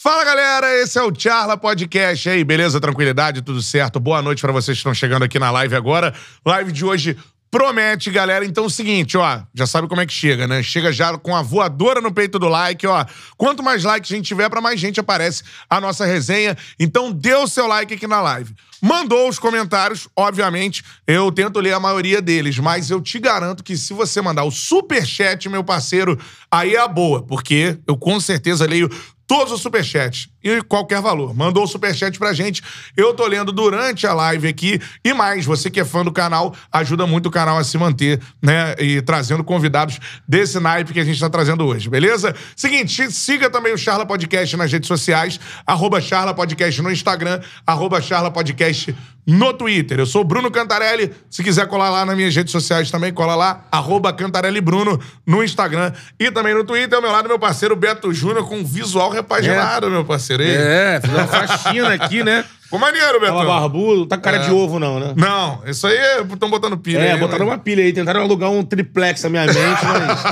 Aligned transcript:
Fala 0.00 0.24
galera, 0.24 0.80
esse 0.80 0.96
é 0.96 1.02
o 1.02 1.12
Charla 1.12 1.56
Podcast 1.56 2.30
aí, 2.30 2.44
beleza? 2.44 2.80
Tranquilidade, 2.80 3.42
tudo 3.42 3.60
certo? 3.60 3.98
Boa 3.98 4.22
noite 4.22 4.40
pra 4.40 4.52
vocês 4.52 4.76
que 4.76 4.78
estão 4.78 4.94
chegando 4.94 5.24
aqui 5.24 5.40
na 5.40 5.50
live 5.50 5.74
agora. 5.74 6.14
Live 6.46 6.70
de 6.70 6.84
hoje 6.84 7.16
promete, 7.50 8.08
galera. 8.08 8.44
Então 8.44 8.62
é 8.62 8.66
o 8.68 8.70
seguinte, 8.70 9.18
ó, 9.18 9.40
já 9.52 9.66
sabe 9.66 9.88
como 9.88 10.00
é 10.00 10.06
que 10.06 10.12
chega, 10.12 10.46
né? 10.46 10.62
Chega 10.62 10.92
já 10.92 11.18
com 11.18 11.34
a 11.34 11.42
voadora 11.42 12.00
no 12.00 12.12
peito 12.12 12.38
do 12.38 12.46
like, 12.46 12.86
ó. 12.86 13.04
Quanto 13.36 13.60
mais 13.60 13.82
likes 13.82 14.12
a 14.12 14.14
gente 14.14 14.28
tiver, 14.28 14.48
pra 14.48 14.60
mais 14.60 14.78
gente 14.78 15.00
aparece 15.00 15.42
a 15.68 15.80
nossa 15.80 16.06
resenha. 16.06 16.56
Então 16.78 17.10
dê 17.10 17.34
o 17.34 17.48
seu 17.48 17.66
like 17.66 17.92
aqui 17.92 18.06
na 18.06 18.20
live. 18.20 18.54
Mandou 18.80 19.28
os 19.28 19.40
comentários, 19.40 20.08
obviamente, 20.16 20.84
eu 21.08 21.32
tento 21.32 21.58
ler 21.58 21.72
a 21.72 21.80
maioria 21.80 22.22
deles, 22.22 22.56
mas 22.60 22.88
eu 22.88 23.00
te 23.00 23.18
garanto 23.18 23.64
que 23.64 23.76
se 23.76 23.92
você 23.92 24.22
mandar 24.22 24.44
o 24.44 24.52
super 24.52 25.04
chat, 25.04 25.48
meu 25.48 25.64
parceiro, 25.64 26.16
aí 26.48 26.76
é 26.76 26.78
a 26.78 26.86
boa, 26.86 27.20
porque 27.20 27.76
eu 27.84 27.96
com 27.96 28.20
certeza 28.20 28.64
leio 28.64 28.88
todos 29.28 29.52
os 29.52 29.60
superchats. 29.60 30.28
E 30.42 30.62
qualquer 30.62 31.02
valor. 31.02 31.34
Mandou 31.36 31.64
o 31.64 31.66
superchat 31.66 32.18
pra 32.18 32.32
gente. 32.32 32.62
Eu 32.96 33.12
tô 33.12 33.26
lendo 33.26 33.52
durante 33.52 34.06
a 34.06 34.14
live 34.14 34.48
aqui. 34.48 34.80
E 35.04 35.12
mais, 35.12 35.44
você 35.44 35.70
que 35.70 35.78
é 35.78 35.84
fã 35.84 36.02
do 36.02 36.10
canal, 36.10 36.54
ajuda 36.72 37.06
muito 37.06 37.26
o 37.26 37.30
canal 37.30 37.58
a 37.58 37.64
se 37.64 37.76
manter, 37.76 38.20
né? 38.42 38.74
E 38.78 39.02
trazendo 39.02 39.44
convidados 39.44 40.00
desse 40.26 40.58
naipe 40.58 40.94
que 40.94 41.00
a 41.00 41.04
gente 41.04 41.20
tá 41.20 41.28
trazendo 41.28 41.66
hoje, 41.66 41.90
beleza? 41.90 42.34
Seguinte, 42.56 43.12
siga 43.12 43.50
também 43.50 43.74
o 43.74 43.78
Charla 43.78 44.06
Podcast 44.06 44.56
nas 44.56 44.72
redes 44.72 44.88
sociais. 44.88 45.38
Arroba 45.66 46.00
Charla 46.00 46.32
Podcast 46.32 46.80
no 46.80 46.90
Instagram. 46.90 47.40
Arroba 47.66 48.00
Charla 48.00 48.30
Podcast 48.30 48.96
no 49.30 49.52
Twitter. 49.52 49.98
Eu 49.98 50.06
sou 50.06 50.24
Bruno 50.24 50.50
Cantarelli. 50.50 51.12
Se 51.30 51.44
quiser 51.44 51.66
colar 51.68 51.90
lá 51.90 52.06
nas 52.06 52.16
minhas 52.16 52.34
redes 52.34 52.50
sociais 52.50 52.90
também, 52.90 53.12
cola 53.12 53.34
lá. 53.34 53.66
Arroba 53.70 54.10
Cantarelli 54.10 54.58
Bruno 54.62 54.98
no 55.26 55.44
Instagram. 55.44 55.92
E 56.18 56.30
também 56.30 56.54
no 56.54 56.64
Twitter, 56.64 56.96
ao 56.96 57.02
meu 57.02 57.12
lado, 57.12 57.28
meu 57.28 57.38
parceiro 57.38 57.76
Beto 57.76 58.10
Júnior, 58.14 58.48
com 58.48 58.64
visual 58.64 59.10
repaginado, 59.10 59.86
é. 59.86 59.90
meu 59.90 60.02
parceiro. 60.02 60.42
Ei. 60.42 60.56
É, 60.56 61.00
fiz 61.04 61.12
uma 61.12 61.26
faxina 61.26 61.92
aqui, 61.92 62.24
né? 62.24 62.42
Ficou 62.62 62.78
maneiro, 62.78 63.20
Beto. 63.20 63.32
Tava 63.34 63.44
barbudo, 63.44 64.06
tá 64.06 64.16
com 64.16 64.22
cara 64.22 64.38
É. 64.38 64.40
de 64.46 64.50
ovo, 64.50 64.78
não, 64.78 64.98
né? 64.98 65.12
Não, 65.14 65.62
isso 65.66 65.86
aí 65.86 65.98
estão 66.32 66.48
botando 66.48 66.78
pilha. 66.78 66.98
É, 66.98 67.12
aí, 67.12 67.18
botaram 67.20 67.44
mas- 67.44 67.54
uma 67.56 67.62
pilha 67.62 67.84
aí, 67.84 67.92
tentaram 67.92 68.22
alugar 68.22 68.50
um 68.50 68.62
triplex 68.64 69.22
na 69.24 69.28
minha 69.28 69.44
mente, 69.44 69.58
mas. 69.84 70.24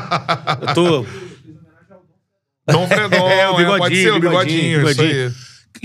Eu 0.68 0.74
tô. 0.74 1.06
Dom 2.68 2.86
Fredon, 2.88 3.28
É, 3.30 3.48
o 3.48 3.56
bigodinho, 3.56 3.78
pode 3.78 3.96
ser 4.02 4.10
o 4.12 4.20
bigodinho, 4.20 4.78
bigodinho, 4.78 4.90
isso 4.90 5.00
aí. 5.02 5.32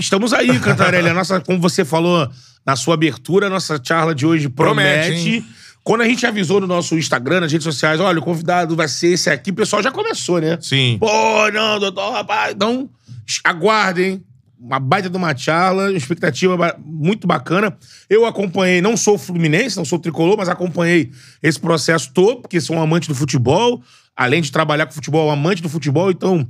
Estamos 0.02 0.32
aí, 0.32 0.58
Cantarelli. 0.58 1.08
A 1.08 1.14
nossa, 1.14 1.40
como 1.40 1.60
você 1.60 1.84
falou 1.84 2.28
na 2.66 2.74
sua 2.74 2.94
abertura, 2.94 3.46
a 3.46 3.50
nossa 3.50 3.80
charla 3.82 4.12
de 4.12 4.26
hoje 4.26 4.48
promete. 4.48 5.08
Promete? 5.08 5.44
Quando 5.84 6.00
a 6.00 6.04
gente 6.04 6.26
avisou 6.26 6.60
no 6.60 6.66
nosso 6.66 6.98
Instagram, 6.98 7.40
nas 7.40 7.52
redes 7.52 7.64
sociais, 7.64 8.00
olha, 8.00 8.18
o 8.18 8.22
convidado 8.22 8.74
vai 8.74 8.88
ser 8.88 9.12
esse 9.12 9.30
aqui, 9.30 9.50
o 9.50 9.54
pessoal 9.54 9.82
já 9.82 9.92
começou, 9.92 10.40
né? 10.40 10.58
Sim. 10.60 10.96
Pô, 10.98 11.50
não, 11.52 11.78
doutor, 11.78 12.12
rapaz. 12.12 12.52
Então, 12.52 12.90
aguardem. 13.44 14.22
Uma 14.58 14.78
baita 14.78 15.10
de 15.10 15.16
uma 15.16 15.36
charla, 15.36 15.92
expectativa 15.92 16.76
muito 16.84 17.26
bacana. 17.26 17.76
Eu 18.08 18.24
acompanhei, 18.26 18.80
não 18.80 18.96
sou 18.96 19.18
fluminense, 19.18 19.76
não 19.76 19.84
sou 19.84 19.98
tricolor, 19.98 20.36
mas 20.36 20.48
acompanhei 20.48 21.10
esse 21.42 21.58
processo 21.58 22.12
todo, 22.14 22.42
porque 22.42 22.60
sou 22.60 22.76
um 22.76 22.82
amante 22.82 23.08
do 23.08 23.14
futebol. 23.14 23.82
Além 24.16 24.40
de 24.40 24.52
trabalhar 24.52 24.86
com 24.86 24.92
futebol, 24.92 25.30
amante 25.30 25.62
do 25.62 25.68
futebol. 25.68 26.12
Então, 26.12 26.48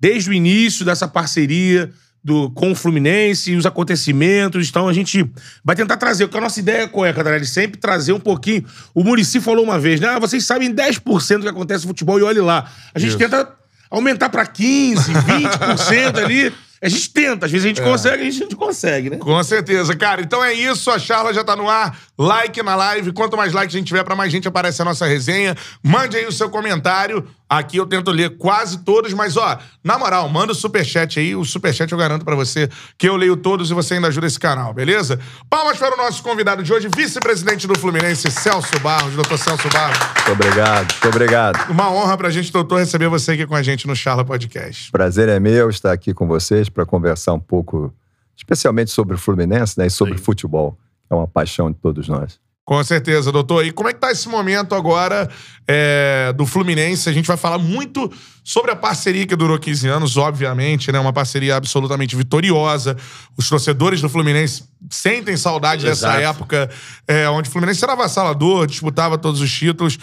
desde 0.00 0.30
o 0.30 0.32
início 0.32 0.86
dessa 0.86 1.06
parceria 1.06 1.90
do, 2.22 2.50
com 2.50 2.72
o 2.72 2.74
Fluminense, 2.74 3.54
os 3.56 3.66
acontecimentos. 3.66 4.68
Então, 4.68 4.88
a 4.88 4.92
gente 4.92 5.28
vai 5.64 5.74
tentar 5.74 5.96
trazer. 5.96 6.26
Porque 6.26 6.38
a 6.38 6.40
nossa 6.40 6.60
ideia 6.60 6.88
qual 6.88 7.06
é, 7.06 7.12
Catarina? 7.12 7.44
Sempre 7.44 7.80
trazer 7.80 8.12
um 8.12 8.20
pouquinho. 8.20 8.64
O 8.94 9.02
Murici 9.02 9.40
falou 9.40 9.64
uma 9.64 9.78
vez, 9.78 10.00
né? 10.00 10.08
Ah, 10.08 10.18
vocês 10.18 10.44
sabem 10.44 10.74
10% 10.74 11.36
do 11.36 11.42
que 11.42 11.48
acontece 11.48 11.84
no 11.84 11.88
futebol 11.88 12.18
e 12.18 12.22
olhe 12.22 12.40
lá. 12.40 12.70
A 12.94 12.98
gente 12.98 13.10
Isso. 13.10 13.18
tenta 13.18 13.48
aumentar 13.90 14.28
pra 14.28 14.46
15%, 14.46 14.96
20% 14.96 16.18
ali. 16.22 16.52
A 16.82 16.88
gente 16.88 17.10
tenta, 17.10 17.44
às 17.44 17.52
vezes 17.52 17.66
a 17.66 17.68
gente 17.68 17.82
consegue, 17.82 18.22
a 18.22 18.30
gente 18.30 18.50
não 18.50 18.58
consegue, 18.58 19.10
né? 19.10 19.18
Com 19.18 19.42
certeza, 19.44 19.94
cara. 19.94 20.22
Então 20.22 20.42
é 20.42 20.54
isso, 20.54 20.90
a 20.90 20.98
charla 20.98 21.34
já 21.34 21.44
tá 21.44 21.54
no 21.54 21.68
ar. 21.68 21.94
Like 22.16 22.62
na 22.62 22.74
live. 22.74 23.12
Quanto 23.12 23.36
mais 23.36 23.52
likes 23.52 23.74
a 23.74 23.78
gente 23.78 23.88
tiver, 23.88 24.02
pra 24.02 24.16
mais 24.16 24.32
gente 24.32 24.48
aparece 24.48 24.80
a 24.80 24.84
nossa 24.84 25.06
resenha. 25.06 25.54
Mande 25.82 26.16
aí 26.16 26.26
o 26.26 26.32
seu 26.32 26.48
comentário. 26.48 27.26
Aqui 27.50 27.78
eu 27.78 27.84
tento 27.84 28.12
ler 28.12 28.38
quase 28.38 28.78
todos, 28.78 29.12
mas 29.12 29.36
ó, 29.36 29.58
na 29.82 29.98
moral, 29.98 30.28
manda 30.28 30.52
o 30.52 30.54
superchat 30.54 31.18
aí. 31.18 31.34
O 31.34 31.44
superchat 31.44 31.90
eu 31.90 31.98
garanto 31.98 32.24
pra 32.24 32.36
você 32.36 32.68
que 32.96 33.08
eu 33.08 33.16
leio 33.16 33.36
todos 33.36 33.72
e 33.72 33.74
você 33.74 33.94
ainda 33.94 34.06
ajuda 34.06 34.28
esse 34.28 34.38
canal, 34.38 34.72
beleza? 34.72 35.18
Palmas 35.50 35.76
para 35.76 35.94
o 35.94 35.96
nosso 35.96 36.22
convidado 36.22 36.62
de 36.62 36.72
hoje, 36.72 36.88
vice-presidente 36.94 37.66
do 37.66 37.76
Fluminense, 37.76 38.30
Celso 38.30 38.78
Barros, 38.78 39.14
doutor 39.14 39.36
Celso 39.36 39.68
Barros. 39.70 39.98
Muito 39.98 40.32
obrigado, 40.32 40.92
muito 40.92 41.08
obrigado. 41.08 41.70
Uma 41.72 41.90
honra 41.90 42.16
pra 42.16 42.30
gente, 42.30 42.52
doutor, 42.52 42.78
receber 42.78 43.08
você 43.08 43.32
aqui 43.32 43.44
com 43.44 43.56
a 43.56 43.62
gente 43.64 43.84
no 43.84 43.96
Charla 43.96 44.24
Podcast. 44.24 44.92
Prazer 44.92 45.28
é 45.28 45.40
meu 45.40 45.68
estar 45.70 45.90
aqui 45.90 46.14
com 46.14 46.28
vocês 46.28 46.68
para 46.68 46.86
conversar 46.86 47.32
um 47.32 47.40
pouco, 47.40 47.92
especialmente 48.36 48.92
sobre 48.92 49.16
o 49.16 49.18
Fluminense 49.18 49.76
né, 49.76 49.88
e 49.88 49.90
sobre 49.90 50.16
Sim. 50.16 50.22
futebol. 50.22 50.78
É 51.10 51.14
uma 51.16 51.26
paixão 51.26 51.68
de 51.68 51.78
todos 51.78 52.08
nós. 52.08 52.38
Com 52.70 52.84
certeza, 52.84 53.32
doutor. 53.32 53.66
E 53.66 53.72
como 53.72 53.88
é 53.88 53.92
que 53.92 53.98
tá 53.98 54.12
esse 54.12 54.28
momento 54.28 54.76
agora 54.76 55.28
é, 55.66 56.32
do 56.36 56.46
Fluminense? 56.46 57.08
A 57.08 57.12
gente 57.12 57.26
vai 57.26 57.36
falar 57.36 57.58
muito 57.58 58.08
sobre 58.44 58.70
a 58.70 58.76
parceria 58.76 59.26
que 59.26 59.34
durou 59.34 59.58
15 59.58 59.88
anos, 59.88 60.16
obviamente, 60.16 60.92
né? 60.92 61.00
Uma 61.00 61.12
parceria 61.12 61.56
absolutamente 61.56 62.14
vitoriosa. 62.14 62.96
Os 63.36 63.48
torcedores 63.48 64.00
do 64.00 64.08
Fluminense 64.08 64.62
sentem 64.88 65.36
saudade 65.36 65.84
dessa 65.84 66.16
Exato. 66.16 66.20
época 66.20 66.70
é, 67.08 67.28
onde 67.28 67.48
o 67.48 67.52
Fluminense 67.52 67.82
era 67.82 67.94
avassalador, 67.94 68.68
disputava 68.68 69.18
todos 69.18 69.40
os 69.40 69.52
títulos. 69.52 69.98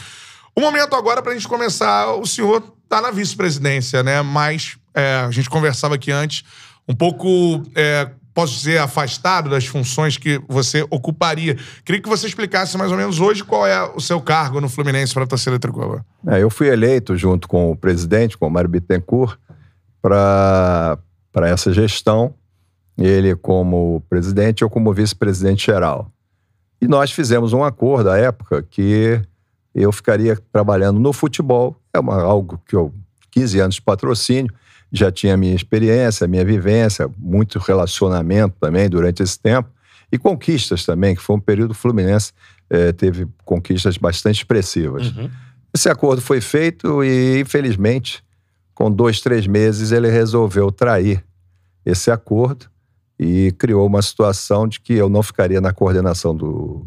O 0.54 0.60
momento 0.60 0.94
agora 0.94 1.22
pra 1.22 1.34
gente 1.34 1.48
começar, 1.48 2.16
o 2.16 2.26
senhor 2.26 2.62
tá 2.90 3.00
na 3.00 3.12
vice-presidência, 3.12 4.04
né? 4.04 4.22
Mas 4.22 4.76
é, 4.94 5.24
a 5.26 5.32
gente 5.32 5.50
conversava 5.50 5.96
aqui 5.96 6.12
antes, 6.12 6.44
um 6.86 6.94
pouco, 6.94 7.64
é, 7.74 8.10
posso 8.38 8.54
dizer, 8.54 8.78
afastado 8.78 9.50
das 9.50 9.66
funções 9.66 10.16
que 10.16 10.40
você 10.48 10.86
ocuparia. 10.92 11.58
Queria 11.84 12.00
que 12.00 12.08
você 12.08 12.28
explicasse 12.28 12.78
mais 12.78 12.92
ou 12.92 12.98
menos 12.98 13.20
hoje 13.20 13.44
qual 13.44 13.66
é 13.66 13.82
o 13.96 14.00
seu 14.00 14.22
cargo 14.22 14.62
no 14.62 14.70
Fluminense 14.70 15.12
para 15.12 15.24
a 15.24 15.28
torcida 15.28 15.58
tricolor. 15.58 16.04
É, 16.28 16.44
eu 16.44 16.48
fui 16.52 16.68
eleito 16.68 17.18
junto 17.18 17.48
com 17.48 17.72
o 17.72 17.76
presidente, 17.76 18.38
com 18.38 18.46
o 18.46 18.52
Mário 18.52 18.70
Bittencourt, 18.70 19.40
para 20.00 21.00
essa 21.48 21.74
gestão. 21.74 22.32
Ele 22.96 23.36
como 23.36 24.04
presidente, 24.08 24.62
eu 24.62 24.70
como 24.70 24.94
vice-presidente 24.94 25.66
geral. 25.66 26.12
E 26.80 26.88
nós 26.88 27.12
fizemos 27.12 27.54
um 27.54 27.64
acordo 27.64 28.12
à 28.12 28.20
época 28.20 28.62
que 28.62 29.20
eu 29.74 29.92
ficaria 29.92 30.38
trabalhando 30.52 31.00
no 31.00 31.12
futebol. 31.12 31.76
É 31.92 32.00
uma, 32.00 32.22
algo 32.22 32.62
que 32.68 32.76
eu, 32.76 32.94
15 33.32 33.60
anos 33.60 33.76
de 33.76 33.82
patrocínio, 33.82 34.54
já 34.92 35.12
tinha 35.12 35.36
minha 35.36 35.56
experiência, 35.56 36.28
minha 36.28 36.46
vivência, 36.46 37.10
muito 37.18 37.60
relacionamento 37.60 38.56
também 38.60 38.90
durante 38.90 39.22
esse 39.22 39.40
tempo. 39.40 39.70
E 40.12 40.18
conquistas 40.18 40.86
também, 40.86 41.16
que 41.16 41.22
foi 41.22 41.36
um 41.36 41.40
período 41.40 41.74
fluminense, 41.74 42.32
eh, 42.70 42.94
teve 42.94 43.28
conquistas 43.44 43.98
bastante 43.98 44.38
expressivas. 44.38 45.14
Esse 45.74 45.90
acordo 45.90 46.22
foi 46.22 46.40
feito 46.40 47.04
e, 47.04 47.42
infelizmente, 47.42 48.24
com 48.74 48.92
dois, 48.92 49.20
três 49.20 49.46
meses, 49.46 49.92
ele 49.92 50.10
resolveu 50.10 50.72
trair 50.72 51.24
esse 51.86 52.12
acordo 52.12 52.68
e 53.20 53.52
criou 53.58 53.86
uma 53.88 54.02
situação 54.02 54.68
de 54.68 54.80
que 54.80 54.94
eu 54.94 55.10
não 55.10 55.24
ficaria 55.24 55.60
na 55.60 55.74
coordenação 55.74 56.36
do, 56.36 56.86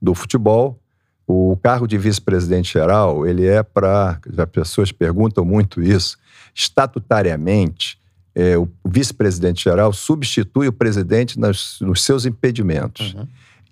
do 0.00 0.14
futebol. 0.14 0.78
O 1.26 1.56
cargo 1.62 1.86
de 1.86 1.96
vice-presidente 1.96 2.72
geral, 2.72 3.26
ele 3.26 3.46
é 3.46 3.62
para. 3.62 4.18
As 4.36 4.50
pessoas 4.50 4.90
perguntam 4.90 5.44
muito 5.44 5.82
isso. 5.82 6.18
Estatutariamente, 6.58 7.98
é, 8.34 8.56
o 8.58 8.68
vice-presidente 8.84 9.62
geral 9.64 9.92
substitui 9.92 10.68
o 10.68 10.72
presidente 10.72 11.38
nas- 11.38 11.78
nos 11.80 12.02
seus 12.02 12.24
impedimentos 12.26 13.14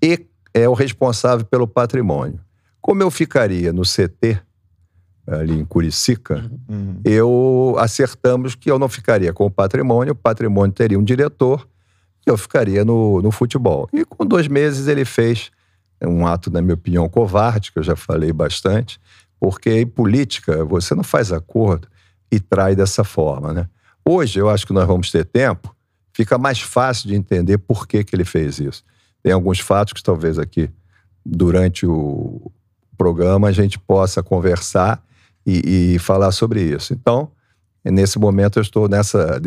e 0.03 0.27
é 0.55 0.69
o 0.69 0.73
responsável 0.75 1.45
pelo 1.45 1.67
patrimônio. 1.67 2.41
Como 2.81 3.03
eu 3.03 3.11
ficaria 3.11 3.73
no 3.73 3.83
CT, 3.85 4.41
ali 5.27 5.55
em 5.59 5.65
Curicica, 5.65 6.49
eu 7.05 7.75
acertamos 7.79 8.55
que 8.55 8.71
eu 8.71 8.79
não 8.79 8.89
ficaria 8.89 9.33
com 9.33 9.47
o 9.47 9.51
patrimônio, 9.51 10.13
o 10.13 10.17
patrimônio 10.17 10.73
teria 10.73 10.99
um 10.99 11.03
diretor 11.05 11.67
e 12.27 12.31
eu 12.31 12.37
ficaria 12.39 12.85
no, 12.85 13.21
no 13.21 13.31
futebol. 13.33 13.89
E 13.93 14.05
com 14.05 14.25
dois 14.25 14.47
meses 14.47 14.87
ele 14.87 15.05
fez 15.05 15.51
um 16.01 16.27
ato, 16.27 16.51
na 16.51 16.63
minha 16.63 16.75
opinião, 16.75 17.09
covarde, 17.09 17.73
que 17.73 17.79
eu 17.79 17.83
já 17.83 17.97
falei 17.97 18.33
bastante, 18.33 19.01
porque 19.41 19.81
em 19.81 19.87
política 19.87 20.65
você 20.65 20.95
não 20.95 21.03
faz 21.03 21.33
acordo 21.33 21.89
e 22.31 22.41
trai 22.41 22.75
dessa 22.75 23.05
forma, 23.05 23.53
né? 23.53 23.69
Hoje 24.05 24.39
eu 24.39 24.49
acho 24.49 24.67
que 24.67 24.73
nós 24.73 24.87
vamos 24.87 25.11
ter 25.11 25.25
tempo, 25.25 25.75
fica 26.13 26.39
mais 26.39 26.61
fácil 26.61 27.09
de 27.09 27.15
entender 27.15 27.59
por 27.59 27.87
que, 27.87 28.05
que 28.05 28.15
ele 28.15 28.25
fez 28.25 28.59
isso. 28.59 28.85
Tem 29.23 29.33
alguns 29.33 29.59
fatos 29.59 29.93
que 29.93 30.03
talvez 30.03 30.39
aqui, 30.39 30.71
durante 31.25 31.85
o 31.85 32.51
programa, 32.97 33.49
a 33.49 33.53
gente 33.53 33.79
possa 33.79 34.23
conversar 34.23 35.03
e, 35.45 35.95
e 35.95 35.99
falar 35.99 36.33
sobre 36.33 36.63
isso. 36.63 36.93
Então, 36.93 37.31
nesse 37.85 38.19
momento 38.19 38.59
eu 38.59 38.63
estou 38.63 38.89
nessa, 38.89 39.41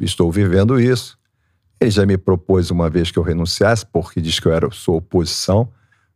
estou 0.00 0.30
vivendo 0.32 0.80
isso. 0.80 1.18
Ele 1.80 1.90
já 1.90 2.04
me 2.04 2.18
propôs 2.18 2.70
uma 2.70 2.90
vez 2.90 3.10
que 3.10 3.18
eu 3.18 3.22
renunciasse, 3.22 3.86
porque 3.86 4.20
diz 4.20 4.40
que 4.40 4.46
eu 4.46 4.52
era, 4.52 4.70
sou 4.70 4.96
oposição. 4.96 5.68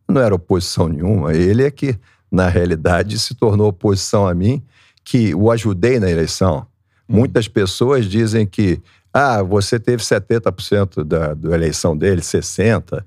Não 0.08 0.20
era 0.20 0.34
oposição 0.34 0.88
nenhuma. 0.88 1.34
Ele 1.34 1.62
é 1.62 1.70
que, 1.70 1.98
na 2.30 2.48
realidade, 2.48 3.18
se 3.18 3.34
tornou 3.34 3.68
oposição 3.68 4.26
a 4.26 4.34
mim, 4.34 4.62
que 5.04 5.34
o 5.34 5.50
ajudei 5.50 5.98
na 5.98 6.10
eleição. 6.10 6.66
Muitas 7.08 7.48
pessoas 7.48 8.06
dizem 8.06 8.46
que 8.46 8.80
Ah, 9.12 9.42
você 9.42 9.78
teve 9.78 10.02
70% 10.02 11.04
da, 11.04 11.34
da 11.34 11.54
eleição 11.54 11.94
dele, 11.96 12.22
60%. 12.22 13.04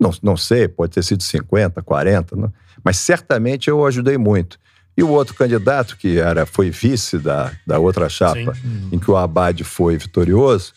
Não, 0.00 0.10
não 0.20 0.36
sei, 0.36 0.66
pode 0.66 0.92
ter 0.92 1.04
sido 1.04 1.20
50%, 1.20 1.74
40%, 1.82 2.32
não. 2.32 2.52
mas 2.82 2.96
certamente 2.96 3.70
eu 3.70 3.86
ajudei 3.86 4.18
muito. 4.18 4.58
E 4.96 5.02
o 5.02 5.08
outro 5.08 5.34
candidato, 5.34 5.96
que 5.96 6.18
era, 6.18 6.44
foi 6.44 6.70
vice 6.70 7.18
da, 7.18 7.52
da 7.66 7.78
outra 7.78 8.08
chapa, 8.08 8.54
Sim. 8.54 8.88
em 8.92 8.98
que 8.98 9.10
o 9.10 9.16
Haddad 9.16 9.62
foi 9.62 9.96
vitorioso, 9.96 10.72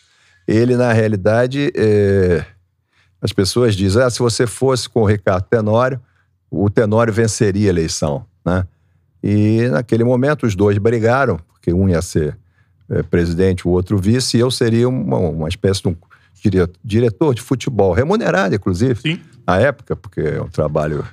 ele, 0.46 0.76
na 0.76 0.92
realidade, 0.92 1.72
é, 1.76 2.44
as 3.20 3.32
pessoas 3.32 3.74
dizem: 3.76 4.02
ah, 4.02 4.10
se 4.10 4.18
você 4.20 4.46
fosse 4.46 4.88
com 4.88 5.02
o 5.02 5.06
Ricardo 5.06 5.44
Tenório, 5.44 6.00
o 6.50 6.70
Tenório 6.70 7.12
venceria 7.12 7.68
a 7.68 7.70
eleição. 7.70 8.24
Né? 8.44 8.64
E 9.22 9.68
naquele 9.68 10.04
momento 10.04 10.46
os 10.46 10.54
dois 10.54 10.78
brigaram, 10.78 11.38
porque 11.48 11.72
um 11.72 11.88
ia 11.88 12.00
ser 12.02 12.36
é, 12.88 13.02
presidente, 13.02 13.66
o 13.66 13.70
outro 13.70 13.98
vice, 13.98 14.36
e 14.36 14.40
eu 14.40 14.50
seria 14.50 14.88
uma, 14.88 15.18
uma 15.18 15.48
espécie 15.48 15.82
de 15.82 15.88
um 15.88 15.96
dire- 16.42 16.70
diretor 16.84 17.34
de 17.34 17.42
futebol, 17.42 17.92
remunerado, 17.92 18.54
inclusive, 18.54 19.00
Sim. 19.00 19.20
na 19.46 19.58
época, 19.58 19.96
porque 19.96 20.20
é 20.20 20.40
um 20.40 20.48
trabalho. 20.48 21.04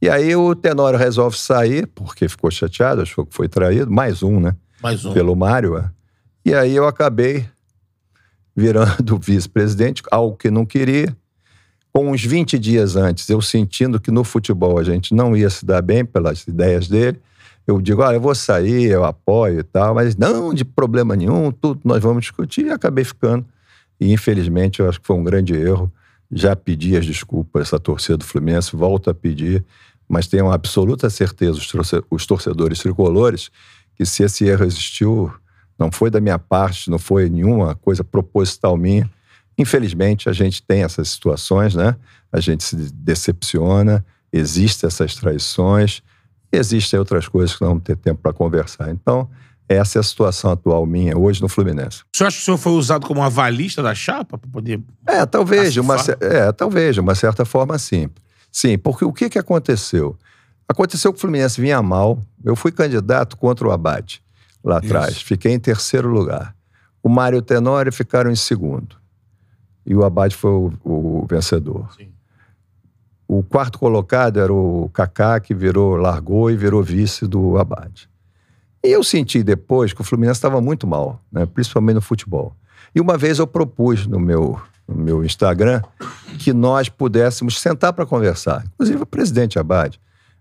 E 0.00 0.08
aí 0.08 0.34
o 0.36 0.54
Tenório 0.54 0.98
resolve 0.98 1.36
sair, 1.36 1.86
porque 1.88 2.28
ficou 2.28 2.50
chateado, 2.50 3.02
achou 3.02 3.24
que 3.26 3.34
foi 3.34 3.48
traído, 3.48 3.90
mais 3.90 4.22
um, 4.22 4.38
né? 4.38 4.54
Mais 4.82 5.04
um. 5.04 5.12
pelo 5.12 5.34
Mário. 5.34 5.76
é. 5.78 5.90
E 6.44 6.54
aí 6.54 6.76
eu 6.76 6.86
acabei 6.86 7.46
virando 8.54 9.16
vice-presidente, 9.20 10.02
algo 10.10 10.36
que 10.36 10.50
não 10.50 10.64
queria. 10.66 11.14
Com 11.96 12.10
uns 12.10 12.24
20 12.24 12.58
dias 12.58 12.96
antes, 12.96 13.28
eu 13.28 13.40
sentindo 13.40 14.00
que 14.00 14.10
no 14.10 14.24
futebol 14.24 14.78
a 14.78 14.82
gente 14.82 15.14
não 15.14 15.36
ia 15.36 15.48
se 15.48 15.64
dar 15.64 15.80
bem 15.80 16.04
pelas 16.04 16.44
ideias 16.48 16.88
dele, 16.88 17.20
eu 17.68 17.80
digo, 17.80 18.02
olha, 18.02 18.16
eu 18.16 18.20
vou 18.20 18.34
sair, 18.34 18.90
eu 18.90 19.04
apoio 19.04 19.60
e 19.60 19.62
tal, 19.62 19.94
mas 19.94 20.16
não 20.16 20.52
de 20.52 20.64
problema 20.64 21.14
nenhum, 21.14 21.52
tudo 21.52 21.80
nós 21.84 22.02
vamos 22.02 22.22
discutir, 22.22 22.66
e 22.66 22.70
acabei 22.70 23.04
ficando. 23.04 23.46
E 24.00 24.12
infelizmente 24.12 24.80
eu 24.80 24.88
acho 24.88 25.00
que 25.00 25.06
foi 25.06 25.14
um 25.14 25.22
grande 25.22 25.54
erro. 25.54 25.90
Já 26.32 26.56
pedi 26.56 26.96
as 26.96 27.06
desculpas 27.06 27.72
à 27.72 27.78
torcida 27.78 28.16
do 28.16 28.24
Fluminense, 28.24 28.74
volto 28.74 29.08
a 29.08 29.14
pedir, 29.14 29.64
mas 30.08 30.26
tenho 30.26 30.50
absoluta 30.50 31.08
certeza, 31.08 31.52
os 31.52 31.68
torce- 31.68 32.02
os 32.10 32.26
torcedores 32.26 32.80
tricolores, 32.80 33.50
que 33.94 34.04
se 34.04 34.24
esse 34.24 34.44
erro 34.44 34.64
existiu, 34.64 35.32
não 35.78 35.92
foi 35.92 36.10
da 36.10 36.20
minha 36.20 36.40
parte, 36.40 36.90
não 36.90 36.98
foi 36.98 37.30
nenhuma 37.30 37.76
coisa 37.76 38.02
proposital 38.02 38.76
minha. 38.76 39.08
Infelizmente, 39.56 40.28
a 40.28 40.32
gente 40.32 40.62
tem 40.62 40.82
essas 40.82 41.08
situações, 41.08 41.74
né? 41.74 41.96
A 42.32 42.40
gente 42.40 42.64
se 42.64 42.76
decepciona, 42.76 44.04
existem 44.32 44.86
essas 44.86 45.14
traições, 45.14 46.02
existem 46.50 46.98
outras 46.98 47.28
coisas 47.28 47.54
que 47.54 47.62
não 47.62 47.68
vamos 47.70 47.84
ter 47.84 47.96
tempo 47.96 48.20
para 48.20 48.32
conversar. 48.32 48.90
Então, 48.90 49.28
essa 49.68 49.98
é 49.98 50.00
a 50.00 50.02
situação 50.02 50.50
atual 50.50 50.84
minha 50.84 51.16
hoje 51.16 51.40
no 51.40 51.48
Fluminense. 51.48 52.02
O 52.12 52.16
senhor 52.16 52.28
acha 52.28 52.36
que 52.36 52.42
o 52.42 52.44
senhor 52.44 52.58
foi 52.58 52.72
usado 52.72 53.06
como 53.06 53.22
avalista 53.22 53.82
da 53.82 53.94
chapa 53.94 54.36
para 54.36 54.50
poder. 54.50 54.80
É, 55.06 55.24
talvez, 55.24 55.72
de 55.72 55.80
uma, 55.80 55.96
é, 56.20 56.52
talvez, 56.52 56.94
de 56.94 57.00
uma 57.00 57.14
certa 57.14 57.44
forma, 57.44 57.78
sim. 57.78 58.08
Sim, 58.52 58.76
porque 58.76 59.04
o 59.04 59.12
que, 59.12 59.30
que 59.30 59.38
aconteceu? 59.38 60.16
Aconteceu 60.68 61.12
que 61.12 61.18
o 61.18 61.20
Fluminense 61.20 61.60
vinha 61.60 61.82
mal. 61.82 62.20
Eu 62.44 62.54
fui 62.54 62.72
candidato 62.72 63.36
contra 63.36 63.66
o 63.66 63.70
Abate 63.70 64.22
lá 64.62 64.78
atrás. 64.78 65.20
Fiquei 65.20 65.52
em 65.52 65.58
terceiro 65.58 66.08
lugar. 66.08 66.54
O 67.02 67.08
Mário 67.08 67.36
e 67.36 67.38
o 67.38 67.42
Tenório 67.42 67.92
ficaram 67.92 68.30
em 68.30 68.36
segundo. 68.36 68.96
E 69.86 69.94
o 69.94 70.04
Abate 70.04 70.36
foi 70.36 70.50
o, 70.50 70.72
o 70.84 71.26
vencedor. 71.28 71.92
Sim. 71.96 72.08
O 73.26 73.42
quarto 73.42 73.78
colocado 73.78 74.38
era 74.38 74.52
o 74.52 74.90
Kaká, 74.92 75.40
que 75.40 75.54
virou, 75.54 75.96
largou 75.96 76.50
e 76.50 76.56
virou 76.56 76.82
vice 76.82 77.26
do 77.26 77.58
Abade. 77.58 78.08
E 78.82 78.88
eu 78.88 79.02
senti 79.02 79.42
depois 79.42 79.92
que 79.92 80.00
o 80.00 80.04
Fluminense 80.04 80.38
estava 80.38 80.60
muito 80.60 80.86
mal, 80.86 81.20
né? 81.32 81.46
principalmente 81.46 81.94
no 81.94 82.02
futebol. 82.02 82.54
E 82.94 83.00
uma 83.00 83.16
vez 83.16 83.38
eu 83.38 83.46
propus 83.46 84.06
no 84.06 84.20
meu, 84.20 84.60
no 84.86 84.94
meu 84.94 85.24
Instagram 85.24 85.82
que 86.38 86.52
nós 86.52 86.88
pudéssemos 86.88 87.58
sentar 87.58 87.92
para 87.94 88.04
conversar. 88.04 88.64
Inclusive 88.74 89.02
o 89.02 89.06
presidente 89.06 89.58
Abade. 89.58 89.98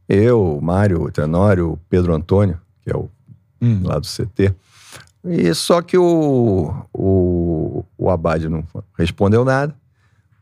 Eu, 0.08 0.58
o 0.58 0.62
Mário, 0.62 1.04
o 1.04 1.12
Tenório, 1.12 1.72
o 1.72 1.78
Pedro 1.90 2.14
Antônio, 2.14 2.60
que 2.82 2.92
é 2.92 2.98
o 2.98 3.10
lá 3.82 3.98
do 3.98 4.06
CT. 4.06 4.54
E 5.26 5.54
só 5.54 5.82
que 5.82 5.98
o, 5.98 6.86
o, 6.94 7.86
o 8.04 8.10
Abade 8.10 8.50
não 8.50 8.66
respondeu 8.98 9.46
nada. 9.46 9.74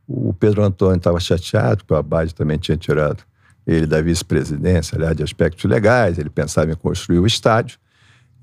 O 0.08 0.34
Pedro 0.34 0.64
Antônio 0.64 0.98
estava 0.98 1.20
chateado, 1.20 1.78
porque 1.78 1.94
o 1.94 1.98
Abade 1.98 2.34
também 2.34 2.58
tinha 2.58 2.76
tirado 2.76 3.24
ele 3.68 3.86
da 3.86 4.02
vice-presidência, 4.02 4.98
aliás, 4.98 5.16
de 5.16 5.22
aspectos 5.22 5.64
legais, 5.66 6.18
ele 6.18 6.30
pensava 6.30 6.72
em 6.72 6.76
construir 6.76 7.20
o 7.20 7.28
estádio. 7.28 7.78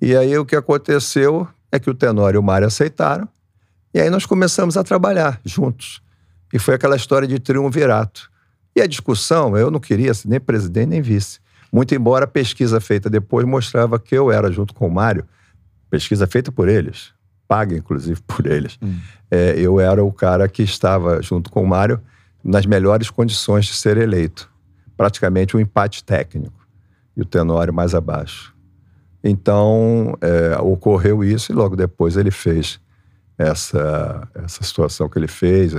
E 0.00 0.16
aí 0.16 0.38
o 0.38 0.46
que 0.46 0.54
aconteceu 0.54 1.48
é 1.72 1.78
que 1.80 1.90
o 1.90 1.94
Tenório 1.94 2.38
e 2.38 2.40
o 2.40 2.42
Mário 2.42 2.68
aceitaram, 2.68 3.28
e 3.92 4.00
aí 4.00 4.08
nós 4.08 4.24
começamos 4.24 4.76
a 4.76 4.84
trabalhar 4.84 5.40
juntos. 5.44 6.00
E 6.52 6.58
foi 6.58 6.74
aquela 6.74 6.94
história 6.94 7.26
de 7.26 7.40
triunvirato. 7.40 8.30
E 8.76 8.80
a 8.80 8.86
discussão, 8.86 9.56
eu 9.56 9.70
não 9.70 9.80
queria 9.80 10.14
ser 10.14 10.28
nem 10.28 10.38
presidente 10.38 10.90
nem 10.90 11.02
vice. 11.02 11.40
Muito 11.72 11.92
embora 11.94 12.24
a 12.24 12.28
pesquisa 12.28 12.80
feita 12.80 13.10
depois 13.10 13.44
mostrava 13.44 13.98
que 13.98 14.14
eu 14.14 14.30
era, 14.30 14.52
junto 14.52 14.72
com 14.72 14.86
o 14.86 14.90
Mário, 14.90 15.26
pesquisa 15.90 16.26
feita 16.26 16.52
por 16.52 16.68
eles, 16.68 17.12
paga 17.48 17.74
inclusive 17.74 18.20
por 18.22 18.46
eles, 18.46 18.78
é, 19.30 19.54
eu 19.58 19.80
era 19.80 20.04
o 20.04 20.12
cara 20.12 20.46
que 20.48 20.62
estava, 20.62 21.20
junto 21.22 21.50
com 21.50 21.62
o 21.62 21.66
Mário, 21.66 22.00
nas 22.44 22.66
melhores 22.66 23.10
condições 23.10 23.64
de 23.66 23.74
ser 23.74 23.96
eleito. 23.96 24.48
Praticamente 24.96 25.56
um 25.56 25.60
empate 25.60 26.04
técnico. 26.04 26.66
E 27.16 27.22
o 27.22 27.24
Tenório 27.24 27.74
mais 27.74 27.94
abaixo. 27.94 28.54
Então, 29.24 30.16
é, 30.20 30.56
ocorreu 30.60 31.24
isso 31.24 31.50
e 31.50 31.54
logo 31.54 31.74
depois 31.74 32.16
ele 32.16 32.30
fez 32.30 32.80
essa, 33.36 34.28
essa 34.34 34.62
situação 34.62 35.08
que 35.08 35.18
ele 35.18 35.26
fez. 35.26 35.74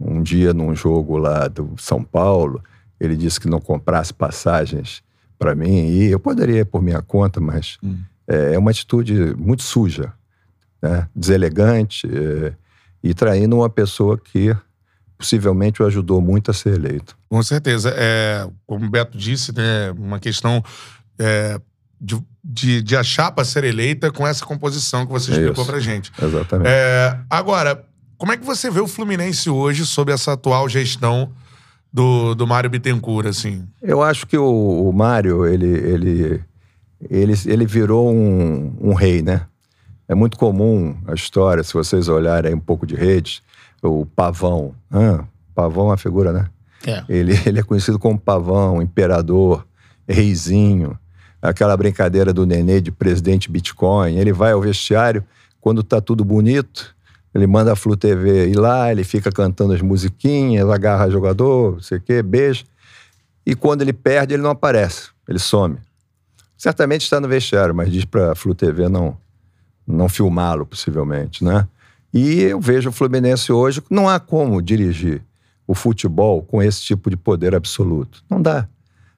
Um 0.00 0.22
dia, 0.22 0.54
num 0.54 0.74
jogo 0.74 1.18
lá 1.18 1.46
do 1.46 1.74
São 1.76 2.02
Paulo, 2.02 2.62
ele 2.98 3.16
disse 3.16 3.38
que 3.38 3.48
não 3.48 3.60
comprasse 3.60 4.14
passagens 4.14 5.02
para 5.38 5.54
mim 5.54 5.88
e 5.88 6.10
eu 6.10 6.20
poderia 6.20 6.60
ir 6.60 6.64
por 6.64 6.80
minha 6.80 7.02
conta, 7.02 7.40
mas 7.40 7.78
é, 8.26 8.54
é 8.54 8.58
uma 8.58 8.70
atitude 8.70 9.34
muito 9.36 9.62
suja, 9.62 10.12
né? 10.82 11.08
deselegante 11.14 12.06
é, 12.06 12.52
e 13.02 13.14
traindo 13.14 13.56
uma 13.56 13.70
pessoa 13.70 14.18
que 14.18 14.54
possivelmente 15.16 15.80
o 15.80 15.86
ajudou 15.86 16.20
muito 16.20 16.50
a 16.50 16.54
ser 16.54 16.74
eleito. 16.74 17.16
Com 17.28 17.42
certeza. 17.42 17.94
É, 17.96 18.46
como 18.66 18.86
o 18.86 18.90
Beto 18.90 19.16
disse, 19.16 19.54
né, 19.54 19.92
uma 19.96 20.18
questão 20.18 20.62
é, 21.18 21.60
de, 22.00 22.20
de, 22.42 22.82
de 22.82 22.96
a 22.96 23.04
chapa 23.04 23.44
ser 23.44 23.62
eleita 23.62 24.10
com 24.10 24.26
essa 24.26 24.44
composição 24.44 25.06
que 25.06 25.12
você 25.12 25.30
explicou 25.30 25.62
Isso. 25.62 25.66
pra 25.66 25.78
gente. 25.78 26.12
Exatamente. 26.20 26.68
É, 26.68 27.16
agora, 27.30 27.84
como 28.18 28.32
é 28.32 28.36
que 28.36 28.44
você 28.44 28.68
vê 28.68 28.80
o 28.80 28.88
Fluminense 28.88 29.48
hoje 29.48 29.86
sob 29.86 30.12
essa 30.12 30.32
atual 30.32 30.68
gestão 30.68 31.30
do, 31.92 32.34
do 32.34 32.46
Mário 32.46 32.68
Bittencourt, 32.68 33.26
assim? 33.26 33.64
Eu 33.80 34.02
acho 34.02 34.26
que 34.26 34.36
o, 34.36 34.88
o 34.88 34.92
Mário, 34.92 35.46
ele, 35.46 35.66
ele, 35.66 36.44
ele, 37.08 37.34
ele 37.46 37.66
virou 37.66 38.12
um, 38.12 38.76
um 38.80 38.94
rei, 38.94 39.22
né? 39.22 39.46
É 40.12 40.14
muito 40.14 40.36
comum 40.36 40.94
a 41.06 41.14
história, 41.14 41.64
se 41.64 41.72
vocês 41.72 42.06
olharem 42.06 42.52
um 42.52 42.60
pouco 42.60 42.86
de 42.86 42.94
redes, 42.94 43.40
o 43.82 44.04
Pavão. 44.04 44.74
Ah, 44.90 45.24
Pavão 45.54 45.84
é 45.84 45.90
uma 45.92 45.96
figura, 45.96 46.30
né? 46.34 46.50
É. 46.86 47.02
Ele, 47.08 47.32
ele 47.46 47.60
é 47.60 47.62
conhecido 47.62 47.98
como 47.98 48.18
Pavão, 48.18 48.82
imperador, 48.82 49.66
reizinho. 50.06 50.98
Aquela 51.40 51.74
brincadeira 51.78 52.30
do 52.30 52.44
nenê 52.44 52.78
de 52.78 52.92
presidente 52.92 53.50
Bitcoin. 53.50 54.18
Ele 54.18 54.34
vai 54.34 54.52
ao 54.52 54.60
vestiário, 54.60 55.24
quando 55.62 55.82
tá 55.82 55.98
tudo 55.98 56.26
bonito, 56.26 56.94
ele 57.34 57.46
manda 57.46 57.72
a 57.72 57.76
Flu 57.76 57.96
TV 57.96 58.48
ir 58.48 58.58
lá, 58.58 58.92
ele 58.92 59.04
fica 59.04 59.32
cantando 59.32 59.72
as 59.72 59.80
musiquinhas, 59.80 60.68
agarra 60.68 61.08
jogador, 61.08 61.72
não 61.72 61.80
sei 61.80 61.96
o 61.96 62.00
quê, 62.02 62.22
beija. 62.22 62.64
E 63.46 63.54
quando 63.54 63.80
ele 63.80 63.94
perde, 63.94 64.34
ele 64.34 64.42
não 64.42 64.50
aparece, 64.50 65.08
ele 65.26 65.38
some. 65.38 65.78
Certamente 66.58 67.00
está 67.00 67.18
no 67.18 67.26
vestiário, 67.26 67.74
mas 67.74 67.90
diz 67.90 68.04
para 68.04 68.32
a 68.32 68.34
Flu 68.34 68.54
TV 68.54 68.90
não, 68.90 69.16
não 69.86 70.08
filmá-lo, 70.08 70.66
possivelmente, 70.66 71.44
né? 71.44 71.66
E 72.12 72.42
eu 72.42 72.60
vejo 72.60 72.90
o 72.90 72.92
Fluminense 72.92 73.50
hoje, 73.50 73.82
não 73.90 74.08
há 74.08 74.20
como 74.20 74.60
dirigir 74.60 75.22
o 75.66 75.74
futebol 75.74 76.42
com 76.42 76.62
esse 76.62 76.82
tipo 76.82 77.08
de 77.08 77.16
poder 77.16 77.54
absoluto. 77.54 78.22
Não 78.28 78.40
dá. 78.40 78.68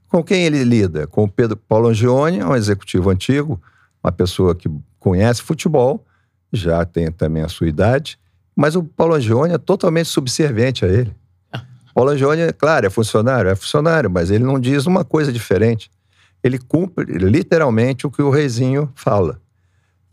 Com 0.08 0.22
quem 0.22 0.44
ele 0.44 0.62
lida? 0.62 1.06
Com 1.06 1.24
o 1.24 1.28
Pedro 1.28 1.56
Paulo 1.56 1.88
Angione, 1.88 2.42
um 2.44 2.54
executivo 2.54 3.10
antigo, 3.10 3.60
uma 4.02 4.12
pessoa 4.12 4.54
que 4.54 4.70
conhece 5.00 5.42
futebol, 5.42 6.04
já 6.52 6.84
tem 6.84 7.10
também 7.10 7.42
a 7.42 7.48
sua 7.48 7.66
idade, 7.66 8.16
mas 8.54 8.76
o 8.76 8.84
Paulo 8.84 9.14
Angione 9.14 9.54
é 9.54 9.58
totalmente 9.58 10.08
subserviente 10.08 10.84
a 10.84 10.88
ele. 10.88 11.12
Paulo 11.92 12.10
Angione, 12.10 12.52
claro, 12.52 12.86
é 12.86 12.90
funcionário, 12.90 13.50
é 13.50 13.56
funcionário, 13.56 14.08
mas 14.08 14.30
ele 14.30 14.44
não 14.44 14.60
diz 14.60 14.86
uma 14.86 15.04
coisa 15.04 15.32
diferente. 15.32 15.90
Ele 16.44 16.58
cumpre 16.58 17.04
literalmente 17.18 18.06
o 18.06 18.10
que 18.10 18.22
o 18.22 18.30
reizinho 18.30 18.92
fala. 18.94 19.40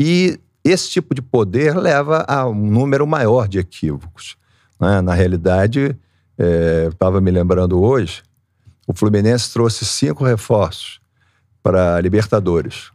E 0.03 0.39
esse 0.63 0.89
tipo 0.89 1.13
de 1.13 1.21
poder 1.21 1.77
leva 1.77 2.25
a 2.27 2.47
um 2.47 2.55
número 2.55 3.05
maior 3.05 3.47
de 3.47 3.59
equívocos. 3.59 4.35
né? 4.79 4.99
Na 4.99 5.13
realidade, 5.13 5.95
é, 6.39 6.85
eu 6.85 6.89
estava 6.89 7.21
me 7.21 7.29
lembrando 7.29 7.79
hoje, 7.79 8.23
o 8.87 8.93
Fluminense 8.95 9.53
trouxe 9.53 9.85
cinco 9.85 10.23
reforços 10.23 10.99
para 11.61 11.95
a 11.97 12.01
Libertadores. 12.01 12.89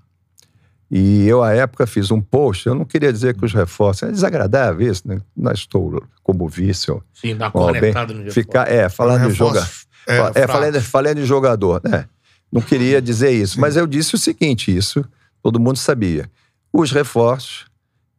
E 0.90 1.26
eu, 1.28 1.42
à 1.44 1.52
época, 1.52 1.86
fiz 1.86 2.10
um 2.10 2.20
post. 2.20 2.66
Eu 2.66 2.74
não 2.74 2.84
queria 2.84 3.12
dizer 3.12 3.36
que 3.36 3.44
os 3.44 3.52
reforços. 3.52 4.04
É 4.08 4.10
desagradável 4.10 4.90
isso, 4.90 5.02
né? 5.06 5.20
Não 5.36 5.52
estou 5.52 6.02
como 6.24 6.48
vice. 6.48 6.86
Sim, 7.14 7.36
dá 7.36 7.50
cornetada 7.50 8.12
no 8.14 8.22
dia 8.24 8.32
ficar, 8.32 8.68
É, 8.68 8.88
falando 8.88 9.28
de 9.28 9.34
jogar. 9.34 9.68
é, 10.08 10.16
É, 10.18 10.32
fraco. 10.32 10.52
falando, 10.52 10.80
falando 10.80 11.16
de 11.16 11.24
jogador, 11.24 11.80
né? 11.84 12.06
Não 12.50 12.60
queria 12.60 13.00
dizer 13.02 13.30
isso, 13.30 13.60
mas 13.60 13.76
eu 13.76 13.86
disse 13.86 14.14
o 14.14 14.18
seguinte: 14.18 14.76
isso 14.76 15.04
todo 15.42 15.58
mundo 15.60 15.76
sabia. 15.76 16.28
Os 16.72 16.90
reforços 16.92 17.66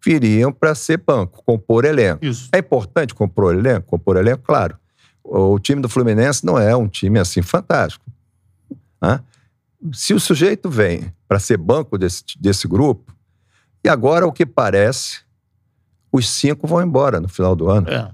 viriam 0.04 0.52
para 0.52 0.74
ser 0.74 0.98
banco, 0.98 1.44
compor 1.44 1.86
elenco. 1.86 2.24
Isso. 2.24 2.50
É 2.52 2.60
importante 2.60 3.14
compor 3.14 3.56
elenco? 3.56 3.88
Compor 3.88 4.18
elenco, 4.18 4.44
claro. 4.44 4.78
O 5.24 5.60
time 5.60 5.82
do 5.82 5.90
Fluminense 5.90 6.46
não 6.46 6.58
é 6.58 6.76
um 6.76 6.88
time 6.88 7.20
assim 7.20 7.42
fantástico. 7.42 8.06
Hã? 9.02 9.22
Se 9.94 10.14
o 10.14 10.20
sujeito 10.20 10.70
vem 10.70 11.14
para 11.28 11.40
ser 11.40 11.58
banco 11.58 11.98
desse, 11.98 12.24
desse 12.40 12.68
grupo, 12.68 13.14
e 13.84 13.90
agora 13.90 14.26
o 14.26 14.32
que 14.32 14.46
parece, 14.46 15.20
os 16.12 16.30
cinco 16.30 16.66
vão 16.68 16.82
embora 16.82 17.20
no 17.20 17.28
final 17.28 17.56
do 17.56 17.70
ano. 17.70 17.90
É. 17.90 18.12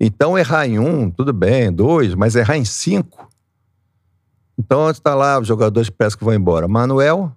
Então, 0.00 0.38
errar 0.38 0.66
em 0.66 0.78
um, 0.78 1.10
tudo 1.10 1.32
bem, 1.32 1.72
dois, 1.72 2.14
mas 2.14 2.34
errar 2.34 2.56
em 2.56 2.64
cinco. 2.64 3.30
Então, 4.58 4.90
está 4.90 5.14
lá 5.14 5.38
os 5.38 5.46
jogadores 5.46 5.88
que 5.88 5.96
parece 5.96 6.16
que 6.16 6.24
vão 6.24 6.34
embora. 6.34 6.66
Manuel, 6.66 7.32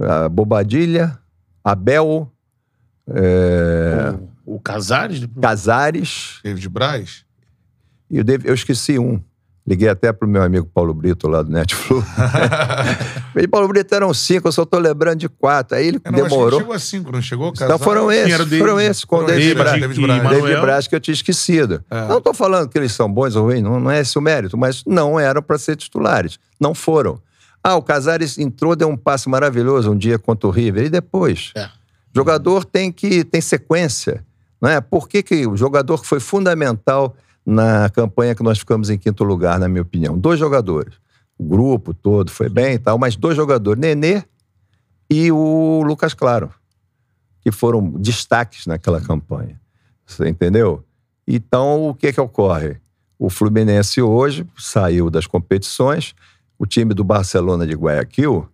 a 0.00 0.28
Bobadilha, 0.28 1.18
Abel, 1.64 2.30
é, 3.08 4.14
O, 4.46 4.56
o 4.56 4.60
Casares? 4.60 5.26
Casares 5.40 6.40
David 6.42 6.68
Braz? 6.68 7.24
e 8.10 8.20
o 8.20 8.24
David, 8.24 8.48
eu 8.48 8.54
esqueci 8.54 8.98
um. 8.98 9.20
Liguei 9.64 9.88
até 9.88 10.12
pro 10.12 10.26
meu 10.26 10.42
amigo 10.42 10.68
Paulo 10.74 10.92
Brito 10.92 11.28
lá 11.28 11.40
do 11.40 11.48
Netflix. 11.50 12.04
e 13.36 13.46
Paulo 13.46 13.68
Brito 13.68 13.94
eram 13.94 14.12
cinco, 14.12 14.48
eu 14.48 14.52
só 14.52 14.64
tô 14.64 14.76
lembrando 14.76 15.20
de 15.20 15.28
quatro. 15.28 15.76
Aí 15.76 15.86
ele 15.86 16.00
Eu 16.04 16.10
não, 16.10 16.18
acho 16.18 16.24
que 16.24 16.30
demorou. 16.30 16.58
chegou 16.60 16.74
a 16.74 16.78
cinco, 16.80 17.12
não 17.12 17.22
chegou? 17.22 17.52
Então 17.54 17.78
foram 17.78 18.10
esses, 18.10 18.32
era 18.32 18.42
o 18.42 18.46
David. 18.46 18.58
foram 18.58 18.80
esses 18.80 19.04
com 19.04 19.18
o 19.18 19.24
David 19.24 19.54
Braz. 19.54 19.80
David 19.80 20.00
Braz. 20.00 20.28
David 20.30 20.60
Braz 20.60 20.86
que 20.88 20.96
eu 20.96 21.00
tinha 21.00 21.12
esquecido. 21.12 21.84
É. 21.88 22.08
Não 22.08 22.18
estou 22.18 22.34
falando 22.34 22.68
que 22.68 22.76
eles 22.76 22.90
são 22.92 23.10
bons 23.12 23.36
ou 23.36 23.44
ruins, 23.44 23.62
não, 23.62 23.78
não 23.78 23.90
é 23.90 24.00
esse 24.00 24.18
o 24.18 24.20
mérito, 24.20 24.58
mas 24.58 24.82
não 24.84 25.18
eram 25.18 25.40
para 25.40 25.56
ser 25.58 25.76
titulares. 25.76 26.40
Não 26.58 26.74
foram. 26.74 27.20
Ah, 27.62 27.76
o 27.76 27.82
Casares 27.82 28.38
entrou, 28.38 28.74
deu 28.74 28.88
um 28.88 28.96
passe 28.96 29.28
maravilhoso 29.28 29.90
um 29.90 29.96
dia 29.96 30.18
contra 30.18 30.48
o 30.48 30.50
River. 30.50 30.86
E 30.86 30.90
depois? 30.90 31.52
É. 31.56 31.68
Jogador 32.14 32.64
tem 32.64 32.90
que 32.90 33.24
tem 33.24 33.40
sequência. 33.40 34.24
Não 34.60 34.68
é? 34.68 34.80
Por 34.80 35.08
que, 35.08 35.22
que 35.22 35.46
o 35.46 35.56
jogador 35.56 36.00
que 36.00 36.06
foi 36.06 36.20
fundamental 36.20 37.16
na 37.44 37.88
campanha 37.90 38.34
que 38.34 38.42
nós 38.42 38.58
ficamos 38.58 38.90
em 38.90 38.98
quinto 38.98 39.24
lugar, 39.24 39.58
na 39.58 39.68
minha 39.68 39.82
opinião? 39.82 40.18
Dois 40.18 40.38
jogadores. 40.38 40.94
O 41.38 41.44
grupo 41.44 41.92
todo 41.94 42.30
foi 42.30 42.48
bem 42.48 42.74
e 42.74 42.78
tal, 42.78 42.98
mas 42.98 43.16
dois 43.16 43.36
jogadores, 43.36 43.80
Nenê 43.80 44.22
e 45.10 45.32
o 45.32 45.82
Lucas 45.84 46.14
Claro, 46.14 46.50
que 47.40 47.50
foram 47.50 47.90
destaques 47.90 48.66
naquela 48.66 49.00
campanha. 49.00 49.60
Você 50.06 50.28
entendeu? 50.28 50.84
Então, 51.26 51.88
o 51.88 51.94
que 51.94 52.12
que 52.12 52.20
ocorre? 52.20 52.80
O 53.18 53.28
Fluminense 53.30 54.00
hoje 54.00 54.46
saiu 54.56 55.10
das 55.10 55.26
competições, 55.26 56.14
o 56.62 56.66
time 56.66 56.94
do 56.94 57.02
Barcelona 57.02 57.66
de 57.66 57.74
Guayaquil 57.74 58.46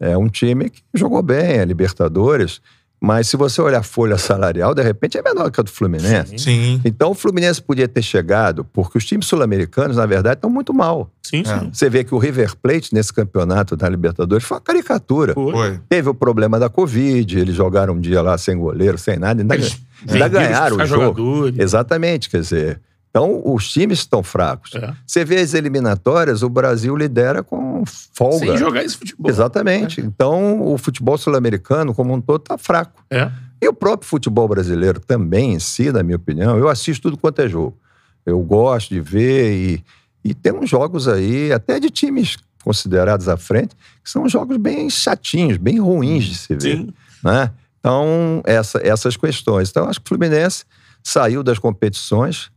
é 0.00 0.18
um 0.18 0.28
time 0.28 0.68
que 0.70 0.82
jogou 0.92 1.22
bem, 1.22 1.60
a 1.60 1.64
Libertadores, 1.64 2.60
mas 3.00 3.28
se 3.28 3.36
você 3.36 3.60
olhar 3.60 3.78
a 3.80 3.82
folha 3.82 4.16
salarial, 4.18 4.74
de 4.74 4.82
repente 4.82 5.16
é 5.18 5.22
menor 5.22 5.50
que 5.50 5.60
a 5.60 5.62
do 5.62 5.70
Fluminense. 5.70 6.38
Sim. 6.38 6.80
Então 6.84 7.10
o 7.10 7.14
Fluminense 7.14 7.60
podia 7.62 7.86
ter 7.86 8.02
chegado, 8.02 8.64
porque 8.64 8.98
os 8.98 9.04
times 9.04 9.26
sul-americanos, 9.26 9.96
na 9.98 10.06
verdade, 10.06 10.36
estão 10.38 10.48
muito 10.50 10.72
mal. 10.74 11.10
Sim, 11.22 11.42
É. 11.46 11.58
sim. 11.60 11.70
Você 11.72 11.88
vê 11.90 12.02
que 12.02 12.14
o 12.14 12.18
River 12.18 12.56
Plate, 12.56 12.92
nesse 12.94 13.12
campeonato 13.12 13.76
da 13.76 13.88
Libertadores, 13.88 14.44
foi 14.44 14.56
uma 14.56 14.60
caricatura. 14.62 15.34
Foi. 15.34 15.52
Foi. 15.52 15.80
Teve 15.88 16.08
o 16.08 16.14
problema 16.14 16.58
da 16.58 16.68
Covid, 16.68 17.38
eles 17.38 17.54
jogaram 17.54 17.94
um 17.94 18.00
dia 18.00 18.20
lá 18.22 18.36
sem 18.38 18.56
goleiro, 18.58 18.96
sem 18.98 19.16
nada, 19.18 19.42
ainda, 19.42 19.54
Eles 19.54 19.78
ainda 20.08 20.28
ganharam 20.28 20.76
o 20.76 20.86
jogo. 20.86 21.02
jogadores. 21.02 21.58
Exatamente, 21.58 22.28
quer 22.30 22.40
dizer. 22.40 22.80
Então, 23.16 23.40
os 23.44 23.70
times 23.70 24.00
estão 24.00 24.24
fracos. 24.24 24.74
É. 24.74 24.92
Você 25.06 25.24
vê 25.24 25.36
as 25.38 25.54
eliminatórias, 25.54 26.42
o 26.42 26.48
Brasil 26.48 26.96
lidera 26.96 27.44
com 27.44 27.84
folga. 28.12 28.38
Sem 28.46 28.56
jogar 28.56 28.82
esse 28.82 28.96
futebol. 28.96 29.30
Exatamente. 29.30 30.00
Então, 30.00 30.60
o 30.60 30.76
futebol 30.76 31.16
sul-americano, 31.16 31.94
como 31.94 32.12
um 32.12 32.20
todo, 32.20 32.40
está 32.40 32.58
fraco. 32.58 33.04
É. 33.08 33.30
E 33.62 33.68
o 33.68 33.72
próprio 33.72 34.08
futebol 34.08 34.48
brasileiro 34.48 34.98
também, 34.98 35.54
em 35.54 35.60
si, 35.60 35.92
na 35.92 36.02
minha 36.02 36.16
opinião, 36.16 36.58
eu 36.58 36.68
assisto 36.68 37.02
tudo 37.08 37.16
quanto 37.16 37.40
é 37.40 37.48
jogo. 37.48 37.78
Eu 38.26 38.40
gosto 38.40 38.88
de 38.92 39.00
ver 39.00 39.52
e, 39.54 39.84
e 40.24 40.34
tem 40.34 40.52
uns 40.52 40.68
jogos 40.68 41.06
aí, 41.06 41.52
até 41.52 41.78
de 41.78 41.90
times 41.90 42.36
considerados 42.64 43.28
à 43.28 43.36
frente, 43.36 43.76
que 44.02 44.10
são 44.10 44.28
jogos 44.28 44.56
bem 44.56 44.90
chatinhos, 44.90 45.56
bem 45.56 45.78
ruins 45.78 46.24
de 46.24 46.34
se 46.34 46.54
ver. 46.56 46.78
Sim. 46.78 46.88
Né? 47.22 47.52
Então, 47.78 48.42
essa- 48.44 48.80
essas 48.82 49.16
questões. 49.16 49.70
Então, 49.70 49.88
acho 49.88 50.00
que 50.00 50.06
o 50.06 50.08
Fluminense 50.08 50.64
saiu 51.00 51.44
das 51.44 51.60
competições. 51.60 52.50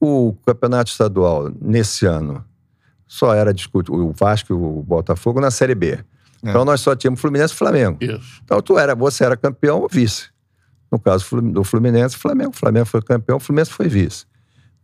O 0.00 0.34
campeonato 0.46 0.90
estadual, 0.90 1.50
nesse 1.60 2.06
ano, 2.06 2.44
só 3.06 3.34
era 3.34 3.52
discutido 3.52 3.96
o 3.96 4.12
Vasco 4.12 4.52
e 4.52 4.54
o 4.54 4.82
Botafogo 4.82 5.40
na 5.40 5.50
Série 5.50 5.74
B. 5.74 5.98
Então, 6.42 6.64
nós 6.64 6.80
só 6.80 6.94
tínhamos 6.94 7.20
Fluminense 7.20 7.52
e 7.52 7.56
Flamengo. 7.56 7.98
Isso. 8.00 8.40
Então, 8.44 8.60
tu 8.62 8.78
era, 8.78 8.94
você 8.94 9.24
era 9.24 9.36
campeão 9.36 9.80
ou 9.80 9.88
vice. 9.88 10.28
No 10.90 10.98
caso 10.98 11.40
do 11.40 11.64
Fluminense, 11.64 12.16
Flamengo. 12.16 12.50
O 12.50 12.56
Flamengo 12.56 12.86
foi 12.86 13.02
campeão, 13.02 13.38
o 13.38 13.40
Fluminense 13.40 13.72
foi 13.72 13.88
vice. 13.88 14.24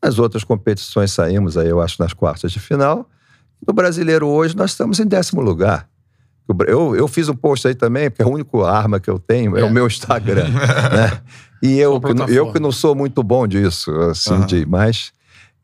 Nas 0.02 0.18
outras 0.18 0.42
competições 0.44 1.12
saímos 1.12 1.56
aí, 1.56 1.68
eu 1.68 1.80
acho, 1.80 1.96
nas 2.02 2.12
quartas 2.12 2.50
de 2.52 2.60
final. 2.60 3.08
No 3.66 3.72
brasileiro 3.72 4.26
hoje, 4.26 4.56
nós 4.56 4.72
estamos 4.72 4.98
em 5.00 5.06
décimo 5.06 5.40
lugar. 5.40 5.88
Eu, 6.66 6.94
eu 6.94 7.08
fiz 7.08 7.28
um 7.28 7.34
post 7.34 7.66
aí 7.66 7.74
também, 7.74 8.10
porque 8.10 8.22
a 8.22 8.26
única 8.28 8.66
arma 8.68 9.00
que 9.00 9.08
eu 9.08 9.18
tenho 9.18 9.56
é, 9.56 9.60
É. 9.60 9.64
o 9.64 9.70
meu 9.72 9.86
Instagram. 9.86 10.48
né? 10.92 11.20
E 11.62 11.78
eu, 11.78 11.98
eu 12.28 12.52
que 12.52 12.60
não 12.60 12.70
sou 12.70 12.94
muito 12.94 13.22
bom 13.22 13.46
disso, 13.46 13.90
assim, 14.10 14.34
Aham. 14.34 14.46
de, 14.46 14.66
mas 14.66 15.12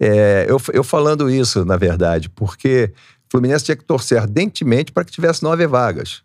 é, 0.00 0.46
eu, 0.48 0.60
eu 0.72 0.82
falando 0.82 1.28
isso, 1.28 1.64
na 1.66 1.76
verdade, 1.76 2.30
porque 2.30 2.90
o 2.94 3.30
Fluminense 3.30 3.64
tinha 3.66 3.76
que 3.76 3.84
torcer 3.84 4.18
ardentemente 4.18 4.90
para 4.92 5.04
que 5.04 5.12
tivesse 5.12 5.42
nove 5.42 5.66
vagas. 5.66 6.22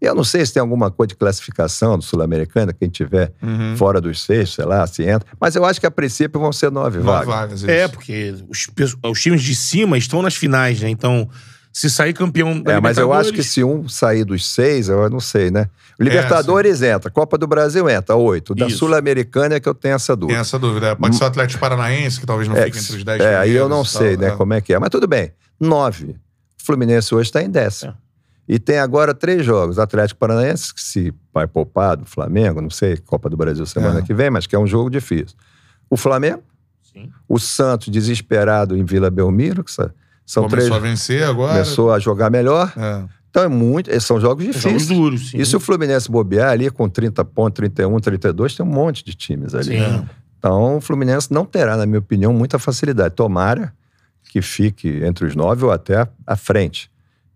Eu 0.00 0.14
não 0.14 0.22
sei 0.22 0.44
se 0.46 0.52
tem 0.52 0.60
alguma 0.60 0.90
coisa 0.90 1.08
de 1.08 1.16
classificação 1.16 1.96
do 1.98 2.04
Sul-Americana, 2.04 2.72
quem 2.72 2.88
tiver 2.88 3.32
Uhum. 3.42 3.74
fora 3.76 4.00
dos 4.00 4.22
seis, 4.22 4.50
sei 4.54 4.64
lá, 4.66 4.86
se 4.86 5.02
entra. 5.02 5.26
Mas 5.40 5.56
eu 5.56 5.64
acho 5.64 5.80
que 5.80 5.86
a 5.86 5.90
princípio 5.90 6.38
vão 6.38 6.52
ser 6.52 6.70
nove, 6.70 6.98
Nove 6.98 7.08
vagas. 7.08 7.26
vagas. 7.26 7.58
isso. 7.62 7.70
É, 7.70 7.88
porque 7.88 8.34
os, 8.48 8.68
os 9.02 9.20
times 9.20 9.42
de 9.42 9.54
cima 9.56 9.96
estão 9.98 10.20
nas 10.22 10.36
finais, 10.36 10.80
né? 10.80 10.88
Então, 10.90 11.28
se 11.78 11.90
sair 11.90 12.14
campeão 12.14 12.58
da 12.58 12.72
É, 12.72 12.80
mas 12.80 12.96
eu 12.96 13.12
acho 13.12 13.32
que 13.34 13.42
se 13.42 13.62
um 13.62 13.86
sair 13.86 14.24
dos 14.24 14.46
seis, 14.50 14.88
eu 14.88 15.10
não 15.10 15.20
sei, 15.20 15.50
né? 15.50 15.68
O 16.00 16.02
Libertadores 16.02 16.80
entra, 16.80 17.10
Copa 17.10 17.36
do 17.36 17.46
Brasil 17.46 17.86
entra, 17.90 18.14
oito. 18.16 18.54
Da. 18.54 18.70
Sul-Americana 18.70 19.56
é 19.56 19.60
que 19.60 19.68
eu 19.68 19.74
tenho 19.74 19.94
essa 19.94 20.14
Tem 20.14 20.20
dúvida. 20.20 20.40
essa 20.40 20.58
dúvida. 20.58 20.86
é. 20.88 20.94
Pode 20.94 21.16
ser 21.16 21.24
o 21.24 21.26
Atlético 21.26 21.60
Paranaense, 21.60 22.18
que 22.18 22.24
talvez 22.24 22.48
não 22.48 22.56
É, 22.56 22.64
fique 22.64 22.78
entre 22.78 22.96
os 22.96 23.04
dez 23.04 23.20
é, 23.20 23.36
aí 23.36 23.52
eu 23.52 23.68
não 23.68 23.84
sei, 23.84 24.16
tal, 24.16 24.26
né, 24.30 24.36
como 24.36 24.54
é 24.54 24.60
que 24.62 24.72
é. 24.72 24.78
Mas 24.78 24.88
tudo 24.88 25.06
bem. 25.06 25.32
Nove. 25.60 26.16
O 26.58 26.64
Fluminense 26.64 27.14
hoje 27.14 27.28
está 27.28 27.42
em 27.42 27.50
décimo. 27.50 27.92
É. 27.92 27.94
E 28.54 28.58
tem 28.58 28.78
agora 28.78 29.12
três 29.12 29.44
jogos. 29.44 29.78
Atlético 29.78 30.18
Paranaense, 30.18 30.72
que 30.72 30.80
se 30.80 31.12
vai 31.34 31.46
poupado, 31.46 32.06
Flamengo, 32.06 32.62
não 32.62 32.70
sei, 32.70 32.96
Copa 32.96 33.28
do 33.28 33.36
Brasil 33.36 33.66
semana 33.66 33.98
É. 33.98 34.02
que 34.02 34.14
vem, 34.14 34.30
mas 34.30 34.46
que 34.46 34.56
é 34.56 34.58
um 34.58 34.66
jogo 34.66 34.88
difícil. 34.88 35.36
O 35.90 35.96
Flamengo, 35.98 36.42
Sim. 36.90 37.10
o 37.28 37.38
Santos 37.38 37.88
desesperado 37.88 38.76
em 38.76 38.84
Vila 38.84 39.10
Belmiro, 39.10 39.62
que 39.62 39.70
sa- 39.72 39.90
são 40.26 40.42
Começou 40.48 40.68
três. 40.70 40.72
a 40.72 40.78
vencer 40.90 41.22
agora. 41.22 41.52
Começou 41.52 41.92
a 41.92 41.98
jogar 41.98 42.28
melhor. 42.30 42.72
É. 42.76 43.04
Então 43.30 43.44
é 43.44 43.48
muito. 43.48 43.88
São 44.00 44.20
jogos 44.20 44.44
Jogos 44.44 44.56
difíceis. 44.62 44.86
duros, 44.88 45.30
sim. 45.30 45.38
E 45.38 45.46
se 45.46 45.54
o 45.56 45.60
Fluminense 45.60 46.10
bobear 46.10 46.50
ali 46.50 46.70
com 46.70 46.88
30 46.88 47.24
pontos, 47.24 47.56
31, 47.56 47.98
32, 48.00 48.56
tem 48.56 48.66
um 48.66 48.68
monte 48.68 49.04
de 49.04 49.14
times 49.14 49.54
ali. 49.54 49.78
Sim. 49.78 50.06
Então 50.38 50.76
o 50.78 50.80
Fluminense 50.80 51.32
não 51.32 51.44
terá, 51.44 51.76
na 51.76 51.86
minha 51.86 51.98
opinião, 51.98 52.32
muita 52.32 52.58
facilidade. 52.58 53.14
Tomara 53.14 53.72
que 54.24 54.42
fique 54.42 54.88
entre 55.04 55.24
os 55.26 55.34
nove 55.36 55.64
ou 55.64 55.70
até 55.70 56.06
à 56.26 56.36
frente. 56.36 56.90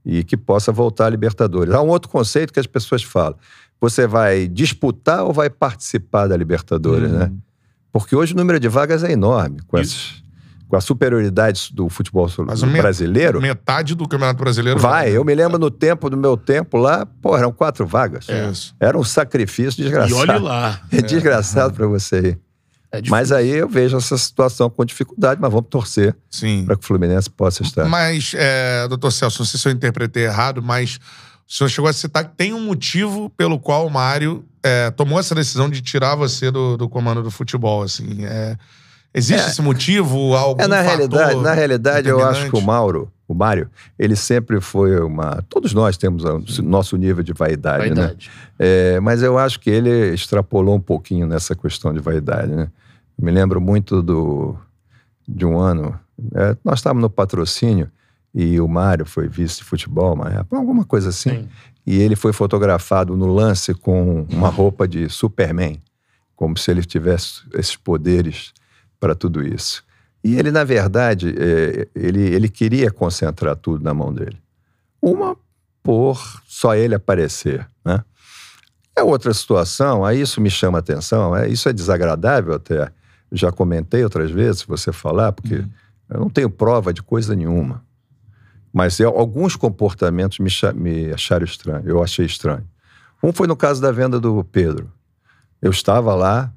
E 0.04 0.24
que 0.24 0.36
possa 0.36 0.72
voltar 0.72 1.06
à 1.06 1.10
Libertadores. 1.10 1.72
Há 1.74 1.82
um 1.82 1.88
outro 1.88 2.08
conceito 2.10 2.52
que 2.52 2.58
as 2.58 2.66
pessoas 2.66 3.02
falam. 3.02 3.36
Você 3.80 4.06
vai 4.06 4.48
disputar 4.48 5.24
ou 5.24 5.32
vai 5.32 5.48
participar 5.50 6.26
da 6.26 6.36
Libertadores, 6.36 7.10
Hum. 7.10 7.18
né? 7.18 7.32
Porque 7.92 8.16
hoje 8.16 8.32
o 8.32 8.36
número 8.36 8.58
de 8.58 8.68
vagas 8.68 9.04
é 9.04 9.12
enorme. 9.12 9.60
Com, 9.66 9.78
Isso. 9.78 10.19
Com 10.70 10.76
a 10.76 10.80
superioridade 10.80 11.70
do 11.72 11.88
futebol 11.88 12.30
Mas 12.46 12.62
brasileiro, 12.62 13.40
Metade 13.40 13.96
do 13.96 14.06
Campeonato 14.06 14.38
Brasileiro 14.38 14.78
vai. 14.78 15.10
Eu 15.10 15.24
me 15.24 15.34
lembro 15.34 15.58
no 15.58 15.68
tempo 15.68 16.08
do 16.08 16.16
meu 16.16 16.36
tempo 16.36 16.76
lá, 16.78 17.04
pô, 17.04 17.36
eram 17.36 17.50
quatro 17.50 17.84
vagas. 17.84 18.28
É. 18.28 18.52
Era 18.78 18.96
um 18.96 19.02
sacrifício 19.02 19.80
E 19.80 19.82
desgraçado. 19.82 20.14
olhe 20.14 20.38
lá. 20.38 20.80
É 20.92 21.02
desgraçado 21.02 21.74
pra 21.74 21.88
você 21.88 22.20
ir. 22.20 22.38
É. 22.92 23.02
Mas 23.08 23.32
aí 23.32 23.50
eu 23.50 23.68
vejo 23.68 23.96
essa 23.96 24.16
situação 24.16 24.70
com 24.70 24.84
dificuldade, 24.84 25.40
mas 25.40 25.50
vamos 25.50 25.68
torcer 25.68 26.14
Sim. 26.30 26.64
para 26.64 26.76
que 26.76 26.84
o 26.84 26.86
Fluminense 26.86 27.28
possa 27.28 27.64
estar. 27.64 27.86
Mas, 27.86 28.32
é, 28.36 28.86
doutor 28.86 29.10
Celso, 29.10 29.40
não 29.40 29.46
sei 29.46 29.58
se 29.58 29.68
eu 29.68 29.72
interpretei 29.72 30.24
errado, 30.24 30.62
mas 30.62 31.00
o 31.48 31.52
senhor 31.52 31.68
chegou 31.68 31.90
a 31.90 31.92
citar 31.92 32.24
que 32.24 32.36
tem 32.36 32.54
um 32.54 32.60
motivo 32.64 33.28
pelo 33.30 33.58
qual 33.58 33.86
o 33.86 33.90
Mário 33.90 34.44
é, 34.62 34.90
tomou 34.92 35.18
essa 35.18 35.34
decisão 35.34 35.68
de 35.68 35.80
tirar 35.80 36.14
você 36.14 36.48
do, 36.50 36.76
do 36.76 36.88
comando 36.88 37.22
do 37.24 37.30
futebol, 37.30 37.82
assim. 37.82 38.24
É, 38.24 38.56
existe 39.14 39.46
É. 39.46 39.48
esse 39.50 39.62
motivo? 39.62 40.34
Algum 40.34 40.62
É, 40.62 40.66
na 40.66 40.76
fator 40.76 40.88
realidade, 40.98 41.40
na 41.42 41.52
realidade 41.52 42.08
eu 42.08 42.24
acho 42.24 42.50
que 42.50 42.56
o? 42.56 42.60
Mauro, 42.60 43.10
o 43.26 43.34
Mário, 43.34 43.70
ele 43.98 44.16
sempre 44.16 44.60
foi 44.60 44.98
uma. 45.00 45.42
Todos 45.48 45.72
nós 45.72 45.96
temos 45.96 46.24
o 46.24 46.62
nosso 46.62 46.96
nível 46.96 47.22
de 47.22 47.32
vaidade, 47.32 47.86
Vaidade. 47.88 48.28
né? 48.28 48.56
É, 48.58 49.00
mas 49.00 49.22
eu 49.22 49.38
acho 49.38 49.60
que 49.60 49.70
ele 49.70 50.12
extrapolou 50.14 50.74
um 50.76 50.80
pouquinho 50.80 51.26
nessa 51.26 51.54
questão 51.54 51.92
de 51.92 52.00
vaidade, 52.00 52.50
né? 52.52 52.68
Eu 53.18 53.24
me 53.24 53.30
lembro 53.30 53.60
muito 53.60 54.02
do, 54.02 54.56
de 55.28 55.44
um 55.46 55.58
ano. 55.58 55.98
é, 56.34 56.56
nós 56.64 56.78
estávamos 56.80 57.02
no 57.02 57.10
patrocínio 57.10 57.90
e 58.34 58.60
o 58.60 58.66
Mário 58.68 59.04
foi 59.06 59.28
vice 59.28 59.58
de 59.58 59.64
futebol, 59.64 60.14
uma 60.14 60.28
época, 60.28 60.56
alguma 60.56 60.84
coisa 60.84 61.08
assim. 61.10 61.30
Sim. 61.30 61.48
E 61.86 61.98
ele 62.00 62.14
foi 62.14 62.32
fotografado 62.32 63.16
no 63.16 63.26
lance 63.32 63.74
com 63.74 64.26
uma 64.30 64.48
roupa 64.48 64.86
de 64.86 65.08
Superman, 65.08 65.80
como 66.36 66.56
se 66.56 66.70
ele 66.70 66.84
tivesse 66.84 67.42
esses 67.54 67.74
poderes 67.76 68.52
para 69.00 69.14
tudo 69.14 69.42
isso. 69.42 69.82
E 70.22 70.36
ele, 70.38 70.50
na 70.50 70.62
verdade, 70.62 71.34
é, 71.36 71.88
ele, 71.94 72.20
ele 72.20 72.48
queria 72.48 72.90
concentrar 72.90 73.56
tudo 73.56 73.82
na 73.82 73.94
mão 73.94 74.12
dele. 74.12 74.36
Uma 75.00 75.34
por 75.82 76.20
só 76.46 76.74
ele 76.74 76.94
aparecer, 76.94 77.66
né? 77.82 78.04
É 78.94 79.02
outra 79.02 79.32
situação, 79.32 80.04
aí 80.04 80.20
isso 80.20 80.40
me 80.42 80.50
chama 80.50 80.78
atenção, 80.78 81.34
é, 81.34 81.48
isso 81.48 81.68
é 81.68 81.72
desagradável 81.72 82.54
até. 82.54 82.92
Já 83.32 83.50
comentei 83.50 84.04
outras 84.04 84.30
vezes, 84.30 84.60
se 84.60 84.66
você 84.66 84.92
falar, 84.92 85.32
porque 85.32 85.64
eu 86.10 86.20
não 86.20 86.28
tenho 86.28 86.50
prova 86.50 86.92
de 86.92 87.02
coisa 87.02 87.34
nenhuma. 87.34 87.82
Mas 88.72 89.00
eu- 89.00 89.16
alguns 89.16 89.56
comportamentos 89.56 90.38
me, 90.38 90.50
me 90.74 91.12
acharam 91.14 91.44
estranho, 91.44 91.82
eu 91.88 92.02
achei 92.02 92.26
estranho. 92.26 92.68
Um 93.22 93.32
foi 93.32 93.46
no 93.46 93.56
caso 93.56 93.80
da 93.80 93.90
venda 93.90 94.20
do 94.20 94.44
Pedro. 94.44 94.92
Eu 95.62 95.70
estava 95.70 96.14
lá, 96.14 96.52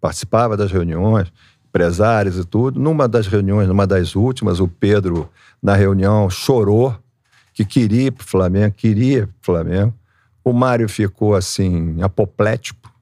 participava 0.00 0.56
das 0.56 0.70
reuniões, 0.70 1.32
empresários 1.68 2.38
e 2.38 2.44
tudo. 2.44 2.80
Numa 2.80 3.06
das 3.06 3.26
reuniões, 3.26 3.68
numa 3.68 3.86
das 3.86 4.16
últimas, 4.16 4.60
o 4.60 4.68
Pedro, 4.68 5.28
na 5.62 5.74
reunião, 5.74 6.28
chorou 6.30 6.96
que 7.52 7.64
queria 7.64 8.06
ir 8.06 8.10
para 8.12 8.24
o 8.24 8.26
Flamengo, 8.26 8.74
queria 8.76 9.18
ir 9.18 9.26
para 9.26 9.32
o 9.40 9.44
Flamengo. 9.44 9.94
O 10.44 10.52
Mário 10.52 10.88
ficou 10.88 11.34
assim, 11.34 12.00
apoplético, 12.00 12.92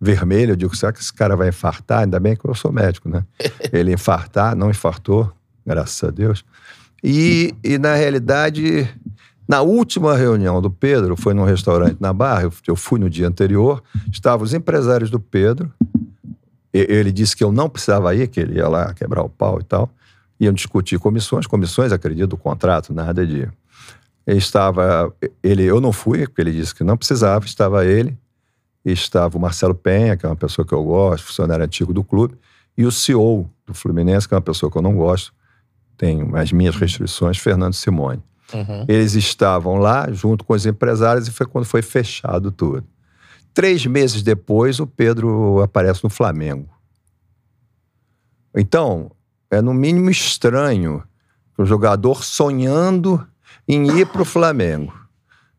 vermelho. 0.00 0.52
Eu 0.52 0.56
digo, 0.56 0.76
será 0.76 0.92
que 0.92 1.00
esse 1.00 1.12
cara 1.12 1.36
vai 1.36 1.48
infartar? 1.48 2.00
Ainda 2.00 2.18
bem 2.18 2.34
que 2.34 2.48
eu 2.48 2.54
sou 2.54 2.72
médico, 2.72 3.08
né? 3.08 3.24
Ele 3.72 3.92
infartar, 3.92 4.56
não 4.56 4.70
infartou, 4.70 5.32
graças 5.64 6.02
a 6.02 6.10
Deus. 6.10 6.44
E, 7.02 7.54
e 7.62 7.78
na 7.78 7.94
realidade, 7.94 8.88
na 9.48 9.60
última 9.60 10.16
reunião 10.16 10.60
do 10.60 10.70
Pedro, 10.70 11.16
foi 11.16 11.32
num 11.32 11.44
restaurante 11.44 11.96
na 12.00 12.12
Barra, 12.12 12.50
eu, 12.66 12.76
fui 12.76 12.98
no 12.98 13.08
dia 13.08 13.28
anterior, 13.28 13.82
estavam 14.12 14.44
os 14.44 14.52
empresários 14.52 15.10
do 15.10 15.20
Pedro, 15.20 15.72
ele 16.72 17.10
disse 17.10 17.36
que 17.36 17.42
eu 17.42 17.50
não 17.50 17.68
precisava 17.68 18.14
ir, 18.14 18.28
que 18.28 18.40
ele 18.40 18.56
ia 18.56 18.68
lá 18.68 18.92
quebrar 18.94 19.22
o 19.22 19.28
pau 19.28 19.60
e 19.60 19.64
tal. 19.64 19.90
Iam 20.38 20.52
discutir 20.52 20.98
comissões, 20.98 21.46
comissões, 21.46 21.92
acredito, 21.92 22.28
do 22.28 22.36
contrato, 22.36 22.92
nada 22.92 23.26
de. 23.26 23.48
Ele 24.26 24.38
estava. 24.38 25.12
Ele, 25.42 25.64
eu 25.64 25.80
não 25.80 25.92
fui, 25.92 26.26
porque 26.26 26.40
ele 26.40 26.52
disse 26.52 26.74
que 26.74 26.84
não 26.84 26.96
precisava, 26.96 27.44
estava 27.44 27.84
ele, 27.84 28.16
estava 28.84 29.36
o 29.36 29.40
Marcelo 29.40 29.74
Penha, 29.74 30.16
que 30.16 30.26
é 30.26 30.28
uma 30.28 30.36
pessoa 30.36 30.66
que 30.66 30.72
eu 30.72 30.84
gosto, 30.84 31.24
funcionário 31.26 31.64
antigo 31.64 31.92
do 31.92 32.04
clube, 32.04 32.36
e 32.76 32.84
o 32.84 32.92
CEO 32.92 33.50
do 33.66 33.74
Fluminense, 33.74 34.28
que 34.28 34.34
é 34.34 34.36
uma 34.36 34.42
pessoa 34.42 34.70
que 34.70 34.78
eu 34.78 34.82
não 34.82 34.94
gosto, 34.94 35.32
tenho 35.96 36.36
as 36.36 36.52
minhas 36.52 36.76
restrições, 36.76 37.38
Fernando 37.38 37.74
Simone. 37.74 38.22
Uhum. 38.54 38.84
Eles 38.86 39.14
estavam 39.14 39.76
lá 39.76 40.10
junto 40.12 40.44
com 40.44 40.54
os 40.54 40.64
empresários 40.64 41.26
e 41.26 41.32
foi 41.32 41.46
quando 41.46 41.64
foi 41.64 41.82
fechado 41.82 42.50
tudo. 42.50 42.84
Três 43.58 43.84
meses 43.84 44.22
depois, 44.22 44.78
o 44.78 44.86
Pedro 44.86 45.60
aparece 45.60 46.04
no 46.04 46.08
Flamengo. 46.08 46.68
Então, 48.56 49.10
é 49.50 49.60
no 49.60 49.74
mínimo 49.74 50.08
estranho 50.10 51.02
o 51.58 51.64
jogador 51.64 52.22
sonhando 52.22 53.26
em 53.66 53.98
ir 53.98 54.06
para 54.06 54.22
o 54.22 54.24
Flamengo. 54.24 54.96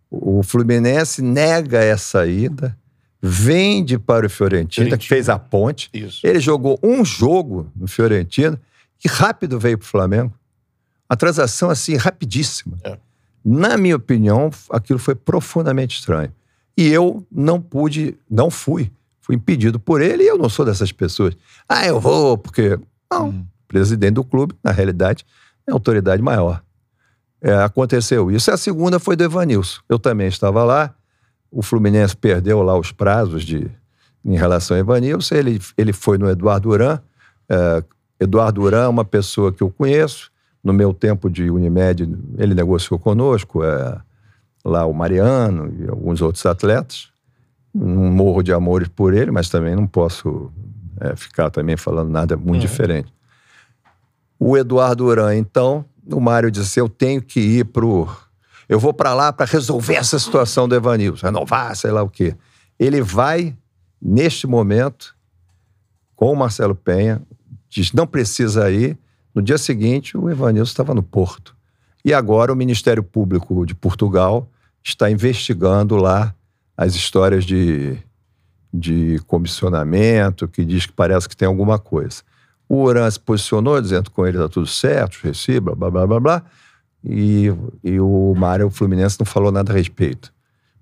O 0.10 0.42
Fluminense 0.44 1.22
nega 1.22 1.84
essa 1.84 2.26
ida, 2.26 2.74
vende 3.22 4.00
para 4.00 4.28
o 4.28 4.30
Fiorentina, 4.30 4.98
que 4.98 5.06
fez 5.06 5.28
a 5.28 5.38
ponte. 5.38 5.90
Isso. 5.94 6.26
Ele 6.26 6.40
jogou 6.40 6.80
um 6.82 7.04
jogo 7.04 7.70
no 7.76 7.86
Fiorentina 7.86 8.58
e 9.04 9.10
rápido 9.10 9.60
veio 9.60 9.78
para 9.78 9.86
o 9.86 9.90
Flamengo. 9.90 10.34
A 11.10 11.18
transação, 11.18 11.70
assim, 11.70 11.98
rapidíssima. 11.98 12.78
É. 12.82 12.98
Na 13.44 13.76
minha 13.76 13.98
opinião, 13.98 14.50
aquilo 14.70 15.00
foi 15.00 15.16
profundamente 15.16 16.00
estranho. 16.00 16.32
E 16.80 16.88
eu 16.88 17.28
não 17.30 17.60
pude, 17.60 18.18
não 18.32 18.50
fui. 18.50 18.90
Fui 19.20 19.36
impedido 19.36 19.78
por 19.78 20.00
ele 20.00 20.24
e 20.24 20.28
eu 20.28 20.38
não 20.38 20.48
sou 20.48 20.66
dessas 20.66 20.94
pessoas. 20.94 21.36
Ah, 21.68 21.86
eu 21.86 22.00
vou, 22.00 22.38
porque. 22.38 22.80
Não. 23.12 23.32
Hum. 23.32 23.46
Presidente 23.68 24.14
do 24.14 24.24
clube, 24.24 24.56
na 24.64 24.72
realidade, 24.72 25.26
é 25.68 25.72
a 25.72 25.74
autoridade 25.74 26.22
maior. 26.22 26.64
É, 27.42 27.54
aconteceu 27.56 28.32
isso. 28.32 28.50
A 28.50 28.56
segunda 28.56 28.98
foi 28.98 29.18
do 29.18 29.26
Evanilson. 29.26 29.82
Eu 29.90 30.00
também 30.00 30.30
estava 30.30 30.64
lá. 30.64 30.96
O 31.52 31.62
Fluminense 31.62 32.16
perdeu 32.16 32.62
lá 32.64 32.80
os 32.80 32.94
prazos 32.94 33.44
de, 33.44 33.70
em 34.24 34.38
relação 34.38 34.78
ao 34.78 34.80
Evanilson. 34.80 35.36
Ele, 35.36 35.60
ele 35.78 35.92
foi 35.92 36.18
no 36.18 36.30
Eduardo 36.30 36.70
Duran. 36.70 36.98
É, 37.50 37.84
Eduardo 38.22 38.62
Duran 38.62 38.86
é 38.86 38.88
uma 38.88 39.04
pessoa 39.04 39.52
que 39.52 39.62
eu 39.62 39.70
conheço. 39.70 40.32
No 40.64 40.72
meu 40.72 40.94
tempo 40.94 41.30
de 41.30 41.52
Unimed, 41.52 42.08
ele 42.38 42.56
negociou 42.56 42.98
conosco. 42.98 43.66
É, 43.66 44.00
lá 44.64 44.86
o 44.86 44.94
Mariano 44.94 45.74
e 45.80 45.90
alguns 45.90 46.22
outros 46.22 46.46
atletas. 46.46 47.10
Não 47.74 48.12
morro 48.12 48.42
de 48.44 48.52
amores 48.52 48.88
por 48.88 49.14
ele, 49.14 49.32
mas 49.32 49.50
também 49.50 49.76
não 49.76 49.86
posso 49.88 50.52
é, 51.00 51.16
ficar 51.16 51.50
também 51.50 51.78
falando 51.78 52.10
nada 52.10 52.36
muito 52.36 52.54
Uhum. 52.54 52.60
diferente. 52.60 53.14
O 54.40 54.58
Eduardo 54.58 55.04
Duran, 55.06 55.36
então, 55.36 55.86
o 56.12 56.20
Mário 56.20 56.50
disse: 56.50 56.80
Eu 56.80 56.90
tenho 56.90 57.22
que 57.22 57.40
ir 57.40 57.66
pro. 57.66 58.08
Eu 58.68 58.80
vou 58.80 58.94
para 58.94 59.14
lá 59.14 59.34
para 59.34 59.46
resolver 59.46 59.96
essa 59.96 60.18
situação 60.20 60.68
do 60.68 60.76
Evanilson, 60.76 61.26
renovar, 61.28 61.76
sei 61.76 61.92
lá 61.92 62.02
o 62.04 62.10
quê. 62.10 62.36
Ele 62.80 63.02
vai, 63.02 63.56
neste 64.02 64.46
momento, 64.48 65.16
com 66.16 66.32
o 66.32 66.36
Marcelo 66.36 66.76
Penha, 66.76 67.22
diz: 67.70 67.92
não 67.94 68.08
precisa 68.08 68.70
ir. 68.72 68.98
No 69.34 69.42
dia 69.42 69.58
seguinte, 69.58 70.18
o 70.18 70.30
Evanilson 70.30 70.72
estava 70.72 70.94
no 70.94 71.04
Porto. 71.04 71.56
E 72.10 72.14
agora 72.14 72.52
o 72.52 72.56
Ministério 72.56 73.04
Público 73.04 73.64
de 73.68 73.76
Portugal 73.76 74.50
está 74.84 75.12
investigando 75.12 75.96
lá 75.96 76.34
as 76.76 76.96
histórias 76.96 77.46
de, 77.46 78.00
de 78.74 79.20
comissionamento, 79.28 80.48
que 80.48 80.66
diz 80.66 80.88
que 80.88 80.92
parece 80.92 81.30
que 81.30 81.38
tem 81.38 81.48
alguma 81.48 81.78
coisa. 81.78 82.24
O 82.68 82.82
Uran 82.82 83.12
se 83.12 83.20
posicionou 83.20 83.80
dizendo 83.80 84.10
com 84.10 84.26
ele 84.26 84.38
está 84.38 84.50
tudo 84.50 84.66
certo, 84.66 85.20
reciba, 85.22 85.76
blá, 85.76 85.92
blá, 85.92 86.08
blá, 86.08 86.20
blá. 86.20 86.44
E, 87.06 87.54
e 87.84 88.00
o 88.00 88.34
Mário 88.36 88.72
Fluminense 88.72 89.20
não 89.20 89.26
falou 89.28 89.52
nada 89.52 89.72
a 89.72 89.76
respeito. 89.76 90.34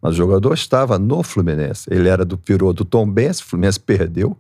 Mas 0.02 0.14
o 0.14 0.16
jogador 0.16 0.54
estava 0.54 0.98
no 0.98 1.24
Fluminense. 1.24 1.90
Ele 1.92 2.08
era 2.08 2.24
do 2.24 2.40
virou 2.42 2.72
do 2.72 2.86
Tom 2.86 3.06
Benz, 3.06 3.42
o 3.42 3.44
Fluminense 3.44 3.82
perdeu. 3.82 4.38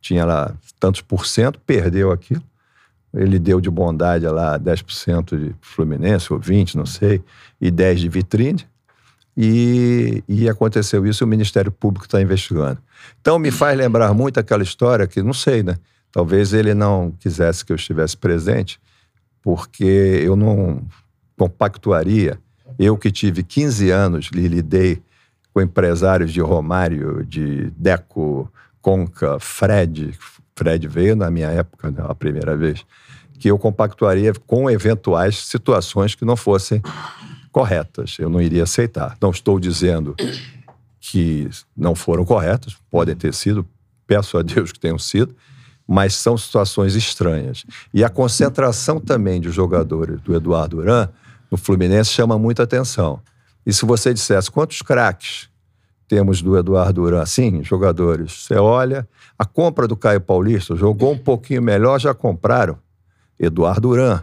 Tinha 0.00 0.24
lá 0.24 0.54
tantos 0.78 1.02
por 1.02 1.26
cento, 1.26 1.60
perdeu 1.66 2.10
aquilo. 2.10 2.42
Ele 3.12 3.38
deu 3.38 3.60
de 3.60 3.68
bondade 3.68 4.26
lá 4.26 4.58
10% 4.58 5.36
de 5.36 5.54
Fluminense, 5.60 6.32
ou 6.32 6.38
20%, 6.38 6.74
não 6.74 6.86
sei, 6.86 7.22
e 7.60 7.70
10% 7.70 7.94
de 7.96 8.08
vitrine. 8.08 8.66
E, 9.36 10.22
e 10.28 10.48
aconteceu 10.48 11.06
isso 11.06 11.22
e 11.22 11.26
o 11.26 11.28
Ministério 11.28 11.72
Público 11.72 12.06
está 12.06 12.20
investigando. 12.20 12.78
Então 13.20 13.38
me 13.38 13.50
faz 13.50 13.76
lembrar 13.76 14.12
muito 14.12 14.38
aquela 14.38 14.62
história 14.62 15.06
que, 15.06 15.22
não 15.22 15.32
sei, 15.32 15.62
né? 15.62 15.76
Talvez 16.12 16.52
ele 16.52 16.74
não 16.74 17.12
quisesse 17.18 17.64
que 17.64 17.72
eu 17.72 17.76
estivesse 17.76 18.16
presente, 18.16 18.80
porque 19.42 19.84
eu 19.84 20.36
não 20.36 20.82
compactuaria. 21.36 22.38
Eu 22.78 22.96
que 22.98 23.10
tive 23.10 23.42
15 23.42 23.90
anos 23.90 24.30
lidei 24.32 25.00
com 25.52 25.60
empresários 25.60 26.32
de 26.32 26.40
Romário, 26.40 27.24
de 27.24 27.70
Deco, 27.76 28.50
Conca, 28.80 29.38
Fred. 29.38 30.14
Fred 30.60 30.86
veio 30.86 31.16
na 31.16 31.30
minha 31.30 31.48
época, 31.48 31.90
né, 31.90 32.04
a 32.06 32.14
primeira 32.14 32.54
vez. 32.54 32.84
Que 33.38 33.50
eu 33.50 33.58
compactuaria 33.58 34.34
com 34.46 34.70
eventuais 34.70 35.38
situações 35.38 36.14
que 36.14 36.22
não 36.22 36.36
fossem 36.36 36.82
corretas. 37.50 38.16
Eu 38.18 38.28
não 38.28 38.42
iria 38.42 38.64
aceitar. 38.64 39.16
Não 39.22 39.30
estou 39.30 39.58
dizendo 39.58 40.14
que 41.00 41.48
não 41.74 41.94
foram 41.94 42.26
corretas, 42.26 42.76
podem 42.90 43.16
ter 43.16 43.32
sido, 43.32 43.66
peço 44.06 44.36
a 44.36 44.42
Deus 44.42 44.70
que 44.70 44.78
tenham 44.78 44.98
sido, 44.98 45.34
mas 45.88 46.14
são 46.14 46.36
situações 46.36 46.94
estranhas. 46.94 47.64
E 47.94 48.04
a 48.04 48.10
concentração 48.10 49.00
também 49.00 49.40
de 49.40 49.50
jogadores 49.50 50.20
do 50.20 50.36
Eduardo 50.36 50.76
Duran 50.76 51.08
no 51.50 51.56
Fluminense 51.56 52.10
chama 52.10 52.38
muita 52.38 52.64
atenção. 52.64 53.22
E 53.64 53.72
se 53.72 53.86
você 53.86 54.12
dissesse 54.12 54.50
quantos 54.50 54.82
craques 54.82 55.49
temos 56.10 56.42
do 56.42 56.58
Eduardo 56.58 57.02
Duran, 57.02 57.24
sim, 57.24 57.62
jogadores, 57.62 58.42
você 58.42 58.56
olha, 58.56 59.08
a 59.38 59.44
compra 59.44 59.86
do 59.86 59.96
Caio 59.96 60.20
Paulista 60.20 60.74
jogou 60.74 61.12
um 61.12 61.16
pouquinho 61.16 61.62
melhor, 61.62 62.00
já 62.00 62.12
compraram 62.12 62.76
Eduardo 63.38 63.90
Duran. 63.90 64.20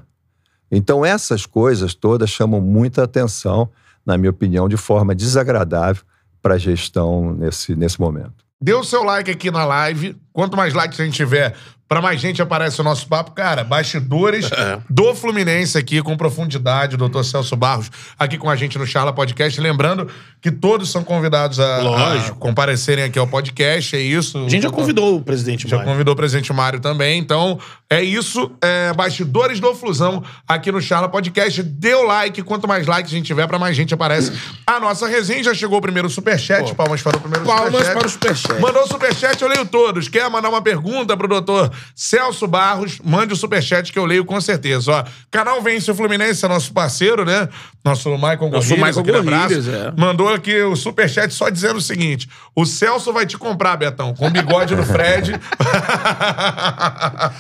Então 0.70 1.06
essas 1.06 1.46
coisas 1.46 1.96
todas 1.96 2.30
chamam 2.30 2.60
muita 2.60 3.06
atenção, 3.06 3.70
na 4.06 4.18
minha 4.18 4.32
opinião, 4.32 4.68
de 4.68 4.76
forma 4.76 5.16
desagradável 5.16 6.04
para 6.42 6.56
a 6.56 6.58
gestão 6.58 7.34
nesse, 7.34 7.74
nesse 7.74 8.02
momento. 8.02 8.46
Dê 8.62 8.74
o 8.74 8.84
seu 8.84 9.02
like 9.02 9.32
aqui 9.32 9.50
na 9.50 9.64
live. 9.64 10.18
Quanto 10.34 10.58
mais 10.58 10.74
likes 10.74 11.00
a 11.00 11.06
gente 11.06 11.16
tiver, 11.16 11.56
Pra 11.88 12.02
mais 12.02 12.20
gente 12.20 12.42
aparece 12.42 12.82
o 12.82 12.84
nosso 12.84 13.08
papo. 13.08 13.32
Cara, 13.32 13.64
bastidores 13.64 14.52
É. 14.52 14.78
do 14.90 15.16
Fluminense 15.16 15.78
aqui 15.78 16.02
com 16.02 16.18
profundidade. 16.18 16.96
O 16.96 16.98
doutor 16.98 17.24
Celso 17.24 17.56
Barros 17.56 17.90
aqui 18.20 18.38
com 18.38 18.50
a 18.50 18.56
gente 18.56 18.78
no 18.78 18.86
Charla 18.86 19.14
Podcast. 19.14 19.60
Lembrando 19.62 20.08
que 20.42 20.52
todos 20.52 20.90
são 20.92 21.04
convidados 21.04 21.60
a, 21.60 21.78
a 21.78 22.32
comparecerem 22.32 23.06
aqui 23.06 23.18
ao 23.18 23.26
podcast. 23.28 23.96
É 23.96 24.00
isso. 24.02 24.38
A 24.46 24.50
gente 24.50 24.64
já 24.64 24.70
convidou 24.70 25.16
o 25.16 25.22
presidente 25.22 25.68
Já 25.68 25.78
Mário. 25.78 25.92
convidou 25.92 26.14
o 26.14 26.18
presidente 26.18 26.52
Mário 26.52 26.80
também. 26.80 27.18
Então, 27.20 27.58
é 27.90 28.04
isso. 28.04 28.52
É, 28.62 28.92
bastidores 28.94 29.60
do 29.60 29.74
Flusão 29.74 30.22
aqui 30.48 30.72
no 30.72 30.82
Charla 30.82 31.08
Podcast. 31.08 31.64
Dê 31.64 31.94
o 31.94 32.04
like. 32.04 32.42
Quanto 32.44 32.68
mais 32.68 32.86
likes 32.86 33.12
a 33.14 33.16
gente 33.16 33.26
tiver, 33.28 33.48
pra 33.48 33.58
mais 33.58 33.76
gente 33.76 33.94
aparece 33.94 34.34
a 34.66 34.80
nossa 34.80 35.08
resenha. 35.08 35.44
Já 35.44 35.54
chegou 35.54 35.78
o 35.78 35.82
primeiro 35.82 36.10
superchat. 36.10 36.76
Palmas 36.76 37.02
para 37.02 37.16
o 37.16 37.22
primeiro 37.22 37.46
Palmas 37.46 37.72
superchat. 37.72 37.98
para 37.98 38.06
o 38.06 38.10
superchat. 38.10 38.62
Mandou 38.62 38.84
o 38.84 38.88
superchat, 38.88 39.42
eu 39.42 39.48
leio 39.48 39.66
todos. 39.66 40.10
Quer 40.10 40.30
mandar 40.30 40.50
uma 40.50 40.62
pergunta 40.62 41.16
pro 41.16 41.28
doutor 41.28 41.72
Celso 41.96 42.46
Barros? 42.46 43.00
Mande 43.04 43.34
o 43.34 43.38
superchat 43.38 43.92
que 43.94 43.98
eu 43.98 44.06
leio 44.06 44.26
com 44.26 44.40
certeza. 44.42 44.92
Ó, 44.92 45.04
canal 45.32 45.62
Vence 45.62 45.90
o 45.90 45.96
Fluminense, 45.96 46.44
é 46.44 46.48
nosso 46.50 46.74
parceiro, 46.74 47.24
né? 47.24 47.48
Nosso 47.86 48.10
Michael 48.16 48.50
Nosso 48.50 48.70
Gorrilhas, 48.70 48.98
Michael 48.98 49.20
abraço. 49.20 49.48
Gorrilhas, 49.48 49.68
é. 49.68 49.94
Mandou 49.96 50.28
aqui 50.28 50.62
o 50.62 50.76
superchat 50.76 51.34
só 51.34 51.48
dizendo 51.50 51.78
o 51.78 51.82
seguinte: 51.82 52.28
o 52.54 52.66
Celso 52.66 53.14
vai 53.14 53.26
te 53.26 53.38
comprar, 53.38 53.78
Betão, 53.78 54.14
com 54.14 54.28
o 54.28 54.30
bigode 54.30 54.76
do 54.76 54.84
Fred. 54.84 55.40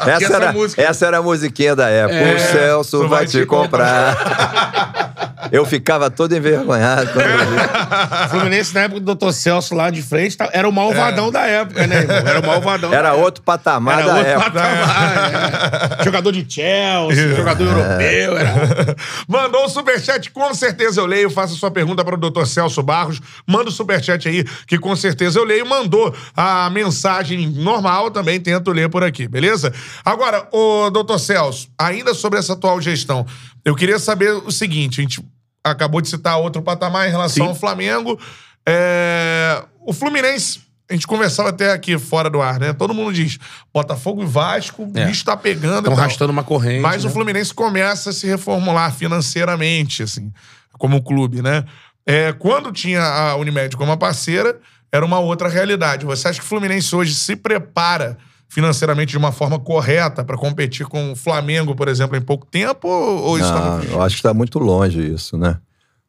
Essa, 0.08 0.26
essa 0.26 0.37
era, 0.44 0.54
música- 0.54 0.82
essa 0.82 1.06
era 1.06 1.18
a 1.18 1.22
musiquinha 1.22 1.76
da 1.76 1.90
época. 1.90 2.16
É, 2.16 2.36
o 2.36 2.40
Celso 2.40 3.00
vai, 3.02 3.10
vai 3.10 3.26
te 3.26 3.40
te 3.40 3.46
comprar. 3.46 5.50
eu 5.52 5.66
ficava 5.66 6.10
todo 6.10 6.36
envergonhado 6.36 7.12
quando 7.14 7.26
eu 7.26 7.38
vi. 7.38 8.26
O 8.26 8.30
Fluminense, 8.30 8.74
na 8.74 8.82
época 8.82 9.00
do 9.02 9.16
Dr. 9.16 9.32
Celso 9.32 9.76
lá 9.76 9.90
de 9.90 10.02
frente, 10.02 10.36
tá- 10.36 10.50
era 10.52 10.68
o 10.68 10.72
malvadão 10.72 11.32
da 11.32 11.46
época, 11.46 11.86
né, 11.88 12.00
irmão? 12.02 12.18
Era 12.18 12.40
o 12.40 12.46
malvadão. 12.46 12.94
Era 12.94 13.10
da 13.10 13.14
outro 13.16 13.44
patamar 13.44 14.00
Era 14.00 14.08
da 14.08 14.16
outro 14.18 14.32
época. 14.32 14.52
patamar, 14.52 15.98
é. 16.00 16.04
Jogador 16.04 16.32
de 16.32 16.46
Chelsea, 16.54 17.36
jogador 17.36 17.66
europeu. 17.68 18.38
Era... 18.38 18.96
Mandou 19.28 19.66
o 19.66 19.70
superchat, 19.70 20.32
com 20.32 20.54
certeza 20.54 21.00
eu 21.02 21.06
leio. 21.06 21.30
Faça 21.30 21.54
sua 21.54 21.72
pergunta 21.72 22.04
para 22.04 22.16
o 22.16 22.18
doutor 22.18 22.46
Celso 22.48 22.82
Barros. 22.84 23.20
Manda 23.46 23.70
o 23.70 23.72
superchat 23.72 24.28
aí, 24.28 24.44
que 24.66 24.78
com 24.78 24.96
certeza 24.96 25.40
eu 25.40 25.44
leio. 25.46 25.66
Mandou 25.66 26.14
a 26.36 26.70
mensagem 26.70 27.48
normal, 27.48 28.12
também 28.12 28.40
tento 28.40 28.72
ler 28.72 28.90
por 28.90 29.04
aqui, 29.04 29.28
beleza? 29.28 29.74
Agora, 30.04 30.27
o 30.52 30.90
doutor 30.90 31.20
Celso, 31.20 31.70
ainda 31.78 32.14
sobre 32.14 32.40
essa 32.40 32.54
atual 32.54 32.80
gestão, 32.82 33.26
eu 33.66 33.76
queria 33.76 34.00
saber 34.00 34.32
o 34.32 34.52
seguinte: 34.52 35.00
a 35.00 35.04
gente 35.04 35.24
acabou 35.64 36.02
de 36.02 36.08
citar 36.10 36.38
outro 36.40 36.62
patamar 36.62 37.08
em 37.08 37.12
relação 37.12 37.46
Sim. 37.46 37.50
ao 37.50 37.56
Flamengo. 37.56 38.20
É, 38.68 39.64
O 39.82 39.94
Fluminense. 39.94 40.66
A 40.90 40.94
gente 40.94 41.06
conversava 41.06 41.50
até 41.50 41.74
aqui 41.74 41.98
fora 41.98 42.30
do 42.30 42.42
ar, 42.42 42.62
né? 42.62 42.72
Todo 42.72 42.94
mundo 42.94 43.12
diz: 43.14 43.38
Botafogo 43.74 44.24
e 44.24 44.26
Vasco, 44.26 44.84
o 44.84 44.92
É. 44.98 45.06
bicho 45.06 45.26
tá 45.26 45.36
pegando. 45.36 45.80
Estão 45.90 45.94
arrastando 45.94 46.32
uma 46.32 46.46
corrente. 46.46 46.80
Mas 46.82 47.04
o 47.04 47.08
né? 47.08 47.14
Fluminense 47.14 47.54
começa 47.54 48.10
a 48.12 48.14
se 48.14 48.26
reformular 48.26 48.94
financeiramente, 48.94 50.04
assim, 50.04 50.32
como 50.80 51.04
clube, 51.04 51.42
né? 51.42 51.66
É, 52.06 52.32
quando 52.32 52.72
tinha 52.72 53.02
a 53.04 53.36
Unimed 53.36 53.76
como 53.76 53.98
parceira, 53.98 54.58
era 54.90 55.06
uma 55.06 55.20
outra 55.20 55.50
realidade. 55.50 56.06
Você 56.06 56.30
acha 56.30 56.40
que 56.40 56.46
o 56.46 56.48
Fluminense 56.48 56.96
hoje 56.96 57.14
se 57.16 57.36
prepara 57.36 58.18
financeiramente 58.50 59.12
de 59.12 59.18
uma 59.18 59.32
forma 59.32 59.60
correta 59.60 60.24
para 60.24 60.38
competir 60.38 60.86
com 60.88 61.12
o 61.12 61.16
Flamengo, 61.16 61.76
por 61.76 61.88
exemplo, 61.88 62.16
em 62.18 62.22
pouco 62.22 62.46
tempo? 62.46 62.88
Ou, 62.88 63.38
isso 63.38 63.48
tá 63.54 63.60
Não, 63.60 63.78
muito... 63.78 63.92
eu 63.92 64.02
acho 64.02 64.16
que 64.16 64.20
está 64.20 64.34
muito 64.34 64.60
longe 64.60 65.00
isso, 65.14 65.38
né? 65.38 65.58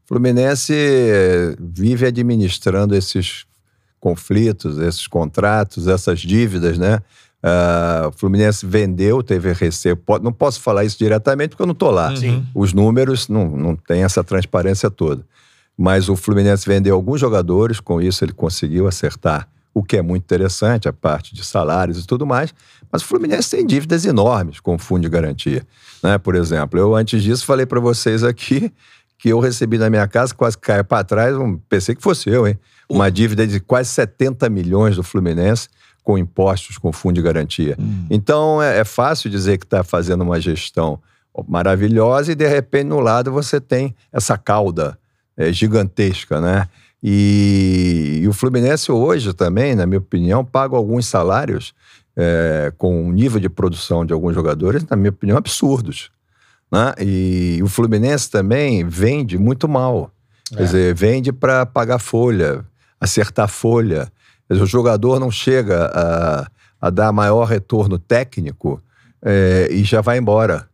O 0.04 0.08
Fluminense 0.08 0.72
vive 1.60 2.06
administrando 2.06 2.94
esses 2.94 3.44
conflitos, 4.00 4.78
esses 4.78 5.06
contratos, 5.06 5.86
essas 5.88 6.20
dívidas, 6.20 6.78
né? 6.78 7.00
Ah, 7.42 8.06
o 8.08 8.12
Fluminense 8.18 8.64
vendeu, 8.66 9.22
teve 9.22 9.52
recebo. 9.52 10.00
Po- 10.04 10.18
Não 10.18 10.32
posso 10.32 10.60
falar 10.60 10.84
isso 10.84 10.98
diretamente 10.98 11.50
porque 11.50 11.62
eu 11.62 11.66
não 11.66 11.72
estou 11.72 11.90
lá. 11.90 12.14
Sim. 12.16 12.44
Os 12.54 12.72
números 12.72 13.28
não, 13.28 13.48
não 13.48 13.76
têm 13.76 14.02
essa 14.02 14.24
transparência 14.24 14.90
toda. 14.90 15.24
Mas 15.76 16.08
o 16.08 16.16
Fluminense 16.16 16.66
vendeu 16.66 16.94
alguns 16.96 17.20
jogadores, 17.20 17.78
com 17.78 18.00
isso 18.00 18.24
ele 18.24 18.32
conseguiu 18.32 18.88
acertar 18.88 19.46
o 19.78 19.82
que 19.82 19.96
é 19.96 20.02
muito 20.02 20.24
interessante, 20.24 20.88
a 20.88 20.92
parte 20.92 21.34
de 21.34 21.44
salários 21.44 22.02
e 22.02 22.06
tudo 22.06 22.26
mais. 22.26 22.52
Mas 22.90 23.02
o 23.02 23.04
Fluminense 23.04 23.50
tem 23.50 23.64
dívidas 23.64 24.04
enormes 24.04 24.60
com 24.60 24.74
o 24.74 24.78
fundo 24.78 25.02
de 25.02 25.08
garantia. 25.08 25.64
Né? 26.02 26.18
Por 26.18 26.34
exemplo, 26.34 26.78
eu 26.78 26.94
antes 26.94 27.22
disso 27.22 27.44
falei 27.46 27.64
para 27.64 27.78
vocês 27.78 28.24
aqui 28.24 28.72
que 29.18 29.28
eu 29.28 29.40
recebi 29.40 29.78
na 29.78 29.90
minha 29.90 30.06
casa, 30.06 30.34
quase 30.34 30.56
caiu 30.56 30.84
para 30.84 31.02
trás, 31.02 31.36
um, 31.36 31.58
pensei 31.68 31.94
que 31.94 32.02
fosse 32.02 32.30
eu, 32.30 32.46
hein? 32.46 32.56
Uma 32.88 33.10
dívida 33.10 33.46
de 33.46 33.58
quase 33.58 33.90
70 33.90 34.48
milhões 34.48 34.94
do 34.94 35.02
Fluminense 35.02 35.68
com 36.04 36.16
impostos, 36.16 36.78
com 36.78 36.92
fundo 36.92 37.16
de 37.16 37.22
garantia. 37.22 37.76
Então 38.08 38.62
é, 38.62 38.78
é 38.78 38.84
fácil 38.84 39.28
dizer 39.28 39.58
que 39.58 39.64
está 39.64 39.82
fazendo 39.84 40.22
uma 40.22 40.40
gestão 40.40 41.00
maravilhosa 41.46 42.32
e 42.32 42.34
de 42.34 42.46
repente 42.48 42.86
no 42.86 43.00
lado 43.00 43.30
você 43.30 43.60
tem 43.60 43.94
essa 44.12 44.38
cauda 44.38 44.98
é, 45.36 45.52
gigantesca, 45.52 46.40
né? 46.40 46.68
E, 47.02 48.20
e 48.22 48.28
o 48.28 48.32
Fluminense 48.32 48.90
hoje 48.90 49.32
também, 49.32 49.74
na 49.74 49.86
minha 49.86 49.98
opinião, 49.98 50.44
paga 50.44 50.76
alguns 50.76 51.06
salários 51.06 51.72
é, 52.16 52.72
com 52.76 53.04
um 53.06 53.12
nível 53.12 53.40
de 53.40 53.48
produção 53.48 54.04
de 54.04 54.12
alguns 54.12 54.34
jogadores, 54.34 54.84
na 54.88 54.96
minha 54.96 55.10
opinião, 55.10 55.38
absurdos. 55.38 56.10
Né? 56.70 56.92
E 57.00 57.60
o 57.62 57.68
Fluminense 57.68 58.30
também 58.30 58.86
vende 58.86 59.38
muito 59.38 59.68
mal. 59.68 60.10
Quer 60.50 60.62
dizer, 60.64 60.94
vende 60.94 61.30
para 61.32 61.64
pagar 61.66 61.98
folha, 61.98 62.64
acertar 63.00 63.48
folha. 63.48 64.10
Quer 64.46 64.54
dizer, 64.54 64.64
o 64.64 64.66
jogador 64.66 65.20
não 65.20 65.30
chega 65.30 65.86
a, 65.94 66.46
a 66.80 66.90
dar 66.90 67.12
maior 67.12 67.44
retorno 67.44 67.98
técnico 67.98 68.82
é, 69.22 69.68
e 69.70 69.84
já 69.84 70.00
vai 70.00 70.18
embora. 70.18 70.66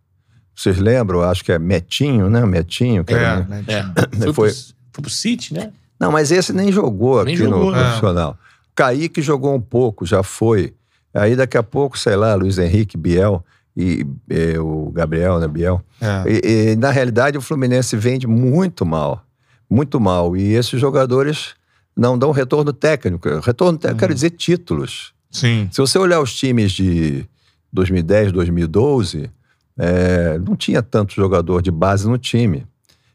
Vocês 0.55 0.79
lembram? 0.79 1.23
Acho 1.23 1.45
que 1.45 1.51
é 1.53 1.59
Metinho, 1.59 2.31
né? 2.31 2.47
Metinho. 2.47 3.05
que 3.05 3.13
É, 3.13 3.17
era- 3.17 3.41
né? 3.43 3.65
É. 3.67 3.83
Foi, 4.19 4.33
Foi- 4.33 4.51
Pro, 4.53 4.59
foi 4.93 5.03
pro 5.03 5.11
City, 5.11 5.53
né? 5.53 5.73
Não, 5.99 6.11
mas 6.11 6.31
esse 6.31 6.53
nem 6.53 6.71
jogou 6.73 7.25
Nem 7.25 7.35
aqui 7.35 7.45
jogou, 7.45 7.67
no 7.67 7.71
né? 7.73 7.83
profissional. 7.83 8.39
Kaique 8.75 9.23
jogou 9.23 9.55
um 9.55 9.61
pouco, 9.61 10.05
já 10.05 10.23
foi. 10.23 10.75
Aí 11.13 11.37
daqui 11.37 11.57
a 11.57 11.63
pouco, 11.63 11.99
sei 11.99 12.17
lá, 12.17 12.35
Luiz 12.35 12.59
Henrique, 12.59 12.97
Biel 12.97 13.45
e 13.77 14.05
eh, 14.29 14.59
o 14.59 14.91
Gabriel, 14.91 15.39
né, 15.39 15.47
Biel. 15.47 15.81
É. 16.01 16.25
E, 16.27 16.73
e, 16.73 16.77
na 16.77 16.91
realidade, 16.91 17.39
o 17.39 17.41
Fluminense 17.41 17.97
vende 17.97 18.27
muito 18.27 18.85
mal. 18.85 19.25
Muito 19.71 20.01
mal. 20.01 20.37
E 20.37 20.55
esses 20.55 20.81
jogadores 20.81 21.55
não 21.97 22.19
dão 22.19 22.33
retorno 22.33 22.73
técnico. 22.73 23.29
Retorno 23.41 23.79
técnico, 23.79 24.01
quero 24.01 24.15
dizer 24.15 24.31
títulos. 24.31 25.13
Sim. 25.31 25.69
Se 25.71 25.81
você 25.81 25.99
olhar 25.99 26.21
os 26.21 26.35
times 26.35 26.73
de 26.73 27.25
2010, 27.73 28.33
2012, 28.33 29.31
é, 29.77 30.39
não 30.39 30.57
tinha 30.57 30.83
tanto 30.83 31.15
jogador 31.15 31.63
de 31.63 31.71
base 31.71 32.09
no 32.09 32.19
time. 32.19 32.67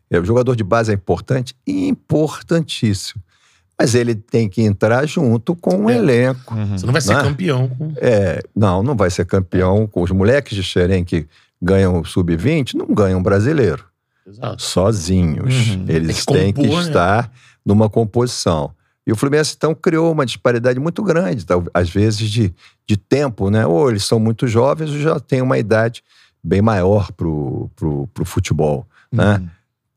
É, 0.09 0.19
o 0.19 0.25
jogador 0.25 0.55
de 0.55 0.63
base 0.63 0.91
é 0.91 0.95
importante? 0.95 1.55
Importantíssimo. 1.65 3.21
Mas 3.77 3.95
ele 3.95 4.13
tem 4.13 4.49
que 4.49 4.61
entrar 4.61 5.05
junto 5.05 5.55
com 5.55 5.85
o 5.85 5.89
É. 5.89 5.95
elenco. 5.97 6.53
Você 6.71 6.85
não 6.85 6.91
vai 6.91 7.01
ser 7.01 7.13
Né? 7.15 7.21
campeão. 7.23 7.71
É, 7.97 8.41
não, 8.55 8.83
não 8.83 8.95
vai 8.95 9.09
ser 9.09 9.25
campeão 9.25 9.87
com 9.87 10.01
os 10.01 10.11
moleques 10.11 10.53
de 10.55 10.63
Xerém 10.63 11.03
que 11.05 11.27
ganham 11.61 11.99
o 11.99 12.05
sub-20, 12.05 12.73
não 12.73 12.87
ganham 12.93 13.21
brasileiro 13.23 13.85
Exato. 14.27 14.61
sozinhos. 14.61 15.69
Uhum. 15.69 15.85
Eles 15.87 16.25
Tem 16.25 16.35
têm 16.35 16.53
que 16.53 16.61
que 16.61 16.67
compor, 16.67 16.81
né? 16.83 16.87
estar 16.89 17.31
numa 17.65 17.89
composição. 17.89 18.71
E 19.07 19.11
o 19.11 19.15
Fluminense, 19.15 19.53
então, 19.57 19.73
criou 19.73 20.11
uma 20.11 20.25
disparidade 20.25 20.79
muito 20.79 21.01
grande, 21.01 21.45
às 21.73 21.89
vezes, 21.89 22.29
de, 22.29 22.53
de 22.85 22.97
tempo, 22.97 23.49
né? 23.49 23.65
Ou 23.65 23.89
eles 23.89 24.03
são 24.03 24.19
muito 24.19 24.45
jovens 24.45 24.91
ou 24.91 24.99
já 24.99 25.19
têm 25.19 25.41
uma 25.41 25.57
idade 25.57 26.03
bem 26.43 26.61
maior 26.61 27.11
pro, 27.13 27.69
pro, 27.75 28.07
pro 28.13 28.25
futebol, 28.25 28.85
né? 29.11 29.41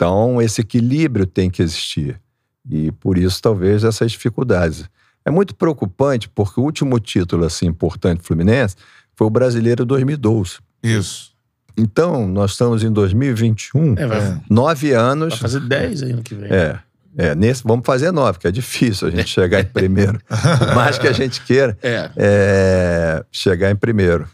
Então, 0.03 0.43
esse 0.43 0.61
equilíbrio 0.61 1.25
tem 1.25 1.49
que 1.49 1.63
existir. 1.63 2.21
E, 2.69 2.91
por 2.91 3.17
isso, 3.17 3.41
talvez, 3.41 3.85
essas 3.85 4.11
dificuldades. 4.11 4.85
É 5.25 5.31
muito 5.31 5.55
preocupante, 5.55 6.29
porque 6.29 6.59
o 6.59 6.65
último 6.65 6.99
título, 6.99 7.45
assim, 7.45 7.67
importante 7.67 8.19
do 8.19 8.25
Fluminense 8.25 8.75
foi 9.15 9.29
o 9.29 9.31
Brasileiro 9.31 9.85
2012. 9.87 10.59
Isso. 10.83 11.31
Então, 11.77 12.27
nós 12.27 12.51
estamos 12.51 12.83
em 12.83 12.91
2021, 12.91 13.95
É, 13.97 14.07
vai, 14.07 14.21
vai 14.21 14.41
nove 14.51 14.93
anos. 14.93 15.39
fazer 15.39 15.61
10 15.61 16.03
aí 16.03 16.11
ano 16.13 16.23
que 16.25 16.35
vem. 16.35 16.51
É. 16.53 16.81
É, 17.17 17.35
nesse, 17.37 17.63
vamos 17.63 17.87
fazer 17.87 18.11
nove, 18.11 18.41
que 18.41 18.49
é 18.49 18.51
difícil 18.51 19.07
a 19.07 19.11
gente 19.13 19.29
chegar 19.31 19.61
em 19.61 19.65
primeiro. 19.67 20.19
Por 20.27 20.75
mais 20.75 20.99
que 20.99 21.07
a 21.07 21.13
gente 21.13 21.41
queira 21.43 21.79
É. 21.81 22.11
é, 22.17 23.25
chegar 23.31 23.71
em 23.71 23.77
primeiro. 23.77 24.27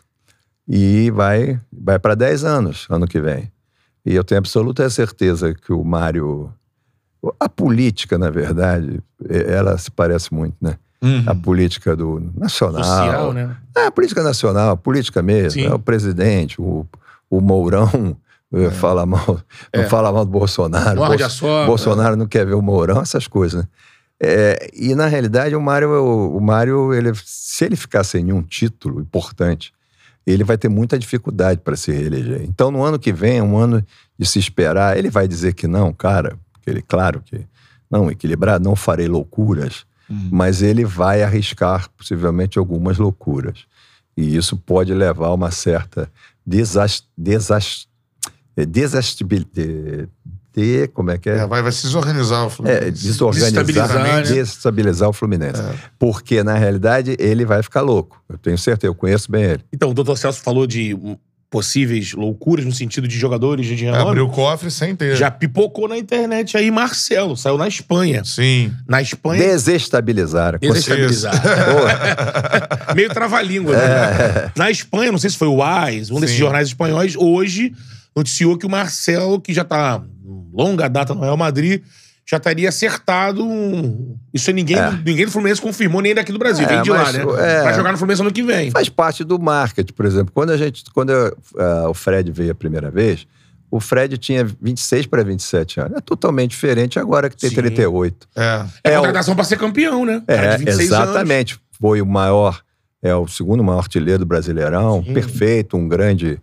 E 0.67 1.11
vai, 1.11 1.61
vai 1.71 1.99
para 1.99 2.15
10 2.15 2.45
anos 2.45 2.87
ano 2.89 3.07
que 3.07 3.21
vem. 3.21 3.53
E 4.09 4.15
eu 4.15 4.25
tenho 4.25 4.39
absoluta 4.39 4.89
certeza 4.89 5.53
que 5.55 5.73
o 5.73 5.85
Mário. 5.85 6.51
A 7.39 7.49
política, 7.49 8.17
na 8.17 8.31
verdade, 8.31 9.01
é- 9.29 9.53
ela 9.55 9.77
se 9.77 9.91
parece 9.91 10.33
muito, 10.33 10.57
né? 10.61 10.79
Uhum. 11.03 11.25
A 11.27 11.35
política 11.35 11.95
do 11.95 12.21
nacional. 12.37 12.83
Social, 12.85 13.33
né? 13.33 13.57
É, 13.77 13.87
a 13.87 13.91
política 13.91 14.23
nacional, 14.23 14.71
a 14.71 14.77
política 14.77 15.21
mesmo. 15.23 15.63
É 15.63 15.75
o 15.75 15.79
presidente, 15.79 16.61
o, 16.61 16.87
o 17.29 17.41
Mourão 17.41 18.17
eh, 18.55 18.71
fala 18.71 19.05
mal, 19.05 19.41
não 19.75 19.83
É. 19.83 19.89
fala 19.89 20.11
mal 20.11 20.25
do 20.25 20.31
Bolsonaro. 20.31 20.97
Morde 20.99 21.23
Bolso- 21.23 21.47
a. 21.47 21.67
Bolsonaro 21.67 22.17
não 22.17 22.27
quer 22.27 22.47
ver 22.47 22.55
o 22.55 22.63
Mourão, 22.63 23.01
essas 23.03 23.27
coisas, 23.29 23.61
né? 23.63 23.69
É, 24.21 24.71
e 24.75 24.95
na 24.97 25.07
realidade 25.07 25.55
o 25.55 25.61
Mário, 25.61 25.91
o, 25.91 26.37
o 26.37 26.41
Mário, 26.41 26.93
ele, 26.95 27.13
se 27.25 27.65
ele 27.65 27.77
ficar 27.77 28.03
sem 28.03 28.25
nenhum 28.25 28.43
título 28.43 29.01
importante, 29.01 29.73
ele 30.33 30.45
vai 30.45 30.59
ter 30.59 30.69
muita 30.69 30.99
dificuldade 30.99 31.61
para 31.61 31.77
se 31.77 31.91
reeleger. 31.91 32.43
Então, 32.43 32.71
no 32.71 32.83
ano 32.83 32.99
que 32.99 33.13
vem, 33.13 33.39
é 33.39 33.43
um 33.43 33.57
ano 33.57 33.85
de 34.19 34.27
se 34.27 34.39
esperar. 34.39 34.97
Ele 34.97 35.09
vai 35.09 35.27
dizer 35.27 35.55
que 35.55 35.67
não, 35.67 35.93
cara, 35.93 36.39
porque 36.53 36.69
ele, 36.69 36.83
claro 36.83 37.23
que 37.25 37.47
não, 37.91 38.11
equilibrado, 38.11 38.63
não 38.63 38.77
farei 38.77 39.09
loucuras, 39.09 39.87
mas 40.31 40.63
ele 40.63 40.85
vai 40.85 41.23
arriscar 41.23 41.89
possivelmente 41.97 42.59
algumas 42.59 42.99
loucuras. 42.99 43.65
E 44.17 44.37
isso 44.37 44.57
pode 44.57 44.93
levar 44.93 45.29
a 45.29 45.35
uma 45.35 45.51
certa 45.51 46.11
desast, 46.45 47.07
desast, 47.17 47.89
eh, 48.57 50.09
De, 50.55 50.89
como 50.89 51.11
é 51.11 51.19
que 51.19 51.29
é? 51.31 51.39
É, 51.39 51.47
vai, 51.47 51.63
vai 51.63 51.71
se 51.71 51.83
desorganizar 51.85 52.43
o 52.45 52.47
É, 52.47 52.51
Fluminense. 52.51 52.91
desorganizar, 53.07 53.65
Desestabilizar, 53.65 54.03
né? 54.17 54.23
desestabilizar 54.23 55.09
o 55.09 55.13
Fluminense. 55.13 55.63
Porque, 55.99 56.43
na 56.43 56.55
realidade, 56.57 57.17
ele 57.19 57.45
vai 57.45 57.63
ficar 57.63 57.83
louco. 57.83 58.21
Eu 58.29 58.39
tenho 58.39 58.59
certeza, 58.59 58.91
eu 58.91 58.95
conheço 58.95 59.31
bem 59.31 59.45
ele. 59.45 59.61
Então, 59.73 59.91
o 59.91 59.95
doutor 59.95 60.17
Celso 60.19 60.41
falou 60.41 60.67
de 60.67 60.97
possíveis 61.51 62.13
loucuras 62.13 62.65
no 62.67 62.73
sentido 62.73 63.09
de 63.09 63.19
jogadores 63.19 63.65
de 63.67 63.73
É, 63.87 63.91
renome. 63.91 64.09
abriu 64.11 64.27
o 64.27 64.29
cofre 64.31 64.71
sem 64.71 64.95
ter. 64.95 65.17
Já 65.17 65.31
pipocou 65.31 65.89
na 65.89 65.97
internet 65.97 66.57
aí 66.59 66.71
Marcelo, 66.71 67.37
saiu 67.39 67.57
na 67.57 67.67
Espanha. 67.67 68.23
Sim. 68.23 68.71
Na 68.87 69.01
Espanha, 69.01 69.43
Desestabilizar. 69.43 70.59
desestabilizar. 70.59 71.33
Pô, 71.41 72.93
Meio 72.95 73.09
trava-língua, 73.11 73.75
né? 73.75 74.51
Na 74.57 74.71
Espanha, 74.71 75.11
não 75.11 75.19
sei 75.19 75.31
se 75.31 75.39
foi 75.39 75.49
o 75.49 75.63
AIS, 75.63 76.11
um 76.11 76.21
desses 76.21 76.37
Sim. 76.37 76.41
jornais 76.43 76.69
espanhóis, 76.69 77.15
hoje 77.17 77.73
noticiou 78.15 78.59
que 78.59 78.67
o 78.67 78.71
Marcelo, 78.71 79.41
que 79.41 79.55
já 79.55 79.65
tá 79.65 80.03
longa 80.59 80.89
data 80.89 81.15
no 81.15 81.21
Real 81.21 81.37
Madrid, 81.37 81.83
já 82.29 82.37
estaria 82.37 82.69
acertado. 82.69 83.45
um- 83.47 84.17
Isso 84.35 84.51
ninguém, 84.53 84.77
É. 84.79 84.91
ninguém 85.05 85.25
do 85.25 85.31
Fluminense 85.31 85.61
confirmou, 85.61 86.01
nem 86.03 86.15
daqui 86.15 86.33
do 86.33 86.39
Brasil. 86.39 86.65
É, 86.67 86.69
Vem 86.69 86.83
de 86.83 86.91
lá, 86.91 87.05
mas, 87.05 87.15
né? 87.15 87.23
é. 87.39 87.63
Vai 87.63 87.75
jogar 87.75 87.93
no 87.93 87.99
Fluminense 87.99 88.21
ano 88.23 88.33
que 88.33 88.43
vem. 88.43 88.71
faz 88.71 88.89
parte 88.89 89.25
do 89.25 89.39
marketing, 89.39 89.93
por 89.93 90.05
exemplo. 90.05 90.33
Quando 90.35 90.51
a 90.51 90.57
gente, 90.57 90.85
quando 90.93 91.11
eu, 91.11 91.37
ah, 91.59 91.87
o 91.89 91.95
Fred 91.95 92.31
veio 92.33 92.53
a 92.53 92.55
primeira 92.55 92.91
vez, 92.91 93.27
o 93.71 93.81
Fred 93.81 94.19
tinha 94.19 94.45
26 94.61 95.07
para 95.07 95.23
27 95.23 95.81
anos. 95.81 95.97
É 95.97 96.01
totalmente 96.01 96.51
diferente 96.51 96.99
agora 96.99 97.29
que 97.31 97.37
tem 97.37 97.49
Sim. 97.51 97.57
38. 97.57 98.27
É. 98.37 98.65
É, 98.85 98.93
É, 98.93 98.99
o- 98.99 99.03
contratação 99.03 99.35
pra 99.35 99.45
ser 99.45 99.57
campeão, 99.59 100.05
né? 100.05 100.23
É, 100.27 100.51
de 100.57 100.65
26 100.65 100.89
exatamente. 100.91 101.59
Foi 101.81 102.03
o 102.03 102.07
maior, 102.07 102.61
é 103.03 103.15
o 103.15 103.27
segundo 103.29 103.63
maior 103.65 103.79
artilheiro 103.81 104.21
do 104.21 104.27
Brasileirão, 104.27 105.03
Sim. 105.05 105.15
perfeito, 105.15 105.77
um 105.77 105.87
grande, 105.89 106.39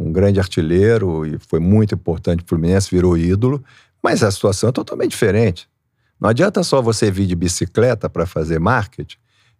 um 0.00 0.10
grande 0.12 0.40
artilheiro 0.40 1.26
e 1.26 1.38
foi 1.38 1.60
muito 1.60 1.94
importante 1.94 2.38
para 2.42 2.46
o 2.46 2.48
Fluminense, 2.48 2.88
virou 2.90 3.16
ídolo. 3.18 3.62
Mas 4.02 4.22
a 4.22 4.30
situação 4.30 4.70
é 4.70 4.72
totalmente 4.72 5.10
diferente. 5.10 5.68
Não 6.18 6.28
adianta 6.30 6.62
só 6.62 6.80
você 6.80 7.10
vir 7.10 7.26
de 7.26 7.34
bicicleta 7.36 8.08
para 8.08 8.24
fazer 8.26 8.58
marketing 8.58 9.16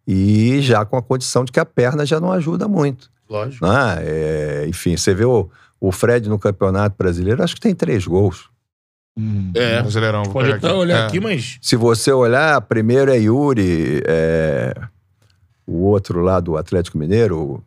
e 0.07 0.61
já 0.63 0.85
com 0.85 0.97
a 0.97 1.03
condição 1.03 1.45
de 1.45 1.53
que 1.53 1.61
a 1.61 1.65
perna 1.67 2.07
já 2.07 2.19
não 2.19 2.33
ajuda 2.33 2.67
muito. 2.67 3.11
Lógico. 3.29 3.65
né? 3.67 3.99
É, 4.01 4.65
enfim, 4.69 4.97
você 4.97 5.15
vê 5.15 5.25
o, 5.25 5.49
o 5.79 5.93
Fred 5.93 6.29
no 6.29 6.39
Campeonato 6.39 6.97
Brasileiro, 6.99 7.43
acho 7.45 7.55
que 7.55 7.61
tem 7.61 7.75
três 7.75 8.07
gols. 8.07 8.49
É. 9.55 9.83
Brasileirão. 9.83 10.23
Pode 10.25 10.53
até 10.53 10.73
olhar 10.73 11.05
É. 11.05 11.07
aqui, 11.07 11.21
mas. 11.21 11.59
Se 11.61 11.77
você 11.77 12.11
olhar, 12.13 12.59
primeiro 12.63 13.11
é 13.11 13.19
Yuri, 13.19 14.03
é, 14.07 14.75
o 15.73 15.83
outro 15.85 16.21
lá 16.23 16.41
do 16.41 16.57
Atlético 16.57 16.99
Mineiro, 16.99 17.63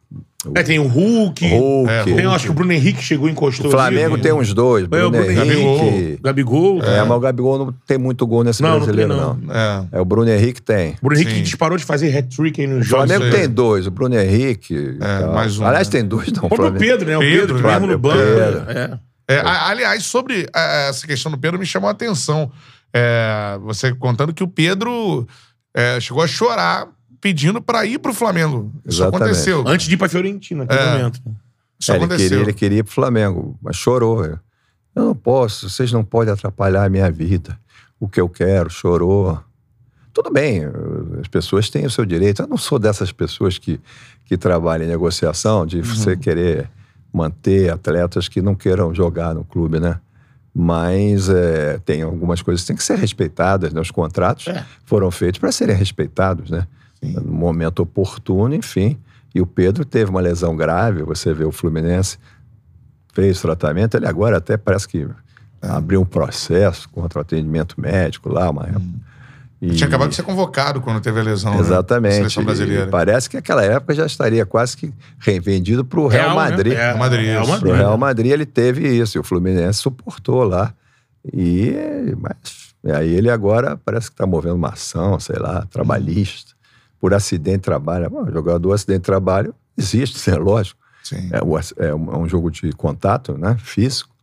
o, 0.46 0.52
É, 0.56 0.62
tem 0.63 0.78
o 0.78 0.88
Hulk. 0.88 1.48
Hulk. 1.48 1.89
É, 1.89 2.04
Tem, 2.04 2.26
acho 2.26 2.46
que 2.46 2.52
o 2.52 2.54
Bruno 2.54 2.74
Henrique 2.74 3.02
chegou 3.02 3.30
e 3.30 3.32
encostou 3.32 3.68
O 3.68 3.72
Flamengo 3.72 4.16
ali, 4.16 4.22
tem 4.24 4.34
uns 4.34 4.54
dois, 4.54 4.84
É, 4.84 4.86
o 4.86 4.89
Bruno 4.89 5.12
Bruno 5.12 5.32
Henrique. 5.32 6.20
Gabigol. 6.22 6.84
É, 6.84 7.02
mas 7.04 7.18
o 7.18 7.20
Gabigol 7.22 7.58
não 7.58 7.74
tem 7.88 7.98
muito 7.98 8.28
gol 8.28 8.44
nesse 8.44 8.62
Não, 8.62 8.72
não 8.72 8.78
brasileiro, 8.80 9.13
tem, 9.13 9.22
não. 9.22 9.34
não. 9.36 9.54
É. 9.56 9.86
É, 9.94 10.02
o 10.02 10.06
Bruno 10.06 10.30
Henrique 10.30 10.62
tem. 10.62 10.96
O 11.02 11.06
Bruno 11.08 11.16
Henrique 11.22 11.38
Sim. 11.38 11.44
disparou 11.44 11.78
de 11.78 11.86
fazer 11.86 12.16
hat-trick 12.18 12.60
aí 12.60 12.68
no 12.68 12.80
O 12.80 12.84
jogo. 12.84 13.06
Flamengo 13.06 13.26
isso 13.28 13.36
aí. 13.36 13.42
tem 13.44 13.50
dois, 13.50 13.88
o 13.88 13.92
Bruno 13.92 14.16
Henrique. 14.20 14.98
É, 15.00 15.20
tal. 15.20 15.34
mais 15.34 15.58
um, 15.58 15.66
Aliás, 15.66 15.88
né? 15.88 15.92
tem 15.94 16.06
dois, 16.06 16.28
não. 16.34 16.44
O 16.46 16.50
próprio 16.50 16.58
Flamengo. 16.58 16.80
Pedro, 16.80 17.08
né? 17.10 17.18
O 17.18 17.20
Pedro, 17.22 17.39
Pedro, 17.39 17.56
que 17.56 17.63
mesmo 17.63 17.88
no 17.88 17.98
banco. 18.00 18.18
Pedro. 18.18 18.72
É. 18.72 19.00
É, 19.26 19.39
aliás, 19.39 20.04
sobre 20.04 20.46
é, 20.54 20.89
essa 20.89 21.08
questão 21.08 21.32
do 21.32 21.38
Pedro, 21.38 21.58
me 21.58 21.66
chamou 21.66 21.88
a 21.88 21.92
atenção. 21.94 22.52
É, 22.94 23.58
você 23.63 23.96
contando 23.96 24.34
que 24.34 24.44
o 24.44 24.48
Pedro 24.48 25.26
é, 25.74 25.98
chegou 26.02 26.22
a 26.22 26.28
chorar 26.28 26.88
pedindo 27.23 27.62
pra 27.62 27.86
ir 27.86 27.97
pro 27.99 28.13
Flamengo. 28.13 28.69
Isso 28.86 29.01
Exatamente. 29.01 29.23
aconteceu. 29.23 29.63
Antes 29.65 29.88
de 29.88 29.93
ir 29.93 29.97
pra 29.97 30.09
Fiorentina, 30.09 30.65
naquele 30.65 30.81
É. 30.81 30.97
momento. 30.97 31.21
Isso 31.79 31.91
É, 31.91 31.95
ele, 31.95 32.03
aconteceu. 32.03 32.29
queria, 32.29 32.43
ele 32.43 32.53
queria 32.53 32.79
ir 32.79 32.83
pro 32.83 32.93
Flamengo, 32.93 33.57
mas 33.62 33.77
chorou. 33.77 34.25
Eu 34.25 34.39
não 35.05 35.15
posso, 35.15 35.69
vocês 35.69 35.91
não 35.91 36.03
podem 36.03 36.33
atrapalhar 36.33 36.83
a 36.83 36.89
minha 36.89 37.09
vida. 37.09 37.57
O 37.99 38.09
que 38.09 38.19
eu 38.19 38.27
quero, 38.27 38.69
chorou. 38.69 39.39
Tudo 40.13 40.29
bem, 40.29 40.63
as 41.19 41.27
pessoas 41.29 41.69
têm 41.69 41.86
o 41.86 41.89
seu 41.89 42.05
direito. 42.05 42.41
Eu 42.43 42.47
não 42.47 42.57
sou 42.57 42.77
dessas 42.77 43.12
pessoas 43.12 43.57
que, 43.57 43.79
que 44.25 44.38
trabalham 44.38 44.86
em 44.86 44.89
negociação, 44.89 45.65
de 45.65 45.81
você 45.81 46.15
querer 46.17 46.69
manter 47.12 47.71
atletas 47.71 48.27
que 48.27 48.41
não 48.41 48.53
queiram 48.53 48.93
jogar 48.93 49.33
no 49.33 49.43
clube, 49.45 49.79
né? 49.79 49.99
Mas 50.53 51.29
é, 51.29 51.79
tem 51.86 52.01
algumas 52.03 52.41
coisas 52.41 52.62
que 52.62 52.67
têm 52.67 52.75
que 52.75 52.83
ser 52.83 52.97
respeitadas, 52.97 53.73
né? 53.73 53.81
Os 53.81 53.89
contratos 53.89 54.47
É. 54.47 54.63
foram 54.86 55.09
feitos 55.09 55.39
para 55.39 55.51
serem 55.51 55.75
respeitados, 55.75 56.51
né? 56.51 56.67
No 57.04 57.32
momento 57.32 57.80
oportuno, 57.82 58.54
enfim. 58.56 58.98
E 59.36 59.42
o 59.42 59.46
Pedro 59.46 59.84
teve 59.84 60.10
uma 60.12 60.22
lesão 60.22 60.56
grave, 60.56 61.04
você 61.04 61.34
vê 61.34 61.44
o 61.44 61.52
Fluminense 61.52 62.18
fez 63.13 63.39
tratamento, 63.42 63.96
ele 63.96 64.08
agora 64.08 64.38
até 64.38 64.58
parece 64.58 64.88
que 64.88 65.08
abriu 65.62 66.02
um 66.02 66.06
processo 66.06 66.89
contra 66.89 67.20
o 67.20 67.22
atendimento 67.22 67.80
médico 67.80 68.28
lá, 68.30 68.50
uma 68.50 68.68
e- 69.62 69.72
Tinha 69.72 69.88
acabado 69.88 70.10
de 70.10 70.16
ser 70.16 70.24
convocado 70.24 70.82
quando 70.82 71.00
teve 71.00 71.20
a 71.22 71.24
lesão. 71.24 71.54
né? 71.54 71.60
Exatamente. 71.62 72.16
Seleção 72.16 72.44
brasileira. 72.44 72.86
E 72.86 72.89
parece 72.89 73.30
que 73.30 73.38
naquela 73.38 73.63
época 73.63 73.94
já 73.96 74.06
estaria 74.06 74.46
quase 74.46 74.76
que 74.76 74.92
revendido 75.20 75.86
para 75.86 76.00
o 76.02 76.08
Real, 76.08 76.32
Real, 76.32 76.36
né? 76.44 76.50
Madrid. 76.52 76.74
É, 76.74 76.86
Real 76.88 76.98
Madrid, 76.98 77.26
Real. 77.26 77.48
Madrid. 77.48 77.62
Pro 77.62 77.74
Real 77.78 77.98
Madrid 77.98 78.32
ele 78.32 78.46
teve 78.46 78.88
isso, 78.89 79.18
e 79.18 79.20
o 79.20 79.24
Fluminense 79.24 79.80
suportou 79.80 80.44
lá. 80.44 80.74
E 81.32 81.74
mas, 82.20 82.74
e 82.84 82.92
aí 82.92 83.13
ele 83.13 83.30
agora 83.30 83.80
parece 83.86 84.08
que 84.08 84.16
está 84.16 84.26
movendo 84.28 84.56
uma 84.56 84.70
ação, 84.70 85.18
sei 85.20 85.38
lá, 85.39 85.66
trabalhista, 85.72 86.52
por 87.04 87.13
acidente 87.13 87.58
de 87.58 87.63
trabalho. 87.63 88.10
Bom, 88.10 88.26
jogador 88.32 88.72
acidente 88.72 89.00
de 89.00 89.06
trabalho 89.06 89.54
existe, 89.78 90.18
é 90.32 90.38
lógico. 90.38 90.80
Sim. 91.04 91.30
É, 91.34 91.39
é 91.86 91.94
um 91.94 92.13
é 92.13 92.18
um 92.18 92.30
jogo 92.30 92.50
de 92.50 92.72
contato, 92.72 93.38
né? 93.38 93.58
Físico. 93.62 94.16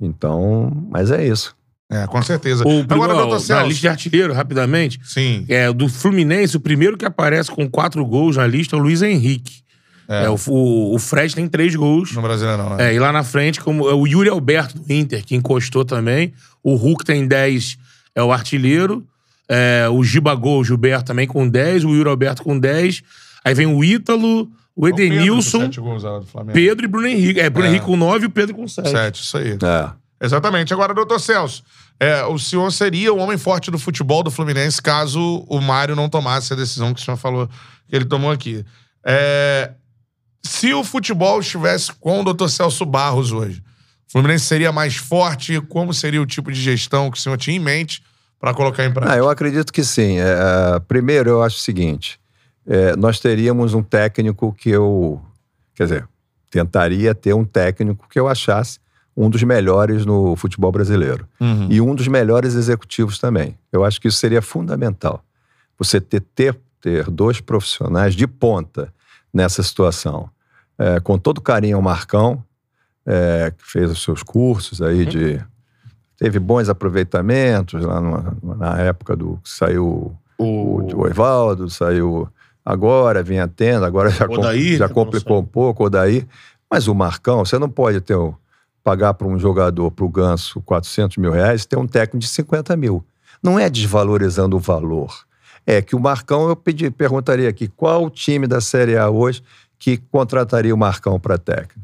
Então, 0.00 0.72
mas 0.90 1.10
é 1.10 1.22
isso. 1.26 1.54
É, 1.90 2.06
com 2.06 2.22
certeza. 2.22 2.64
O 2.64 2.70
Agora, 2.70 2.86
primeiro, 2.86 3.14
doutor 3.14 3.34
na 3.34 3.40
Celso. 3.40 3.66
lista 3.66 3.80
de 3.82 3.88
artilheiro, 3.88 4.32
rapidamente, 4.32 4.98
Sim. 5.04 5.44
é 5.50 5.70
do 5.70 5.86
Fluminense, 5.86 6.56
o 6.56 6.60
primeiro 6.60 6.96
que 6.96 7.04
aparece 7.04 7.50
com 7.50 7.68
quatro 7.68 8.02
gols 8.06 8.38
na 8.38 8.46
lista 8.46 8.74
é 8.74 8.78
o 8.78 8.82
Luiz 8.82 9.02
Henrique. 9.02 9.62
É, 10.08 10.26
o, 10.30 10.36
o, 10.48 10.94
o 10.94 10.98
Fred 10.98 11.34
tem 11.34 11.46
três 11.46 11.76
gols. 11.76 12.12
No 12.12 12.22
Brasileirão, 12.22 12.70
né? 12.70 12.88
É, 12.90 12.94
e 12.94 12.98
lá 12.98 13.12
na 13.12 13.22
frente, 13.22 13.60
como 13.60 13.86
é 13.86 13.92
o 13.92 14.06
Yuri 14.06 14.30
Alberto 14.30 14.78
do 14.78 14.90
Inter, 14.90 15.22
que 15.22 15.36
encostou 15.36 15.84
também. 15.84 16.32
O 16.62 16.74
Hulk 16.74 17.04
tem 17.04 17.28
10, 17.28 17.76
é 18.14 18.22
o 18.22 18.32
artilheiro. 18.32 19.06
É, 19.48 19.86
o 19.90 20.02
Gibagol, 20.02 20.60
o 20.60 20.64
Gilberto 20.64 21.06
também 21.06 21.26
com 21.26 21.48
10. 21.48 21.84
O 21.84 21.90
Yuri 21.90 22.08
Alberto 22.08 22.42
com 22.42 22.58
10. 22.58 23.02
Aí 23.44 23.54
vem 23.54 23.66
o 23.66 23.84
Ítalo, 23.84 24.50
o 24.74 24.86
Pedro, 24.86 25.02
Edenilson, 25.02 25.70
gols 25.76 26.02
Flamengo. 26.26 26.54
Pedro 26.54 26.84
e 26.84 26.88
Bruno 26.88 27.06
Henrique. 27.06 27.40
É, 27.40 27.50
Bruno 27.50 27.66
É. 27.66 27.70
Henrique 27.70 27.86
com 27.86 27.96
9 27.96 28.24
e 28.24 28.26
o 28.26 28.30
Pedro 28.30 28.54
com 28.54 28.66
7. 28.66 28.90
Sete, 28.90 29.22
isso 29.22 29.36
aí. 29.36 29.58
É. 29.62 29.90
Exatamente. 30.24 30.72
Agora, 30.72 30.94
doutor 30.94 31.20
Celso, 31.20 31.62
é, 32.00 32.24
o 32.24 32.38
senhor 32.38 32.70
seria 32.72 33.12
o 33.12 33.18
homem 33.18 33.36
forte 33.36 33.70
do 33.70 33.78
futebol 33.78 34.22
do 34.22 34.30
Fluminense 34.30 34.80
caso 34.80 35.44
o 35.48 35.60
Mário 35.60 35.94
não 35.94 36.08
tomasse 36.08 36.52
a 36.52 36.56
decisão 36.56 36.94
que 36.94 37.00
o 37.00 37.04
senhor 37.04 37.16
falou 37.16 37.48
que 37.86 37.94
ele 37.94 38.06
tomou 38.06 38.30
aqui. 38.30 38.64
É, 39.04 39.72
se 40.42 40.72
o 40.72 40.82
futebol 40.82 41.40
estivesse 41.40 41.92
com 41.92 42.20
o 42.20 42.24
doutor 42.24 42.48
Celso 42.48 42.86
Barros 42.86 43.32
hoje, 43.32 43.62
o 44.08 44.12
Fluminense 44.12 44.46
seria 44.46 44.72
mais 44.72 44.96
forte? 44.96 45.60
Como 45.60 45.92
seria 45.92 46.22
o 46.22 46.26
tipo 46.26 46.50
de 46.50 46.60
gestão 46.60 47.10
que 47.10 47.18
o 47.18 47.20
senhor 47.20 47.36
tinha 47.36 47.56
em 47.56 47.60
mente 47.60 48.02
para 48.44 48.52
colocar 48.52 48.84
em 48.84 48.88
Ah, 48.88 48.92
prática? 48.92 49.16
eu 49.16 49.28
acredito 49.30 49.72
que 49.72 49.82
sim. 49.82 50.18
É, 50.18 50.78
primeiro, 50.86 51.30
eu 51.30 51.42
acho 51.42 51.56
o 51.56 51.60
seguinte: 51.60 52.20
é, 52.66 52.94
nós 52.94 53.18
teríamos 53.18 53.72
um 53.72 53.82
técnico 53.82 54.52
que 54.52 54.68
eu. 54.68 55.18
Quer 55.74 55.84
dizer, 55.84 56.08
tentaria 56.50 57.14
ter 57.14 57.32
um 57.34 57.44
técnico 57.44 58.06
que 58.08 58.20
eu 58.20 58.28
achasse 58.28 58.78
um 59.16 59.30
dos 59.30 59.42
melhores 59.42 60.04
no 60.04 60.36
futebol 60.36 60.70
brasileiro. 60.70 61.26
Uhum. 61.40 61.68
E 61.70 61.80
um 61.80 61.94
dos 61.94 62.06
melhores 62.06 62.54
executivos 62.54 63.18
também. 63.18 63.56
Eu 63.72 63.82
acho 63.82 63.98
que 64.00 64.08
isso 64.08 64.18
seria 64.18 64.42
fundamental. 64.42 65.24
Você 65.78 66.00
ter, 66.00 66.20
ter, 66.34 66.56
ter 66.80 67.08
dois 67.10 67.40
profissionais 67.40 68.14
de 68.14 68.26
ponta 68.26 68.92
nessa 69.32 69.62
situação. 69.62 70.28
É, 70.76 71.00
com 71.00 71.16
todo 71.18 71.40
carinho 71.40 71.76
ao 71.76 71.82
Marcão, 71.82 72.44
é, 73.06 73.52
que 73.56 73.64
fez 73.64 73.90
os 73.90 74.02
seus 74.02 74.22
cursos 74.22 74.82
aí 74.82 75.06
de. 75.06 75.40
Teve 76.18 76.38
bons 76.38 76.68
aproveitamentos 76.68 77.82
lá 77.82 78.00
na 78.42 78.78
época 78.80 79.16
do 79.16 79.38
que 79.42 79.50
saiu 79.50 80.16
o, 80.38 80.80
o 80.96 81.06
Evaldo, 81.06 81.68
saiu 81.68 82.28
agora, 82.64 83.22
vinha 83.22 83.46
tendo, 83.48 83.84
agora 83.84 84.10
já, 84.10 84.26
Odair, 84.26 84.76
já 84.78 84.88
complicou 84.88 85.40
um 85.40 85.44
pouco, 85.44 85.82
o 85.82 85.86
Odair. 85.86 86.26
Mas 86.70 86.88
o 86.88 86.94
Marcão, 86.94 87.44
você 87.44 87.58
não 87.58 87.68
pode 87.68 88.00
ter 88.00 88.16
um- 88.16 88.34
pagar 88.82 89.14
para 89.14 89.26
um 89.26 89.38
jogador, 89.38 89.90
para 89.90 90.04
o 90.04 90.08
Ganso, 90.08 90.60
400 90.62 91.16
mil 91.16 91.32
reais 91.32 91.62
e 91.62 91.68
ter 91.68 91.76
um 91.78 91.86
técnico 91.86 92.18
de 92.18 92.28
50 92.28 92.76
mil. 92.76 93.04
Não 93.42 93.58
é 93.58 93.68
desvalorizando 93.70 94.56
o 94.56 94.60
valor. 94.60 95.12
É 95.66 95.80
que 95.80 95.96
o 95.96 96.00
Marcão, 96.00 96.48
eu 96.48 96.56
pedi, 96.56 96.90
perguntaria 96.90 97.48
aqui, 97.48 97.66
qual 97.68 98.04
o 98.04 98.10
time 98.10 98.46
da 98.46 98.60
Série 98.60 98.96
A 98.96 99.08
hoje 99.08 99.42
que 99.78 99.96
contrataria 99.96 100.74
o 100.74 100.78
Marcão 100.78 101.18
para 101.18 101.38
técnico. 101.38 101.80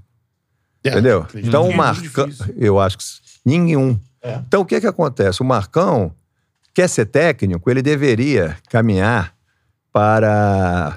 É, 0.84 0.90
Entendeu? 0.90 1.26
Então 1.34 1.66
o 1.68 1.72
é 1.72 1.76
Marcão, 1.76 2.28
eu 2.56 2.78
acho 2.78 2.98
que 2.98 3.04
nenhum. 3.44 3.98
É. 4.22 4.40
Então 4.46 4.62
o 4.62 4.64
que 4.66 4.80
que 4.80 4.86
acontece? 4.86 5.40
O 5.40 5.44
Marcão 5.44 6.12
quer 6.74 6.88
ser 6.88 7.06
técnico, 7.06 7.70
ele 7.70 7.82
deveria 7.82 8.56
caminhar 8.68 9.34
para 9.92 10.96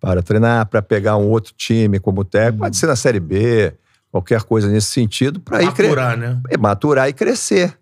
para 0.00 0.22
treinar, 0.22 0.64
para 0.66 0.80
pegar 0.80 1.18
um 1.18 1.28
outro 1.28 1.52
time 1.54 2.00
como 2.00 2.24
técnico, 2.24 2.60
pode 2.60 2.76
ser 2.76 2.86
na 2.86 2.96
Série 2.96 3.20
B, 3.20 3.74
qualquer 4.10 4.42
coisa 4.42 4.66
nesse 4.66 4.86
sentido, 4.86 5.38
para 5.40 5.62
ir 5.62 5.66
Maturar, 5.66 6.16
né? 6.16 6.40
é 6.48 6.56
maturar 6.56 7.08
e 7.08 7.12
crescer. 7.12 7.78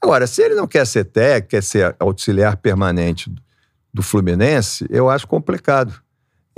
Agora, 0.00 0.28
se 0.28 0.40
ele 0.42 0.54
não 0.54 0.68
quer 0.68 0.86
ser 0.86 1.04
técnico, 1.06 1.48
quer 1.48 1.62
ser 1.62 1.96
auxiliar 1.98 2.56
permanente 2.56 3.34
do 3.92 4.00
Fluminense, 4.00 4.86
eu 4.88 5.10
acho 5.10 5.26
complicado. 5.26 6.00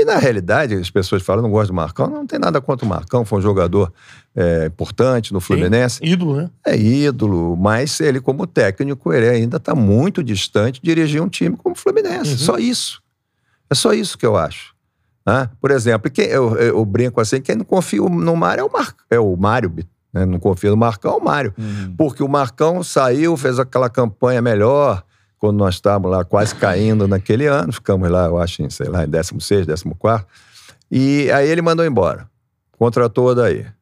E 0.03 0.05
na 0.05 0.19
realidade, 0.19 0.75
as 0.75 0.91
pessoas 0.91 1.23
falam, 1.23 1.43
não 1.43 1.51
gosto 1.51 1.69
do 1.69 1.75
Marcão, 1.75 2.09
não 2.09 2.27
tem 2.27 2.39
nada 2.39 2.61
contra 2.61 2.85
o 2.85 2.89
Marcão, 2.89 3.25
foi 3.25 3.39
um 3.39 3.43
jogador 3.43 3.93
é, 4.35 4.67
importante 4.67 5.33
no 5.33 5.41
Fluminense, 5.41 6.01
Ídolo, 6.03 6.37
né? 6.37 6.51
é 6.67 6.77
ídolo, 6.77 7.57
mas 7.57 8.01
ele 8.01 8.21
como 8.21 8.47
técnico, 8.47 9.13
ele 9.13 9.29
ainda 9.29 9.59
está 9.59 9.75
muito 9.75 10.23
distante 10.25 10.81
de 10.83 10.87
dirigir 10.95 11.23
um 11.23 11.29
time 11.29 11.57
como 11.57 11.75
o 11.75 11.79
Fluminense, 11.79 12.33
Uhum. 12.33 12.39
só 12.39 12.59
isso. 12.59 13.01
É 13.71 13.75
só 13.75 13.93
isso 13.93 14.19
que 14.19 14.27
eu 14.27 14.37
acho. 14.37 14.75
né? 15.25 15.49
Por 15.61 15.71
exemplo, 15.71 16.11
quem, 16.11 16.27
eu, 16.27 16.57
eu 16.57 16.85
brinco 16.85 17.21
assim, 17.21 17.41
quem 17.41 17.55
não 17.55 17.65
confia 17.65 18.01
no 18.03 18.35
Mário 18.37 18.63
é 18.63 18.65
o, 18.65 18.73
Mar, 18.73 18.95
é 19.11 19.21
o 19.21 19.37
Mário, 19.37 19.73
né? 20.13 20.27
não 20.27 20.39
confia 20.41 20.71
no 20.71 20.77
Marcão, 20.77 21.13
é 21.13 21.17
o 21.17 21.25
Mário. 21.25 21.55
Porque 21.97 22.23
o 22.25 22.29
Marcão 22.29 22.83
saiu, 22.83 23.37
fez 23.37 23.59
aquela 23.59 23.89
campanha 23.89 24.43
melhor, 24.43 25.05
quando 25.43 25.57
nós 25.59 25.75
estávamos 25.75 26.09
lá 26.09 26.25
quase 26.25 26.55
caindo 26.55 27.09
naquele 27.09 27.47
ano, 27.47 27.73
ficamos 27.73 28.09
lá, 28.09 28.27
eu 28.27 28.39
acho, 28.39 28.63
em, 28.63 28.71
sei 28.71 28.87
lá, 28.89 29.03
em 29.05 29.09
16, 29.09 29.67
14. 29.67 30.25
E 30.89 31.29
aí 31.33 31.49
ele 31.49 31.61
mandou 31.61 31.85
embora. 31.85 32.29
Contratou 32.79 33.25
o 33.27 33.31
Odair. 33.33 33.75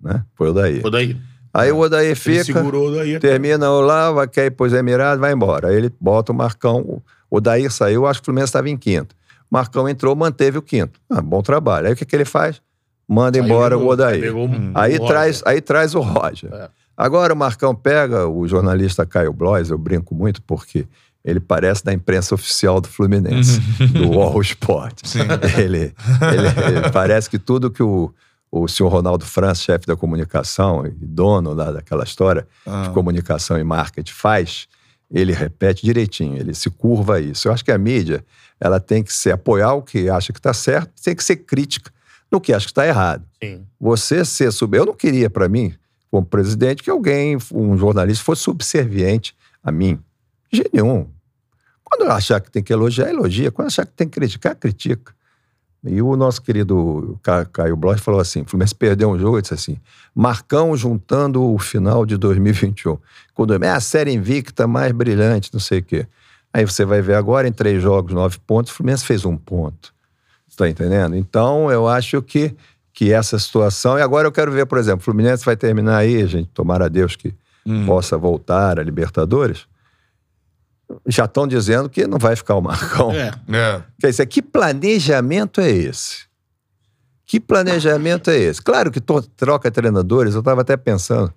Né? 0.00 0.24
Foi 0.36 0.46
o 0.46 0.50
Odair. 0.52 0.80
Foi 0.80 0.90
daí. 0.92 1.16
Aí 1.52 1.72
o 1.72 1.78
Odair 1.78 2.06
Ele 2.06 2.14
fica, 2.14 2.44
segurou 2.44 2.94
daí. 2.94 3.18
termina 3.18 3.68
lá, 3.70 4.12
vai 4.12 4.28
quer 4.28 4.46
ir 4.46 4.50
pros 4.52 4.72
Emirados, 4.72 5.20
vai 5.20 5.32
embora. 5.32 5.66
Aí 5.70 5.74
ele 5.74 5.92
bota 6.00 6.30
o 6.30 6.34
Marcão. 6.34 6.78
O 6.78 7.02
Odair 7.28 7.72
saiu, 7.72 8.06
acho 8.06 8.20
que 8.20 8.22
o 8.22 8.26
Fluminense 8.26 8.50
estava 8.50 8.70
em 8.70 8.76
quinto. 8.76 9.16
Marcão 9.50 9.88
entrou, 9.88 10.14
manteve 10.14 10.58
o 10.58 10.62
quinto. 10.62 11.00
Ah, 11.10 11.20
bom 11.20 11.42
trabalho. 11.42 11.88
Aí 11.88 11.92
o 11.92 11.96
que, 11.96 12.04
que 12.04 12.14
ele 12.14 12.24
faz? 12.24 12.62
Manda 13.08 13.36
Aí 13.36 13.44
embora 13.44 13.74
pegou- 13.74 13.88
o 13.88 13.92
Odair. 13.92 14.20
pegou 14.20 14.46
um- 14.48 14.70
Aí, 14.76 14.96
traz, 15.00 15.42
aí 15.44 15.60
traz 15.60 15.96
o 15.96 16.00
Roger. 16.00 16.54
É. 16.54 16.68
Agora 17.02 17.32
o 17.32 17.36
Marcão 17.36 17.74
pega 17.74 18.28
o 18.28 18.46
jornalista 18.46 19.06
Caio 19.06 19.32
Blois, 19.32 19.70
eu 19.70 19.78
brinco 19.78 20.14
muito 20.14 20.42
porque 20.42 20.86
ele 21.24 21.40
parece 21.40 21.82
da 21.84 21.92
imprensa 21.94 22.34
oficial 22.34 22.78
do 22.80 22.88
Fluminense, 22.88 23.58
do 23.92 24.20
All 24.20 24.40
Sport. 24.42 25.02
Ele, 25.58 25.78
ele- 25.78 26.76
ele 26.76 26.90
parece 26.92 27.30
que 27.30 27.38
tudo 27.38 27.70
que 27.70 27.82
o, 27.82 28.12
o 28.52 28.68
senhor 28.68 28.90
Ronaldo 28.90 29.24
França, 29.24 29.62
chefe 29.62 29.86
da 29.86 29.96
comunicação 29.96 30.86
e 30.86 30.90
dono 30.90 31.54
lá 31.54 31.70
daquela 31.72 32.04
história 32.04 32.46
de 32.84 32.90
comunicação 32.90 33.58
e 33.58 33.64
marketing 33.64 34.12
faz, 34.12 34.66
ele 35.10 35.32
repete 35.32 35.84
direitinho, 35.84 36.36
ele 36.38 36.52
se 36.54 36.68
curva 36.70 37.16
a 37.16 37.20
isso. 37.20 37.48
Eu 37.48 37.52
acho 37.52 37.64
que 37.64 37.72
a 37.72 37.78
mídia 37.78 38.22
ela 38.60 38.78
tem 38.78 39.02
que 39.02 39.12
ser 39.12 39.32
apoiar 39.32 39.72
o 39.72 39.82
que 39.82 40.10
acha 40.10 40.32
que 40.34 40.38
está 40.38 40.52
certo, 40.52 40.90
tem 41.02 41.14
que 41.16 41.24
ser 41.24 41.36
crítica 41.36 41.90
no 42.30 42.40
que 42.40 42.52
acha 42.52 42.66
que 42.66 42.70
está 42.72 42.86
errado 42.86 43.24
Sim. 43.42 43.64
você 43.80 44.22
ser 44.24 44.52
sub. 44.52 44.76
Eu 44.76 44.84
não 44.86 44.94
queria, 44.94 45.28
para 45.30 45.48
mim, 45.48 45.74
como 46.10 46.26
presidente, 46.26 46.82
que 46.82 46.90
alguém, 46.90 47.36
um 47.52 47.76
jornalista, 47.76 48.24
fosse 48.24 48.42
subserviente 48.42 49.36
a 49.62 49.70
mim. 49.70 49.98
De 50.52 50.64
nenhum. 50.72 51.06
Quando 51.84 52.10
achar 52.10 52.40
que 52.40 52.50
tem 52.50 52.62
que 52.62 52.72
elogiar, 52.72 53.08
elogia. 53.08 53.50
Quando 53.50 53.68
achar 53.68 53.86
que 53.86 53.92
tem 53.92 54.08
que 54.08 54.18
criticar, 54.18 54.56
critica. 54.56 55.14
E 55.82 56.02
o 56.02 56.14
nosso 56.14 56.42
querido 56.42 57.18
Ca- 57.22 57.46
Caio 57.46 57.74
Bloch 57.76 58.00
falou 58.00 58.20
assim: 58.20 58.44
Fluminense 58.44 58.74
perdeu 58.74 59.10
um 59.10 59.18
jogo, 59.18 59.36
ele 59.36 59.42
disse 59.42 59.54
assim: 59.54 59.78
Marcão 60.14 60.76
juntando 60.76 61.42
o 61.42 61.58
final 61.58 62.04
de 62.04 62.16
2021. 62.16 62.98
Quando 63.34 63.54
é 63.62 63.68
a 63.70 63.80
série 63.80 64.12
invicta 64.12 64.66
mais 64.66 64.92
brilhante, 64.92 65.50
não 65.52 65.60
sei 65.60 65.78
o 65.78 65.82
quê. 65.82 66.06
Aí 66.52 66.64
você 66.66 66.84
vai 66.84 67.00
ver 67.00 67.14
agora, 67.14 67.48
em 67.48 67.52
três 67.52 67.80
jogos, 67.82 68.12
nove 68.12 68.38
pontos, 68.46 68.72
o 68.72 68.74
Fluminense 68.74 69.04
fez 69.06 69.24
um 69.24 69.36
ponto. 69.36 69.94
Está 70.48 70.68
entendendo? 70.68 71.16
Então, 71.16 71.70
eu 71.70 71.88
acho 71.88 72.20
que, 72.20 72.54
que 72.92 73.12
essa 73.12 73.38
situação. 73.38 73.98
E 73.98 74.02
agora 74.02 74.26
eu 74.26 74.32
quero 74.32 74.52
ver, 74.52 74.66
por 74.66 74.78
exemplo, 74.78 75.00
o 75.00 75.04
Fluminense 75.04 75.44
vai 75.44 75.56
terminar 75.56 75.96
aí, 75.96 76.26
gente, 76.26 76.48
tomara 76.52 76.86
a 76.86 76.88
Deus 76.88 77.16
que 77.16 77.34
possa 77.86 78.16
voltar 78.16 78.78
a 78.78 78.82
Libertadores. 78.82 79.66
Já 81.06 81.24
estão 81.24 81.46
dizendo 81.46 81.88
que 81.88 82.06
não 82.06 82.18
vai 82.18 82.34
ficar 82.34 82.56
o 82.56 82.60
Marcão. 82.60 83.12
É. 83.12 83.30
É. 83.48 83.82
Quer 84.00 84.10
dizer, 84.10 84.26
que 84.26 84.42
planejamento 84.42 85.60
é 85.60 85.70
esse? 85.70 86.28
Que 87.24 87.38
planejamento 87.38 88.28
é 88.28 88.36
esse? 88.36 88.60
Claro 88.60 88.90
que 88.90 89.00
troca 89.00 89.70
treinadores, 89.70 90.34
eu 90.34 90.40
estava 90.40 90.62
até 90.62 90.76
pensando, 90.76 91.32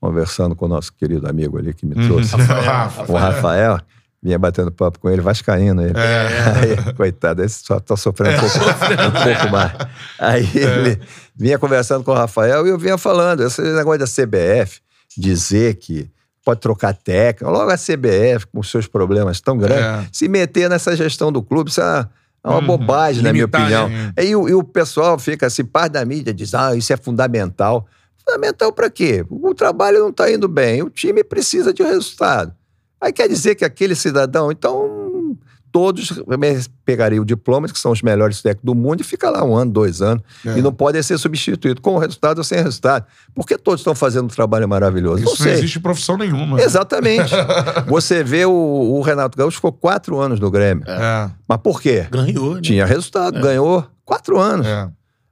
conversando 0.00 0.56
com 0.56 0.64
o 0.64 0.68
nosso 0.68 0.90
querido 0.94 1.28
amigo 1.28 1.58
ali 1.58 1.74
que 1.74 1.84
me 1.84 1.94
trouxe, 1.94 2.34
Rafa. 2.36 3.12
o 3.12 3.14
Rafael, 3.14 3.78
vinha 4.24 4.38
batendo 4.38 4.72
papo 4.72 4.98
com 4.98 5.10
ele, 5.10 5.20
vascaíno 5.20 5.82
ele. 5.82 5.92
Aí, 5.96 6.94
coitado, 6.94 7.42
esse 7.44 7.62
só 7.64 7.78
tá 7.78 7.94
sofrendo 7.96 8.38
um 8.38 8.40
pouco, 8.40 8.56
um 8.58 9.22
pouco 9.22 9.52
mais. 9.52 9.72
Aí 10.18 10.48
ele 10.54 10.98
vinha 11.36 11.58
conversando 11.58 12.02
com 12.02 12.10
o 12.10 12.14
Rafael 12.14 12.66
e 12.66 12.70
eu 12.70 12.78
vinha 12.78 12.96
falando, 12.96 13.42
esse 13.44 13.60
negócio 13.60 13.98
da 14.00 14.06
CBF, 14.06 14.80
dizer 15.16 15.74
que 15.74 16.08
pode 16.44 16.60
trocar 16.60 16.94
técnica, 16.94 17.48
logo 17.50 17.70
a 17.70 17.76
CBF, 17.76 18.46
com 18.52 18.62
seus 18.62 18.86
problemas 18.86 19.40
tão 19.40 19.56
grandes, 19.58 19.84
É. 19.84 20.08
se 20.12 20.26
meter 20.28 20.68
nessa 20.70 20.96
gestão 20.96 21.30
do 21.30 21.42
clube, 21.42 21.70
isso 21.70 21.80
é 21.82 22.08
é 22.46 22.48
uma 22.50 22.58
Uhum. 22.58 22.66
bobagem, 22.66 23.22
na 23.22 23.32
minha 23.32 23.46
opinião. 23.46 23.88
né? 23.88 24.12
E, 24.22 24.36
o- 24.36 24.46
e 24.46 24.52
o 24.54 24.62
pessoal 24.62 25.18
fica 25.18 25.46
assim, 25.46 25.64
parte 25.64 25.92
da 25.92 26.04
mídia 26.04 26.34
diz, 26.34 26.52
ah, 26.54 26.76
isso 26.76 26.92
é 26.92 26.96
fundamental. 26.98 27.86
Fundamental 28.18 28.70
para 28.70 28.90
quê? 28.90 29.24
O 29.30 29.54
trabalho 29.54 30.00
não 30.00 30.10
está 30.10 30.30
indo 30.30 30.46
bem, 30.46 30.82
o 30.82 30.90
time 30.90 31.24
precisa 31.24 31.72
de 31.72 31.82
resultado. 31.82 32.52
Aí 33.04 33.12
quer 33.12 33.28
dizer 33.28 33.54
que 33.54 33.66
aquele 33.66 33.94
cidadão, 33.94 34.50
então, 34.50 35.36
todos 35.70 36.22
pegariam 36.86 37.22
o 37.22 37.26
diploma, 37.26 37.68
que 37.68 37.78
são 37.78 37.92
os 37.92 38.00
melhores 38.00 38.40
técnicos 38.40 38.64
do 38.64 38.74
mundo, 38.74 39.02
e 39.02 39.04
fica 39.04 39.28
lá 39.28 39.44
um 39.44 39.54
ano, 39.54 39.70
dois 39.70 40.00
anos, 40.00 40.22
É. 40.46 40.56
e 40.56 40.62
não 40.62 40.72
podem 40.72 41.02
ser 41.02 41.18
substituídos, 41.18 41.82
com 41.82 41.98
resultado 41.98 42.38
ou 42.38 42.44
sem 42.44 42.62
resultado. 42.62 43.04
Porque 43.34 43.58
todos 43.58 43.80
estão 43.80 43.94
fazendo 43.94 44.24
um 44.24 44.28
trabalho 44.28 44.66
maravilhoso. 44.66 45.22
Isso 45.22 45.42
não 45.42 45.50
não 45.50 45.52
existe 45.58 45.80
profissão 45.80 46.16
nenhuma. 46.16 46.62
Exatamente. 46.62 47.34
Você 47.88 48.24
vê 48.24 48.46
o, 48.46 48.50
o 48.52 49.02
Renato 49.02 49.36
Gaúcho 49.36 49.56
ficou 49.56 49.72
quatro 49.72 50.18
anos 50.18 50.40
no 50.40 50.50
Grêmio. 50.50 50.84
É. 50.88 51.30
Mas 51.46 51.58
por 51.58 51.82
quê? 51.82 52.06
Ganhou, 52.10 52.54
né? 52.54 52.60
Tinha 52.62 52.86
resultado, 52.86 53.38
ganhou 53.38 53.86
quatro 54.02 54.38
anos. 54.38 54.66
É. 54.66 54.88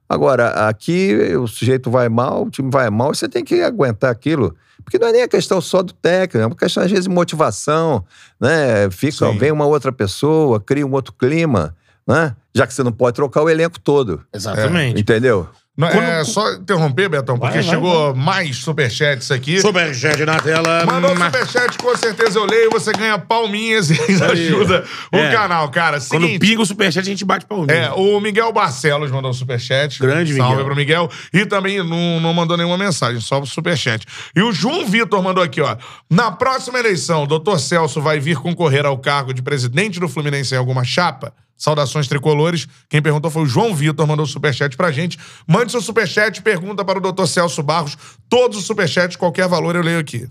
Agora, 0.07 0.67
aqui 0.67 1.15
o 1.35 1.47
sujeito 1.47 1.89
vai 1.89 2.07
mal, 2.07 2.43
o 2.43 2.49
time 2.51 2.69
vai 2.69 2.87
mal, 2.91 3.13
e 3.13 3.15
você 3.15 3.27
tem 3.27 3.43
que 3.43 3.61
aguentar 3.63 4.11
aquilo. 4.11 4.55
Porque 4.83 4.99
não 4.99 5.07
é 5.07 5.11
nem 5.11 5.21
a 5.23 5.27
questão 5.27 5.59
só 5.61 5.81
do 5.81 5.93
técnico, 5.93 6.43
é 6.43 6.45
uma 6.45 6.55
questão, 6.55 6.83
às 6.83 6.89
vezes, 6.89 7.05
de 7.05 7.11
motivação, 7.11 8.03
né? 8.39 8.89
Fica, 8.91 9.31
Sim. 9.31 9.37
vem 9.37 9.51
uma 9.51 9.65
outra 9.65 9.91
pessoa, 9.91 10.59
cria 10.59 10.85
um 10.85 10.91
outro 10.91 11.13
clima, 11.13 11.75
né? 12.07 12.35
Já 12.53 12.67
que 12.67 12.73
você 12.73 12.83
não 12.83 12.91
pode 12.91 13.15
trocar 13.15 13.41
o 13.41 13.49
elenco 13.49 13.79
todo. 13.79 14.23
Exatamente. 14.33 14.99
Entendeu? 14.99 15.47
Não, 15.75 15.89
Quando- 15.89 16.03
é 16.03 16.23
só 16.23 16.53
interromper, 16.53 17.09
Betão, 17.09 17.35
porque 17.35 17.55
Vai, 17.55 17.63
vai, 17.63 17.73
chegou 17.73 18.13
mais 18.15 18.57
superchats 18.57 19.31
aqui. 19.31 19.59
Superchat 19.59 20.23
na 20.23 20.39
tela. 20.39 20.85
Mandou 20.85 21.15
mas- 21.15 21.33
superchat, 21.33 21.77
com 21.79 21.97
certeza 21.97 22.37
eu 22.37 22.45
leio, 22.45 22.69
você 22.69 22.91
ganha 22.91 23.17
palminhas 23.17 23.89
e 23.89 23.93
ajuda 24.23 24.85
o 25.11 25.17
É. 25.17 25.31
canal, 25.31 25.67
cara. 25.69 25.99
Quando 25.99 26.21
Seguinte, 26.25 26.39
pinga 26.39 26.61
o 26.61 26.65
superchat, 26.65 26.99
a 26.99 27.09
gente 27.11 27.25
bate 27.25 27.47
palminha. 27.47 27.73
É, 27.73 27.91
o 27.91 28.19
Miguel 28.19 28.53
Barcelos 28.53 29.09
mandou 29.09 29.31
um 29.31 29.33
superchat. 29.33 29.99
Grande 29.99 30.35
Salve 30.35 30.51
Miguel. 30.51 30.65
pro 30.65 30.75
Miguel. 30.75 31.09
E 31.33 31.43
também 31.43 31.79
não, 31.83 32.19
não 32.19 32.33
mandou 32.35 32.55
nenhuma 32.55 32.77
mensagem, 32.77 33.19
só 33.19 33.39
o 33.41 33.45
superchat. 33.47 34.05
E 34.35 34.43
o 34.43 34.51
João 34.53 34.85
Vitor 34.85 35.23
mandou 35.23 35.43
aqui, 35.43 35.59
ó. 35.59 35.75
Na 36.07 36.31
próxima 36.31 36.77
eleição, 36.77 37.23
o 37.23 37.27
doutor 37.27 37.59
Celso 37.59 37.99
vai 37.99 38.19
vir 38.19 38.37
concorrer 38.37 38.85
ao 38.85 38.97
cargo 38.99 39.33
de 39.33 39.41
presidente 39.41 39.99
do 39.99 40.07
Fluminense 40.07 40.53
em 40.53 40.57
alguma 40.59 40.83
chapa? 40.83 41.33
Saudações 41.63 42.09
tricolores. 42.09 42.67
Quem 42.89 43.01
perguntou 43.01 43.31
foi 43.31 43.43
o 43.43 43.45
João 43.45 43.73
Vitor, 43.73 44.05
mandou 44.05 44.25
o 44.25 44.27
superchat 44.27 44.75
pra 44.75 44.91
gente. 44.91 45.17
Mande 45.47 45.71
seu 45.71 45.81
superchat, 45.81 46.41
pergunta 46.41 46.83
para 46.83 46.97
o 46.97 47.01
doutor 47.01 47.25
Celso 47.25 47.63
Barros. 47.63 47.97
Todos 48.27 48.57
os 48.57 48.65
superchats, 48.65 49.15
qualquer 49.15 49.47
valor, 49.47 49.73
eu 49.73 49.81
leio 49.81 49.97
aqui. 49.97 50.27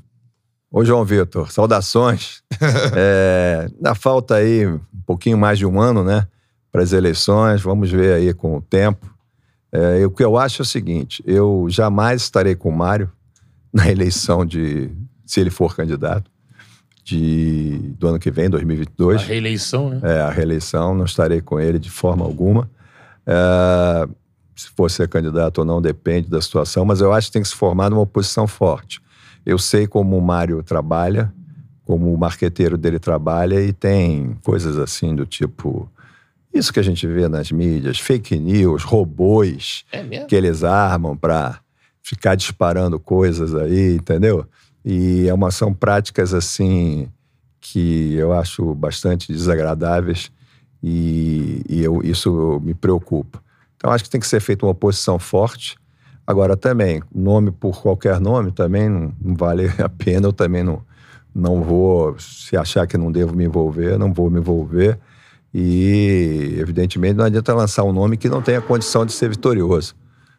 Ô, 0.70 0.84
João 0.84 1.02
Vitor, 1.06 1.50
saudações. 1.50 2.42
é, 2.94 3.66
ainda 3.74 3.94
falta 3.94 4.34
aí 4.34 4.66
um 4.66 4.80
pouquinho 5.06 5.38
mais 5.38 5.56
de 5.56 5.64
um 5.64 5.80
ano, 5.80 6.04
né? 6.04 6.26
Para 6.70 6.82
as 6.82 6.92
eleições, 6.92 7.62
vamos 7.62 7.90
ver 7.90 8.12
aí 8.12 8.34
com 8.34 8.58
o 8.58 8.60
tempo. 8.60 9.10
É, 9.72 10.04
o 10.04 10.10
que 10.10 10.22
eu 10.22 10.36
acho 10.36 10.60
é 10.60 10.64
o 10.64 10.66
seguinte: 10.66 11.24
eu 11.26 11.66
jamais 11.70 12.20
estarei 12.20 12.54
com 12.54 12.68
o 12.68 12.76
Mário 12.76 13.10
na 13.72 13.90
eleição 13.90 14.44
de. 14.44 14.90
se 15.24 15.40
ele 15.40 15.48
for 15.48 15.74
candidato, 15.74 16.30
de, 17.04 17.78
do 17.98 18.08
ano 18.08 18.18
que 18.18 18.30
vem, 18.30 18.46
A 18.46 18.50
2022. 18.50 19.22
reeleição, 19.22 19.90
né? 19.90 20.00
É, 20.02 20.20
a 20.20 20.30
reeleição, 20.30 20.94
não 20.94 21.04
estarei 21.04 21.40
com 21.40 21.58
ele 21.58 21.78
de 21.78 21.90
forma 21.90 22.24
alguma. 22.24 22.70
É, 23.26 24.08
se 24.54 24.68
for 24.70 24.90
ser 24.90 25.08
candidato 25.08 25.58
ou 25.58 25.64
não, 25.64 25.80
depende 25.82 26.28
da 26.28 26.40
situação, 26.40 26.84
mas 26.84 27.00
eu 27.00 27.12
acho 27.12 27.28
que 27.28 27.32
tem 27.32 27.42
que 27.42 27.48
se 27.48 27.54
formar 27.54 27.90
numa 27.90 28.02
oposição 28.02 28.46
forte. 28.46 29.00
Eu 29.44 29.58
sei 29.58 29.86
como 29.86 30.16
o 30.16 30.22
Mário 30.22 30.62
trabalha, 30.62 31.32
como 31.84 32.12
o 32.14 32.18
marqueteiro 32.18 32.78
dele 32.78 32.98
trabalha, 32.98 33.60
e 33.60 33.72
tem 33.72 34.36
coisas 34.44 34.78
assim 34.78 35.14
do 35.16 35.26
tipo 35.26 35.90
Isso 36.54 36.72
que 36.72 36.78
a 36.78 36.82
gente 36.82 37.06
vê 37.06 37.26
nas 37.28 37.50
mídias, 37.50 37.98
fake 37.98 38.38
news, 38.38 38.84
robôs 38.84 39.84
É 39.90 40.02
que 40.26 40.36
eles 40.36 40.62
armam 40.62 41.16
para 41.16 41.58
ficar 42.02 42.34
disparando 42.34 43.00
coisas 43.00 43.54
aí, 43.54 43.96
entendeu? 43.96 44.46
E 44.84 45.28
é 45.28 45.34
uma, 45.34 45.50
são 45.50 45.72
práticas 45.72 46.34
assim 46.34 47.08
que 47.60 48.14
eu 48.14 48.32
acho 48.32 48.74
bastante 48.74 49.32
desagradáveis 49.32 50.30
e, 50.82 51.62
e 51.68 51.82
eu- 51.84 52.00
isso 52.02 52.60
me 52.64 52.74
preocupa. 52.74 53.40
Então 53.76 53.90
acho 53.92 54.04
que 54.04 54.10
tem 54.10 54.20
que 54.20 54.26
ser 54.26 54.40
feita 54.40 54.66
uma 54.66 54.72
oposição 54.72 55.18
forte. 55.18 55.76
Agora 56.26 56.56
também, 56.56 57.02
nome 57.14 57.50
por 57.50 57.80
qualquer 57.80 58.20
nome 58.20 58.50
também 58.52 58.88
não, 58.88 59.12
não 59.20 59.34
vale 59.36 59.66
a 59.82 59.88
pena, 59.88 60.26
eu 60.28 60.32
também 60.32 60.62
não, 60.64 60.82
não 61.34 61.62
vou, 61.62 62.16
se 62.18 62.56
achar 62.56 62.86
que 62.86 62.96
não 62.98 63.10
devo 63.12 63.34
me 63.36 63.44
envolver, 63.44 63.98
não 63.98 64.12
vou 64.12 64.28
me 64.30 64.38
envolver. 64.40 64.98
E, 65.54 66.56
evidentemente, 66.58 67.14
não 67.14 67.24
adianta 67.24 67.54
lançar 67.54 67.84
um 67.84 67.92
nome 67.92 68.16
que 68.16 68.28
não 68.28 68.40
tenha 68.40 68.60
condição 68.60 69.04
de 69.04 69.12
ser 69.12 69.28
vitorioso. 69.28 69.94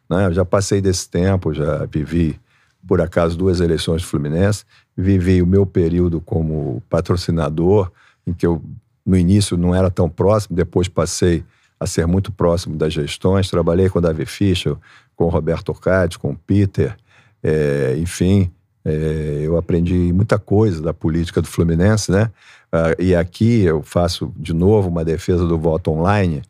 né? 0.09 0.25
Eu 0.27 0.33
já 0.33 0.43
passei 0.43 0.81
desse 0.81 1.07
tempo, 1.09 1.53
já 1.53 1.85
vivi, 1.85 2.39
por 2.88 3.01
acaso, 3.01 3.38
duas 3.38 3.59
eleições 3.59 4.01
do 4.01 4.07
Fluminense, 4.07 4.65
vivi 4.95 5.41
o 5.41 5.47
meu 5.47 5.65
período 5.65 6.19
como 6.21 6.81
patrocinador, 6.89 7.91
em 8.25 8.34
que 8.34 8.45
eu, 8.45 8.61
no 9.05 9.17
início, 9.17 9.57
não 9.57 9.73
era 9.73 9.89
tão 9.89 10.09
próximo, 10.09 10.55
depois 10.55 10.88
passei 10.88 11.43
a 11.79 11.88
ser 11.88 12.07
muito 12.07 12.31
próximo 12.31 12.75
das 12.75 12.93
gestões. 12.93 13.49
Trabalhei 13.49 13.89
com 13.89 13.99
o 13.99 14.01
Davi 14.01 14.25
Fischer, 14.25 14.75
com 15.15 15.25
o 15.25 15.29
Roberto 15.29 15.69
Ocati, 15.69 16.17
com 16.17 16.31
o 16.31 16.38
Peter, 16.38 16.95
é, 17.41 17.95
enfim, 17.97 18.49
é, 18.86 19.41
eu 19.43 19.57
aprendi 19.57 20.11
muita 20.13 20.38
coisa 20.38 20.81
da 20.81 20.93
política 20.93 21.41
do 21.41 21.47
Fluminense, 21.47 22.11
né? 22.11 22.31
Ah, 22.71 22.95
e 22.97 23.13
aqui 23.15 23.61
eu 23.61 23.84
faço 23.84 24.34
de 24.36 24.53
novo 24.53 24.89
uma 24.89 25.05
defesa 25.05 25.45
do 25.45 25.57
voto 25.57 25.91
online, 25.91 26.41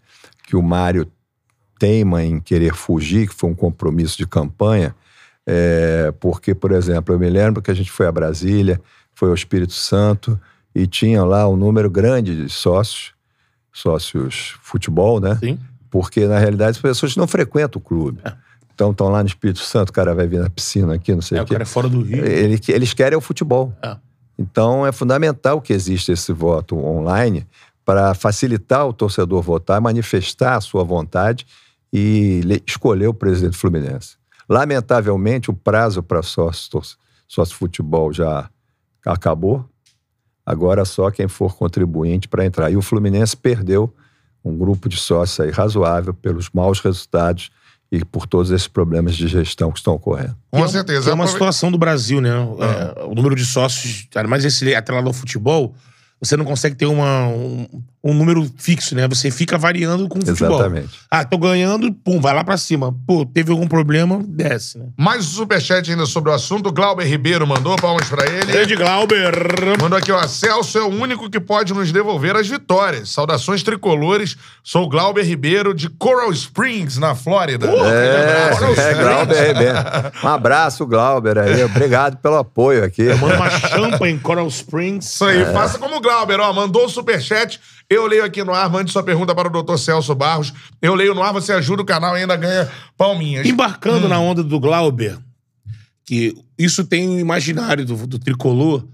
que 0.48 0.56
o 0.56 0.62
Mário 0.62 1.08
teima 1.78 2.24
em 2.24 2.40
querer 2.40 2.74
fugir, 2.74 3.28
que 3.28 3.36
foi 3.36 3.50
um 3.50 3.56
compromisso 3.56 4.18
de 4.18 4.26
campanha, 4.26 4.96
é, 5.48 6.14
porque, 6.20 6.54
por 6.56 6.72
exemplo, 6.72 7.14
eu 7.14 7.20
me 7.20 7.30
lembro 7.30 7.62
que 7.62 7.70
a 7.72 7.74
gente 7.74 7.92
foi 7.92 8.08
a 8.08 8.12
Brasília, 8.12 8.80
foi 9.14 9.30
ao 9.30 9.36
Espírito 9.36 9.74
Santo 9.74 10.40
e 10.74 10.88
tinha 10.88 11.24
lá 11.24 11.48
um 11.48 11.56
número 11.56 11.90
grande 11.90 12.36
de 12.46 12.50
sócios, 12.50 13.14
sócios 13.72 14.56
futebol, 14.62 15.20
né? 15.20 15.36
Sim. 15.40 15.60
Porque, 15.90 16.26
na 16.28 16.40
realidade, 16.40 16.72
as 16.72 16.82
pessoas 16.82 17.16
não 17.16 17.28
frequentam 17.28 17.80
o 17.80 17.84
clube. 17.84 18.20
Então, 18.74 18.90
estão 18.92 19.10
lá 19.10 19.22
no 19.22 19.28
Espírito 19.28 19.60
Santo, 19.60 19.90
o 19.90 19.94
cara 19.94 20.16
vai 20.16 20.26
vir 20.28 20.40
na 20.40 20.50
piscina 20.50 20.96
aqui, 20.96 21.14
não 21.14 21.22
sei 21.22 21.38
É, 21.38 21.42
o 21.42 21.44
o 21.44 21.48
quê. 21.48 21.54
cara 21.54 21.64
é 21.64 21.66
fora 21.66 21.88
do 21.88 22.02
Rio. 22.02 22.26
Ele- 22.26 22.60
eles 22.70 22.94
querem 22.94 23.18
o 23.18 23.22
futebol. 23.22 23.72
É. 23.84 23.96
Então, 24.38 24.86
é 24.88 24.92
fundamental 24.92 25.62
que 25.62 25.72
exista 25.74 26.12
esse 26.12 26.34
voto 26.34 26.76
online 26.76 27.46
para 27.86 28.16
facilitar 28.16 28.88
o 28.88 28.94
torcedor 28.94 29.44
votar, 29.44 29.80
manifestar 29.80 30.56
a 30.56 30.62
sua 30.62 30.84
vontade 30.84 31.46
e 31.92 32.42
escolher 32.66 33.08
o 33.08 33.14
presidente 33.14 33.56
Fluminense. 33.56 34.16
Lamentavelmente, 34.54 35.50
o 35.50 35.54
prazo 35.54 36.04
para 36.04 36.22
sócio, 36.22 36.70
tor- 36.70 36.86
sócio 37.28 37.56
futebol 37.56 38.14
já 38.14 38.48
acabou. 39.04 39.68
Agora 40.46 40.86
só 40.86 41.10
quem 41.10 41.28
for 41.28 41.56
contribuinte 41.56 42.28
para 42.28 42.46
entrar. 42.46 42.70
E 42.70 42.78
o 42.78 42.82
Fluminense 42.82 43.36
perdeu 43.36 43.92
um 44.46 44.56
grupo 44.56 44.88
de 44.88 44.96
sócios 44.96 45.40
aí 45.40 45.50
razoável 45.50 46.14
pelos 46.14 46.52
maus 46.52 46.80
resultados 46.80 47.50
e 47.92 48.06
por 48.06 48.28
todos 48.28 48.52
esses 48.52 48.68
problemas 48.68 49.16
de 49.16 49.28
gestão 49.28 49.72
que 49.72 49.80
estão 49.80 49.96
ocorrendo. 49.96 50.38
Com 50.52 50.64
é 50.64 50.68
certeza. 50.68 51.10
É 51.10 51.14
uma 51.14 51.26
situação 51.26 51.72
do 51.72 51.78
Brasil, 51.78 52.22
né? 52.22 52.32
Ah. 52.60 53.02
É, 53.02 53.04
o 53.06 53.16
número 53.16 53.36
de 53.36 53.46
sócios, 53.46 54.08
ainda 54.14 54.30
mais 54.30 54.46
esse 54.46 54.76
atrelado 54.76 55.08
ao 55.08 55.14
futebol, 55.14 55.74
você 56.22 56.38
não 56.38 56.46
consegue 56.46 56.76
ter 56.76 56.86
uma, 56.86 57.28
um, 57.28 57.68
um 58.04 58.14
número 58.14 58.46
fixo, 58.58 58.94
né? 58.96 59.08
Você 59.08 59.32
fica 59.32 59.58
variando 59.58 60.10
com 60.10 60.20
o 60.20 60.26
futebol. 60.26 60.60
Exatamente. 60.60 60.90
Ah, 61.10 61.24
tô 61.24 61.38
ganhando, 61.38 61.94
pum, 61.94 62.20
vai 62.20 62.34
lá 62.34 62.44
pra 62.44 62.58
cima. 62.58 62.94
Pô, 63.08 63.26
teve 63.26 63.52
algum 63.52 63.66
problema, 63.66 64.22
desce, 64.28 64.78
né? 64.78 64.88
Mais 64.98 65.26
um 65.26 65.30
superchat 65.30 65.90
ainda 65.90 66.06
sobre 66.06 66.30
o 66.30 66.34
assunto. 66.34 66.70
Glauber 66.70 67.06
Ribeiro 67.06 67.48
mandou 67.48 67.78
palmas 67.78 68.10
pra 68.10 68.26
ele. 68.26 68.52
Grande 68.52 68.76
Glauber. 68.76 69.34
Mandou 69.82 69.98
aqui, 69.98 70.12
ó. 70.12 70.28
Celso 70.28 70.78
é 70.78 70.84
o 70.84 70.90
único 70.90 71.30
que 71.30 71.40
pode 71.40 71.74
nos 71.74 71.94
devolver 71.94 72.36
as 72.36 72.46
vitórias. 72.48 73.10
Saudações 73.10 73.64
tricolores. 73.64 74.36
Sou 74.62 74.84
o 74.84 74.90
Glauber 74.90 75.24
Ribeiro 75.24 75.74
de 75.74 75.88
Coral 75.90 76.32
Springs, 76.32 76.98
na 76.98 77.16
Flórida. 77.16 77.68
É, 77.68 78.50
Coral 78.54 78.74
é 78.74 78.94
Glauber 78.96 79.48
Ribeiro. 79.48 79.78
Um 80.24 80.28
abraço, 80.28 80.86
Glauber 80.86 81.38
aí. 81.38 81.64
Obrigado 81.64 82.18
pelo 82.18 82.36
apoio 82.36 82.84
aqui. 82.84 83.14
Manda 83.14 83.36
uma 83.38 83.50
champa 83.70 84.10
em 84.10 84.20
Coral 84.20 84.48
Springs. 84.48 85.06
Isso 85.06 85.24
aí, 85.24 85.46
faça 85.54 85.80
como 85.80 85.96
o 85.96 86.02
Glauber, 86.02 86.42
ó. 86.42 86.52
Mandou 86.52 86.86
o 86.86 86.90
superchat. 86.90 87.62
Eu 87.94 88.08
leio 88.08 88.24
aqui 88.24 88.44
no 88.44 88.54
ar, 88.54 88.70
mande 88.70 88.92
sua 88.92 89.04
pergunta 89.04 89.36
para 89.36 89.48
o 89.48 89.64
Dr. 89.64 89.78
Celso 89.78 90.16
Barros. 90.16 90.52
Eu 90.82 90.96
leio 90.96 91.14
no 91.14 91.22
ar, 91.22 91.32
você 91.32 91.54
ajuda 91.54 91.82
o 91.82 91.86
canal 91.86 92.18
e 92.18 92.22
ainda 92.22 92.36
ganha 92.36 92.70
palminhas. 92.98 93.46
Embarcando 93.48 94.08
na 94.10 94.20
onda 94.20 94.44
do 94.44 94.60
Glauber, 94.60 95.18
que 96.06 96.36
isso 96.58 96.84
tem 96.84 97.08
um 97.08 97.20
imaginário 97.20 97.86
do, 97.86 97.96
do 98.08 98.18
tricolor, 98.20 98.86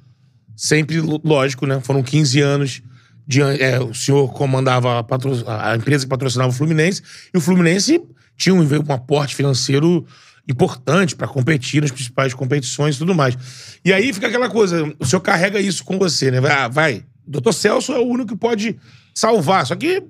sempre, 0.56 1.00
lógico, 1.24 1.66
né? 1.66 1.80
Foram 1.82 2.04
15 2.04 2.42
anos. 2.42 2.82
De, 3.26 3.42
é, 3.42 3.80
o 3.80 3.94
senhor 3.94 4.34
comandava 4.34 5.00
a, 5.00 5.04
patro- 5.04 5.44
a 5.48 5.76
empresa 5.76 6.04
que 6.04 6.10
patrocinava 6.10 6.50
o 6.50 6.54
Fluminense, 6.54 7.04
e 7.34 7.38
o 7.38 7.42
Fluminense 7.42 8.02
tinha 8.36 8.56
um, 8.56 8.62
um 8.62 8.94
aporte 8.94 9.36
financeiro 9.36 10.04
importante 10.50 11.16
para 11.16 11.28
competir 11.28 11.80
nas 11.80 11.92
principais 11.92 12.34
competições 12.34 12.96
e 12.96 12.98
tudo 12.98 13.14
mais. 13.14 13.38
E 13.86 13.94
aí 13.94 14.12
fica 14.12 14.26
aquela 14.28 14.50
coisa, 14.50 14.92
o 14.98 15.06
senhor 15.06 15.22
carrega 15.22 15.60
isso 15.60 15.84
com 15.86 16.00
você, 16.00 16.32
né? 16.32 16.42
Vai, 16.42 16.52
ah, 16.52 16.68
vai. 16.68 17.04
Doutor 17.30 17.54
Celso 17.54 17.94
é 17.94 18.00
o 18.00 18.06
único 18.08 18.30
que 18.34 18.38
pode 18.38 18.76
salvar, 19.14 19.66
só 19.66 19.76
que 19.76 20.04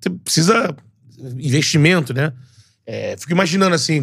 você 0.00 0.10
precisa 0.10 0.74
investimento, 1.38 2.12
né? 2.14 2.32
É, 2.86 3.16
fico 3.18 3.32
imaginando 3.32 3.74
assim, 3.74 4.02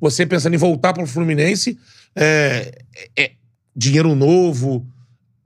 você 0.00 0.26
pensando 0.26 0.54
em 0.54 0.58
voltar 0.58 0.92
para 0.92 1.02
o 1.02 1.06
Fluminense, 1.06 1.78
é, 2.14 2.72
é- 3.16 3.24
é 3.24 3.30
dinheiro 3.74 4.14
novo. 4.14 4.86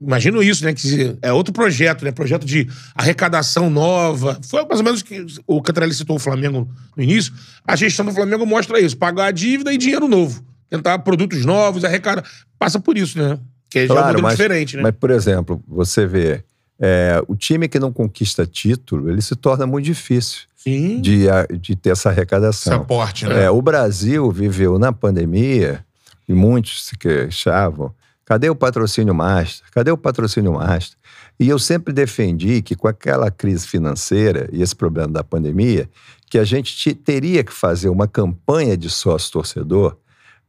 Imagino 0.01 0.43
isso, 0.43 0.65
né? 0.65 0.73
Que 0.73 1.15
é 1.21 1.31
outro 1.31 1.53
projeto, 1.53 2.03
né? 2.03 2.11
Projeto 2.11 2.45
de 2.45 2.67
arrecadação 2.93 3.69
nova. 3.69 4.37
Foi 4.43 4.65
mais 4.65 4.79
ou 4.79 4.83
menos 4.83 5.01
que 5.01 5.25
o 5.47 5.61
Cantarelli 5.61 5.93
citou 5.93 6.17
o 6.17 6.19
Flamengo 6.19 6.69
no 6.97 7.03
início. 7.03 7.31
A 7.65 7.75
gestão 7.75 8.05
do 8.05 8.11
Flamengo 8.11 8.45
mostra 8.45 8.79
isso: 8.81 8.97
pagar 8.97 9.27
a 9.27 9.31
dívida 9.31 9.71
e 9.71 9.77
dinheiro 9.77 10.07
novo. 10.07 10.43
Tentar 10.69 10.99
produtos 10.99 11.45
novos, 11.45 11.85
arrecadar. 11.85 12.25
Passa 12.59 12.79
por 12.79 12.97
isso, 12.97 13.17
né? 13.17 13.39
Que 13.69 13.79
é 13.79 13.87
já 13.87 13.93
um 13.93 14.07
modelo 14.07 14.29
diferente, 14.29 14.75
né? 14.75 14.83
mas, 14.83 14.93
por 14.99 15.09
exemplo, 15.09 15.63
você 15.67 16.05
vê, 16.05 16.43
é, 16.85 17.23
o 17.29 17.35
time 17.35 17.69
que 17.69 17.79
não 17.79 17.93
conquista 17.93 18.45
título, 18.45 19.09
ele 19.09 19.21
se 19.21 19.37
torna 19.37 19.65
muito 19.65 19.85
difícil 19.85 20.41
Sim. 20.57 20.99
de, 20.99 21.27
de 21.61 21.77
ter 21.77 21.91
essa 21.91 22.09
Esse 22.09 22.19
arrecadação. 22.19 22.73
aporte, 22.75 23.25
né? 23.25 23.45
É, 23.45 23.49
o 23.49 23.61
Brasil 23.61 24.29
viveu 24.29 24.77
na 24.77 24.91
pandemia, 24.91 25.85
e 26.27 26.33
muitos 26.33 26.85
se 26.85 26.97
queixavam, 26.97 27.93
cadê 28.25 28.49
o 28.49 28.55
patrocínio 28.55 29.13
master? 29.13 29.65
Cadê 29.71 29.91
o 29.91 29.97
patrocínio 29.97 30.53
master? 30.53 30.97
E 31.39 31.47
eu 31.47 31.57
sempre 31.57 31.93
defendi 31.93 32.61
que 32.61 32.75
com 32.75 32.87
aquela 32.87 33.31
crise 33.31 33.65
financeira 33.65 34.49
e 34.51 34.61
esse 34.61 34.75
problema 34.75 35.07
da 35.09 35.23
pandemia, 35.23 35.89
que 36.29 36.37
a 36.37 36.43
gente 36.43 36.75
te- 36.75 36.93
teria 36.93 37.43
que 37.43 37.53
fazer 37.53 37.87
uma 37.89 38.07
campanha 38.07 38.75
de 38.75 38.89
sócio-torcedor 38.89 39.95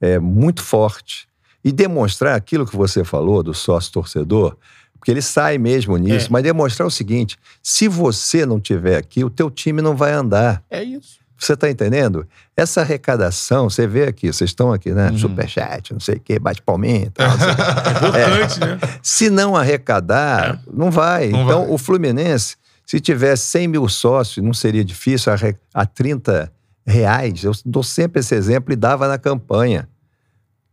é, 0.01 0.19
muito 0.19 0.63
forte 0.63 1.29
e 1.65 1.71
demonstrar 1.73 2.35
aquilo 2.37 2.67
que 2.67 2.77
você 2.77 3.05
falou 3.05 3.43
do 3.43 3.55
sócio-torcedor, 3.55 4.57
porque 5.05 5.11
ele 5.11 5.21
sai 5.21 5.59
mesmo 5.59 5.99
nisso, 5.99 6.29
É. 6.29 6.31
mas 6.31 6.43
demonstrar 6.43 6.89
o 6.89 6.91
seguinte, 6.91 7.37
se 7.63 7.87
você 7.89 8.47
não 8.47 8.59
tiver 8.59 8.97
aqui, 8.97 9.23
o 9.23 9.29
teu 9.29 9.51
time 9.51 9.83
não 9.83 9.95
vai 9.95 10.13
andar. 10.15 10.65
É 10.71 10.83
isso. 10.83 11.19
Você 11.37 11.53
está 11.53 11.69
entendendo? 11.69 12.27
Essa 12.57 12.81
arrecadação, 12.81 13.69
você 13.69 13.87
vê 13.87 14.05
aqui, 14.05 14.33
vocês 14.33 14.49
estão 14.49 14.73
aqui, 14.73 14.93
né? 14.93 15.13
Superchat, 15.19 15.93
não 15.93 16.01
sei 16.01 16.15
o 16.15 16.21
quê, 16.21 16.39
bate 16.39 16.63
palminha 16.63 17.11
tal. 17.13 17.29
quê. 17.37 17.45
Importante, 18.09 18.61
né? 18.61 18.79
Se 19.03 19.29
não 19.29 19.55
arrecadar, 19.55 20.59
não 20.73 20.91
vai. 20.91 21.29
Não 21.29 21.45
então, 21.45 21.65
vai. 21.67 21.71
o 21.75 21.77
Fluminense, 21.77 22.57
se 22.87 22.99
tivesse 22.99 23.43
100 23.49 23.69
mil 23.69 23.87
sócios, 23.91 24.43
não 24.43 24.55
seria 24.55 24.83
difícil 24.83 25.31
arre- 25.35 25.57
a 25.75 25.85
30 25.85 26.51
reais. 26.87 27.45
Eu 27.45 27.53
dou 27.67 27.83
sempre 27.83 28.21
esse 28.21 28.35
exemplo 28.35 28.73
e 28.73 28.77
dava 28.77 29.07
na 29.07 29.19
campanha. 29.19 29.87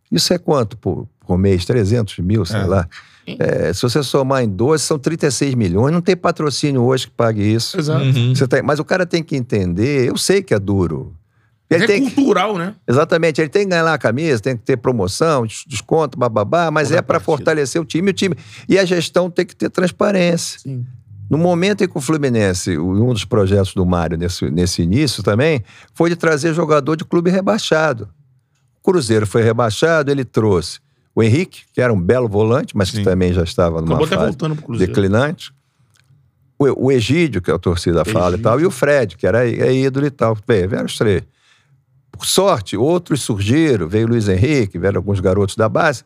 Isso 0.10 0.34
é 0.34 0.38
quanto 0.38 0.78
por, 0.78 1.06
por 1.32 1.38
mês? 1.38 1.66
300 1.66 2.20
mil, 2.20 2.46
sei 2.46 2.60
É. 2.62 2.66
lá. 2.66 2.88
É, 3.40 3.72
se 3.72 3.82
você 3.84 4.02
somar 4.04 4.44
em 4.44 4.50
12, 4.50 4.84
são 4.84 4.98
36 5.00 5.54
milhões. 5.56 5.94
Não 5.94 6.02
tem 6.02 6.16
patrocínio 6.18 6.82
hoje 6.82 7.06
que 7.08 7.14
pague 7.14 7.42
isso. 7.42 7.80
Exato. 7.80 8.04
Uhum. 8.04 8.34
Tem- 8.50 8.62
mas 8.64 8.80
o 8.80 8.84
cara 8.84 9.06
tem 9.06 9.24
que 9.24 9.36
entender, 9.36 10.10
eu 10.10 10.18
sei 10.18 10.42
que 10.42 10.54
é 10.54 10.60
duro. 10.60 11.16
Ele 11.70 11.86
é 11.86 11.88
tem 11.88 12.04
que, 12.04 12.12
cultural, 12.16 12.58
né? 12.58 12.76
exatamente, 12.86 13.40
ele 13.40 13.48
tem 13.48 13.64
que 13.64 13.70
ganhar 13.70 13.84
lá 13.84 13.94
a 13.94 13.98
camisa, 13.98 14.42
tem 14.42 14.58
que 14.58 14.64
ter 14.64 14.76
promoção, 14.76 15.46
des- 15.46 15.64
desconto, 15.66 16.18
bababá, 16.20 16.70
mas 16.70 16.92
é 16.92 17.02
para 17.02 17.18
fortalecer 17.22 17.82
o 17.82 17.86
time, 17.86 18.10
o 18.10 18.14
time. 18.14 18.36
E 18.68 18.78
a 18.78 18.84
gestão 18.84 19.30
tem 19.32 19.46
que 19.46 19.56
ter 19.56 19.70
transparência. 19.70 20.60
Sim. 20.60 20.86
No 21.30 21.38
momento 21.38 21.82
em 21.82 21.88
que 21.88 21.98
o 21.98 22.02
Fluminense, 22.02 22.78
um 22.78 23.14
dos 23.14 23.24
projetos 23.24 23.74
do 23.74 23.86
Mário 23.86 24.18
nesse, 24.18 24.52
nesse 24.52 24.82
início 24.82 25.24
também, 25.24 25.64
foi 25.94 26.10
de 26.10 26.18
trazer 26.18 26.54
jogador 26.54 26.98
de 26.98 27.06
clube 27.06 27.30
rebaixado. 27.32 28.10
O 28.80 28.92
Cruzeiro 28.92 29.26
foi 29.26 29.42
rebaixado, 29.42 30.12
ele 30.12 30.26
trouxe 30.26 30.80
o 31.14 31.22
Henrique, 31.22 31.64
que 31.74 31.82
era 31.82 31.92
um 31.92 32.00
belo 32.00 32.28
volante, 32.28 32.76
mas 32.76 32.90
Sim. 32.90 33.00
que 33.00 33.04
também 33.04 33.34
já 33.34 33.44
estava 33.44 33.82
numa 33.82 33.96
Acabou 33.96 34.08
fase 34.08 34.38
declinante. 34.78 35.52
o, 36.58 36.86
o 36.88 36.92
Egídio, 36.92 37.42
que 37.42 37.52
a 37.52 37.58
torcida 37.60 38.06
fala 38.06 38.38
e 38.38 38.40
tal, 38.40 38.60
e 38.62 38.66
o 38.66 38.72
Fred, 38.72 39.18
que 39.18 39.28
era 39.28 39.46
é 39.48 39.74
ídolo 39.74 40.06
e 40.06 40.12
tal. 40.12 40.38
Veio, 40.48 40.70
vieram 40.70 40.86
os 40.86 40.98
três. 40.98 41.24
Por 42.12 42.26
sorte, 42.26 42.78
outros 42.78 43.22
surgiram, 43.24 43.88
veio 43.88 44.06
o 44.06 44.10
Luiz 44.10 44.28
Henrique, 44.28 44.78
vieram 44.78 45.00
alguns 45.00 45.20
garotos 45.20 45.56
da 45.56 45.68
base, 45.68 46.04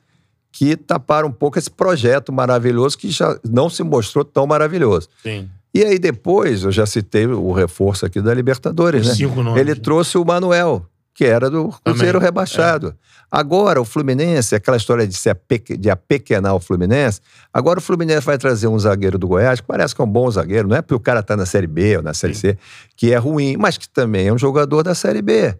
que 0.51 0.76
taparam 0.78 1.28
um 1.28 1.32
pouco 1.32 1.60
esse 1.60 1.70
projeto 1.70 2.32
maravilhoso 2.32 2.97
que 2.97 3.10
já 3.12 3.38
não 3.43 3.70
se 3.70 3.84
mostrou 3.84 4.24
tão 4.24 4.47
maravilhoso. 4.47 5.10
Sim. 5.22 5.49
E 5.74 5.84
aí 5.84 5.99
depois, 5.99 6.64
eu 6.64 6.72
já 6.72 6.86
citei 6.86 7.28
o 7.28 7.51
reforço 7.51 8.06
aqui 8.06 8.22
da 8.22 8.34
Libertadores, 8.34 9.01
Os 9.01 9.08
né? 9.10 9.14
cinco 9.16 9.43
nomes, 9.43 9.60
Ele 9.60 9.74
né? 9.76 9.80
trouxe 9.82 10.18
o 10.18 10.24
Manuel, 10.24 10.86
que 11.16 11.24
era 11.24 11.49
do 11.49 11.70
Cruzeiro 11.84 12.20
Também, 12.20 12.22
é. 12.22 12.26
rebaixado. 12.26 12.93
Agora, 13.32 13.80
o 13.82 13.86
Fluminense, 13.86 14.53
aquela 14.53 14.76
história 14.76 15.07
de, 15.07 15.16
se 15.16 15.34
de 15.80 15.89
apequenar 15.89 16.53
o 16.53 16.59
Fluminense, 16.59 17.22
agora 17.53 17.80
o 17.80 17.82
Fluminense 17.82 18.26
vai 18.26 18.38
trazer 18.38 18.68
um 18.68 18.78
zagueiro 18.78 19.18
do 19.18 19.26
Goiás, 19.26 19.61
que 19.61 19.66
parece 19.66 19.95
que 19.95 20.01
é 20.01 20.03
um 20.03 20.09
bom 20.09 20.30
zagueiro, 20.30 20.68
não 20.68 20.76
é 20.76 20.82
porque 20.82 20.93
o 20.93 20.99
cara 20.99 21.24
tá 21.24 21.38
na 21.38 21.45
Série 21.45 21.68
B 21.68 21.97
ou 21.97 22.03
na 22.03 22.13
Série 22.13 22.36
C, 22.36 22.57
que 22.97 23.13
é 23.13 23.18
ruim, 23.18 23.55
mas 23.57 23.78
que 23.78 23.88
também 23.88 24.28
é 24.28 24.34
um 24.34 24.38
jogador 24.38 24.84
da 24.84 24.93
Série 24.93 25.22
B. 25.22 25.57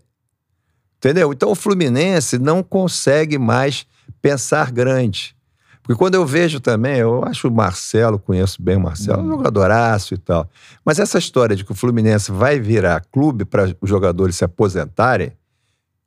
Entendeu? 0.98 1.32
Então 1.32 1.50
o 1.50 1.56
Fluminense 1.56 2.38
não 2.38 2.62
consegue 2.62 3.38
mais 3.38 3.86
pensar 4.22 4.72
grande. 4.72 5.36
Porque 5.82 5.98
quando 5.98 6.16
eu 6.16 6.26
vejo 6.26 6.60
também, 6.60 6.98
eu 6.98 7.24
acho 7.24 7.48
o 7.48 7.52
Marcelo, 7.52 8.18
conheço 8.20 8.62
bem 8.62 8.76
o 8.76 8.80
Marcelo, 8.82 9.22
Hum. 9.22 9.28
um 9.28 9.30
jogadoraço 9.30 10.16
e 10.16 10.18
tal. 10.18 10.50
Mas 10.84 11.00
essa 11.00 11.18
história 11.18 11.56
de 11.56 11.64
que 11.64 11.72
o 11.72 11.76
Fluminense 11.76 12.32
vai 12.32 12.60
virar 12.60 13.06
clube 13.12 13.46
para 13.46 13.74
os 13.80 13.90
jogadores 13.90 14.36
se 14.36 14.44
aposentarem, 14.44 15.32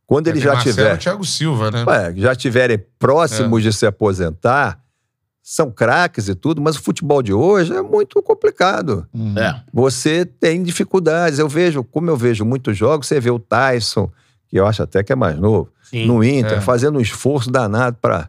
quando 0.09 0.26
ele 0.28 0.40
já 0.40 0.54
Marcelo 0.54 0.74
tiver, 0.74 0.96
Thiago 0.96 1.24
Silva, 1.24 1.70
né? 1.70 1.84
Ué, 1.86 2.14
já 2.16 2.34
tiverem 2.34 2.82
próximos 2.98 3.61
É. 3.61 3.68
de 3.68 3.72
se 3.76 3.84
aposentar, 3.86 4.80
são 5.42 5.70
craques 5.70 6.28
e 6.28 6.34
tudo, 6.34 6.61
mas 6.62 6.76
o 6.76 6.82
futebol 6.82 7.22
de 7.22 7.32
hoje 7.32 7.74
é 7.74 7.82
muito 7.82 8.20
complicado. 8.22 9.06
É. 9.36 9.54
Você 9.72 10.24
tem 10.24 10.62
dificuldades. 10.62 11.38
Eu 11.38 11.48
vejo, 11.48 11.84
como 11.84 12.11
eu 12.11 12.16
vejo 12.16 12.44
muitos 12.44 12.76
jogos, 12.76 13.06
você 13.06 13.20
vê 13.20 13.30
o 13.30 13.38
Tyson, 13.38 14.11
que 14.48 14.59
eu 14.59 14.66
acho 14.66 14.82
até 14.82 15.02
que 15.02 15.12
é 15.12 15.16
mais 15.16 15.38
novo, 15.38 15.70
Sim. 15.82 16.06
no 16.06 16.24
Inter, 16.24 16.54
É. 16.59 16.61
fazendo 16.62 16.98
um 16.98 17.02
esforço 17.02 17.50
danado 17.50 17.96
para 18.00 18.28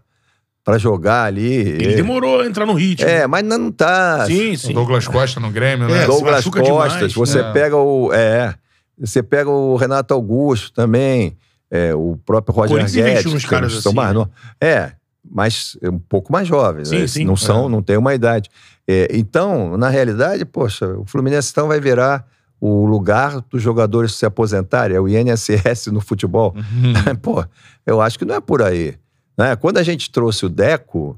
para 0.61 0.77
jogar 0.77 1.23
ali. 1.23 1.51
Ele 1.51 1.95
demorou 1.95 2.41
a 2.41 2.45
entrar 2.45 2.63
no 2.63 2.73
ritmo. 2.73 3.09
É, 3.09 3.25
mas 3.25 3.43
não, 3.43 3.71
tá. 3.71 4.25
Sim, 4.27 4.55
sim. 4.55 4.71
Douglas 4.73 5.07
Costa 5.07 5.39
no 5.39 5.49
Grêmio, 5.49 5.87
né? 5.87 6.03
É, 6.03 6.05
Douglas 6.05 6.43
demais. 6.43 7.11
você 7.13 7.39
É. 7.39 7.51
pega 7.53 7.75
o. 7.75 8.13
É. 8.13 8.53
Você 8.99 9.23
pega 9.23 9.49
o 9.49 9.75
Renato 9.77 10.13
Augusto 10.13 10.71
também, 10.73 11.35
é, 11.71 11.93
o 11.93 12.17
próprio 12.25 12.55
Roger 12.55 12.77
Guedes. 12.91 13.43
que 13.43 13.47
caras 13.47 13.73
são 13.73 13.91
assim, 13.91 13.95
mais 13.95 14.09
né? 14.09 14.13
novos. 14.13 14.33
É, 14.59 14.91
mas 15.29 15.77
um 15.83 15.99
pouco 15.99 16.31
mais 16.31 16.47
jovens. 16.47 16.89
Sim, 16.89 16.99
né? 16.99 17.07
sim. 17.07 17.25
Não 17.25 17.35
são, 17.35 17.65
É. 17.65 17.69
não 17.69 17.81
tem 17.81 17.97
uma 17.97 18.13
idade. 18.13 18.49
É, 18.87 19.07
então, 19.11 19.77
na 19.77 19.89
realidade, 19.89 20.45
poxa, 20.45 20.87
o 20.97 21.05
Fluminense 21.05 21.51
então 21.51 21.67
vai 21.67 21.79
virar 21.79 22.25
o 22.59 22.85
lugar 22.85 23.39
dos 23.49 23.61
jogadores 23.61 24.13
se 24.15 24.25
aposentarem, 24.25 24.97
é 24.97 24.99
o 24.99 25.07
INSS 25.07 25.87
no 25.87 26.01
futebol. 26.01 26.53
Uhum. 26.55 27.15
Pô, 27.21 27.45
eu 27.85 28.01
acho 28.01 28.17
que 28.17 28.25
não 28.25 28.35
é 28.35 28.41
por 28.41 28.61
aí. 28.61 28.95
Né? 29.37 29.55
Quando 29.55 29.77
a 29.77 29.83
gente 29.83 30.11
trouxe 30.11 30.45
o 30.45 30.49
Deco, 30.49 31.17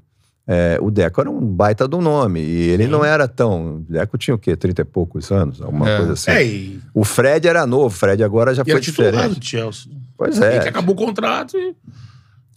é, 0.54 0.78
o 0.82 0.92
Deco 0.92 1.22
era 1.22 1.30
um 1.30 1.40
baita 1.40 1.88
do 1.88 2.02
nome. 2.02 2.42
E 2.42 2.70
ele 2.70 2.84
Sim. 2.86 2.90
não 2.90 3.06
era 3.06 3.28
tão. 3.28 3.76
O 3.78 3.80
Deco 3.80 4.18
tinha 4.18 4.36
o 4.36 4.38
quê? 4.38 4.56
30 4.56 4.82
e 4.82 4.86
poucos 4.86 5.32
anos? 5.32 5.62
Alguma 5.62 5.90
É. 5.90 5.98
coisa 5.98 6.14
assim. 6.14 6.32
É, 6.32 6.46
e, 6.46 6.80
O 6.94 7.06
Fred 7.06 7.48
era 7.48 7.66
novo, 7.66 7.86
o 7.86 7.90
Fred 7.90 8.22
agora 8.24 8.54
já 8.54 8.62
e 8.62 8.66
foi 8.66 8.72
era 8.74 8.82
titular 8.82 9.12
diferente. 9.12 9.40
do 9.40 9.46
Chelsea. 9.46 9.92
Pois 10.18 10.42
é, 10.42 10.60
que 10.60 10.68
acabou 10.70 10.94
o 10.94 10.98
contrato 10.98 11.58
e... 11.58 11.74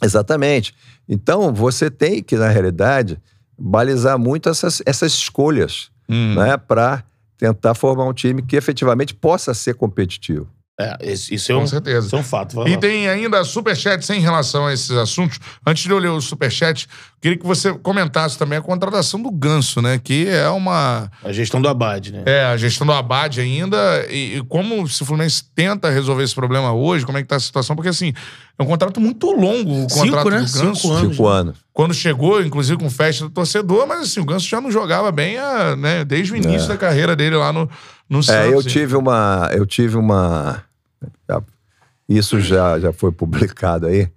exatamente. 0.02 0.74
Então 1.08 1.52
você 1.52 1.90
tem 1.90 2.22
que, 2.22 2.36
na 2.36 2.48
realidade, 2.48 3.18
balizar 3.58 4.18
muito 4.18 4.48
essas, 4.48 4.82
essas 4.84 5.12
escolhas 5.12 5.90
Hum. 6.08 6.34
né, 6.34 6.56
para 6.58 7.02
tentar 7.38 7.74
formar 7.74 8.04
um 8.04 8.12
time 8.12 8.42
que 8.42 8.56
efetivamente 8.56 9.14
possa 9.14 9.54
ser 9.54 9.74
competitivo. 9.74 10.46
É, 10.78 10.96
isso 11.12 11.52
é 11.52 11.54
um, 11.54 11.60
Com 11.60 11.66
certeza. 11.68 12.06
isso 12.06 12.16
é 12.16 12.18
um 12.18 12.24
fato. 12.24 12.66
E 12.66 12.76
tem 12.76 13.08
ainda 13.08 13.44
superchats 13.44 14.10
em 14.10 14.18
relação 14.18 14.66
a 14.66 14.72
esses 14.72 14.90
assuntos. 14.90 15.38
Antes 15.64 15.84
de 15.84 15.90
eu 15.90 15.98
ler 15.98 16.08
o 16.08 16.20
superchat, 16.20 16.88
queria 17.20 17.38
que 17.38 17.46
você 17.46 17.72
comentasse 17.74 18.36
também 18.36 18.58
a 18.58 18.62
contratação 18.62 19.22
do 19.22 19.30
Ganso, 19.30 19.80
né? 19.80 20.00
Que 20.02 20.26
é 20.28 20.48
uma. 20.48 21.08
A 21.22 21.32
gestão 21.32 21.62
do 21.62 21.68
Abad, 21.68 22.10
né? 22.10 22.24
É, 22.26 22.44
a 22.46 22.56
gestão 22.56 22.84
do 22.84 22.92
Abad 22.92 23.40
ainda. 23.40 24.04
E, 24.10 24.38
e 24.38 24.42
como 24.48 24.88
se 24.88 25.00
o 25.02 25.06
Fluminense 25.06 25.44
tenta 25.54 25.90
resolver 25.90 26.24
esse 26.24 26.34
problema 26.34 26.72
hoje, 26.72 27.06
como 27.06 27.18
é 27.18 27.22
que 27.22 27.28
tá 27.28 27.36
a 27.36 27.40
situação? 27.40 27.76
Porque, 27.76 27.90
assim, 27.90 28.12
é 28.58 28.62
um 28.62 28.66
contrato 28.66 29.00
muito 29.00 29.30
longo 29.32 29.84
o 29.86 29.90
Cinco, 29.90 30.06
contrato 30.06 30.30
né? 30.30 30.36
do 30.36 30.42
Ganso. 30.42 30.74
Cinco 30.74 30.92
anos. 30.92 31.10
Cinco 31.16 31.26
anos. 31.26 31.58
Quando 31.72 31.92
chegou, 31.94 32.40
inclusive 32.42 32.78
com 32.78 32.88
festa 32.88 33.24
do 33.24 33.30
torcedor, 33.30 33.86
mas 33.86 34.02
assim, 34.02 34.20
o 34.20 34.24
Ganso 34.24 34.46
já 34.46 34.60
não 34.60 34.70
jogava 34.70 35.10
bem 35.10 35.36
ah, 35.38 35.74
né, 35.76 36.04
desde 36.04 36.32
o 36.32 36.36
início 36.36 36.68
da 36.68 36.76
carreira 36.76 37.16
dele 37.16 37.36
lá 37.36 37.52
no, 37.52 37.68
no 38.08 38.20
É, 38.20 38.22
Santos. 38.22 38.52
eu 38.52 38.62
tive 38.62 38.96
uma. 38.96 39.50
Eu 39.52 39.66
tive 39.66 39.96
uma. 39.96 40.62
Isso 42.08 42.38
já, 42.40 42.78
já 42.78 42.92
foi 42.92 43.10
publicado 43.10 43.86
aí. 43.86 44.08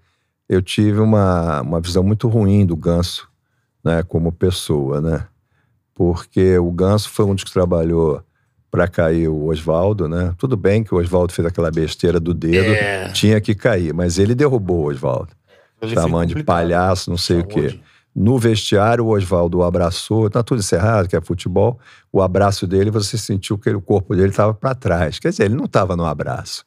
Eu 0.47 0.61
tive 0.61 0.99
uma, 0.99 1.61
uma 1.61 1.79
visão 1.81 2.03
muito 2.03 2.27
ruim 2.27 2.65
do 2.65 2.75
Ganso, 2.75 3.27
né, 3.83 4.03
como 4.03 4.31
pessoa, 4.31 5.01
né? 5.01 5.25
Porque 5.95 6.57
o 6.57 6.71
Ganso 6.71 7.09
foi 7.09 7.25
um 7.25 7.33
dos 7.33 7.43
que 7.43 7.51
trabalhou 7.51 8.21
para 8.69 8.87
cair 8.87 9.27
o 9.29 9.45
Oswaldo, 9.45 10.07
né? 10.07 10.33
Tudo 10.37 10.57
bem 10.57 10.83
que 10.83 10.93
o 10.93 10.97
Oswaldo 10.97 11.31
fez 11.33 11.45
aquela 11.47 11.71
besteira 11.71 12.19
do 12.19 12.33
dedo, 12.33 12.71
É. 12.73 13.09
tinha 13.13 13.39
que 13.41 13.55
cair, 13.55 13.93
mas 13.93 14.17
ele 14.19 14.35
derrubou 14.35 14.85
o 14.85 14.89
Oswaldo, 14.89 15.29
chamando 15.93 16.35
de 16.35 16.43
palhaço, 16.43 17.09
não 17.09 17.17
sei 17.17 17.37
o 17.37 17.39
Chamou 17.41 17.53
quê. 17.69 17.79
No 18.15 18.39
vestiário, 18.39 19.05
o 19.05 19.09
Oswaldo 19.15 19.59
o 19.59 19.63
abraçou, 19.63 20.27
tá 20.29 20.41
tudo 20.41 20.59
encerrado, 20.59 21.07
que 21.07 21.15
é 21.15 21.21
futebol. 21.21 21.79
O 22.11 22.19
abraço 22.21 22.65
dele, 22.65 22.89
você 22.89 23.15
sentiu 23.17 23.59
que 23.59 23.69
o 23.69 23.79
corpo 23.79 24.15
dele 24.15 24.29
estava 24.29 24.53
para 24.55 24.73
trás. 24.73 25.19
Quer 25.19 25.29
dizer, 25.29 25.43
ele 25.45 25.55
não 25.55 25.65
estava 25.65 25.95
no 25.95 26.05
abraço. 26.05 26.65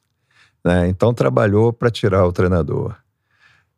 né? 0.65 0.89
Então, 0.89 1.13
trabalhou 1.15 1.73
para 1.73 1.91
tirar 1.91 2.25
o 2.27 2.33
treinador. 2.33 2.95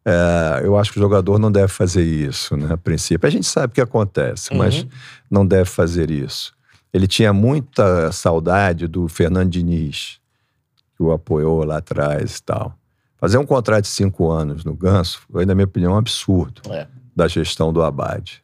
É, 0.04 0.60
eu 0.64 0.76
acho 0.76 0.92
que 0.92 0.98
o 0.98 1.02
jogador 1.02 1.38
não 1.38 1.50
deve 1.50 1.68
fazer 1.68 2.02
isso, 2.02 2.56
né? 2.56 2.74
A 2.74 2.76
princípio. 2.76 3.26
A 3.26 3.30
gente 3.30 3.46
sabe 3.46 3.70
o 3.70 3.74
que 3.74 3.80
acontece, 3.80 4.52
mas 4.54 4.82
Uhum. 4.82 4.88
não 5.30 5.46
deve 5.46 5.66
fazer 5.66 6.10
isso. 6.10 6.52
Ele 6.92 7.06
tinha 7.06 7.32
muita 7.32 8.12
saudade 8.12 8.86
do 8.86 9.08
Fernando 9.08 9.50
Diniz, 9.50 10.20
que 10.96 11.02
o 11.02 11.10
apoiou 11.12 11.64
lá 11.64 11.78
atrás 11.78 12.36
e 12.38 12.42
tal. 12.42 12.74
Fazer 13.16 13.38
um 13.38 13.46
contrato 13.46 13.82
de 13.82 13.88
cinco 13.88 14.30
anos 14.30 14.64
no 14.64 14.74
Ganso 14.74 15.20
foi, 15.30 15.46
na 15.46 15.54
minha 15.54 15.64
opinião, 15.64 15.94
um 15.94 15.96
absurdo 15.96 16.60
É. 16.70 16.86
da 17.14 17.28
gestão 17.28 17.72
do 17.72 17.82
Abad. 17.82 18.42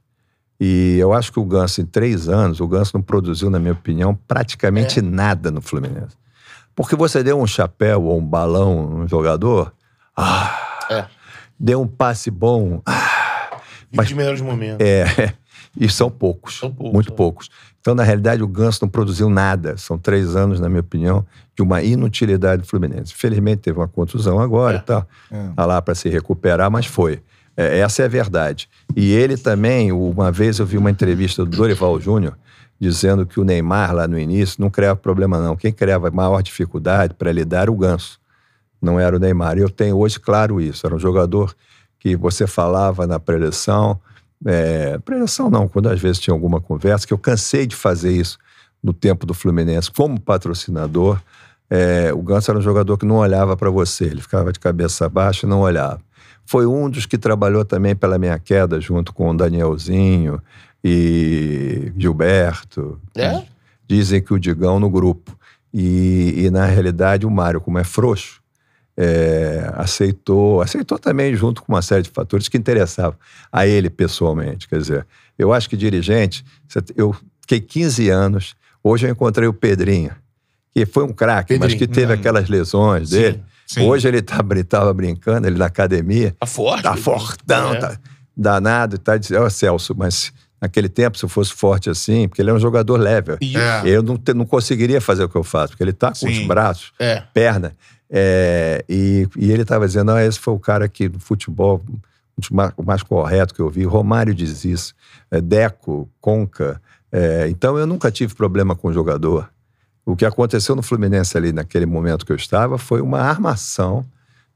E 0.61 0.97
eu 0.99 1.13
acho 1.13 1.33
que 1.33 1.39
o 1.39 1.45
Ganso, 1.45 1.81
em 1.81 1.85
três 1.87 2.29
anos, 2.29 2.59
o 2.61 2.67
Ganso 2.67 2.93
não 2.95 3.03
produziu, 3.03 3.51
na 3.51 3.59
minha 3.59 3.73
opinião, 3.73 4.15
praticamente 4.27 5.01
nada 5.03 5.51
no 5.51 5.61
Fluminense. 5.61 6.17
Porque 6.75 6.97
você 6.97 7.23
deu 7.23 7.41
um 7.41 7.47
chapéu 7.47 8.05
ou 8.05 8.19
um 8.19 8.25
balão 8.25 8.89
no 8.89 9.09
jogador, 9.09 9.73
ah, 10.17 10.87
É. 10.91 11.07
deu 11.59 11.83
um 11.83 11.87
passe 11.89 12.31
bom, 12.31 12.81
ah, 12.87 13.61
Vive 13.91 14.07
de 14.07 14.15
melhores 14.15 14.41
momentos. 14.41 14.85
é, 14.87 15.35
e 15.77 15.89
são 15.89 16.11
poucos, 16.11 16.59
São 16.59 16.73
poucos, 16.73 16.93
muito 16.93 17.13
é. 17.13 17.17
poucos. 17.17 17.51
Então, 17.89 17.97
na 17.97 18.03
realidade, 18.03 18.43
o 18.43 18.47
Ganso 18.47 18.81
não 18.83 18.89
produziu 18.91 19.31
nada. 19.31 19.79
São 19.79 19.97
três 19.97 20.37
anos, 20.37 20.61
na 20.61 20.69
minha 20.69 20.83
opinião, 20.83 21.25
de 21.57 21.63
uma 21.63 21.83
inutilidade 21.83 22.61
do 22.61 22.69
Fluminense. 22.69 23.15
Felizmente 23.15 23.63
teve 23.63 23.79
uma 23.79 23.89
contusão 23.89 24.39
agora 24.41 24.77
É. 24.77 24.79
e 24.79 24.83
tal. 24.83 25.09
Tá 25.57 25.65
lá 25.65 25.81
para 25.81 25.95
se 25.95 26.07
recuperar, 26.11 26.71
mas 26.71 26.85
foi. 26.85 27.23
É, 27.57 27.79
essa 27.79 28.03
é 28.03 28.05
a 28.05 28.09
verdade. 28.09 28.69
E 28.95 29.11
ele 29.15 29.39
também, 29.39 29.91
uma 29.91 30.31
vez 30.31 30.59
eu 30.59 30.67
vi 30.67 30.77
uma 30.77 30.91
entrevista 30.91 31.47
do 31.47 31.57
Dorival 31.57 31.99
Júnior 31.99 32.37
dizendo 32.79 33.25
que 33.25 33.41
o 33.41 33.45
Neymar, 33.45 33.95
lá 33.95 34.07
no 34.07 34.19
início, 34.19 34.61
não 34.61 34.69
criava 34.69 34.97
problema, 34.97 35.39
não. 35.41 35.57
Quem 35.57 35.73
criava 35.73 36.11
maior 36.11 36.43
dificuldade 36.43 37.15
para 37.15 37.33
lidar 37.33 37.63
era 37.63 37.73
o 37.73 37.77
Ganso. 37.77 38.21
Não 38.83 39.01
era 39.01 39.17
o 39.17 39.19
Neymar. 39.19 39.57
E 39.57 39.63
eu 39.63 39.71
tenho 39.71 39.97
hoje 39.97 40.21
claro 40.21 40.61
isso. 40.61 40.87
Era 40.87 40.95
um 40.95 40.99
jogador 40.99 41.57
que 41.99 42.15
você 42.15 42.47
falava 42.47 43.07
na 43.07 43.19
preleção. 43.19 43.99
É, 44.45 44.99
preleção 44.99 45.51
não, 45.51 45.67
quando 45.67 45.89
às 45.89 46.01
vezes 46.01 46.21
tinha 46.21 46.35
alguma 46.35 46.61
conversa, 46.61 47.07
que 47.07 47.13
eu 47.13 47.19
cansei 47.19 47.67
de 47.67 47.75
fazer 47.75 48.13
isso 48.13 48.39
no 48.83 48.93
tempo 48.93 49.27
do 49.27 49.35
Fluminense 49.35 49.91
como 49.91 50.21
patrocinador. 50.21 51.21
É, 51.71 52.13
o 52.13 52.23
Ganso 52.23 52.51
era 52.51 52.59
um 52.59 52.63
jogador 52.63 52.97
que 52.97 53.05
não 53.05 53.17
olhava 53.17 53.57
para 53.57 53.71
você, 53.71 54.05
ele 54.05 54.23
ficava 54.23 54.53
de 54.53 54.59
cabeça 54.59 55.09
baixa 55.09 55.47
e 55.47 55.49
não 55.49 55.61
olhava. 55.61 56.01
Foi 56.47 56.65
um 56.65 56.89
dos 56.89 57.05
que 57.05 57.19
trabalhou 57.19 57.65
também 57.65 57.95
pela 57.95 58.19
minha 58.19 58.39
queda, 58.39 58.81
junto 58.81 59.13
com 59.13 59.29
o 59.31 59.37
Danielzinho 59.37 60.41
e 60.83 61.93
Gilberto. 61.95 62.99
É? 63.15 63.43
Dizem 63.87 64.23
que 64.23 64.33
o 64.33 64.39
Digão 64.39 64.81
no 64.81 64.89
grupo. 64.89 65.37
E, 65.75 66.45
e, 66.47 66.51
na 66.51 66.65
realidade, 66.65 67.27
o 67.27 67.31
Mário, 67.31 67.61
como 67.61 67.79
é 67.79 67.85
frouxo, 67.85 68.41
é, 69.01 69.71
aceitou, 69.77 70.61
aceitou 70.61 70.99
também 70.99 71.33
junto 71.37 71.63
com 71.63 71.73
uma 71.73 71.81
série 71.83 72.03
de 72.03 72.11
fatores 72.11 72.49
que 72.49 72.59
interessavam 72.59 73.15
a 73.53 73.65
ele 73.65 73.89
pessoalmente. 73.89 74.67
Quer 74.69 74.79
dizer, 74.79 75.07
eu 75.39 75.53
acho 75.53 75.71
que 75.71 75.77
dirigente, 75.77 76.45
eu 76.97 77.15
fiquei 77.41 77.61
15 77.61 78.09
anos, 78.11 78.57
hoje 78.83 79.07
eu 79.07 79.11
encontrei 79.13 79.47
o 79.47 79.53
Pedrinho, 79.53 80.11
que 80.75 80.85
foi 80.85 81.05
um 81.05 81.13
craque, 81.13 81.57
mas 81.59 81.75
que 81.75 81.87
teve 81.87 82.13
hum. 82.13 82.17
aquelas 82.17 82.49
lesões 82.49 83.11
Sim, 83.11 83.17
dele. 83.17 83.43
sim. 83.67 83.87
Hoje 83.87 84.09
ele 84.09 84.21
tá, 84.21 84.39
tava 84.69 84.93
brincando, 84.93 85.47
ele 85.47 85.57
na 85.57 85.67
academia, 85.67 86.35
Tá 86.41 86.47
forte. 86.47 86.83
tá 86.83 86.97
fortão, 86.97 87.75
É. 87.75 87.79
tá 87.79 87.97
danado 88.37 88.97
e 88.97 88.99
tá 88.99 89.17
dizendo, 89.17 89.45
ó 89.45 89.49
Celso, 89.49 89.95
mas 89.97 90.33
naquele 90.61 90.89
tempo, 90.89 91.17
se 91.17 91.25
eu 91.25 91.29
fosse 91.29 91.53
forte 91.53 91.89
assim, 91.89 92.27
porque 92.29 92.43
ele 92.43 92.51
é 92.51 92.53
um 92.53 92.59
jogador 92.59 92.97
leve. 92.97 93.35
É. 93.41 93.89
Eu 93.89 94.03
não, 94.03 94.17
te- 94.17 94.35
não 94.35 94.45
conseguiria 94.45 95.01
fazer 95.01 95.23
o 95.23 95.29
que 95.29 95.37
eu 95.37 95.45
faço, 95.45 95.69
porque 95.71 95.85
ele 95.85 95.93
tá 95.93 96.09
com 96.09 96.15
Sim. 96.17 96.41
os 96.43 96.47
braços, 96.49 96.93
É. 96.99 97.23
perna. 97.33 97.77
É, 98.11 98.85
e, 98.89 99.29
e 99.37 99.51
ele 99.51 99.63
estava 99.63 99.87
dizendo: 99.87 100.11
ah, 100.13 100.25
esse 100.25 100.39
foi 100.39 100.55
o 100.55 100.59
cara 100.59 100.89
que 100.89 101.09
no 101.09 101.21
futebol 101.21 101.83
dos 102.37 102.51
ma- 102.51 102.73
o 102.77 102.83
mais 102.83 103.03
correto 103.03 103.55
que 103.55 103.61
eu 103.61 103.69
vi. 103.69 103.85
Romário 103.85 104.35
diz 104.35 104.65
isso, 104.65 104.95
é, 105.31 105.41
Deco, 105.41 106.09
Conca. 106.21 106.81
é, 107.13 107.49
então 107.49 107.77
eu 107.79 107.87
nunca 107.87 108.11
tive 108.11 108.35
problema 108.35 108.75
com 108.77 108.89
o 108.89 108.93
jogador. 108.93 109.51
O 110.07 110.17
que 110.17 110.25
aconteceu 110.25 110.75
no 110.75 110.83
Fluminense 110.83 111.37
ali 111.37 111.53
naquele 111.53 111.85
momento 111.85 112.25
que 112.25 112.33
eu 112.33 112.37
estava 112.37 112.79
foi 112.79 113.01
uma 113.03 113.21
armação 113.21 114.05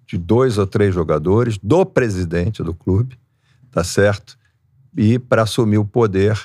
de 0.07 0.17
dois 0.17 0.57
ou 0.57 0.67
três 0.67 0.95
jogadores 0.95 1.59
do 1.63 1.85
presidente 1.85 2.63
do 2.63 2.73
clube, 2.73 3.19
tá 3.71 3.85
certo? 3.85 4.39
E 4.97 5.19
para 5.19 5.43
assumir 5.43 5.79
o 5.79 5.85
poder 5.85 6.39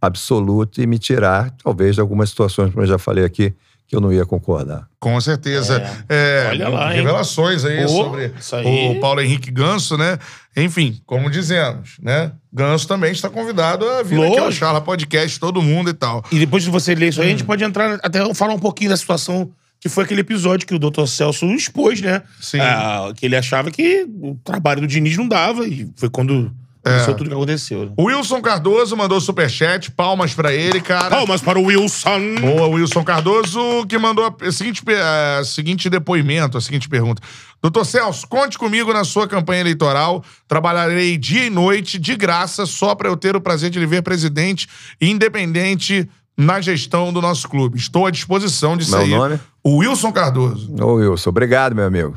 absoluto 0.00 0.80
e 0.80 0.86
me 0.86 0.98
tirar, 0.98 1.50
talvez, 1.62 1.96
de 1.96 2.00
algumas 2.00 2.30
situações, 2.30 2.70
como 2.70 2.82
eu 2.84 2.88
já 2.88 2.98
falei 2.98 3.24
aqui, 3.24 3.54
que 3.88 3.96
eu 3.96 4.00
não 4.02 4.12
ia 4.12 4.26
concordar. 4.26 4.86
Com 5.00 5.18
certeza. 5.18 5.82
É, 6.08 6.48
Olha 6.50 6.68
lá, 6.68 6.90
hein? 6.90 7.00
Revelações 7.00 7.64
aí 7.64 7.82
Pô, 7.82 7.88
sobre 7.88 8.32
aí. 8.52 8.96
o 8.96 9.00
Paulo 9.00 9.22
Henrique 9.22 9.50
Ganso, 9.50 9.96
né? 9.96 10.18
Enfim, 10.54 11.00
como 11.06 11.30
dizemos, 11.30 11.96
né? 12.02 12.32
Ganso 12.52 12.86
também 12.86 13.12
está 13.12 13.30
convidado 13.30 13.88
a 13.88 14.02
vir 14.02 14.16
aqui 14.20 14.38
ao 14.38 14.44
Lógico. 14.44 14.52
Charla 14.52 14.80
Podcast, 14.82 15.40
todo 15.40 15.62
mundo 15.62 15.88
e 15.88 15.94
tal. 15.94 16.22
E 16.30 16.38
depois 16.38 16.62
de 16.62 16.68
você 16.68 16.94
ler 16.94 17.08
isso 17.08 17.22
aí, 17.22 17.28
a 17.28 17.30
gente 17.30 17.44
pode 17.44 17.64
entrar 17.64 17.98
até 18.02 18.34
falar 18.34 18.52
um 18.52 18.58
pouquinho 18.58 18.90
da 18.90 18.96
situação 18.96 19.50
que 19.80 19.88
foi 19.88 20.04
aquele 20.04 20.20
episódio 20.20 20.66
que 20.66 20.74
o 20.74 20.78
Dr. 20.78 21.06
Celso 21.06 21.46
expôs, 21.46 22.00
né? 22.02 22.22
Sim. 22.40 22.58
Ah, 22.60 23.10
que 23.16 23.24
ele 23.24 23.36
achava 23.36 23.70
que 23.70 24.06
o 24.20 24.36
trabalho 24.44 24.82
do 24.82 24.86
Diniz 24.86 25.16
não 25.16 25.26
dava 25.26 25.66
e 25.66 25.88
foi 25.96 26.10
quando 26.10 26.52
aconteceu 26.88 27.14
tudo 27.14 27.28
que 27.28 27.34
aconteceu. 27.34 27.84
né? 27.86 27.92
O 27.96 28.04
Wilson 28.04 28.40
Cardoso 28.40 28.96
mandou 28.96 29.20
superchat, 29.20 29.90
palmas 29.90 30.34
pra 30.34 30.52
ele, 30.52 30.80
cara. 30.80 31.10
Palmas 31.10 31.40
para 31.40 31.58
o 31.58 31.64
Wilson. 31.64 32.34
Boa, 32.40 32.68
Wilson 32.68 33.04
Cardoso, 33.04 33.60
que 33.88 33.98
mandou 33.98 34.24
a 34.40 34.52
seguinte, 34.52 34.82
a 35.38 35.44
seguinte 35.44 35.88
depoimento, 35.90 36.58
a 36.58 36.60
seguinte 36.60 36.88
pergunta. 36.88 37.22
Doutor 37.60 37.84
Celso, 37.84 38.26
conte 38.28 38.56
comigo 38.56 38.92
na 38.92 39.02
sua 39.04 39.26
campanha 39.26 39.60
eleitoral. 39.62 40.24
Trabalharei 40.46 41.16
dia 41.16 41.46
e 41.46 41.50
noite, 41.50 41.98
de 41.98 42.14
graça, 42.16 42.66
só 42.66 42.94
para 42.94 43.08
eu 43.08 43.16
ter 43.16 43.34
o 43.34 43.40
prazer 43.40 43.70
de 43.70 43.78
lhe 43.80 43.86
ver 43.86 44.02
presidente 44.02 44.68
e 45.00 45.10
independente 45.10 46.08
na 46.36 46.60
gestão 46.60 47.12
do 47.12 47.20
nosso 47.20 47.48
clube. 47.48 47.76
Estou 47.76 48.06
à 48.06 48.10
disposição 48.12 48.76
disso 48.76 48.92
Meu 48.92 49.00
aí. 49.00 49.10
nome? 49.10 49.40
O 49.64 49.78
Wilson 49.78 50.12
Cardoso. 50.12 50.72
Ô, 50.80 50.94
Wilson, 50.94 51.30
obrigado, 51.30 51.74
meu 51.74 51.84
amigo. 51.84 52.16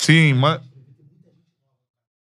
Sim, 0.00 0.34
mas. 0.34 0.60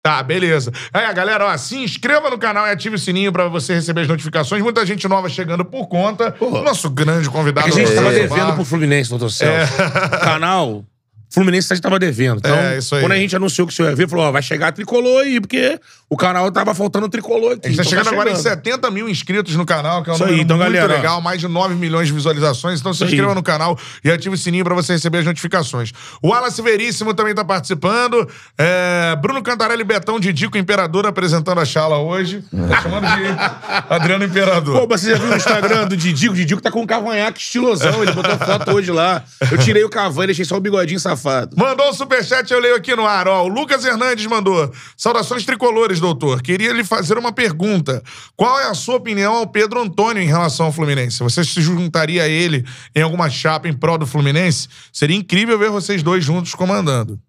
Tá, 0.07 0.23
beleza. 0.23 0.71
É, 0.93 1.11
galera, 1.13 1.47
ó, 1.47 1.57
se 1.57 1.75
inscreva 1.83 2.29
no 2.29 2.37
canal 2.37 2.65
e 2.65 2.71
ative 2.71 2.95
o 2.95 2.99
sininho 2.99 3.29
pra 3.29 3.49
você 3.49 3.73
receber 3.73 4.01
as 4.01 4.07
notificações. 4.07 4.63
Muita 4.63 4.85
gente 4.85 5.05
nova 5.05 5.27
chegando 5.27 5.65
por 5.65 5.87
conta. 5.87 6.31
Porra. 6.31 6.61
Nosso 6.61 6.89
grande 6.89 7.27
É 7.27 7.31
convidado. 7.31 7.67
que 7.69 7.73
a 7.73 7.75
gente 7.75 7.93
tava 7.93 8.03
Marcelo 8.07 8.29
devendo 8.29 8.53
pro 8.53 8.63
Fluminense, 8.63 9.09
doutor 9.09 9.29
Celso. 9.29 9.73
O 9.73 10.09
canal. 10.23 10.85
Fluminense 11.29 11.71
a 11.71 11.75
gente 11.75 11.83
tava 11.83 11.99
devendo. 11.99 12.37
Então, 12.39 12.55
É, 12.55 12.77
isso 12.77 12.95
aí. 12.95 13.01
quando 13.01 13.11
a 13.11 13.17
gente 13.17 13.35
anunciou 13.35 13.67
que 13.67 13.73
o 13.73 13.75
senhor 13.75 13.89
ia 13.89 13.95
vir, 13.95 14.07
falou: 14.09 14.25
ó, 14.25 14.31
vai 14.31 14.41
chegar 14.41 14.71
tricolor 14.71 15.23
aí, 15.23 15.39
porque 15.41 15.79
o 16.09 16.15
canal 16.15 16.49
tava 16.51 16.73
faltando 16.73 17.09
tricolor 17.09 17.53
aqui. 17.53 17.67
A 17.67 17.69
gente 17.69 17.77
tá 17.77 17.83
então 17.83 17.89
chegando 17.89 18.07
agora 18.13 18.31
em 18.31 18.35
chegando. 18.35 18.63
70 18.63 18.91
mil 18.91 19.09
inscritos 19.09 19.55
no 19.55 19.65
canal, 19.65 20.03
que 20.03 20.09
é 20.09 20.13
um 20.13 20.15
Isso 20.15 20.23
aí, 20.23 20.29
número 20.31 20.43
então, 20.45 20.57
muito 20.57 20.71
galera, 20.73 20.93
legal, 20.93 21.19
mais 21.21 21.41
de 21.41 21.47
9 21.47 21.75
milhões 21.75 22.07
de 22.07 22.13
visualizações. 22.13 22.79
Então 22.79 22.93
se 22.93 22.97
Isso 22.97 23.03
aí. 23.05 23.09
inscreva 23.11 23.35
no 23.35 23.43
canal 23.43 23.77
e 24.03 24.09
ative 24.09 24.35
o 24.35 24.37
sininho 24.37 24.63
pra 24.63 24.73
você 24.73 24.93
receber 24.93 25.17
as 25.19 25.25
notificações. 25.25 25.91
O 26.21 26.29
Wallace 26.29 26.61
Veríssimo 26.61 27.13
também 27.13 27.35
tá 27.35 27.43
participando. 27.43 28.25
É, 28.57 29.15
Bruno 29.21 29.43
Cantarelli 29.43 29.83
Betão 29.83 30.19
Didico 30.21 30.57
Imperador 30.57 31.05
apresentando 31.05 31.59
a 31.59 31.65
chala 31.65 31.97
hoje. 31.97 32.41
Tá 32.69 32.81
chamando 32.81 33.05
de 33.05 33.23
Adriano 33.93 34.23
Imperador. 34.23 34.79
Pô, 34.79 34.87
você 34.87 35.11
já 35.11 35.17
viu 35.17 35.27
no 35.27 35.35
Instagram 35.35 35.87
do 35.87 35.97
Didico? 35.97 36.33
O 36.33 36.37
Didico 36.37 36.61
tá 36.61 36.71
com 36.71 36.81
um 36.81 36.87
cavanhaque 36.87 37.39
estilosão. 37.41 38.01
Ele 38.01 38.13
botou 38.13 38.37
foto 38.37 38.71
hoje 38.71 38.91
lá. 38.91 39.23
Eu 39.51 39.57
tirei 39.57 39.83
o 39.83 39.89
cavan 39.89 40.23
e 40.23 40.27
deixei 40.27 40.45
só 40.45 40.55
o 40.55 40.61
bigodinho 40.61 40.99
safado. 40.99 41.16
Mandou 41.55 41.89
o 41.89 41.93
superchat, 41.93 42.51
eu 42.51 42.59
leio 42.59 42.75
aqui 42.75 42.95
no 42.95 43.05
ar. 43.05 43.27
Ó, 43.27 43.43
o 43.43 43.47
Lucas 43.47 43.83
Hernandes 43.83 44.25
mandou. 44.25 44.71
Saudações 44.95 45.45
tricolores, 45.45 45.99
doutor. 45.99 46.41
Queria 46.41 46.71
lhe 46.73 46.83
fazer 46.83 47.17
uma 47.17 47.31
pergunta. 47.31 48.01
Qual 48.35 48.59
é 48.59 48.69
a 48.69 48.73
sua 48.73 48.95
opinião 48.95 49.33
ao 49.33 49.47
Pedro 49.47 49.81
Antônio 49.81 50.21
em 50.21 50.27
relação 50.27 50.67
ao 50.67 50.71
Fluminense? 50.71 51.23
Você 51.23 51.43
se 51.43 51.61
juntaria 51.61 52.23
a 52.23 52.27
ele 52.27 52.65
em 52.95 53.01
alguma 53.01 53.29
chapa 53.29 53.67
em 53.67 53.73
prol 53.73 53.97
do 53.97 54.05
Fluminense? 54.05 54.67
Seria 54.91 55.15
incrível 55.15 55.57
ver 55.57 55.69
vocês 55.69 56.01
dois 56.01 56.23
juntos 56.23 56.55
comandando. 56.55 57.19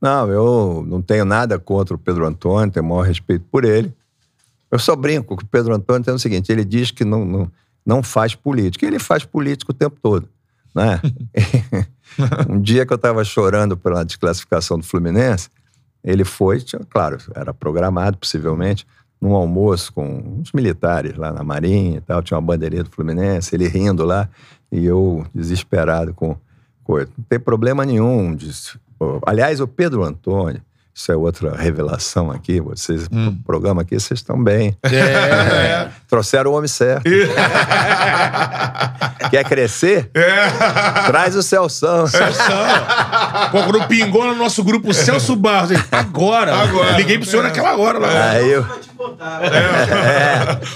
Não, 0.00 0.30
eu 0.30 0.84
não 0.86 1.02
tenho 1.02 1.24
nada 1.24 1.58
contra 1.58 1.94
o 1.94 1.98
Pedro 1.98 2.26
Antônio, 2.26 2.72
tenho 2.72 2.86
o 2.86 2.88
maior 2.88 3.02
respeito 3.02 3.44
por 3.50 3.64
ele. 3.64 3.92
Eu 4.70 4.78
só 4.78 4.96
brinco 4.96 5.36
com 5.36 5.42
o 5.42 5.46
Pedro 5.46 5.74
Antônio 5.74 6.04
tem 6.04 6.14
o 6.14 6.18
seguinte: 6.18 6.50
ele 6.50 6.64
diz 6.64 6.90
que 6.90 7.04
não, 7.04 7.24
não, 7.24 7.52
não 7.84 8.02
faz 8.02 8.34
política. 8.34 8.86
Ele 8.86 8.98
faz 8.98 9.24
política 9.24 9.72
o 9.72 9.74
tempo 9.74 9.98
todo. 10.00 10.28
Né? 10.74 11.00
um 12.48 12.60
dia 12.60 12.86
que 12.86 12.92
eu 12.92 12.96
estava 12.96 13.24
chorando 13.24 13.76
pela 13.76 14.04
desclassificação 14.04 14.78
do 14.78 14.84
Fluminense, 14.84 15.48
ele 16.02 16.24
foi, 16.24 16.60
tinha- 16.60 16.82
claro, 16.88 17.18
era 17.34 17.52
programado 17.52 18.16
possivelmente, 18.18 18.86
num 19.20 19.34
almoço 19.34 19.92
com 19.92 20.38
uns 20.40 20.52
militares 20.52 21.16
lá 21.16 21.30
na 21.32 21.44
Marinha 21.44 21.98
e 21.98 22.00
tal, 22.00 22.22
tinha 22.22 22.38
uma 22.38 22.46
bandeirinha 22.46 22.82
do 22.84 22.90
Fluminense, 22.90 23.54
ele 23.54 23.68
rindo 23.68 24.04
lá, 24.04 24.28
e 24.72 24.84
eu 24.84 25.26
desesperado 25.34 26.14
com 26.14 26.36
coisa. 26.82 27.10
Não 27.18 27.24
tem 27.28 27.38
problema 27.38 27.84
nenhum. 27.84 28.34
Disse. 28.34 28.78
Pô, 28.98 29.20
Aliás, 29.26 29.60
o 29.60 29.68
Pedro 29.68 30.02
Antônio, 30.04 30.62
isso 31.00 31.10
é 31.12 31.16
outra 31.16 31.56
revelação 31.56 32.30
aqui, 32.30 32.60
vocês, 32.60 33.08
Hum. 33.10 33.28
o 33.28 33.44
programa 33.44 33.80
aqui, 33.82 33.98
vocês 33.98 34.20
estão 34.20 34.42
bem. 34.42 34.76
É. 34.82 35.88
Trouxeram 36.06 36.50
o 36.50 36.54
homem 36.54 36.68
certo. 36.68 37.04
Quer 39.30 39.44
crescer? 39.44 40.10
Traz 41.06 41.34
o 41.36 41.42
Celção. 41.42 42.04
Pô, 43.50 43.62
quando 43.64 43.86
pingou 43.86 44.26
no 44.26 44.34
nosso 44.34 44.62
grupo 44.62 44.90
o 44.90 44.94
Celso 44.94 45.34
Barros, 45.36 45.70
ele, 45.70 45.82
agora. 45.90 46.54
Agora. 46.54 46.96
Liguei 46.96 47.16
pro 47.18 47.26
senhor 47.26 47.42
naquela 47.42 47.76
hora 47.76 47.98
lá. 47.98 48.30
Aí 48.32 48.50
eu, 48.50 48.66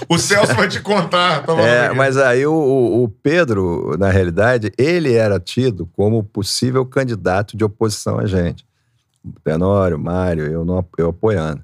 o 0.08 0.18
Celso 0.18 0.54
vai 0.54 0.68
te 0.68 0.80
contar. 0.80 1.42
Tá 1.42 1.52
É, 1.60 1.92
mas 1.92 2.16
aí 2.16 2.46
o, 2.46 2.52
o- 2.54 3.04
o 3.04 3.08
Pedro, 3.08 3.94
na 3.98 4.08
realidade, 4.10 4.72
ele 4.78 5.14
era 5.14 5.38
tido 5.38 5.86
como 5.94 6.22
possível 6.22 6.84
candidato 6.86 7.56
de 7.56 7.64
oposição 7.64 8.18
a 8.18 8.26
gente. 8.26 8.64
Tenório, 9.42 9.98
Mário, 9.98 10.46
eu, 10.46 10.64
não, 10.64 10.84
eu 10.98 11.08
apoiando. 11.10 11.62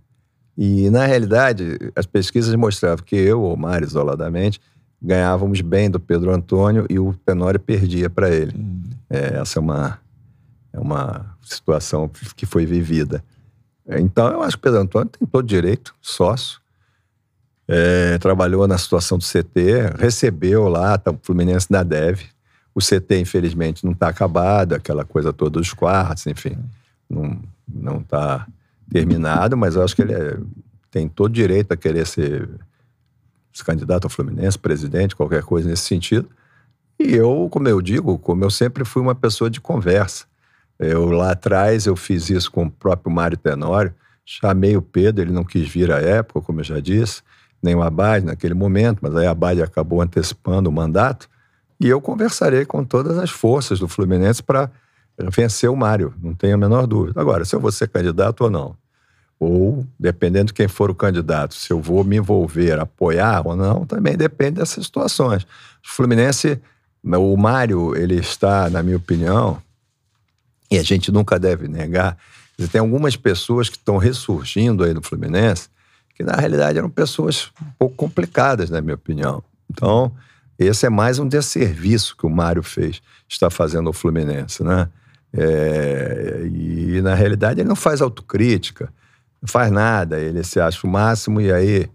E, 0.57 0.91
na 0.91 1.07
realidade, 1.07 1.79
as 1.97 2.07
pesquisas 2.07 2.55
mostravam 2.55 3.05
que 3.05 3.17
eu 3.17 3.41
ou 3.41 3.57
Mário, 3.57 3.87
isoladamente, 3.87 4.61
ganhávamos 5.01 5.61
bem 5.61 5.91
do 5.91 5.99
Pedro 5.99 6.35
Antônio 6.35 6.87
e 6.91 6.99
o 6.99 7.15
Tenório 7.25 7.59
perdia 7.59 8.11
para 8.11 8.31
ele. 8.31 8.55
É, 9.09 9.39
essa 9.39 9.59
é 9.59 9.61
uma, 9.61 9.99
é 10.73 10.79
uma 10.79 11.35
situação 11.43 12.11
que 12.37 12.45
foi 12.45 12.67
vivida. 12.67 13.25
Então, 13.89 14.29
eu 14.29 14.43
acho 14.43 14.57
que 14.57 14.61
o 14.61 14.63
Pedro 14.63 14.81
Antônio 14.81 15.09
tem 15.09 15.27
todo 15.27 15.47
direito, 15.47 15.95
sócio. 16.01 16.61
É, 17.67 18.19
trabalhou 18.19 18.67
na 18.67 18.77
situação 18.77 19.17
do 19.17 19.25
CT, 19.25 19.97
recebeu 19.97 20.69
lá, 20.69 20.99
tá, 20.99 21.11
o 21.11 21.19
Fluminense 21.23 21.69
ainda 21.71 21.85
deve. 21.85 22.27
O 22.75 22.81
CT, 22.81 23.21
infelizmente, 23.21 23.85
não 23.85 23.93
está 23.93 24.09
acabado, 24.09 24.75
aquela 24.75 25.05
coisa 25.05 25.33
toda 25.33 25.59
dos 25.59 25.73
quartos, 25.73 26.27
enfim, 26.27 26.59
não 27.11 27.39
não 27.73 27.99
está 27.99 28.47
terminado, 28.91 29.57
mas 29.57 29.77
eu 29.77 29.83
acho 29.85 29.95
que 29.95 30.03
ele 30.03 30.13
é- 30.13 30.37
tem 30.91 31.09
todo 31.09 31.33
direito 31.33 31.73
a 31.73 31.77
querer 31.77 32.05
ser, 32.05 32.49
ser 33.53 33.65
candidato 33.65 34.05
ao 34.05 34.11
Fluminense, 34.11 34.59
presidente, 34.59 35.15
qualquer 35.15 35.43
coisa 35.45 35.69
nesse 35.69 35.83
sentido. 35.83 36.29
E 36.99 37.15
eu, 37.15 37.49
como 37.51 37.69
eu 37.69 37.81
digo, 37.81 38.19
como 38.19 38.45
eu 38.45 38.51
sempre 38.51 38.85
fui 38.85 39.01
uma 39.01 39.15
pessoa 39.15 39.49
de 39.49 39.61
conversa. 39.61 40.25
Eu 40.79 41.11
lá 41.11 41.31
atrás 41.31 41.87
eu 41.87 41.95
fiz 41.95 42.29
isso 42.29 42.51
com 42.51 42.65
o 42.65 42.71
próprio 42.71 43.13
Mário 43.15 43.37
Tenório, 43.37 43.95
chamei 44.25 44.77
o 44.77 44.83
Pedro, 44.83 45.23
ele 45.23 45.33
não 45.33 45.45
quis 45.45 45.69
vir 45.69 45.93
à 45.93 46.01
época, 46.01 46.41
como 46.41 46.61
eu 46.61 46.65
já 46.65 46.81
disse, 46.81 47.23
nem 47.63 47.75
o 47.75 47.83
Abade 47.83 48.25
naquele 48.25 48.55
momento, 48.55 48.99
mas 49.03 49.15
aí 49.15 49.27
a 49.27 49.31
Abade 49.31 49.63
acabou 49.63 50.01
antecipando 50.01 50.69
o 50.69 50.73
mandato, 50.73 51.29
e 51.79 51.87
eu 51.89 52.01
conversarei 52.01 52.65
com 52.65 52.85
todas 52.85 53.19
as 53.19 53.31
forças 53.31 53.79
do 53.79 53.87
Fluminense 53.89 54.43
para 54.43 54.71
vencer 55.31 55.69
o 55.69 55.77
Mário, 55.77 56.15
não 56.23 56.35
tenho 56.35 56.55
a 56.55 56.59
menor 56.59 56.87
dúvida. 56.87 57.21
Agora, 57.21 57.45
se 57.45 57.55
eu 57.55 57.61
vou 57.61 57.73
ser 57.73 57.89
candidato 57.89 58.45
ou 58.45 58.51
não, 58.51 58.77
ou 59.39 59.87
dependendo 59.99 60.47
de 60.47 60.53
quem 60.53 60.69
for 60.69 60.91
o 60.91 60.95
candidato, 60.95 61.55
se 61.55 61.73
eu 61.73 61.81
vou 61.81 62.05
me 62.05 62.17
envolver, 62.17 62.79
apoiar 62.79 63.47
ou 63.47 63.57
não, 63.57 63.87
também 63.87 64.17
depende 64.17 64.61
dessas 64.61 64.85
situações. 64.85 65.43
O 65.43 65.49
Fluminense, 65.83 66.61
o 67.03 67.37
Mário, 67.37 67.97
ele 67.97 68.17
está, 68.17 68.69
na 68.69 68.83
minha 68.83 68.97
opinião, 68.97 69.61
e 70.71 70.79
a 70.79 70.83
gente 70.83 71.11
nunca 71.11 71.39
deve 71.39 71.67
negar, 71.67 72.17
tem 72.71 72.81
algumas 72.81 73.17
pessoas 73.17 73.69
que 73.69 73.77
estão 73.77 73.97
ressurgindo 73.97 74.85
aí 74.85 74.93
no 74.93 75.03
Fluminense, 75.03 75.69
que 76.15 76.23
na 76.23 76.37
realidade 76.37 76.79
eram 76.79 76.91
pessoas 76.91 77.51
um 77.61 77.71
pouco 77.79 77.97
complicadas, 77.97 78.69
na 78.69 78.81
minha 78.83 78.95
opinião. 78.95 79.43
Então, 79.71 80.13
esse 80.59 80.85
é 80.85 80.91
mais 80.91 81.19
um 81.19 81.27
desserviço 81.27 82.15
que 82.15 82.27
o 82.27 82.31
Mário 82.31 82.63
fez, 82.63 83.01
está 83.27 83.49
fazendo 83.49 83.87
ao 83.87 83.95
Fluminense, 83.95 84.63
né? 84.63 84.91
É, 85.33 86.49
e 86.53 87.01
na 87.03 87.15
realidade 87.15 87.61
ele 87.61 87.69
não 87.69 87.77
faz 87.77 88.01
autocrítica, 88.01 88.93
não 89.41 89.49
faz 89.49 89.71
nada, 89.71 90.19
ele 90.19 90.43
se 90.43 90.59
acha 90.59 90.87
o 90.87 90.91
máximo 90.91 91.41
e 91.41 91.53
aí 91.53 91.89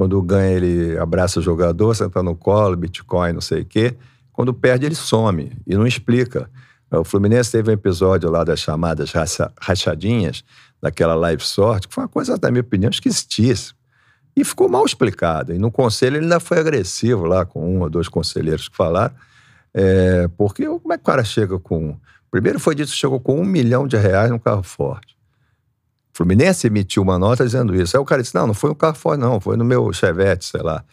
Quando 0.00 0.22
ganha, 0.22 0.56
ele 0.56 0.96
abraça 0.96 1.40
o 1.40 1.42
jogador, 1.42 1.94
senta 1.94 2.22
no 2.22 2.34
colo, 2.34 2.74
Bitcoin, 2.74 3.34
não 3.34 3.40
sei 3.42 3.60
o 3.60 3.64
quê. 3.66 3.94
Quando 4.32 4.54
perde, 4.54 4.86
ele 4.86 4.94
some 4.94 5.52
e 5.66 5.74
não 5.74 5.86
explica. 5.86 6.48
O 6.90 7.04
Fluminense 7.04 7.52
teve 7.52 7.68
um 7.68 7.74
episódio 7.74 8.30
lá 8.30 8.42
das 8.42 8.60
chamadas 8.60 9.12
racha- 9.12 9.52
rachadinhas, 9.60 10.42
daquela 10.80 11.14
live 11.14 11.42
sorte, 11.42 11.86
que 11.86 11.92
foi 11.92 12.04
uma 12.04 12.08
coisa, 12.08 12.38
na 12.42 12.50
minha 12.50 12.62
opinião, 12.62 12.88
esquisitíssima. 12.88 13.78
E 14.34 14.42
ficou 14.42 14.70
mal 14.70 14.86
explicado. 14.86 15.52
E 15.52 15.58
no 15.58 15.70
conselho 15.70 16.16
ele 16.16 16.24
ainda 16.24 16.40
foi 16.40 16.58
agressivo 16.58 17.26
lá 17.26 17.44
com 17.44 17.76
um 17.76 17.82
ou 17.82 17.90
dois 17.90 18.08
conselheiros 18.08 18.70
que 18.70 18.76
falaram. 18.78 19.14
É, 19.74 20.28
porque 20.28 20.64
como 20.64 20.94
é 20.94 20.96
que 20.96 21.02
o 21.02 21.04
cara 21.04 21.24
chega 21.24 21.58
com. 21.58 21.94
Primeiro 22.30 22.60
foi 22.60 22.74
dito 22.74 22.90
que 22.90 22.96
chegou 22.96 23.18
com 23.18 23.40
um 23.40 23.44
milhão 23.44 23.86
de 23.86 23.96
reais 23.96 24.30
no 24.30 24.38
carro 24.38 24.62
forte. 24.62 25.16
O 26.14 26.16
Fluminense 26.16 26.66
emitiu 26.66 27.02
uma 27.02 27.18
nota 27.18 27.44
dizendo 27.44 27.74
isso. 27.74 27.96
Aí 27.96 28.00
o 28.00 28.04
cara 28.04 28.22
disse: 28.22 28.34
não, 28.34 28.46
não 28.46 28.54
foi 28.54 28.70
um 28.70 28.74
carro 28.74 28.96
forte, 28.96 29.20
não, 29.20 29.40
foi 29.40 29.56
no 29.56 29.64
meu 29.64 29.92
Chevette, 29.92 30.44
sei 30.44 30.62
lá. 30.62 30.84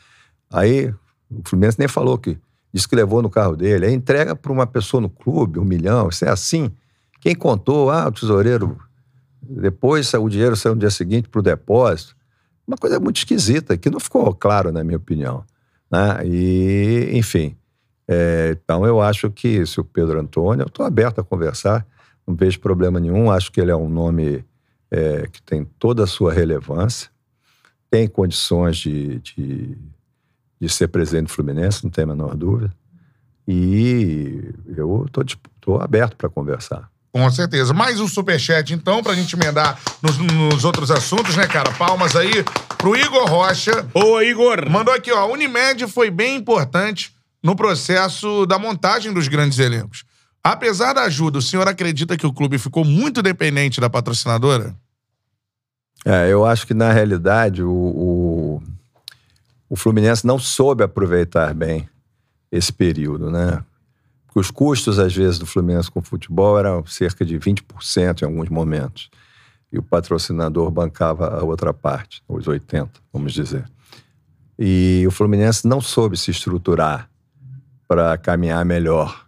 Aí 0.51 0.89
o 1.29 1.41
Fluminense 1.45 1.77
nem 1.77 1.87
falou 1.87 2.17
que. 2.17 2.37
Disse 2.73 2.87
que 2.87 2.95
levou 2.95 3.21
no 3.21 3.29
carro 3.29 3.55
dele. 3.55 3.85
Aí 3.85 3.93
entrega 3.93 4.35
para 4.35 4.51
uma 4.51 4.67
pessoa 4.67 4.99
no 4.99 5.09
clube, 5.09 5.57
um 5.57 5.63
milhão, 5.63 6.09
isso 6.09 6.25
é 6.25 6.29
assim. 6.29 6.69
Quem 7.19 7.33
contou, 7.33 7.89
ah, 7.89 8.07
o 8.07 8.11
tesoureiro. 8.11 8.77
Depois 9.41 10.13
o 10.13 10.29
dinheiro 10.29 10.55
saiu 10.55 10.75
no 10.75 10.79
dia 10.79 10.91
seguinte 10.91 11.29
para 11.29 11.39
o 11.39 11.41
depósito. 11.41 12.15
Uma 12.67 12.75
coisa 12.75 12.99
muito 12.99 13.17
esquisita, 13.17 13.77
que 13.77 13.89
não 13.89 13.99
ficou 13.99 14.33
claro, 14.35 14.71
na 14.71 14.83
minha 14.83 14.97
opinião. 14.97 15.45
Né? 15.89 16.19
E, 16.25 17.09
enfim. 17.13 17.55
É, 18.07 18.57
então, 18.63 18.85
eu 18.85 19.01
acho 19.01 19.29
que 19.29 19.65
se 19.65 19.79
o 19.81 19.83
Pedro 19.83 20.19
Antônio, 20.19 20.63
eu 20.63 20.67
estou 20.67 20.85
aberto 20.85 21.19
a 21.19 21.23
conversar, 21.23 21.85
não 22.25 22.35
vejo 22.35 22.59
problema 22.59 22.99
nenhum, 22.99 23.29
acho 23.29 23.51
que 23.51 23.59
ele 23.59 23.71
é 23.71 23.75
um 23.75 23.89
nome 23.89 24.45
é, 24.89 25.27
que 25.27 25.41
tem 25.41 25.65
toda 25.77 26.03
a 26.03 26.07
sua 26.07 26.31
relevância, 26.31 27.09
tem 27.89 28.07
condições 28.07 28.77
de, 28.77 29.19
de, 29.19 29.77
de 30.59 30.69
ser 30.69 30.87
presidente 30.87 31.27
do 31.27 31.33
Fluminense, 31.33 31.83
não 31.83 31.91
tem 31.91 32.05
a 32.05 32.07
menor 32.07 32.35
dúvida, 32.35 32.73
e 33.45 34.53
eu 34.75 35.05
estou 35.05 35.81
aberto 35.81 36.15
para 36.15 36.29
conversar. 36.29 36.89
Com 37.11 37.31
certeza. 37.31 37.73
Mais 37.73 37.99
um 37.99 38.07
superchat, 38.07 38.73
então, 38.73 39.01
pra 39.01 39.15
gente 39.15 39.35
emendar 39.35 39.79
nos, 40.03 40.17
nos 40.17 40.63
outros 40.63 40.91
assuntos, 40.91 41.35
né, 41.35 41.47
cara? 41.47 41.71
Palmas 41.71 42.15
aí 42.15 42.43
pro 42.77 42.95
Igor 42.95 43.25
Rocha. 43.25 43.87
Ô, 43.93 44.21
Igor! 44.21 44.69
Mandou 44.69 44.93
aqui, 44.93 45.11
ó. 45.11 45.19
A 45.19 45.25
Unimed 45.25 45.87
foi 45.87 46.11
bem 46.11 46.35
importante 46.35 47.16
no 47.43 47.55
processo 47.55 48.45
da 48.45 48.57
montagem 48.59 49.13
dos 49.13 49.27
grandes 49.27 49.59
elencos. 49.59 50.03
Apesar 50.43 50.93
da 50.93 51.03
ajuda, 51.03 51.39
o 51.39 51.41
senhor 51.41 51.67
acredita 51.67 52.15
que 52.15 52.25
o 52.25 52.33
clube 52.33 52.57
ficou 52.57 52.85
muito 52.85 53.21
dependente 53.21 53.81
da 53.81 53.89
patrocinadora? 53.89 54.75
É, 56.05 56.31
eu 56.31 56.45
acho 56.45 56.65
que, 56.65 56.73
na 56.73 56.91
realidade, 56.91 57.61
o, 57.61 57.69
o, 57.69 58.63
o 59.69 59.75
Fluminense 59.75 60.25
não 60.25 60.39
soube 60.39 60.83
aproveitar 60.83 61.53
bem 61.53 61.89
esse 62.51 62.71
período, 62.71 63.29
né? 63.29 63.61
Porque 64.25 64.39
os 64.39 64.49
custos, 64.49 64.99
às 64.99 65.13
vezes, 65.13 65.37
do 65.37 65.45
Fluminense 65.45 65.91
com 65.91 65.99
o 65.99 66.03
futebol 66.03 66.57
eram 66.57 66.85
cerca 66.85 67.25
de 67.25 67.37
20% 67.37 68.21
em 68.21 68.25
alguns 68.25 68.47
momentos. 68.47 69.09
E 69.69 69.77
o 69.77 69.83
patrocinador 69.83 70.71
bancava 70.71 71.27
a 71.27 71.43
outra 71.43 71.73
parte, 71.73 72.23
os 72.27 72.45
80%, 72.45 72.89
vamos 73.11 73.33
dizer. 73.33 73.69
E 74.57 75.03
o 75.05 75.11
Fluminense 75.11 75.67
não 75.67 75.81
soube 75.81 76.15
se 76.15 76.31
estruturar 76.31 77.09
para 77.87 78.17
caminhar 78.17 78.63
melhor 78.65 79.25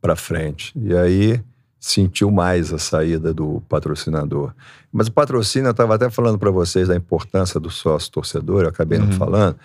para 0.00 0.16
frente. 0.16 0.72
E 0.76 0.96
aí 0.96 1.40
sentiu 1.78 2.30
mais 2.30 2.72
a 2.72 2.78
saída 2.78 3.34
do 3.34 3.60
patrocinador. 3.68 4.52
Mas 4.92 5.08
o 5.08 5.12
patrocínio, 5.12 5.66
eu 5.66 5.72
estava 5.72 5.94
até 5.94 6.08
falando 6.08 6.38
para 6.38 6.50
vocês 6.50 6.88
da 6.88 6.96
importância 6.96 7.58
do 7.58 7.70
sócio 7.70 8.10
torcedor, 8.10 8.62
eu 8.62 8.68
acabei 8.68 8.98
não 8.98 9.10
falando, 9.12 9.56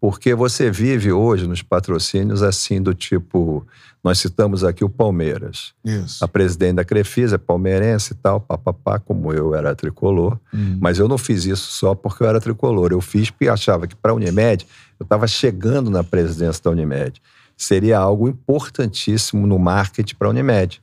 porque 0.00 0.34
você 0.34 0.70
vive 0.70 1.10
hoje 1.10 1.46
nos 1.46 1.62
patrocínios 1.62 2.42
assim 2.42 2.80
do 2.80 2.94
tipo, 2.94 3.66
nós 4.04 4.18
citamos 4.18 4.62
aqui 4.62 4.84
o 4.84 4.88
Palmeiras. 4.88 5.72
Isso. 5.84 6.22
A 6.22 6.28
presidente 6.28 6.76
da 6.76 6.84
Crefisa 6.84 7.36
é 7.36 7.38
palmeirense 7.38 8.12
e 8.12 8.16
tal, 8.16 8.38
papapá, 8.38 8.98
como 8.98 9.32
eu 9.32 9.54
era 9.54 9.74
tricolor. 9.74 10.38
Mas 10.78 10.98
eu 10.98 11.08
não 11.08 11.16
fiz 11.16 11.46
isso 11.46 11.72
só 11.72 11.94
porque 11.94 12.22
eu 12.22 12.28
era 12.28 12.38
tricolor. 12.38 12.92
Eu 12.92 13.00
fiz 13.00 13.30
porque 13.30 13.48
achava 13.48 13.86
que 13.86 13.96
para 13.96 14.12
a 14.12 14.14
Unimed, 14.14 14.66
eu 15.00 15.04
estava 15.04 15.26
chegando 15.26 15.90
na 15.90 16.04
presidência 16.04 16.62
da 16.62 16.70
Unimed. 16.70 17.20
Seria 17.56 17.98
algo 17.98 18.28
importantíssimo 18.28 19.46
no 19.46 19.58
marketing 19.58 20.14
para 20.16 20.28
a 20.28 20.30
Unimed. 20.30 20.82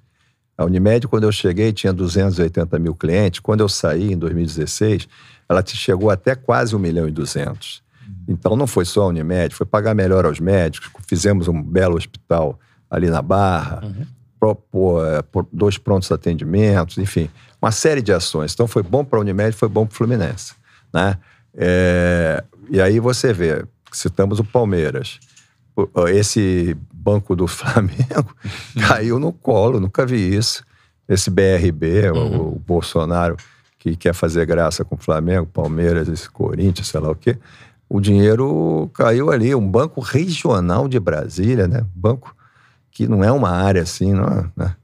A 0.57 0.65
Unimed, 0.65 1.07
quando 1.07 1.24
eu 1.24 1.32
cheguei, 1.32 1.74
tinha 1.74 1.91
280 1.91 2.78
mil 2.80 2.93
clientes. 2.95 3.39
Quando 3.39 3.61
eu 3.61 3.69
saí, 3.69 4.13
em 4.13 4.17
2016, 4.17 5.07
ela 5.49 5.63
chegou 5.65 6.09
até 6.09 6.36
quase 6.36 6.76
1 6.76 6.80
milhão 6.80 7.07
e 7.07 7.11
200. 7.11 7.82
Então, 8.28 8.55
não 8.55 8.67
foi 8.67 8.86
só 8.86 9.03
a 9.03 9.07
Unimed, 9.07 9.53
foi 9.55 9.65
pagar 9.65 9.93
melhor 9.95 10.26
aos 10.26 10.39
médicos. 10.39 10.89
Fizemos 11.07 11.47
um 11.47 11.61
belo 11.61 11.95
hospital 11.97 12.59
ali 12.89 13.09
na 13.09 13.22
Barra, 13.22 13.82
pro- 14.39 14.55
pô, 14.55 15.03
é, 15.05 15.22
pô, 15.22 15.45
dois 15.51 15.78
prontos 15.78 16.11
atendimentos, 16.11 16.97
enfim, 16.97 17.30
uma 17.61 17.72
série 17.72 18.01
de 18.01 18.11
ações. 18.13 18.53
Então, 18.53 18.67
foi 18.67 18.84
bom 18.84 19.03
para 19.03 19.17
a 19.17 19.22
Unimed, 19.22 19.53
foi 19.55 19.67
bom 19.69 19.86
para 19.86 19.93
o 19.93 19.97
Fluminense. 19.97 20.53
Né? 20.93 21.17
É, 21.55 22.43
e 22.69 22.80
aí 22.82 22.99
você 22.99 23.34
vê, 23.34 23.65
citamos 23.91 24.39
o 24.39 24.43
Palmeiras. 24.43 25.19
Esse 26.09 26.75
banco 26.93 27.36
do 27.36 27.47
Flamengo 27.47 28.36
caiu 28.88 29.19
no 29.19 29.32
colo, 29.32 29.79
nunca 29.79 30.05
vi 30.05 30.36
isso. 30.36 30.63
Esse 31.07 31.29
BRB, 31.29 32.09
o, 32.11 32.53
o 32.55 32.59
Bolsonaro, 32.65 33.36
que 33.79 33.95
quer 33.95 34.13
fazer 34.13 34.45
graça 34.45 34.86
com 34.86 34.95
o 34.95 34.97
Flamengo, 34.97 35.45
Palmeiras, 35.47 36.07
esse 36.07 36.29
Corinthians, 36.29 36.88
sei 36.88 36.99
lá 36.99 37.09
o 37.11 37.15
quê. 37.15 37.38
O 37.89 37.99
dinheiro 37.99 38.89
caiu 38.93 39.32
ali, 39.32 39.53
um 39.53 39.67
banco 39.67 39.99
regional 39.99 40.88
de 40.88 40.99
Brasília, 40.99 41.67
né? 41.67 41.84
Banco 41.93 42.34
que 42.91 43.07
não 43.07 43.23
é 43.23 43.32
uma 43.32 43.49
área 43.49 43.82
assim, 43.82 44.13
não 44.13 44.25
é, 44.25 44.45
né? 44.55 44.75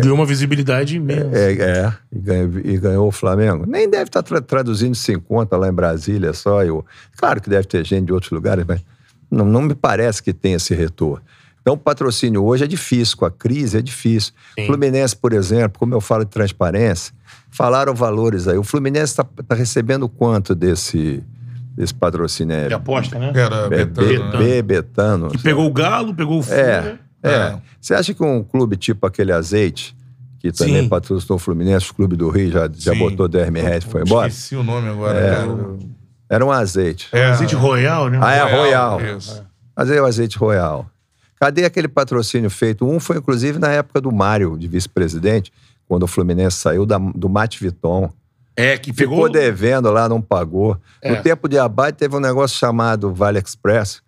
Deu 0.00 0.14
uma 0.14 0.24
visibilidade 0.24 0.96
imensa. 0.96 1.36
É, 1.36 1.52
é, 1.52 1.92
e, 2.10 2.18
ganhou, 2.18 2.50
e 2.64 2.78
ganhou 2.78 3.08
o 3.08 3.12
Flamengo. 3.12 3.66
Nem 3.66 3.88
deve 3.90 4.04
estar 4.04 4.22
tra- 4.22 4.40
traduzindo 4.40 4.94
50 4.94 5.54
lá 5.56 5.68
em 5.68 5.72
Brasília 5.72 6.32
só. 6.32 6.64
Eu, 6.64 6.84
claro 7.16 7.42
que 7.42 7.50
deve 7.50 7.66
ter 7.66 7.84
gente 7.84 8.06
de 8.06 8.12
outros 8.12 8.32
lugares, 8.32 8.64
mas 8.66 8.80
não, 9.30 9.44
não 9.44 9.62
me 9.62 9.74
parece 9.74 10.22
que 10.22 10.32
tem 10.32 10.54
esse 10.54 10.74
retorno. 10.74 11.22
Então, 11.62 11.74
o 11.74 11.76
patrocínio 11.78 12.42
hoje 12.44 12.64
é 12.64 12.66
difícil, 12.66 13.16
com 13.18 13.26
a 13.26 13.30
crise 13.30 13.76
é 13.78 13.82
difícil. 13.82 14.32
Sim. 14.58 14.66
Fluminense, 14.66 15.14
por 15.14 15.32
exemplo, 15.34 15.78
como 15.78 15.94
eu 15.94 16.00
falo 16.00 16.24
de 16.24 16.30
transparência, 16.30 17.12
falaram 17.50 17.94
valores 17.94 18.48
aí. 18.48 18.56
O 18.56 18.62
Fluminense 18.62 19.12
está 19.12 19.54
recebendo 19.54 20.08
quanto 20.08 20.54
desse, 20.54 21.22
desse 21.76 21.92
patrocínio? 21.94 22.66
De 22.66 22.72
É, 22.72 22.76
aposta, 22.76 23.18
né? 23.18 23.30
Era 23.34 23.56
é, 23.66 23.68
Betano, 23.68 24.30
né? 24.32 24.38
B, 24.38 24.62
Betano. 24.62 25.28
Que 25.28 25.38
pegou 25.38 25.66
o 25.66 25.72
Galo, 25.72 26.14
pegou 26.14 26.38
o 26.38 26.40
É, 26.40 26.42
Fúria. 26.44 27.00
é. 27.22 27.28
É. 27.30 27.58
Você 27.78 27.92
acha 27.94 28.14
que 28.14 28.22
um 28.24 28.42
clube 28.42 28.76
tipo 28.78 29.06
aquele 29.06 29.30
Azeite, 29.30 29.94
que 30.38 30.50
também 30.50 30.82
Sim. 30.84 30.88
patrocinou 30.88 31.36
o 31.36 31.38
Fluminense, 31.38 31.90
o 31.90 31.94
clube 31.94 32.16
do 32.16 32.30
Rio 32.30 32.50
já, 32.50 32.70
já 32.74 32.92
Sim. 32.94 32.98
botou 32.98 33.28
10 33.28 33.50
mil 33.50 33.62
reais 33.62 33.84
e 33.84 33.86
foi 33.86 34.00
embora? 34.00 34.28
Esqueci 34.28 34.56
o 34.56 34.62
nome 34.62 34.88
agora. 34.88 35.18
É. 35.18 35.34
cara. 35.36 35.46
Era 36.30 36.46
um 36.46 36.50
azeite. 36.52 37.08
É. 37.12 37.24
Azeite 37.26 37.54
Royal, 37.56 38.08
né? 38.08 38.18
Ah, 38.22 38.32
é 38.32 38.42
Royal, 38.42 38.98
Royal. 39.00 39.16
isso. 39.18 39.44
Mas 39.76 39.90
é 39.90 40.00
o 40.00 40.06
azeite 40.06 40.38
Royal. 40.38 40.88
Cadê 41.40 41.64
aquele 41.64 41.88
patrocínio 41.88 42.48
feito? 42.50 42.86
Um 42.86 43.00
foi, 43.00 43.16
inclusive, 43.16 43.58
na 43.58 43.68
época 43.70 44.00
do 44.00 44.12
Mário, 44.12 44.56
de 44.56 44.68
vice-presidente, 44.68 45.52
quando 45.88 46.04
o 46.04 46.06
Fluminense 46.06 46.56
saiu 46.58 46.86
da- 46.86 46.98
do 46.98 47.28
Mate 47.28 47.58
Viton. 47.62 48.12
É, 48.54 48.76
que 48.78 48.92
Ficou 48.92 49.24
pegou... 49.24 49.28
devendo 49.30 49.90
lá, 49.90 50.08
não 50.08 50.20
pagou. 50.20 50.76
É. 51.02 51.16
No 51.16 51.22
tempo 51.22 51.48
de 51.48 51.58
Abade 51.58 51.96
teve 51.96 52.14
um 52.14 52.20
negócio 52.20 52.56
chamado 52.58 53.12
Vale 53.12 53.38
Express. 53.38 54.02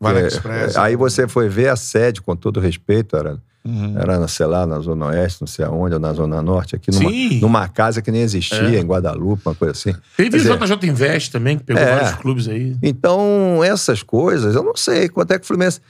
Vale 0.00 0.20
É, 0.20 0.26
Express. 0.28 0.76
Aí 0.76 0.94
você 0.96 1.26
foi 1.26 1.48
ver 1.48 1.68
a 1.68 1.76
sede, 1.76 2.22
com 2.22 2.36
todo 2.36 2.60
respeito, 2.60 3.16
era, 3.16 3.36
Uhum. 3.66 3.98
era 3.98 4.28
sei 4.28 4.46
lá, 4.46 4.64
na 4.64 4.78
Zona 4.78 5.06
Oeste, 5.06 5.40
não 5.42 5.46
sei 5.48 5.64
aonde, 5.64 5.94
ou 5.94 6.00
na 6.00 6.12
Zona 6.12 6.40
Norte, 6.40 6.76
aqui 6.76 6.90
numa, 6.92 7.10
numa 7.40 7.68
casa 7.68 8.00
que 8.00 8.10
nem 8.12 8.20
existia, 8.22 8.58
É. 8.76 8.78
em 8.80 8.84
Guadalupe, 8.86 9.42
uma 9.44 9.54
coisa 9.54 9.72
assim. 9.72 9.92
Teve 10.16 10.30
Quer 10.30 10.52
o 10.52 10.58
dizer, 10.58 10.76
JJ 10.76 10.88
Invest 10.90 11.32
também, 11.32 11.58
que 11.58 11.64
pegou 11.64 11.82
É. 11.82 11.96
vários 12.00 12.20
clubes 12.20 12.46
aí. 12.48 12.76
Então, 12.82 13.62
essas 13.64 14.02
coisas, 14.02 14.54
eu 14.54 14.62
não 14.62 14.76
sei 14.76 15.08
quanto 15.08 15.32
é 15.32 15.38
que 15.38 15.44
o 15.44 15.46
Fluminense. 15.46 15.80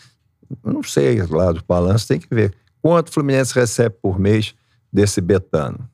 Eu 0.64 0.72
não 0.72 0.82
sei 0.82 1.20
lá 1.26 1.52
dos 1.52 1.62
balanços, 1.62 2.06
tem 2.06 2.18
que 2.18 2.28
ver. 2.34 2.54
Quanto 2.80 3.08
o 3.08 3.12
Fluminense 3.12 3.52
recebe 3.54 3.94
por 4.00 4.18
mês 4.18 4.54
desse 4.92 5.20
Betano? 5.20 5.88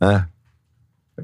Né? 0.00 0.26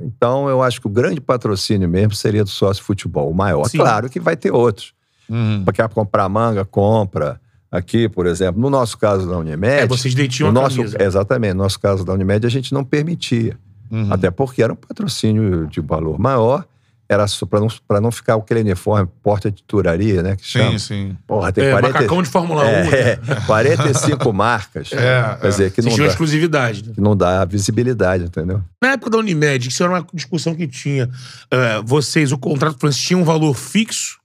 Então, 0.00 0.48
eu 0.48 0.62
acho 0.62 0.80
que 0.80 0.86
o 0.86 0.90
grande 0.90 1.20
patrocínio 1.20 1.88
mesmo 1.88 2.14
seria 2.14 2.44
do 2.44 2.50
sócio 2.50 2.82
futebol, 2.82 3.28
o 3.30 3.34
maior. 3.34 3.68
Sim. 3.68 3.78
Claro 3.78 4.08
que 4.08 4.20
vai 4.20 4.36
ter 4.36 4.52
outros. 4.52 4.94
Uhum. 5.28 5.64
Quer 5.74 5.88
comprar 5.88 6.28
manga, 6.28 6.64
compra. 6.64 7.40
Aqui, 7.70 8.08
por 8.08 8.26
exemplo, 8.26 8.60
no 8.60 8.68
nosso 8.68 8.98
caso 8.98 9.28
da 9.28 9.38
Unimed. 9.38 9.82
É, 9.82 9.86
vocês 9.86 10.14
detinham 10.14 10.50
no 10.50 10.58
a 10.58 10.62
nosso, 10.64 10.76
camisa. 10.76 11.02
Exatamente, 11.02 11.54
no 11.54 11.62
nosso 11.62 11.78
caso 11.78 12.04
da 12.04 12.12
Unimed, 12.12 12.44
a 12.46 12.50
gente 12.50 12.74
não 12.74 12.84
permitia. 12.84 13.56
Uhum. 13.90 14.12
Até 14.12 14.30
porque 14.30 14.62
era 14.62 14.72
um 14.72 14.76
patrocínio 14.76 15.66
de 15.66 15.80
valor 15.80 16.18
maior 16.18 16.64
era 17.10 17.26
pra 17.48 17.58
não, 17.58 17.66
pra 17.88 18.00
não 18.00 18.12
ficar 18.12 18.36
aquele 18.36 18.60
uniforme 18.60 19.08
porta 19.20 19.50
de 19.50 19.64
turaria, 19.64 20.22
né? 20.22 20.36
Que 20.36 20.46
chama. 20.46 20.70
Sim, 20.70 20.78
sim. 20.78 21.16
Porra, 21.26 21.52
tem 21.52 21.64
É, 21.64 21.70
40, 21.72 21.92
macacão 21.92 22.22
de 22.22 22.28
Fórmula 22.28 22.64
1. 22.64 22.66
é, 22.68 22.84
né? 22.84 23.18
é, 23.34 23.46
45 23.46 24.32
marcas. 24.32 24.92
É, 24.92 25.36
Quer 25.40 25.48
dizer, 25.48 25.72
que 25.72 25.82
não, 25.82 25.96
dá, 25.96 26.06
exclusividade. 26.06 26.86
né? 26.86 26.92
que 26.94 27.00
não 27.00 27.16
dá 27.16 27.44
visibilidade, 27.44 28.24
entendeu? 28.24 28.62
Na 28.80 28.92
época 28.92 29.10
da 29.10 29.18
Unimed, 29.18 29.66
que 29.66 29.72
isso 29.72 29.82
era 29.82 29.92
uma 29.92 30.06
discussão 30.14 30.54
que 30.54 30.68
tinha, 30.68 31.10
é, 31.50 31.82
vocês, 31.82 32.30
o 32.30 32.38
contrato 32.38 32.88
tinha 32.90 33.18
um 33.18 33.24
valor 33.24 33.54
fixo? 33.54 34.19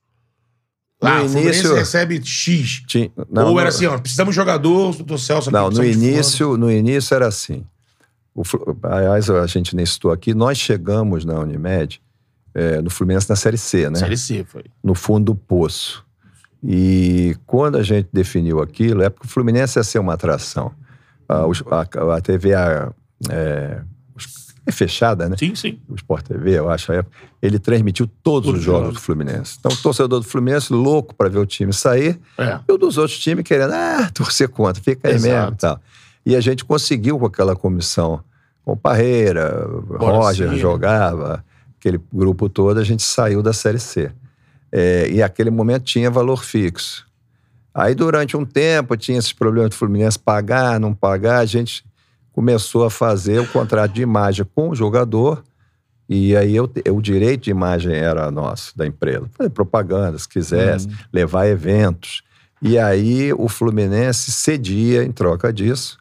No 1.02 1.10
ah, 1.10 1.24
o 1.24 1.30
Fluminense 1.30 1.60
início- 1.60 1.76
recebe 1.76 2.22
X. 2.26 2.84
Tinha, 2.88 3.12
Ou 3.18 3.60
era 3.60 3.70
no- 3.70 3.76
assim, 3.76 3.86
ó, 3.86 3.98
precisamos 3.98 4.34
de 4.34 4.36
jogador, 4.36 4.96
doutor 4.96 5.20
Celso. 5.20 5.52
Não, 5.52 5.70
no 5.70 5.84
início, 5.84 6.58
no 6.58 6.72
início 6.72 7.14
era 7.14 7.28
assim. 7.28 7.66
O, 8.34 8.44
aliás, 8.84 9.30
a 9.30 9.46
gente 9.48 9.76
nem 9.76 9.86
citou 9.86 10.12
aqui, 10.12 10.34
nós 10.34 10.58
chegamos 10.58 11.24
na 11.26 11.40
Unimed, 11.40 12.02
é, 12.54 12.82
no 12.82 12.90
Fluminense 12.90 13.30
na 13.30 13.36
Série 13.36 13.58
C, 13.58 13.90
né? 13.90 14.00
Série 14.00 14.18
C, 14.18 14.44
foi. 14.48 14.64
no 14.84 14.96
fundo 14.96 15.26
do 15.26 15.36
poço. 15.36 16.04
E 16.64 17.36
quando 17.46 17.78
a 17.78 17.84
gente 17.84 18.10
definiu 18.12 18.62
aquilo, 18.62 19.04
é 19.04 19.10
porque 19.10 19.28
o 19.28 19.30
Fluminense 19.30 19.78
ia 19.78 19.84
ser 19.84 20.00
uma 20.00 20.14
atração. 20.14 20.72
A, 21.30 21.44
a- 21.44 22.16
a 22.18 22.22
TV 22.22 22.54
a- 22.56 22.92
é, 23.30 23.82
é 24.66 24.72
fechada, 24.72 25.30
né? 25.30 25.36
Sim, 25.38 25.54
sim. 25.54 25.80
O 25.88 25.96
Sport 25.96 26.26
TV, 26.26 26.58
eu 26.58 26.70
acho, 26.70 26.92
época, 26.92 27.16
ele 27.42 27.60
transmitiu 27.60 28.10
todos 28.24 28.50
os 28.50 28.58
os 28.60 28.64
jogos 28.64 28.94
do 28.96 29.00
Fluminense. 29.00 29.58
Então, 29.60 29.72
o 29.72 29.78
torcedor 29.78 30.20
do 30.20 30.26
Fluminense 30.26 30.74
louco 30.74 31.14
para 31.14 31.30
ver 31.30 31.38
o 31.40 31.46
time 31.46 31.72
sair, 31.72 32.20
É. 32.38 32.60
e 32.68 32.72
o 32.72 32.78
dos 32.78 32.98
outros 32.98 33.20
times 33.20 33.44
querendo, 33.44 33.74
ah, 33.74 34.10
torcer 34.14 34.50
contra, 34.50 34.82
fica 34.82 35.08
aí 35.08 35.16
Exato. 35.16 35.34
mesmo 35.36 35.54
e 35.54 35.58
tal. 35.58 35.80
E 36.26 36.36
a 36.36 36.42
gente 36.42 36.66
conseguiu 36.66 37.20
com 37.20 37.26
aquela 37.28 37.56
comissão, 37.56 38.22
com 38.64 38.76
Parreira, 38.76 39.68
Roger 39.90 40.50
sim. 40.50 40.58
jogava, 40.58 41.46
aquele 41.80 42.00
grupo 42.12 42.50
todo, 42.50 42.80
a 42.80 42.84
gente 42.84 43.04
saiu 43.04 43.44
da 43.44 43.54
Série 43.54 43.80
C. 43.80 44.12
É, 44.72 45.08
e 45.10 45.22
aquele 45.22 45.52
momento 45.52 45.84
tinha 45.84 46.10
valor 46.10 46.44
fixo. 46.44 47.06
Aí, 47.72 47.94
durante 47.94 48.36
um 48.36 48.44
tempo, 48.44 48.98
tinha 48.98 49.18
esses 49.20 49.32
problemas 49.34 49.70
do 49.70 49.76
Fluminense 49.76 50.18
pagar, 50.18 50.80
não 50.80 50.94
pagar, 50.94 51.40
a 51.40 51.46
gente 51.46 51.86
começou 52.36 52.84
a 52.84 52.92
fazer 52.92 53.40
o 53.40 53.48
contrato 53.48 53.94
de 53.94 54.02
imagem 54.02 54.46
com 54.54 54.70
o 54.70 54.76
jogador, 54.76 55.42
e 56.08 56.36
aí 56.36 56.54
eu, 56.54 56.70
o 56.92 57.02
direito 57.02 57.46
de 57.46 57.50
imagem 57.50 57.96
era 57.96 58.30
nosso, 58.30 58.78
da 58.78 58.86
empresa. 58.86 59.26
Fazer 59.38 59.50
propaganda, 59.50 60.20
se 60.20 60.28
quisesse, 60.28 60.90
levar 61.14 61.48
eventos. 61.48 62.24
E 62.62 62.78
aí 62.78 63.32
o 63.32 63.48
Fluminense 63.48 64.34
cedia, 64.34 65.02
em 65.04 65.14
troca 65.14 65.52
disso, 65.54 65.98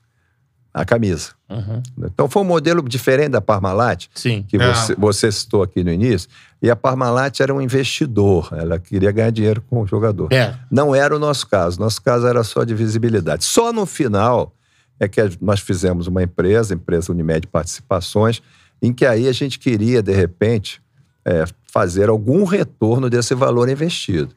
a 0.75 0.85
camisa. 0.85 1.31
Uhum. 1.49 1.81
Então 1.99 2.29
foi 2.29 2.43
um 2.43 2.47
modelo 2.47 2.83
diferente 2.83 3.29
da 3.29 3.41
Parmalat, 3.41 4.09
Sim. 4.13 4.45
que 4.49 4.57
É. 4.57 4.75
você, 4.75 4.95
você 4.97 5.31
citou 5.31 5.63
aqui 5.63 5.85
no 5.85 5.93
início, 5.93 6.29
e 6.61 6.69
a 6.69 6.75
Parmalat 6.75 7.39
era 7.39 7.55
um 7.55 7.61
investidor, 7.61 8.49
ela 8.53 8.77
queria 8.81 9.13
ganhar 9.13 9.31
dinheiro 9.31 9.63
com 9.71 9.83
o 9.83 9.87
jogador. 9.87 10.33
É. 10.33 10.53
Não 10.69 10.93
era 10.93 11.15
o 11.15 11.19
nosso 11.19 11.47
caso. 11.47 11.79
Nosso 11.79 12.03
caso 12.03 12.27
era 12.27 12.43
só 12.43 12.65
de 12.65 12.75
visibilidade. 12.75 13.45
Só 13.45 13.73
no 13.73 13.87
final 13.87 14.53
é 14.99 15.09
que 15.09 15.21
nós 15.41 15.61
fizemos 15.61 16.07
uma 16.07 16.23
empresa, 16.23 16.75
empresa 16.75 17.13
Unimed 17.13 17.47
Participações, 17.47 18.43
em 18.81 18.93
que 18.93 19.05
aí 19.07 19.29
a 19.29 19.33
gente 19.33 19.59
queria, 19.59 20.03
de 20.03 20.13
repente, 20.13 20.83
é, 21.25 21.45
fazer 21.73 22.09
algum 22.09 22.45
retorno 22.45 23.09
desse 23.09 23.35
valor 23.35 23.69
investido. 23.69 24.35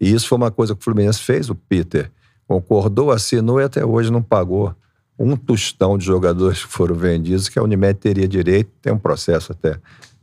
E 0.00 0.12
isso 0.12 0.26
foi 0.26 0.36
uma 0.36 0.50
coisa 0.50 0.74
que 0.74 0.80
o 0.80 0.84
Fluminense 0.84 1.20
fez. 1.20 1.48
O 1.48 1.54
Peter 1.54 2.10
concordou, 2.46 3.10
assinou 3.12 3.60
e 3.60 3.64
até 3.64 3.84
hoje 3.84 4.10
não 4.10 4.22
pagou 4.22 4.74
um 5.18 5.36
tostão 5.36 5.96
de 5.96 6.04
jogadores 6.04 6.64
que 6.64 6.72
foram 6.72 6.96
vendidos, 6.96 7.48
que 7.48 7.58
a 7.58 7.62
Unimed 7.62 7.98
teria 8.00 8.26
direito. 8.26 8.70
Tem 8.80 8.92
um 8.92 8.98
processo 8.98 9.52
até 9.52 9.78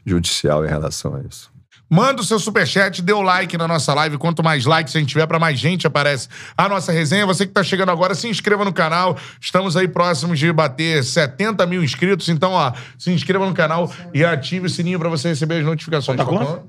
judicial 0.06 0.66
em 0.66 0.68
relação 0.68 1.16
a 1.16 1.22
isso. 1.22 1.52
Manda 1.90 2.22
o 2.22 2.24
seu 2.24 2.38
superchat, 2.38 3.02
dê 3.02 3.14
o 3.14 3.22
like 3.22 3.58
na 3.58 3.68
nossa 3.68 3.94
live. 3.94 4.18
Quanto 4.18 4.44
mais 4.44 4.66
likes 4.66 4.96
a 4.96 5.00
gente 5.00 5.10
tiver, 5.10 5.26
pra 5.26 5.40
mais 5.40 5.60
gente 5.60 5.88
aparece 5.88 6.28
a 6.56 6.70
nossa 6.70 6.92
resenha. 6.92 7.26
Você 7.26 7.48
que 7.48 7.52
tá 7.52 7.64
chegando 7.64 7.90
agora, 7.90 8.14
se 8.14 8.28
inscreva 8.28 8.64
no 8.64 8.72
canal. 8.72 9.18
Estamos 9.42 9.76
aí 9.76 9.88
próximos 9.88 10.38
de 10.38 10.52
bater 10.54 11.04
70 11.04 11.66
mil 11.66 11.84
inscritos. 11.84 12.30
Então, 12.30 12.52
ó, 12.52 12.72
se 12.98 13.12
inscreva 13.12 13.46
no 13.46 13.54
canal 13.54 13.92
e 14.14 14.24
ative 14.24 14.68
o 14.68 14.70
sininho 14.70 15.00
pra 15.00 15.10
você 15.10 15.30
receber 15.30 15.60
as 15.60 15.66
notificações. 15.66 16.18
Tá 16.18 16.26
quanto? 16.26 16.62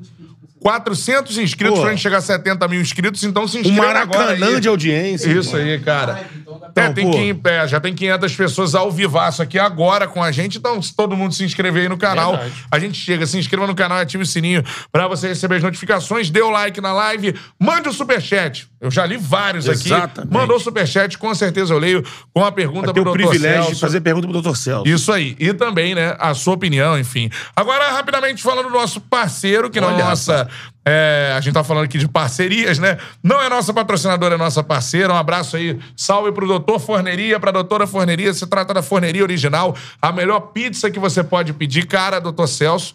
400 0.60 1.38
inscritos 1.38 1.76
Pô. 1.76 1.82
pra 1.82 1.90
gente 1.90 2.02
chegar 2.02 2.18
a 2.18 2.20
70 2.20 2.68
mil 2.68 2.80
inscritos. 2.80 3.24
Então, 3.24 3.48
se 3.48 3.56
Um 3.56 3.60
inscreva 3.60 3.98
agora 4.00 4.24
Maracanã 4.36 4.60
de 4.60 4.68
audiência. 4.68 5.28
Isso 5.30 5.56
aí, 5.56 5.78
cara. 5.80 6.20
É, 6.20 6.40
Então, 6.70 6.94
tem 6.94 7.04
pô. 7.06 7.10
quin- 7.12 7.40
é, 7.44 7.66
já 7.68 7.80
tem 7.80 7.94
500 7.94 8.34
pessoas 8.36 8.74
ao 8.74 8.90
vivaço 8.90 9.40
aqui 9.42 9.58
agora 9.58 10.06
com 10.06 10.22
a 10.22 10.30
gente. 10.30 10.58
Então, 10.58 10.80
se 10.82 10.94
todo 10.94 11.16
mundo 11.16 11.34
se 11.34 11.44
inscrever 11.44 11.82
aí 11.82 11.88
no 11.88 11.96
canal, 11.96 12.32
Verdade. 12.32 12.52
a 12.70 12.78
gente 12.78 12.98
chega. 12.98 13.26
Se 13.26 13.38
inscreva 13.38 13.66
no 13.66 13.74
canal 13.74 13.98
e 13.98 14.02
ative 14.02 14.22
o 14.22 14.26
sininho 14.26 14.62
pra 14.92 15.08
você 15.08 15.28
receber 15.28 15.56
as 15.56 15.62
notificações. 15.62 16.30
Dê 16.30 16.42
o 16.42 16.50
like 16.50 16.80
na 16.80 16.92
live. 16.92 17.34
Mande 17.58 17.88
o 17.88 17.92
superchat. 17.92 18.68
Eu 18.80 18.90
já 18.90 19.04
li 19.06 19.16
vários 19.16 19.68
aqui. 19.68 19.88
Exatamente. 19.88 20.32
Mandou 20.32 20.56
o 20.56 20.60
superchat, 20.60 21.16
com 21.18 21.34
certeza 21.34 21.72
eu 21.74 21.78
leio 21.78 22.02
com 22.32 22.44
a 22.44 22.50
pergunta 22.52 22.86
Vai 22.86 22.94
ter 22.94 23.02
pro 23.02 23.10
o 23.10 23.14
Dr. 23.14 23.22
privilégio 23.22 23.62
Celso. 23.64 23.74
de 23.74 23.80
fazer 23.80 24.00
pergunta 24.00 24.26
pro 24.26 24.32
doutor 24.34 24.56
Celso. 24.56 24.88
Isso 24.88 25.12
aí. 25.12 25.36
E 25.38 25.52
também, 25.52 25.94
né, 25.94 26.16
a 26.18 26.32
sua 26.34 26.54
opinião, 26.54 26.98
enfim. 26.98 27.30
Agora, 27.54 27.90
rapidamente 27.92 28.42
falando 28.42 28.68
do 28.68 28.72
nosso 28.74 29.00
parceiro, 29.00 29.68
que 29.70 29.80
não 29.80 29.90
é 29.90 29.94
Olha, 29.94 30.04
nossa. 30.04 30.48
É, 30.84 31.32
a 31.36 31.40
gente 31.40 31.54
tá 31.54 31.62
falando 31.62 31.84
aqui 31.84 31.98
de 31.98 32.08
parcerias, 32.08 32.78
né? 32.78 32.96
Não 33.22 33.40
é 33.40 33.48
nossa 33.48 33.72
patrocinadora, 33.72 34.34
é 34.34 34.38
nossa 34.38 34.62
parceira. 34.62 35.12
Um 35.12 35.16
abraço 35.16 35.56
aí. 35.56 35.78
Salve 35.96 36.32
pro 36.32 36.46
doutor 36.46 36.78
Forneria, 36.78 37.38
pra 37.38 37.50
doutora 37.50 37.86
Forneria. 37.86 38.32
Se 38.32 38.46
trata 38.46 38.72
da 38.72 38.82
Forneria 38.82 39.22
Original, 39.22 39.76
a 40.00 40.10
melhor 40.10 40.40
pizza 40.52 40.90
que 40.90 40.98
você 40.98 41.22
pode 41.22 41.52
pedir. 41.52 41.86
Cara, 41.86 42.18
doutor 42.18 42.46
Celso, 42.46 42.94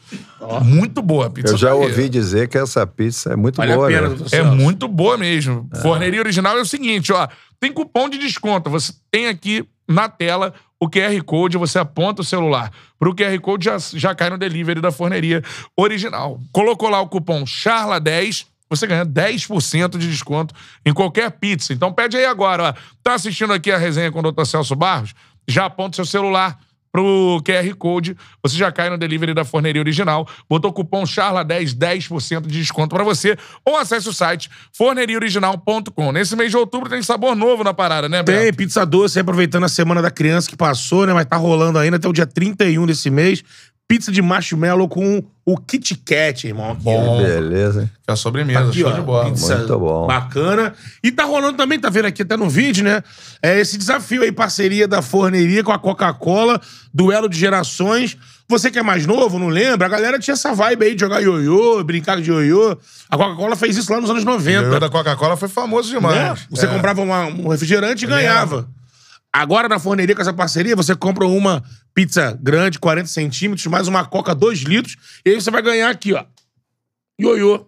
muito 0.63 1.01
boa 1.01 1.27
a 1.27 1.29
pizza. 1.29 1.53
Eu 1.53 1.57
já 1.57 1.71
aí. 1.71 1.75
ouvi 1.75 2.09
dizer 2.09 2.47
que 2.47 2.57
essa 2.57 2.85
pizza 2.87 3.33
é 3.33 3.35
muito 3.35 3.57
Vale 3.57 3.73
a 3.73 3.75
boa, 3.75 3.87
pena, 3.87 4.09
né? 4.09 4.15
É 4.31 4.43
muito 4.43 4.87
boa 4.87 5.17
mesmo. 5.17 5.69
Forneria 5.81 6.19
Original 6.19 6.57
é 6.57 6.61
o 6.61 6.65
seguinte, 6.65 7.13
ó. 7.13 7.27
Tem 7.59 7.71
cupom 7.71 8.09
de 8.09 8.17
desconto. 8.17 8.69
Você 8.69 8.93
tem 9.09 9.27
aqui 9.27 9.65
na 9.87 10.09
tela 10.09 10.53
o 10.79 10.89
QR 10.89 11.23
Code, 11.23 11.57
você 11.57 11.79
aponta 11.79 12.21
o 12.21 12.25
celular 12.25 12.71
pro 12.99 13.15
QR 13.15 13.39
Code, 13.39 13.65
já, 13.65 13.77
já 13.77 14.15
cai 14.15 14.29
no 14.29 14.37
delivery 14.37 14.81
da 14.81 14.91
Forneria 14.91 15.41
Original. 15.75 16.39
Colocou 16.51 16.89
lá 16.89 17.01
o 17.01 17.07
cupom 17.07 17.43
CHARLA10, 17.43 18.45
você 18.69 18.87
ganha 18.87 19.05
10% 19.05 19.97
de 19.97 20.09
desconto 20.09 20.53
em 20.85 20.93
qualquer 20.93 21.31
pizza. 21.31 21.73
Então 21.73 21.93
pede 21.93 22.17
aí 22.17 22.25
agora, 22.25 22.69
ó. 22.69 22.73
Tá 23.03 23.13
assistindo 23.13 23.53
aqui 23.53 23.71
a 23.71 23.77
resenha 23.77 24.11
com 24.11 24.19
o 24.19 24.31
Dr. 24.31 24.45
Celso 24.45 24.75
Barros? 24.75 25.13
Já 25.47 25.65
aponta 25.65 25.95
seu 25.95 26.05
celular 26.05 26.59
pro 26.95 27.41
QR 27.43 27.75
Code, 27.75 28.15
você 28.41 28.55
já 28.55 28.71
cai 28.71 28.89
no 28.89 28.97
delivery 28.97 29.33
da 29.33 29.43
Forneria 29.43 29.81
Original, 29.81 30.25
botou 30.49 30.71
o 30.71 30.73
cupom 30.73 31.03
CHARLA10, 31.03 31.75
10% 31.75 32.47
de 32.47 32.59
desconto 32.59 32.95
pra 32.95 33.03
você, 33.03 33.37
ou 33.65 33.75
acesse 33.75 34.07
o 34.07 34.13
site 34.13 34.49
forneriaoriginal.com. 34.71 36.11
Nesse 36.13 36.37
mês 36.37 36.51
de 36.51 36.57
outubro 36.57 36.89
tem 36.89 37.01
sabor 37.01 37.35
novo 37.35 37.65
na 37.65 37.73
parada, 37.73 38.07
né, 38.07 38.23
Tem 38.23 38.35
Beto? 38.35 38.57
pizza 38.57 38.85
doce, 38.85 39.19
aproveitando 39.19 39.65
a 39.65 39.69
semana 39.69 40.01
da 40.01 40.09
criança 40.09 40.49
que 40.49 40.55
passou, 40.55 41.05
né? 41.05 41.13
Mas 41.13 41.25
tá 41.25 41.35
rolando 41.35 41.77
ainda 41.77 41.97
até 41.97 42.07
o 42.07 42.13
dia 42.13 42.25
31 42.25 42.85
desse 42.85 43.09
mês. 43.09 43.43
Pizza 43.87 44.11
de 44.11 44.19
marshmallow 44.19 44.87
com 44.89 45.23
o 45.45 45.57
Kit 45.57 45.93
Kat, 45.97 46.47
irmão. 46.47 46.71
Aqui, 46.71 46.81
Bom. 46.81 47.21
Beleza, 47.21 47.83
hein? 47.83 47.91
É 48.07 48.11
a 48.13 48.15
sobremesa, 48.15 48.61
Aqui, 48.69 48.79
show 48.79 48.89
ó, 48.89 48.93
de 48.93 49.01
bola. 49.01 49.25
pizza 49.29 49.57
Muito 49.57 49.77
bom. 49.79 50.07
Bacana. 50.07 50.73
E 51.03 51.11
tá 51.11 51.23
rolando 51.23 51.55
também, 51.55 51.79
tá 51.79 51.87
vendo 51.91 52.05
aqui 52.05 52.23
até 52.23 52.35
no 52.35 52.49
vídeo, 52.49 52.83
né? 52.83 53.03
É 53.43 53.59
esse 53.59 53.77
desafio 53.77 54.23
aí, 54.23 54.31
parceria 54.31 54.87
da 54.87 55.03
forneria 55.03 55.63
com 55.63 55.71
a 55.71 55.77
Coca-Cola, 55.77 56.59
duelo 56.91 57.29
de 57.29 57.37
gerações. 57.37 58.17
Você 58.49 58.71
que 58.71 58.79
é 58.79 58.83
mais 58.83 59.05
novo, 59.05 59.37
não 59.37 59.49
lembra? 59.49 59.85
A 59.85 59.89
galera 59.89 60.17
tinha 60.17 60.33
essa 60.33 60.51
vibe 60.51 60.83
aí 60.85 60.95
de 60.95 61.01
jogar 61.01 61.21
ioiô, 61.21 61.83
brincar 61.83 62.19
de 62.19 62.31
ioiô. 62.31 62.75
A 63.07 63.15
Coca-Cola 63.17 63.55
fez 63.55 63.77
isso 63.77 63.93
lá 63.93 64.01
nos 64.01 64.09
anos 64.09 64.23
O 64.23 64.25
90. 64.25 64.79
da 64.79 64.89
Coca-Cola 64.89 65.37
foi 65.37 65.47
famoso 65.47 65.89
né? 65.93 65.95
demais. 65.99 66.47
Você 66.49 66.65
É. 66.65 66.69
comprava 66.69 67.01
uma- 67.03 67.25
um 67.27 67.49
refrigerante 67.49 68.03
e 68.03 68.07
ganhava. 68.07 68.67
Agora, 69.35 69.67
na 69.67 69.77
forneria 69.79 70.15
com 70.15 70.21
essa 70.21 70.31
parceria, 70.31 70.77
você 70.77 70.95
compra 70.95 71.27
uma 71.27 71.61
pizza 71.93 72.39
grande, 72.41 72.79
40 72.79 73.09
centímetros, 73.09 73.67
mais 73.67 73.85
uma 73.85 74.05
coca 74.05 74.33
2 74.33 74.59
litros, 74.61 74.95
e 75.25 75.31
aí 75.31 75.35
você 75.35 75.51
vai 75.51 75.61
ganhar 75.61 75.89
aqui, 75.89 76.13
ó. 76.13 76.23
Ioiô. 77.19 77.65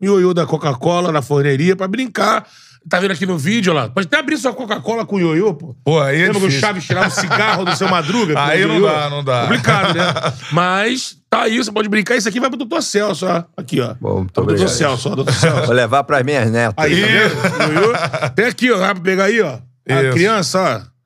Ioiô 0.00 0.32
da 0.32 0.46
Coca-Cola 0.46 1.10
na 1.10 1.20
forneria 1.20 1.74
pra 1.74 1.88
brincar. 1.88 2.46
Tá 2.88 3.00
vendo 3.00 3.10
aqui 3.10 3.26
no 3.26 3.36
vídeo, 3.36 3.72
ó 3.72 3.74
lá? 3.74 3.88
Pode 3.88 4.06
até 4.06 4.18
abrir 4.18 4.36
sua 4.38 4.52
Coca-Cola 4.52 5.04
com 5.04 5.18
ioiô, 5.18 5.52
pô. 5.52 5.74
Pô, 5.84 6.00
aí 6.00 6.20
é 6.20 6.26
Lembra 6.26 6.42
que 6.42 6.46
o. 6.46 6.50
Chaves 6.52 6.84
tirava 6.84 7.08
o 7.08 7.10
cigarro 7.10 7.64
do 7.64 7.74
seu 7.74 7.88
madruga? 7.90 8.40
Aí 8.40 8.64
não 8.64 8.80
dá, 8.80 9.10
não 9.10 9.24
dá. 9.24 9.42
Complicado, 9.42 9.94
né? 9.94 10.04
Mas 10.52 11.18
tá 11.28 11.42
aí, 11.42 11.58
você 11.58 11.72
pode 11.72 11.88
brincar. 11.88 12.14
Isso 12.14 12.28
aqui 12.28 12.38
vai 12.38 12.48
pro 12.48 12.56
doutor 12.56 12.84
Celso, 12.84 13.26
ó. 13.26 13.42
Aqui, 13.56 13.80
ó. 13.80 13.94
Bom, 14.00 14.18
muito 14.18 14.32
doutor 14.32 14.52
obrigado. 14.52 14.68
Celso, 14.68 15.10
ó, 15.10 15.14
doutor 15.16 15.34
Celso. 15.34 15.66
Vou 15.66 15.74
levar 15.74 16.04
para 16.04 16.22
minhas 16.22 16.48
netas. 16.52 16.74
Aí, 16.76 17.00
tá 17.00 17.06
vendo? 17.08 17.72
Ioiô. 17.72 17.92
Tem 18.36 18.44
aqui, 18.44 18.70
ó. 18.70 18.78
Dá 18.78 18.94
pra 18.94 19.02
pegar 19.02 19.24
aí, 19.24 19.40
ó. 19.42 19.58
A 19.92 20.12
criança, 20.12 20.60
ó. 20.60 20.98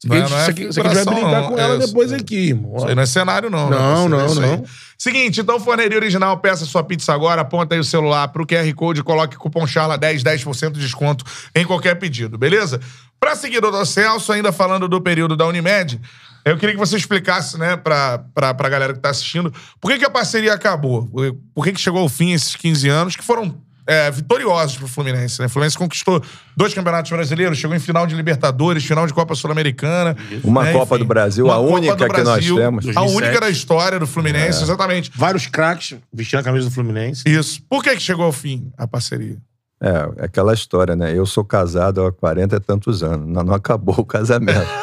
Aqui, 0.00 0.08
Não 0.08 0.16
é- 0.16 0.28
não 0.28 0.38
é 0.38 0.46
aqui, 0.46 0.68
vai 0.80 0.94
brincar 0.94 1.40
não. 1.40 1.48
com 1.48 1.58
ela 1.58 1.74
É 1.74 1.78
depois 1.78 2.12
aqui, 2.12 2.50
irmão. 2.50 2.76
Isso 2.76 2.86
aí 2.86 2.94
não 2.94 3.02
é 3.02 3.06
cenário, 3.06 3.50
não. 3.50 3.68
Não, 3.68 4.08
né? 4.08 4.16
não, 4.16 4.26
Isso 4.26 4.40
aí. 4.40 4.46
não. 4.56 4.64
Seguinte, 4.96 5.40
então, 5.40 5.58
Forneria 5.58 5.98
Original, 5.98 6.38
peça 6.38 6.64
sua 6.64 6.84
pizza 6.84 7.12
agora, 7.12 7.42
aponta 7.42 7.74
aí 7.74 7.80
o 7.80 7.84
celular 7.84 8.28
pro 8.28 8.46
QR 8.46 8.72
Code, 8.74 9.02
coloque 9.02 9.36
cupom 9.36 9.64
CHARLA10, 9.64 10.22
10% 10.22 10.74
de 10.74 10.80
desconto 10.80 11.24
em 11.52 11.64
qualquer 11.66 11.96
pedido, 11.96 12.38
beleza? 12.38 12.80
Pra 13.18 13.34
seguir 13.34 13.58
o 13.58 13.70
Dr. 13.72 13.84
Celso, 13.84 14.30
ainda 14.32 14.52
falando 14.52 14.86
do 14.86 15.00
período 15.00 15.36
da 15.36 15.46
Unimed, 15.46 16.00
Eu 16.44 16.56
queria 16.56 16.74
que 16.74 16.80
você 16.80 16.96
explicasse, 16.96 17.58
né, 17.58 17.76
pra, 17.76 18.20
pra, 18.32 18.54
pra 18.54 18.68
galera 18.70 18.94
que 18.94 19.00
tá 19.00 19.10
assistindo, 19.10 19.52
por 19.80 19.90
que, 19.90 19.98
que 19.98 20.04
a 20.04 20.08
parceria 20.10 20.54
acabou? 20.54 21.06
Por 21.52 21.64
que, 21.64 21.72
que 21.72 21.80
chegou 21.80 22.00
ao 22.00 22.08
fim 22.08 22.32
esses 22.32 22.56
15 22.56 22.88
anos, 22.88 23.16
que 23.16 23.22
foram 23.24 23.54
é, 23.88 24.10
vitoriosos 24.10 24.76
pro 24.76 24.86
Fluminense, 24.86 25.40
né? 25.40 25.46
O 25.46 25.48
Fluminense 25.48 25.78
conquistou 25.78 26.22
dois 26.54 26.74
campeonatos 26.74 27.10
brasileiros, 27.10 27.56
chegou 27.56 27.74
em 27.74 27.80
final 27.80 28.06
de 28.06 28.14
Libertadores, 28.14 28.84
final 28.84 29.06
de 29.06 29.14
Copa 29.14 29.34
Sul-Americana. 29.34 30.14
Uma 30.44 30.64
né, 30.64 30.72
Copa 30.74 30.96
enfim. 30.96 31.04
do 31.04 31.08
Brasil, 31.08 31.46
Uma 31.46 31.54
a 31.54 31.56
Copa 31.56 31.72
única 31.72 31.96
do 31.96 32.14
que 32.14 32.22
nós 32.22 32.24
Brasil, 32.24 32.56
temos. 32.56 32.84
A 32.84 32.92
2007. 32.92 33.16
única 33.16 33.40
da 33.40 33.48
história 33.48 33.98
do 33.98 34.06
Fluminense, 34.06 34.62
exatamente. 34.62 35.10
Vários 35.14 35.46
craques 35.46 35.96
vestindo 36.12 36.40
a 36.40 36.42
camisa 36.42 36.68
do 36.68 36.70
Fluminense. 36.70 37.22
Isso. 37.26 37.62
Por 37.66 37.82
que, 37.82 37.96
que 37.96 38.02
chegou 38.02 38.26
ao 38.26 38.32
fim 38.32 38.70
a 38.76 38.86
parceria? 38.86 39.38
É, 39.80 39.88
é 40.18 40.24
aquela 40.26 40.52
história, 40.52 40.94
né? 40.94 41.16
Eu 41.16 41.24
sou 41.24 41.42
casado 41.42 42.04
há 42.04 42.12
40 42.12 42.56
e 42.56 42.60
tantos 42.60 43.02
anos. 43.02 43.26
Não, 43.26 43.42
não 43.42 43.54
acabou 43.54 43.94
o 43.98 44.04
casamento. 44.04 44.68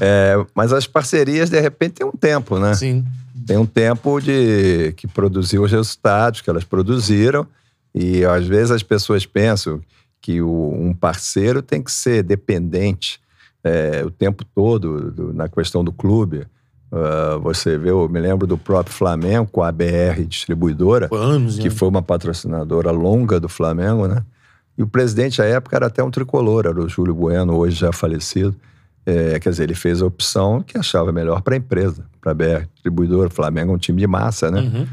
É, 0.00 0.34
mas 0.54 0.72
as 0.72 0.86
parcerias, 0.86 1.48
de 1.48 1.60
repente, 1.60 1.94
tem 1.94 2.06
um 2.06 2.12
tempo, 2.12 2.58
né? 2.58 2.74
Sim. 2.74 3.04
Tem 3.46 3.56
um 3.56 3.66
tempo 3.66 4.20
de 4.20 4.92
que 4.96 5.06
produziu 5.06 5.62
os 5.62 5.70
resultados 5.70 6.40
que 6.40 6.50
elas 6.50 6.64
produziram. 6.64 7.46
E 7.94 8.24
às 8.24 8.46
vezes 8.46 8.70
as 8.70 8.82
pessoas 8.82 9.26
pensam 9.26 9.80
que 10.20 10.40
o- 10.40 10.72
um 10.74 10.94
parceiro 10.94 11.60
tem 11.62 11.82
que 11.82 11.90
ser 11.92 12.22
dependente 12.22 13.20
é, 13.64 14.02
o 14.04 14.10
tempo 14.10 14.44
todo 14.54 15.10
do- 15.12 15.32
na 15.32 15.48
questão 15.48 15.84
do 15.84 15.92
clube. 15.92 16.46
Ah, 16.90 17.38
você 17.40 17.78
vê, 17.78 17.90
eu 17.90 18.08
me 18.08 18.18
lembro 18.20 18.46
do 18.46 18.58
próprio 18.58 18.94
Flamengo 18.94 19.48
com 19.50 19.62
a 19.62 19.70
BR 19.70 20.24
Distribuidora, 20.26 21.08
anos, 21.12 21.58
que 21.58 21.68
né? 21.68 21.70
foi 21.70 21.88
uma 21.88 22.02
patrocinadora 22.02 22.90
longa 22.90 23.38
do 23.40 23.48
Flamengo, 23.48 24.06
né? 24.08 24.22
E 24.76 24.82
o 24.82 24.86
presidente 24.86 25.40
à 25.40 25.44
época 25.44 25.76
era 25.76 25.86
até 25.86 26.02
um 26.02 26.10
tricolor, 26.10 26.66
era 26.66 26.80
o 26.80 26.88
Júlio 26.88 27.14
Bueno, 27.14 27.54
hoje 27.56 27.76
já 27.76 27.92
falecido. 27.92 28.54
É, 29.06 29.38
quer 29.40 29.50
dizer, 29.50 29.64
ele 29.64 29.74
fez 29.74 30.00
a 30.02 30.06
opção 30.06 30.60
que 30.62 30.76
achava 30.78 31.10
melhor 31.12 31.40
para 31.42 31.54
a 31.54 31.58
empresa, 31.58 32.04
para 32.20 32.32
a 32.32 32.34
BR 32.34 32.66
Distribuidora. 32.74 33.28
O 33.28 33.32
Flamengo 33.32 33.72
é 33.72 33.74
um 33.74 33.78
time 33.78 34.00
de 34.00 34.06
massa, 34.06 34.50
né? 34.50 34.60
Uhum. 34.60 34.86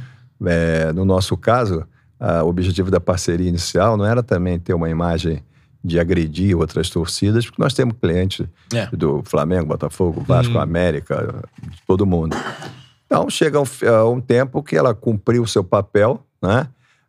É, 0.47 0.91
no 0.93 1.03
nosso 1.05 1.35
caso, 1.35 1.85
a- 2.19 2.43
o 2.43 2.49
objetivo 2.49 2.91
da 2.91 2.99
parceria 2.99 3.47
inicial 3.49 3.95
não 3.97 4.05
era 4.05 4.21
também 4.21 4.59
ter 4.59 4.73
uma 4.73 4.89
imagem 4.89 5.43
de 5.83 5.97
agredir 5.99 6.57
outras 6.57 6.89
torcidas, 6.89 7.45
porque 7.45 7.61
nós 7.61 7.73
temos 7.73 7.95
clientes 8.01 8.45
É. 8.73 8.87
do 8.87 9.21
Flamengo, 9.23 9.65
Botafogo, 9.67 10.21
Vasco, 10.27 10.57
América, 10.57 11.41
de 11.61 11.81
todo 11.87 12.05
mundo. 12.05 12.35
Então, 13.05 13.29
chega 13.29 13.59
um, 13.59 13.65
f- 13.65 13.87
a 13.87 14.05
um 14.05 14.19
tempo 14.19 14.61
que 14.61 14.75
ela 14.75 14.93
cumpriu 14.93 15.43
o 15.43 15.47
seu 15.47 15.63
papel, 15.63 16.21
né? 16.41 16.67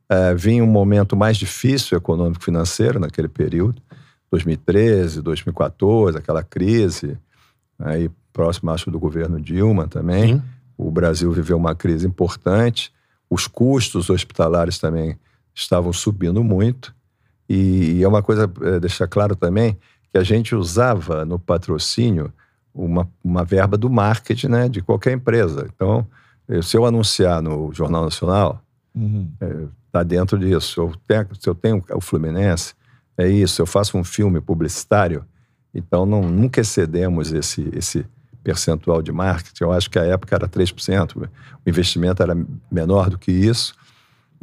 É, 0.08 0.34
vinha 0.34 0.62
um 0.62 0.66
momento 0.68 1.16
mais 1.16 1.36
difícil 1.36 1.96
econômico-financeiro 1.98 2.98
naquele 3.00 3.28
período, 3.28 3.80
2013, 4.30 5.20
2014, 5.20 6.16
aquela 6.18 6.42
crise, 6.42 7.18
aí 7.78 8.10
próximo, 8.32 8.70
acho, 8.70 8.90
do 8.90 8.98
governo 8.98 9.40
Dilma 9.40 9.86
também. 9.88 10.34
Sim. 10.34 10.42
O 10.78 10.90
Brasil 10.90 11.30
viveu 11.32 11.56
uma 11.56 11.74
crise 11.74 12.06
importante, 12.06 12.92
os 13.30 13.46
custos 13.46 14.10
hospitalares 14.10 14.78
também 14.78 15.16
estavam 15.54 15.92
subindo 15.92 16.42
muito. 16.42 16.94
E, 17.48 18.02
é 18.02 18.08
uma 18.08 18.22
coisa, 18.22 18.50
é, 18.62 18.80
deixar 18.80 19.06
claro 19.06 19.34
também, 19.36 19.78
que 20.12 20.18
a 20.18 20.22
gente 20.24 20.54
usava 20.54 21.24
no 21.24 21.38
patrocínio 21.38 22.32
uma, 22.74 23.08
uma 23.22 23.44
verba 23.44 23.76
do 23.76 23.88
marketing 23.88 24.48
né, 24.48 24.68
de 24.68 24.82
qualquer 24.82 25.12
empresa. 25.12 25.68
Então, 25.74 26.06
eu- 26.48 26.62
se 26.62 26.76
eu 26.76 26.84
anunciar 26.84 27.40
no 27.40 27.72
Jornal 27.72 28.04
Nacional, 28.04 28.60
está 29.86 30.02
dentro 30.02 30.38
disso. 30.38 30.72
Se 30.74 30.78
eu, 30.78 30.92
tenho, 31.06 31.28
se 31.38 31.48
eu 31.48 31.54
tenho 31.54 31.84
o 31.94 32.00
Fluminense, 32.00 32.74
é 33.16 33.28
isso. 33.28 33.62
Eu 33.62 33.66
faço 33.66 33.96
um 33.96 34.04
filme 34.04 34.40
publicitário, 34.40 35.24
então 35.74 36.04
não, 36.06 36.22
nunca 36.22 36.60
excedemos 36.60 37.32
esse, 37.32 37.68
esse 37.72 38.04
percentual 38.42 39.02
de 39.02 39.12
marketing. 39.12 39.64
Eu 39.64 39.72
acho 39.72 39.90
que 39.90 39.98
a 39.98 40.04
época 40.04 40.34
era 40.34 40.48
3%, 40.48 41.16
o 41.16 41.28
investimento 41.68 42.22
era 42.22 42.36
menor 42.70 43.10
do 43.10 43.18
que 43.18 43.30
isso. 43.30 43.74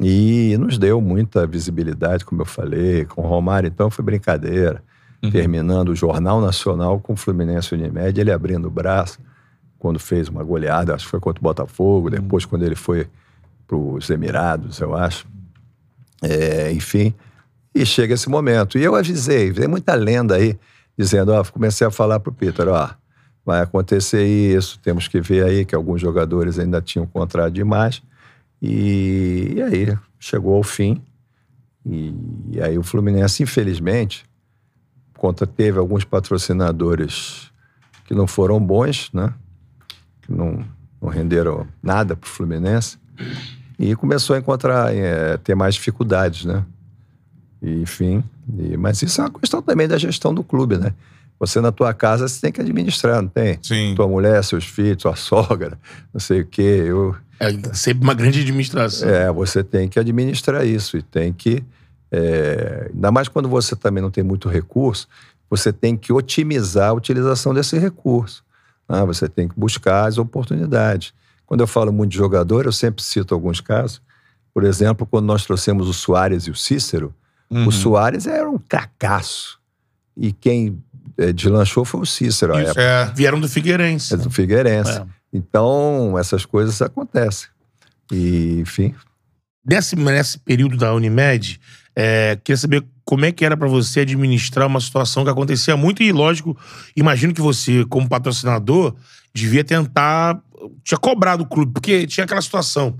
E 0.00 0.56
nos 0.58 0.78
deu 0.78 1.00
muita 1.00 1.46
visibilidade, 1.46 2.24
como 2.24 2.42
eu 2.42 2.46
falei, 2.46 3.04
com 3.04 3.22
o 3.22 3.26
Romário, 3.26 3.66
então 3.66 3.90
foi 3.90 4.04
brincadeira. 4.04 4.82
Terminando 5.32 5.88
o 5.88 5.96
Jornal 5.96 6.40
Nacional 6.40 7.00
com 7.00 7.14
o 7.14 7.16
Fluminense 7.16 7.74
Unimed, 7.74 8.20
ele 8.20 8.30
abrindo 8.30 8.68
o 8.68 8.70
braço, 8.70 9.18
quando 9.76 9.98
fez 9.98 10.28
uma 10.28 10.44
goleada, 10.44 10.94
acho 10.94 11.06
que 11.06 11.10
foi 11.10 11.18
contra 11.18 11.40
o 11.40 11.42
Botafogo, 11.42 12.08
depois 12.08 12.44
quando 12.44 12.64
ele 12.64 12.76
foi 12.76 13.08
para 13.66 13.76
os 13.76 14.08
Emirados, 14.10 14.78
eu 14.78 14.94
acho. 14.94 15.26
É, 16.22 16.70
enfim, 16.72 17.12
e 17.74 17.84
chega 17.84 18.14
esse 18.14 18.28
momento. 18.28 18.78
E 18.78 18.84
eu 18.84 18.94
avisei, 18.94 19.52
tem 19.52 19.68
muita 19.68 19.94
lenda 19.94 20.36
aí, 20.36 20.58
dizendo, 20.96 21.32
ó, 21.32 21.44
comecei 21.44 21.86
a 21.86 21.90
falar 21.90 22.20
pro 22.20 22.32
Peter, 22.32 22.68
ó, 22.68 22.90
vai 23.48 23.62
acontecer 23.62 24.26
isso, 24.26 24.78
temos 24.80 25.08
que 25.08 25.22
ver 25.22 25.42
aí 25.42 25.64
que 25.64 25.74
alguns 25.74 26.02
jogadores 26.02 26.58
ainda 26.58 26.82
tinham 26.82 27.06
contrato 27.06 27.50
demais. 27.50 28.02
E, 28.60 29.54
e 29.56 29.62
aí 29.62 29.98
chegou 30.20 30.54
ao 30.54 30.62
fim. 30.62 31.00
E, 31.86 32.12
e 32.52 32.60
aí 32.60 32.76
o 32.76 32.82
Fluminense, 32.82 33.42
infelizmente, 33.42 34.26
conta 35.16 35.46
teve 35.46 35.78
alguns 35.78 36.04
patrocinadores 36.04 37.50
que 38.04 38.14
não 38.14 38.26
foram 38.26 38.60
bons, 38.60 39.08
né? 39.14 39.32
Que 40.20 40.30
não, 40.30 40.62
não 41.00 41.08
renderam 41.08 41.66
nada 41.82 42.14
pro 42.14 42.28
Fluminense. 42.28 42.98
E 43.78 43.96
começou 43.96 44.36
a 44.36 44.38
encontrar, 44.38 44.94
é, 44.94 45.38
ter 45.38 45.54
mais 45.54 45.74
dificuldades, 45.74 46.44
né? 46.44 46.62
E, 47.62 47.80
enfim, 47.80 48.22
e- 48.58 48.76
mas 48.76 49.00
isso 49.00 49.22
é 49.22 49.24
uma 49.24 49.40
questão 49.40 49.62
também 49.62 49.88
da 49.88 49.96
gestão 49.96 50.34
do 50.34 50.44
clube, 50.44 50.76
né? 50.76 50.92
Você 51.40 51.60
na 51.60 51.70
tua 51.70 51.94
casa, 51.94 52.26
você 52.26 52.40
tem 52.40 52.50
que 52.52 52.60
administrar, 52.60 53.22
não 53.22 53.28
tem? 53.28 53.58
Sim. 53.62 53.94
Tua 53.94 54.08
mulher, 54.08 54.42
seus 54.42 54.64
filhos, 54.64 55.02
tua 55.02 55.14
sogra, 55.16 55.78
não 56.12 56.20
sei 56.20 56.40
o 56.40 56.46
quê. 56.46 56.84
Eu, 56.86 57.14
É 57.40 57.52
sempre 57.74 58.02
uma 58.02 58.14
grande 58.14 58.40
administração. 58.40 59.08
é, 59.08 59.30
você 59.32 59.62
tem 59.62 59.88
que 59.88 59.98
administrar 60.00 60.66
isso 60.66 60.96
e 60.96 61.02
tem 61.02 61.32
que. 61.32 61.62
é, 62.10 62.90
ainda 62.92 63.12
mais 63.12 63.28
quando 63.28 63.48
você 63.48 63.76
também 63.76 64.02
não 64.02 64.10
tem 64.10 64.24
muito 64.24 64.48
recurso, 64.48 65.06
você 65.48 65.72
tem 65.72 65.96
que 65.96 66.12
otimizar 66.12 66.90
a 66.90 66.92
utilização 66.92 67.54
desse 67.54 67.78
recurso. 67.78 68.42
né? 68.88 69.04
Você 69.06 69.28
tem 69.28 69.46
que 69.48 69.54
buscar 69.58 70.06
as 70.06 70.18
oportunidades. 70.18 71.12
Quando 71.46 71.60
eu 71.60 71.66
falo 71.66 71.92
muito 71.92 72.10
de 72.10 72.18
jogador, 72.18 72.66
eu 72.66 72.72
sempre 72.72 73.02
cito 73.02 73.32
alguns 73.32 73.60
casos. 73.60 74.02
Por 74.52 74.64
exemplo, 74.64 75.06
quando 75.06 75.26
nós 75.26 75.44
trouxemos 75.46 75.88
o 75.88 75.92
Soares 75.94 76.44
e 76.44 76.50
o 76.50 76.54
Cícero, 76.54 77.14
o 77.50 77.70
Soares 77.70 78.26
era 78.26 78.50
um 78.50 78.58
cacaço. 78.58 79.58
E 80.16 80.32
quem 80.32 80.82
deslanchou 81.34 81.84
foi 81.84 82.00
o 82.00 82.06
Cícero, 82.06 82.58
Isso. 82.60 82.78
É. 82.78 83.12
Vieram 83.14 83.40
do 83.40 83.48
Figueirense. 83.48 84.14
é 84.14 84.16
do 84.16 84.30
Figueirense. 84.30 84.98
É. 84.98 85.06
Então, 85.32 86.16
essas 86.18 86.46
coisas 86.46 86.80
acontecem. 86.80 87.48
E, 88.10 88.60
enfim, 88.60 88.94
Nesse, 89.68 89.94
nesse 89.96 90.38
período 90.38 90.78
da 90.78 90.94
Unimed, 90.94 91.60
é, 91.94 92.38
queria 92.42 92.56
saber 92.56 92.82
como 93.04 93.26
é 93.26 93.32
que 93.32 93.44
era 93.44 93.54
pra 93.54 93.68
você 93.68 94.00
administrar 94.00 94.66
uma 94.66 94.80
situação 94.80 95.24
que 95.24 95.30
acontecia 95.30 95.76
muito 95.76 96.02
e, 96.02 96.10
lógico, 96.10 96.56
imagino 96.96 97.34
que 97.34 97.40
você, 97.42 97.84
como 97.84 98.08
patrocinador, 98.08 98.94
devia 99.34 99.62
tentar... 99.62 100.40
Tinha 100.82 100.98
cobrado 100.98 101.42
o 101.42 101.46
clube, 101.46 101.72
porque 101.72 102.06
tinha 102.06 102.24
aquela 102.24 102.40
situação. 102.40 102.96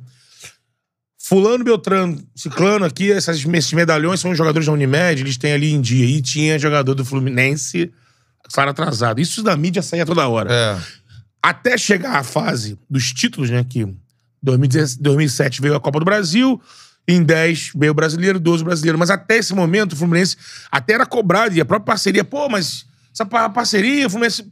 Fulano, 1.18 1.64
Beltrano, 1.64 2.22
Ciclano 2.36 2.84
aqui, 2.84 3.06
esses 3.06 3.72
medalhões 3.72 4.20
são 4.20 4.34
jogadores 4.34 4.66
da 4.66 4.72
Unimed, 4.72 5.22
eles 5.22 5.38
têm 5.38 5.52
ali 5.52 5.72
em 5.72 5.80
dia. 5.80 6.04
E 6.04 6.20
tinha 6.20 6.58
jogador 6.58 6.94
do 6.94 7.04
Fluminense, 7.04 7.90
salário 8.49 8.70
atrasado. 8.72 9.20
Isso 9.20 9.43
da 9.43 9.57
mídia 9.57 9.82
saía 9.82 10.05
toda 10.07 10.26
hora. 10.28 10.53
É. 10.53 10.78
Até 11.43 11.78
chegar 11.78 12.16
à 12.16 12.22
fase 12.22 12.78
dos 12.91 13.12
títulos, 13.12 13.49
né? 13.51 13.64
Que 13.68 13.86
2017 14.43 15.03
2007 15.03 15.61
veio 15.62 15.74
a 15.74 15.80
Copa 15.80 15.99
do 15.99 16.05
Brasil, 16.05 16.61
em 17.07 17.22
10 17.22 17.72
veio 17.76 17.93
o 17.93 17.95
brasileiro, 17.95 18.39
12 18.39 18.62
o 18.62 18.66
brasileiro. 18.66 18.99
Mas 18.99 19.11
até 19.11 19.39
esse 19.39 19.55
momento, 19.55 19.93
o 19.93 19.97
Fluminense 19.97 20.36
até 20.70 20.95
era 20.95 21.07
cobrado, 21.07 21.55
e 21.55 21.61
a 21.61 21.64
própria 21.64 21.86
parceria, 21.86 22.24
pô, 22.24 22.49
mas 22.49 22.86
essa 23.12 23.24
pa- 23.24 23.49
parceria, 23.49 24.07
o 24.07 24.11
Fluminense. 24.11 24.47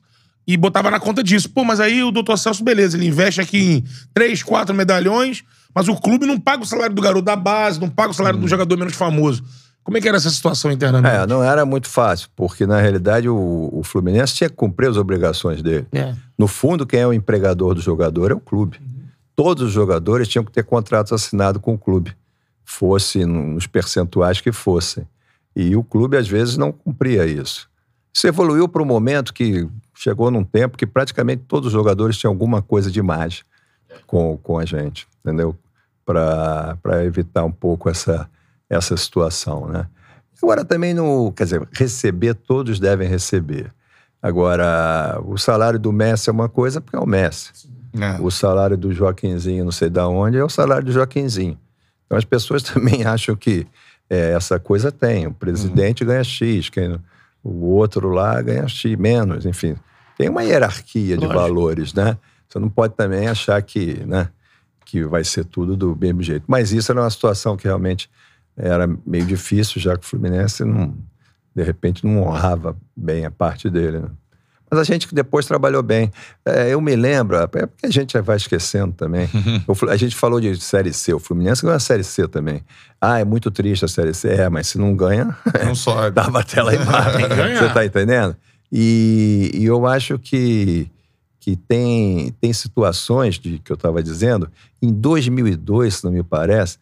E 0.48 0.56
botava 0.56 0.92
na 0.92 1.00
conta 1.00 1.24
disso. 1.24 1.50
Pô, 1.50 1.64
mas 1.64 1.80
aí 1.80 2.04
o 2.04 2.12
doutor 2.12 2.36
Celso, 2.38 2.62
beleza, 2.62 2.96
ele 2.96 3.06
investe 3.06 3.40
aqui 3.40 3.58
em 3.58 3.84
3, 4.14 4.44
4 4.44 4.72
medalhões, 4.72 5.42
mas 5.74 5.88
o 5.88 5.96
clube 5.96 6.24
não 6.24 6.38
paga 6.38 6.62
o 6.62 6.66
salário 6.66 6.94
do 6.94 7.02
garoto 7.02 7.24
da 7.24 7.34
base, 7.34 7.80
não 7.80 7.90
paga 7.90 8.10
o 8.10 8.14
salário 8.14 8.38
do 8.38 8.46
jogador 8.46 8.78
menos 8.78 8.94
famoso. 8.94 9.42
Como 9.86 9.96
é 9.96 10.00
que 10.00 10.08
era 10.08 10.16
essa 10.16 10.30
situação 10.30 10.72
internamente? 10.72 11.14
É, 11.14 11.24
não 11.28 11.44
era 11.44 11.64
muito 11.64 11.88
fácil, 11.88 12.28
porque 12.34 12.66
na 12.66 12.80
realidade 12.80 13.28
o, 13.28 13.70
o 13.72 13.84
Fluminense 13.84 14.34
tinha 14.34 14.50
que 14.50 14.56
cumprir 14.56 14.90
as 14.90 14.96
obrigações 14.96 15.62
dele. 15.62 15.86
É. 15.92 16.12
No 16.36 16.48
fundo, 16.48 16.84
quem 16.84 16.98
é 16.98 17.06
o 17.06 17.12
empregador 17.12 17.72
do 17.72 17.80
jogador 17.80 18.32
é 18.32 18.34
o 18.34 18.40
clube. 18.40 18.80
Todos 19.36 19.62
os 19.62 19.70
jogadores 19.70 20.26
tinham 20.26 20.44
que 20.44 20.50
ter 20.50 20.64
contratos 20.64 21.12
assinados 21.12 21.62
com 21.62 21.74
o 21.74 21.78
clube, 21.78 22.16
fosse 22.64 23.24
nos 23.24 23.68
percentuais 23.68 24.40
que 24.40 24.50
fossem. 24.50 25.06
E 25.54 25.76
o 25.76 25.84
clube, 25.84 26.16
às 26.16 26.26
vezes, 26.26 26.56
não 26.56 26.72
cumpria 26.72 27.24
isso. 27.24 27.70
Isso 28.12 28.26
evoluiu 28.26 28.68
para 28.68 28.82
um 28.82 28.86
momento 28.86 29.32
que 29.32 29.68
chegou 29.94 30.32
num 30.32 30.42
tempo 30.42 30.76
que 30.76 30.84
praticamente 30.84 31.44
todos 31.46 31.68
os 31.68 31.72
jogadores 31.72 32.18
tinham 32.18 32.32
alguma 32.32 32.60
coisa 32.60 32.90
de 32.90 32.98
imagem 32.98 33.44
com, 34.04 34.36
com 34.38 34.58
a 34.58 34.64
gente, 34.64 35.06
entendeu? 35.20 35.56
Para 36.04 37.04
evitar 37.04 37.44
um 37.44 37.52
pouco 37.52 37.88
essa, 37.88 38.28
essa 38.68 38.96
situação, 38.96 39.68
né? 39.68 39.86
Agora 40.42 40.64
também 40.64 40.92
no, 40.92 41.32
quer 41.32 41.44
dizer, 41.44 41.68
receber 41.72 42.34
todos 42.34 42.78
devem 42.78 43.08
receber. 43.08 43.72
Agora, 44.20 45.20
o 45.24 45.38
salário 45.38 45.78
do 45.78 45.92
Messi 45.92 46.28
é 46.28 46.32
uma 46.32 46.48
coisa 46.48 46.80
porque 46.80 46.96
é 46.96 47.00
o 47.00 47.06
Messi. 47.06 47.52
É. 47.98 48.20
O 48.20 48.30
salário 48.30 48.76
do 48.76 48.92
Joaquinzinho, 48.92 49.64
não 49.64 49.72
sei 49.72 49.88
da 49.88 50.06
onde, 50.08 50.36
é 50.36 50.44
o 50.44 50.48
salário 50.48 50.84
do 50.84 50.92
Joaquinzinho. 50.92 51.58
Então 52.04 52.18
as 52.18 52.24
pessoas 52.24 52.62
também 52.64 53.04
acham 53.04 53.34
que 53.34 53.66
é, 54.10 54.32
essa 54.32 54.58
coisa 54.58 54.92
tem. 54.92 55.26
O 55.26 55.32
presidente 55.32 56.04
ganha 56.04 56.22
X, 56.22 56.68
quem, 56.68 57.00
o 57.42 57.66
outro 57.66 58.10
lá 58.10 58.40
ganha 58.42 58.68
X 58.68 58.96
menos, 58.96 59.46
enfim. 59.46 59.76
Tem 60.18 60.28
uma 60.28 60.42
hierarquia 60.42 61.16
de 61.16 61.24
Lógico. 61.24 61.40
valores, 61.40 61.94
né? 61.94 62.16
Você 62.48 62.58
não 62.58 62.68
pode 62.68 62.94
também 62.94 63.28
achar 63.28 63.60
que, 63.62 64.04
né, 64.06 64.28
que 64.84 65.04
vai 65.04 65.24
ser 65.24 65.44
tudo 65.44 65.76
do 65.76 65.96
mesmo 65.96 66.22
jeito. 66.22 66.44
Mas 66.46 66.72
isso 66.72 66.90
era 66.90 67.00
uma 67.00 67.10
situação 67.10 67.56
que 67.56 67.64
realmente 67.64 68.08
era 68.56 68.88
meio 69.06 69.24
difícil, 69.24 69.80
já 69.80 69.96
que 69.96 70.04
o 70.04 70.08
Fluminense 70.08 70.64
não, 70.64 70.94
de 71.54 71.62
repente 71.62 72.04
não 72.04 72.22
honrava 72.22 72.76
bem 72.96 73.24
a 73.24 73.30
parte 73.30 73.68
dele. 73.70 73.98
Né? 74.00 74.08
Mas 74.70 74.80
a 74.80 74.84
gente 74.84 75.06
que 75.06 75.14
depois 75.14 75.46
trabalhou 75.46 75.80
bem. 75.82 76.10
É, 76.44 76.70
eu 76.74 76.80
me 76.80 76.96
lembro, 76.96 77.36
é 77.36 77.46
porque 77.46 77.86
a 77.86 77.90
gente 77.90 78.18
vai 78.20 78.36
esquecendo 78.36 78.92
também. 78.92 79.28
Flu- 79.76 79.90
a 79.90 79.96
gente 79.96 80.16
falou 80.16 80.40
de 80.40 80.56
Série 80.60 80.92
C, 80.92 81.14
o 81.14 81.20
Fluminense 81.20 81.62
ganhou 81.62 81.76
a 81.76 81.80
Série 81.80 82.02
C 82.02 82.26
também. 82.26 82.64
Ah, 83.00 83.20
é 83.20 83.24
muito 83.24 83.48
triste 83.50 83.84
a 83.84 83.88
Série 83.88 84.12
C. 84.12 84.28
É, 84.28 84.48
mas 84.48 84.66
se 84.66 84.76
não 84.78 84.96
ganha, 84.96 85.36
Não 85.64 85.74
só. 85.74 86.10
dava 86.10 86.42
tela 86.42 86.74
e 86.74 86.78
que 86.78 86.84
ganhar. 87.34 87.58
Você 87.62 87.72
tá 87.72 87.84
entendendo? 87.84 88.36
E, 88.72 89.52
e 89.54 89.64
eu 89.64 89.86
acho 89.86 90.18
que, 90.18 90.90
que 91.38 91.54
tem, 91.54 92.34
tem 92.40 92.52
situações 92.52 93.36
de, 93.38 93.60
que 93.60 93.70
eu 93.70 93.76
estava 93.76 94.02
dizendo. 94.02 94.50
Em 94.82 94.92
2002, 94.92 95.94
se 95.94 96.04
não 96.04 96.10
me 96.10 96.24
parece, 96.24 96.78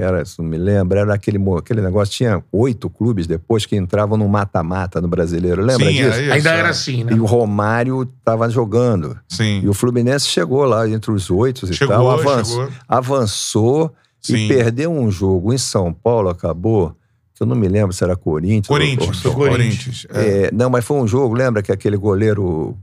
era, 0.00 0.24
se 0.24 0.38
não 0.38 0.44
me 0.46 0.56
lembro, 0.58 0.98
era 0.98 1.12
aquele, 1.14 1.38
aquele 1.58 1.80
negócio, 1.80 2.14
tinha 2.14 2.42
oito 2.52 2.88
clubes 2.88 3.26
depois 3.26 3.66
que 3.66 3.76
entravam 3.76 4.16
no 4.16 4.28
mata-mata 4.28 5.00
no 5.00 5.08
brasileiro. 5.08 5.62
Lembra 5.62 5.86
Sim, 5.86 5.92
disso? 5.92 6.18
era 6.20 6.34
Ainda 6.34 6.50
é. 6.54 6.58
era 6.58 6.68
assim, 6.70 7.04
né? 7.04 7.12
E 7.14 7.20
o 7.20 7.24
Romário 7.24 8.02
estava 8.18 8.48
jogando. 8.48 9.18
Sim. 9.28 9.60
E 9.62 9.68
o 9.68 9.74
Fluminense 9.74 10.26
chegou 10.26 10.64
lá 10.64 10.88
entre 10.88 11.10
os 11.10 11.30
oito 11.30 11.66
e 11.70 11.74
Chegou, 11.74 11.94
tal, 11.96 12.10
avançou, 12.10 12.64
chegou. 12.66 12.72
avançou 12.88 13.94
Sim. 14.20 14.36
e 14.36 14.48
perdeu 14.48 14.90
um 14.92 15.10
jogo 15.10 15.52
em 15.52 15.58
São 15.58 15.92
Paulo, 15.92 16.28
acabou. 16.28 16.94
Que 17.34 17.42
eu 17.42 17.46
não 17.46 17.54
me 17.54 17.68
lembro 17.68 17.92
se 17.92 18.02
era 18.02 18.16
Corinthians. 18.16 18.68
ou- 18.68 18.76
Corinthians. 18.76 19.24
ou- 19.24 19.34
Corinthians. 19.34 20.06
é. 20.12 20.20
é, 20.46 20.50
não, 20.52 20.68
mas 20.68 20.84
foi 20.84 20.96
um 20.96 21.06
jogo, 21.06 21.34
lembra 21.34 21.62
que 21.62 21.70
aquele 21.70 21.96
goleiro. 21.96 22.76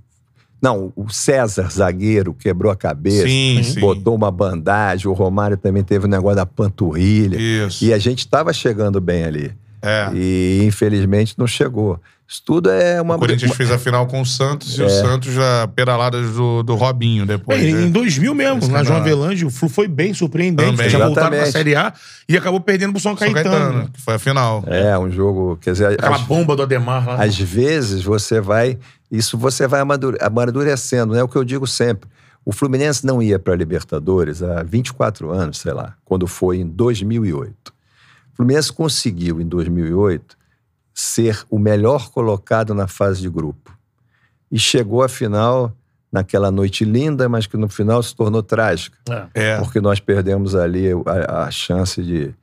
Não, 0.62 0.92
o 0.96 1.10
César, 1.10 1.70
zagueiro, 1.72 2.34
quebrou 2.34 2.72
a 2.72 2.76
cabeça, 2.76 3.28
Sim, 3.28 3.62
sim. 3.64 3.80
botou 3.80 4.16
uma 4.16 4.32
bandagem. 4.32 5.08
O 5.08 5.14
Romário 5.14 5.58
também 5.58 5.84
teve 5.84 6.06
o 6.06 6.08
negócio 6.10 6.38
da 6.38 6.46
panturrilha. 6.46 7.38
Isso. 7.38 7.84
E 7.86 7.94
a 7.94 7.98
gente 8.00 8.20
estava 8.20 8.52
chegando 8.54 9.00
bem 9.00 9.24
ali. 9.26 9.52
É. 9.82 10.10
E 10.16 10.64
infelizmente 10.66 11.36
não 11.38 11.46
chegou. 11.46 12.00
Isso 12.28 12.42
tudo 12.44 12.72
é 12.72 13.00
uma. 13.00 13.18
O 13.18 13.20
Corinthians 13.20 13.52
uma- 13.52 13.56
fez 13.56 13.70
a 13.70 13.78
final 13.78 14.08
com 14.08 14.20
o 14.20 14.26
Santos 14.26 14.80
e 14.80 14.82
É. 14.82 14.86
o 14.86 14.90
Santos 14.90 15.32
já 15.32 15.68
pedaladas 15.76 16.32
do, 16.32 16.64
do 16.64 16.74
Robinho 16.74 17.24
depois. 17.24 17.60
É, 17.62 17.72
né? 17.72 17.82
em 17.84 17.92
2000 17.92 18.34
mesmo, 18.34 18.58
Esse 18.58 18.72
na 18.72 18.84
João. 18.84 18.98
Avelange, 18.98 19.46
o 19.46 19.52
Flu 19.52 19.70
foi 19.70 19.88
bem 19.88 20.12
surpreendente. 20.12 20.72
Também. 20.72 20.88
Tinha 20.90 21.06
voltado 21.06 21.28
pra 21.28 21.38
Exatamente. 21.44 21.52
Série 21.52 21.76
A 21.76 21.94
e 22.28 22.36
acabou 22.36 22.60
perdendo 22.60 22.94
pro 22.94 23.00
São 23.00 23.16
São 23.16 23.32
Caetano. 23.32 23.56
Caetano, 23.56 23.90
que 23.94 24.02
foi 24.02 24.16
a 24.16 24.20
final. 24.20 24.64
É, 24.66 24.98
um 24.98 25.12
jogo. 25.12 25.56
Quer 25.62 25.74
dizer, 25.74 25.86
Aquela 25.94 26.16
às, 26.16 26.24
bomba 26.24 26.56
do 26.56 26.64
Ademar 26.64 27.08
lá. 27.08 27.24
às 27.24 27.38
vezes 27.38 28.02
você 28.02 28.42
vai. 28.42 28.80
Isso 29.18 29.38
você 29.38 29.68
vai 29.68 29.80
amadure- 29.82 30.18
amadurecendo, 30.22 31.14
né? 31.14 31.20
É 31.20 31.24
o 31.24 31.28
que 31.28 31.36
eu 31.38 31.44
digo 31.44 31.66
sempre. 31.68 32.10
O 32.44 32.52
Fluminense 32.52 33.06
não 33.06 33.22
ia 33.22 33.40
para 33.40 33.54
a 33.54 33.56
Libertadores 33.58 34.44
há 34.44 34.62
24 34.64 35.32
anos, 35.32 35.58
sei 35.60 35.74
lá, 35.74 35.96
quando 36.06 36.28
foi 36.28 36.58
em 36.58 36.68
2008. 36.68 37.74
O 38.34 38.36
Fluminense 38.36 38.72
conseguiu, 38.72 39.42
em 39.42 39.48
2008, 39.48 40.38
ser 40.94 41.44
o 41.50 41.58
melhor 41.58 42.10
colocado 42.12 42.74
na 42.74 42.88
fase 42.88 43.22
de 43.22 43.30
grupo. 43.30 43.76
E 44.52 44.60
chegou 44.60 45.02
à 45.04 45.10
final 45.10 45.74
naquela 46.12 46.52
noite 46.52 46.86
linda, 46.86 47.28
mas 47.28 47.46
que 47.48 47.58
no 47.58 47.68
final 47.68 48.02
se 48.04 48.16
tornou 48.16 48.42
trágica. 48.44 48.98
É. 49.10 49.28
É. 49.34 49.58
porque 49.60 49.82
nós 49.82 50.00
perdemos 50.00 50.56
ali 50.56 50.88
a, 51.06 51.44
a 51.46 51.52
chance 51.52 52.02
de, 52.02 52.34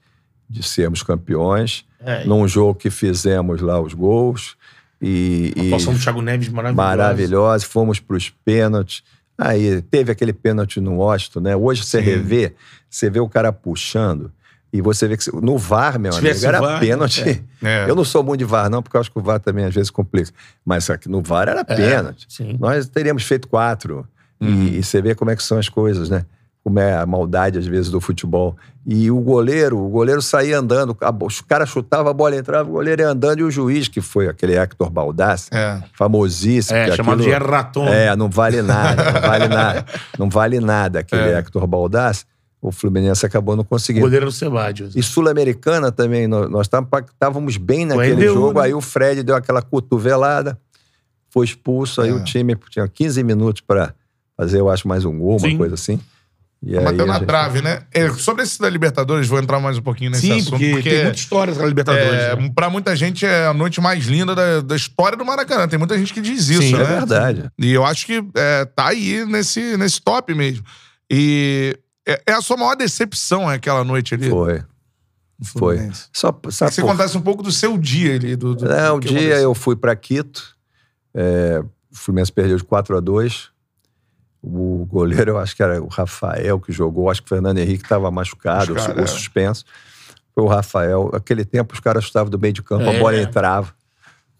de 0.48 0.62
sermos 0.62 1.02
campeões, 1.02 1.84
É, 2.04 2.24
num 2.24 2.48
jogo 2.48 2.74
que 2.74 2.90
fizemos 2.90 3.60
lá 3.60 3.80
os 3.80 3.94
gols 3.94 4.56
e, 5.02 5.52
a 5.56 5.62
atuação 5.64 5.92
do 5.94 5.98
Thiago 6.00 6.22
Neves 6.22 6.48
maravilhosa. 6.48 6.86
maravilhosa, 6.88 7.66
fomos 7.66 7.98
para 8.00 8.16
os 8.16 8.30
pênaltis. 8.44 9.02
Aí 9.36 9.82
teve 9.82 10.12
aquele 10.12 10.32
pênalti 10.32 10.80
no 10.80 10.96
Washington, 10.98 11.40
né? 11.40 11.56
Hoje 11.56 11.82
você 11.84 11.98
Sim. 11.98 12.04
revê, 12.04 12.54
você 12.88 13.10
vê 13.10 13.18
o 13.18 13.28
cara 13.28 13.52
puxando 13.52 14.30
e 14.72 14.80
você 14.80 15.08
vê 15.08 15.16
que 15.16 15.24
no 15.34 15.58
VAR, 15.58 15.98
meu 15.98 16.14
amigo, 16.14 16.46
era 16.46 16.60
VAR, 16.60 16.80
pênalti. 16.80 17.44
É. 17.62 17.84
Eu 17.88 17.94
não 17.96 18.04
sou 18.04 18.22
muito 18.22 18.38
de 18.38 18.44
VAR, 18.44 18.70
não, 18.70 18.82
porque 18.82 18.96
eu 18.96 19.00
acho 19.00 19.10
que 19.10 19.18
o 19.18 19.22
VAR 19.22 19.40
também 19.40 19.64
às 19.64 19.74
vezes 19.74 19.90
complica. 19.90 20.30
Mas 20.64 20.88
aqui 20.88 21.08
no 21.08 21.20
VAR 21.22 21.48
era 21.48 21.64
pênalti. 21.64 22.26
Sim. 22.28 22.56
Nós 22.60 22.86
teríamos 22.88 23.24
feito 23.24 23.48
quatro. 23.48 24.06
E- 24.40 24.44
Uhum. 24.44 24.64
E, 24.68 24.82
você 24.82 25.00
vê 25.00 25.14
como 25.14 25.30
é 25.30 25.36
que 25.36 25.42
são 25.42 25.56
as 25.58 25.68
coisas, 25.68 26.10
né? 26.10 26.24
Como 26.64 26.78
é 26.78 26.94
a 26.96 27.04
maldade, 27.04 27.58
às 27.58 27.66
vezes, 27.66 27.90
do 27.90 28.00
futebol. 28.00 28.56
E 28.86 29.10
o 29.10 29.18
goleiro, 29.20 29.78
o 29.78 29.88
goleiro 29.88 30.22
saía 30.22 30.58
andando, 30.58 30.96
a 31.00 31.12
os 31.24 31.40
caras 31.40 31.68
chutavam, 31.68 32.08
a 32.10 32.14
bola 32.14 32.36
entrava, 32.36 32.68
o 32.68 32.72
goleiro 32.72 33.02
ia 33.02 33.08
andando 33.08 33.40
e 33.40 33.42
o 33.42 33.50
juiz, 33.50 33.88
que 33.88 34.00
foi 34.00 34.28
aquele 34.28 34.56
Hector 34.56 34.88
Baldassi, 34.88 35.48
É. 35.52 35.82
famosíssimo. 35.92 36.76
É, 36.78 36.92
chamado 36.94 37.20
aquilo- 37.22 37.38
de 37.38 37.44
Raton. 37.44 37.88
É, 37.88 38.14
não 38.14 38.28
vale 38.30 38.62
nada, 38.62 39.12
não 39.12 39.20
vale 39.20 39.48
nada. 39.48 39.86
Não 40.18 40.28
vale 40.30 40.60
nada 40.60 41.00
aquele 41.00 41.30
É. 41.30 41.38
Hector 41.38 41.66
Baldassi. 41.66 42.24
O 42.60 42.70
Fluminense 42.70 43.26
acabou 43.26 43.56
não 43.56 43.62
O 43.62 43.66
conseguindo. 43.66 44.04
goleiro 44.06 44.26
do 44.26 44.32
Sebadios. 44.32 44.94
E 44.94 45.02
Sul-Americana 45.02 45.90
também, 45.90 46.28
nó- 46.28 46.48
nós 46.48 46.68
estávamos 46.68 47.56
bem 47.56 47.84
naquele 47.86 48.12
LDU, 48.26 48.34
jogo, 48.34 48.60
né? 48.60 48.66
aí 48.66 48.74
o 48.74 48.80
Fred 48.80 49.24
deu 49.24 49.34
aquela 49.34 49.60
cotovelada, 49.62 50.56
foi 51.28 51.44
expulso, 51.44 52.00
aí 52.00 52.10
É. 52.10 52.12
o 52.12 52.22
time 52.22 52.56
tinha 52.70 52.86
15 52.86 53.22
minutos 53.24 53.60
para 53.66 53.92
fazer, 54.36 54.60
eu 54.60 54.70
acho, 54.70 54.86
mais 54.86 55.04
um 55.04 55.18
gol, 55.18 55.32
uma 55.38 55.48
Sim. 55.48 55.56
coisa 55.58 55.74
assim. 55.74 55.98
E 56.64 56.78
aí 56.78 56.84
Bateu 56.84 57.04
na 57.06 57.14
gente- 57.14 57.26
trave, 57.26 57.60
né? 57.60 57.82
É, 57.92 58.08
sobre 58.10 58.44
esse 58.44 58.60
da 58.60 58.70
Libertadores, 58.70 59.26
vou 59.26 59.38
entrar 59.40 59.58
mais 59.58 59.78
um 59.78 59.82
pouquinho 59.82 60.12
nesse 60.12 60.22
Sim, 60.28 60.32
assunto. 60.38 60.50
porque, 60.50 60.82
tem 60.82 61.02
muita 61.02 61.18
história 61.18 61.52
na 61.54 61.66
Libertadores. 61.66 62.08
é, 62.20 62.36
né? 62.36 62.52
pra 62.54 62.70
muita 62.70 62.94
gente 62.94 63.26
é 63.26 63.46
a 63.46 63.52
noite 63.54 63.80
mais 63.80 64.04
linda 64.04 64.32
da, 64.34 64.60
da 64.60 64.76
história 64.76 65.18
do 65.18 65.24
Maracanã. 65.24 65.66
Tem 65.66 65.78
muita 65.78 65.98
gente 65.98 66.14
que 66.14 66.20
diz 66.20 66.48
isso, 66.48 66.62
Sim, 66.62 66.74
né? 66.76 66.82
É 66.82 66.86
verdade. 66.86 67.50
E 67.58 67.72
eu 67.72 67.84
acho 67.84 68.06
que 68.06 68.24
é, 68.36 68.64
tá 68.64 68.88
aí 68.88 69.24
nesse, 69.26 69.76
nesse 69.76 70.00
top 70.00 70.32
mesmo. 70.34 70.64
E 71.10 71.76
é, 72.06 72.22
é 72.28 72.32
a 72.32 72.40
sua 72.40 72.56
maior 72.56 72.76
decepção 72.76 73.50
é 73.50 73.56
aquela 73.56 73.82
noite 73.82 74.14
ali? 74.14 74.30
Foi, 74.30 74.62
foi. 75.44 75.90
Só, 76.12 76.28
sabe 76.50 76.70
que 76.70 76.74
você 76.76 76.80
por- 76.82 76.90
contasse 76.92 77.18
um 77.18 77.22
pouco 77.22 77.42
do 77.42 77.50
seu 77.50 77.76
dia 77.76 78.14
ali. 78.14 78.36
Do, 78.36 78.54
do, 78.54 78.70
É, 78.72 78.88
do 78.88 79.00
que 79.00 79.08
dia 79.08 79.18
aconteceu. 79.18 79.42
eu 79.42 79.54
fui 79.54 79.74
para 79.74 79.96
Quito, 79.96 80.56
é, 81.12 81.60
o 81.90 81.96
Fluminense 81.96 82.30
perdeu 82.32 82.56
de 82.56 82.62
4 82.64 82.96
a 82.96 83.00
2 83.00 83.50
O 84.42 84.84
goleiro, 84.90 85.32
eu 85.32 85.38
acho 85.38 85.54
que 85.54 85.62
era 85.62 85.80
o 85.80 85.86
Rafael 85.86 86.58
que 86.58 86.72
jogou, 86.72 87.08
acho 87.08 87.22
que 87.22 87.26
o 87.26 87.28
Fernando 87.28 87.58
Henrique 87.58 87.84
estava 87.84 88.10
machucado, 88.10 88.72
ou 88.72 89.04
é. 89.04 89.06
suspenso. 89.06 89.64
Foi 90.34 90.42
o 90.42 90.48
Rafael. 90.48 91.10
Aquele 91.14 91.44
tempo 91.44 91.74
os 91.74 91.80
caras 91.80 92.04
estavam 92.04 92.28
do 92.30 92.38
meio 92.38 92.52
de 92.52 92.62
campo, 92.62 92.84
a 92.88 92.92
É. 92.92 92.98
bola 92.98 93.20
entrava. 93.20 93.72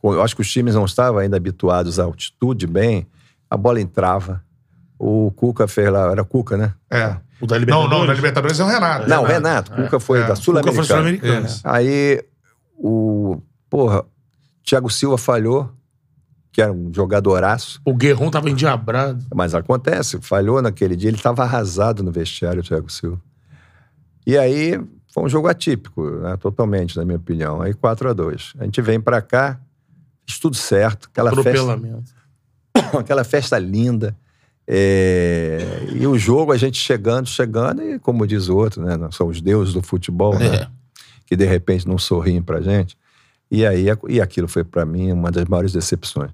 Eu 0.02 0.20
acho 0.20 0.34
que 0.34 0.42
os 0.42 0.50
times 0.50 0.74
não 0.74 0.84
estavam 0.84 1.20
ainda 1.20 1.36
habituados 1.36 2.00
à 2.00 2.04
altitude 2.04 2.66
bem, 2.66 3.06
a 3.48 3.56
bola 3.56 3.80
entrava. 3.80 4.42
O 4.98 5.30
Cuca 5.36 5.68
fez 5.68 5.88
lá, 5.92 6.10
era 6.10 6.24
Cuca, 6.24 6.56
né? 6.56 6.74
É. 6.90 7.16
O 7.40 7.46
da 7.46 7.54
Não, 7.56 7.60
Libertadores. 7.60 7.90
não, 8.00 8.06
da 8.06 8.14
Libertadores 8.14 8.60
é 8.60 8.64
o 8.64 8.66
Renato. 8.68 9.08
Não, 9.08 9.22
Renato, 9.24 9.72
Cuca 9.72 10.00
foi 10.00 10.20
É. 10.20 10.26
da 10.26 10.34
O 10.34 10.36
Cuca 10.36 10.72
foi 10.72 10.84
Sul-Americana. 10.84 11.46
Isso. 11.46 11.60
Aí 11.64 12.24
o. 12.76 13.40
Porra, 13.70 14.04
Thiago 14.64 14.90
Silva 14.90 15.16
falhou, 15.18 15.70
que 16.52 16.60
era 16.60 16.70
um 16.70 16.92
jogadoraço. 16.92 17.80
O 17.84 17.94
Guerron 17.94 18.30
tava 18.30 18.50
endiabrado. 18.50 19.24
Mas 19.34 19.54
acontece, 19.54 20.20
falhou 20.20 20.60
naquele 20.60 20.94
dia, 20.94 21.08
ele 21.08 21.16
estava 21.16 21.42
arrasado 21.42 22.02
no 22.02 22.12
vestiário, 22.12 22.60
o 22.60 22.62
Thiago 22.62 22.92
Silva. 22.92 23.20
E 24.26 24.36
aí 24.36 24.78
foi 25.12 25.24
um 25.24 25.28
jogo 25.28 25.48
atípico, 25.48 26.08
né, 26.18 26.36
totalmente, 26.36 26.96
na 26.96 27.04
minha 27.04 27.16
opinião. 27.16 27.62
Aí 27.62 27.72
4 27.72 28.10
a 28.10 28.12
2 28.12 28.52
A 28.58 28.64
gente 28.64 28.82
vem 28.82 29.00
pra 29.00 29.22
cá, 29.22 29.58
fez 30.26 30.38
tudo 30.38 30.54
certo, 30.54 31.08
aquela 31.10 31.32
festa, 31.42 31.80
aquela 33.00 33.24
festa 33.24 33.58
linda. 33.58 34.14
É, 34.68 35.86
E 35.90 36.06
o 36.06 36.16
jogo, 36.16 36.52
a 36.52 36.56
gente 36.56 36.78
chegando, 36.78 37.26
chegando, 37.26 37.82
e 37.82 37.98
como 37.98 38.26
diz 38.26 38.48
o 38.48 38.56
outro, 38.56 38.82
né? 38.84 38.96
Nós 38.96 39.16
somos 39.16 39.40
deuses 39.40 39.74
do 39.74 39.82
futebol, 39.82 40.38
né? 40.38 40.54
É. 40.54 40.68
que 41.26 41.34
de 41.34 41.46
repente 41.46 41.88
não 41.88 41.98
sorriem 41.98 42.42
pra 42.42 42.60
gente. 42.60 42.96
E 43.54 43.66
aí 43.66 43.84
e 44.08 44.18
aquilo 44.18 44.48
foi 44.48 44.64
pra 44.64 44.86
mim 44.86 45.12
uma 45.12 45.30
das 45.30 45.44
maiores 45.44 45.74
decepções. 45.74 46.30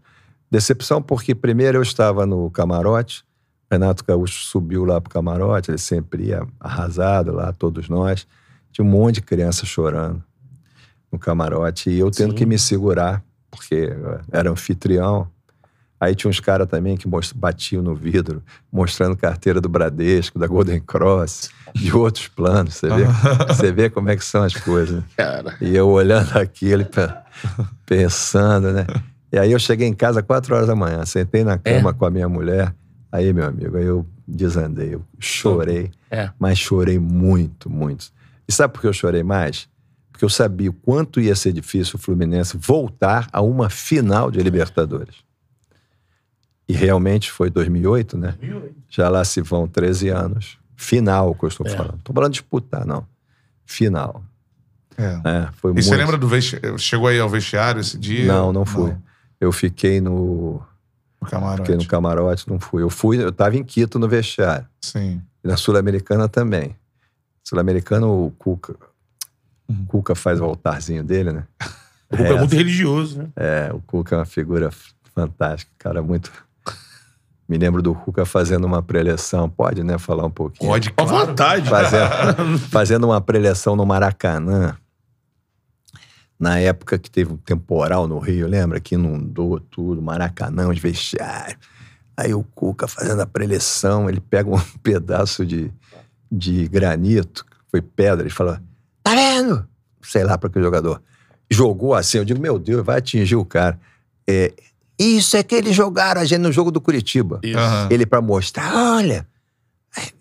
Decepção 0.49 1.03
porque 1.03 1.35
primeiro 1.35 1.79
eu 1.79 1.83
estava 1.83 2.25
no 2.25 2.49
camarote, 2.49 3.25
Renato 3.69 4.05
Gaúcho 4.05 4.45
subiu 4.45 4.85
lá 4.85 5.01
pro 5.01 5.11
camarote, 5.11 5.69
ele 5.69 5.79
sempre 5.79 6.27
ia 6.27 6.47
arrasado 6.61 7.33
lá, 7.33 7.53
todos 7.53 7.89
nós. 7.89 8.25
Tinha 8.71 8.85
um 8.85 8.89
monte 8.89 9.17
de 9.17 9.23
criança 9.23 9.67
chorando 9.67 10.23
no 11.11 11.19
camarote 11.19 11.91
e 11.91 11.99
eu 11.99 12.09
tendo 12.09 12.31
Sim. 12.31 12.37
que 12.37 12.47
me 12.47 12.57
segurar, 12.57 13.21
porque 13.51 13.93
era 14.31 14.49
anfitrião. 14.49 15.29
Aí 16.01 16.15
tinha 16.15 16.31
uns 16.31 16.39
caras 16.41 16.69
também 16.69 16.97
que 16.97 17.09
batiam 17.35 17.83
no 17.83 17.95
vidro, 17.95 18.43
mostrando 18.73 19.17
carteira 19.17 19.61
do 19.61 19.69
Bradesco, 19.69 20.39
da 20.39 20.47
Golden 20.47 20.81
Cross, 20.81 21.51
de 21.75 21.93
outros 21.95 22.29
planos, 22.29 22.75
você 22.77 22.89
vê? 22.89 23.05
Você 23.49 23.73
vê 23.73 23.91
como 23.91 24.09
é 24.09 24.17
que 24.17 24.25
são 24.25 24.43
as 24.43 24.55
coisas. 24.55 25.03
Cara. 25.17 25.57
E 25.61 25.75
eu 25.77 25.89
olhando 25.89 26.37
aquilo, 26.39 26.85
pe- 26.85 27.13
pensando, 27.85 28.73
né? 28.73 28.87
E 29.33 29.39
aí 29.39 29.53
eu 29.53 29.59
cheguei 29.59 29.87
em 29.89 29.93
casa 29.95 30.21
às 30.21 30.27
quatro 30.27 30.55
horas 30.55 30.67
da 30.69 30.75
manhã, 30.77 31.05
sentei 31.05 31.45
na 31.45 31.59
cama 31.59 31.93
com 31.93 32.05
a 32.07 32.11
minha 32.11 32.29
mulher. 32.29 32.75
Aí, 33.11 33.33
meu 33.33 33.45
amigo, 33.47 33.77
aí 33.77 33.85
eu 33.85 34.07
desandei, 34.27 34.95
eu 34.95 35.03
chorei, 35.19 35.91
É. 36.11 36.31
mas 36.39 36.59
chorei 36.59 36.99
muito, 36.99 37.69
muito. 37.71 38.07
E 38.47 38.53
sabe 38.53 38.73
por 38.75 38.81
que 38.83 38.87
eu 38.87 38.93
chorei 38.93 39.23
mais? 39.23 39.69
Porque 40.13 40.25
eu 40.25 40.29
sabia 40.31 40.71
o 40.71 40.73
quanto 40.73 41.21
ia 41.21 41.35
ser 41.35 41.53
difícil 41.53 41.97
o 41.97 41.99
Fluminense 42.03 42.57
voltar 42.57 43.29
a 43.33 43.41
uma 43.41 43.71
final 43.71 44.31
de 44.31 44.41
Libertadores. 44.41 45.17
E 46.69 46.73
realmente 46.75 47.31
foi 47.31 47.49
2008, 47.51 48.19
né? 48.19 48.35
Já 48.89 49.09
lá 49.09 49.25
se 49.25 49.41
vão 49.41 49.67
13 49.67 50.09
anos. 50.11 50.59
Final, 50.77 51.35
que 51.35 51.45
eu 51.45 51.49
estou 51.49 51.67
É. 51.67 51.71
falando. 51.71 51.93
Não 51.93 51.99
estou 51.99 52.15
falando 52.15 52.33
de 52.33 52.39
disputar, 52.41 52.87
não. 52.87 53.07
Final. 53.65 54.23
É. 54.97 55.05
É, 55.25 55.49
foi 55.57 55.71
E 55.71 55.75
muito... 55.75 55.87
você 55.87 55.97
lembra 55.97 56.17
do 56.19 56.29
vestiário? 56.29 56.79
Chegou 56.79 57.09
aí 57.09 57.19
ao 57.19 57.29
vestiário 57.29 57.81
esse 57.81 57.97
dia? 57.99 58.27
Não, 58.27 58.53
não 58.53 58.65
fui. 58.67 58.95
Eu 59.41 59.51
fiquei 59.53 60.01
no, 60.01 60.61
No 61.23 61.29
camarote. 61.29 61.61
fiquei 61.63 61.77
no 61.77 61.87
camarote, 61.87 62.49
não 62.49 62.59
fui. 62.61 62.83
Eu 62.83 62.91
fui, 62.91 63.23
eu 63.23 63.29
estava 63.31 63.57
em 63.57 63.63
Quito 63.65 63.99
no 63.99 64.09
vestiário. 64.09 64.67
Sim. 64.83 65.23
E 65.43 65.49
na 65.49 65.57
Sul-Americana 65.57 66.29
também. 66.29 66.77
Sul-Americana, 67.45 68.07
o 68.07 68.33
Cuca. 68.39 68.75
Uhum. 69.69 69.83
O 69.83 69.87
Cuca 69.87 70.15
faz 70.15 70.41
o 70.41 70.45
altarzinho 70.45 71.03
dele, 71.05 71.33
né? 71.33 71.45
O 72.11 72.17
Cuca 72.17 72.29
é 72.31 72.39
muito 72.39 72.55
religioso, 72.57 73.19
né? 73.23 73.29
É, 73.37 73.71
o 73.73 73.81
Cuca 73.81 74.17
é 74.17 74.19
uma 74.19 74.25
figura 74.27 74.71
fantástica, 75.15 75.71
cara, 75.79 76.03
muito. 76.03 76.31
Me 77.49 77.57
lembro 77.57 77.81
do 77.81 77.95
Cuca 77.95 78.27
fazendo 78.27 78.67
uma 78.67 78.83
preleção. 78.83 79.49
Pode, 79.49 79.83
né? 79.83 79.97
Falar 79.99 80.27
um 80.27 80.31
pouquinho. 80.31 80.71
Pode, 80.71 80.91
Com 80.91 81.07
claro. 81.07 81.27
vontade. 81.29 81.69
Fazendo, 81.69 82.59
fazendo 82.69 83.05
uma 83.05 83.21
preleção 83.21 83.75
no 83.75 83.87
Maracanã. 83.87 84.77
Na 86.39 86.59
época 86.59 86.99
que 86.99 87.11
teve 87.11 87.33
um 87.33 87.37
temporal 87.37 88.07
no 88.07 88.19
Rio, 88.19 88.47
lembra? 88.47 88.79
Que 88.79 88.95
inundou 88.95 89.59
tudo, 89.59 90.03
Maracanã, 90.03 90.69
os 90.69 90.79
vestiários. 90.79 91.59
Aí 92.17 92.35
o 92.35 92.45
Cuca 92.55 92.87
fazendo 92.87 93.23
a 93.23 93.27
preleção, 93.27 94.09
ele 94.09 94.21
pega 94.21 94.51
um 94.51 94.61
pedaço 94.83 95.47
de, 95.47 95.73
de 96.31 96.69
granito, 96.69 97.47
foi 97.71 97.81
pedra, 97.81 98.23
ele 98.23 98.31
fala: 98.31 98.63
Tá 99.03 99.15
vendo? 99.15 99.67
Sei 100.03 100.23
lá 100.23 100.37
para 100.37 100.51
que 100.51 100.61
jogador. 100.61 101.03
Jogou 101.51 101.95
assim, 101.95 102.19
eu 102.19 102.25
digo: 102.25 102.41
Meu 102.41 102.59
Deus, 102.59 102.85
vai 102.85 102.99
atingir 102.99 103.37
o 103.37 103.45
cara. 103.45 103.81
É, 104.29 104.53
isso 104.99 105.37
é 105.37 105.43
que 105.43 105.55
eles 105.55 105.75
jogaram 105.75 106.21
a 106.21 106.25
gente 106.25 106.41
no 106.41 106.53
jogo 106.53 106.71
do 106.71 106.81
Curitiba. 106.81 107.41
Isso. 107.43 107.59
Aham. 107.59 107.89
Ele 107.91 108.05
para 108.05 108.21
mostrar, 108.21 108.75
olha. 108.75 109.27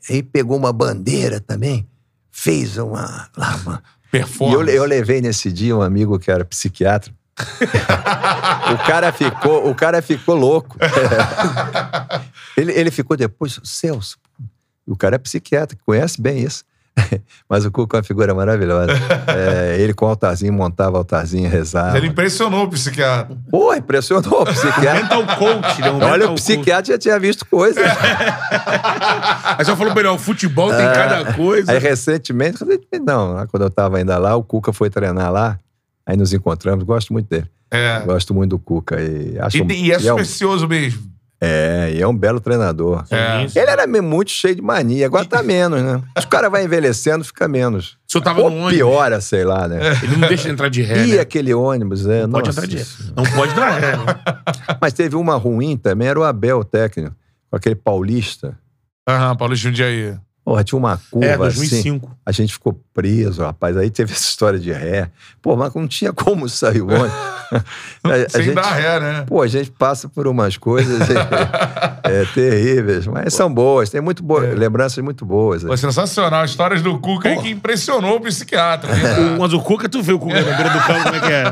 Aí 0.10 0.24
pegou 0.24 0.58
uma 0.58 0.72
bandeira 0.72 1.40
também, 1.40 1.88
fez 2.32 2.78
uma. 2.78 3.30
Lá, 3.36 3.56
uma 3.66 3.84
e 4.14 4.18
eu, 4.18 4.22
Performance. 4.22 4.76
eu 4.76 4.86
levei 4.86 5.22
nesse 5.22 5.52
dia 5.52 5.76
um 5.76 5.82
amigo 5.82 6.18
que 6.18 6.32
era 6.32 6.46
psiquiatra. 6.46 7.14
o 8.74 8.88
cara 8.88 9.12
ficou, 9.12 9.70
o 9.70 9.76
cara 9.76 10.02
ficou 10.02 10.36
louco. 10.36 10.78
ele, 12.58 12.72
ele 12.72 12.92
ficou 12.92 13.16
depois, 13.16 13.60
Celso. 13.64 14.18
O 14.88 14.96
cara 14.96 15.16
é 15.16 15.20
psiquiatra, 15.20 15.78
conhece 15.86 16.20
bem 16.22 16.40
isso. 16.44 16.64
Mas 17.50 17.66
o 17.66 17.72
Cuca 17.72 17.98
é 17.98 18.00
uma 18.00 18.04
figura 18.04 18.34
maravilhosa. 18.34 18.92
É, 19.28 19.78
ele 19.80 19.94
com 19.94 20.06
o 20.06 20.10
altarzinho, 20.10 20.52
montava 20.54 20.98
altarzinho, 20.98 21.50
rezava. 21.50 21.98
Ele 21.98 22.08
impressionou 22.08 22.66
o 22.66 22.70
psiquiatra. 22.70 23.38
Pô, 23.50 23.74
impressionou 23.74 24.42
o 24.42 24.46
psiquiatra. 24.48 24.94
Mental 24.94 25.38
coach, 25.38 25.82
né? 25.82 25.92
Um 25.92 25.96
Olha, 25.98 26.18
mental 26.18 26.32
o 26.32 26.36
psiquiatra 26.36 26.94
já 26.94 26.98
tinha 26.98 27.20
visto 27.20 27.46
coisa. 27.46 27.80
coach. 27.82 27.96
Aí 29.58 29.66
só 29.66 29.76
falou 29.76 29.94
ó, 30.12 30.16
o 30.16 30.20
futebol 30.20 30.70
tem 30.70 30.86
cada 30.86 31.34
coisa. 31.34 31.72
Aí 31.72 31.80
recentemente, 31.80 32.64
recentemente 32.64 33.06
não, 33.06 33.46
quando 33.48 33.64
eu 33.64 33.70
tava 33.70 33.98
ainda 33.98 34.18
lá, 34.18 34.36
o 34.36 34.44
Cuca 34.44 34.74
foi 34.74 34.90
treinar 34.90 35.32
lá, 35.32 35.60
aí 36.06 36.18
nos 36.18 36.34
encontramos, 36.34 36.84
gosto 36.84 37.14
muito 37.14 37.30
dele. 37.30 37.48
É. 37.70 38.00
Gosto 38.06 38.34
muito 38.34 38.52
do 38.52 38.60
Cuca 38.60 39.00
e 39.02 39.38
acho 39.40 39.58
E, 39.58 39.88
e 39.88 39.92
é 39.92 39.96
é, 39.96 40.00
supersticioso 40.00 40.68
mesmo. 40.68 41.17
É, 41.40 41.92
e 41.94 42.02
é 42.02 42.08
um 42.08 42.16
belo 42.18 42.40
treinador. 42.40 43.06
É. 43.12 43.44
Ele 43.44 43.70
era 43.70 43.86
muito 43.86 44.32
cheio 44.32 44.56
de 44.56 44.62
mania, 44.62 45.06
agora 45.06 45.24
tá 45.26 45.44
menos, 45.44 45.82
né? 45.82 46.02
Se 46.20 46.26
o 46.26 46.30
cara 46.30 46.50
vai 46.50 46.64
envelhecendo, 46.66 47.24
fica 47.24 47.48
menos. 47.48 47.98
O 48.08 48.12
senhor 48.12 48.24
tava 48.24 48.42
Ou 48.42 48.50
no 48.50 48.56
ônibus. 48.58 48.74
piora, 48.74 49.22
sei 49.22 49.44
lá, 49.44 49.68
né? 49.68 49.80
Ele 50.02 50.18
não 50.18 50.28
deixa 50.28 50.50
entrar 50.50 50.70
de 50.70 50.82
ré, 50.82 51.06
E 51.06 51.16
né? 51.16 51.20
aquele 51.20 51.54
ônibus, 51.54 52.08
é, 52.08 52.26
Não 52.26 52.32
pode 52.40 52.50
entrar 52.50 52.66
de 52.68 52.78
ré. 52.78 52.86
Não 53.16 53.24
pode 53.24 53.54
dar 53.54 53.70
ré, 53.72 53.98
né? 53.98 54.06
Mas 54.82 54.94
teve 54.94 55.16
uma 55.16 55.36
ruim 55.36 55.78
também, 55.78 56.08
era 56.08 56.20
o 56.20 56.24
Abel, 56.24 56.60
o 56.60 56.64
técnico, 56.66 57.16
com 57.50 57.56
aquele 57.56 57.76
paulista. 57.76 58.58
Aham, 59.08 59.36
Paulo 59.36 59.56
Jundiaí. 59.56 60.16
Porra, 60.48 60.64
tinha 60.64 60.80
uma 60.80 60.98
curva 61.12 61.28
É, 61.28 61.34
assim. 61.34 61.40
2005. 61.60 62.18
A 62.26 62.32
gente 62.32 62.54
ficou 62.54 62.80
preso, 62.94 63.42
rapaz. 63.44 63.76
Aí 63.76 63.90
teve 63.90 64.14
essa 64.14 64.22
história 64.24 64.58
de 64.58 64.72
ré. 64.72 65.12
Pô, 65.42 65.58
mas 65.58 65.74
não 65.74 65.86
tinha 65.86 66.14
como 66.14 66.48
sair 66.48 66.80
o 66.82 66.88
ônibus. 66.88 67.12
A- 68.04 68.14
a 68.26 68.30
Sem 68.30 68.44
gente- 68.44 68.56
dar 68.56 68.72
ré, 68.72 69.00
né? 69.00 69.24
Pô, 69.28 69.42
a 69.42 69.48
gente 69.48 69.72
passa 69.72 70.08
por 70.08 70.26
umas 70.26 70.56
coisas 70.56 71.02
é, 72.04 72.26
terríveis, 72.34 73.06
mas 73.08 73.34
são 73.34 73.54
boas. 73.54 73.90
Tem 73.90 74.00
muito 74.00 74.24
boas, 74.24 74.58
lembranças 74.58 75.04
muito 75.04 75.26
boas. 75.26 75.64
Pô, 75.66 75.76
sensacional. 75.76 76.46
Histórias 76.46 76.82
do 76.82 76.98
Cuca 76.98 77.28
aí 77.28 77.38
que 77.42 77.50
impressionou 77.50 78.16
o 78.16 78.22
psiquiatra. 78.22 78.90
O- 78.94 79.40
Mas 79.42 79.52
o 79.52 79.60
Cuca, 79.60 79.90
tu 79.90 80.02
vê 80.02 80.14
o 80.14 80.20
Cuca 80.20 80.36
na 80.42 80.56
beira 80.56 80.70
do 80.70 80.80
campo, 80.80 81.04
como 81.04 81.16
é 81.16 81.20
que 81.20 81.34
é? 81.34 81.44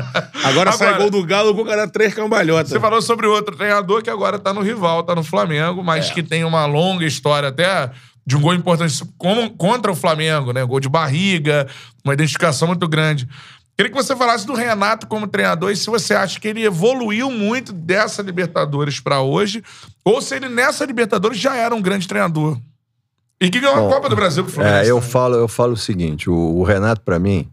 Agora, 0.48 0.72
sai 0.72 0.88
Agora- 0.88 1.02
gol 1.02 1.10
do 1.10 1.26
Galo, 1.26 1.50
o 1.50 1.54
Cuca 1.54 1.72
era 1.72 1.86
três 1.86 2.14
cambalhotas. 2.14 2.70
Você 2.70 2.80
falou 2.80 3.02
sobre 3.02 3.26
outro 3.26 3.54
treinador 3.56 4.02
que 4.02 4.08
agora 4.08 4.38
tá 4.38 4.54
no 4.54 4.62
rival, 4.62 5.02
tá 5.02 5.14
no 5.14 5.22
Flamengo, 5.22 5.80
É. 5.82 5.84
mas 5.84 6.10
que 6.10 6.22
tem 6.22 6.44
uma 6.44 6.64
longa 6.66 7.04
história 7.04 7.50
até 7.50 7.90
de 8.26 8.36
um 8.36 8.40
gol 8.40 8.54
importante 8.54 9.02
como- 9.16 9.50
contra 9.50 9.92
o 9.92 9.94
Flamengo, 9.94 10.52
né? 10.52 10.64
Gol 10.64 10.80
de 10.80 10.88
barriga, 10.88 11.68
uma 12.04 12.12
identificação 12.12 12.66
muito 12.68 12.88
grande. 12.88 13.28
Queria 13.76 13.92
que 13.92 13.96
você 13.96 14.16
falasse 14.16 14.46
do 14.46 14.54
Renato 14.54 15.06
como 15.06 15.26
treinador 15.26 15.70
e 15.70 15.76
se 15.76 15.86
você 15.86 16.14
acha 16.14 16.40
que 16.40 16.48
ele 16.48 16.64
evoluiu 16.64 17.30
muito 17.30 17.72
dessa 17.72 18.22
Libertadores 18.22 18.98
pra 19.00 19.20
hoje, 19.20 19.62
ou 20.02 20.20
se 20.22 20.34
ele 20.34 20.48
nessa 20.48 20.84
Libertadores 20.84 21.38
já 21.38 21.54
era 21.56 21.74
um 21.74 21.82
grande 21.82 22.08
treinador. 22.08 22.58
E 23.38 23.50
que 23.50 23.60
ganhou 23.60 23.76
a 23.76 23.80
Bom, 23.80 23.90
Copa 23.90 24.08
do 24.08 24.16
Brasil 24.16 24.42
pro 24.44 24.52
Fluminense. 24.54 24.86
É, 24.88 24.90
eu 24.90 24.96
né? 24.96 25.02
falo, 25.02 25.34
eu 25.36 25.46
falo 25.46 25.74
o 25.74 25.76
seguinte: 25.76 26.28
o, 26.30 26.34
o 26.34 26.64
Renato, 26.64 27.02
para 27.02 27.18
mim, 27.18 27.46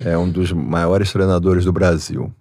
é 0.00 0.18
um 0.18 0.28
dos 0.28 0.50
maiores 0.52 1.12
treinadores 1.12 1.64
do 1.64 1.72
Brasil. 1.72 2.34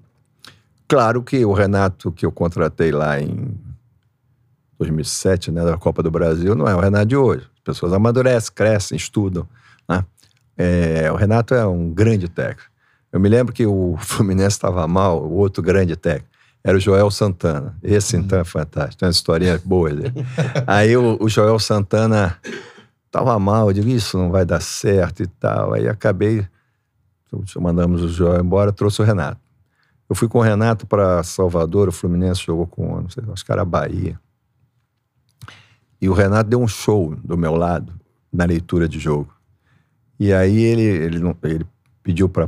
Claro 0.87 1.21
que 1.21 1.45
o 1.45 1.53
Renato 1.53 2.11
que 2.11 2.25
eu 2.25 2.31
contratei 2.31 2.91
lá 2.91 3.21
em 3.21 3.55
2007, 4.79 5.51
né, 5.51 5.63
da 5.63 5.77
Copa 5.77 6.01
do 6.01 6.09
Brasil, 6.11 6.55
não 6.55 6.67
é 6.67 6.75
o 6.75 6.79
Renato 6.79 7.05
de 7.07 7.15
hoje. 7.15 7.45
As 7.71 7.77
pessoas 7.77 7.93
amadurecem, 7.93 8.51
crescem, 8.53 8.95
estudam. 8.95 9.47
Né? 9.87 10.03
É, 10.57 11.11
o 11.11 11.15
Renato 11.15 11.53
é 11.53 11.65
um 11.65 11.89
grande 11.89 12.27
técnico. 12.27 12.69
Eu 13.11 13.19
me 13.19 13.29
lembro 13.29 13.53
que 13.53 13.65
o 13.65 13.95
Fluminense 14.01 14.55
estava 14.55 14.87
mal, 14.87 15.23
o 15.23 15.33
outro 15.33 15.61
grande 15.61 15.95
técnico. 15.95 16.29
Era 16.63 16.75
o 16.75 16.79
Joel 16.79 17.09
Santana. 17.09 17.77
Esse, 17.81 18.17
então, 18.17 18.39
é 18.39 18.43
fantástico. 18.43 18.97
Tem 18.97 19.07
uma 19.07 19.11
historinha 19.11 19.61
boa 19.63 19.89
dele. 19.89 20.13
Aí 20.65 20.97
o, 20.97 21.17
o 21.21 21.29
Joel 21.29 21.57
Santana 21.59 22.37
tava 23.09 23.39
mal, 23.39 23.69
eu 23.69 23.73
digo, 23.73 23.87
isso 23.87 24.17
não 24.17 24.29
vai 24.29 24.45
dar 24.45 24.61
certo 24.61 25.23
e 25.23 25.27
tal. 25.27 25.73
Aí 25.73 25.87
acabei, 25.87 26.45
mandamos 27.57 28.01
o 28.03 28.09
Joel 28.09 28.41
embora, 28.41 28.73
trouxe 28.73 29.01
o 29.01 29.05
Renato. 29.05 29.39
Eu 30.09 30.15
fui 30.15 30.27
com 30.27 30.39
o 30.39 30.41
Renato 30.41 30.85
para 30.85 31.21
Salvador, 31.23 31.89
o 31.89 31.91
Fluminense 31.91 32.45
jogou 32.45 32.65
com, 32.67 33.01
não 33.01 33.09
sei, 33.09 33.23
acho 33.31 33.45
que 33.45 33.51
era 33.51 33.65
Bahia. 33.65 34.19
E 36.01 36.07
o 36.09 36.13
Renato 36.13 36.49
deu 36.49 36.61
um 36.61 36.67
show 36.67 37.15
do 37.23 37.37
meu 37.37 37.55
lado, 37.55 37.93
na 38.31 38.45
leitura 38.45 38.87
de 38.87 38.99
jogo. 38.99 39.33
E 40.19 40.31
aí 40.33 40.59
ele, 40.59 40.81
ele, 40.83 41.19
não- 41.19 41.35
ele 41.43 41.65
pediu 42.03 42.27
para 42.29 42.47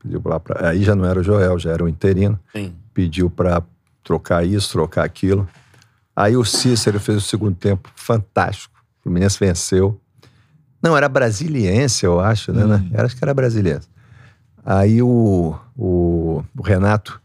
pediu 0.00 0.20
pra, 0.20 0.40
aí 0.68 0.82
já 0.82 0.94
não 0.96 1.04
era 1.04 1.20
o 1.20 1.22
Joel, 1.22 1.58
já 1.58 1.70
era 1.72 1.84
o 1.84 1.88
interino 1.88 2.38
Sim. 2.52 2.74
pediu 2.92 3.30
para 3.30 3.62
trocar 4.02 4.44
isso, 4.44 4.72
trocar 4.72 5.04
aquilo. 5.04 5.48
Aí 6.14 6.36
o 6.36 6.44
Cícero 6.44 6.98
fez 7.00 7.18
o 7.18 7.20
segundo 7.20 7.54
tempo 7.56 7.88
fantástico. 7.94 8.74
O 9.00 9.02
Fluminense 9.04 9.38
venceu. 9.38 10.00
Não, 10.82 10.96
era 10.96 11.08
brasiliense, 11.08 12.04
eu 12.04 12.18
acho, 12.20 12.52
né? 12.52 12.64
né? 12.66 12.88
Era, 12.92 13.06
acho 13.06 13.16
que 13.16 13.24
era 13.24 13.32
brasiliense. 13.32 13.88
Aí 14.64 15.00
o, 15.02 15.56
o, 15.76 16.42
o 16.56 16.62
Renato, 16.62 17.20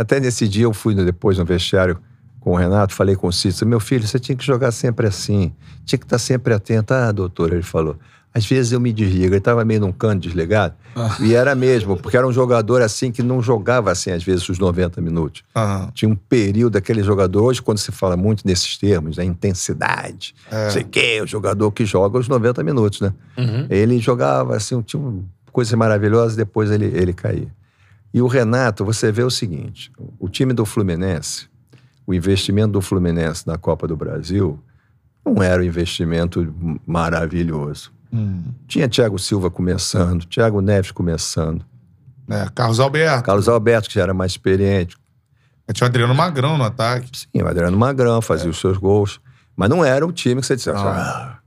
até 0.00 0.20
nesse 0.20 0.48
dia 0.48 0.64
eu 0.64 0.72
fui 0.72 0.94
depois 0.94 1.38
no 1.38 1.44
vestiário 1.44 1.98
com 2.42 2.52
o 2.52 2.56
Renato, 2.56 2.94
falei 2.94 3.14
com 3.16 3.26
o 3.28 3.32
Cícero, 3.32 3.68
meu 3.68 3.80
filho, 3.80 4.06
você 4.06 4.18
tinha 4.18 4.36
que 4.36 4.44
jogar 4.44 4.70
sempre 4.72 5.06
assim, 5.06 5.52
tinha 5.84 5.98
que 5.98 6.04
estar 6.04 6.18
sempre 6.18 6.52
atento. 6.52 6.92
Ah, 6.92 7.10
doutor, 7.12 7.52
ele 7.52 7.62
falou, 7.62 7.96
às 8.34 8.44
vezes 8.46 8.72
eu 8.72 8.80
me 8.80 8.92
desligo. 8.92 9.26
Ele 9.26 9.36
estava 9.36 9.64
meio 9.64 9.80
num 9.80 9.92
canto 9.92 10.22
desligado. 10.22 10.74
E 11.20 11.34
era 11.34 11.54
mesmo, 11.54 11.96
porque 11.96 12.16
era 12.16 12.26
um 12.26 12.32
jogador 12.32 12.80
assim 12.82 13.12
que 13.12 13.22
não 13.22 13.40
jogava 13.42 13.90
assim, 13.92 14.10
às 14.10 14.22
vezes, 14.24 14.48
os 14.48 14.58
90 14.58 15.00
minutos. 15.00 15.42
Aham. 15.54 15.90
Tinha 15.94 16.08
um 16.10 16.16
período 16.16 16.72
daquele 16.74 17.02
jogador, 17.02 17.42
hoje, 17.44 17.60
quando 17.62 17.78
se 17.78 17.92
fala 17.92 18.16
muito 18.16 18.46
nesses 18.46 18.76
termos, 18.78 19.18
a 19.18 19.24
intensidade, 19.24 20.34
não 20.50 20.70
sei 20.70 20.82
o 20.82 20.86
quê, 20.86 21.20
o 21.22 21.26
jogador 21.26 21.70
que 21.72 21.84
joga 21.84 22.18
os 22.18 22.26
90 22.28 22.62
minutos, 22.62 23.00
né? 23.00 23.12
Uhum. 23.38 23.66
Ele 23.70 23.98
jogava 23.98 24.56
assim, 24.56 24.80
tinha 24.82 25.00
um- 25.00 25.24
coisas 25.50 25.72
maravilhosas, 25.74 26.34
depois 26.36 26.70
ele, 26.70 26.86
ele 26.86 27.12
caía. 27.12 27.48
E 28.14 28.20
o 28.20 28.26
Renato, 28.26 28.84
você 28.84 29.10
vê 29.12 29.22
o 29.22 29.30
seguinte: 29.30 29.90
o 30.18 30.28
time 30.28 30.52
do 30.52 30.64
Fluminense, 30.66 31.46
o 32.06 32.14
investimento 32.14 32.72
do 32.72 32.80
Fluminense 32.82 33.46
na 33.46 33.56
Copa 33.56 33.86
do 33.86 33.96
Brasil, 33.96 34.58
não 35.24 35.42
era 35.42 35.62
um 35.62 35.64
investimento 35.64 36.54
maravilhoso. 36.86 37.92
Hum. 38.12 38.42
Tinha 38.66 38.88
Thiago 38.88 39.18
Silva 39.18 39.50
começando, 39.50 40.24
Thiago 40.26 40.60
Neves 40.60 40.90
começando, 40.90 41.64
É, 42.28 42.48
Carlos 42.54 42.80
Alberto. 42.80 43.24
Carlos 43.24 43.48
Alberto, 43.48 43.88
que 43.88 43.94
já 43.96 44.02
era 44.02 44.14
mais 44.14 44.32
experiente. 44.32 44.96
Tinha 45.72 45.86
o 45.86 45.88
Adriano 45.88 46.14
Magrão 46.14 46.58
no 46.58 46.64
ataque. 46.64 47.10
Sim, 47.12 47.42
o 47.42 47.48
Adriano 47.48 47.76
Magrão 47.76 48.20
fazia 48.20 48.50
os 48.50 48.58
seus 48.58 48.76
gols. 48.76 49.20
Mas 49.56 49.68
não 49.68 49.84
era 49.84 50.06
um 50.06 50.12
time 50.12 50.40
que 50.40 50.46
você 50.46 50.56
dissesse, 50.56 50.76
ah, 50.78 51.38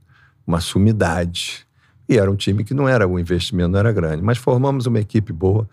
uma 0.46 0.60
sumidade. 0.60 1.66
E 2.08 2.18
era 2.18 2.30
um 2.30 2.36
time 2.36 2.62
que 2.64 2.74
não 2.74 2.88
era, 2.88 3.06
o 3.06 3.18
investimento 3.18 3.70
não 3.70 3.78
era 3.78 3.92
grande. 3.92 4.22
Mas 4.22 4.38
formamos 4.38 4.86
uma 4.86 4.98
equipe 5.00 5.32
boa. 5.32 5.68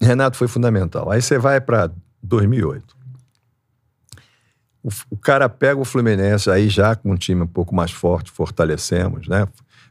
Renato 0.00 0.36
foi 0.36 0.48
fundamental. 0.48 1.10
Aí 1.10 1.22
você 1.22 1.38
vai 1.38 1.60
para 1.60 1.90
2008. 2.22 2.93
O, 4.84 4.90
o 5.10 5.16
cara 5.16 5.48
pega 5.48 5.80
o 5.80 5.84
Fluminense 5.84 6.48
aí 6.50 6.68
já 6.68 6.94
com 6.94 7.10
um 7.10 7.16
time 7.16 7.40
um 7.42 7.46
pouco 7.46 7.74
mais 7.74 7.90
forte, 7.90 8.30
fortalecemos, 8.30 9.26
né? 9.26 9.48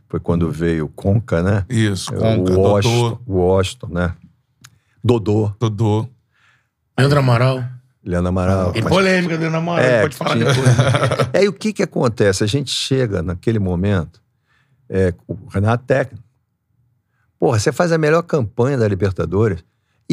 Foi 0.08 0.20
quando 0.20 0.52
veio 0.52 0.86
o 0.86 0.90
Conca, 0.90 1.42
né? 1.42 1.66
Isso, 1.68 2.14
Conca, 2.14 2.54
o 2.54 2.60
Washington, 2.62 3.10
Dodô. 3.10 3.22
o 3.26 3.34
Washington, 3.38 3.88
né? 3.88 4.14
Dodô, 5.04 5.52
Dodô. 5.60 6.08
Leandro 6.98 7.20
Amaral. 7.20 7.64
Leandro 8.06 8.30
Amaral. 8.30 8.72
Tem 8.72 8.84
Mas- 8.84 8.94
polêmica 8.94 9.36
do 9.36 9.42
Leandro 9.42 9.58
Amaral, 9.58 9.84
É, 9.84 10.02
pode 10.04 10.16
falar 10.16 10.32
tinha-. 10.36 10.52
E 11.34 11.38
aí 11.40 11.48
o 11.48 11.54
que 11.54 11.74
que 11.74 11.82
acontece? 11.82 12.44
A 12.44 12.48
gente 12.48 12.70
chega 12.70 13.24
naquele 13.24 13.58
momento, 13.58 14.22
é, 14.88 15.12
o 15.28 15.36
Renato 15.50 15.84
técnico. 15.86 16.24
Porra, 17.40 17.58
você 17.60 17.72
faz 17.72 17.92
a 17.92 17.98
melhor 17.98 18.22
campanha 18.22 18.78
da 18.78 18.88
Libertadores. 18.88 19.64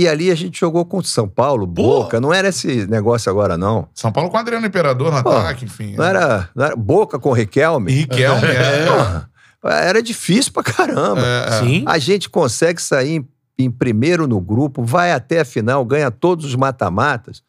E 0.00 0.08
ali 0.08 0.30
a 0.30 0.34
gente 0.34 0.58
jogou 0.58 0.82
contra 0.86 1.06
o 1.06 1.10
São 1.10 1.28
Paulo, 1.28 1.66
Boca. 1.66 2.18
Não 2.18 2.32
era 2.32 2.48
esse 2.48 2.86
negócio 2.86 3.30
agora, 3.30 3.58
não. 3.58 3.86
São 3.94 4.10
Paulo 4.10 4.30
com 4.30 4.36
o 4.38 4.40
Adriano 4.40 4.66
Imperador 4.66 5.12
no 5.12 5.22
Pô, 5.22 5.28
ataque, 5.28 5.66
enfim. 5.66 5.94
Não 5.94 6.02
era, 6.02 6.48
não 6.54 6.64
era 6.64 6.74
Boca 6.74 7.18
com 7.18 7.30
Riquelme. 7.32 7.92
Riquelme, 7.92 8.46
é. 8.46 8.86
Porra, 8.86 9.30
era 9.62 10.02
difícil 10.02 10.54
pra 10.54 10.62
caramba. 10.62 11.20
É, 11.20 11.48
é. 11.48 11.60
Sim. 11.60 11.84
A 11.86 11.98
gente 11.98 12.30
consegue 12.30 12.80
sair 12.80 13.16
em, 13.16 13.28
em 13.58 13.70
primeiro 13.70 14.26
no 14.26 14.40
grupo, 14.40 14.82
vai 14.82 15.12
até 15.12 15.40
a 15.40 15.44
final, 15.44 15.84
ganha 15.84 16.10
todos 16.10 16.46
os 16.46 16.56
mata-matas. 16.56 17.42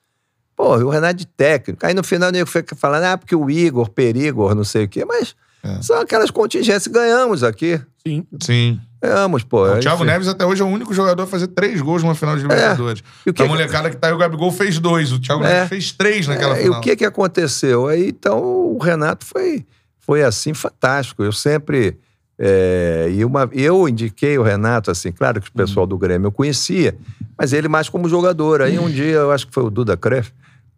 Pô, 0.53 0.77
e 0.77 0.83
o 0.83 0.89
Renato 0.89 1.13
de 1.13 1.27
técnico. 1.27 1.85
Aí 1.85 1.93
no 1.93 2.03
final 2.03 2.27
o 2.27 2.31
nego 2.33 2.49
fica 2.49 2.75
falando, 2.75 3.05
ah, 3.05 3.17
porque 3.17 3.33
o 3.33 3.49
Igor, 3.49 3.89
Perigor, 3.91 4.53
não 4.53 4.65
sei 4.65 4.83
o 4.83 4.89
quê. 4.89 5.05
Mas 5.05 5.37
É. 5.63 5.81
são 5.81 5.99
aquelas 5.99 6.31
contingências. 6.31 6.87
Ganhamos 6.87 7.43
aqui. 7.43 7.79
Sim. 8.05 8.25
Sim. 8.41 8.79
Ganhamos, 9.01 9.43
pô. 9.43 9.63
O 9.65 9.79
Thiago 9.79 9.97
Enfim. 10.03 10.05
Neves 10.11 10.27
até 10.27 10.45
hoje 10.45 10.61
é 10.61 10.65
o 10.65 10.67
único 10.67 10.93
jogador 10.93 11.23
a 11.23 11.27
fazer 11.27 11.47
três 11.47 11.81
gols 11.81 12.03
numa 12.03 12.15
final 12.15 12.35
de 12.35 12.41
Libertadores. 12.43 13.03
E 13.25 13.29
o 13.29 13.33
que 13.33 13.41
a 13.41 13.45
molecada 13.47 13.89
que 13.89 13.97
tá 13.97 14.07
aí, 14.07 14.13
o 14.13 14.17
Gabigol 14.17 14.51
fez 14.51 14.79
dois. 14.79 15.11
O 15.11 15.19
Thiago 15.19 15.43
É. 15.43 15.53
Neves 15.53 15.69
fez 15.69 15.91
três 15.91 16.27
naquela 16.27 16.55
É, 16.55 16.59
e 16.59 16.63
final. 16.63 16.79
o 16.79 16.81
que 16.81 16.95
que 16.95 17.05
aconteceu? 17.05 17.87
Aí, 17.87 18.09
então, 18.09 18.39
o 18.41 18.77
Renato 18.79 19.25
foi, 19.25 19.65
foi 19.99 20.23
assim, 20.23 20.53
fantástico. 20.53 21.23
Eu 21.23 21.31
sempre... 21.31 21.97
é, 22.39 23.09
e 23.11 23.23
uma, 23.25 23.49
eu 23.53 23.87
indiquei 23.87 24.37
o 24.37 24.43
Renato, 24.43 24.89
assim, 24.91 25.11
claro 25.11 25.39
que 25.41 25.49
o 25.49 25.53
pessoal 25.53 25.85
do 25.85 25.97
Grêmio 25.97 26.27
eu 26.27 26.31
conhecia, 26.31 26.95
mas 27.37 27.53
ele 27.53 27.67
mais 27.67 27.87
como 27.89 28.07
jogador. 28.09 28.61
Aí 28.63 28.77
um 28.79 28.89
dia, 28.89 29.17
eu 29.17 29.31
acho 29.31 29.47
que 29.47 29.53
foi 29.53 29.63
o 29.63 29.69
Duda 29.69 29.95
Kreff, 29.97 30.31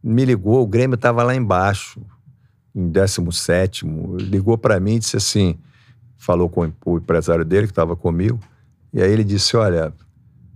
me 0.04 0.26
ligou, 0.26 0.62
o 0.62 0.68
Grêmio 0.68 0.96
estava 0.96 1.24
lá 1.24 1.34
embaixo, 1.36 2.02
em 2.76 2.90
17 2.90 3.86
ligou 4.20 4.58
para 4.58 4.80
mim 4.80 4.96
e 4.96 5.00
disse 5.00 5.18
assim, 5.18 5.58
falou 6.18 6.50
com 6.50 6.72
o 6.86 6.98
empresário 6.98 7.46
dele 7.46 7.68
que 7.68 7.72
estava 7.72 7.96
comigo, 7.96 8.40
e 8.92 9.02
aí 9.02 9.12
ele 9.12 9.24
disse, 9.24 9.56
olha, 9.58 9.94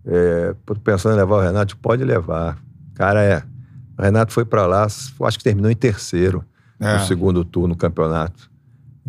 é, 0.05 0.55
pensando 0.83 1.15
em 1.15 1.17
levar 1.17 1.35
o 1.35 1.41
Renato, 1.41 1.77
pode 1.77 2.03
levar. 2.03 2.57
Cara, 2.95 3.23
é, 3.23 3.43
o 3.97 4.01
Renato 4.01 4.31
foi 4.31 4.45
para 4.45 4.65
lá, 4.65 4.83
acho 4.85 5.37
que 5.37 5.43
terminou 5.43 5.69
em 5.69 5.75
terceiro 5.75 6.43
É. 6.79 6.93
no 6.93 7.05
segundo 7.05 7.43
turno 7.43 7.73
do 7.73 7.77
campeonato. 7.77 8.49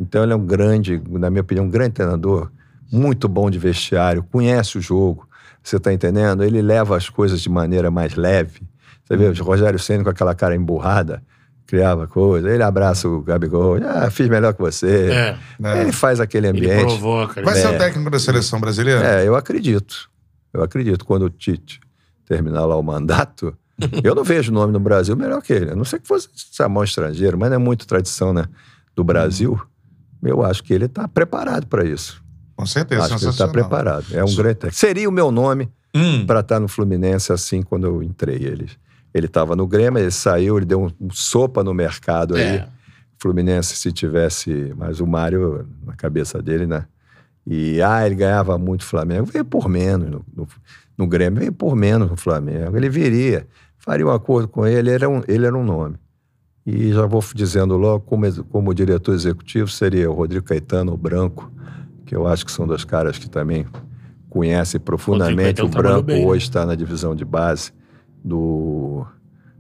Então 0.01 0.23
ele 0.23 0.33
é 0.33 0.37
um 0.37 0.47
grande, 0.47 1.03
na 1.11 1.29
minha 1.29 1.43
opinião, 1.43 1.67
um 1.67 1.71
grande 1.71 1.95
treinador, 1.95 2.51
muito 2.91 3.29
bom 3.29 3.51
de 3.51 3.59
vestiário, 3.59 4.23
conhece 4.23 4.79
o 4.79 4.81
jogo. 4.81 5.29
Você 5.63 5.77
está 5.77 5.93
entendendo? 5.93 6.43
Ele 6.43 6.63
leva 6.63 6.97
as 6.97 7.11
coisas 7.11 7.41
de 7.41 7.51
maneira 7.51 7.91
mais 7.91 8.15
leve. 8.15 8.63
Você 9.05 9.17
vê, 9.17 9.29
o 9.29 9.45
Rogério 9.45 9.79
Senna 9.79 10.05
com 10.05 10.11
aquela 10.11 10.35
cara 10.35 10.55
emburrada, 10.55 11.23
criava 11.69 12.09
coisa. 12.09 12.51
Ele 12.51 12.63
abraça 12.63 13.07
o 13.09 13.21
Gabigol, 13.21 13.77
ah, 13.85 14.11
fiz 14.11 14.27
melhor 14.29 14.55
que 14.55 14.61
você. 14.61 15.11
É. 15.13 15.39
É. 15.63 15.83
Ele 15.83 15.93
faz 15.93 16.19
aquele 16.19 16.49
Ele 16.49 16.59
ambiente. 16.59 16.81
provoca. 16.87 17.43
Vai 17.43 17.55
ele- 17.55 17.61
ser 17.61 17.75
o 17.75 17.79
técnico 17.79 18.11
da 18.11 18.19
seleção 18.19 18.59
brasileira? 18.59 19.05
É, 19.21 19.29
eu 19.29 19.37
acredito. 19.37 20.11
Eu 20.53 20.63
acredito. 20.63 21.05
Quando 21.05 21.27
o 21.27 21.31
Tite 21.31 21.79
terminar 22.27 22.65
lá 22.65 22.75
o 22.75 22.83
mandato, 22.83 23.55
eu 24.03 24.15
não 24.15 24.25
vejo 24.25 24.51
nome 24.51 24.73
no 24.73 24.81
Brasil 24.81 25.15
melhor 25.15 25.43
que 25.43 25.53
ele. 25.53 25.71
A 25.71 25.77
não 25.77 25.85
sei 25.85 25.99
que 26.01 26.09
fosse 26.09 26.29
um 26.69 26.83
estrangeiro, 26.83 27.39
mas 27.39 27.51
não 27.51 27.57
é 27.57 27.59
muito 27.59 27.87
tradição, 27.87 28.33
né? 28.33 28.47
Do 28.97 29.05
Brasil. 29.05 29.61
Eu 30.23 30.43
acho 30.45 30.65
que 30.65 30.73
ele 30.73 30.87
está 30.87 31.07
preparado 31.07 31.67
para 31.67 31.85
isso. 31.85 32.21
Com 32.57 32.67
certeza, 32.67 33.05
acho 33.05 33.19
que 33.19 33.25
ele 33.25 33.31
está 33.31 33.47
preparado. 33.47 34.07
É 34.13 34.25
um 34.25 34.35
grande 34.35 34.57
técnico. 34.57 34.75
Seria 34.77 35.09
o 35.09 35.13
meu 35.13 35.31
nome 35.31 35.69
Hum, 35.95 36.27
para 36.27 36.41
estar 36.41 36.59
no 36.59 36.67
Fluminense 36.67 37.33
assim 37.33 37.63
quando 37.63 37.87
eu 37.87 38.03
entrei. 38.03 38.37
Ele 38.43 38.69
ele 39.13 39.27
estava 39.27 39.57
no 39.57 39.67
Grêmio, 39.67 40.01
ele 40.01 40.11
saiu, 40.11 40.57
ele 40.57 40.67
deu 40.67 40.83
um, 40.83 40.91
um 41.01 41.11
sopa 41.11 41.65
no 41.65 41.73
mercado 41.73 42.35
aí. 42.35 42.43
É. 42.43 42.69
Fluminense, 43.21 43.77
se 43.77 43.91
tivesse 43.91 44.73
mais 44.77 45.01
o 45.01 45.07
Mário 45.07 45.67
na 45.85 45.95
cabeça 45.95 46.41
dele, 46.41 46.67
né? 46.67 46.87
E, 47.45 47.83
ah, 47.83 48.07
ele 48.07 48.15
ganhava 48.15 48.57
muito 48.59 48.85
Flamengo. 48.85 49.27
Veio 49.27 49.45
por 49.45 49.69
menos 49.69 50.09
no, 50.09 50.25
no, 50.37 50.49
no 50.97 51.07
Grêmio, 51.07 51.41
veio 51.41 51.53
por 51.53 51.75
menos 51.75 52.09
no 52.11 52.17
Flamengo. 52.17 52.77
Ele 52.77 52.89
viria, 52.89 53.47
faria 53.79 54.07
um 54.07 54.11
acordo 54.11 54.47
com 54.47 54.65
ele, 54.67 54.79
ele 54.79 54.91
era 54.91 55.09
um, 55.09 55.23
ele 55.27 55.47
era 55.47 55.57
um 55.57 55.65
nome. 55.65 55.97
E 56.65 56.93
já 56.93 57.07
vou 57.07 57.25
dizendo 57.35 57.77
logo, 57.77 58.05
como, 58.05 58.45
como 58.45 58.75
diretor 58.75 59.15
executivo, 59.15 59.69
seria 59.69 60.09
o 60.09 60.15
Rodrigo 60.15 60.45
Caetano, 60.45 60.93
o 60.93 60.97
Branco, 60.97 61.51
que 62.05 62.15
eu 62.15 62.27
acho 62.27 62.45
que 62.45 62.53
são 62.53 62.67
dois 62.67 62.85
caras 62.85 63.19
que 63.19 63.29
também 63.29 63.67
conhecem 64.29 64.79
profundamente. 64.79 65.63
O 65.63 65.69
trabalhou 65.69 66.03
Branco 66.03 66.07
bem, 66.07 66.21
né? 66.21 66.27
hoje 66.27 66.45
está 66.45 66.65
na 66.65 66.75
divisão 66.75 67.17
de 67.17 67.25
base 67.25 67.73
do... 68.29 69.07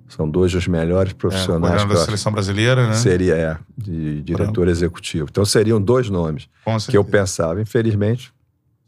São 0.09 0.29
dois 0.29 0.53
dos 0.53 0.67
melhores 0.67 1.13
é, 1.13 1.15
profissionais 1.15 1.85
que 1.85 1.91
eu 1.91 1.95
da 1.95 2.05
seleção 2.05 2.33
brasileira, 2.33 2.87
né? 2.89 2.95
Seria, 2.95 3.35
é, 3.35 3.59
de 3.77 4.23
diretor 4.23 4.67
executivo. 4.69 5.29
Então 5.31 5.45
seriam 5.45 5.81
dois 5.81 6.09
nomes 6.09 6.49
que 6.89 6.97
eu 6.97 7.05
pensava. 7.05 7.61
Infelizmente, 7.61 8.33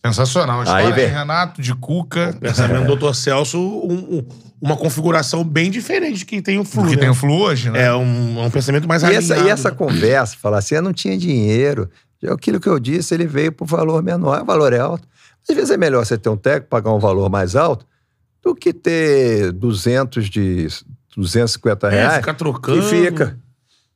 Sensacional. 0.05 0.61
A 0.61 0.63
história 0.65 0.87
Aí 0.87 0.93
vem- 0.95 1.07
de 1.09 1.13
Renato, 1.13 1.61
de 1.61 1.75
Cuca, 1.75 2.35
Pensamento 2.41 2.87
do 2.87 2.97
Dr. 2.97 3.13
Celso, 3.15 3.59
um- 3.59 4.17
um- 4.19 4.27
uma 4.59 4.75
configuração 4.75 5.45
bem 5.45 5.71
diferente 5.71 6.21
de 6.21 6.25
quem 6.25 6.41
tem 6.41 6.59
o 6.59 6.65
Flu. 6.65 6.85
que 6.87 6.95
né? 6.95 7.03
tem 7.03 7.11
o 7.11 7.15
Flu 7.15 7.35
hoje, 7.43 7.71
né? 7.71 7.83
É 7.85 7.95
um, 7.95 8.41
é 8.41 8.47
um 8.47 8.51
pensamento 8.51 8.89
mais 8.89 9.03
e 9.03 9.07
alinhado. 9.07 9.33
essa, 9.33 9.45
e 9.45 9.49
essa 9.51 9.71
conversa, 9.71 10.37
falar 10.41 10.59
assim, 10.59 10.75
eu 10.77 10.83
não 10.83 10.95
tinha 10.95 11.19
dinheiro. 11.19 11.91
Aquilo 12.31 12.59
que 12.59 12.69
eu 12.69 12.79
disse, 12.81 13.13
ele 13.13 13.27
veio 13.27 13.53
por 13.53 13.67
valor 13.67 14.03
menor, 14.03 14.41
o 14.41 14.45
valor 14.47 14.73
é 14.73 14.79
alto. 14.79 15.07
Às 15.47 15.55
vezes 15.55 15.71
é 15.71 15.77
melhor 15.77 16.03
você 16.05 16.17
ter 16.17 16.31
um 16.31 16.37
técnico, 16.37 16.69
pagar 16.71 16.93
um 16.95 16.99
valor 16.99 17.29
mais 17.29 17.55
alto, 17.55 17.85
do 18.43 18.55
que 18.55 18.73
ter 18.73 19.53
200 19.53 20.29
de 20.29 20.69
250 21.17 21.87
É, 21.89 21.91
reais 21.91 22.17
ficar 22.17 22.35
trocando. 22.35 22.81
que 22.81 22.89
fica, 22.89 23.39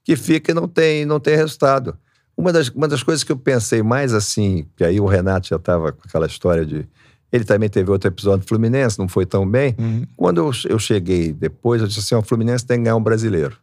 que 0.04 0.16
fica 0.16 0.50
e 0.50 0.54
não 0.54 0.68
tem, 0.68 1.04
não 1.06 1.18
tem 1.20 1.36
resultado. 1.36 1.96
Uma 2.36 2.52
das, 2.52 2.68
uma 2.68 2.88
das 2.88 3.02
coisas 3.02 3.22
que 3.22 3.30
eu 3.32 3.36
pensei 3.36 3.82
mais 3.82 4.12
assim, 4.12 4.66
que 4.76 4.84
aí 4.84 5.00
o 5.00 5.06
Renato 5.06 5.48
já 5.48 5.56
estava 5.56 5.92
com 5.92 6.02
aquela 6.06 6.26
história 6.26 6.64
de. 6.66 6.86
Ele 7.32 7.44
também 7.44 7.68
teve 7.68 7.90
outro 7.90 8.08
episódio 8.08 8.44
do 8.44 8.48
Fluminense, 8.48 8.98
não 8.98 9.08
foi 9.08 9.24
tão 9.26 9.48
bem. 9.48 9.74
Uhum. 9.78 10.04
Quando 10.16 10.38
eu, 10.38 10.50
eu 10.68 10.78
cheguei 10.78 11.32
depois, 11.32 11.80
eu 11.80 11.88
disse 11.88 12.00
assim: 12.00 12.14
o 12.14 12.22
Fluminense 12.22 12.64
tem 12.66 12.78
que 12.78 12.84
ganhar 12.84 12.96
um 12.96 13.02
brasileiro. 13.02 13.56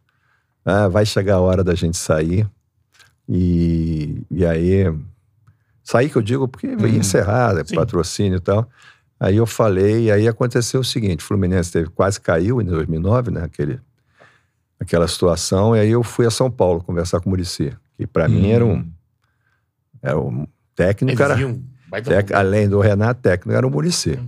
Ah, 0.64 0.88
vai 0.88 1.04
chegar 1.06 1.36
a 1.36 1.40
hora 1.40 1.62
da 1.64 1.74
gente 1.74 1.96
sair. 1.96 2.46
E, 3.28 4.22
e 4.30 4.44
aí. 4.44 4.92
Sair 5.84 6.08
que 6.08 6.16
eu 6.16 6.22
digo 6.22 6.46
porque 6.46 6.66
ia 6.68 6.88
encerrar, 6.88 7.54
Sim. 7.66 7.74
patrocínio 7.74 8.36
e 8.36 8.40
tal. 8.40 8.68
Aí 9.22 9.36
eu 9.36 9.46
falei, 9.46 10.06
e 10.06 10.10
aí 10.10 10.26
aconteceu 10.26 10.80
o 10.80 10.84
seguinte: 10.84 11.20
o 11.20 11.22
Fluminense 11.22 11.70
teve, 11.70 11.88
quase 11.90 12.20
caiu 12.20 12.60
em 12.60 12.64
2009, 12.64 13.30
né? 13.30 13.44
Aquele, 13.44 13.78
aquela 14.80 15.06
situação. 15.06 15.76
E 15.76 15.78
aí 15.78 15.90
eu 15.92 16.02
fui 16.02 16.26
a 16.26 16.30
São 16.30 16.50
Paulo 16.50 16.82
conversar 16.82 17.20
com 17.20 17.26
o 17.26 17.30
Murici. 17.30 17.72
Que 17.96 18.04
para 18.04 18.26
mim 18.26 18.50
era 18.50 18.66
um. 18.66 18.90
Era 20.02 20.18
um 20.18 20.44
técnico, 20.74 21.22
era, 21.22 21.46
um 21.46 21.62
Tec- 22.02 22.32
além 22.32 22.68
do 22.68 22.80
Renato, 22.80 23.22
técnico 23.22 23.56
era 23.56 23.64
o 23.64 23.70
Murici. 23.70 24.18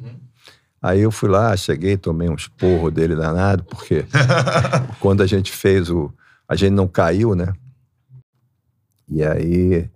Aí 0.81 1.01
eu 1.01 1.11
fui 1.11 1.29
lá, 1.29 1.57
cheguei, 1.57 1.97
tomei 1.97 2.29
uns 2.29 2.47
porros 2.47 2.93
dele 2.93 3.17
danado, 3.17 3.65
porque 3.65 4.05
quando 5.01 5.25
a 5.25 5.27
gente 5.27 5.51
fez 5.51 5.91
o. 5.91 6.09
A 6.47 6.55
gente 6.55 6.71
não 6.73 6.87
caiu, 6.87 7.35
né? 7.35 7.53
E 9.09 9.25
aí 9.25 9.91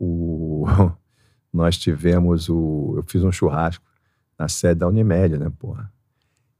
o, 0.00 0.66
nós 1.54 1.78
tivemos 1.78 2.48
o. 2.48 2.94
Eu 2.96 3.04
fiz 3.06 3.22
um 3.22 3.30
churrasco 3.30 3.91
na 4.42 4.48
sede 4.48 4.80
da 4.80 4.88
Unimed, 4.88 5.38
né, 5.38 5.50
porra? 5.58 5.88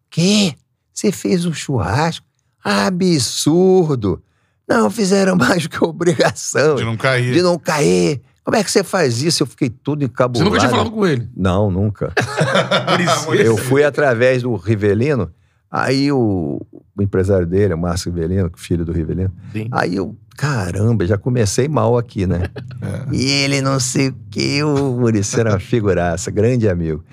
Que? 0.08 0.54
Você 0.92 1.10
fez 1.10 1.44
um 1.44 1.52
churrasco? 1.52 2.24
Absurdo! 2.62 4.22
Não 4.68 4.88
fizeram 4.88 5.34
mais 5.36 5.64
do 5.64 5.68
que 5.68 5.84
obrigação 5.84 6.76
De 6.76 6.84
não 6.84 6.96
cair. 6.96 7.32
de 7.34 7.42
não 7.42 7.58
cair. 7.58 8.20
Como 8.44 8.56
é 8.56 8.62
que 8.62 8.70
você 8.70 8.82
faz 8.84 9.20
isso? 9.22 9.42
Eu 9.42 9.46
fiquei 9.46 9.68
tudo 9.68 10.00
Você 10.00 10.06
encabulado. 10.06 10.44
nunca 10.48 10.58
tinha 10.60 10.70
falado 10.70 10.90
com 10.90 11.06
ele. 11.06 11.28
Não, 11.36 11.70
nunca. 11.70 12.12
Por 12.88 13.00
isso. 13.00 13.34
Eu 13.34 13.56
fui 13.56 13.82
através 13.84 14.42
do 14.42 14.54
Rivelino, 14.56 15.30
aí 15.70 16.10
o, 16.12 16.60
o 16.96 17.02
empresário 17.02 17.46
dele, 17.46 17.74
o 17.74 17.78
Márcio 17.78 18.12
Rivelino, 18.12 18.50
filho 18.56 18.84
do 18.84 18.92
Rivelino, 18.92 19.32
Sim. 19.52 19.68
aí 19.72 19.94
eu, 19.96 20.16
caramba, 20.36 21.06
já 21.06 21.16
comecei 21.18 21.68
mal 21.68 21.96
aqui, 21.98 22.26
né? 22.26 22.42
E 23.12 23.24
ele 23.30 23.60
não 23.60 23.78
sei 23.78 24.08
o 24.08 24.14
que, 24.30 24.62
o 24.64 24.98
Muricy 24.98 25.38
era 25.40 25.50
uma 25.50 25.60
figuraça, 25.60 26.30
grande 26.30 26.68
amigo. 26.68 27.04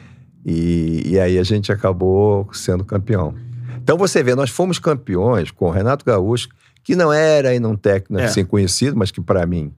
E, 0.45 1.03
e 1.14 1.20
aí 1.20 1.38
a 1.38 1.44
gente 1.44 1.72
acabou 1.72 2.48
sendo 2.53 2.84
campeão. 2.86 3.34
Então 3.82 3.98
você 3.98 4.24
vê, 4.24 4.36
nós 4.36 4.49
fomos 4.49 4.80
campeões 4.80 5.52
com 5.52 5.66
o 5.66 5.72
Renato 5.72 6.06
Gaúcho, 6.06 6.48
que 6.84 6.95
não 6.95 7.11
era 7.11 7.49
ainda 7.49 7.68
um 7.68 7.76
técnico 7.76 8.22
É. 8.22 8.26
assim 8.26 8.45
conhecido, 8.45 8.95
mas 8.98 9.11
que 9.11 9.20
pra 9.22 9.45
mim 9.45 9.74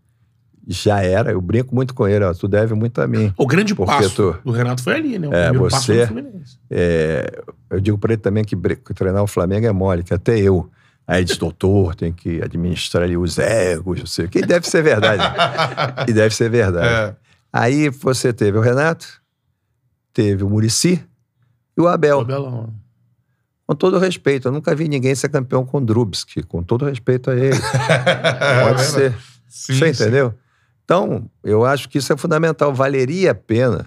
já 0.67 1.01
era. 1.01 1.31
Eu 1.31 1.41
brinco 1.41 1.73
muito 1.73 1.93
com 1.93 2.07
ele, 2.07 2.23
ó, 2.23 2.33
tu 2.33 2.47
deve 2.47 2.73
muito 2.75 3.01
a 3.01 3.07
mim. 3.07 3.33
O 3.37 3.47
grande 3.47 3.73
passo 3.73 4.15
tu- 4.15 4.37
do 4.45 4.51
Renato 4.51 4.83
foi 4.83 4.95
ali, 4.95 5.17
né? 5.19 5.27
O 5.27 5.33
É, 5.33 5.51
você-. 5.51 6.07
É, 6.69 7.41
eu 7.69 7.79
digo 7.79 7.97
pra 7.97 8.13
ele 8.13 8.21
também 8.21 8.43
que, 8.43 8.55
que 8.55 8.93
treinar 8.93 9.23
o 9.23 9.27
Flamengo 9.27 9.65
é 9.65 9.71
mole, 9.71 10.03
que 10.03 10.13
até 10.13 10.37
eu. 10.39 10.69
Aí 11.07 11.25
diz, 11.25 11.35
doutor, 11.37 11.95
tem 11.95 12.13
que 12.13 12.41
administrar 12.41 13.03
ali 13.03 13.17
os 13.17 13.37
egos, 13.37 13.99
não 13.99 14.05
sei 14.05 14.25
o 14.25 14.29
que. 14.29 14.41
Deve 14.45 14.67
ser 14.69 14.81
verdade. 14.83 15.23
e 16.07 16.13
deve 16.13 16.33
ser 16.33 16.49
verdade. 16.49 16.87
É. 16.87 17.15
Aí 17.51 17.89
você 17.89 18.31
teve 18.31 18.57
o 18.57 18.61
Renato, 18.61 19.20
teve 20.13 20.43
o 20.43 20.49
Murici 20.49 21.03
e 21.77 21.81
o 21.81 21.87
Abel. 21.87 22.19
Ô, 22.19 22.25
Belão. 22.25 22.73
Com 23.67 23.75
todo 23.75 23.97
respeito, 23.99 24.47
eu 24.47 24.51
nunca 24.51 24.75
vi 24.75 24.87
ninguém 24.89 25.15
ser 25.15 25.29
campeão 25.29 25.65
com 25.65 25.83
Drubsky, 25.83 26.43
com 26.43 26.61
todo 26.61 26.85
respeito 26.85 27.29
a 27.31 27.35
ele. 27.35 27.55
Pode 28.63 28.81
ser. 28.83 29.15
Sim, 29.47 29.73
Você 29.75 29.93
sim. 29.93 30.03
entendeu? 30.03 30.33
Então, 30.83 31.29
eu 31.43 31.63
acho 31.65 31.87
que 31.87 31.97
isso 31.97 32.11
é 32.11 32.17
fundamental. 32.17 32.73
Valeria 32.73 33.31
a 33.31 33.35
pena 33.35 33.85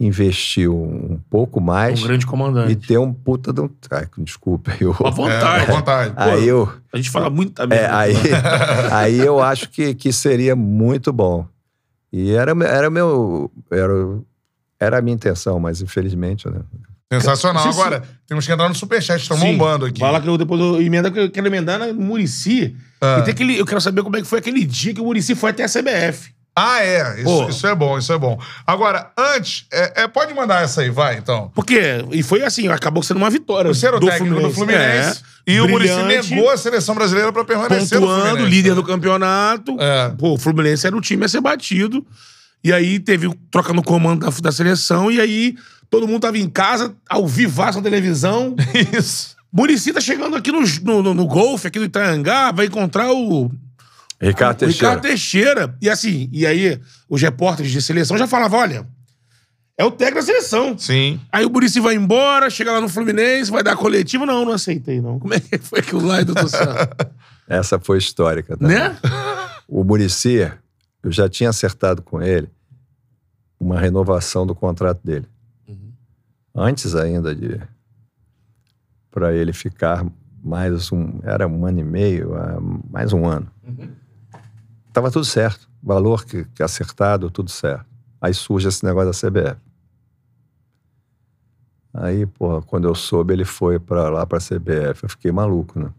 investir 0.00 0.70
um, 0.70 1.18
pouco 1.30 1.60
mais 1.60 2.00
Um 2.02 2.06
grande 2.06 2.24
e 2.24 2.28
comandante. 2.28 2.86
ter 2.86 2.98
um 2.98 3.12
puta 3.12 3.52
de 3.52 3.60
um. 3.62 3.70
Ai, 3.90 4.06
desculpa, 4.18 4.72
eu. 4.80 4.92
À 4.92 5.08
É, 5.08 5.10
vontade. 5.10 5.62
à 5.70 5.74
vontade. 5.74 6.12
Aí 6.16 6.46
eu, 6.46 6.70
A 6.92 6.96
gente 6.98 7.10
fala 7.10 7.28
muita 7.30 7.62
é, 7.64 7.66
merda. 7.66 7.98
aí, 7.98 8.14
aí 8.92 9.18
eu 9.18 9.40
acho 9.42 9.70
que, 9.70 9.94
que 9.94 10.12
seria 10.12 10.54
muito 10.54 11.12
bom. 11.12 11.46
E 12.12 12.30
era, 12.32 12.52
era 12.64 12.90
meu. 12.90 13.50
Era, 13.70 13.92
era 14.80 14.98
a 14.98 15.02
minha 15.02 15.14
intenção, 15.14 15.58
mas 15.58 15.80
infelizmente, 15.82 16.48
né? 16.48 16.60
Sensacional. 17.12 17.62
Sim. 17.62 17.80
Agora, 17.80 18.02
temos 18.26 18.46
que 18.46 18.52
entrar 18.52 18.68
no 18.68 18.74
superchat, 18.74 19.22
estão 19.22 19.38
bombando 19.38 19.86
aqui. 19.86 20.00
Lá 20.00 20.20
que 20.20 20.28
eu 20.28 20.36
depois 20.36 20.60
eu 20.60 20.82
emenda, 20.82 21.10
que 21.10 21.18
eu 21.18 21.30
quero 21.30 21.46
emendar 21.46 21.78
na 21.78 21.92
Murici. 21.92 22.76
Ah. 23.00 23.18
E 23.20 23.22
tem 23.22 23.32
aquele, 23.32 23.58
eu 23.58 23.64
quero 23.64 23.80
saber 23.80 24.02
como 24.02 24.16
é 24.16 24.20
que 24.20 24.26
foi 24.26 24.38
aquele 24.38 24.64
dia 24.64 24.92
que 24.92 25.00
o 25.00 25.04
Murici 25.04 25.34
foi 25.34 25.50
até 25.50 25.64
a 25.64 25.68
CBF. 25.68 26.30
Ah, 26.54 26.84
é. 26.84 27.20
Isso, 27.20 27.48
isso 27.48 27.66
é 27.68 27.74
bom, 27.74 27.96
isso 27.96 28.12
é 28.12 28.18
bom. 28.18 28.38
Agora, 28.66 29.12
antes, 29.16 29.64
é, 29.72 30.02
é, 30.02 30.08
pode 30.08 30.34
mandar 30.34 30.62
essa 30.64 30.80
aí, 30.80 30.90
vai, 30.90 31.16
então. 31.16 31.52
Porque, 31.54 32.04
e 32.10 32.22
foi 32.22 32.42
assim, 32.42 32.66
acabou 32.66 33.02
sendo 33.02 33.18
uma 33.18 33.30
vitória. 33.30 33.72
Você 33.72 33.86
era 33.86 33.96
o 33.96 34.00
do 34.00 34.06
técnico 34.06 34.40
do 34.40 34.50
Fluminense. 34.50 35.22
É, 35.46 35.52
e 35.52 35.60
o 35.60 35.68
Murici 35.68 36.02
negou 36.02 36.50
a 36.50 36.56
seleção 36.56 36.96
brasileira 36.96 37.32
pra 37.32 37.44
permanecer 37.44 38.00
no 38.00 38.06
pontuando, 38.06 38.28
Fluminense. 38.30 38.50
líder 38.50 38.74
do 38.74 38.82
campeonato. 38.82 39.76
É. 39.80 40.12
Pô, 40.18 40.34
o 40.34 40.38
Fluminense 40.38 40.86
era 40.86 40.96
o 40.96 41.00
time 41.00 41.24
a 41.24 41.28
ser 41.28 41.40
batido. 41.40 42.04
E 42.62 42.72
aí 42.72 42.98
teve 42.98 43.32
troca 43.50 43.72
no 43.72 43.82
comando 43.82 44.26
da, 44.26 44.30
da 44.30 44.52
seleção. 44.52 45.10
E 45.10 45.20
aí 45.20 45.56
todo 45.90 46.06
mundo 46.06 46.22
tava 46.22 46.38
em 46.38 46.48
casa, 46.48 46.94
ao 47.08 47.26
vivaço 47.26 47.78
na 47.78 47.84
televisão. 47.84 48.54
Isso. 48.96 49.36
Murici 49.52 49.92
tá 49.92 50.00
chegando 50.00 50.36
aqui 50.36 50.52
no, 50.52 50.60
no, 50.60 51.02
no, 51.02 51.14
no 51.14 51.26
golfe, 51.26 51.68
aqui 51.68 51.78
do 51.78 51.86
Itaiangá, 51.86 52.52
vai 52.52 52.66
encontrar 52.66 53.10
o 53.10 53.50
Ricardo 54.20 54.56
o 54.56 54.58
Teixeira. 54.58 54.88
Ricardo 54.88 55.02
Teixeira. 55.02 55.76
E 55.80 55.88
assim, 55.88 56.28
e 56.32 56.46
aí 56.46 56.80
os 57.08 57.22
repórteres 57.22 57.70
de 57.70 57.80
seleção 57.80 58.18
já 58.18 58.26
falavam: 58.26 58.58
olha, 58.58 58.86
é 59.76 59.84
o 59.84 59.90
técnico 59.90 60.20
da 60.20 60.26
seleção. 60.26 60.76
Sim. 60.76 61.20
Aí 61.30 61.44
o 61.44 61.50
Murici 61.50 61.78
vai 61.78 61.94
embora, 61.94 62.50
chega 62.50 62.72
lá 62.72 62.80
no 62.80 62.88
Fluminense, 62.88 63.50
vai 63.50 63.62
dar 63.62 63.76
coletiva. 63.76 64.26
Não, 64.26 64.44
não 64.44 64.52
aceitei, 64.52 65.00
não. 65.00 65.18
Como 65.18 65.34
é 65.34 65.40
que 65.40 65.56
foi 65.58 65.78
aquilo 65.78 66.04
lá, 66.04 66.20
doutor 66.22 66.48
Sá? 66.48 66.88
Essa 67.48 67.78
foi 67.78 67.98
histórica. 67.98 68.56
Tá? 68.56 68.66
né? 68.66 68.96
O 69.68 69.84
Murici, 69.84 70.50
eu 71.08 71.12
já 71.12 71.28
tinha 71.28 71.48
acertado 71.48 72.02
com 72.02 72.20
ele 72.20 72.50
uma 73.58 73.80
renovação 73.80 74.46
do 74.46 74.54
contrato 74.54 75.00
dele. 75.02 75.26
Antes 76.54 76.94
ainda 76.94 77.34
de. 77.34 77.60
para 79.10 79.32
ele 79.32 79.52
ficar 79.52 80.06
mais 80.44 80.92
um. 80.92 81.18
Era 81.22 81.48
um 81.48 81.64
ano 81.64 81.80
e 81.80 81.84
meio, 81.84 82.32
mais 82.90 83.12
um 83.12 83.26
ano. 83.26 83.50
Tava 84.92 85.10
tudo 85.10 85.24
certo. 85.24 85.68
Valor 85.82 86.26
que, 86.26 86.44
que 86.44 86.62
acertado, 86.62 87.30
tudo 87.30 87.50
certo. 87.50 87.86
Aí 88.20 88.34
surge 88.34 88.68
esse 88.68 88.84
negócio 88.84 89.10
da 89.10 89.30
CBF. 89.30 89.60
Aí, 91.94 92.26
porra, 92.26 92.60
quando 92.60 92.86
eu 92.86 92.94
soube, 92.94 93.32
ele 93.32 93.44
foi 93.44 93.78
para 93.78 94.10
lá 94.10 94.26
para 94.26 94.38
a 94.38 94.40
CBF. 94.40 95.04
Eu 95.04 95.08
fiquei 95.08 95.32
maluco, 95.32 95.78
né? 95.80 95.90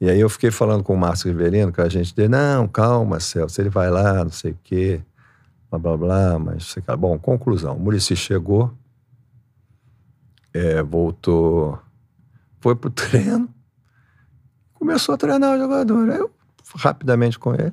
E 0.00 0.08
aí 0.08 0.20
eu 0.20 0.28
fiquei 0.28 0.50
falando 0.50 0.84
com 0.84 0.94
o 0.94 0.98
Márcio 0.98 1.28
Riverino, 1.28 1.72
que 1.72 1.80
a 1.80 1.88
gente 1.88 2.14
dele, 2.14 2.28
não, 2.28 2.68
calma, 2.68 3.18
Celso, 3.18 3.60
ele 3.60 3.68
vai 3.68 3.90
lá, 3.90 4.22
não 4.24 4.30
sei 4.30 4.52
o 4.52 4.58
quê, 4.62 5.00
blá, 5.70 5.78
blá, 5.78 5.96
blá, 5.96 6.38
mas 6.38 6.66
sei 6.66 6.82
lá. 6.86 6.96
Bom, 6.96 7.18
conclusão, 7.18 7.76
o 7.76 7.80
Murici 7.80 8.14
chegou, 8.14 8.72
é, 10.54 10.82
voltou, 10.82 11.78
foi 12.60 12.74
pro 12.76 12.90
treino, 12.90 13.48
começou 14.74 15.14
a 15.14 15.18
treinar 15.18 15.56
o 15.56 15.58
jogador. 15.58 16.10
Aí 16.10 16.18
eu, 16.18 16.30
rapidamente 16.76 17.38
com 17.38 17.54
ele, 17.54 17.72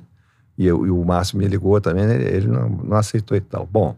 e, 0.58 0.66
eu- 0.66 0.84
e 0.86 0.90
o 0.90 1.04
Márcio 1.04 1.38
me 1.38 1.46
ligou 1.46 1.80
também, 1.80 2.04
ele, 2.04 2.24
ele 2.24 2.46
não, 2.48 2.68
não 2.68 2.96
aceitou 2.96 3.36
e 3.36 3.40
tal. 3.40 3.66
Bom, 3.66 3.96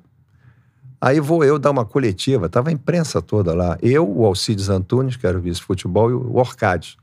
aí 1.01 1.19
vou 1.19 1.43
eu 1.45 1.59
dar 1.59 1.71
uma 1.71 1.85
coletiva, 1.87 2.49
tava 2.49 2.69
a 2.69 2.73
imprensa 2.73 3.23
toda 3.23 3.55
lá, 3.55 3.79
eu, 3.81 4.07
o 4.07 4.27
Alcides 4.27 4.69
Antunes, 4.69 5.17
que 5.17 5.27
era 5.27 5.39
o 5.39 5.41
vice-futebol, 5.41 6.11
e 6.11 6.13
o 6.15 6.37
Orcades. 6.37 6.97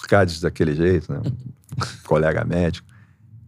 Orcades 0.00 0.40
daquele 0.40 0.74
jeito, 0.74 1.12
né? 1.12 1.20
Um 1.24 1.86
colega 2.06 2.44
médico. 2.44 2.86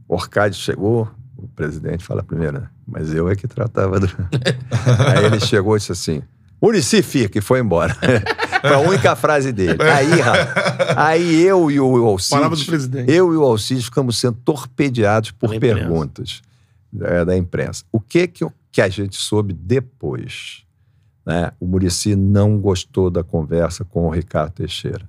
Orcades 0.09 0.59
chegou, 0.59 1.09
o 1.37 1.49
presidente 1.49 2.05
fala 2.05 2.23
primeiro, 2.23 2.61
né? 2.61 2.69
Mas 2.87 3.15
eu 3.15 3.29
é 3.29 3.37
que 3.37 3.47
tratava 3.47 4.01
do. 4.01 4.07
Aí 5.09 5.25
ele 5.25 5.41
chegou 5.41 5.77
e 5.77 5.79
disse 5.79 5.93
assim: 5.93 6.23
Murici 6.61 7.03
fica, 7.03 7.39
e 7.39 7.41
foi 7.41 7.61
embora. 7.61 7.97
Foi 8.61 8.75
a 8.75 8.79
única 8.79 9.17
frase 9.17 9.53
dele. 9.53 9.79
Aí, 9.83 10.21
rapaz, 10.21 10.95
aí 10.95 11.41
eu 11.41 11.71
e 11.71 11.81
o 11.81 11.87
Palavra 11.89 12.01
do 12.01 12.07
Alcides. 12.09 12.65
presidente. 12.67 13.11
Eu 13.11 13.33
e 13.33 13.37
o 13.39 13.43
Alcides 13.43 13.87
ficamos 13.87 14.19
sendo 14.19 14.37
torpedeados 14.45 15.31
por 15.31 15.55
imprensa. 15.55 15.77
perguntas 15.77 16.43
é, 17.01 17.25
da 17.25 17.35
imprensa. 17.35 17.85
O 17.91 17.99
que, 17.99 18.27
que, 18.27 18.47
que 18.71 18.83
a 18.83 18.89
gente 18.91 19.17
soube 19.17 19.55
depois? 19.55 20.65
Né? 21.25 21.53
O 21.59 21.67
Murici 21.67 22.15
não 22.15 22.59
gostou 22.59 23.11
da 23.11 23.25
conversa 23.25 23.83
com 23.83 24.07
o 24.07 24.11
Ricardo 24.11 24.53
Teixeira. 24.53 25.09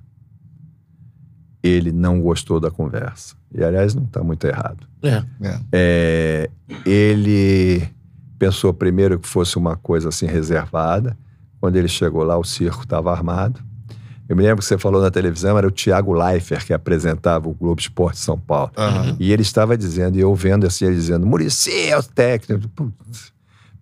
Ele 1.62 1.92
não 1.92 2.20
gostou 2.20 2.58
da 2.58 2.70
conversa. 2.70 3.36
E, 3.54 3.62
aliás, 3.62 3.94
não 3.94 4.04
está 4.04 4.22
muito 4.22 4.46
errado. 4.46 4.86
É. 5.02 5.22
É. 5.40 5.60
É, 5.72 6.50
ele 6.84 7.88
pensou 8.38 8.74
primeiro 8.74 9.20
que 9.20 9.28
fosse 9.28 9.56
uma 9.56 9.76
coisa 9.76 10.08
assim 10.08 10.26
reservada. 10.26 11.16
Quando 11.60 11.76
ele 11.76 11.88
chegou 11.88 12.24
lá, 12.24 12.36
o 12.36 12.42
circo 12.42 12.82
estava 12.82 13.12
armado. 13.12 13.60
Eu 14.28 14.36
me 14.36 14.42
lembro 14.42 14.58
que 14.58 14.64
você 14.64 14.78
falou 14.78 15.02
na 15.02 15.10
televisão, 15.10 15.58
era 15.58 15.66
o 15.66 15.70
Tiago 15.70 16.12
Leifert 16.12 16.64
que 16.64 16.72
apresentava 16.72 17.48
o 17.48 17.52
Globo 17.52 17.80
Esporte 17.80 18.18
São 18.18 18.38
Paulo. 18.38 18.72
Aham. 18.76 19.16
E 19.20 19.32
ele 19.32 19.42
estava 19.42 19.76
dizendo, 19.76 20.16
e 20.16 20.20
eu 20.20 20.34
vendo 20.34 20.66
assim, 20.66 20.86
ele 20.86 20.94
dizendo, 20.94 21.26
Murici 21.26 21.88
é 21.88 21.98
o 21.98 22.02
técnico. 22.02 22.68
Putz, 22.70 23.32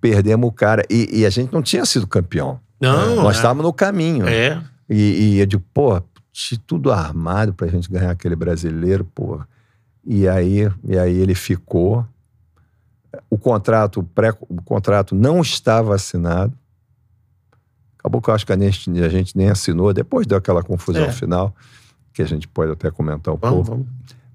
perdemos 0.00 0.48
o 0.48 0.52
cara. 0.52 0.84
E, 0.90 1.20
e 1.20 1.26
a 1.26 1.30
gente 1.30 1.52
não 1.52 1.62
tinha 1.62 1.84
sido 1.86 2.06
campeão. 2.06 2.58
Não, 2.80 3.16
Nós 3.16 3.36
é. 3.36 3.38
estávamos 3.38 3.64
no 3.64 3.72
caminho. 3.72 4.26
É. 4.26 4.60
E, 4.88 5.34
e 5.34 5.38
eu 5.38 5.46
digo, 5.46 5.62
pô, 5.72 6.02
tudo 6.66 6.92
armado 6.92 7.52
pra 7.54 7.66
gente 7.68 7.90
ganhar 7.90 8.10
aquele 8.10 8.36
brasileiro, 8.36 9.04
pô. 9.04 9.40
E 10.04 10.26
aí, 10.28 10.70
e 10.84 10.98
aí 10.98 11.16
ele 11.18 11.34
ficou. 11.34 12.06
O 13.28 13.36
contrato, 13.36 14.02
pré, 14.14 14.30
o 14.48 14.62
contrato 14.62 15.14
não 15.14 15.40
estava 15.40 15.94
assinado. 15.94 16.52
Acabou 17.98 18.22
que 18.22 18.30
eu 18.30 18.34
acho 18.34 18.46
que 18.46 18.52
a 18.52 18.58
gente, 18.58 18.90
a 19.02 19.08
gente 19.08 19.36
nem 19.36 19.50
assinou, 19.50 19.92
depois 19.92 20.26
deu 20.26 20.38
aquela 20.38 20.62
confusão 20.62 21.04
É. 21.04 21.12
final, 21.12 21.54
que 22.12 22.22
a 22.22 22.26
gente 22.26 22.48
pode 22.48 22.72
até 22.72 22.90
comentar 22.90 23.34
um 23.34 23.36
Vamos, 23.36 23.66
pouco. 23.68 23.70
vamos. 23.70 23.86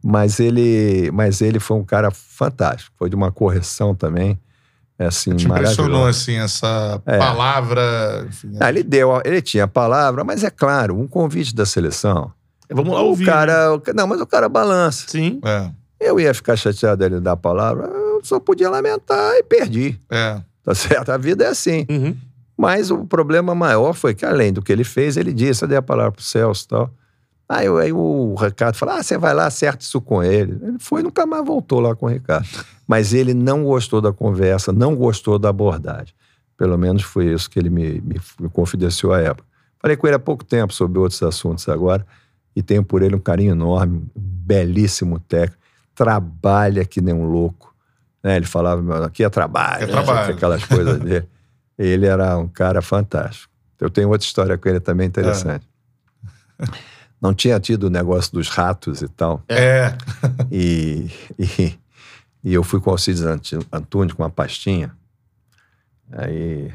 Mas 0.03 0.39
ele, 0.39 1.09
mas 1.11 1.41
ele 1.41 1.59
foi 1.59 1.77
um 1.77 1.83
cara 1.83 2.11
fantástico. 2.11 2.93
Foi 2.95 3.09
de 3.09 3.15
uma 3.15 3.31
correção 3.31 3.95
também, 3.95 4.39
é 4.97 5.05
assim, 5.07 5.35
Te 5.35 5.45
impressionou, 5.45 6.07
assim, 6.07 6.35
essa 6.37 7.01
É. 7.05 7.17
palavra. 7.17 8.25
Enfim, 8.27 8.55
Ah, 8.59 8.69
ele 8.69 8.83
deu, 8.83 9.21
ele 9.25 9.41
tinha 9.41 9.65
a 9.65 9.67
palavra, 9.67 10.23
mas 10.23 10.43
é 10.43 10.49
claro, 10.49 10.97
um 10.99 11.07
convite 11.07 11.53
da 11.55 11.65
seleção. 11.65 12.31
Vamos 12.71 12.93
lá 12.93 13.01
O 13.01 13.07
ouvir. 13.07 13.25
cara, 13.25 13.73
o 13.73 13.79
ca- 13.79 13.93
não, 13.93 14.07
mas 14.07 14.19
o 14.21 14.25
cara 14.25 14.49
balança. 14.49 15.05
Sim. 15.07 15.39
É, 15.43 15.69
Eu 15.99 16.19
ia 16.19 16.33
ficar 16.33 16.55
chateado 16.57 16.97
dele 16.97 17.19
dar 17.21 17.31
a 17.33 17.37
palavra, 17.37 17.87
eu 17.87 18.19
só 18.23 18.39
podia 18.39 18.69
lamentar 18.69 19.33
e 19.35 19.43
perdi. 19.43 19.99
é. 20.11 20.41
Tá 20.63 20.73
certo? 20.73 21.09
A 21.11 21.17
vida 21.17 21.43
é 21.43 21.47
assim. 21.47 21.85
Uhum. 21.89 22.15
Mas 22.57 22.89
o 22.89 23.05
problema 23.05 23.53
maior 23.53 23.93
foi 23.93 24.15
que, 24.15 24.25
além 24.25 24.51
do 24.51 24.61
que 24.63 24.71
ele 24.71 24.83
fez, 24.83 25.15
ele 25.15 25.31
disse, 25.31 25.63
eu 25.63 25.67
dei 25.67 25.77
a 25.77 25.81
palavra 25.81 26.11
pro 26.11 26.23
Celso 26.23 26.65
e 26.65 26.67
tal. 26.69 26.89
Aí, 27.47 27.67
aí 27.67 27.93
o 27.93 28.33
Ricardo 28.35 28.75
falou, 28.75 28.95
ah, 28.95 29.03
você 29.03 29.17
vai 29.17 29.33
lá, 29.33 29.45
acerta 29.45 29.83
isso 29.83 30.01
com 30.01 30.23
ele. 30.23 30.57
Ele 30.61 30.79
foi 30.79 31.01
e 31.01 31.03
nunca 31.03 31.25
mais 31.27 31.45
voltou 31.45 31.79
lá 31.79 31.95
com 31.95 32.07
o 32.07 32.09
Ricardo. 32.09 32.47
Mas 32.87 33.13
ele 33.13 33.33
não 33.35 33.63
gostou 33.63 34.01
da 34.01 34.11
conversa, 34.11 34.71
não 34.71 34.95
gostou 34.95 35.37
da 35.37 35.49
abordagem. 35.49 36.13
Pelo 36.57 36.77
menos 36.77 37.03
foi 37.03 37.25
isso 37.33 37.49
que 37.49 37.59
ele 37.59 37.69
me, 37.69 38.01
me, 38.01 38.19
me 38.39 38.49
confidenciou 38.49 39.13
à 39.13 39.19
época. 39.21 39.47
Falei 39.79 39.95
com 39.95 40.07
ele 40.07 40.15
há 40.15 40.19
pouco 40.19 40.43
tempo 40.43 40.73
sobre 40.73 40.97
outros 40.97 41.21
assuntos 41.21 41.69
agora 41.69 42.05
e 42.55 42.63
tenho 42.63 42.83
por 42.83 43.03
ele 43.03 43.15
um 43.15 43.19
carinho 43.19 43.51
enorme, 43.51 43.97
um 43.97 44.09
belíssimo 44.15 45.19
técnico, 45.19 45.61
trabalha 45.93 46.83
que 46.85 46.99
nem 47.01 47.13
um 47.13 47.25
louco. 47.25 47.75
né? 48.23 48.37
Ele 48.37 48.45
falava, 48.47 48.81
"Meu, 48.81 49.03
aqui 49.03 49.23
é 49.23 49.29
trabalho, 49.29 49.83
É 49.83 49.85
né? 49.87 49.91
trabalho. 49.91 50.33
aquelas 50.33 50.63
coisas 50.65 50.99
dele. 50.99 51.27
Ele 51.77 52.05
era 52.07 52.37
um 52.37 52.47
cara 52.47 52.81
fantástico. 52.81 53.51
Eu 53.79 53.89
tenho 53.89 54.09
outra 54.09 54.25
história 54.25 54.57
com 54.57 54.69
ele 54.69 54.79
também 54.79 55.05
interessante. 55.05 55.67
Não 57.25 57.33
tinha 57.33 57.59
tido 57.59 57.85
o 57.85 57.89
negócio 57.89 58.31
dos 58.31 58.49
ratos 58.49 59.01
e 59.01 59.07
tal. 59.07 59.41
É. 59.49 59.93
E, 60.51 61.09
e, 61.39 61.73
e 62.43 62.53
eu 62.53 62.63
fui 62.63 62.79
com 62.79 62.89
o 62.89 62.93
Alcides 62.93 63.23
Antu- 63.23 63.65
Antunes 63.71 64.13
com 64.13 64.21
uma 64.23 64.29
pastinha. 64.29 64.91
Aí 66.11 66.71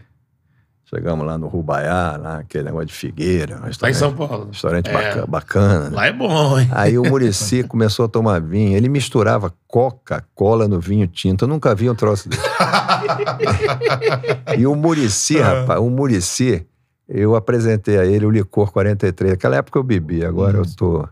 chegamos 0.84 1.24
lá 1.24 1.38
no 1.38 1.46
Rubaiá, 1.46 2.16
lá, 2.20 2.38
aquele 2.38 2.64
negócio 2.64 2.86
de 2.88 2.92
Figueira. 2.94 3.56
um 3.56 3.60
Lá 3.60 3.64
em 3.64 3.68
restaurante- 3.68 3.96
São 3.96 4.12
Paulo. 4.12 4.48
Restaurante 4.50 4.90
É. 4.90 4.92
baca- 4.92 5.26
bacana. 5.26 5.90
né? 5.90 5.96
Lá 5.96 6.06
é 6.06 6.12
bom, 6.12 6.58
hein? 6.58 6.68
Aí 6.72 6.98
o 6.98 7.04
Murici 7.04 7.62
começou 7.68 8.06
a 8.06 8.08
tomar 8.08 8.40
vinho. 8.40 8.76
Ele 8.76 8.88
misturava 8.88 9.54
Coca-Cola 9.68 10.66
no 10.66 10.80
vinho 10.80 11.06
tinto. 11.06 11.44
Eu 11.44 11.48
nunca 11.48 11.72
vi 11.76 11.88
um 11.88 11.94
troço 11.94 12.28
desse. 12.28 12.42
e 14.58 14.66
o 14.66 14.74
Murici, 14.74 15.38
rapaz, 15.38 15.78
o 15.80 15.88
Murici, 15.88 16.66
eu 17.12 17.34
apresentei 17.34 17.98
a 17.98 18.06
ele 18.06 18.24
o 18.24 18.30
licor 18.30 18.70
43. 18.72 19.32
Naquela 19.32 19.56
época 19.56 19.78
eu 19.78 19.82
bebi, 19.82 20.24
agora 20.24 20.56
eu 20.58 20.64
tô. 20.76 21.06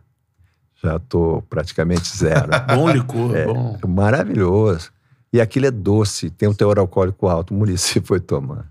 Já 0.83 0.99
tô 0.99 1.43
praticamente 1.51 2.17
zero. 2.17 2.51
Bom 2.73 2.89
licor, 2.89 3.33
bom. 3.47 3.79
Maravilhoso. 3.89 4.91
E 5.33 5.41
aquilo 5.41 5.67
é 5.67 5.71
doce, 5.73 6.31
tem 6.31 6.49
um 6.49 6.55
teor 6.55 6.79
alcoólico 6.79 7.27
alto. 7.29 7.53
O 7.53 7.57
Murici 7.57 8.01
foi 8.07 8.21
tomando. 8.21 8.65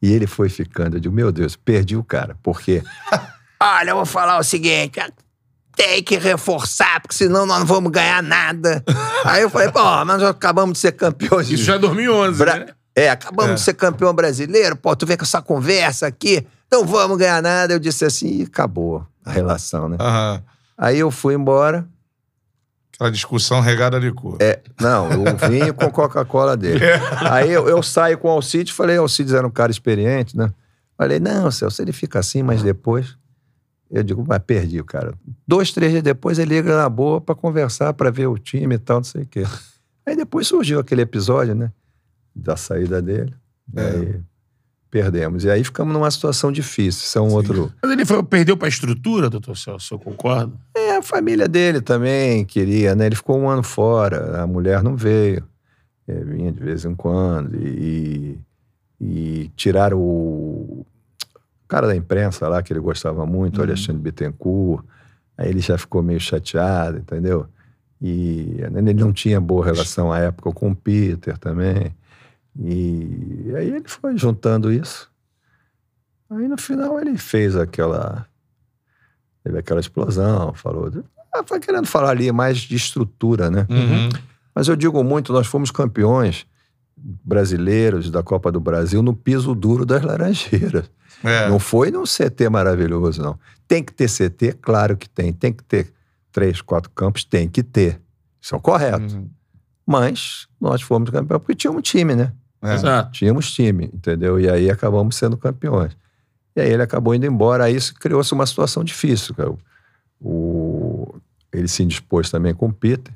E 0.00 0.12
ele 0.12 0.26
foi 0.28 0.48
ficando. 0.48 0.96
Eu 0.96 1.00
digo, 1.00 1.14
meu 1.14 1.30
Deus, 1.32 1.56
perdi 1.56 1.96
o 1.96 2.04
cara. 2.04 2.36
Porque. 2.42 2.82
Olha, 3.60 3.90
eu 3.90 3.96
vou 3.96 4.06
falar 4.06 4.38
o 4.38 4.42
seguinte: 4.44 5.00
tem 5.76 6.02
que 6.04 6.16
reforçar, 6.16 7.00
porque 7.00 7.14
senão 7.16 7.44
nós 7.44 7.58
não 7.58 7.66
vamos 7.66 7.90
ganhar 7.90 8.22
nada. 8.22 8.82
Aí 9.24 9.42
eu 9.42 9.50
falei, 9.50 9.70
pô, 9.72 9.82
mas 9.82 10.06
nós 10.06 10.22
acabamos 10.22 10.74
de 10.74 10.78
ser 10.78 10.92
campeões. 10.92 11.50
Isso 11.50 11.64
já 11.64 11.74
é 11.74 11.78
2011, 11.78 12.38
Bra- 12.38 12.58
né? 12.60 12.66
É, 12.94 13.10
acabamos 13.10 13.52
É. 13.52 13.54
de 13.56 13.60
ser 13.60 13.74
campeão 13.74 14.14
brasileiro, 14.14 14.76
pô, 14.76 14.94
tu 14.96 15.04
vê 15.06 15.16
com 15.16 15.24
essa 15.24 15.40
conversa 15.42 16.06
aqui, 16.06 16.46
não 16.70 16.86
vamos 16.86 17.18
ganhar 17.18 17.42
nada. 17.42 17.72
Eu 17.72 17.78
disse 17.78 18.04
assim, 18.04 18.40
e 18.40 18.42
acabou 18.42 19.06
a 19.24 19.30
relação, 19.30 19.88
né? 19.88 19.96
Aham. 20.00 20.42
Aí 20.76 20.98
eu 20.98 21.10
fui 21.10 21.34
embora. 21.34 21.86
Aquela 22.94 23.10
discussão 23.10 23.60
regada 23.60 23.98
de 23.98 24.12
cor. 24.12 24.36
É, 24.40 24.62
não, 24.80 25.10
eu 25.10 25.24
vinho 25.48 25.74
com 25.74 25.90
Coca-Cola 25.90 26.56
dele. 26.56 26.84
Aí 27.30 27.50
eu, 27.50 27.68
eu 27.68 27.82
saio 27.82 28.18
com 28.18 28.28
o 28.28 28.30
Alcides, 28.30 28.74
falei, 28.74 28.96
Alcides 28.96 29.32
era 29.32 29.46
um 29.46 29.50
cara 29.50 29.70
experiente, 29.70 30.36
né? 30.36 30.52
Falei, 30.96 31.18
não, 31.18 31.50
Celso, 31.50 31.80
ele 31.80 31.92
fica 31.92 32.18
assim, 32.18 32.42
mas 32.42 32.62
depois... 32.62 33.18
Eu 33.92 34.04
digo, 34.04 34.24
mas 34.24 34.38
perdi 34.46 34.78
o 34.78 34.84
cara. 34.84 35.14
Dois, 35.44 35.72
três 35.72 35.90
dias 35.90 36.04
depois 36.04 36.38
ele 36.38 36.54
liga 36.54 36.76
na 36.76 36.88
boa 36.88 37.20
pra 37.20 37.34
conversar, 37.34 37.92
pra 37.92 38.08
ver 38.08 38.28
o 38.28 38.38
time 38.38 38.76
e 38.76 38.78
tal, 38.78 38.98
não 38.98 39.04
sei 39.04 39.22
o 39.22 39.26
quê. 39.26 39.42
Aí 40.06 40.14
depois 40.14 40.46
surgiu 40.46 40.78
aquele 40.78 41.02
episódio, 41.02 41.56
né? 41.56 41.72
Da 42.32 42.56
saída 42.56 43.02
dele. 43.02 43.34
É. 43.74 43.82
Aí 43.82 44.20
perdemos. 44.90 45.44
E 45.44 45.50
aí 45.50 45.62
ficamos 45.62 45.92
numa 45.92 46.10
situação 46.10 46.50
difícil. 46.50 47.04
Isso 47.04 47.18
é 47.18 47.20
um 47.20 47.32
outro... 47.32 47.72
Mas 47.82 47.92
ele 47.92 48.04
foi, 48.04 48.22
perdeu 48.22 48.56
pra 48.56 48.68
estrutura, 48.68 49.30
doutor 49.30 49.56
Celso, 49.56 49.94
eu 49.94 49.98
concordo. 49.98 50.58
É, 50.74 50.96
a 50.96 51.02
família 51.02 51.46
dele 51.46 51.80
também 51.80 52.44
queria, 52.44 52.94
né? 52.94 53.06
Ele 53.06 53.14
ficou 53.14 53.38
um 53.38 53.48
ano 53.48 53.62
fora, 53.62 54.42
a 54.42 54.46
mulher 54.46 54.82
não 54.82 54.96
veio. 54.96 55.44
É, 56.08 56.24
vinha 56.24 56.50
de 56.50 56.60
vez 56.60 56.84
em 56.84 56.94
quando. 56.94 57.54
E, 57.56 58.38
e 59.00 59.50
tiraram 59.54 59.98
o 59.98 60.84
cara 61.68 61.86
da 61.86 61.94
imprensa 61.94 62.48
lá, 62.48 62.62
que 62.62 62.72
ele 62.72 62.80
gostava 62.80 63.24
muito, 63.24 63.58
o 63.58 63.62
Alexandre 63.62 64.02
Bittencourt. 64.02 64.84
Aí 65.38 65.48
ele 65.48 65.60
já 65.60 65.78
ficou 65.78 66.02
meio 66.02 66.20
chateado, 66.20 66.98
entendeu? 66.98 67.46
E 68.02 68.56
ele 68.60 68.94
não 68.94 69.12
tinha 69.12 69.40
boa 69.40 69.64
relação 69.64 70.10
à 70.12 70.18
época 70.18 70.50
com 70.52 70.70
o 70.70 70.74
Peter 70.74 71.38
também. 71.38 71.94
E 72.58 73.52
aí 73.56 73.68
ele 73.70 73.88
foi 73.88 74.16
juntando 74.16 74.72
isso. 74.72 75.10
Aí 76.30 76.46
no 76.46 76.58
final 76.58 77.00
ele 77.00 77.16
fez 77.18 77.56
aquela. 77.56 78.26
Teve 79.42 79.58
aquela 79.58 79.80
explosão, 79.80 80.52
falou. 80.54 80.90
Ah, 81.34 81.42
foi 81.44 81.60
querendo 81.60 81.86
falar 81.86 82.10
ali 82.10 82.30
mais 82.30 82.58
de 82.58 82.76
estrutura, 82.76 83.50
né? 83.50 83.66
Uhum. 83.70 84.08
Mas 84.54 84.68
eu 84.68 84.76
digo 84.76 85.02
muito, 85.02 85.32
nós 85.32 85.46
fomos 85.46 85.70
campeões 85.70 86.46
brasileiros 86.96 88.10
da 88.10 88.22
Copa 88.22 88.52
do 88.52 88.60
Brasil 88.60 89.02
no 89.02 89.14
piso 89.14 89.54
duro 89.54 89.86
das 89.86 90.02
Laranjeiras. 90.02 90.90
É. 91.24 91.48
Não 91.48 91.58
foi 91.58 91.90
num 91.90 92.04
CT 92.04 92.48
maravilhoso, 92.50 93.22
não. 93.22 93.38
Tem 93.66 93.82
que 93.82 93.92
ter 93.92 94.08
CT? 94.08 94.58
Claro 94.60 94.96
que 94.96 95.08
tem. 95.08 95.32
Tem 95.32 95.52
que 95.52 95.64
ter 95.64 95.92
três, 96.32 96.60
quatro 96.60 96.90
campos? 96.90 97.24
Tem 97.24 97.48
que 97.48 97.62
ter. 97.62 98.00
Isso 98.40 98.54
é 98.54 98.58
o 98.58 98.60
correto. 98.60 99.14
Uhum. 99.14 99.30
Mas 99.90 100.46
nós 100.60 100.80
fomos 100.82 101.10
campeões 101.10 101.42
porque 101.42 101.56
tínhamos 101.56 101.82
time, 101.82 102.14
né? 102.14 102.32
É. 102.62 102.74
Exato. 102.74 103.10
Tínhamos 103.10 103.52
time, 103.52 103.90
entendeu? 103.92 104.38
E 104.38 104.48
aí 104.48 104.70
acabamos 104.70 105.16
sendo 105.16 105.36
campeões. 105.36 105.96
E 106.54 106.60
aí 106.60 106.70
ele 106.70 106.82
acabou 106.84 107.12
indo 107.12 107.26
embora. 107.26 107.64
Aí 107.64 107.74
isso 107.74 107.92
criou-se 107.96 108.32
uma 108.32 108.46
situação 108.46 108.84
difícil. 108.84 109.34
Cara. 109.34 109.52
O, 110.20 111.16
ele 111.52 111.66
se 111.66 111.82
indispôs 111.82 112.30
também 112.30 112.54
com 112.54 112.68
o 112.68 112.72
Peter. 112.72 113.12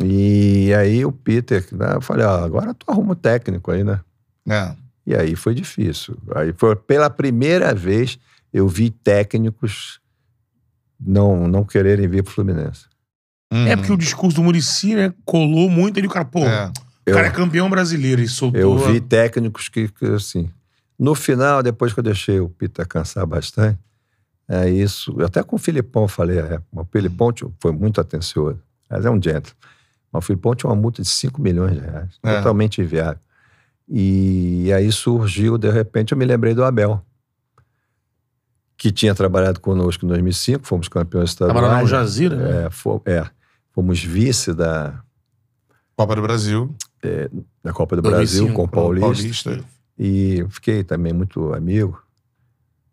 E 0.00 0.72
aí 0.72 1.04
o 1.04 1.10
Peter, 1.10 1.66
né, 1.72 1.96
eu 1.96 2.00
falei, 2.00 2.24
ó, 2.24 2.44
agora 2.44 2.72
tu 2.74 2.88
arruma 2.88 3.14
o 3.14 3.16
técnico 3.16 3.72
aí, 3.72 3.82
né? 3.82 3.98
É. 4.48 4.76
E 5.04 5.16
aí 5.16 5.34
foi 5.34 5.52
difícil. 5.52 6.16
Aí 6.36 6.52
foi 6.52 6.76
pela 6.76 7.10
primeira 7.10 7.74
vez 7.74 8.20
eu 8.52 8.68
vi 8.68 8.88
técnicos 8.88 9.98
não, 11.00 11.48
não 11.48 11.64
quererem 11.64 12.06
vir 12.06 12.22
pro 12.22 12.32
Fluminense. 12.32 12.86
Uhum. 13.52 13.66
É 13.66 13.76
porque 13.76 13.92
o 13.92 13.96
discurso 13.98 14.36
do 14.36 14.42
Murici, 14.42 14.94
né, 14.94 15.12
colou 15.24 15.68
muito. 15.68 15.98
Ele, 15.98 16.06
o 16.06 16.10
cara, 16.10 16.24
pô, 16.24 16.40
É. 16.40 16.66
o 16.68 16.72
Eu, 17.06 17.14
cara 17.14 17.26
é 17.26 17.30
campeão 17.30 17.68
brasileiro 17.68 18.22
e 18.22 18.28
soltou. 18.28 18.60
eu 18.60 18.78
vi 18.78 19.00
técnicos 19.00 19.68
que, 19.68 19.88
que, 19.88 20.06
assim. 20.06 20.48
No 20.98 21.14
final, 21.14 21.62
depois 21.62 21.92
que 21.92 21.98
eu 22.00 22.04
deixei 22.04 22.40
o 22.40 22.48
Peter 22.48 22.86
cansar 22.86 23.26
bastante, 23.26 23.78
é 24.48 24.70
isso. 24.70 25.14
eu 25.18 25.26
Até 25.26 25.42
com 25.42 25.56
o 25.56 25.58
Filipão 25.58 26.06
falei, 26.08 26.38
é, 26.38 26.60
o 26.72 26.84
Filipão 26.84 27.32
foi 27.60 27.72
muito 27.72 28.00
atencioso. 28.00 28.58
Mas 28.88 29.04
é 29.04 29.10
um 29.10 29.14
gentleman. 29.22 29.52
Mas 30.12 30.22
o 30.24 30.26
Filipão 30.26 30.54
tinha 30.54 30.70
uma 30.70 30.76
multa 30.76 31.02
de 31.02 31.08
5 31.08 31.40
milhões 31.40 31.72
de 31.74 31.80
reais. 31.80 32.10
É. 32.22 32.36
Totalmente 32.36 32.80
inviável. 32.80 33.18
E 33.88 34.70
aí 34.74 34.90
surgiu, 34.92 35.58
de 35.58 35.70
repente, 35.70 36.12
eu 36.12 36.18
me 36.18 36.24
lembrei 36.24 36.54
do 36.54 36.62
Abel. 36.64 37.02
Que 38.76 38.90
tinha 38.90 39.14
trabalhado 39.14 39.60
conosco 39.60 40.04
em 40.04 40.08
2005, 40.08 40.66
fomos 40.66 40.88
campeões 40.88 41.30
estaduais. 41.30 41.54
Tava 41.60 41.72
na 41.72 41.80
Al 41.80 41.86
Jazeera, 41.86 42.36
né? 42.36 42.66
É, 42.66 42.70
fo- 42.70 43.00
é, 43.06 43.24
fomos 43.72 44.02
vice 44.02 44.52
da, 44.52 45.02
Copa 45.96 46.16
do 46.16 46.22
Brasil. 46.22 46.74
da 47.62 47.72
Copa 47.72 47.96
do 47.96 48.02
Brasil 48.02 48.44
2005, 48.44 48.54
com 48.54 48.64
o 48.64 48.68
Paulista. 48.68 49.50
Paulista. 49.50 49.64
E 49.98 50.44
fiquei 50.50 50.82
também 50.82 51.12
muito 51.12 51.52
amigo. 51.54 52.02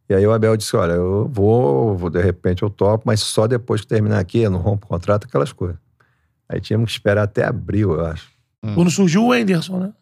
E 0.09 0.13
aí 0.13 0.25
o 0.25 0.33
Abel 0.33 0.57
disse: 0.57 0.75
Olha, 0.75 0.93
eu 0.93 1.29
vou, 1.31 1.95
vou, 1.95 2.09
de 2.09 2.21
repente 2.21 2.63
eu 2.63 2.69
topo, 2.69 3.03
mas 3.05 3.19
só 3.19 3.47
depois 3.47 3.81
que 3.81 3.87
terminar 3.87 4.19
aqui, 4.19 4.39
eu 4.39 4.51
não 4.51 4.59
rompo 4.59 4.85
o 4.85 4.89
contrato, 4.89 5.25
aquelas 5.25 5.51
coisas. 5.51 5.77
Aí 6.47 6.59
tínhamos 6.59 6.87
que 6.87 6.91
esperar 6.93 7.23
até 7.23 7.45
abril, 7.45 7.93
eu 7.93 8.05
acho. 8.05 8.29
Quando 8.75 8.89
surgiu 8.89 9.25
o 9.25 9.31
Anderson, 9.31 9.79
né? 9.79 9.93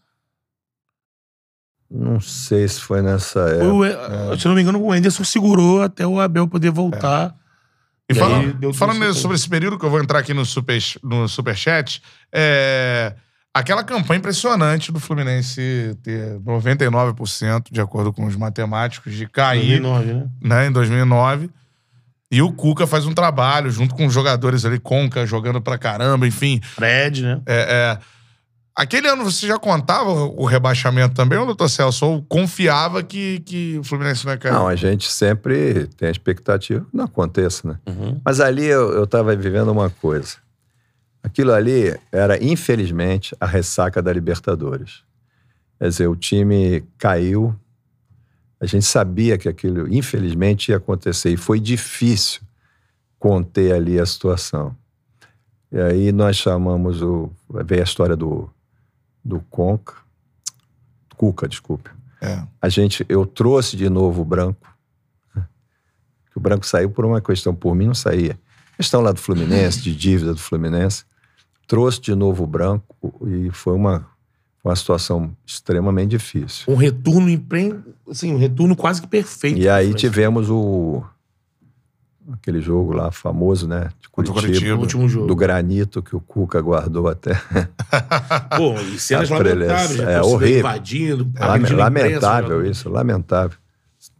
Não 1.89 2.19
sei 2.19 2.67
se 2.67 2.81
foi 2.81 3.01
nessa 3.01 3.39
época. 3.41 4.33
o 4.33 4.37
Se 4.37 4.47
não 4.47 4.55
me 4.55 4.61
engano, 4.61 4.81
o 4.81 4.91
Anderson 4.91 5.23
segurou 5.23 5.81
até 5.81 6.05
o 6.05 6.19
Abel 6.19 6.47
poder 6.47 6.71
voltar. 6.71 7.35
E, 8.09 8.13
E 8.13 8.73
falando, 8.73 9.13
sobre 9.13 9.35
esse 9.35 9.49
período, 9.49 9.77
que 9.77 9.85
eu 9.85 9.89
vou 9.89 10.01
entrar 10.01 10.19
aqui 10.19 10.33
no, 10.33 10.45
super, 10.45 10.81
no 11.03 11.27
superchat, 11.27 12.01
é, 12.31 13.13
aquela 13.53 13.83
campanha 13.83 14.19
impressionante 14.19 14.91
do 14.91 14.99
Fluminense 14.99 15.97
ter 16.03 16.39
99%, 16.39 17.65
de 17.71 17.81
acordo 17.81 18.13
com 18.13 18.25
os 18.25 18.35
matemáticos, 18.35 19.13
de 19.13 19.27
cair 19.27 19.81
2009, 19.81 20.13
né? 20.13 20.27
né, 20.41 20.67
em 20.67 20.71
2009. 20.71 21.49
E 22.29 22.41
o 22.41 22.51
Cuca 22.51 22.85
faz 22.85 23.05
um 23.05 23.13
trabalho 23.13 23.71
junto 23.71 23.95
com 23.95 24.05
os 24.05 24.13
jogadores 24.13 24.65
ali, 24.65 24.79
Conca 24.79 25.25
jogando 25.25 25.61
pra 25.61 25.77
caramba, 25.77 26.27
enfim. 26.27 26.59
Fred, 26.61 27.23
né? 27.23 27.41
É, 27.45 27.55
é. 27.55 28.16
Aquele 28.77 29.07
ano 29.07 29.23
você 29.23 29.47
já 29.47 29.57
contava 29.57 30.11
o 30.11 30.45
rebaixamento 30.45 31.15
também, 31.15 31.35
ou 31.39 31.47
doutor 31.47 31.67
Celso? 31.67 32.05
Ou 32.05 32.21
confiava 32.21 33.01
que, 33.01 33.39
que 33.39 33.75
o 33.79 33.83
Fluminense 33.83 34.23
não 34.23 34.33
ia 34.33 34.37
cair? 34.37 34.51
Não, 34.53 34.67
a 34.67 34.75
gente 34.75 35.11
sempre 35.11 35.87
tem 35.97 36.07
a 36.07 36.11
expectativa 36.11 36.85
que 36.85 36.95
não 36.95 37.05
aconteça, 37.05 37.67
né? 37.67 37.79
Uhum. 37.87 38.21
Mas 38.23 38.39
ali 38.39 38.65
eu 38.65 39.03
estava 39.03 39.35
vivendo 39.35 39.71
uma 39.71 39.89
coisa. 39.89 40.35
Aquilo 41.23 41.53
ali 41.53 41.99
era, 42.11 42.41
infelizmente, 42.41 43.35
a 43.39 43.47
ressaca 43.47 43.99
da 43.99 44.13
Libertadores. 44.13 45.01
Quer 45.79 45.89
dizer, 45.89 46.07
o 46.07 46.15
time 46.15 46.85
caiu. 46.99 47.55
A 48.61 48.67
gente 48.67 48.85
sabia 48.85 49.39
que 49.39 49.49
aquilo, 49.49 49.91
infelizmente, 49.91 50.69
ia 50.69 50.77
acontecer. 50.77 51.31
E 51.31 51.37
foi 51.37 51.59
difícil 51.59 52.41
conter 53.17 53.73
ali 53.73 53.99
a 53.99 54.05
situação. 54.05 54.75
E 55.71 55.79
aí 55.79 56.11
nós 56.11 56.35
chamamos 56.35 57.01
o. 57.01 57.31
Veio 57.65 57.81
a 57.81 57.83
história 57.83 58.15
do, 58.15 58.49
do 59.27 59.41
Conca. 59.49 59.95
Cuca, 61.15 61.47
desculpe. 61.47 61.89
É. 62.21 62.41
A 62.61 62.69
gente, 62.69 63.05
eu 63.09 63.25
trouxe 63.25 63.75
de 63.75 63.89
novo 63.89 64.21
o 64.21 64.25
branco. 64.25 64.75
O 66.35 66.39
branco 66.39 66.67
saiu 66.67 66.91
por 66.91 67.03
uma 67.03 67.19
questão, 67.19 67.55
por 67.55 67.73
mim 67.73 67.87
não 67.87 67.95
saía. 67.95 68.39
Questão 68.75 69.01
lá 69.01 69.11
do 69.11 69.19
Fluminense, 69.19 69.81
de 69.81 69.95
dívida 69.95 70.35
do 70.35 70.39
Fluminense. 70.39 71.03
Trouxe 71.65 71.99
de 71.99 72.13
novo 72.13 72.43
o 72.43 72.47
branco 72.47 72.95
e 73.25 73.49
foi 73.49 73.73
uma, 73.73 74.05
uma 74.63 74.75
situação 74.75 75.35
extremamente 75.43 76.11
difícil. 76.11 76.71
Um 76.71 76.75
retorno 76.75 77.27
empre... 77.27 77.73
assim, 78.07 78.31
um 78.31 78.37
retorno 78.37 78.75
quase 78.75 79.01
que 79.01 79.07
perfeito. 79.07 79.59
E 79.59 79.67
aí 79.67 79.95
tivemos 79.95 80.47
o, 80.47 81.03
aquele 82.33 82.59
jogo 82.61 82.91
lá 82.93 83.11
famoso, 83.11 83.67
né? 83.67 83.89
De 84.01 84.09
Curitiba, 84.09 84.41
Curitiba. 84.41 84.75
O 84.75 84.79
último 84.79 85.07
jogo. 85.09 85.27
do 85.27 85.35
granito 85.35 86.01
que 86.01 86.15
o 86.15 86.19
Cuca 86.19 86.59
guardou 86.61 87.07
até. 87.07 87.33
Pô, 88.57 88.73
e 88.79 88.99
cenas 88.99 89.29
lamentáveis. 89.31 89.97
né? 89.99 90.13
É, 90.15 90.21
horrível. 90.21 90.59
invadindo, 90.59 91.31
Lame- 91.39 91.57
imprensa, 91.59 91.75
lamentável 91.75 92.49
jogador. 92.49 92.65
isso, 92.71 92.89
lamentável. 92.89 93.57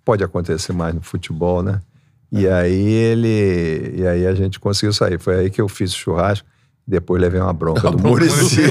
Pode 0.06 0.24
acontecer 0.24 0.72
mais 0.74 0.96
no 0.96 1.02
futebol, 1.02 1.62
né? 1.62 1.82
E 2.32 2.48
aí 2.48 2.88
ele. 2.88 3.94
E 3.98 4.08
aí 4.08 4.26
a 4.28 4.34
gente 4.34 4.60
conseguiu 4.60 4.92
sair. 4.94 5.20
Foi 5.20 5.36
aí 5.40 5.50
que 5.50 5.60
eu 5.62 5.68
fiz 5.68 5.94
o 5.94 5.98
churrasco. 5.98 6.48
Depois 6.86 7.22
levei 7.22 7.40
uma 7.42 7.52
bronca 7.54 7.92
do 7.92 8.00
Murici. 8.00 8.62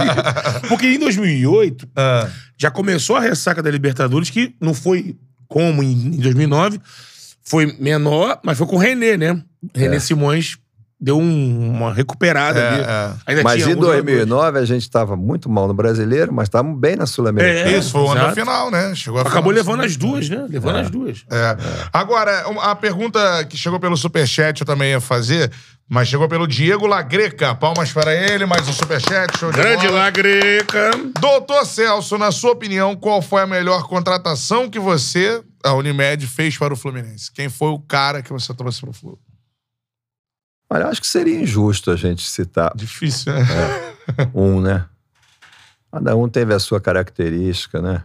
Porque 0.68 0.86
em 0.86 0.98
2008, 0.98 1.88
Ah, 1.96 2.28
já 2.58 2.70
começou 2.70 3.16
a 3.16 3.20
ressaca 3.20 3.62
da 3.62 3.70
Libertadores, 3.70 4.28
que 4.30 4.54
não 4.60 4.74
foi 4.74 5.16
como 5.48 5.82
em 5.82 5.92
em 5.92 6.20
2009, 6.20 6.78
foi 7.46 7.76
menor, 7.78 8.40
mas 8.42 8.58
foi 8.58 8.66
com 8.66 8.76
o 8.76 8.78
René, 8.78 9.16
né? 9.16 9.42
René 9.74 10.00
Simões 10.00 10.58
deu 10.98 11.18
um- 11.18 11.70
uma 11.76 11.92
recuperada 11.92 12.58
É, 12.58 12.68
ali. 12.68 12.80
é. 12.82 13.12
Ainda 13.26 13.42
Mas 13.42 13.54
tinha 13.62 13.66
em 13.66 13.72
alguns 13.72 13.86
jogadores. 13.86 14.04
2009 14.16 14.58
a 14.58 14.64
gente 14.64 14.82
estava 14.82 15.14
muito 15.16 15.48
mal 15.50 15.68
no 15.68 15.74
brasileiro, 15.74 16.32
mas 16.32 16.46
estávamos 16.48 16.80
bem 16.80 16.96
na 16.96 17.06
Sul-Americana. 17.06 17.70
É, 17.70 17.78
Isso, 17.78 17.90
foi 17.92 18.00
o 18.02 18.10
ano 18.10 18.20
da 18.20 18.32
final, 18.32 18.70
né? 18.70 18.94
Chegou 18.94 19.18
a 19.18 19.22
Acabou 19.22 19.52
final, 19.52 19.54
levando 19.54 19.84
as 19.84 19.96
duas, 19.96 20.28
né? 20.28 20.46
Levando 20.48 20.76
as 20.76 20.90
duas. 20.90 21.24
É. 21.30 21.56
Agora, 21.92 22.46
a 22.62 22.74
pergunta 22.74 23.44
que 23.44 23.56
chegou 23.58 23.78
pelo 23.78 23.96
Superchat 23.96 24.60
eu 24.60 24.66
também 24.66 24.90
ia 24.92 25.00
fazer, 25.00 25.52
mas 25.88 26.08
chegou 26.08 26.26
pelo 26.28 26.46
Diego 26.46 26.86
Lagreca. 26.86 27.54
Palmas 27.54 27.92
para 27.92 28.14
ele, 28.14 28.46
mais 28.46 28.66
um 28.66 28.72
Superchat. 28.72 29.38
Show 29.38 29.52
de 29.52 29.58
Grande 29.58 29.86
bola. 29.88 29.98
Lagreca. 30.04 30.90
Doutor 31.20 31.66
Celso, 31.66 32.16
na 32.16 32.32
sua 32.32 32.52
opinião, 32.52 32.96
qual 32.96 33.20
foi 33.20 33.42
a 33.42 33.46
melhor 33.46 33.86
contratação 33.86 34.68
que 34.70 34.78
você, 34.80 35.42
a 35.62 35.74
Unimed, 35.74 36.26
fez 36.26 36.56
para 36.56 36.72
o 36.72 36.76
Fluminense? 36.76 37.30
Quem 37.30 37.50
foi 37.50 37.68
o 37.68 37.78
cara 37.78 38.22
que 38.22 38.32
você 38.32 38.54
trouxe 38.54 38.80
para 38.80 38.90
o 38.90 38.92
Flu? 38.94 39.18
Olha, 40.68 40.86
acho 40.88 41.00
que 41.00 41.06
seria 41.06 41.40
injusto 41.40 41.90
a 41.90 41.96
gente 41.96 42.28
citar 42.28 42.72
Difícil, 42.74 43.32
né? 43.32 43.44
um, 44.34 44.60
né? 44.60 44.86
Cada 45.92 46.16
um 46.16 46.28
teve 46.28 46.52
a 46.52 46.58
sua 46.58 46.80
característica, 46.80 47.80
né? 47.80 48.04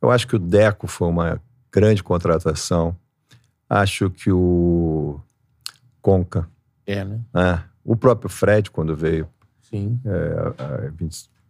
Eu 0.00 0.10
acho 0.10 0.26
que 0.26 0.36
o 0.36 0.38
Deco 0.38 0.86
foi 0.86 1.08
uma 1.08 1.40
grande 1.72 2.02
contratação. 2.02 2.96
Acho 3.68 4.10
que 4.10 4.30
o 4.30 5.20
Conca, 6.00 6.48
É, 6.86 7.04
né? 7.04 7.20
né? 7.32 7.64
o 7.84 7.96
próprio 7.96 8.28
Fred, 8.30 8.70
quando 8.70 8.94
veio, 8.96 9.28
Sim, 9.62 10.00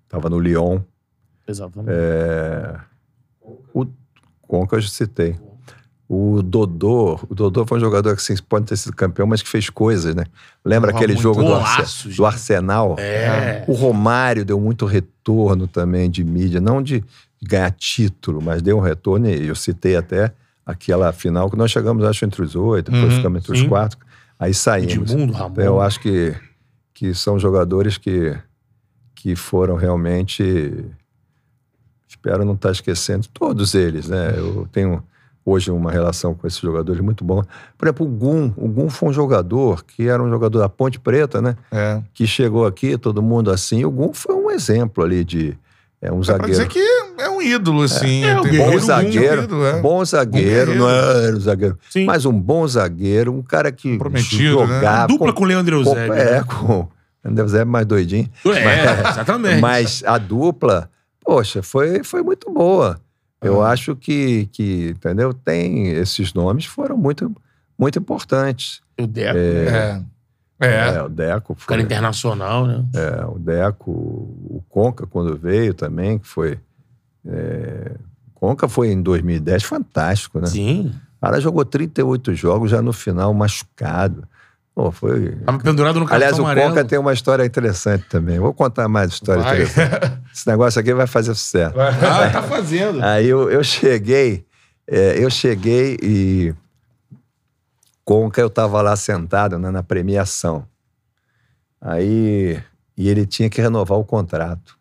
estava 0.04 0.28
no 0.30 0.38
Lyon. 0.38 0.80
exatamente. 1.46 1.92
É, 1.92 2.80
o 3.40 3.86
Conca 4.42 4.76
eu 4.76 4.80
já 4.80 4.88
citei. 4.88 5.38
O 6.08 6.42
Dodô, 6.42 7.18
o 7.30 7.34
Dodô 7.34 7.64
foi 7.66 7.78
um 7.78 7.80
jogador 7.80 8.14
que 8.14 8.20
assim, 8.20 8.36
pode 8.46 8.66
ter 8.66 8.76
sido 8.76 8.94
campeão, 8.94 9.26
mas 9.26 9.40
que 9.42 9.48
fez 9.48 9.70
coisas, 9.70 10.14
né? 10.14 10.24
Lembra 10.64 10.90
Ah, 10.90 10.94
aquele 10.94 11.16
jogo 11.16 11.42
do, 11.42 11.54
Arse- 11.54 12.08
do 12.10 12.26
Arsenal? 12.26 12.96
É. 12.98 13.64
O 13.66 13.72
Romário 13.72 14.44
deu 14.44 14.60
muito 14.60 14.84
retorno 14.84 15.66
também 15.66 16.10
de 16.10 16.22
mídia, 16.22 16.60
não 16.60 16.82
de 16.82 17.02
ganhar 17.42 17.70
título, 17.70 18.42
mas 18.42 18.60
deu 18.60 18.76
um 18.76 18.80
retorno, 18.80 19.28
e 19.28 19.46
eu 19.46 19.54
citei 19.54 19.96
até 19.96 20.32
aquela 20.66 21.10
final 21.12 21.50
que 21.50 21.56
nós 21.56 21.70
chegamos, 21.70 22.04
acho, 22.04 22.24
entre 22.24 22.42
os 22.42 22.54
oito, 22.54 22.90
depois 22.90 23.12
Uhum, 23.12 23.16
ficamos 23.18 23.38
entre 23.42 23.56
sim. 23.56 23.62
os 23.62 23.68
quatro, 23.68 23.98
aí 24.38 24.52
saímos. 24.52 25.10
Edmundo, 25.10 25.32
Ramon. 25.32 25.52
Então, 25.52 25.64
eu 25.64 25.80
acho 25.80 26.00
que, 26.00 26.34
que 26.92 27.14
são 27.14 27.38
jogadores 27.38 27.96
que, 27.96 28.36
que 29.14 29.34
foram 29.34 29.74
realmente. 29.76 30.84
Espero 32.08 32.44
não 32.44 32.54
estar 32.54 32.70
esquecendo, 32.70 33.26
todos 33.32 33.74
eles, 33.74 34.08
né? 34.08 34.34
Eu 34.36 34.68
tenho 34.72 35.02
hoje 35.44 35.70
uma 35.70 35.90
relação 35.90 36.34
com 36.34 36.46
esses 36.46 36.58
jogadores 36.58 37.00
muito 37.00 37.24
boa. 37.24 37.46
Por 37.76 37.86
exemplo, 37.86 38.06
o 38.06 38.08
Gum. 38.08 38.52
O 38.56 38.68
Gum 38.68 38.88
foi 38.88 39.10
um 39.10 39.12
jogador 39.12 39.84
que 39.84 40.08
era 40.08 40.22
um 40.22 40.30
jogador 40.30 40.58
da 40.58 40.68
Ponte 40.68 40.98
Preta, 40.98 41.42
né? 41.42 41.56
É. 41.70 42.00
Que 42.14 42.26
chegou 42.26 42.66
aqui, 42.66 42.96
todo 42.96 43.22
mundo 43.22 43.50
assim. 43.50 43.84
O 43.84 43.90
Gum 43.90 44.12
foi 44.14 44.34
um 44.34 44.50
exemplo 44.50 45.04
ali 45.04 45.24
de. 45.24 45.56
É 46.02 46.12
um 46.12 46.20
Dá 46.20 46.34
pra 46.34 46.46
dizer 46.48 46.64
zagueiro. 46.64 47.14
que 47.16 47.22
é 47.22 47.30
um 47.30 47.40
ídolo, 47.40 47.82
assim. 47.82 48.24
É, 48.24 48.34
Tem 48.42 48.50
Guerreiro 48.52 48.72
Bom 48.72 48.78
zagueiro, 48.86 49.42
ídolo, 49.44 49.64
é. 49.66 49.80
bom 49.80 50.04
zagueiro, 50.04 50.72
Bom 50.72 50.78
não 50.78 50.86
guerreiro. 50.86 51.26
era 51.28 51.36
um 51.36 51.40
zagueiro, 51.40 51.78
Sim. 51.88 52.04
mas 52.04 52.26
um 52.26 52.32
bom 52.38 52.68
zagueiro, 52.68 53.32
um 53.32 53.40
cara 53.42 53.72
que 53.72 53.92
Comprometido, 53.92 54.66
né? 54.66 54.74
jogava, 54.74 55.06
Dupla 55.08 55.32
com 55.32 55.44
o 55.44 55.46
Leandro 55.46 55.82
com, 55.82 55.88
Eusébio. 55.88 56.12
é, 56.12 56.30
né? 56.32 56.44
com 56.44 56.80
o 56.80 56.88
André 57.24 57.42
Eusébio 57.44 57.66
mais 57.72 57.86
doidinho. 57.86 58.28
É, 58.44 59.08
exatamente. 59.08 59.60
Mas 59.62 60.02
a 60.04 60.18
dupla, 60.18 60.90
poxa, 61.24 61.62
foi, 61.62 62.04
foi 62.04 62.22
muito 62.22 62.52
boa. 62.52 63.00
Eu 63.44 63.62
Ah. 63.62 63.70
acho 63.70 63.94
que, 63.94 64.46
que, 64.52 64.88
entendeu? 64.90 65.32
Tem 65.34 65.88
esses 65.88 66.32
nomes 66.34 66.64
foram 66.64 66.96
muito, 66.96 67.34
muito 67.78 67.98
importantes. 67.98 68.80
O 69.00 69.06
Deco, 69.06 69.38
É. 69.38 70.02
É. 70.60 70.94
É, 70.96 71.02
o 71.02 71.08
Deco 71.08 71.54
foi, 71.56 71.66
cara 71.68 71.82
internacional, 71.82 72.64
né? 72.66 72.84
é, 72.94 73.24
o 73.26 73.38
Deco, 73.38 73.90
o 73.90 74.62
Conca 74.68 75.04
quando 75.06 75.36
veio 75.36 75.74
também, 75.74 76.18
que 76.18 76.26
foi 76.28 76.58
é, 77.26 77.92
Conca 78.34 78.68
foi 78.68 78.90
em 78.92 79.02
2010 79.02 79.62
fantástico, 79.64 80.38
né? 80.40 80.46
Sim. 80.46 80.92
O 81.18 81.20
cara 81.26 81.40
jogou 81.40 81.64
38 81.64 82.34
jogos 82.34 82.70
já 82.70 82.80
no 82.82 82.92
final 82.92 83.32
machucado. 83.34 84.28
Pô, 84.74 84.90
foi 84.90 85.36
Tava 85.36 85.58
pendurado 85.58 86.00
no 86.00 86.06
cartão 86.06 86.16
Aliás, 86.16 86.38
o 86.38 86.42
amarelo. 86.42 86.70
Conca 86.70 86.84
tem 86.84 86.98
uma 86.98 87.12
história 87.12 87.44
interessante 87.44 88.06
também. 88.08 88.40
Vou 88.40 88.52
contar 88.52 88.88
mais 88.88 89.12
história 89.12 89.42
Vai. 89.42 89.62
interessante. 89.62 90.20
Esse 90.34 90.48
negócio 90.48 90.80
aqui 90.80 90.92
vai 90.92 91.06
fazer 91.06 91.34
sucesso. 91.34 91.74
Ah, 91.78 92.30
tá 92.30 92.42
fazendo. 92.42 93.02
Aí 93.02 93.28
eu, 93.28 93.48
eu 93.50 93.62
cheguei, 93.62 94.44
é, 94.88 95.22
eu 95.22 95.30
cheguei 95.30 95.96
e 96.02 96.54
Conca 98.04 98.40
eu 98.40 98.50
tava 98.50 98.82
lá 98.82 98.96
sentado 98.96 99.58
né, 99.58 99.70
na 99.70 99.82
premiação. 99.82 100.66
Aí 101.80 102.60
e 102.96 103.08
ele 103.08 103.26
tinha 103.26 103.50
que 103.50 103.60
renovar 103.60 103.98
o 103.98 104.04
contrato. 104.04 104.78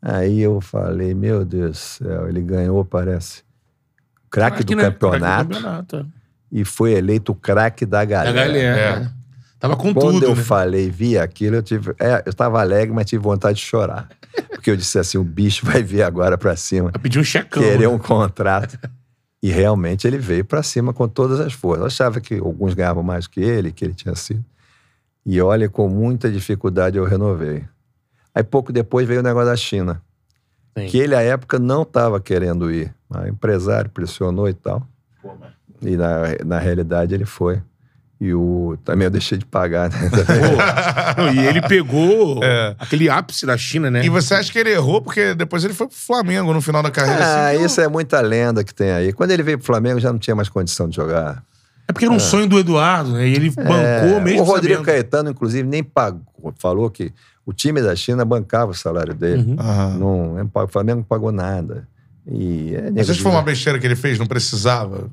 Aí 0.00 0.40
eu 0.40 0.60
falei, 0.60 1.12
meu 1.12 1.44
Deus 1.44 1.70
do 1.70 1.76
céu, 1.76 2.28
ele 2.28 2.40
ganhou, 2.40 2.84
parece, 2.84 3.42
craque 4.30 4.62
do 4.62 4.76
né, 4.76 4.84
campeonato 4.84 5.54
campeonato, 5.54 5.96
é. 5.96 6.17
E 6.50 6.64
foi 6.64 6.92
eleito 6.92 7.32
o 7.32 7.34
craque 7.34 7.84
da 7.86 7.98
Da 7.98 8.04
galera. 8.04 8.32
galera. 8.32 8.78
É. 8.80 9.00
né? 9.00 9.12
Tava 9.58 9.76
com 9.76 9.92
Quando 9.92 10.12
tudo, 10.20 10.26
eu 10.26 10.36
né? 10.36 10.42
falei, 10.42 10.88
vi 10.88 11.18
aquilo, 11.18 11.56
eu 11.56 11.62
tive. 11.62 11.92
É, 11.98 12.22
eu 12.24 12.30
estava 12.30 12.60
alegre, 12.60 12.94
mas 12.94 13.06
tive 13.06 13.22
vontade 13.22 13.58
de 13.58 13.64
chorar. 13.64 14.08
Porque 14.50 14.70
eu 14.70 14.76
disse 14.76 14.98
assim: 15.00 15.18
o 15.18 15.24
bicho 15.24 15.66
vai 15.66 15.82
vir 15.82 16.02
agora 16.02 16.38
pra 16.38 16.54
cima, 16.56 16.90
Vai 16.92 17.02
pedir 17.02 17.18
um 17.18 17.24
checão. 17.24 17.60
querer 17.62 17.80
né? 17.80 17.88
um 17.88 17.98
contrato. 17.98 18.78
E 19.42 19.50
realmente 19.50 20.06
ele 20.06 20.18
veio 20.18 20.44
pra 20.44 20.62
cima 20.62 20.92
com 20.92 21.08
todas 21.08 21.38
as 21.40 21.52
forças. 21.52 21.80
Eu 21.80 21.86
achava 21.86 22.20
que 22.20 22.34
alguns 22.38 22.74
ganhavam 22.74 23.02
mais 23.02 23.26
que 23.26 23.40
ele, 23.40 23.70
que 23.72 23.84
ele 23.84 23.94
tinha 23.94 24.14
sido. 24.14 24.44
E 25.26 25.40
olha, 25.40 25.68
com 25.68 25.88
muita 25.88 26.30
dificuldade 26.30 26.96
eu 26.96 27.04
renovei. 27.04 27.64
Aí 28.34 28.42
pouco 28.44 28.72
depois 28.72 29.06
veio 29.08 29.20
o 29.20 29.22
negócio 29.22 29.48
da 29.48 29.56
China, 29.56 30.00
Sim. 30.76 30.86
que 30.86 30.98
ele 30.98 31.14
à 31.14 31.20
época 31.20 31.58
não 31.58 31.82
estava 31.82 32.20
querendo 32.20 32.70
ir. 32.70 32.92
Mas 33.08 33.24
o 33.24 33.28
empresário 33.28 33.90
pressionou 33.90 34.48
e 34.48 34.54
tal. 34.54 34.86
Pô, 35.22 35.34
mas- 35.38 35.50
E 35.82 35.96
na, 35.96 36.22
na 36.44 36.58
realidade 36.58 37.14
ele 37.14 37.24
foi. 37.24 37.60
E 38.20 38.34
o. 38.34 38.76
Também 38.84 39.04
eu 39.04 39.10
deixei 39.10 39.38
de 39.38 39.44
pagar, 39.46 39.88
né? 39.90 39.96
Pô, 41.14 41.22
e 41.32 41.38
ele 41.46 41.62
pegou 41.62 42.42
É. 42.42 42.74
aquele 42.78 43.08
ápice 43.08 43.46
da 43.46 43.56
China, 43.56 43.90
né? 43.90 44.04
E 44.04 44.08
você 44.08 44.34
acha 44.34 44.50
que 44.50 44.58
ele 44.58 44.70
errou 44.70 45.00
porque 45.00 45.34
depois 45.34 45.62
ele 45.62 45.72
foi 45.72 45.86
pro 45.86 45.96
Flamengo 45.96 46.52
no 46.52 46.60
final 46.60 46.82
da 46.82 46.90
carreira? 46.90 47.24
Ah, 47.24 47.50
assim, 47.50 47.64
isso 47.64 47.80
é 47.80 47.86
muita 47.86 48.20
lenda 48.20 48.64
que 48.64 48.74
tem 48.74 48.90
aí. 48.90 49.12
Quando 49.12 49.30
ele 49.30 49.42
veio 49.44 49.56
pro 49.58 49.66
Flamengo, 49.68 50.00
já 50.00 50.10
não 50.12 50.18
tinha 50.18 50.34
mais 50.34 50.48
condição 50.48 50.88
de 50.88 50.96
jogar. 50.96 51.42
É 51.86 51.92
porque 51.92 52.04
era 52.06 52.12
um 52.12 52.18
sonho 52.18 52.46
do 52.48 52.58
Eduardo, 52.58 53.12
né? 53.12 53.26
E 53.28 53.34
ele 53.34 53.50
bancou 53.50 53.76
É, 53.76 54.20
mesmo 54.20 54.42
o 54.42 54.44
Rodrigo 54.44 54.80
sabendo. 54.80 54.86
Caetano, 54.86 55.30
inclusive, 55.30 55.66
nem 55.66 55.82
pagou. 55.84 56.52
Falou 56.58 56.90
que 56.90 57.12
o 57.46 57.52
time 57.52 57.80
da 57.80 57.94
China 57.96 58.24
bancava 58.24 58.72
o 58.72 58.74
salário 58.74 59.14
dele. 59.14 59.56
Uhum. 59.56 59.96
Não, 59.98 60.50
o 60.64 60.68
Flamengo 60.68 60.98
não 60.98 61.04
pagou 61.04 61.30
nada. 61.32 61.86
E 62.26 62.74
é, 62.74 62.90
Mas 62.90 63.08
acha 63.08 63.16
que 63.16 63.22
foi 63.22 63.32
uma 63.32 63.42
besteira 63.42 63.78
que 63.78 63.86
ele 63.86 63.96
fez? 63.96 64.18
Não 64.18 64.26
precisava? 64.26 65.08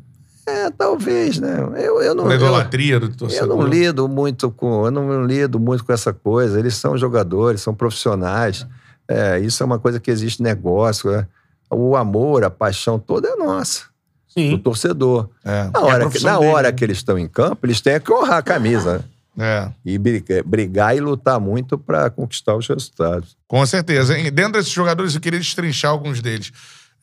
É, 0.48 0.70
talvez, 0.70 1.40
né? 1.40 1.58
Eu, 1.76 2.02
eu 2.02 2.14
não. 2.14 2.26
Eu, 2.30 2.36
idolatria 2.36 3.00
do 3.00 3.08
eu 3.08 3.16
torcedor? 3.16 3.58
não 3.58 3.68
lido 3.68 4.08
muito 4.08 4.52
com. 4.52 4.86
Eu 4.86 4.92
não 4.92 5.26
lido 5.26 5.60
muito 5.60 5.84
com 5.84 5.92
essa 5.92 6.14
coisa. 6.14 6.60
Eles 6.60 6.76
são 6.76 6.98
jogadores, 6.98 7.62
são 7.62 7.74
profissionais. 7.74 8.66
É, 9.08 9.40
isso 9.40 9.62
é 9.64 9.66
uma 9.66 9.80
coisa 9.80 10.00
que 10.00 10.12
existe 10.12 10.44
negócio. 10.44 11.12
né? 11.12 11.26
O 11.70 11.96
amor, 11.96 12.44
a 12.44 12.50
paixão 12.50 13.00
toda 13.00 13.28
é 13.28 13.36
nossa, 13.36 13.82
do 14.28 14.34
Sim. 14.42 14.58
torcedor. 14.60 15.30
É. 15.44 15.64
Na 15.64 15.72
É 15.74 15.80
hora, 15.80 15.94
que, 15.96 16.00
profissão 16.02 16.34
na 16.34 16.40
dele, 16.40 16.52
hora 16.52 16.68
né? 16.70 16.72
que 16.74 16.84
eles 16.84 16.98
estão 16.98 17.18
em 17.18 17.28
campo, 17.28 17.66
eles 17.66 17.82
têm 17.82 18.00
que 18.00 18.12
honrar 18.14 18.38
a 18.38 18.42
camisa. 18.44 18.98
né? 19.00 19.04
É. 19.38 19.72
E 19.84 19.98
brigar, 19.98 20.44
brigar 20.44 20.96
e 20.96 21.00
lutar 21.02 21.40
muito 21.40 21.78
para 21.78 22.10
conquistar 22.10 22.56
os 22.56 22.68
resultados. 22.68 23.36
Com 23.48 23.66
certeza. 23.66 24.14
Dentro 24.32 24.54
desses 24.54 24.72
jogadores, 24.72 25.14
eu 25.16 25.20
queria 25.22 25.40
destrinchar 25.40 25.92
alguns 25.92 26.22
deles. 26.22 26.52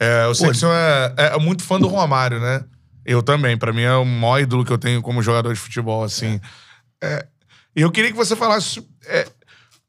É, 0.01 0.24
eu 0.27 0.35
sei 0.35 0.48
que 0.51 0.56
o 0.56 0.59
senhor 0.59 0.73
é, 0.74 1.14
é 1.35 1.39
muito 1.39 1.62
fã 1.62 1.78
do 1.78 1.89
Romário, 1.89 2.40
né? 2.40 2.64
Eu 3.04 3.22
também. 3.22 3.56
Pra 3.56 3.72
mim 3.72 3.82
é 3.82 3.94
o 3.94 4.04
maior 4.04 4.40
ídolo 4.40 4.64
que 4.64 4.72
eu 4.72 4.78
tenho 4.78 5.02
como 5.02 5.22
jogador 5.22 5.52
de 5.52 5.58
futebol, 5.60 6.02
assim. 6.04 6.40
É, 7.02 7.26
E 7.74 7.80
eu 7.80 7.90
queria 7.90 8.10
que 8.10 8.16
você 8.16 8.36
falasse 8.36 8.86
é, 9.06 9.26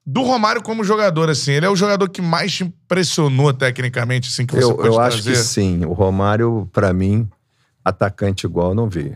do 0.05 0.21
Romário 0.23 0.61
como 0.63 0.83
jogador, 0.83 1.29
assim. 1.29 1.51
Ele 1.51 1.65
é 1.65 1.69
o 1.69 1.75
jogador 1.75 2.09
que 2.09 2.21
mais 2.21 2.51
te 2.53 2.63
impressionou 2.63 3.53
tecnicamente, 3.53 4.29
assim, 4.29 4.45
que 4.45 4.53
você 4.55 4.63
Eu, 4.63 4.75
pode 4.75 4.87
eu 4.87 4.93
trazer? 4.95 5.15
acho 5.15 5.23
que 5.23 5.35
sim. 5.35 5.85
O 5.85 5.93
Romário, 5.93 6.67
para 6.73 6.91
mim, 6.93 7.29
atacante 7.85 8.45
igual, 8.45 8.69
eu 8.69 8.75
não 8.75 8.89
vi. 8.89 9.15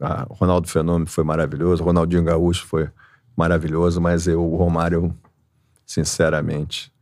Ah, 0.00 0.26
o 0.28 0.34
Ronaldo 0.34 0.68
Fenômeno 0.68 1.06
foi 1.06 1.24
maravilhoso, 1.24 1.82
o 1.82 1.86
Ronaldinho 1.86 2.24
Gaúcho 2.24 2.66
foi 2.66 2.88
maravilhoso, 3.36 4.00
mas 4.00 4.26
eu, 4.26 4.42
o 4.44 4.56
Romário, 4.56 5.16
sinceramente, 5.86 6.92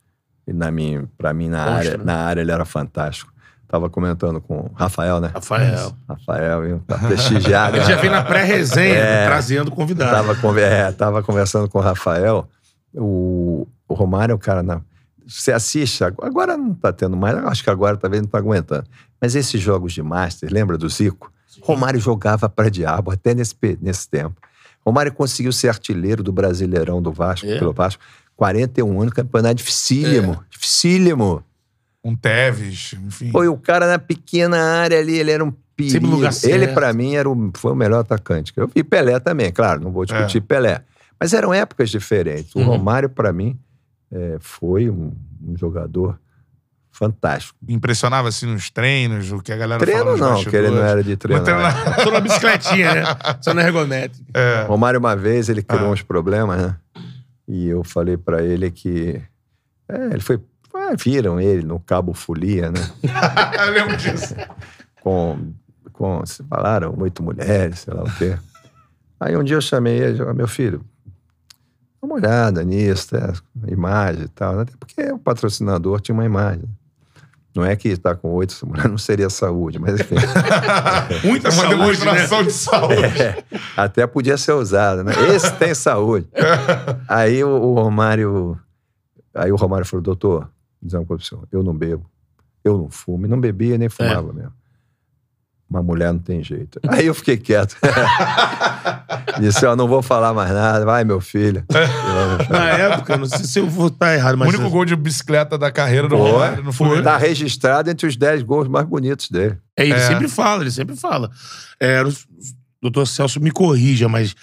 na 0.46 0.70
minha, 0.70 1.09
pra 1.16 1.32
mim, 1.32 1.48
na 1.48 1.64
Poxa, 1.64 1.76
área, 1.76 1.96
né? 1.98 2.04
na 2.04 2.16
área 2.18 2.40
ele 2.42 2.52
era 2.52 2.64
fantástico. 2.64 3.31
Tava 3.73 3.89
comentando 3.89 4.39
com 4.39 4.55
o 4.66 4.70
Rafael, 4.74 5.19
né? 5.19 5.31
Rafael. 5.32 5.93
Rafael, 6.07 6.66
hein? 6.69 6.82
Pra 6.86 6.99
prestigiar. 6.99 7.74
Ele 7.74 7.82
já 7.86 7.97
vem 7.97 8.11
na 8.11 8.23
pré-resenha, 8.23 8.94
É. 8.97 9.24
trazendo 9.27 9.70
convidado. 9.70 10.35
Tava, 10.36 10.61
é, 10.61 10.93
tava 10.93 11.23
conversando 11.23 11.66
com 11.70 11.78
o 11.78 11.81
Rafael. 11.81 12.47
O, 12.94 13.66
o 13.89 13.94
Romário 13.94 14.35
é 14.35 14.36
um 14.36 14.39
cara. 14.39 14.62
Na, 14.62 14.82
você 15.27 15.53
assiste, 15.53 16.05
ag- 16.05 16.19
agora 16.20 16.55
não 16.55 16.74
tá 16.74 16.93
tendo 16.93 17.16
mais, 17.16 17.35
acho 17.47 17.65
que 17.65 17.70
agora 17.70 17.97
talvez 17.97 18.20
não 18.23 18.28
tá 18.28 18.36
aguentando. 18.36 18.85
Mas 19.19 19.35
esses 19.35 19.59
jogos 19.59 19.94
de 19.94 20.03
Master, 20.03 20.53
lembra 20.53 20.77
do 20.77 20.86
Zico? 20.90 21.32
Romário 21.62 21.99
jogava 21.99 22.51
pra 22.51 22.69
diabo 22.69 23.11
até 23.11 23.35
nesse, 23.35 23.55
nesse 23.81 24.07
tempo. 24.07 24.36
Romário 24.85 25.12
conseguiu 25.15 25.51
ser 25.53 25.69
artilheiro 25.70 26.23
do 26.23 26.31
Brasileirão 26.31 27.01
do 27.01 27.11
Vasco, 27.11 27.47
É. 27.47 27.59
pelo 27.59 27.73
Vasco. 27.73 28.03
41 28.36 29.01
anos, 29.01 29.15
campeonato 29.15 29.55
dificílimo. 29.55 30.43
Dificílimo. 30.51 31.43
Um 32.05 32.16
Tevez, 32.16 32.95
enfim. 33.07 33.31
Foi 33.31 33.47
o 33.49 33.57
cara 33.57 33.87
na 33.87 33.99
pequena 33.99 34.59
área 34.59 34.99
ali, 34.99 35.16
ele 35.19 35.31
era 35.31 35.45
um 35.45 35.53
perigo. 35.77 36.07
Lugar 36.07 36.29
Ele, 36.45 36.65
certo. 36.65 36.74
pra 36.74 36.93
mim, 36.93 37.15
era 37.15 37.29
o, 37.31 37.51
foi 37.57 37.73
o 37.73 37.77
melhor 37.77 38.01
atacante. 38.01 38.53
Eu 38.57 38.69
vi 38.69 38.83
Pelé 38.83 39.19
também, 39.20 39.53
claro, 39.53 39.81
não 39.81 39.91
vou 39.93 40.05
discutir 40.05 40.41
Pelé. 40.41 40.83
Mas 41.19 41.33
eram 41.33 41.55
épocas 41.55 41.89
diferentes. 41.91 42.55
O 42.55 42.59
Uhum. 42.59 42.65
Romário, 42.66 43.09
pra 43.09 43.33
mim, 43.33 43.57
é, 44.11 44.37
foi 44.41 44.91
um, 44.91 45.12
um 45.47 45.57
jogador 45.57 46.19
fantástico. 46.91 47.57
Impressionava 47.69 48.29
assim 48.29 48.47
nos 48.47 48.69
treinos, 48.70 49.31
o 49.33 49.41
que 49.41 49.53
a 49.53 49.57
galera 49.57 49.81
Treino 49.81 50.05
nos 50.12 50.20
não, 50.20 50.45
que 50.45 50.55
ele 50.55 50.69
não 50.70 50.83
era 50.85 51.03
de 51.03 51.16
treinar- 51.16 52.01
Só 52.03 52.11
na 52.11 52.20
bicicletinha, 52.20 52.95
né? 52.95 53.03
Só 53.41 53.55
na 53.55 53.62
ergométrica. 53.62 54.24
É. 54.35 54.65
Romário, 54.65 55.01
uma 55.01 55.16
vez, 55.16 55.49
ele 55.49 55.62
criou 55.62 55.87
Ah. 55.87 55.91
uns 55.93 56.03
problemas, 56.03 56.61
né? 56.61 56.77
E 57.49 57.69
eu 57.69 57.83
falei 57.83 58.16
pra 58.16 58.43
ele 58.43 58.70
que... 58.70 59.20
É, 59.89 60.07
ele 60.07 60.20
foi... 60.20 60.39
ah, 60.74 60.94
viram 60.97 61.40
ele 61.40 61.62
no 61.62 61.78
Cabo 61.78 62.15
Folia, 62.15 62.70
né? 62.70 62.81
Eu 63.66 63.73
lembro 63.73 63.97
disso. 63.97 64.35
com, 65.01 65.53
com 65.93 66.24
se 66.24 66.43
falaram, 66.44 66.94
oito 66.99 67.23
mulheres, 67.23 67.81
sei 67.81 67.94
lá 67.94 68.03
o 68.03 68.12
quê. 68.16 68.39
Aí 69.20 69.36
um 69.36 69.44
dia 69.44 69.57
eu 69.57 69.61
chamei 69.61 69.99
ele, 69.99 70.20
eu, 70.20 70.35
meu 70.35 70.49
filho, 70.49 70.85
dá 72.01 72.07
uma 72.07 72.15
olhada 72.16 72.65
nisso, 72.65 73.11
tá? 73.11 73.32
imagem 73.69 74.24
e 74.24 74.28
tal, 74.28 74.57
né? 74.57 74.62
até 74.62 74.73
porque 74.78 75.12
o 75.12 75.19
patrocinador 75.19 76.01
tinha 76.01 76.15
uma 76.15 76.24
imagem. 76.24 76.69
Não 77.55 77.65
é 77.65 77.77
que 77.77 77.89
estar 77.89 78.16
com 78.16 78.32
oito 78.32 78.57
mulheres 78.66 78.90
não 78.90 78.99
seria 78.99 79.28
saúde, 79.28 79.78
mas 79.78 80.01
enfim. 80.01 80.15
Muita 81.23 81.49
É 81.49 81.53
uma 81.53 81.62
saúde, 81.62 81.77
né? 81.77 81.85
demonstração 81.85 82.43
de 82.43 82.53
saúde. 82.53 83.23
É, 83.23 83.44
até 83.77 84.07
podia 84.07 84.36
ser 84.36 84.53
usado, 84.53 85.05
né? 85.05 85.12
Esse 85.35 85.53
tem 85.55 85.74
saúde. 85.74 86.27
Aí 87.07 87.44
o, 87.44 87.51
o 87.51 87.74
Romário. 87.74 88.59
Aí 89.35 89.53
o 89.53 89.57
Romário 89.57 89.86
falou, 89.86 90.03
doutor, 90.03 90.49
dizer 90.82 90.98
uma 90.98 91.06
coisa 91.06 91.20
pro 91.20 91.28
senhor, 91.28 91.48
eu 91.52 91.62
não 91.62 91.74
bebo, 91.76 92.04
eu 92.64 92.76
não 92.78 92.90
fumo, 92.90 93.26
e 93.26 93.28
não 93.28 93.40
bebia 93.40 93.78
nem 93.78 93.88
fumava 93.88 94.32
mesmo. 94.32 94.52
Uma 95.70 95.82
mulher 95.82 96.12
não 96.12 96.20
tem 96.20 96.42
jeito. 96.44 96.78
Aí 96.88 97.06
eu 97.06 97.14
fiquei 97.14 97.36
quieto. 97.38 97.76
Disse, 99.40 99.64
ó, 99.64 99.74
não 99.74 99.88
vou 99.88 100.02
falar 100.02 100.34
mais 100.34 100.50
nada, 100.52 100.84
vai, 100.84 101.04
meu 101.04 101.20
filho. 101.20 101.64
Na 102.50 102.64
época, 102.70 103.16
não 103.16 103.24
sei 103.26 103.44
se 103.44 103.59
eu 103.59 103.66
vou 103.68 103.86
estar 103.88 104.14
errado, 104.14 104.34
O 104.34 104.38
mas. 104.38 104.48
único 104.48 104.68
gol 104.68 104.84
de 104.84 104.94
bicicleta 104.94 105.56
da 105.56 105.70
carreira 105.70 106.09
do 106.09 106.16
Foi, 106.16 106.30
Romário 106.30 106.64
não 106.64 106.72
foi. 106.72 107.02
Tá 107.02 107.16
registrado 107.16 107.88
entre 107.90 108.06
os 108.06 108.16
dez 108.16 108.42
gols 108.42 108.68
mais 108.68 108.86
bonitos 108.86 109.30
dele. 109.30 109.56
É, 109.76 109.84
ele 109.84 109.94
É. 109.94 110.06
sempre 110.06 110.28
fala, 110.28 110.62
ele 110.62 110.70
sempre 110.70 110.94
fala. 110.96 111.30
É, 111.80 112.02
o 112.02 112.12
doutor 112.82 113.06
Celso 113.06 113.40
me 113.40 113.50
corrija, 113.50 114.09
mas 114.09 114.34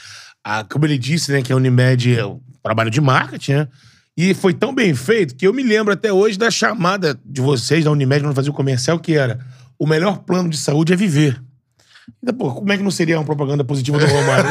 a- 0.44 0.64
como 0.64 0.86
ele 0.86 0.98
disse, 0.98 1.32
né, 1.32 1.42
que 1.44 1.54
a 1.54 1.56
Unimed 1.56 2.18
é 2.18 2.26
um 2.26 2.40
trabalho 2.64 2.90
de 2.90 3.00
marketing, 3.02 3.54
né? 3.54 3.68
E 4.22 4.34
foi 4.34 4.54
tão 4.54 4.76
bem 4.76 4.94
feito 4.94 5.34
que 5.34 5.48
eu 5.48 5.54
me 5.54 5.64
lembro 5.64 5.94
até 5.94 6.12
hoje 6.12 6.38
da 6.38 6.52
chamada 6.52 7.18
de 7.26 7.40
vocês 7.40 7.86
da 7.86 7.92
Unimed 7.92 8.22
quando 8.22 8.36
fazia 8.36 8.52
o 8.52 8.54
comercial, 8.54 9.00
que 9.00 9.16
era 9.16 9.40
o 9.78 9.88
melhor 9.88 10.18
plano 10.18 10.50
de 10.50 10.58
saúde 10.58 10.92
é 10.92 10.96
viver. 10.98 11.42
Então, 12.22 12.36
pô, 12.36 12.52
como 12.54 12.70
é 12.70 12.76
que 12.76 12.84
não 12.84 12.92
seria 12.92 13.18
uma 13.18 13.24
propaganda 13.24 13.64
positiva 13.64 13.98
do 13.98 14.06
Romário? 14.06 14.50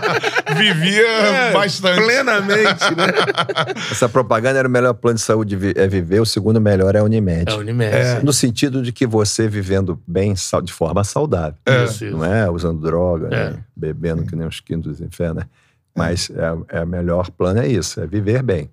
Vivia 0.56 1.06
É, 1.06 1.52
bastante. 1.52 2.02
Plenamente, 2.02 2.94
né? 2.96 3.08
Essa 3.92 4.08
propaganda 4.08 4.58
era 4.58 4.66
o 4.66 4.70
melhor 4.70 4.94
plano 4.94 5.16
de 5.16 5.22
saúde 5.22 5.58
é 5.76 5.86
viver, 5.86 6.20
o 6.20 6.24
segundo 6.24 6.58
melhor 6.58 6.94
é 6.94 7.00
a 7.00 7.04
Unimed. 7.04 7.50
É 7.50 7.52
a 7.52 7.56
Unimed. 7.58 8.24
No 8.24 8.32
sentido 8.32 8.80
de 8.80 8.90
que 8.90 9.06
você 9.06 9.46
vivendo 9.48 10.00
bem, 10.08 10.32
de 10.64 10.72
forma 10.72 11.04
saudável. 11.04 11.58
Isso, 11.84 12.06
isso. 12.06 12.16
Não 12.16 12.24
é 12.24 12.50
usando 12.50 12.80
droga, 12.80 13.26
É. 13.26 13.50
né? 13.50 13.58
bebendo 13.76 14.24
que 14.24 14.34
nem 14.34 14.46
os 14.46 14.60
quintos 14.60 14.92
dos 14.92 15.06
infernos. 15.06 15.44
né? 15.44 15.50
Mas 15.94 16.30
é, 16.30 16.78
é 16.78 16.84
o 16.84 16.86
melhor 16.86 17.30
plano 17.30 17.60
é 17.60 17.68
isso, 17.68 18.00
é 18.00 18.06
viver 18.06 18.42
bem. 18.42 18.70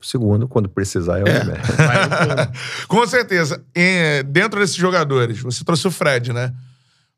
Segundo, 0.00 0.46
quando 0.46 0.68
precisar, 0.68 1.18
é 1.18 1.22
o 1.24 1.28
É. 1.28 2.52
Com 2.86 3.06
certeza. 3.06 3.64
Em- 3.74 4.22
dentro 4.24 4.60
desses 4.60 4.76
jogadores, 4.76 5.40
você 5.40 5.64
trouxe 5.64 5.86
o 5.86 5.90
Fred, 5.90 6.32
né? 6.32 6.54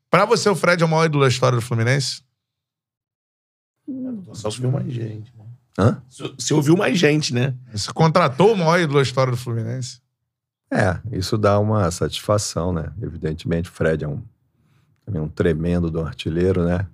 Pra 0.09 0.25
você, 0.25 0.49
o 0.49 0.55
Fred 0.55 0.81
é 0.81 0.85
o 0.85 0.89
maior 0.89 1.05
ídolo 1.05 1.23
da 1.23 1.29
história 1.29 1.55
do 1.57 1.61
Fluminense? 1.61 2.21
O 3.87 4.35
Celso 4.35 4.61
viu 4.61 4.71
mais 4.71 4.91
gente. 4.91 5.31
né? 5.37 5.45
Hã? 5.77 6.01
Você 6.37 6.53
ouviu 6.53 6.75
mais 6.75 6.97
gente, 6.97 7.33
né? 7.33 7.53
Você 7.73 7.91
contratou 7.93 8.53
o 8.53 8.57
maior 8.57 8.79
ídolo 8.79 8.99
da 8.99 9.03
história 9.03 9.31
do 9.31 9.37
Fluminense? 9.37 9.99
É, 10.71 10.97
isso 11.11 11.37
dá 11.37 11.59
uma 11.59 11.89
satisfação, 11.91 12.71
né? 12.73 12.91
Evidentemente, 13.01 13.69
o 13.69 13.73
Fred 13.73 14.03
é 14.03 14.07
um, 14.07 14.21
também 15.05 15.21
um 15.21 15.27
tremendo 15.27 15.89
do 15.91 16.01
artilheiro, 16.01 16.63
né? 16.65 16.85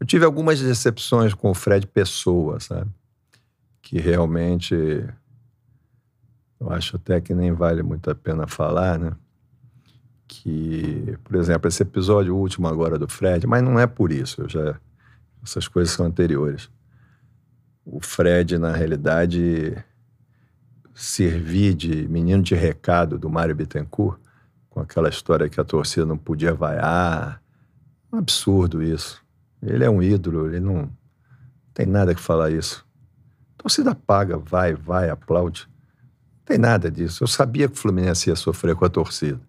Eu 0.00 0.06
tive 0.06 0.24
algumas 0.24 0.60
decepções 0.60 1.34
com 1.34 1.50
o 1.50 1.54
Fred 1.54 1.86
Pessoa, 1.86 2.58
sabe? 2.60 2.90
Que 3.80 3.98
realmente 3.98 4.74
eu 6.60 6.70
acho 6.70 6.96
até 6.96 7.20
que 7.20 7.34
nem 7.34 7.52
vale 7.52 7.82
muito 7.82 8.10
a 8.10 8.14
pena 8.14 8.46
falar, 8.46 8.98
né? 8.98 9.12
Que, 10.26 11.16
por 11.24 11.36
exemplo, 11.36 11.68
esse 11.68 11.82
episódio 11.82 12.36
último 12.36 12.68
agora 12.68 12.98
do 12.98 13.08
Fred, 13.08 13.46
mas 13.46 13.62
não 13.62 13.78
é 13.78 13.86
por 13.86 14.12
isso, 14.12 14.48
já 14.48 14.78
essas 15.42 15.68
coisas 15.68 15.94
são 15.94 16.04
anteriores. 16.04 16.68
O 17.84 18.00
Fred, 18.00 18.58
na 18.58 18.72
realidade, 18.72 19.82
servir 20.94 21.74
de 21.74 22.08
menino 22.08 22.42
de 22.42 22.54
recado 22.54 23.18
do 23.18 23.30
Mário 23.30 23.54
Bittencourt, 23.54 24.20
com 24.68 24.80
aquela 24.80 25.08
história 25.08 25.48
que 25.48 25.60
a 25.60 25.64
torcida 25.64 26.04
não 26.04 26.18
podia 26.18 26.52
vaiar. 26.52 27.40
Um 28.12 28.18
absurdo 28.18 28.82
isso. 28.82 29.22
Ele 29.62 29.84
é 29.84 29.90
um 29.90 30.02
ídolo, 30.02 30.48
ele 30.48 30.60
não 30.60 30.90
tem 31.72 31.86
nada 31.86 32.14
que 32.14 32.20
falar 32.20 32.50
isso. 32.50 32.87
A 33.58 33.62
torcida 33.62 33.94
paga, 33.94 34.38
vai, 34.38 34.74
vai, 34.74 35.10
aplaude. 35.10 35.68
Não 35.68 36.44
tem 36.44 36.58
nada 36.58 36.90
disso. 36.90 37.24
Eu 37.24 37.28
sabia 37.28 37.68
que 37.68 37.74
o 37.74 37.76
Fluminense 37.76 38.30
ia 38.30 38.36
sofrer 38.36 38.76
com 38.76 38.84
a 38.84 38.88
torcida. 38.88 39.40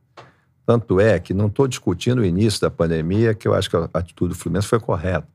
Tanto 0.66 1.00
é 1.00 1.20
que 1.20 1.34
não 1.34 1.48
estou 1.48 1.68
discutindo 1.68 2.20
o 2.20 2.26
início 2.26 2.62
da 2.62 2.70
pandemia, 2.70 3.34
que 3.34 3.48
eu 3.48 3.54
acho 3.54 3.70
que 3.70 3.76
a 3.76 3.90
atitude 3.94 4.34
do 4.34 4.40
Fluminense 4.40 4.68
foi 4.68 4.80
correta. 4.80 5.28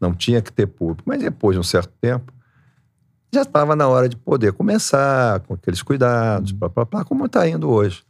Não 0.00 0.12
tinha 0.12 0.42
que 0.42 0.52
ter 0.52 0.66
público. 0.66 1.02
Mas 1.06 1.20
depois 1.20 1.54
de 1.54 1.60
um 1.60 1.62
certo 1.62 1.92
tempo, 2.00 2.32
já 3.32 3.42
estava 3.42 3.74
na 3.76 3.88
hora 3.88 4.08
de 4.08 4.16
poder 4.16 4.52
começar 4.52 5.40
com 5.40 5.54
aqueles 5.54 5.82
cuidados, 5.82 6.52
blá, 6.52 6.68
blá, 6.68 6.84
blá, 6.84 7.04
como 7.04 7.26
está 7.26 7.48
indo 7.48 7.68
hoje. 7.68 8.04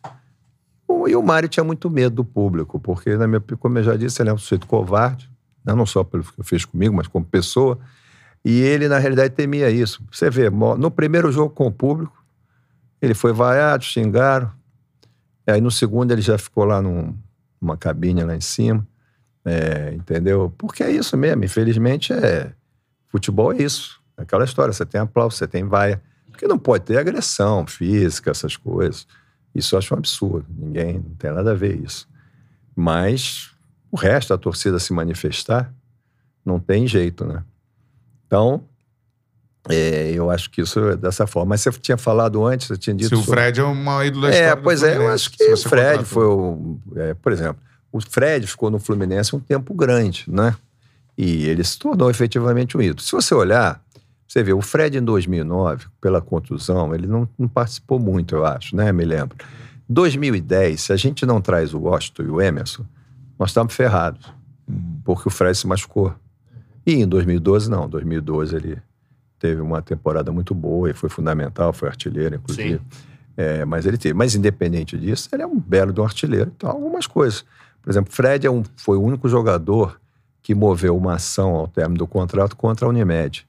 E 1.09 1.16
o 1.16 1.22
Mário 1.22 1.48
tinha 1.48 1.64
muito 1.64 1.90
medo 1.90 2.16
do 2.16 2.24
público, 2.24 2.78
porque, 2.78 3.16
na 3.16 3.26
minha, 3.26 3.40
como 3.59 3.78
eu 3.78 3.82
já 3.82 3.97
disse, 3.97 4.22
ele 4.22 4.30
é 4.30 4.32
um 4.32 4.38
sujeito 4.38 4.66
covarde, 4.66 5.30
né? 5.64 5.74
não 5.74 5.86
só 5.86 6.05
pelo 6.05 6.24
que 6.24 6.43
fez 6.43 6.64
comigo, 6.64 6.94
mas 6.94 7.06
como 7.06 7.24
pessoa. 7.24 7.78
E 8.48 8.60
ele, 8.60 8.86
na 8.86 8.97
realidade, 8.98 9.35
temia 9.35 9.68
isso. 9.68 10.01
Você 10.09 10.31
vê, 10.31 10.48
no 10.48 10.89
primeiro 10.89 11.32
jogo 11.32 11.51
com 11.52 11.66
o 11.66 11.73
público, 11.73 12.24
ele 13.02 13.12
foi 13.12 13.32
vaiado, 13.32 13.82
xingaram. 13.82 14.52
Aí 15.44 15.60
no 15.60 15.68
segundo 15.68 16.12
ele 16.12 16.23
já 16.23 16.39
ficou 16.39 16.64
lá 16.64 16.81
num- 16.81 17.12
numa 17.60 17.77
cabine 17.77 18.23
lá 18.23 18.36
em 18.36 18.40
cima. 18.40 18.86
É, 19.44 19.93
entendeu? 19.94 20.55
Porque 20.56 20.85
é 20.85 20.90
isso 20.93 21.16
mesmo. 21.16 21.44
Infelizmente, 21.44 22.12
é 22.12 22.52
futebol 23.09 23.52
é 23.52 23.62
isso. 23.62 24.01
É 24.16 24.23
Aquela 24.23 24.44
história, 24.44 24.73
você 24.73 24.86
tem 24.86 25.01
aplauso, 25.01 25.36
você 25.36 25.48
tem 25.48 25.64
vaia. 25.64 26.01
Porque 26.31 26.47
não 26.47 26.56
pode 26.59 26.85
ter 26.85 26.98
agressão 26.98 27.66
física, 27.66 28.31
essas 28.31 28.56
coisas. 28.56 29.09
Isso 29.52 29.74
eu 29.74 29.81
acho 29.81 29.93
um 29.93 29.98
absurdo. 29.98 30.47
Ninguém, 30.56 31.01
não 31.01 31.16
tem 31.16 31.32
nada 31.32 31.51
a 31.51 31.55
ver 31.55 31.81
isso. 31.82 32.09
Mas 32.77 33.51
o 33.90 33.97
resto, 33.97 34.32
a 34.32 34.39
torcida 34.39 34.78
se 34.78 34.93
manifestar, 34.93 35.74
não 36.44 36.60
tem 36.60 36.86
jeito, 36.86 37.24
né? 37.24 37.43
Então, 38.27 38.62
é, 39.69 40.12
eu 40.12 40.31
acho 40.31 40.51
que 40.51 40.61
isso 40.61 40.78
é 40.81 40.97
dessa 40.97 41.27
forma. 41.27 41.51
Mas 41.51 41.61
você 41.62 41.70
tinha 41.73 41.97
falado 41.97 42.44
antes, 42.44 42.69
você 42.69 42.77
tinha 42.77 42.94
dito... 42.94 43.09
Se 43.09 43.15
o 43.15 43.19
sobre- 43.24 43.40
Fred 43.40 43.61
é 43.61 43.65
o 43.65 43.74
maior 43.74 44.05
ídolo 44.05 44.23
da 44.28 44.35
é, 44.35 44.55
pois 44.57 44.82
é, 44.82 44.97
eu 44.97 45.09
acho 45.09 45.31
que 45.31 45.43
o 45.44 45.57
Fred 45.57 45.98
contratou. 45.98 46.05
foi 46.05 46.24
o. 46.27 46.78
é, 46.97 47.15
por 47.15 47.32
exemplo, 47.32 47.61
o 47.90 48.01
Fred 48.01 48.47
ficou 48.47 48.70
no 48.70 48.78
Fluminense 48.78 49.35
um 49.35 49.40
tempo 49.40 49.74
grande, 49.74 50.24
né? 50.28 50.55
E 51.19 51.47
ele 51.47 51.65
se 51.65 51.78
tornou 51.78 52.11
efetivamente 52.11 52.77
um 52.77 52.82
ídolo. 52.82 53.01
Se 53.01 53.12
você 53.12 53.35
olhar, 53.35 53.82
você 54.28 54.43
vê, 54.43 54.53
o 54.53 54.61
Fred 54.61 54.98
em 54.98 55.03
2009, 55.03 55.86
pela 56.01 56.20
contusão, 56.20 56.94
ele 56.94 57.07
não, 57.07 57.28
não 57.39 57.48
participou 57.48 57.98
muito, 57.98 58.35
eu 58.36 58.44
acho, 58.44 58.77
né? 58.77 58.93
Me 58.93 59.05
lembro. 59.05 59.36
2010, 59.89 60.81
se 60.81 60.93
a 60.93 60.97
gente 60.97 61.24
não 61.24 61.40
traz 61.40 61.73
o 61.73 61.78
Washington 61.81 62.23
e 62.23 62.28
o 62.28 62.40
Emerson, 62.40 62.85
nós 63.39 63.51
estamos 63.51 63.74
ferrados. 63.74 64.27
porque 65.05 65.28
o 65.28 65.31
Fred 65.31 65.57
se 65.57 65.66
machucou. 65.66 66.12
E 66.86 66.94
em 66.94 67.06
2012, 67.06 67.68
não. 67.68 67.88
2012 67.88 68.54
ele 68.54 68.82
teve 69.38 69.60
uma 69.60 69.82
temporada 69.82 70.30
muito 70.30 70.54
boa 70.54 70.88
e 70.88 70.94
foi 70.94 71.08
fundamental, 71.08 71.72
foi 71.72 71.88
artilheiro, 71.88 72.36
inclusive. 72.36 72.80
É, 73.36 73.64
mas 73.64 73.84
ele 73.84 73.98
teve. 73.98 74.14
Mas 74.14 74.34
independente 74.34 74.96
disso, 74.96 75.28
ele 75.32 75.42
é 75.42 75.46
um 75.46 75.58
belo 75.58 75.92
de 75.92 76.00
um 76.00 76.04
artilheiro. 76.04 76.52
Então, 76.56 76.70
algumas 76.70 77.06
coisas. 77.06 77.44
Por 77.82 77.90
exemplo, 77.90 78.12
Fred 78.12 78.46
é 78.46 78.50
um, 78.50 78.62
foi 78.76 78.96
o 78.96 79.02
único 79.02 79.28
jogador 79.28 80.00
que 80.42 80.54
moveu 80.54 80.96
uma 80.96 81.14
ação 81.14 81.54
ao 81.54 81.68
término 81.68 81.98
do 81.98 82.06
contrato 82.06 82.56
contra 82.56 82.86
a 82.86 82.88
Unimed. 82.88 83.46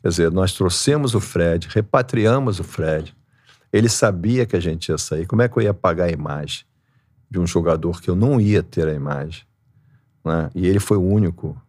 Quer 0.00 0.08
dizer, 0.08 0.30
nós 0.30 0.52
trouxemos 0.52 1.14
o 1.14 1.20
Fred, 1.20 1.68
repatriamos 1.70 2.60
o 2.60 2.64
Fred. 2.64 3.14
Ele 3.72 3.88
sabia 3.88 4.46
que 4.46 4.56
a 4.56 4.60
gente 4.60 4.88
ia 4.88 4.96
sair. 4.96 5.26
Como 5.26 5.42
é 5.42 5.48
que 5.48 5.58
eu 5.58 5.62
ia 5.62 5.74
pagar 5.74 6.04
a 6.04 6.10
imagem 6.10 6.64
de 7.28 7.38
um 7.38 7.46
jogador 7.46 8.00
que 8.00 8.08
eu 8.08 8.14
não 8.14 8.40
ia 8.40 8.62
ter 8.62 8.86
a 8.86 8.94
imagem? 8.94 9.42
Né? 10.24 10.50
E 10.54 10.66
ele 10.66 10.78
foi 10.78 10.96
o 10.96 11.02
único. 11.02 11.60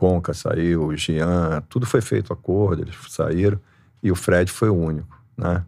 Conca 0.00 0.32
saiu, 0.32 0.96
Jean, 0.96 1.62
tudo 1.68 1.84
foi 1.84 2.00
feito 2.00 2.32
acordo, 2.32 2.80
eles 2.80 2.94
saíram. 3.10 3.60
E 4.02 4.10
o 4.10 4.16
Fred 4.16 4.50
foi 4.50 4.70
o 4.70 4.74
único. 4.74 5.22
Né? 5.36 5.62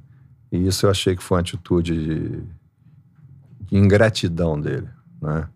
E 0.50 0.66
isso 0.66 0.86
eu 0.86 0.90
achei 0.90 1.14
que 1.14 1.22
foi 1.22 1.36
uma 1.36 1.42
atitude 1.42 1.92
de, 2.02 2.42
de 3.66 3.76
ingratidão 3.76 4.58
dele. 4.58 4.88
Né? 5.20 5.46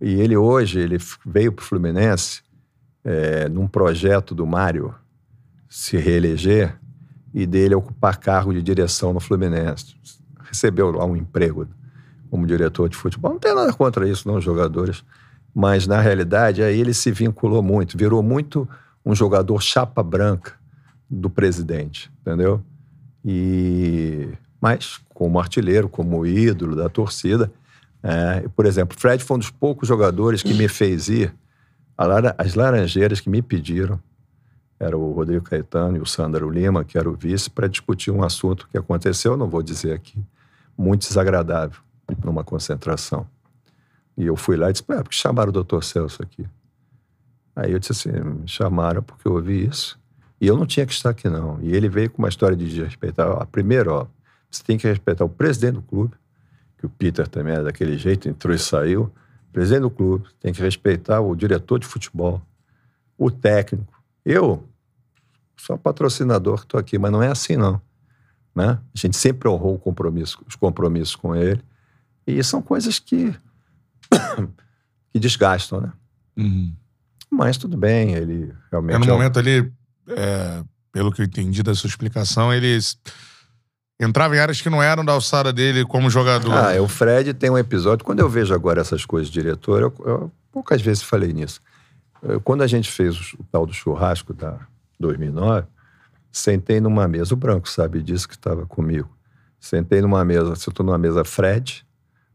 E 0.00 0.20
ele 0.20 0.36
hoje, 0.36 0.80
ele 0.80 0.98
veio 1.24 1.52
para 1.52 1.62
o 1.62 1.64
Fluminense 1.64 2.42
é, 3.04 3.48
num 3.48 3.68
projeto 3.68 4.34
do 4.34 4.44
Mário 4.44 4.92
se 5.68 5.96
reeleger 5.96 6.76
e 7.32 7.46
dele 7.46 7.76
ocupar 7.76 8.16
cargo 8.16 8.52
de 8.52 8.60
direção 8.60 9.12
no 9.12 9.20
Fluminense. 9.20 9.94
Recebeu 10.40 10.90
lá 10.90 11.04
um 11.04 11.16
emprego 11.16 11.68
como 12.28 12.48
diretor 12.48 12.88
de 12.88 12.96
futebol. 12.96 13.30
Não 13.30 13.38
tem 13.38 13.54
nada 13.54 13.72
contra 13.72 14.08
isso, 14.08 14.26
não, 14.26 14.38
os 14.38 14.44
jogadores. 14.44 15.04
Mas, 15.54 15.86
na 15.86 16.00
realidade, 16.00 16.62
aí 16.62 16.80
ele 16.80 16.94
se 16.94 17.10
vinculou 17.10 17.62
muito, 17.62 17.96
virou 17.96 18.22
muito 18.22 18.68
um 19.04 19.14
jogador 19.14 19.60
chapa 19.60 20.02
branca 20.02 20.54
do 21.10 21.28
presidente, 21.28 22.10
entendeu? 22.20 22.62
E 23.24 24.28
mas 24.60 25.00
como 25.12 25.40
artilheiro, 25.40 25.88
como 25.88 26.24
ídolo 26.24 26.76
da 26.76 26.88
torcida, 26.88 27.52
é, 28.00 28.48
por 28.54 28.64
exemplo, 28.64 28.96
Fred 28.98 29.22
foi 29.22 29.36
um 29.36 29.40
dos 29.40 29.50
poucos 29.50 29.88
jogadores 29.88 30.40
que 30.42 30.54
me 30.54 30.68
fez 30.68 31.08
ir 31.08 31.34
as 32.38 32.54
Laranjeiras 32.54 33.20
que 33.20 33.28
me 33.28 33.42
pediram 33.42 34.00
era 34.82 34.98
o 34.98 35.12
Rodrigo 35.12 35.44
Caetano 35.44 35.96
e 35.96 36.00
o 36.00 36.06
Sandro 36.06 36.50
Lima, 36.50 36.84
que 36.84 36.98
era 36.98 37.08
o 37.08 37.14
vice, 37.14 37.48
para 37.48 37.68
discutir 37.68 38.10
um 38.10 38.24
assunto 38.24 38.66
que 38.68 38.76
aconteceu, 38.76 39.36
não 39.36 39.48
vou 39.48 39.62
dizer 39.62 39.92
aqui, 39.92 40.20
muito 40.76 41.06
desagradável 41.06 41.78
numa 42.24 42.42
concentração. 42.42 43.24
E 44.16 44.26
eu 44.26 44.36
fui 44.36 44.56
lá 44.56 44.70
e 44.70 44.72
disse, 44.72 44.84
é, 44.88 45.02
porque 45.02 45.16
chamaram 45.16 45.50
o 45.50 45.52
doutor 45.52 45.82
Celso 45.82 46.22
aqui? 46.22 46.46
Aí 47.54 47.72
eu 47.72 47.78
disse 47.78 47.92
assim, 47.92 48.10
chamaram 48.46 49.02
porque 49.02 49.26
eu 49.26 49.32
ouvi 49.32 49.66
isso. 49.66 49.98
E 50.40 50.46
eu 50.46 50.56
não 50.56 50.66
tinha 50.66 50.84
que 50.84 50.92
estar 50.92 51.10
aqui, 51.10 51.28
não. 51.28 51.60
E 51.62 51.74
ele 51.74 51.88
veio 51.88 52.10
com 52.10 52.18
uma 52.20 52.28
história 52.28 52.56
de 52.56 52.82
respeitar. 52.82 53.28
Ó, 53.28 53.44
primeiro, 53.44 53.92
ó, 53.92 54.06
você 54.50 54.62
tem 54.62 54.76
que 54.76 54.86
respeitar 54.86 55.24
o 55.24 55.28
presidente 55.28 55.74
do 55.74 55.82
clube, 55.82 56.14
que 56.78 56.86
o 56.86 56.88
Peter 56.88 57.28
também 57.28 57.54
era 57.54 57.64
daquele 57.64 57.96
jeito, 57.96 58.28
entrou 58.28 58.54
e 58.54 58.58
saiu. 58.58 59.04
O 59.48 59.52
presidente 59.52 59.82
do 59.82 59.90
clube, 59.90 60.26
tem 60.40 60.52
que 60.52 60.60
respeitar 60.60 61.20
o 61.20 61.36
diretor 61.36 61.78
de 61.78 61.86
futebol, 61.86 62.42
o 63.16 63.30
técnico. 63.30 64.02
Eu 64.24 64.66
sou 65.56 65.78
patrocinador 65.78 66.58
que 66.58 66.64
estou 66.64 66.80
aqui, 66.80 66.98
mas 66.98 67.12
não 67.12 67.22
é 67.22 67.28
assim, 67.28 67.56
não. 67.56 67.80
Né? 68.54 68.78
A 68.94 68.98
gente 68.98 69.16
sempre 69.16 69.48
honrou 69.48 69.78
compromisso, 69.78 70.42
os 70.46 70.56
compromissos 70.56 71.14
com 71.14 71.36
ele. 71.36 71.62
E 72.26 72.42
são 72.42 72.60
coisas 72.60 72.98
que 72.98 73.34
que 75.12 75.18
desgastam, 75.18 75.80
né? 75.80 75.92
Uhum. 76.36 76.74
Mas 77.30 77.56
tudo 77.56 77.76
bem, 77.76 78.14
ele 78.14 78.52
realmente. 78.70 78.96
É 78.96 78.98
no 78.98 79.04
é 79.04 79.08
momento 79.08 79.38
ali, 79.38 79.72
é, 80.08 80.62
pelo 80.92 81.10
que 81.10 81.22
eu 81.22 81.24
entendi 81.24 81.62
da 81.62 81.74
sua 81.74 81.88
explicação, 81.88 82.52
ele 82.52 82.78
entrava 83.98 84.36
em 84.36 84.38
áreas 84.38 84.60
que 84.60 84.68
não 84.68 84.82
eram 84.82 85.04
da 85.04 85.12
alçada 85.12 85.52
dele 85.52 85.84
como 85.84 86.10
jogador. 86.10 86.52
Ah, 86.52 86.82
o 86.82 86.88
Fred 86.88 87.32
tem 87.34 87.50
um 87.50 87.58
episódio. 87.58 88.04
Quando 88.04 88.20
eu 88.20 88.28
vejo 88.28 88.52
agora 88.54 88.80
essas 88.80 89.06
coisas 89.06 89.28
de 89.28 89.40
diretor, 89.40 89.82
eu, 89.82 89.94
eu 90.04 90.32
poucas 90.50 90.82
vezes 90.82 91.02
falei 91.02 91.32
nisso. 91.32 91.60
Eu, 92.22 92.40
quando 92.40 92.62
a 92.62 92.66
gente 92.66 92.90
fez 92.90 93.32
o 93.34 93.44
tal 93.50 93.64
do 93.64 93.72
churrasco 93.72 94.34
da 94.34 94.58
2009, 95.00 95.66
sentei 96.30 96.80
numa 96.80 97.08
mesa, 97.08 97.34
o 97.34 97.36
Branco 97.36 97.68
sabe 97.68 98.02
disso 98.02 98.28
que 98.28 98.34
estava 98.34 98.66
comigo. 98.66 99.08
Sentei 99.58 100.00
numa 100.00 100.24
mesa, 100.24 100.54
sentou 100.56 100.84
numa 100.84 100.98
mesa 100.98 101.24
Fred, 101.24 101.86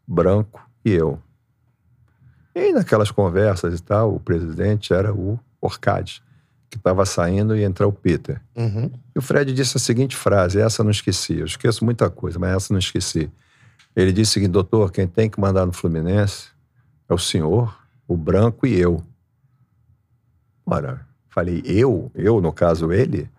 Branco 0.07 0.61
e 0.83 0.91
eu. 0.91 1.21
E 2.57 2.59
aí, 2.59 2.73
naquelas 2.73 3.11
conversas 3.11 3.79
e 3.79 3.83
tal, 3.83 4.15
o 4.15 4.19
presidente 4.19 4.91
era 4.91 5.13
o 5.13 5.39
Orcade, 5.61 6.23
que 6.71 6.77
estava 6.77 7.05
saindo 7.05 7.55
e 7.55 7.63
entra 7.63 7.87
o 7.87 7.91
Peter. 7.91 8.41
Uhum. 8.55 8.89
E 9.15 9.19
o 9.19 9.21
Fred 9.21 9.53
disse 9.53 9.77
a 9.77 9.79
seguinte 9.79 10.15
frase, 10.15 10.59
essa 10.59 10.83
não 10.83 10.89
esqueci, 10.89 11.35
eu 11.35 11.45
esqueço 11.45 11.85
muita 11.85 12.09
coisa, 12.09 12.39
mas 12.39 12.55
essa 12.55 12.73
não 12.73 12.79
esqueci. 12.79 13.29
Ele 13.95 14.11
disse 14.11 14.31
o 14.31 14.33
seguinte, 14.33 14.49
doutor, 14.49 14.91
quem 14.91 15.05
tem 15.05 15.29
que 15.29 15.39
mandar 15.39 15.67
no 15.67 15.71
Fluminense 15.71 16.47
é 17.07 17.13
o 17.13 17.17
senhor, 17.19 17.77
o 18.07 18.17
Branco 18.17 18.65
e 18.65 18.73
eu. 18.75 19.03
Ora, 20.65 21.05
falei, 21.29 21.61
eu, 21.63 22.11
eu, 22.15 22.41
no 22.41 22.51
caso 22.51 22.91
ele, 22.91 23.29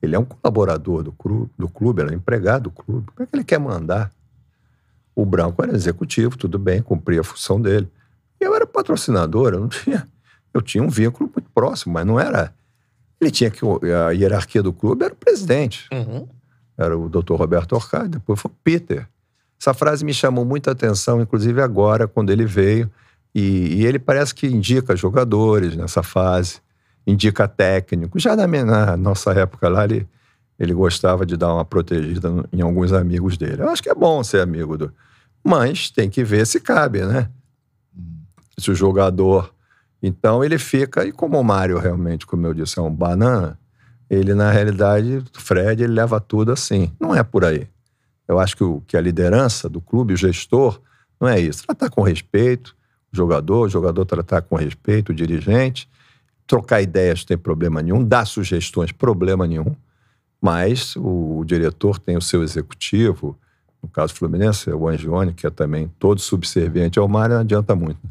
ele 0.00 0.16
é 0.16 0.18
um 0.18 0.24
colaborador 0.24 1.02
do 1.02 1.12
clube, 1.12 1.50
do 1.58 1.68
clube, 1.68 2.00
era 2.00 2.10
um 2.10 2.14
empregado 2.14 2.62
do 2.62 2.70
clube. 2.70 3.12
Como 3.14 3.22
é 3.22 3.26
que 3.26 3.36
ele 3.36 3.44
quer 3.44 3.60
mandar? 3.60 4.10
O 5.14 5.26
Branco 5.26 5.62
era 5.62 5.76
executivo, 5.76 6.38
tudo 6.38 6.58
bem, 6.58 6.80
cumpria 6.80 7.20
a 7.20 7.24
função 7.24 7.60
dele. 7.60 7.86
Eu 8.42 8.54
era 8.54 8.66
patrocinador, 8.66 9.54
eu 9.54 9.60
não 9.60 9.68
tinha. 9.68 10.08
Eu 10.52 10.60
tinha 10.60 10.82
um 10.82 10.88
vínculo 10.88 11.30
muito 11.34 11.48
próximo, 11.54 11.94
mas 11.94 12.04
não 12.04 12.18
era. 12.18 12.52
Ele 13.20 13.30
tinha 13.30 13.50
que. 13.50 13.60
A 14.06 14.10
hierarquia 14.10 14.62
do 14.62 14.72
clube 14.72 15.04
era 15.04 15.14
o 15.14 15.16
presidente. 15.16 15.88
Uhum. 15.92 16.26
Era 16.76 16.98
o 16.98 17.08
doutor 17.08 17.36
Roberto 17.36 17.72
Orcade, 17.74 18.08
depois 18.08 18.40
foi 18.40 18.50
o 18.50 18.54
Peter. 18.64 19.08
Essa 19.60 19.72
frase 19.72 20.04
me 20.04 20.12
chamou 20.12 20.44
muita 20.44 20.72
atenção, 20.72 21.20
inclusive 21.22 21.62
agora, 21.62 22.08
quando 22.08 22.30
ele 22.30 22.44
veio. 22.44 22.90
E, 23.34 23.76
e 23.76 23.86
ele 23.86 23.98
parece 23.98 24.34
que 24.34 24.46
indica 24.46 24.96
jogadores 24.96 25.76
nessa 25.76 26.02
fase, 26.02 26.60
indica 27.06 27.46
técnico. 27.46 28.18
Já 28.18 28.34
na, 28.34 28.46
minha, 28.46 28.64
na 28.64 28.96
nossa 28.96 29.32
época 29.32 29.68
lá, 29.68 29.84
ele, 29.84 30.06
ele 30.58 30.74
gostava 30.74 31.24
de 31.24 31.36
dar 31.36 31.54
uma 31.54 31.64
protegida 31.64 32.28
em 32.52 32.60
alguns 32.60 32.92
amigos 32.92 33.38
dele. 33.38 33.62
Eu 33.62 33.70
acho 33.70 33.82
que 33.82 33.88
é 33.88 33.94
bom 33.94 34.22
ser 34.24 34.40
amigo 34.40 34.76
do. 34.76 34.92
Mas 35.44 35.90
tem 35.90 36.10
que 36.10 36.24
ver 36.24 36.46
se 36.46 36.60
cabe, 36.60 37.02
né? 37.04 37.28
Se 38.58 38.70
o 38.70 38.74
jogador. 38.74 39.52
Então 40.02 40.42
ele 40.42 40.58
fica, 40.58 41.04
e 41.04 41.12
como 41.12 41.38
o 41.38 41.44
Mário 41.44 41.78
realmente, 41.78 42.26
como 42.26 42.46
eu 42.46 42.54
disse, 42.54 42.78
é 42.78 42.82
um 42.82 42.92
banana, 42.92 43.58
ele 44.10 44.34
na 44.34 44.50
realidade, 44.50 45.24
Fred, 45.32 45.82
ele 45.82 45.92
leva 45.92 46.20
tudo 46.20 46.52
assim. 46.52 46.92
Não 47.00 47.14
é 47.14 47.22
por 47.22 47.44
aí. 47.44 47.68
Eu 48.28 48.38
acho 48.38 48.56
que, 48.56 48.64
o, 48.64 48.82
que 48.86 48.96
a 48.96 49.00
liderança 49.00 49.68
do 49.68 49.80
clube, 49.80 50.14
o 50.14 50.16
gestor, 50.16 50.80
não 51.20 51.28
é 51.28 51.40
isso. 51.40 51.64
Tratar 51.64 51.90
com 51.90 52.02
respeito 52.02 52.76
o 53.12 53.16
jogador, 53.16 53.66
o 53.66 53.68
jogador 53.68 54.04
tratar 54.04 54.42
com 54.42 54.56
respeito 54.56 55.10
o 55.10 55.14
dirigente, 55.14 55.88
trocar 56.46 56.80
ideias 56.82 57.20
não 57.20 57.26
tem 57.26 57.38
problema 57.38 57.82
nenhum, 57.82 58.02
dar 58.02 58.26
sugestões, 58.26 58.90
problema 58.90 59.46
nenhum. 59.46 59.76
Mas 60.40 60.96
o, 60.96 61.38
o 61.38 61.44
diretor 61.44 61.98
tem 61.98 62.16
o 62.16 62.22
seu 62.22 62.42
executivo, 62.42 63.38
no 63.82 63.88
caso 63.88 64.14
Fluminense, 64.14 64.68
é 64.68 64.74
o 64.74 64.88
Angione, 64.88 65.32
que 65.32 65.46
é 65.46 65.50
também 65.50 65.90
todo 65.98 66.20
subserviente 66.20 66.98
ao 66.98 67.08
Mário, 67.08 67.34
não 67.34 67.42
adianta 67.42 67.74
muito. 67.74 67.98
Né? 68.02 68.10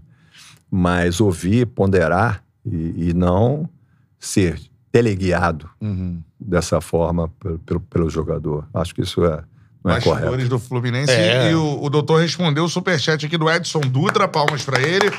Mas 0.71 1.19
ouvir, 1.19 1.67
ponderar 1.67 2.41
e, 2.65 3.09
e 3.09 3.13
não 3.13 3.69
ser 4.17 4.57
teleguiado 4.91 5.69
uhum. 5.81 6.21
dessa 6.39 6.79
forma 6.79 7.27
pelo, 7.39 7.59
pelo, 7.59 7.79
pelo, 7.81 8.09
jogador. 8.09 8.67
Acho 8.73 8.95
que 8.95 9.01
isso 9.01 9.25
é, 9.25 9.43
não 9.83 9.93
é 9.93 10.01
correto. 10.01 10.47
do 10.47 10.59
Fluminense. 10.59 11.11
É. 11.11 11.51
E 11.51 11.55
o, 11.55 11.83
o 11.83 11.89
doutor 11.89 12.21
respondeu 12.21 12.63
o 12.63 12.69
superchat 12.69 13.25
aqui 13.25 13.37
do 13.37 13.49
Edson 13.49 13.81
Dutra, 13.81 14.27
palmas 14.27 14.63
para 14.63 14.81
ele. 14.81 15.11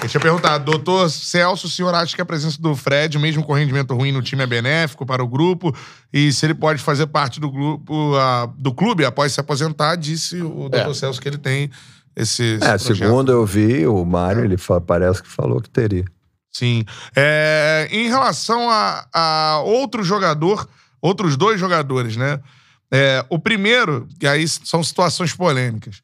Ele 0.00 0.08
tinha 0.08 0.20
perguntado, 0.20 0.64
doutor 0.64 1.08
Celso, 1.08 1.68
o 1.68 1.70
senhor 1.70 1.94
acha 1.94 2.16
que 2.16 2.20
a 2.20 2.24
presença 2.24 2.60
do 2.60 2.74
Fred, 2.74 3.16
mesmo 3.20 3.44
com 3.44 3.52
rendimento 3.52 3.94
ruim 3.94 4.10
no 4.10 4.20
time, 4.20 4.42
é 4.42 4.46
benéfico 4.46 5.06
para 5.06 5.22
o 5.22 5.28
grupo? 5.28 5.72
E 6.12 6.32
se 6.32 6.44
ele 6.44 6.54
pode 6.54 6.82
fazer 6.82 7.06
parte 7.06 7.38
do 7.38 7.48
grupo, 7.48 8.14
do 8.58 8.74
clube 8.74 9.04
após 9.04 9.32
se 9.32 9.38
aposentar, 9.38 9.94
disse 9.94 10.42
o 10.42 10.68
doutor 10.68 10.90
é. 10.90 10.94
Celso 10.94 11.20
que 11.20 11.28
ele 11.28 11.38
tem 11.38 11.70
esse, 12.16 12.42
esse 12.54 12.64
É, 12.64 12.78
segundo 12.78 13.32
eu 13.32 13.44
vi, 13.46 13.86
o 13.86 14.04
Mário, 14.04 14.44
ele 14.44 14.56
parece 14.86 15.22
que 15.22 15.28
falou 15.28 15.60
que 15.60 15.70
teria. 15.70 16.04
Sim. 16.50 16.84
É, 17.16 17.88
em 17.90 18.08
relação 18.08 18.68
a, 18.68 19.06
a 19.12 19.62
outro 19.64 20.04
jogador, 20.04 20.68
outros 21.00 21.36
dois 21.36 21.58
jogadores, 21.58 22.16
né? 22.16 22.38
É, 22.90 23.24
o 23.30 23.38
primeiro, 23.38 24.06
e 24.20 24.28
aí 24.28 24.46
são 24.46 24.84
situações 24.84 25.34
polêmicas. 25.34 26.02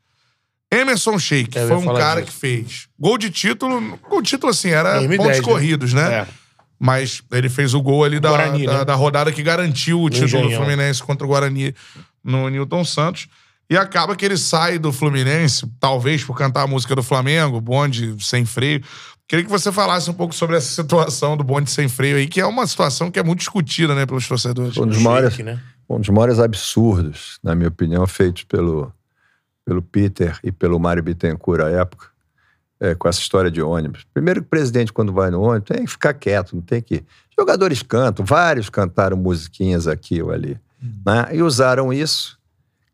Emerson 0.71 1.19
Sheik 1.19 1.59
foi 1.59 1.77
um 1.77 1.95
cara 1.95 2.21
disso. 2.21 2.33
que 2.33 2.41
fez 2.41 2.89
gol 2.99 3.19
de 3.19 3.31
título. 3.31 3.99
Gol 4.09 4.23
de 4.23 4.31
título, 4.31 4.51
assim, 4.51 4.71
era 4.71 4.99
2010, 4.99 5.19
pontos 5.19 5.39
né? 5.39 5.45
corridos, 5.45 5.93
né? 5.93 6.15
É. 6.15 6.27
Mas 6.79 7.23
ele 7.33 7.49
fez 7.49 7.75
o 7.75 7.83
gol 7.83 8.05
ali 8.05 8.21
da, 8.21 8.29
Guarani, 8.31 8.67
da, 8.67 8.79
né? 8.79 8.85
da, 8.85 8.95
rodada 8.95 9.33
que 9.33 9.43
garantiu 9.43 10.01
o 10.01 10.09
título 10.09 10.49
do 10.49 10.55
Fluminense 10.55 11.03
contra 11.03 11.27
o 11.27 11.29
Guarani 11.29 11.75
no 12.23 12.49
Newton 12.49 12.85
Santos. 12.85 13.29
E 13.71 13.77
acaba 13.77 14.17
que 14.17 14.25
ele 14.25 14.39
sai 14.39 14.79
do 14.79 14.93
Fluminense, 14.93 15.67
talvez 15.79 16.25
por 16.25 16.37
cantar 16.37 16.63
a 16.63 16.67
música 16.67 16.95
do 16.97 17.03
Flamengo, 17.03 17.61
bonde 17.61 18.17
sem 18.25 18.45
freio, 18.45 18.83
Queria 19.29 19.45
que 19.45 19.51
você 19.51 19.71
falasse 19.71 20.09
um 20.11 20.15
pouco 20.15 20.35
sobre 20.35 20.57
essa 20.57 20.83
situação 20.83 21.37
do 21.37 21.45
bonde 21.45 21.71
sem 21.71 21.87
freio 21.87 22.17
aí, 22.17 22.27
que 22.27 22.41
é 22.41 22.47
uma 22.47 22.67
situação 22.67 23.11
que 23.11 23.19
é 23.19 23.23
muito 23.23 23.41
discutida, 23.41 23.95
né, 23.95 24.07
pelos 24.07 24.27
torcedores. 24.27 24.75
Um 24.79 24.87
dos 24.87 25.03
maiores, 25.03 25.37
né? 25.37 25.61
um 25.87 26.01
dos 26.01 26.09
maiores 26.09 26.39
absurdos, 26.39 27.39
na 27.43 27.55
minha 27.55 27.69
opinião, 27.69 28.07
feitos 28.07 28.45
pelo, 28.45 28.91
pelo 29.67 29.83
Peter 29.83 30.39
e 30.43 30.51
pelo 30.51 30.81
Mário 30.81 31.03
Bittencourt 31.03 31.61
à 31.61 31.69
época, 31.69 32.07
é, 32.81 32.95
com 32.95 33.07
essa 33.07 33.21
história 33.21 33.51
de 33.51 33.61
ônibus. 33.61 34.07
Primeiro 34.15 34.41
que 34.41 34.47
o 34.47 34.49
presidente, 34.49 34.95
quando 34.95 35.13
vai 35.13 35.31
no 35.31 35.43
ônibus, 35.43 35.77
tem 35.77 35.85
que 35.85 35.91
ficar 35.91 36.15
quieto, 36.15 36.57
não 36.57 36.63
tem 36.63 36.81
que. 36.81 37.05
Jogadores 37.39 37.83
cantam, 37.83 38.25
vários 38.25 38.71
cantaram 38.71 39.19
musiquinhas 39.19 39.87
aqui 39.87 40.23
ou 40.23 40.31
ali. 40.31 40.59
Né? 41.05 41.29
E 41.35 41.43
usaram 41.43 41.93
isso, 41.93 42.38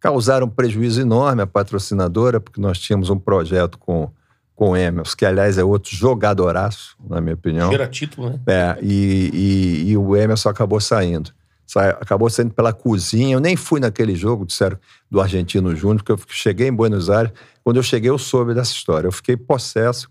causaram 0.04 0.46
um 0.46 0.50
prejuízo 0.50 1.00
enorme 1.00 1.40
à 1.40 1.46
patrocinadora, 1.46 2.38
porque 2.38 2.60
nós 2.60 2.78
tínhamos 2.78 3.08
um 3.08 3.18
projeto 3.18 3.78
com, 3.78 4.10
com 4.54 4.72
o 4.72 4.76
Emerson, 4.76 5.16
que 5.16 5.24
aliás 5.24 5.56
é 5.56 5.64
outro 5.64 5.96
jogadoraço, 5.96 6.94
na 7.08 7.22
minha 7.22 7.32
opinião. 7.34 7.70
Cheira 7.70 7.88
título, 7.88 8.28
né? 8.28 8.40
É, 8.46 8.78
e, 8.82 9.30
e- 9.32 9.90
e 9.92 9.96
o 9.96 10.14
Emerson 10.14 10.50
acabou 10.50 10.78
saindo. 10.78 11.30
Sai- 11.66 11.88
acabou 11.88 12.28
saindo 12.28 12.52
pela 12.52 12.70
cozinha. 12.70 13.34
Eu 13.34 13.40
nem 13.40 13.56
fui 13.56 13.80
naquele 13.80 14.14
jogo, 14.14 14.44
disseram, 14.44 14.78
do 15.10 15.22
Argentino 15.22 15.74
Júnior, 15.74 16.02
porque 16.02 16.12
eu 16.12 16.20
cheguei 16.28 16.68
em 16.68 16.72
Buenos 16.74 17.08
Aires. 17.08 17.32
Quando 17.64 17.78
eu 17.78 17.82
cheguei, 17.82 18.10
eu 18.10 18.18
soube 18.18 18.52
dessa 18.52 18.72
história. 18.72 19.08
Eu 19.08 19.12
fiquei 19.12 19.38
possesso. 19.38 20.10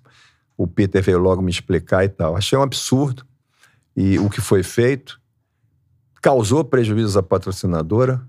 O 0.57 0.65
Peter 0.65 1.03
veio 1.03 1.19
logo 1.19 1.39
me 1.39 1.51
explicar 1.51 2.03
e 2.03 2.09
tal. 2.09 2.35
Achei 2.35 2.57
um 2.57 2.63
absurdo. 2.63 3.23
E 3.95 4.17
o 4.17 4.27
que 4.27 4.41
foi 4.41 4.63
feito 4.63 5.21
causou 6.19 6.63
prejuízos 6.63 7.15
à 7.15 7.21
patrocinadora 7.21 8.19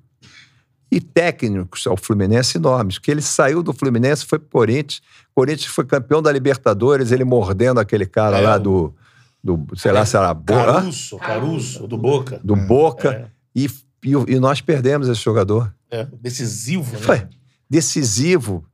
e 0.97 1.01
técnicos 1.01 1.87
ao 1.87 1.97
Fluminense 1.97 2.57
enormes, 2.59 2.99
que 2.99 3.11
ele 3.11 3.23
saiu 3.23 3.62
do 3.62 3.73
Fluminense, 3.73 4.25
foi 4.25 4.39
pro 4.39 4.49
Corinthians, 4.49 5.01
Corinthians 5.35 5.66
foi 5.66 5.85
campeão 5.85 6.23
da 6.23 6.31
Libertadores, 6.31 7.11
ele 7.11 7.25
mordendo 7.25 7.81
aquele 7.81 8.07
cara 8.07 8.39
É, 8.39 8.41
lá 8.41 8.59
do, 8.59 8.95
do, 9.43 9.66
sei 9.77 9.91
lá, 9.93 10.07
se 10.07 10.16
era 10.16 10.33
Bo- 10.33 10.55
hã? 10.55 10.65
Caruso, 10.75 11.16
Caruso, 11.19 11.87
do 11.89 11.99
Boca. 11.99 12.41
do 12.45 12.55
Boca, 12.55 13.11
É. 13.12 13.27
e, 13.55 13.69
e, 14.05 14.15
o- 14.16 14.25
e 14.29 14.39
nós 14.39 14.61
perdemos 14.61 15.09
esse 15.09 15.21
jogador. 15.23 15.75
É, 15.91 16.07
decisivo, 16.21 16.93
né? 16.93 16.99
Foi 16.99 17.27
decisivo. 17.69 18.65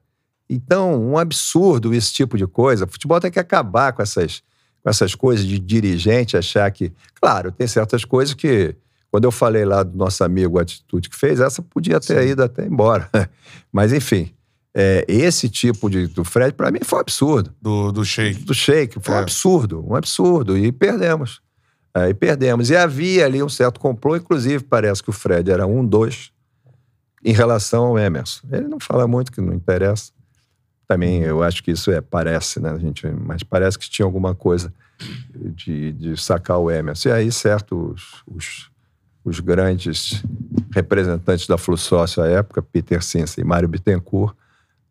Então, 0.49 1.01
um 1.03 1.17
absurdo 1.19 1.95
esse 1.95 2.13
tipo 2.13 2.37
de 2.37 2.47
coisa. 2.47 2.85
O 2.85 2.89
futebol 2.89 3.21
tem 3.21 3.31
que 3.31 3.39
acabar 3.39 3.93
com 3.93 4.03
essas, 4.03 4.43
com 4.83 4.91
essas 4.91 5.15
coisas 5.15 5.47
de 5.47 5.59
dirigente 5.59 6.37
achar 6.37 6.71
que. 6.71 6.93
Claro, 7.21 7.51
tem 7.53 7.67
certas 7.67 8.05
coisas 8.05 8.35
que. 8.35 8.75
Quando 9.11 9.25
eu 9.25 9.33
falei 9.33 9.65
lá 9.65 9.83
do 9.83 9.97
nosso 9.97 10.23
amigo 10.23 10.59
a 10.59 10.63
atitude 10.63 11.09
que 11.09 11.17
fez, 11.17 11.41
essa 11.41 11.61
podia 11.61 11.99
ter 11.99 12.27
ido 12.29 12.43
até 12.43 12.65
embora. 12.65 13.11
Mas, 13.73 13.93
enfim, 13.93 14.33
é, 14.75 15.05
esse 15.09 15.49
tipo 15.49 15.91
de, 15.91 16.07
do 16.07 16.25
Fred, 16.25 16.55
para 16.55 16.71
mim, 16.71 16.79
foi 16.85 16.99
um 16.99 17.03
absurdo. 17.03 17.53
Do, 17.61 17.91
do 17.91 18.05
Sheik. 18.05 18.45
Do 18.45 18.55
Sheik, 18.55 19.01
foi 19.01 19.15
um 19.15 19.19
É. 19.19 19.23
absurdo, 19.23 19.85
um 19.89 19.97
absurdo. 19.97 20.57
E 20.57 20.71
perdemos. 20.71 21.43
É, 21.93 22.09
e 22.09 22.15
perdemos. 22.15 22.71
E 22.71 22.77
havia 22.77 23.27
ali 23.27 23.43
um 23.43 23.49
certo 23.49 23.81
complô, 23.81 24.17
inclusive, 24.17 24.63
parece 24.63 25.03
que 25.03 25.11
o 25.11 25.13
Fred 25.13 25.51
era 25.51 25.67
um, 25.67 25.85
dois, 25.85 26.31
em 27.25 27.33
relação 27.33 27.87
ao 27.87 27.99
Emerson. 27.99 28.47
Ele 28.53 28.69
não 28.69 28.79
fala 28.79 29.09
muito, 29.09 29.33
que 29.33 29.41
não 29.41 29.53
interessa. 29.53 30.13
Também 30.87 31.23
eu 31.23 31.43
acho 31.43 31.63
que 31.65 31.73
isso 31.73 31.91
é, 31.91 32.01
parece, 32.01 32.61
né, 32.61 32.77
gente? 32.79 33.07
Mas 33.09 33.43
parece 33.43 33.77
que 33.79 33.91
tinha 33.91 34.07
alguma 34.07 34.35
coisa 34.37 34.73
de, 35.57 35.93
de 35.93 36.17
sacar 36.21 36.59
o 36.59 36.71
Emerson. 36.71 37.09
E 37.09 37.13
aí, 37.13 37.33
certo, 37.33 37.93
os, 37.93 38.23
os, 38.27 38.70
os 39.25 39.41
grandes 39.41 40.23
representantes 40.73 41.47
da 41.47 41.59
Flu 41.59 41.77
Sócio 41.77 42.23
à 42.23 42.29
época, 42.29 42.63
Peter 42.63 43.03
Sinsa 43.03 43.41
e 43.41 43.45
Mário 43.45 43.69
Bittencourt, 43.69 44.35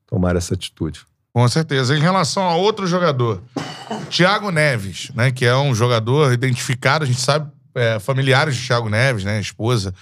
tomaram 0.07 0.37
essa 0.37 0.53
atitude. 0.53 1.01
Com 1.33 1.47
certeza. 1.47 1.95
Em 1.95 2.01
relação 2.01 2.43
a 2.43 2.55
outro 2.55 2.87
jogador, 2.87 3.41
Thiago 4.09 4.51
Neves, 4.51 5.11
né? 5.15 5.31
Que 5.31 5.45
é 5.45 5.55
um 5.55 5.73
jogador 5.73 6.33
identificado, 6.33 7.03
a 7.03 7.07
gente 7.07 7.21
sabe, 7.21 7.49
é, 7.75 7.99
familiares 7.99 8.55
de 8.55 8.65
Thiago 8.65 8.89
Neves, 8.89 9.23
né? 9.23 9.39
Esposa, 9.39 9.93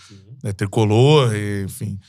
né, 0.43 0.53
tricolor, 0.53 1.35
e, 1.35 1.63
enfim. 1.63 1.99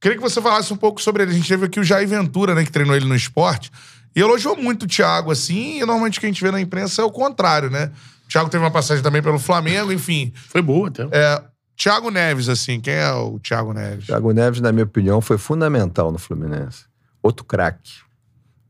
Queria 0.00 0.16
que 0.16 0.22
você 0.22 0.40
falasse 0.40 0.72
um 0.72 0.76
pouco 0.76 1.00
sobre 1.00 1.22
ele. 1.22 1.32
A 1.32 1.34
gente 1.34 1.48
teve 1.48 1.66
aqui 1.66 1.80
o 1.80 1.84
Jair 1.84 2.06
Ventura, 2.06 2.54
né? 2.54 2.64
Que 2.64 2.72
treinou 2.72 2.94
ele 2.94 3.06
no 3.06 3.16
esporte. 3.16 3.70
E 4.14 4.20
elogiou 4.20 4.56
muito 4.56 4.82
o 4.82 4.86
Thiago, 4.86 5.30
assim, 5.30 5.78
e 5.78 5.80
normalmente 5.80 6.18
o 6.18 6.20
que 6.20 6.26
a 6.26 6.28
gente 6.28 6.42
vê 6.42 6.50
na 6.50 6.60
imprensa 6.60 7.00
é 7.00 7.04
o 7.04 7.10
contrário, 7.10 7.70
né? 7.70 7.90
Thiago 8.32 8.48
teve 8.48 8.64
uma 8.64 8.70
passagem 8.70 9.02
também 9.02 9.22
pelo 9.22 9.38
Flamengo, 9.38 9.92
enfim. 9.92 10.32
Foi 10.34 10.62
boa 10.62 10.88
até. 10.88 11.06
É, 11.12 11.42
Thiago 11.76 12.10
Neves, 12.10 12.48
assim, 12.48 12.80
quem 12.80 12.94
é 12.94 13.12
o 13.12 13.38
Thiago 13.38 13.74
Neves? 13.74 14.06
Thiago 14.06 14.32
Neves, 14.32 14.60
na 14.62 14.72
minha 14.72 14.84
opinião, 14.84 15.20
foi 15.20 15.36
fundamental 15.36 16.10
no 16.10 16.18
Fluminense. 16.18 16.86
Outro 17.22 17.44
craque. 17.44 17.92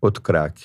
Outro 0.01 0.21
craque. 0.21 0.65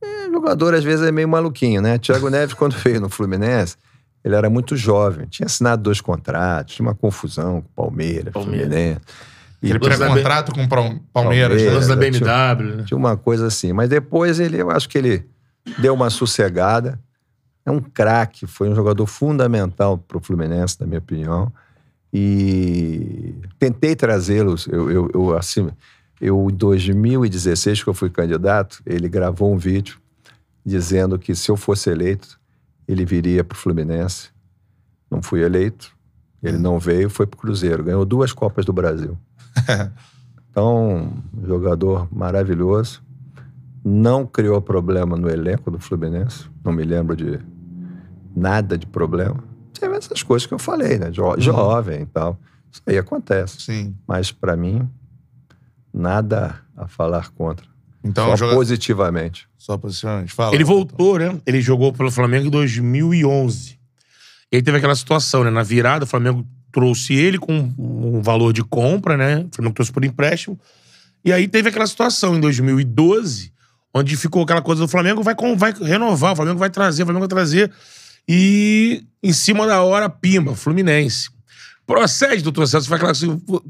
É, 0.00 0.30
jogador, 0.30 0.74
às 0.74 0.84
vezes, 0.84 1.04
é 1.04 1.10
meio 1.10 1.28
maluquinho, 1.28 1.82
né? 1.82 1.98
Thiago 1.98 2.28
Neves, 2.30 2.54
quando 2.54 2.76
veio 2.76 3.00
no 3.00 3.08
Fluminense, 3.08 3.76
ele 4.24 4.36
era 4.36 4.48
muito 4.48 4.76
jovem. 4.76 5.26
Tinha 5.26 5.46
assinado 5.46 5.82
dois 5.82 6.00
contratos, 6.00 6.76
tinha 6.76 6.86
uma 6.86 6.94
confusão 6.94 7.62
com 7.62 7.68
o 7.68 7.86
Palmeiras, 7.86 8.32
Palmeiras. 8.32 8.68
Fluminense. 8.68 9.00
E 9.62 9.70
Ele 9.70 9.78
pré-contrato 9.78 10.52
com 10.52 10.62
o 10.62 10.68
Palmeiras, 10.68 11.02
Palmeiras. 11.12 11.88
né? 11.88 11.94
Da 11.94 12.00
BMW, 12.00 12.76
né? 12.76 12.84
tinha 12.84 12.96
uma 12.96 13.16
coisa 13.16 13.48
assim. 13.48 13.72
Mas 13.72 13.90
depois 13.90 14.38
ele, 14.38 14.56
eu 14.56 14.70
acho 14.70 14.88
que 14.88 14.96
ele 14.96 15.28
deu 15.78 15.92
uma 15.92 16.08
sossegada. 16.10 16.98
É 17.64 17.70
um 17.70 17.80
craque, 17.80 18.46
foi 18.46 18.68
um 18.68 18.74
jogador 18.74 19.06
fundamental 19.06 19.98
para 19.98 20.16
o 20.16 20.20
Fluminense, 20.20 20.76
na 20.80 20.86
minha 20.86 20.98
opinião. 20.98 21.52
E 22.12 23.34
tentei 23.58 23.94
trazê-los. 23.94 24.66
Eu, 24.66 24.90
eu, 24.90 25.10
eu, 25.12 25.36
assim, 25.36 25.68
eu, 26.20 26.48
em 26.50 26.54
2016, 26.54 27.82
que 27.82 27.88
eu 27.88 27.94
fui 27.94 28.10
candidato, 28.10 28.82
ele 28.84 29.08
gravou 29.08 29.52
um 29.52 29.58
vídeo 29.58 29.98
dizendo 30.64 31.18
que 31.18 31.34
se 31.34 31.50
eu 31.50 31.56
fosse 31.56 31.90
eleito, 31.90 32.38
ele 32.86 33.04
viria 33.04 33.44
para 33.44 33.54
o 33.54 33.58
Fluminense. 33.58 34.30
Não 35.10 35.22
fui 35.22 35.42
eleito, 35.42 35.94
ele 36.42 36.58
não 36.58 36.78
veio, 36.78 37.10
foi 37.10 37.26
para 37.26 37.36
o 37.36 37.40
Cruzeiro. 37.40 37.84
Ganhou 37.84 38.04
duas 38.04 38.32
Copas 38.32 38.64
do 38.64 38.72
Brasil. 38.72 39.16
Então, 40.50 41.12
um 41.32 41.46
jogador 41.46 42.08
maravilhoso. 42.10 43.00
Não 43.84 44.26
criou 44.26 44.60
problema 44.60 45.16
no 45.16 45.28
elenco 45.28 45.70
do 45.70 45.78
Fluminense. 45.80 46.44
Não 46.64 46.72
me 46.72 46.82
lembro 46.84 47.16
de 47.16 47.38
nada 48.34 48.76
de 48.76 48.86
problema. 48.86 49.42
Teve 49.78 49.96
essas 49.96 50.22
coisas 50.22 50.46
que 50.46 50.52
eu 50.52 50.58
falei, 50.58 50.98
né? 50.98 51.10
Jo- 51.10 51.38
jovem 51.38 52.02
e 52.02 52.06
tal. 52.06 52.38
Isso 52.70 52.82
aí 52.86 52.98
acontece. 52.98 53.60
Sim. 53.62 53.94
Mas, 54.06 54.30
para 54.30 54.54
mim, 54.56 54.88
nada 55.92 56.60
a 56.76 56.86
falar 56.86 57.30
contra. 57.30 57.66
Então, 58.04 58.26
Só 58.30 58.36
joga... 58.36 58.54
positivamente. 58.54 59.48
Só 59.58 59.76
posicionamento. 59.76 60.30
Fala. 60.30 60.54
Ele 60.54 60.64
voltou, 60.64 61.18
né? 61.18 61.38
Ele 61.46 61.60
jogou 61.60 61.92
pelo 61.92 62.10
Flamengo 62.10 62.46
em 62.46 62.50
2011. 62.50 63.78
E 64.52 64.56
aí 64.56 64.62
teve 64.62 64.78
aquela 64.78 64.94
situação, 64.94 65.44
né? 65.44 65.50
Na 65.50 65.62
virada, 65.62 66.04
o 66.04 66.08
Flamengo 66.08 66.46
trouxe 66.72 67.14
ele 67.14 67.38
com 67.38 67.72
um 67.78 68.22
valor 68.22 68.52
de 68.52 68.62
compra, 68.62 69.16
né? 69.16 69.46
O 69.52 69.54
Flamengo 69.56 69.74
trouxe 69.74 69.92
por 69.92 70.04
empréstimo. 70.04 70.58
E 71.24 71.32
aí 71.32 71.46
teve 71.48 71.68
aquela 71.68 71.86
situação 71.86 72.36
em 72.36 72.40
2012, 72.40 73.52
onde 73.94 74.16
ficou 74.16 74.42
aquela 74.42 74.62
coisa 74.62 74.82
do 74.82 74.88
Flamengo 74.88 75.22
vai, 75.22 75.34
vai 75.56 75.72
renovar, 75.72 76.32
o 76.32 76.36
Flamengo 76.36 76.58
vai 76.58 76.70
trazer, 76.70 77.02
o 77.02 77.06
Flamengo 77.06 77.26
vai 77.26 77.28
trazer. 77.28 77.70
E 78.28 79.04
em 79.22 79.32
cima 79.32 79.66
da 79.66 79.82
hora, 79.82 80.08
pimba, 80.08 80.54
Fluminense. 80.54 81.30
Procede, 81.86 82.42
doutor 82.42 82.66
Celso, 82.68 82.88
vai 82.88 83.00
pô, 83.46 83.62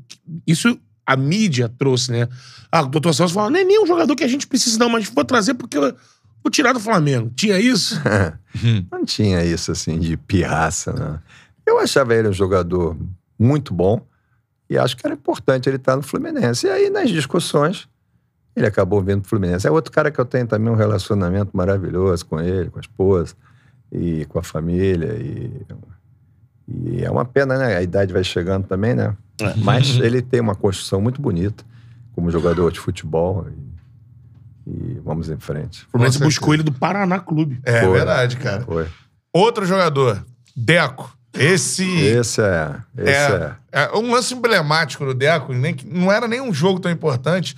isso 0.47 0.79
a 1.07 1.17
mídia 1.17 1.69
trouxe, 1.69 2.13
né? 2.13 2.29
Ah, 2.71 2.83
o 2.83 2.87
doutor 2.87 3.15
Celso 3.15 3.35
falou, 3.35 3.51
não 3.51 3.59
é 3.59 3.65
nem 3.65 3.83
um 3.83 3.87
jogador 3.87 4.15
que 4.15 4.23
a 4.23 4.29
gente 4.29 4.47
precisa 4.47 4.79
não, 4.79 4.89
mas 4.89 5.09
vou 5.09 5.25
trazer 5.25 5.55
porque 5.55 5.79
eu 5.79 5.95
vou 6.43 6.51
tirar 6.51 6.73
do 6.73 6.81
Flamengo. 6.81 7.33
Tinha 7.35 7.59
isso? 7.59 8.01
Não 8.91 9.05
tinha 9.05 9.45
isso 9.45 9.71
assim 9.71 9.99
de 9.99 10.17
pirraça, 10.17 10.93
né? 10.93 11.21
Eu 11.65 11.79
achava 11.79 12.15
ele 12.15 12.29
um 12.29 12.33
jogador 12.33 12.97
muito 13.39 13.73
bom 13.73 14.05
e 14.69 14.77
acho 14.77 14.97
que 14.97 15.07
era 15.07 15.15
importante 15.15 15.69
ele 15.69 15.77
estar 15.77 15.97
no 15.97 16.03
Fluminense. 16.03 16.67
E 16.67 16.71
aí, 16.71 16.91
nas 16.91 17.11
discussões, 17.11 17.89
ele 18.61 18.67
acabou 18.69 19.01
vindo 19.03 19.21
pro 19.21 19.31
Fluminense. 19.31 19.67
É 19.67 19.71
outro 19.71 19.91
cara 19.91 20.11
que 20.11 20.19
eu 20.19 20.25
tenho 20.25 20.47
também 20.47 20.73
um 20.73 20.77
relacionamento 20.77 21.57
maravilhoso 21.57 22.25
com 22.27 22.41
ele, 22.41 22.71
com 22.71 22.79
a 22.79 22.81
esposa 22.81 23.35
e 23.91 24.25
com 24.27 24.39
a 24.39 24.43
família. 24.43 25.15
E, 25.15 25.67
e 26.69 27.05
é 27.05 27.11
uma 27.11 27.25
pena, 27.25 27.59
né? 27.59 27.77
A 27.77 27.83
idade 27.83 28.13
vai 28.13 28.23
chegando 28.23 28.67
também, 28.67 28.95
né? 28.95 29.17
Mas 29.57 29.97
ele 30.01 30.23
tem 30.23 30.41
uma 30.41 30.55
construção 30.55 31.01
muito 31.01 31.21
bonita 31.21 31.65
como 32.15 32.31
jogador 32.31 32.71
de 32.71 32.79
futebol. 32.79 33.47
E, 34.67 34.71
e 34.71 35.01
vamos 35.05 35.29
em 35.31 35.39
frente. 35.39 35.85
O 35.89 35.91
Fluminense 35.93 36.19
buscou 36.19 36.55
ele 36.55 36.63
do 36.63 36.73
Paraná 36.73 37.19
Clube. 37.19 37.61
É 37.65 37.81
Foi. 37.81 37.93
verdade, 37.93 38.37
cara. 38.37 38.63
Foi. 38.63 38.87
Outro 39.33 39.65
jogador, 39.65 40.25
Deco. 40.55 41.17
Esse 41.33 41.89
Esse 41.89 42.43
é. 42.43 42.77
Esse 42.99 43.33
é. 43.33 43.55
é, 43.73 43.83
é 43.85 43.97
um 43.97 44.11
lance 44.11 44.35
emblemático 44.35 45.05
do 45.05 45.15
Deco. 45.15 45.53
Nem, 45.53 45.73
que- 45.75 45.87
não 45.87 46.11
era 46.11 46.27
nem 46.27 46.41
um 46.41 46.53
jogo 46.53 46.81
tão 46.81 46.91
importante, 46.91 47.55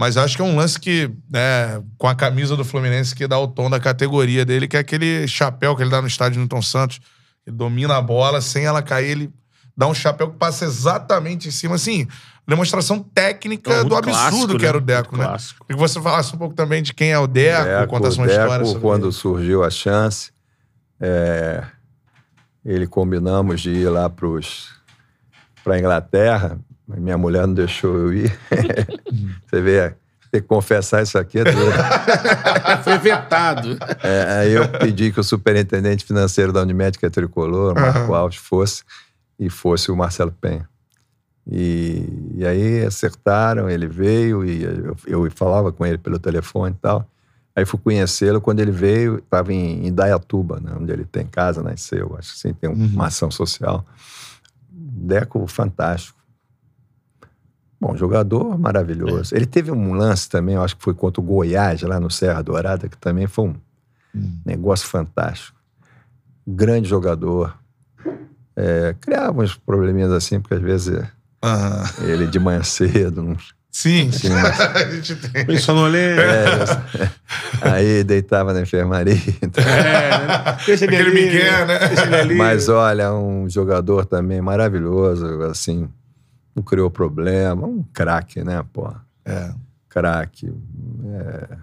mas 0.00 0.16
acho 0.16 0.34
que 0.34 0.40
é 0.40 0.44
um 0.46 0.56
lance 0.56 0.80
que, 0.80 1.10
né, 1.30 1.82
com 1.98 2.08
a 2.08 2.14
camisa 2.14 2.56
do 2.56 2.64
Fluminense, 2.64 3.14
que 3.14 3.28
dá 3.28 3.38
o 3.38 3.46
tom 3.46 3.68
da 3.68 3.78
categoria 3.78 4.46
dele, 4.46 4.66
que 4.66 4.74
é 4.74 4.80
aquele 4.80 5.28
chapéu 5.28 5.76
que 5.76 5.82
ele 5.82 5.90
dá 5.90 6.00
no 6.00 6.08
estádio 6.08 6.38
Newton 6.38 6.62
Santos. 6.62 7.00
Ele 7.46 7.54
domina 7.54 7.98
a 7.98 8.00
bola, 8.00 8.40
sem 8.40 8.64
ela 8.64 8.80
cair, 8.80 9.10
ele 9.10 9.30
dá 9.76 9.86
um 9.86 9.92
chapéu 9.92 10.30
que 10.30 10.38
passa 10.38 10.64
exatamente 10.64 11.48
em 11.48 11.50
cima, 11.50 11.74
assim, 11.74 12.08
demonstração 12.48 12.98
técnica 12.98 13.70
É 13.74 13.84
do 13.84 13.94
absurdo 13.94 14.10
clássico, 14.10 14.58
que 14.58 14.64
era 14.64 14.78
o 14.78 14.80
né? 14.80 14.86
Deco, 14.86 15.10
Muito 15.10 15.20
né? 15.22 15.28
clássico. 15.28 15.66
Queria 15.66 15.76
que 15.82 15.88
você 15.88 16.00
falasse 16.00 16.34
um 16.34 16.38
pouco 16.38 16.54
também 16.54 16.82
de 16.82 16.94
quem 16.94 17.10
é 17.12 17.18
o 17.18 17.26
Deco, 17.26 17.86
contasse 17.88 18.16
uma 18.16 18.26
Deco, 18.26 18.40
história 18.40 18.64
sobre 18.64 18.80
quando 18.80 19.04
ele. 19.04 19.12
surgiu 19.12 19.62
a 19.62 19.68
chance, 19.68 20.32
é, 20.98 21.62
ele 22.64 22.86
combinamos 22.86 23.60
de 23.60 23.68
ir 23.68 23.90
lá 23.90 24.08
para 24.08 25.74
a 25.74 25.78
Inglaterra. 25.78 26.58
Minha 26.96 27.18
mulher 27.18 27.46
não 27.46 27.54
deixou 27.54 27.96
eu 27.96 28.12
ir. 28.12 28.38
Você 29.46 29.60
vê, 29.60 29.94
ter 30.30 30.40
que 30.40 30.46
confessar 30.46 31.02
isso 31.02 31.18
aqui 31.18 31.38
é. 31.40 31.44
Foi 32.82 32.98
vetado. 32.98 33.76
É, 34.02 34.40
aí 34.40 34.52
eu 34.52 34.68
pedi 34.68 35.10
que 35.12 35.20
o 35.20 35.24
superintendente 35.24 36.04
financeiro 36.04 36.52
da 36.52 36.62
Unimed, 36.62 36.98
que 36.98 37.06
é 37.06 37.10
tricolor, 37.10 37.74
Marco 37.74 38.14
Alves, 38.14 38.38
fosse, 38.38 38.82
e 39.38 39.50
fosse 39.50 39.90
o 39.90 39.96
Marcelo 39.96 40.32
Penha. 40.32 40.68
E, 41.50 42.34
e 42.36 42.46
aí 42.46 42.84
acertaram, 42.84 43.68
ele 43.68 43.88
veio, 43.88 44.44
e 44.44 44.62
eu, 44.62 44.96
eu 45.06 45.30
falava 45.32 45.72
com 45.72 45.84
ele 45.84 45.98
pelo 45.98 46.18
telefone 46.18 46.74
e 46.76 46.78
tal. 46.80 47.08
Aí 47.56 47.64
fui 47.64 47.80
conhecê-lo, 47.80 48.40
quando 48.40 48.60
ele 48.60 48.70
veio, 48.70 49.16
estava 49.18 49.52
em 49.52 49.88
Indaiatuba, 49.88 50.60
né, 50.60 50.72
onde 50.78 50.92
ele 50.92 51.04
tem 51.04 51.26
casa, 51.26 51.62
nasceu, 51.62 52.14
acho 52.16 52.34
que 52.34 52.38
sim, 52.38 52.54
tem 52.54 52.70
uma 52.70 53.06
ação 53.06 53.30
social. 53.30 53.84
Deco, 54.70 55.44
fantástico. 55.48 56.19
Bom, 57.80 57.96
jogador 57.96 58.58
maravilhoso. 58.58 59.34
Ele 59.34 59.46
teve 59.46 59.70
um 59.70 59.94
lance 59.94 60.28
também, 60.28 60.54
eu 60.54 60.62
acho 60.62 60.76
que 60.76 60.82
foi 60.84 60.92
contra 60.92 61.20
o 61.20 61.24
Goiás, 61.24 61.80
lá 61.82 61.98
no 61.98 62.10
Serra 62.10 62.42
Dourada, 62.42 62.88
que 62.88 62.96
também 62.98 63.26
foi 63.26 63.46
um 63.48 63.54
negócio 64.44 64.86
fantástico. 64.86 65.56
Grande 66.46 66.88
jogador. 66.88 67.56
É, 68.54 68.94
criava 69.00 69.40
uns 69.42 69.54
probleminhas 69.54 70.12
assim, 70.12 70.40
porque 70.40 70.54
às 70.54 70.60
vezes 70.60 71.02
Aham. 71.42 71.84
ele 72.04 72.26
de 72.26 72.38
manhã 72.38 72.62
cedo, 72.62 73.22
não- 73.22 73.36
Sim, 73.72 74.10
Sim, 74.10 74.30
mas- 74.30 74.60
a 74.60 74.90
gente 74.90 75.14
tem. 75.14 75.46
Bem 75.46 75.56
sonolento. 75.56 76.20
é, 76.20 77.10
aí 77.62 78.02
deitava 78.04 78.52
na 78.52 78.60
enfermaria. 78.62 79.14
então. 79.40 79.62
É, 79.64 80.10
né? 80.10 80.58
Deixa 80.66 80.84
ele 80.84 80.96
Aquele 80.96 81.10
ali, 81.10 81.24
Miguel, 81.24 81.66
né? 81.66 81.78
Deixa 81.88 82.04
ele 82.06 82.16
ali. 82.16 82.34
Mas 82.34 82.68
olha, 82.68 83.12
um 83.14 83.48
jogador 83.48 84.04
também 84.06 84.40
maravilhoso, 84.42 85.40
assim, 85.44 85.88
não 86.54 86.62
criou 86.62 86.90
problema, 86.90 87.66
um 87.66 87.82
craque, 87.92 88.42
né, 88.42 88.64
pô? 88.72 88.92
É. 89.24 89.52
Craque. 89.88 90.52
é, 91.04 91.56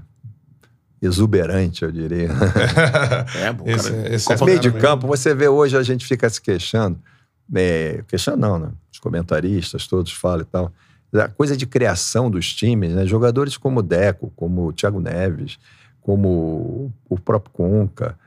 exuberante, 1.02 1.84
eu 1.84 1.92
diria. 1.92 2.30
É, 3.36 3.54
bom, 3.54 3.66
Esse, 3.68 3.92
cara. 3.92 4.16
esse 4.16 4.34
é 4.34 4.46
Meio 4.46 4.60
de 4.60 4.70
fera 4.70 4.82
campo, 4.82 5.08
você 5.08 5.34
vê 5.34 5.48
hoje 5.48 5.78
a 5.78 5.84
gente 5.84 6.06
fica 6.06 6.30
se 6.30 6.42
queixando. 6.42 7.00
É, 7.54 8.04
queixando 8.08 8.38
não, 8.38 8.60
né? 8.60 8.70
Os 8.92 9.00
comentaristas 9.00 9.88
todos 9.88 10.12
falam 10.12 10.42
e 10.42 10.46
tal. 10.46 10.72
A 11.14 11.28
coisa 11.28 11.56
de 11.56 11.66
criação 11.66 12.30
dos 12.30 12.54
times, 12.54 12.94
né? 12.94 13.06
Jogadores 13.06 13.58
como 13.58 13.80
o 13.80 13.84
Deco, 13.84 14.32
como 14.36 14.68
o 14.68 14.74
Thiago 14.74 15.00
Neves, 15.00 15.58
como 16.02 16.92
o 17.10 17.20
próprio 17.20 17.52
Conca. 17.54 18.18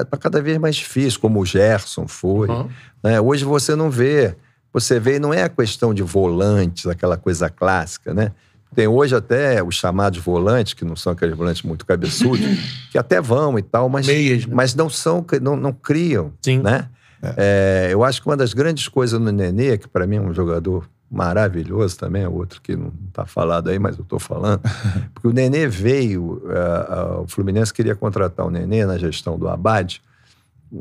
Está 0.00 0.16
cada 0.16 0.40
vez 0.40 0.58
mais 0.58 0.76
difícil, 0.76 1.20
como 1.20 1.40
o 1.40 1.46
Gerson 1.46 2.06
foi. 2.06 2.48
Uhum. 2.48 2.68
né? 3.02 3.20
Hoje 3.20 3.44
você 3.44 3.74
não 3.74 3.90
vê. 3.90 4.36
Você 4.72 4.98
vê, 4.98 5.18
não 5.18 5.34
é 5.34 5.42
a 5.42 5.48
questão 5.48 5.92
de 5.92 6.02
volantes, 6.02 6.86
aquela 6.86 7.16
coisa 7.16 7.50
clássica, 7.50 8.14
né? 8.14 8.32
Tem 8.74 8.88
hoje 8.88 9.14
até 9.14 9.62
os 9.62 9.74
chamados 9.74 10.18
volantes, 10.18 10.72
que 10.72 10.84
não 10.84 10.96
são 10.96 11.12
aqueles 11.12 11.36
volantes 11.36 11.62
muito 11.62 11.84
cabeçudos, 11.84 12.46
que 12.90 12.96
até 12.96 13.20
vão 13.20 13.58
e 13.58 13.62
tal, 13.62 13.88
mas, 13.88 14.06
Meias, 14.06 14.46
né? 14.46 14.54
mas 14.54 14.74
não 14.74 14.88
são, 14.88 15.24
não, 15.42 15.56
não 15.56 15.72
criam, 15.72 16.32
Sim. 16.40 16.60
né? 16.60 16.88
É, 17.36 17.88
eu 17.92 18.02
acho 18.02 18.20
que 18.20 18.28
uma 18.28 18.36
das 18.36 18.52
grandes 18.52 18.88
coisas 18.88 19.20
no 19.20 19.30
Nenê, 19.30 19.78
que 19.78 19.86
para 19.86 20.06
mim 20.06 20.16
é 20.16 20.20
um 20.20 20.34
jogador 20.34 20.88
maravilhoso 21.08 21.96
também, 21.98 22.22
é 22.22 22.28
outro 22.28 22.60
que 22.60 22.74
não 22.74 22.90
está 23.08 23.26
falado 23.26 23.68
aí, 23.68 23.78
mas 23.78 23.96
eu 23.96 24.02
estou 24.02 24.18
falando, 24.18 24.60
porque 25.12 25.28
o 25.28 25.32
Nenê 25.32 25.68
veio, 25.68 26.42
ah, 26.48 26.86
ah, 26.88 27.20
o 27.20 27.28
Fluminense 27.28 27.72
queria 27.72 27.94
contratar 27.94 28.46
o 28.46 28.50
Nenê 28.50 28.86
na 28.86 28.96
gestão 28.96 29.38
do 29.38 29.48
Abad, 29.48 30.00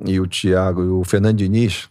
e 0.05 0.19
o 0.19 0.25
Thiago 0.25 0.81
e 0.81 0.87
o 0.87 1.03
Fernando 1.03 1.35
Diniz 1.35 1.89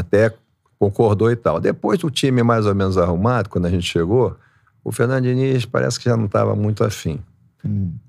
até 0.00 0.34
concordou 0.78 1.30
e 1.30 1.36
tal. 1.36 1.60
Depois 1.60 1.98
do 1.98 2.10
time 2.10 2.42
mais 2.42 2.66
ou 2.66 2.74
menos 2.74 2.96
arrumado, 2.98 3.48
quando 3.48 3.66
a 3.66 3.70
gente 3.70 3.86
chegou, 3.86 4.36
o 4.82 4.90
Fernando 4.90 5.24
Diniz 5.24 5.64
parece 5.66 5.98
que 5.98 6.06
já 6.06 6.16
não 6.16 6.26
estava 6.26 6.54
muito 6.56 6.82
afim. 6.84 7.20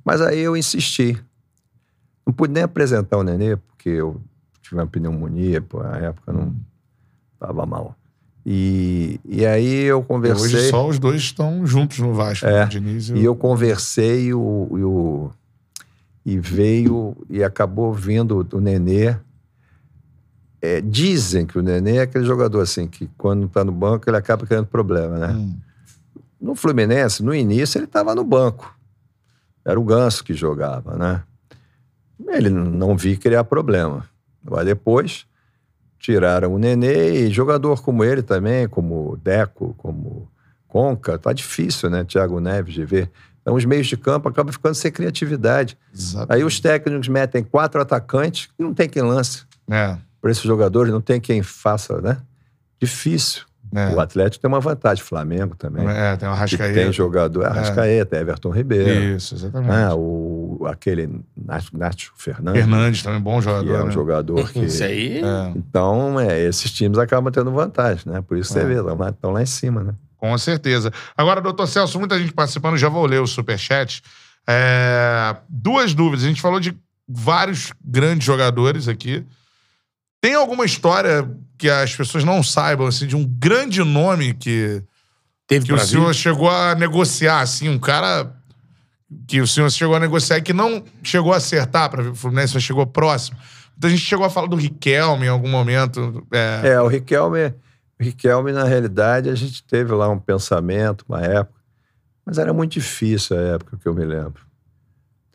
Mas 0.06 0.22
aí 0.22 0.40
eu 0.40 0.56
insisti. 0.56 1.22
Não 2.26 2.34
pude 2.34 2.54
nem 2.54 2.64
apresentar 2.64 3.18
o 3.18 3.24
Nenê, 3.24 3.58
porque 3.58 3.90
eu 3.90 4.22
tive 4.62 4.76
uma 4.76 4.88
pneumonia, 4.88 5.62
pô, 5.62 5.84
na 5.84 5.98
época 5.98 6.32
não 6.32 6.56
estava 7.34 7.66
mal. 7.66 7.96
E, 8.46 9.20
e 9.26 9.46
aí 9.46 9.84
eu 9.84 10.00
E 10.00 10.04
conversei. 10.04 10.46
Hoje 10.60 10.70
só 10.70 10.88
os 10.88 10.98
dois 10.98 11.22
estão 11.22 11.66
juntos 11.66 12.00
no 12.00 12.14
Vasco, 12.14 12.46
É. 12.48 12.64
o 12.64 12.70
Diniz 12.70 13.10
e 13.10 13.14
o... 13.14 13.18
E 13.18 13.24
eu 13.26 13.36
conversei 13.36 14.28
e, 14.28 14.34
o, 14.34 14.68
e, 14.72 14.84
o- 14.84 15.32
e 16.26 16.40
veio 16.40 17.16
e 17.30 17.44
acabou 17.44 17.94
vindo 17.94 18.48
o 18.54 18.60
Nenê. 18.62 19.16
É, 20.62 20.80
dizem 20.80 21.46
que 21.46 21.58
o 21.58 21.62
Nenê 21.62 21.98
é 21.98 22.02
aquele 22.02 22.24
jogador 22.24 22.62
assim, 22.62 22.88
que 22.88 23.10
quando 23.18 23.46
está 23.46 23.64
no 23.64 23.72
banco 23.72 24.08
ele 24.08 24.18
acaba 24.18 24.46
criando 24.46 24.68
problema, 24.68 25.18
né? 25.18 25.34
Hum. 25.34 25.56
No 26.40 26.56
Fluminense, 26.56 27.24
no 27.24 27.34
início, 27.34 27.78
ele 27.78 27.86
estava 27.86 28.14
no 28.14 28.24
banco. 28.24 28.76
Era 29.66 29.80
o 29.80 29.84
Ganso 29.84 30.24
que 30.24 30.34
jogava, 30.34 30.96
né? 30.96 31.24
Ele 32.28 32.50
não 32.50 32.96
vi 32.96 33.18
criar 33.18 33.44
problema. 33.44 34.06
Agora 34.46 34.66
depois, 34.66 35.26
tiraram 36.00 36.54
o 36.54 36.60
Nenê 36.60 37.28
e 37.28 37.32
jogador 37.32 37.82
como 37.82 38.04
ele 38.04 38.22
também, 38.22 38.68
como 38.68 39.18
Deco, 39.24 39.74
como 39.78 40.30
Conca, 40.68 41.18
tá 41.18 41.34
difícil, 41.34 41.90
né? 41.90 42.04
Thiago 42.04 42.40
Neves 42.40 42.74
de 42.74 42.86
ver. 42.86 43.12
Então, 43.42 43.56
os 43.56 43.66
meios 43.66 43.88
de 43.88 43.98
campo 43.98 44.30
acabam 44.30 44.54
ficando 44.54 44.76
sem 44.76 44.92
criatividade. 44.92 45.78
Exato. 45.94 46.32
Aí 46.32 46.44
os 46.44 46.60
técnicos 46.60 47.08
metem 47.08 47.44
quatro 47.44 47.82
atacantes 47.82 48.50
e 48.58 48.64
não 48.64 48.74
tem 48.74 48.88
quem 48.88 49.02
lance. 49.02 49.44
É, 49.70 49.98
Para 50.22 50.31
esses 50.31 50.43
jogadores, 50.43 50.93
não 50.93 51.02
tem 51.02 51.19
quem 51.19 51.41
faça, 51.41 51.99
né? 52.02 52.18
Difícil. 52.80 53.43
é. 53.73 53.89
O 53.95 53.99
Atlético 53.99 54.41
tem 54.41 54.48
uma 54.48 54.60
vantagem, 54.60 55.03
o 55.03 55.07
Flamengo 55.07 55.56
também. 55.56 55.88
É, 55.88 56.15
tem 56.18 56.27
o 56.27 56.31
Que 56.31 56.38
Arrascaeta. 56.38 56.73
tem 56.73 56.91
jogador, 56.93 57.45
Arrascaeta, 57.45 58.18
Everton 58.18 58.49
Ribeiro. 58.52 59.15
Isso, 59.15 59.35
exatamente. 59.35 59.72
Ah, 59.72 59.95
o, 59.95 60.65
aquele 60.68 61.22
Nacho, 61.35 61.69
Nacho 61.77 62.11
Fernandes, 62.18 62.61
Fernandes 62.61 63.03
também, 63.03 63.22
bom 63.22 63.38
que 63.39 63.45
jogador, 63.45 63.76
é 63.76 63.81
um 63.84 63.85
né? 63.88 63.91
jogador 63.91 64.52
que... 64.52 64.60
Isso 64.65 64.84
aí. 64.84 65.19
É, 65.23 65.52
Então, 65.56 66.19
é, 66.19 66.39
esses 66.41 66.72
times 66.72 66.98
acabam 66.98 67.31
tendo 67.31 67.49
vantagem, 67.52 68.03
né? 68.11 68.22
Por 68.22 68.38
isso 68.38 68.52
você 68.53 68.60
É. 68.60 68.65
vê, 68.65 68.73
estão 68.76 68.98
lá, 68.98 69.10
estão 69.10 69.31
lá 69.31 69.41
em 69.41 69.45
cima, 69.45 69.84
né? 69.84 69.93
com 70.18 70.38
certeza. 70.38 70.93
Agora, 71.18 71.41
doutor 71.41 71.65
Celso, 71.65 71.98
muita 71.98 72.19
gente 72.19 72.31
participando, 72.31 72.77
já 72.77 72.88
vou 72.89 73.07
ler 73.07 73.19
o 73.22 73.26
superchat. 73.26 74.03
É, 74.48 75.35
duas 75.49 75.95
dúvidas. 75.95 76.23
A 76.26 76.27
gente 76.27 76.41
falou 76.41 76.60
de 76.60 76.77
vários 77.07 77.73
grandes 77.84 78.23
jogadores 78.26 78.88
aqui. 78.88 79.26
Tem 80.22 80.35
alguma 80.35 80.64
história 80.65 81.27
que 81.57 81.68
as 81.69 81.95
pessoas 81.95 82.23
não 82.23 82.43
saibam, 82.43 82.88
assim, 82.88 83.07
de 83.07 83.15
um 83.15 83.26
grande 83.26 83.84
nome 83.84 84.34
que, 84.35 84.81
Teve 85.48 85.65
que 85.65 85.73
o 85.73 85.80
senhor 85.80 86.07
vir? 86.07 86.14
chegou 86.14 86.49
a 86.49 86.76
negociar, 86.76 87.41
assim, 87.41 87.68
um 87.68 87.80
cara 87.80 88.31
que 89.27 89.41
o 89.41 89.48
senhor 89.48 89.69
chegou 89.72 89.95
a 89.95 89.99
negociar 89.99 90.38
e 90.38 90.41
que 90.41 90.53
não 90.53 90.84
chegou 91.03 91.34
a 91.34 91.38
acertar 91.38 91.89
para 91.89 92.11
o 92.11 92.15
Fluminense, 92.15 92.53
mas 92.53 92.64
chegou 92.64 92.85
próximo. 92.85 93.38
Então 93.77 93.89
a 93.89 93.91
gente 93.91 94.03
chegou 94.06 94.26
a 94.26 94.30
falar 94.30 94.48
do 94.48 94.56
Riquelme 94.56 95.26
em 95.26 95.30
algum 95.30 95.49
momento. 95.49 96.26
É, 96.31 96.69
É, 96.69 96.81
o 96.81 96.88
Riquelme, 96.88 97.48
o 97.99 98.03
Riquelme, 98.03 98.52
na 98.52 98.64
realidade, 98.64 99.30
a 99.30 99.35
gente 99.35 99.64
teve 99.64 99.91
lá 99.91 100.07
um 100.07 100.19
pensamento, 100.19 101.03
uma 101.10 101.22
época, 101.22 101.60
mas 102.26 102.38
era 102.38 102.53
muito 102.53 102.73
difícil 102.73 103.38
a 103.38 103.41
época 103.41 103.77
que 103.77 103.88
eu 103.88 103.93
me 103.93 104.06
lembro. 104.06 104.43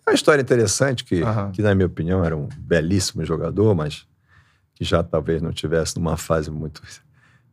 É 0.07 0.11
uma 0.11 0.15
história 0.15 0.41
interessante 0.41 1.05
que, 1.05 1.23
Aham. 1.23 1.51
que, 1.51 1.61
na 1.61 1.75
minha 1.75 1.87
opinião, 1.87 2.25
era 2.25 2.37
um 2.37 2.49
belíssimo 2.57 3.25
jogador, 3.25 3.75
mas 3.75 4.07
que 4.77 4.85
já 4.85 5.03
talvez 5.03 5.43
não 5.43 5.51
tivesse 5.53 5.97
numa 5.97 6.17
fase 6.17 6.51
muito, 6.51 6.81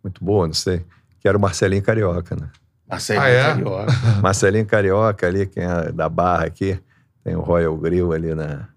muito 0.03 0.23
boa, 0.23 0.45
não 0.45 0.53
sei, 0.53 0.85
que 1.19 1.27
era 1.27 1.35
o 1.37 1.41
Marcelinho 1.41 1.81
Carioca, 1.81 2.35
né? 2.35 2.49
Marcelo 2.87 3.21
Ah, 3.21 3.29
é? 3.29 3.43
Carioca. 3.43 3.91
Marcelinho 4.21 4.65
Carioca 4.67 5.25
ali, 5.25 5.47
quem 5.47 5.63
é 5.63 5.91
da 5.91 6.07
Barra 6.09 6.45
aqui, 6.45 6.79
tem 7.23 7.35
o 7.35 7.39
Royal 7.41 7.75
Grill 7.77 8.11
ali 8.11 8.35
na, 8.35 8.67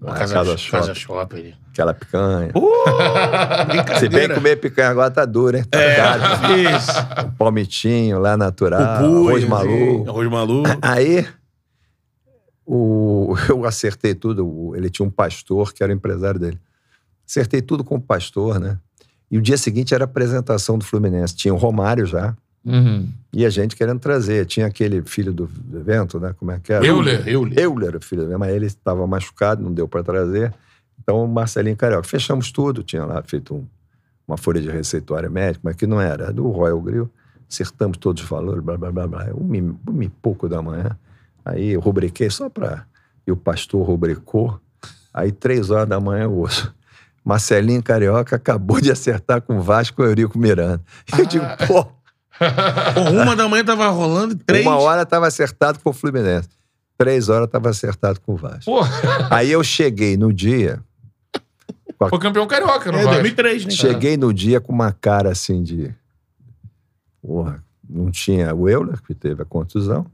na 0.00 0.12
Casa, 0.14 0.34
Casa, 0.34 0.50
casa 0.70 0.94
Shopping, 0.94 0.94
Shopping. 0.94 1.36
ali. 1.38 1.54
aquela 1.72 1.92
picanha. 1.92 2.52
Uh. 2.54 2.72
Se 3.98 4.08
bem 4.08 4.28
comer 4.28 4.56
picanha 4.56 4.90
agora 4.90 5.10
tá 5.10 5.24
duro, 5.24 5.56
hein? 5.56 5.64
Tá 5.64 5.80
É, 5.80 5.96
caro. 5.96 6.22
isso. 6.56 6.92
Um 7.26 7.30
palmitinho 7.32 8.18
lá 8.20 8.36
natural, 8.36 8.98
Pupu, 9.02 9.28
arroz 9.28 9.44
maluco. 9.44 10.08
Arroz 10.10 10.30
maluco. 10.30 10.68
Aí, 10.80 11.26
o, 12.64 13.34
eu 13.48 13.64
acertei 13.64 14.14
tudo. 14.14 14.72
Ele 14.76 14.88
tinha 14.88 15.06
um 15.06 15.10
pastor 15.10 15.72
que 15.72 15.82
era 15.82 15.92
o 15.92 15.96
empresário 15.96 16.38
dele. 16.38 16.60
Acertei 17.32 17.62
tudo 17.62 17.82
com 17.82 17.94
o 17.96 18.00
pastor, 18.00 18.60
né? 18.60 18.76
E 19.30 19.38
o 19.38 19.40
dia 19.40 19.56
seguinte 19.56 19.94
era 19.94 20.04
a 20.04 20.06
apresentação 20.06 20.76
do 20.76 20.84
Fluminense. 20.84 21.34
Tinha 21.34 21.54
o 21.54 21.56
Romário 21.56 22.04
já. 22.04 22.36
Uhum. 22.62 23.08
E 23.32 23.46
a 23.46 23.48
gente 23.48 23.74
querendo 23.74 23.98
trazer. 23.98 24.44
Tinha 24.44 24.66
aquele 24.66 25.00
filho 25.00 25.32
do 25.32 25.48
evento, 25.74 26.20
né? 26.20 26.34
Como 26.38 26.50
é 26.50 26.60
que 26.62 26.70
era? 26.70 26.84
Euler. 26.84 27.26
Euler. 27.26 27.58
Euler, 27.58 27.96
o 27.96 28.00
filho 28.02 28.20
do 28.22 28.28
evento, 28.28 28.38
mas 28.40 28.54
ele 28.54 28.66
estava 28.66 29.06
machucado, 29.06 29.62
não 29.62 29.72
deu 29.72 29.88
para 29.88 30.02
trazer. 30.02 30.52
Então, 31.02 31.24
o 31.24 31.26
Marcelinho 31.26 31.74
Carioca. 31.74 32.06
Fechamos 32.06 32.52
tudo. 32.52 32.82
Tinha 32.82 33.06
lá 33.06 33.22
feito 33.22 33.54
um- 33.54 33.64
uma 34.28 34.36
folha 34.36 34.60
de 34.60 34.68
receituário 34.68 35.30
médico, 35.30 35.62
mas 35.64 35.74
que 35.74 35.86
não 35.86 35.98
era, 35.98 36.24
era 36.24 36.32
do 36.34 36.46
Royal 36.50 36.80
Grill. 36.82 37.10
Acertamos 37.50 37.96
todos 37.96 38.22
os 38.22 38.28
valores, 38.28 38.62
blá, 38.62 38.76
blá, 38.76 38.92
blá, 38.92 39.06
blá. 39.08 39.26
Um, 39.34 39.54
e- 39.54 39.74
uma 39.88 40.04
e 40.04 40.08
pouco 40.10 40.46
da 40.50 40.60
manhã. 40.60 40.98
Aí 41.42 41.70
eu 41.70 41.80
rubriquei 41.80 42.28
só 42.28 42.50
para... 42.50 42.84
E 43.26 43.32
o 43.32 43.36
pastor 43.36 43.86
rubricou. 43.86 44.60
Aí, 45.14 45.32
três 45.32 45.70
horas 45.70 45.88
da 45.88 45.98
manhã, 45.98 46.24
eu 46.24 46.32
ouço. 46.34 46.74
Marcelinho 47.24 47.82
Carioca 47.82 48.36
acabou 48.36 48.80
de 48.80 48.90
acertar 48.90 49.40
com 49.42 49.58
o 49.58 49.62
Vasco 49.62 50.02
e 50.02 50.04
o 50.04 50.08
Eurico 50.08 50.38
Miranda. 50.38 50.82
Eu 51.16 51.24
digo, 51.26 51.44
pô, 51.66 51.84
Pô, 52.94 53.10
uma 53.22 53.36
da 53.36 53.48
manhã 53.48 53.64
tava 53.64 53.88
rolando 53.88 54.34
e 54.34 54.36
três. 54.36 54.66
uma 54.66 54.76
hora 54.76 55.02
estava 55.02 55.26
acertado 55.28 55.78
com 55.78 55.90
o 55.90 55.92
Fluminense. 55.92 56.48
Três 56.98 57.28
horas 57.28 57.46
estava 57.46 57.68
acertado 57.70 58.20
com 58.20 58.32
o 58.32 58.36
Vasco. 58.36 58.64
Pô, 58.64 58.80
Aí 59.30 59.50
eu 59.52 59.62
cheguei 59.62 60.16
no 60.16 60.32
dia, 60.32 60.82
foi 62.08 62.18
campeão 62.18 62.46
carioca, 62.48 62.90
não 62.90 62.98
É, 62.98 63.04
vai? 63.04 63.14
2003, 63.14 63.64
né? 63.66 63.70
cheguei 63.70 64.16
no 64.16 64.32
dia 64.34 64.60
com 64.60 64.72
uma 64.72 64.90
cara 64.92 65.30
assim 65.30 65.62
de. 65.62 65.94
Porra, 67.20 67.62
não 67.88 68.10
tinha 68.10 68.52
o 68.54 68.68
Euler, 68.68 69.00
que 69.02 69.14
teve 69.14 69.42
a 69.42 69.44
contusão, 69.44 70.04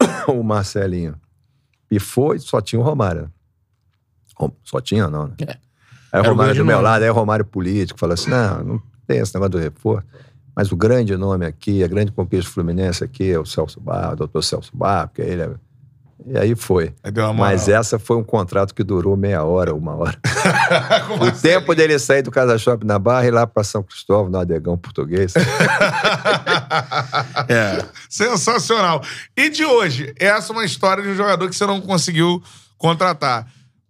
o 0.28 0.42
Marcelinho 0.42 1.14
pifou 1.88 2.34
e 2.34 2.40
só 2.40 2.60
tinha 2.60 2.80
o 2.80 2.84
Romário. 2.84 3.32
Rom- 4.36 4.50
Só 4.64 4.80
tinha, 4.80 5.08
não, 5.08 5.28
né? 5.28 5.34
É. 5.46 5.56
Aí 6.14 6.20
o 6.20 6.24
Romário 6.30 6.54
do 6.54 6.64
meu 6.64 6.76
nome. 6.76 6.88
lado, 6.88 7.02
aí 7.02 7.10
o 7.10 7.14
Romário 7.14 7.44
político, 7.44 7.98
falou 7.98 8.14
assim: 8.14 8.30
não, 8.30 8.62
não 8.62 8.82
tem 9.06 9.18
esse 9.18 9.34
negócio 9.34 9.50
do 9.50 9.58
reforço. 9.58 10.06
Mas 10.54 10.70
o 10.70 10.76
grande 10.76 11.16
nome 11.16 11.44
aqui, 11.44 11.82
a 11.82 11.88
grande 11.88 12.12
conquista 12.12 12.48
do 12.48 12.54
Fluminense 12.54 13.02
aqui 13.02 13.32
é 13.32 13.38
o 13.38 13.44
Celso 13.44 13.80
Barro, 13.80 14.12
o 14.12 14.16
doutor 14.16 14.44
Celso 14.44 14.70
Barro, 14.72 15.08
porque 15.08 15.22
ele 15.22 15.42
é... 15.42 15.50
E 16.26 16.38
aí 16.38 16.54
foi. 16.54 16.94
Aí. 17.02 17.12
Mas 17.36 17.68
essa 17.68 17.98
foi 17.98 18.16
um 18.16 18.22
contrato 18.22 18.72
que 18.72 18.84
durou 18.84 19.16
meia 19.16 19.42
hora, 19.42 19.74
uma 19.74 19.94
hora. 19.96 20.16
O 21.20 21.24
assim? 21.24 21.48
tempo 21.48 21.74
dele 21.74 21.98
sair 21.98 22.22
do 22.22 22.30
Casa 22.30 22.56
Shopping 22.56 22.86
na 22.86 22.98
Barra 22.98 23.24
e 23.24 23.28
ir 23.28 23.30
lá 23.32 23.46
para 23.46 23.64
São 23.64 23.82
Cristóvão, 23.82 24.30
no 24.30 24.38
Adegão 24.38 24.78
português. 24.78 25.34
É. 27.48 27.84
Sensacional. 28.08 29.02
E 29.36 29.50
de 29.50 29.64
hoje? 29.64 30.14
Essa 30.18 30.52
é 30.52 30.56
uma 30.56 30.64
história 30.64 31.02
de 31.02 31.10
um 31.10 31.14
jogador 31.14 31.48
que 31.48 31.56
você 31.56 31.66
não 31.66 31.80
conseguiu 31.80 32.42
contratar. 32.78 33.46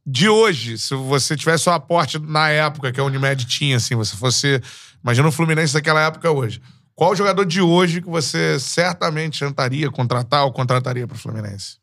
De 0.06 0.28
hoje, 0.28 0.76
se 0.78 0.94
você 0.94 1.36
tivesse 1.36 1.68
o 1.68 1.72
aporte 1.72 2.18
na 2.18 2.51
época 2.51 2.93
que 2.93 3.01
a 3.01 3.05
Unimed 3.05 3.47
tinha, 3.47 3.76
assim, 3.76 3.94
você 3.94 4.16
fosse. 4.16 4.60
Imagina 5.02 5.28
o 5.28 5.32
Fluminense 5.32 5.72
daquela 5.72 6.02
época 6.02 6.31
hoje. 6.31 6.60
Qual 6.94 7.12
o 7.12 7.16
jogador 7.16 7.44
de 7.44 7.60
hoje 7.60 8.01
que 8.01 8.09
você 8.09 8.59
certamente 8.60 9.40
tentaria 9.40 9.90
contratar 9.90 10.44
ou 10.44 10.52
contrataria 10.52 11.06
para 11.06 11.16
o 11.16 11.18
Fluminense? 11.18 11.78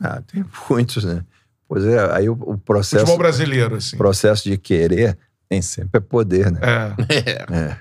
ah, 0.00 0.22
tem 0.26 0.44
muitos, 0.68 1.04
né? 1.04 1.24
Pois 1.68 1.84
é, 1.84 2.14
aí 2.14 2.28
o, 2.28 2.32
o 2.32 2.58
processo, 2.58 3.00
Futebol 3.06 3.18
brasileiro, 3.18 3.76
assim. 3.76 3.96
processo 3.96 4.44
de 4.44 4.58
querer 4.58 5.16
nem 5.50 5.60
sempre 5.60 5.98
é 5.98 6.00
poder, 6.00 6.50
né? 6.50 6.60
É. 6.62 7.54
É. 7.54 7.76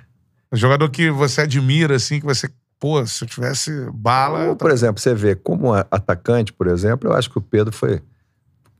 Um 0.52 0.58
jogador 0.58 0.90
que 0.90 1.10
você 1.10 1.42
admira, 1.42 1.96
assim, 1.96 2.20
que 2.20 2.26
você. 2.26 2.50
Pô, 2.78 3.06
se 3.06 3.24
eu 3.24 3.28
tivesse 3.28 3.72
bala. 3.94 4.50
Ou, 4.50 4.56
por 4.56 4.72
exemplo, 4.72 5.02
você 5.02 5.14
vê, 5.14 5.36
como 5.36 5.74
atacante, 5.74 6.52
por 6.52 6.68
exemplo, 6.68 7.10
eu 7.10 7.14
acho 7.14 7.30
que 7.30 7.38
o 7.38 7.42
Pedro 7.42 7.72
foi, 7.72 8.02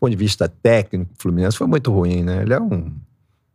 ponto 0.02 0.10
de 0.10 0.18
vista 0.18 0.50
técnico, 0.50 1.12
o 1.14 1.22
Fluminense 1.22 1.56
foi 1.56 1.68
muito 1.68 1.92
ruim, 1.92 2.24
né? 2.24 2.42
Ele 2.42 2.54
é 2.54 2.60
um, 2.60 2.92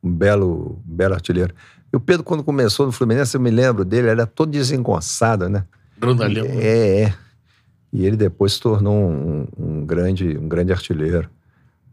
um 0.00 0.12
belo, 0.12 0.80
um 0.88 0.94
belo 0.94 1.14
artilheiro. 1.14 1.52
E 1.92 1.96
o 1.96 2.00
Pedro, 2.00 2.22
quando 2.22 2.44
começou 2.44 2.86
no 2.86 2.92
Fluminense, 2.92 3.36
eu 3.36 3.40
me 3.40 3.50
lembro 3.50 3.84
dele, 3.84 4.02
ele 4.02 4.10
era 4.12 4.26
todo 4.26 4.52
desengonçado, 4.52 5.48
né? 5.48 5.64
Grandalhão. 5.98 6.46
É, 6.46 7.02
é. 7.02 7.14
E 7.92 8.06
ele 8.06 8.16
depois 8.16 8.52
se 8.52 8.60
tornou 8.60 8.94
um, 8.94 9.48
um 9.58 9.84
grande, 9.84 10.38
um 10.38 10.46
grande 10.46 10.72
artilheiro. 10.72 11.28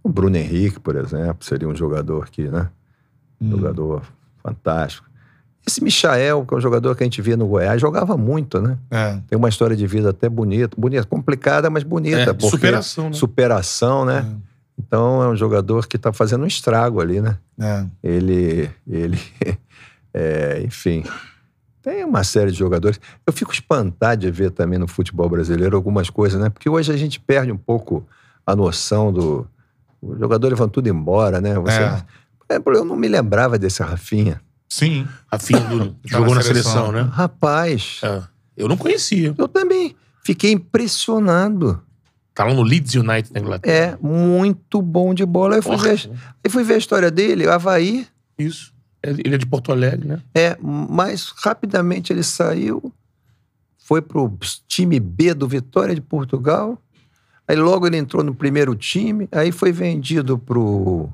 O 0.04 0.10
Bruno 0.10 0.38
Henrique, 0.38 0.80
por 0.80 0.96
exemplo, 0.96 1.44
seria 1.44 1.68
um 1.68 1.76
jogador 1.76 2.30
que, 2.30 2.44
né? 2.44 2.70
Hum. 3.42 3.50
Jogador 3.52 4.04
fantástico. 4.44 5.10
Esse 5.66 5.84
Michael, 5.84 6.46
que 6.46 6.54
é 6.54 6.58
um 6.58 6.62
jogador 6.62 6.96
que 6.96 7.04
a 7.04 7.06
gente 7.06 7.22
via 7.22 7.38
no 7.38 7.48
Goiás, 7.48 7.80
jogava 7.80 8.18
muito, 8.18 8.62
né? 8.62 8.78
É. 8.92 9.20
Tem 9.28 9.38
uma 9.38 9.48
história 9.48 9.76
de 9.76 9.88
vida 9.88 10.10
até 10.10 10.28
bonita, 10.28 10.76
bonita, 10.78 11.06
complicada, 11.06 11.70
mas 11.70 11.84
bonita. 11.84 12.18
É, 12.18 12.34
porque 12.34 12.50
superação, 12.50 13.06
né? 13.06 13.14
Superação, 13.14 14.06
né? 14.06 14.26
Então 14.78 15.24
é 15.24 15.28
um 15.30 15.36
jogador 15.36 15.88
que 15.88 15.96
está 15.96 16.12
fazendo 16.12 16.44
um 16.44 16.48
estrago 16.48 17.00
ali, 17.00 17.22
né? 17.22 17.38
É. 17.60 17.86
Ele, 18.04 18.70
ele, 18.86 19.20
é, 20.14 20.62
enfim, 20.66 21.04
tem 21.82 22.04
uma 22.04 22.24
série 22.24 22.52
de 22.52 22.58
jogadores. 22.58 23.00
Eu 23.26 23.32
fico 23.34 23.54
espantado 23.54 24.22
de 24.22 24.32
ver 24.32 24.52
também 24.52 24.80
no 24.80 24.88
futebol 24.88 25.30
brasileiro 25.30 25.76
algumas 25.76 26.10
coisas, 26.10 26.42
né? 26.42 26.50
Porque 26.50 26.70
hoje 26.70 26.92
a 26.92 26.98
gente 26.98 27.20
perde 27.20 27.52
um 27.52 27.58
pouco 27.58 28.06
a 28.46 28.56
noção 28.56 29.12
do. 29.12 29.48
O 30.02 30.18
jogador 30.18 30.50
levando 30.50 30.72
tudo 30.72 30.90
embora, 30.90 31.40
né? 31.40 31.56
Você, 31.56 31.82
É. 31.82 32.04
Por 32.40 32.54
exemplo, 32.54 32.74
eu 32.74 32.86
não 32.86 32.96
me 32.96 33.08
lembrava 33.08 33.58
desse 33.58 33.82
Rafinha. 33.82 34.42
Sim. 34.76 35.08
A 35.30 35.38
fim 35.38 35.54
do. 35.54 35.92
Tá 35.92 35.96
jogou 36.06 36.30
na 36.30 36.36
na 36.38 36.42
seleção. 36.42 36.72
seleção, 36.72 36.92
né? 36.92 37.02
Rapaz, 37.14 38.00
É. 38.04 38.24
Eu 38.58 38.68
não 38.68 38.76
conhecia. 38.78 39.34
eu 39.38 39.48
também 39.48 39.96
fiquei 40.24 40.52
impressionado. 40.52 41.80
Tá 42.34 42.44
lá 42.46 42.54
no 42.54 42.64
Leeds 42.64 42.96
United 42.96 43.32
na 43.32 43.40
Inglaterra. 43.40 43.76
É 43.76 43.98
muito 44.02 44.82
bom 44.82 45.14
de 45.14 45.24
bola. 45.26 45.54
Aí 45.56 45.60
eu 45.60 45.64
fui, 45.64 45.78
ver, 45.78 46.10
aí 46.44 46.52
fui 46.52 46.64
ver 46.64 46.74
a 46.74 46.78
história 46.78 47.12
dele, 47.12 47.48
Havaí. 47.48 48.08
Isso. 48.38 48.74
Ele 49.04 49.36
é 49.36 49.38
de 49.38 49.46
Porto 49.46 49.72
Alegre, 49.72 50.08
né? 50.08 50.22
É, 50.34 50.58
mas 50.62 51.32
rapidamente 51.44 52.12
ele 52.12 52.24
saiu, 52.24 52.92
foi 53.78 54.02
pro 54.02 54.32
time 54.68 55.00
B 55.00 55.34
do 55.36 55.48
Vitória 55.48 55.94
de 55.94 56.02
Portugal. 56.02 56.82
Aí 57.48 57.56
logo 57.56 57.86
ele 57.86 57.98
entrou 57.98 58.24
no 58.24 58.34
primeiro 58.34 58.74
time, 58.76 59.28
aí 59.32 59.52
foi 59.52 59.72
vendido 59.72 60.40
pro 60.40 61.10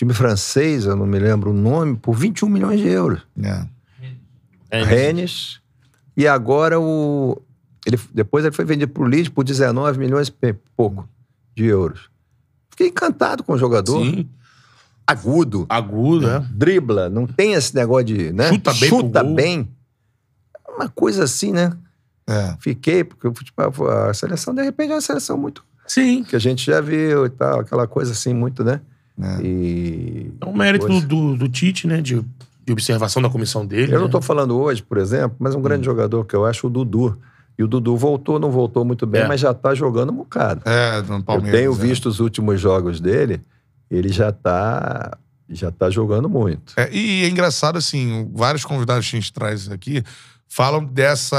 time 0.00 0.14
francês, 0.14 0.86
eu 0.86 0.96
não 0.96 1.04
me 1.04 1.18
lembro 1.18 1.50
o 1.50 1.54
nome, 1.54 1.94
por 1.94 2.14
21 2.14 2.48
milhões 2.48 2.80
de 2.80 2.88
euros. 2.88 3.20
É. 3.42 3.66
É, 4.70 4.82
Rennes. 4.82 5.60
E 6.16 6.26
agora 6.26 6.80
o 6.80 7.40
ele 7.86 7.98
depois 8.12 8.44
ele 8.44 8.54
foi 8.54 8.64
vendido 8.64 8.92
pro 8.92 9.04
Leeds 9.04 9.28
por 9.28 9.44
19 9.44 9.98
milhões 9.98 10.32
e 10.42 10.52
pouco 10.76 11.06
de 11.54 11.64
euros. 11.66 12.08
Fiquei 12.70 12.88
encantado 12.88 13.42
com 13.42 13.52
o 13.52 13.58
jogador. 13.58 14.02
Sim. 14.02 14.28
Agudo. 15.06 15.66
Agudo, 15.68 16.26
né? 16.26 16.48
dribla, 16.50 17.10
não 17.10 17.26
tem 17.26 17.52
esse 17.52 17.74
negócio 17.74 18.04
de, 18.06 18.32
né? 18.32 18.48
Chuta 18.48 18.72
bem 18.74 18.88
Chuta 18.88 19.22
gol. 19.22 19.34
bem. 19.34 19.68
Uma 20.68 20.88
coisa 20.88 21.24
assim, 21.24 21.52
né? 21.52 21.72
É. 22.26 22.56
Fiquei, 22.60 23.02
porque 23.04 23.26
o 23.28 23.34
futebol- 23.34 23.90
a 23.90 24.14
seleção, 24.14 24.54
de 24.54 24.62
repente, 24.62 24.92
é 24.92 24.94
uma 24.94 25.00
seleção 25.00 25.36
muito. 25.36 25.62
Sim. 25.86 26.22
que 26.22 26.36
a 26.36 26.38
gente 26.38 26.64
já 26.64 26.80
viu 26.80 27.26
e 27.26 27.30
tal, 27.30 27.60
aquela 27.60 27.86
coisa 27.88 28.12
assim, 28.12 28.32
muito, 28.32 28.62
né? 28.62 28.80
É. 29.22 29.42
E. 29.42 30.32
É 30.40 30.46
um 30.46 30.56
mérito 30.56 30.86
do, 30.86 30.92
Coisa. 30.92 31.06
do, 31.06 31.36
do 31.36 31.48
Tite, 31.48 31.86
né? 31.86 32.00
De, 32.00 32.24
de 32.66 32.72
observação 32.72 33.20
da 33.22 33.28
comissão 33.28 33.66
dele. 33.66 33.94
Eu 33.94 33.98
não 33.98 34.06
né? 34.06 34.12
tô 34.12 34.20
falando 34.20 34.58
hoje, 34.58 34.82
por 34.82 34.98
exemplo, 34.98 35.36
mas 35.38 35.54
um 35.54 35.62
grande 35.62 35.84
jogador 35.84 36.24
que 36.24 36.34
eu 36.34 36.44
acho, 36.46 36.66
o 36.66 36.70
Dudu. 36.70 37.18
E 37.58 37.62
o 37.62 37.68
Dudu 37.68 37.96
voltou, 37.96 38.38
não 38.38 38.50
voltou 38.50 38.84
muito 38.84 39.06
bem, 39.06 39.22
É. 39.22 39.28
mas 39.28 39.40
já 39.40 39.52
tá 39.52 39.74
jogando 39.74 40.10
um 40.12 40.16
bocado. 40.16 40.62
É, 40.64 41.02
no 41.02 41.16
Eu 41.16 41.22
Palmeiras. 41.22 41.60
tenho 41.60 41.72
é. 41.72 41.74
visto 41.74 42.06
os 42.06 42.18
últimos 42.18 42.58
jogos 42.60 43.00
dele, 43.00 43.42
ele 43.90 44.08
já 44.08 44.32
tá, 44.32 45.18
já 45.48 45.70
tá 45.70 45.90
jogando 45.90 46.28
muito. 46.28 46.72
É, 46.76 46.90
e 46.90 47.24
é 47.24 47.28
engraçado, 47.28 47.76
assim, 47.76 48.30
vários 48.32 48.64
convidados 48.64 49.10
que 49.10 49.16
a 49.16 49.20
gente 49.20 49.32
traz 49.32 49.70
aqui 49.70 50.02
falam 50.52 50.84
dessa. 50.84 51.36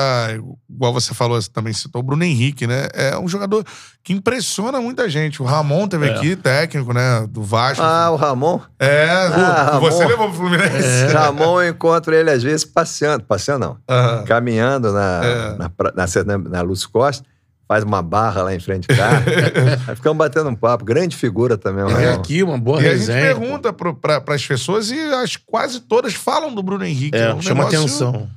Igual 0.70 0.94
você 0.94 1.14
falou, 1.14 1.40
você 1.40 1.50
também 1.52 1.74
citou 1.74 2.00
o 2.00 2.04
Bruno 2.04 2.24
Henrique, 2.24 2.66
né? 2.66 2.88
É 2.94 3.18
um 3.20 3.28
jogador 3.28 3.64
que 4.02 4.14
impressiona 4.14 4.80
muita 4.80 5.10
gente. 5.10 5.42
O 5.42 5.46
Ramon 5.46 5.86
teve 5.88 6.08
É. 6.08 6.16
aqui, 6.16 6.36
técnico, 6.36 6.94
né? 6.94 7.28
Do 7.30 7.44
Vasco. 7.44 7.84
Ah, 7.84 8.10
o 8.10 8.16
Ramon. 8.16 8.60
é, 8.80 9.10
Ah, 9.10 9.78
você 9.80 9.98
Ramon. 9.98 10.10
levou 10.10 10.28
pro 10.30 10.38
Fluminense. 10.38 10.88
É. 10.88 11.08
Ramon, 11.12 11.62
eu 11.62 11.70
encontro 11.72 12.16
ele 12.16 12.32
às 12.32 12.42
vezes 12.42 12.64
passeando, 12.66 13.24
passeando 13.26 13.78
não, 13.88 14.24
caminhando 14.26 14.92
na, 14.94 15.22
É. 15.24 15.50
na, 15.58 15.72
na, 15.96 16.24
na, 16.26 16.38
na 16.50 16.62
Luz 16.62 16.86
Costa, 16.86 17.26
faz 17.68 17.84
uma 17.84 18.02
barra 18.02 18.44
lá 18.44 18.56
em 18.56 18.60
frente 18.60 18.88
de. 18.88 18.96
Aí 19.88 19.96
ficamos 19.96 20.18
batendo 20.18 20.50
um 20.50 20.56
papo. 20.56 20.84
Grande 20.86 21.16
figura 21.18 21.58
também, 21.58 21.84
o 21.84 21.90
Ele 21.90 22.06
é 22.06 22.14
aqui, 22.14 22.44
uma 22.44 22.58
boa 22.58 22.82
E 22.82 22.88
a 22.88 22.92
gente 22.92 23.00
resenha. 23.08 23.22
pergunta 23.22 23.72
para 23.74 24.24
as 24.36 24.46
pessoas 24.48 24.90
e 24.90 25.00
as 25.16 25.36
quase 25.36 25.80
todas 25.82 26.14
falam 26.14 26.54
do 26.56 26.64
Bruno 26.64 26.86
Henrique. 26.86 27.18
É, 27.18 27.34
um 27.34 27.42
chama 27.42 27.66
negócio- 27.66 27.80
atenção. 27.80 28.30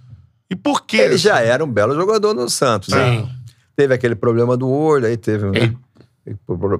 E 0.50 0.54
por 0.56 0.84
quê? 0.86 0.98
Ele 0.98 1.16
já 1.16 1.40
era 1.40 1.64
um 1.64 1.70
belo 1.70 1.94
jogador 1.94 2.34
no 2.34 2.48
Santos, 2.48 2.88
né? 2.90 3.18
Sim. 3.18 3.28
Teve 3.76 3.94
aquele 3.94 4.14
problema 4.14 4.56
do 4.56 4.68
olho, 4.68 5.06
aí 5.06 5.16
teve. 5.16 5.46
né? 5.50 5.58
Ele- 5.58 5.76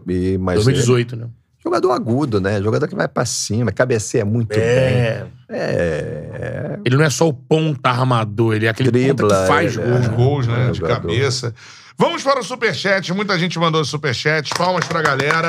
E, 0.09 0.39
mas 0.39 0.57
2018, 0.65 1.17
né? 1.17 1.27
Jogador 1.63 1.93
agudo, 1.93 2.41
né? 2.41 2.61
Jogador 2.63 2.87
que 2.87 2.95
vai 2.95 3.09
pra 3.09 3.25
cima, 3.25 3.73
cabeceia 3.73 4.25
muito 4.25 4.49
bem. 4.49 4.59
É. 4.61 5.27
É. 5.51 6.79
Ele 6.85 6.97
não 6.97 7.05
é 7.05 7.11
só 7.11 7.27
o 7.29 7.33
ponta 7.33 7.89
armador, 7.91 8.55
ele 8.55 8.67
é 8.67 8.69
aquele 8.69 8.91
ponta 8.91 9.15
Dribla, 9.15 9.41
que 9.43 9.47
faz 9.49 9.77
ele 9.77 9.87
gol. 9.87 9.95
é. 9.97 10.01
Os 10.01 10.09
gols, 10.09 10.47
né? 10.47 10.69
É, 10.69 10.71
de 10.71 10.79
jogador. 10.79 11.01
cabeça. 11.01 11.55
Vamos 11.97 12.23
para 12.23 12.41
o 12.41 12.43
superchat. 12.43 13.13
Muita 13.15 13.39
gente 13.39 13.59
mandou 13.59 13.85
superchat. 13.85 14.51
Palmas 14.57 14.85
pra 14.87 15.01
galera. 15.01 15.49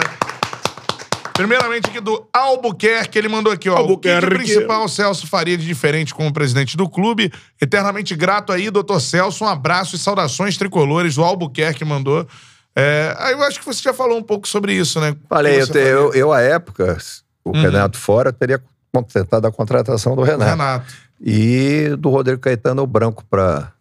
Primeiramente 1.36 1.90
aqui 1.90 1.99
do 1.99 2.26
Albuquerque, 2.32 3.18
ele 3.18 3.28
mandou 3.28 3.52
aqui, 3.52 3.70
ó. 3.70 3.82
O 3.86 3.98
que, 3.98 4.10
principal 4.22 4.88
Celso 4.88 5.28
faria 5.28 5.57
de 5.57 5.66
diferente 5.66 6.14
como 6.14 6.32
presidente 6.32 6.78
do 6.78 6.88
clube? 6.90 7.32
Eternamente 7.62 8.16
grato 8.16 8.53
aí, 8.53 8.70
doutor 8.70 9.02
Celso. 9.02 9.44
Um 9.44 9.48
abraço 9.48 9.95
e 9.95 9.99
saudações 9.99 10.57
tricolores. 10.57 11.18
O 11.18 11.24
Albuquerque 11.24 11.84
mandou. 11.84 12.26
É, 12.74 13.14
aí 13.20 13.34
eu 13.34 13.44
acho 13.44 13.60
que 13.60 13.66
você 13.66 13.82
já 13.82 13.94
falou 13.94 14.18
um 14.18 14.24
pouco 14.24 14.48
sobre 14.48 14.74
isso, 14.74 14.99
né? 15.02 15.16
Falei, 15.30 15.62
eu, 15.62 15.68
te- 15.68 15.78
eu, 15.78 16.14
eu, 16.14 16.32
à 16.34 16.41
época, 16.41 16.98
o 17.44 17.49
Uhum. 17.56 17.62
Renato 17.62 17.98
fora, 17.98 18.32
teria 18.34 18.62
contentado 18.94 19.41
da 19.44 19.52
contratação 19.52 20.16
do 20.16 20.24
Renato. 20.24 20.52
Renato. 20.52 20.94
E 21.22 21.90
do 21.99 22.10
Rodrigo 22.10 22.40
Caetano 22.41 22.82
o 22.84 22.88
Branco 22.88 23.24
para 23.30 23.72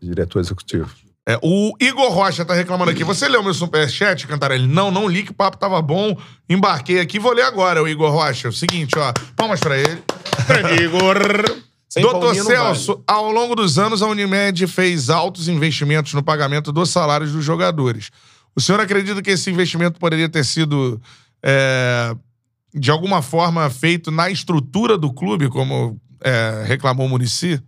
diretor 0.00 0.40
executivo. 0.40 0.90
É, 1.30 1.38
o 1.42 1.76
Igor 1.78 2.10
Rocha 2.10 2.44
tá 2.44 2.54
reclamando 2.54 2.90
aqui. 2.90 3.04
Você 3.04 3.28
leu 3.28 3.40
meu 3.40 3.54
superchat, 3.54 4.26
Cantarelli? 4.26 4.66
Não, 4.66 4.90
não 4.90 5.06
li 5.06 5.22
que 5.22 5.30
o 5.30 5.34
papo 5.34 5.56
tava 5.56 5.80
bom. 5.80 6.16
Embarquei 6.48 6.98
aqui, 6.98 7.20
vou 7.20 7.32
ler 7.32 7.42
agora, 7.42 7.80
o 7.80 7.86
Igor 7.86 8.10
Rocha. 8.10 8.48
É 8.48 8.50
o 8.50 8.52
seguinte, 8.52 8.98
ó. 8.98 9.12
Palmas 9.36 9.60
pra 9.60 9.78
ele. 9.78 10.02
Igor. 10.82 11.16
Sem 11.88 12.02
Doutor 12.02 12.34
Celso, 12.34 13.02
ao 13.06 13.30
longo 13.30 13.54
dos 13.54 13.78
anos, 13.78 14.02
a 14.02 14.06
Unimed 14.06 14.66
fez 14.66 15.08
altos 15.08 15.48
investimentos 15.48 16.14
no 16.14 16.22
pagamento 16.22 16.72
dos 16.72 16.90
salários 16.90 17.32
dos 17.32 17.44
jogadores. 17.44 18.10
O 18.54 18.60
senhor 18.60 18.80
acredita 18.80 19.22
que 19.22 19.30
esse 19.30 19.50
investimento 19.50 19.98
poderia 19.98 20.28
ter 20.28 20.44
sido, 20.44 21.00
é, 21.42 22.14
de 22.74 22.90
alguma 22.90 23.22
forma, 23.22 23.68
feito 23.70 24.10
na 24.10 24.30
estrutura 24.30 24.96
do 24.96 25.12
clube, 25.12 25.48
como 25.48 26.00
é, 26.22 26.64
reclamou 26.66 27.06
o 27.06 27.08
Murici? 27.08 27.60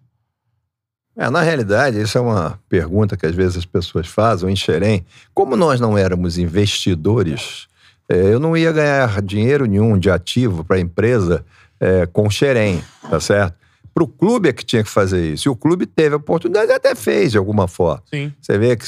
É, 1.23 1.31
na 1.31 1.41
realidade, 1.41 2.01
isso 2.01 2.19
é 2.19 2.21
uma 2.21 2.59
pergunta 2.69 3.17
que 3.17 3.25
às 3.25 3.33
vezes 3.33 3.59
as 3.59 3.65
pessoas 3.65 4.09
fazem, 4.09 4.51
em 4.51 4.57
Xerém. 4.57 5.07
Como 5.33 5.55
nós 5.55 5.79
não 5.79 5.97
éramos 5.97 6.37
investidores, 6.37 7.69
é, 8.09 8.35
eu 8.35 8.41
não 8.41 8.57
ia 8.57 8.73
ganhar 8.73 9.23
dinheiro 9.23 9.65
nenhum 9.67 9.97
de 9.97 10.11
ativo 10.11 10.65
para 10.65 10.79
a 10.79 10.81
empresa 10.81 11.45
é, 11.79 12.07
com 12.07 12.29
Xerém, 12.29 12.83
tá 13.09 13.21
certo? 13.21 13.55
Para 13.95 14.03
o 14.03 14.09
clube 14.09 14.49
é 14.49 14.53
que 14.53 14.65
tinha 14.65 14.83
que 14.83 14.91
fazer 14.91 15.35
isso. 15.35 15.47
E 15.47 15.49
o 15.49 15.55
clube 15.55 15.87
teve 15.87 16.17
a 16.17 16.19
oportunidade 16.19 16.73
e 16.73 16.75
até 16.75 16.93
fez 16.97 17.31
de 17.31 17.39
alguma 17.39 17.69
forma. 17.69 18.03
Sim. 18.11 18.33
Você 18.41 18.59
vê 18.59 18.75
que 18.75 18.85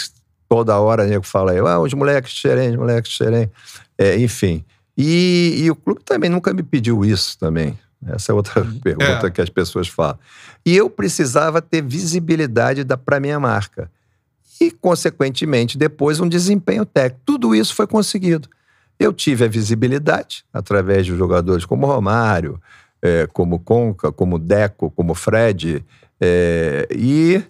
toda 0.48 0.76
hora 0.80 1.04
o 1.04 1.06
nego 1.06 1.24
fala 1.24 1.52
aí, 1.52 1.58
ah, 1.60 1.78
os 1.78 1.94
moleques 1.94 2.32
de 2.32 2.40
Xerém, 2.40 2.70
os 2.70 2.76
moleques 2.76 3.12
de 3.12 3.16
Xerém. 3.16 3.48
É, 3.96 4.18
enfim. 4.18 4.64
E, 4.98 5.62
e 5.62 5.70
o 5.70 5.76
clube 5.76 6.02
também 6.04 6.28
nunca 6.28 6.52
me 6.52 6.64
pediu 6.64 7.04
isso 7.04 7.38
também. 7.38 7.78
Essa 8.06 8.32
é 8.32 8.34
outra 8.34 8.64
pergunta 8.82 9.26
É. 9.26 9.30
que 9.30 9.40
as 9.40 9.48
pessoas 9.48 9.88
falam. 9.88 10.18
E 10.64 10.76
eu 10.76 10.88
precisava 10.90 11.60
ter 11.62 11.82
visibilidade 11.82 12.84
para 13.04 13.18
minha 13.20 13.38
marca. 13.40 13.90
E, 14.60 14.70
consequentemente, 14.70 15.76
depois 15.76 16.20
um 16.20 16.28
desempenho 16.28 16.84
técnico. 16.84 17.20
Tudo 17.24 17.54
isso 17.54 17.74
foi 17.74 17.86
conseguido. 17.86 18.48
Eu 18.98 19.12
tive 19.12 19.44
a 19.44 19.48
visibilidade 19.48 20.44
através 20.52 21.04
de 21.06 21.16
jogadores 21.16 21.64
como 21.64 21.86
Romário, 21.86 22.60
eh, 23.02 23.26
como 23.32 23.58
Conca, 23.58 24.12
como 24.12 24.38
Deco, 24.38 24.90
como 24.92 25.14
Fred, 25.14 25.84
eh, 26.20 26.86
e 26.90 27.42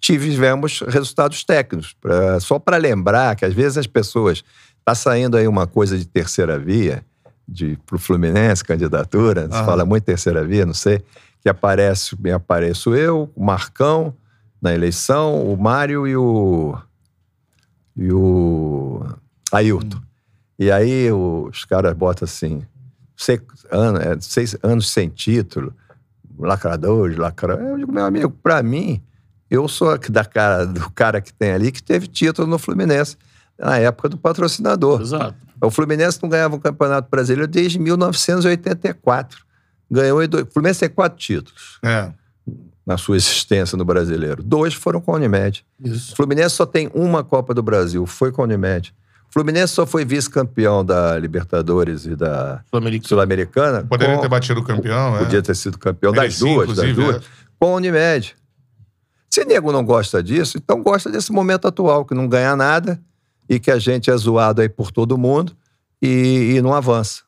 tivemos 0.00 0.80
resultados 0.88 1.44
técnicos. 1.44 1.94
Pra- 2.00 2.40
só 2.40 2.58
para 2.58 2.76
lembrar 2.76 3.36
que 3.36 3.44
às 3.44 3.54
vezes 3.54 3.78
as 3.78 3.86
pessoas. 3.86 4.42
Está 4.80 4.94
saindo 4.94 5.36
aí 5.36 5.46
uma 5.46 5.66
coisa 5.66 5.96
de 5.96 6.06
terceira 6.06 6.58
via, 6.58 7.04
de 7.50 7.76
pro 7.84 7.98
Fluminense, 7.98 8.62
candidatura, 8.64 9.48
se 9.48 9.54
Aham. 9.54 9.66
fala 9.66 9.84
muito 9.84 10.04
terceira 10.04 10.44
via, 10.44 10.64
não 10.64 10.72
sei, 10.72 11.02
que 11.40 11.48
aparece, 11.48 12.16
me 12.20 12.30
apareço 12.30 12.94
eu, 12.94 13.30
o 13.34 13.44
Marcão 13.44 14.14
na 14.62 14.72
eleição, 14.72 15.42
o 15.50 15.56
Mário 15.56 16.06
e 16.06 16.16
o. 16.16 16.78
e 17.96 18.12
o 18.12 19.04
Ailton. 19.50 20.00
E 20.58 20.70
aí 20.70 21.10
os 21.10 21.64
caras 21.64 21.94
botam 21.94 22.26
assim, 22.26 22.62
seis, 23.16 23.40
anos, 23.70 24.00
é, 24.00 24.16
seis 24.20 24.56
anos 24.62 24.90
sem 24.90 25.08
título, 25.08 25.74
lacradores, 26.38 27.16
lacradores. 27.16 27.70
Eu 27.70 27.78
digo, 27.78 27.92
meu 27.92 28.04
amigo, 28.04 28.30
pra 28.30 28.62
mim, 28.62 29.02
eu 29.50 29.66
sou 29.66 29.98
da 30.10 30.24
cara, 30.24 30.66
do 30.66 30.90
cara 30.90 31.20
que 31.20 31.32
tem 31.32 31.52
ali 31.52 31.72
que 31.72 31.82
teve 31.82 32.06
título 32.06 32.46
no 32.46 32.58
Fluminense 32.58 33.16
na 33.58 33.78
época 33.78 34.10
do 34.10 34.18
patrocinador. 34.18 35.00
Exato. 35.00 35.49
O 35.62 35.70
Fluminense 35.70 36.18
não 36.22 36.28
ganhava 36.28 36.56
um 36.56 36.58
campeonato 36.58 37.08
brasileiro 37.10 37.46
desde 37.50 37.78
1984. 37.78 39.38
Ganhou 39.90 40.22
em 40.22 40.28
dois. 40.28 40.44
O 40.44 40.50
Fluminense 40.52 40.80
tem 40.80 40.88
quatro 40.88 41.18
títulos 41.18 41.78
É. 41.82 42.10
na 42.86 42.96
sua 42.96 43.16
existência 43.16 43.76
no 43.76 43.84
brasileiro. 43.84 44.42
Dois 44.42 44.72
foram 44.74 45.00
com 45.00 45.12
a 45.12 45.16
Unimed. 45.16 45.64
O 45.82 45.88
Isso. 45.88 46.14
Fluminense 46.16 46.54
só 46.54 46.64
tem 46.64 46.90
uma 46.94 47.22
Copa 47.24 47.52
do 47.52 47.62
Brasil, 47.62 48.06
foi 48.06 48.30
com 48.32 48.40
a 48.42 48.44
Unimed. 48.44 48.94
O 49.28 49.32
Fluminense 49.32 49.72
só 49.74 49.86
foi 49.86 50.04
vice-campeão 50.04 50.84
da 50.84 51.16
Libertadores 51.18 52.04
e 52.04 52.16
da. 52.16 52.64
Sul-Americana. 53.04 53.84
Poderia 53.88 54.16
com- 54.16 54.22
ter 54.22 54.28
batido 54.28 54.60
o 54.60 54.64
campeão, 54.64 55.16
é. 55.16 55.18
Podia 55.20 55.42
ter 55.42 55.54
sido 55.54 55.78
campeão 55.78 56.12
das 56.12 56.38
duas, 56.38 56.74
das 56.74 56.94
duas, 56.94 57.16
é. 57.16 57.20
com 57.58 57.72
a 57.74 57.76
Unimed. 57.76 58.34
Se 59.28 59.44
nego 59.44 59.70
não 59.70 59.84
gosta 59.84 60.20
disso, 60.22 60.58
então 60.58 60.82
gosta 60.82 61.08
desse 61.10 61.30
momento 61.30 61.68
atual, 61.68 62.04
que 62.04 62.14
não 62.14 62.26
ganha 62.26 62.56
nada 62.56 63.00
e 63.50 63.58
que 63.58 63.68
a 63.68 63.80
gente 63.80 64.08
é 64.08 64.16
zoado 64.16 64.62
aí 64.62 64.68
por 64.68 64.92
todo 64.92 65.18
mundo 65.18 65.56
e, 66.00 66.54
e 66.54 66.62
não 66.62 66.72
avança. 66.72 67.22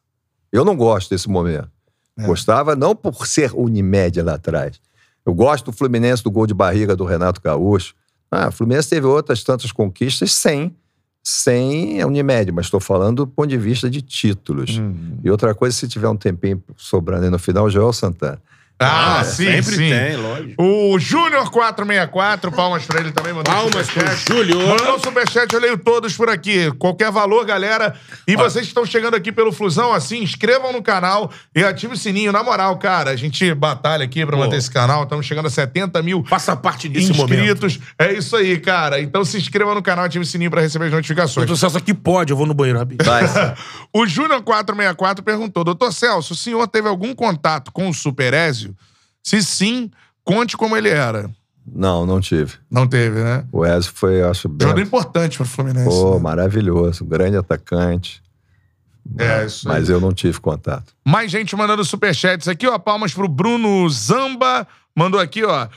Eu 0.53 0.65
não 0.65 0.77
gosto 0.77 1.11
desse 1.11 1.28
momento. 1.28 1.69
É. 2.16 2.24
Gostava 2.24 2.77
não 2.77 2.94
por 2.94 3.27
ser 3.27 3.53
Unimed 3.53 4.23
lá 4.23 4.35
atrás. 4.35 4.81
Eu 5.27 5.35
gosto 5.35 5.66
do 5.66 5.73
Fluminense, 5.73 6.23
do 6.23 6.31
gol 6.31 6.47
de 6.47 6.55
barriga 6.55 6.94
do 6.94 7.05
Renato 7.05 7.40
Gaúcho. 7.43 7.94
Ah, 8.31 8.49
o 8.49 8.53
Fluminense 8.53 8.89
teve 8.89 9.05
outras 9.05 9.43
tantas 9.43 9.73
conquistas 9.73 10.32
sem, 10.32 10.77
sem 11.24 12.01
a 12.01 12.07
Unimed, 12.07 12.53
mas 12.53 12.66
estou 12.66 12.81
falando 12.81 13.24
do 13.24 13.27
ponto 13.27 13.49
de 13.49 13.59
vista 13.59 13.90
de 13.90 14.01
títulos. 14.01 14.78
Hum. 14.78 15.19
E 15.24 15.31
outra 15.31 15.53
coisa, 15.55 15.77
se 15.77 15.89
tiver 15.89 16.09
um 16.09 16.16
tempinho 16.16 16.62
sobrando 16.77 17.24
aí 17.24 17.31
no 17.31 17.39
final, 17.39 17.69
Joel 17.69 17.93
Santana. 17.93 18.40
Ah, 18.84 19.24
sim, 19.24 19.44
Sempre 19.46 19.76
sim. 19.76 19.90
tem, 19.90 20.16
lógico. 20.16 20.62
O 20.62 20.98
Júnior 20.98 21.50
464, 21.50 22.52
palmas 22.52 22.84
pra 22.84 23.00
ele 23.00 23.12
também, 23.12 23.32
mandou 23.32 23.52
Palmas 23.52 23.86
superchat. 23.86 24.24
pro 24.24 24.36
Júlio. 24.36 24.66
Mandou 24.68 24.96
um 24.96 24.98
superchat, 24.98 25.52
eu 25.54 25.60
leio 25.60 25.78
todos 25.78 26.16
por 26.16 26.28
aqui. 26.28 26.70
Qualquer 26.78 27.10
valor, 27.10 27.44
galera. 27.44 27.94
E 28.26 28.36
vocês 28.36 28.64
que 28.64 28.68
estão 28.70 28.84
chegando 28.84 29.14
aqui 29.14 29.30
pelo 29.32 29.52
Flusão, 29.52 29.92
assim, 29.92 30.22
inscrevam 30.22 30.72
no 30.72 30.82
canal 30.82 31.30
e 31.54 31.62
ative 31.64 31.94
o 31.94 31.96
sininho. 31.96 32.32
Na 32.32 32.42
moral, 32.42 32.76
cara, 32.78 33.10
a 33.10 33.16
gente 33.16 33.52
batalha 33.54 34.04
aqui 34.04 34.24
pra 34.26 34.36
Pô. 34.36 34.44
manter 34.44 34.56
esse 34.56 34.70
canal. 34.70 35.04
Estamos 35.04 35.26
chegando 35.26 35.46
a 35.46 35.50
70 35.50 36.02
mil 36.02 36.24
Faça 36.28 36.54
parte 36.56 36.88
desse 36.88 37.12
momento. 37.12 37.34
inscritos. 37.66 37.78
É 37.98 38.12
isso 38.12 38.36
aí, 38.36 38.59
cara. 38.59 39.00
Então 39.00 39.24
se 39.24 39.36
inscreva 39.38 39.74
no 39.74 39.82
canal, 39.82 40.04
ative 40.04 40.22
o 40.24 40.26
sininho 40.26 40.50
pra 40.50 40.60
receber 40.60 40.86
as 40.86 40.92
notificações. 40.92 41.46
Doutor 41.46 41.59
Celso, 41.60 41.78
aqui 41.78 41.92
pode, 41.94 42.30
eu 42.32 42.36
vou 42.36 42.46
no 42.46 42.54
banheiro 42.54 42.78
rapidinho. 42.78 43.09
Vai. 43.09 43.22
O 43.94 44.06
Júnior 44.06 44.40
464 44.42 45.22
perguntou: 45.22 45.62
Doutor 45.64 45.92
Celso, 45.92 46.32
o 46.32 46.36
senhor 46.36 46.66
teve 46.66 46.88
algum 46.88 47.14
contato 47.14 47.70
com 47.72 47.88
o 47.90 47.94
Superézio? 47.94 48.72
Se 49.23 49.43
sim, 49.43 49.90
conte 50.24 50.57
como 50.57 50.77
ele 50.77 50.89
era. 50.89 51.31
Não, 51.66 52.05
não 52.05 52.20
tive. 52.20 52.55
Não 52.70 52.86
teve, 52.86 53.23
né? 53.23 53.47
O 53.53 53.65
Ezio 53.65 53.93
foi, 53.94 54.20
eu 54.20 54.31
acho, 54.31 54.49
bem. 54.49 54.66
Jogador 54.66 54.82
importante 54.82 55.36
pro 55.36 55.47
Fluminense. 55.47 55.89
Pô, 55.89 56.15
né? 56.15 56.20
maravilhoso. 56.20 57.05
Um 57.05 57.07
grande 57.07 57.36
atacante. 57.36 58.23
É, 59.19 59.47
isso 59.47 59.69
aí. 59.69 59.74
Mas 59.74 59.89
eu 59.89 60.01
não 60.01 60.12
tive 60.12 60.40
contato. 60.40 60.93
Mais 61.05 61.31
gente 61.31 61.55
mandando 61.55 61.85
superchats 61.85 62.49
aqui, 62.49 62.66
ó. 62.66 62.78
Palmas 62.78 63.15
pro 63.15 63.28
Bruno 63.28 63.89
Zamba. 63.89 64.66
Mandou 64.94 65.20
aqui, 65.20 65.44
ó. 65.44 65.69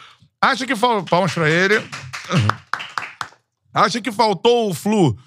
Acha 0.41 0.65
que 0.65 0.75
faltou. 0.75 1.05
Palmas 1.05 1.33
pra 1.33 1.49
ele. 1.49 1.81
Acha 3.73 4.01
que 4.01 4.11
faltou 4.11 4.69
o 4.69 4.73
Flu. 4.73 5.17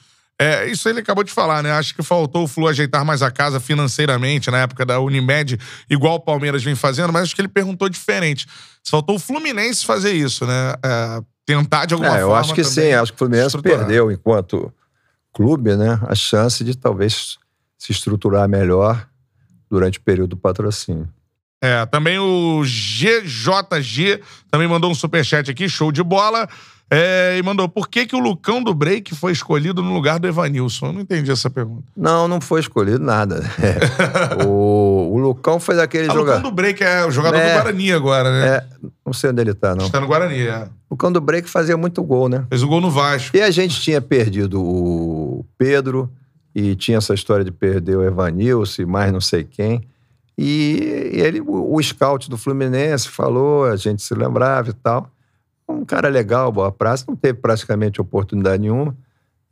É, 0.41 0.67
isso 0.71 0.89
ele 0.89 1.01
acabou 1.01 1.25
de 1.25 1.33
falar, 1.33 1.63
né? 1.65 1.73
Acho 1.73 1.93
que 1.95 2.03
faltou 2.03 2.45
o 2.45 2.49
Flu 2.49 2.69
ajeitar 2.69 3.05
mais 3.05 3.23
a 3.23 3.31
casa 3.31 3.59
financeiramente 3.59 4.51
na 4.53 4.59
época 4.59 4.87
da 4.87 5.01
Unimed, 5.01 5.59
igual 5.91 6.15
o 6.15 6.21
Palmeiras 6.21 6.63
vem 6.63 6.77
fazendo, 6.77 7.13
mas 7.13 7.25
acho 7.25 7.35
que 7.35 7.41
ele 7.41 7.49
perguntou 7.49 7.89
diferente. 7.89 8.47
Se 8.83 8.91
faltou 8.91 9.17
o 9.17 9.19
Fluminense 9.19 9.85
fazer 9.85 10.13
isso, 10.13 10.47
né? 10.47 10.75
É, 10.85 11.21
tentar 11.45 11.87
de 11.87 11.95
alguma 11.95 12.17
É, 12.17 12.23
eu 12.23 12.27
forma. 12.29 12.41
acho 12.41 12.55
que 12.55 12.63
sim. 12.63 12.93
Acho 12.93 13.13
que 13.13 13.17
o 13.17 13.19
Fluminense 13.19 13.61
perdeu, 13.61 14.13
enquanto 14.13 14.73
clube, 15.35 15.75
né, 15.77 15.99
a 16.07 16.15
chance 16.15 16.63
de 16.65 16.77
talvez 16.77 17.37
se 17.77 17.93
estruturar 17.93 18.49
melhor 18.49 19.07
durante 19.71 19.99
o 19.99 20.03
período 20.03 20.31
do 20.31 20.37
patrocínio. 20.37 21.09
É, 21.61 21.85
também 21.87 22.19
o 22.19 22.63
GJG 22.65 24.21
também 24.51 24.69
mandou 24.69 24.91
um 24.91 24.95
superchat 24.95 25.51
aqui, 25.51 25.69
show 25.69 25.91
de 25.91 26.03
bola. 26.03 26.49
É, 26.91 27.37
e 27.39 27.43
mandou, 27.43 27.69
por 27.69 27.87
que, 27.89 28.07
que 28.07 28.17
o 28.17 28.19
Lucão 28.19 28.63
do 28.63 28.73
Break 28.73 29.15
foi 29.15 29.33
escolhido 29.33 29.83
no 29.83 29.93
lugar 29.93 30.19
do 30.19 30.27
Evanilson? 30.27 30.87
Eu 30.87 30.93
não 30.95 31.01
entendi 31.03 31.31
essa 31.31 31.51
pergunta. 31.51 31.85
Não, 31.97 32.27
não 32.27 32.41
foi 32.41 32.61
escolhido 32.61 32.99
nada. 32.99 33.41
né? 33.41 33.49
o, 34.47 35.11
o 35.13 35.19
Lucão 35.19 35.61
foi 35.61 35.77
daquele 35.77 36.09
Ah, 36.09 36.13
o 36.13 36.17
Lucão 36.17 36.27
jogador. 36.37 36.49
do 36.49 36.55
Break 36.55 36.83
é 36.83 37.05
o 37.05 37.11
jogador 37.11 37.37
É. 37.39 37.49
do 37.51 37.55
Guarani 37.63 37.93
agora, 37.93 38.31
né? 38.33 38.47
É, 38.49 38.65
não 39.05 39.13
sei 39.13 39.31
onde 39.31 39.41
ele 39.43 39.53
tá, 39.55 39.75
não. 39.75 39.85
Está 39.87 40.01
no 40.01 40.07
Guarani, 40.07 40.41
é. 40.47 40.63
O 40.89 40.95
Lucão 40.95 41.13
do 41.13 41.21
Break 41.21 41.49
fazia 41.51 41.77
muito 41.77 42.03
gol, 42.03 42.29
né? 42.29 42.47
Fez 42.49 42.63
o 42.63 42.69
gol 42.69 42.81
no 42.81 42.91
Vasco. 42.91 43.37
E 43.37 43.43
a 43.43 43.51
gente 43.51 43.79
tinha 43.81 44.01
perdido 44.01 44.59
o 44.63 45.45
Pedro, 45.59 46.11
e 46.55 46.75
tinha 46.75 46.97
essa 46.99 47.13
história 47.13 47.45
de 47.45 47.53
perder 47.53 47.97
o 47.99 48.03
Evanilson 48.03 48.83
e 48.83 48.87
mais 48.87 49.13
não 49.13 49.21
sei 49.21 49.45
quem. 49.45 49.83
E 50.37 51.11
ele, 51.13 51.41
o, 51.41 51.75
o 51.75 51.83
scout 51.83 52.31
do 52.31 52.39
Fluminense 52.39 53.09
falou, 53.09 53.67
a 53.67 53.77
gente 53.77 54.03
se 54.03 54.15
lembrava 54.15 54.71
e 54.71 54.73
tal. 54.73 55.11
Um 55.69 55.85
cara 55.85 56.09
legal, 56.09 56.51
boa 56.51 56.73
praça, 56.73 57.05
não 57.07 57.15
teve 57.15 57.39
praticamente 57.39 58.01
oportunidade 58.01 58.63
nenhuma. 58.63 58.97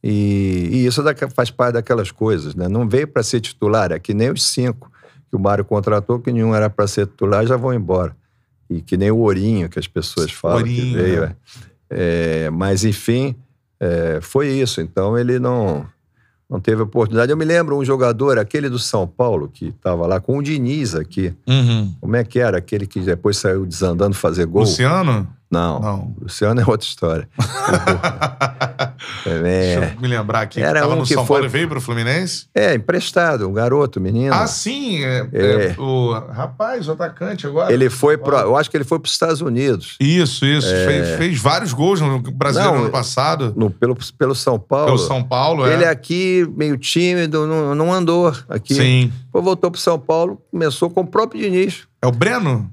E, 0.02 0.68
e 0.70 0.86
isso 0.86 1.02
faz 1.34 1.51
parte 1.51 1.74
daquelas 1.74 2.10
coisas, 2.10 2.55
né? 2.55 2.68
Não 2.68 2.88
veio 2.88 3.09
para 3.09 3.22
ser 3.22 3.40
titular, 3.40 3.93
é 3.93 3.98
que 3.98 4.14
nem 4.14 4.30
os 4.30 4.44
cinco 4.44 4.90
que 5.28 5.36
o 5.36 5.38
Mário 5.38 5.64
contratou, 5.64 6.20
que 6.20 6.32
nenhum 6.32 6.55
era 6.55 6.70
para 6.70 6.86
ser 6.86 7.06
titular, 7.06 7.47
já 7.47 7.56
vão 7.56 7.74
embora. 7.74 8.16
E 8.70 8.80
que 8.80 8.97
nem 8.97 9.10
o 9.10 9.18
Ourinho, 9.18 9.68
que 9.68 9.78
as 9.78 9.86
pessoas 9.86 10.30
falam 10.30 10.62
que 10.62 10.70
Ourinho, 10.70 10.94
veio. 10.97 11.20
né? 11.22 11.36
É, 11.90 12.51
mas, 12.51 12.84
enfim, 12.84 13.34
é, 13.78 14.18
foi 14.20 14.48
isso. 14.48 14.80
Então, 14.80 15.16
ele 15.18 15.38
não. 15.38 15.86
não 16.48 16.60
teve 16.60 16.82
oportunidade. 16.82 17.30
Eu 17.30 17.36
me 17.36 17.44
lembro 17.44 17.76
um 17.76 17.84
jogador, 17.84 18.38
aquele 18.38 18.68
do 18.68 18.78
São 18.78 19.06
Paulo, 19.06 19.48
que 19.52 19.68
estava 19.68 20.06
lá 20.06 20.20
com 20.20 20.38
o 20.38 20.43
Diniz 20.43 20.94
aqui. 20.94 21.34
Uhum. 21.48 21.94
Como 22.01 22.16
é 22.16 22.24
que 22.24 22.38
era? 22.38 22.59
Aquele 22.59 22.86
que 22.86 23.01
depois 23.01 23.36
saiu 23.36 23.66
desandando 23.66 24.14
fazer 24.14 24.47
gol. 24.47 24.62
Luciano? 24.62 25.28
Não. 25.51 25.81
Não. 25.81 26.14
Luciano 26.20 26.60
é 26.60 26.64
outra 26.66 26.86
história. 26.86 27.28
Deixa 29.24 29.47
é, 29.47 29.93
eu 29.94 30.01
me 30.01 30.09
lembrar 30.09 30.40
aqui. 30.43 30.60
Era 30.60 30.74
que 30.74 30.81
tava 30.81 30.94
um 30.94 30.98
no 30.98 31.02
que 31.05 31.14
São 31.14 31.24
foi- 31.27 31.36
Paulo 31.36 31.47
e 31.47 31.48
veio 31.48 31.68
pro 31.68 31.81
Fluminense? 31.81 32.47
é, 32.55 32.74
emprestado, 32.74 33.48
um 33.48 33.52
garoto, 33.52 34.01
menino. 34.01 34.35
Ah, 34.35 34.47
sim. 34.47 35.05
É, 35.05 35.28
É. 35.32 35.66
é 35.68 35.81
o 35.81 36.12
rapaz, 36.12 36.89
o 36.89 36.93
atacante 36.93 37.47
agora. 37.47 37.73
ele 37.73 37.89
foi 37.90 38.16
pro, 38.18 38.36
eu 38.36 38.56
acho 38.56 38.70
que 38.70 38.77
ele 38.77 38.85
foi 38.85 38.98
para 38.98 39.06
os 39.06 39.12
Estados 39.12 39.40
Unidos. 39.40 39.97
Isso, 40.01 40.44
isso. 40.44 40.68
Fez, 40.68 41.16
fez 41.16 41.39
vários 41.40 41.73
gols 41.73 42.01
no 42.01 42.18
Brasileiro 42.20 42.74
Não, 42.74 42.82
ano 42.82 42.90
passado. 42.90 43.52
No, 43.56 43.70
pelo, 43.70 43.97
pelo 44.18 44.35
São 44.35 44.59
Paulo. 44.59 44.86
Pelo 44.86 44.98
São 44.98 45.23
Paulo, 45.23 45.66
é. 45.66 45.74
Ele 45.74 45.85
aqui, 45.85 46.47
meio 46.56 46.77
tímido, 46.77 47.47
não, 47.47 47.74
não 47.74 47.93
andou 47.93 48.32
aqui. 48.48 48.74
Sim. 48.74 49.12
Depois 49.27 49.44
voltou 49.44 49.70
pro 49.70 49.81
São 49.81 49.98
Paulo, 49.98 50.40
começou 50.51 50.90
com 50.90 51.02
o 51.02 51.06
próprio 51.06 51.40
Diniz. 51.40 51.86
É 52.02 52.06
o 52.06 52.12
Breno? 52.12 52.70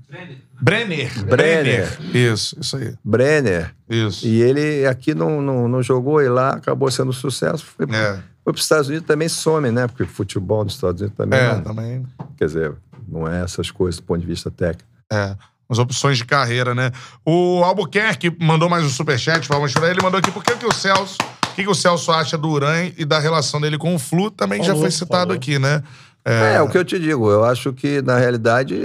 Brenner. 0.62 1.26
Brenner. 1.26 2.00
Isso, 2.14 2.56
isso 2.60 2.78
aí. 2.78 2.94
Brenner. 3.04 3.74
Isso. 3.90 4.26
E 4.26 4.42
ele 4.42 4.86
aqui 4.86 5.14
não, 5.14 5.42
não, 5.42 5.68
não 5.68 5.84
jogou 5.84 6.22
e 6.22 6.30
lá 6.30 6.52
acabou 6.54 6.90
sendo 6.90 7.10
um 7.10 7.14
sucesso. 7.14 7.66
Foi, 7.66 7.86
É. 7.94 8.14
foi 8.44 8.54
para 8.54 8.56
os 8.56 8.62
Estados 8.62 8.88
Unidos 8.88 9.06
também 9.08 9.28
some, 9.28 9.72
né? 9.72 9.88
Porque 9.88 10.06
futebol 10.06 10.64
nos 10.64 10.76
Estados 10.76 11.02
Unidos 11.02 11.18
também. 11.18 11.40
É, 11.40 11.54
não- 11.56 11.62
também. 11.62 12.06
Quer 12.38 12.46
dizer, 12.46 12.74
não 13.08 13.28
é 13.28 13.44
essas 13.44 13.70
coisas 13.72 14.00
do 14.00 14.04
ponto 14.04 14.22
de 14.22 14.28
vista 14.28 14.50
técnico. 14.50 14.88
É. 15.12 15.36
As 15.70 15.80
opções 15.80 16.18
de 16.18 16.26
carreira, 16.26 16.76
né? 16.76 16.92
O 17.26 17.64
Albuquerque 17.64 18.36
mandou 18.40 18.70
mais 18.70 18.84
um 18.84 18.90
superchat, 18.90 19.48
vamos 19.48 19.72
chorar. 19.72 19.90
Ele 19.90 20.02
mandou 20.04 20.20
aqui, 20.20 20.32
por 20.32 20.44
que, 20.44 20.56
que 20.56 20.66
o 20.66 20.72
Celso. 20.74 21.18
O 21.52 21.56
que, 21.56 21.64
que 21.64 21.70
o 21.70 21.76
Celso 21.76 22.12
acha 22.12 22.38
do 22.38 22.50
Uran 22.50 22.92
e 22.98 23.06
da 23.06 23.20
relação 23.20 23.60
dele 23.62 23.78
com 23.78 23.94
o 23.96 24.00
Flu? 24.00 24.30
Também 24.32 24.64
já 24.64 24.76
foi 24.76 24.92
citado 24.92 25.22
falou. 25.22 25.36
aqui, 25.36 25.58
né? 25.60 25.82
É, 26.26 26.62
o 26.62 26.70
que 26.70 26.78
eu 26.78 26.86
te 26.86 26.98
digo. 27.00 27.30
Eu 27.30 27.44
acho 27.44 27.74
que, 27.74 28.02
na 28.02 28.18
realidade, 28.18 28.76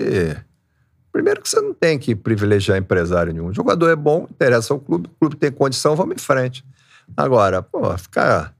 primeiro 1.18 1.42
que 1.42 1.48
você 1.48 1.60
não 1.60 1.74
tem 1.74 1.98
que 1.98 2.14
privilegiar 2.14 2.78
empresário 2.78 3.32
nenhum. 3.32 3.48
O 3.48 3.52
jogador 3.52 3.88
é 3.90 3.96
bom, 3.96 4.28
interessa 4.30 4.72
ao 4.72 4.78
clube, 4.78 5.08
o 5.08 5.18
clube 5.18 5.34
tem 5.34 5.50
condição, 5.50 5.96
vamos 5.96 6.14
em 6.14 6.18
frente. 6.20 6.64
Agora, 7.16 7.60
pô, 7.60 7.96
ficar. 7.98 8.54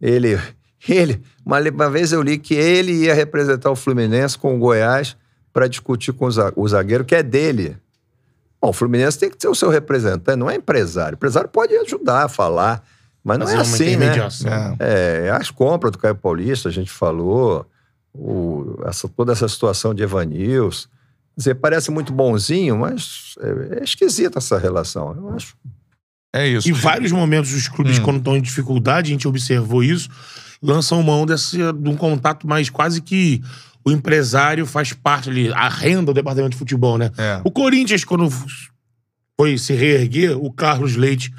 Ele. 0.00 0.38
Ele. 0.88 1.20
Uma, 1.44 1.58
uma 1.60 1.90
vez 1.90 2.12
eu 2.12 2.22
li 2.22 2.36
que 2.38 2.54
ele 2.54 2.92
ia 2.92 3.14
representar 3.14 3.70
o 3.70 3.74
Fluminense 3.74 4.36
com 4.38 4.54
o 4.54 4.58
Goiás 4.58 5.16
para 5.52 5.66
discutir 5.66 6.12
com 6.12 6.26
o 6.26 6.30
za- 6.30 6.52
o 6.54 6.68
zagueiro, 6.68 7.04
que 7.06 7.14
é 7.14 7.22
dele. 7.22 7.76
Bom, 8.60 8.68
o 8.68 8.72
Fluminense 8.72 9.18
tem 9.18 9.30
que 9.30 9.36
ser 9.40 9.48
o 9.48 9.54
seu 9.54 9.70
representante, 9.70 10.38
não 10.38 10.48
é 10.50 10.54
empresário. 10.56 11.14
O 11.14 11.16
empresário 11.16 11.48
pode 11.48 11.74
ajudar 11.78 12.24
a 12.24 12.28
falar, 12.28 12.84
mas 13.24 13.38
não 13.38 13.46
Fazer 13.46 13.58
é 13.58 13.60
assim, 13.62 13.96
né? 13.96 14.06
É. 14.78 15.26
É, 15.26 15.30
as 15.30 15.50
compras 15.50 15.90
do 15.90 15.98
Caio 15.98 16.14
Paulista, 16.14 16.68
a 16.68 16.72
gente 16.72 16.90
falou, 16.92 17.64
o- 18.14 18.76
essa, 18.84 19.08
toda 19.08 19.32
essa 19.32 19.48
situação 19.48 19.92
de 19.94 20.02
Evanils. 20.02 20.86
Quer 21.34 21.40
dizer, 21.40 21.54
parece 21.56 21.90
muito 21.90 22.12
bonzinho, 22.12 22.78
mas 22.78 23.34
é, 23.40 23.80
é 23.80 23.84
esquisita 23.84 24.38
essa 24.38 24.58
relação. 24.58 25.14
Eu 25.16 25.30
acho. 25.34 25.56
É 26.34 26.46
isso. 26.48 26.68
Em 26.68 26.72
vários 26.72 27.12
momentos, 27.12 27.52
os 27.52 27.68
clubes, 27.68 27.98
Hum. 27.98 28.02
quando 28.02 28.18
estão 28.18 28.36
em 28.36 28.42
dificuldade, 28.42 29.08
a 29.10 29.12
gente 29.12 29.26
observou 29.28 29.82
isso, 29.82 30.08
lançam 30.62 31.02
mão 31.02 31.24
desse, 31.26 31.56
de 31.58 31.88
um 31.88 31.96
contato 31.96 32.46
mais 32.46 32.70
quase 32.70 33.00
que 33.00 33.40
o 33.84 33.90
empresário 33.90 34.64
faz 34.64 34.92
parte 34.92 35.28
ali, 35.28 35.52
arrenda 35.52 36.10
o 36.10 36.14
departamento 36.14 36.52
de 36.52 36.56
futebol, 36.56 36.96
né? 36.98 37.10
É. 37.18 37.40
O 37.44 37.50
Corinthians, 37.50 38.04
quando 38.04 38.28
foi 39.38 39.58
se 39.58 39.74
reerguer, 39.74 40.36
o 40.36 40.50
Carlos 40.52 40.96
Leite 40.96 41.32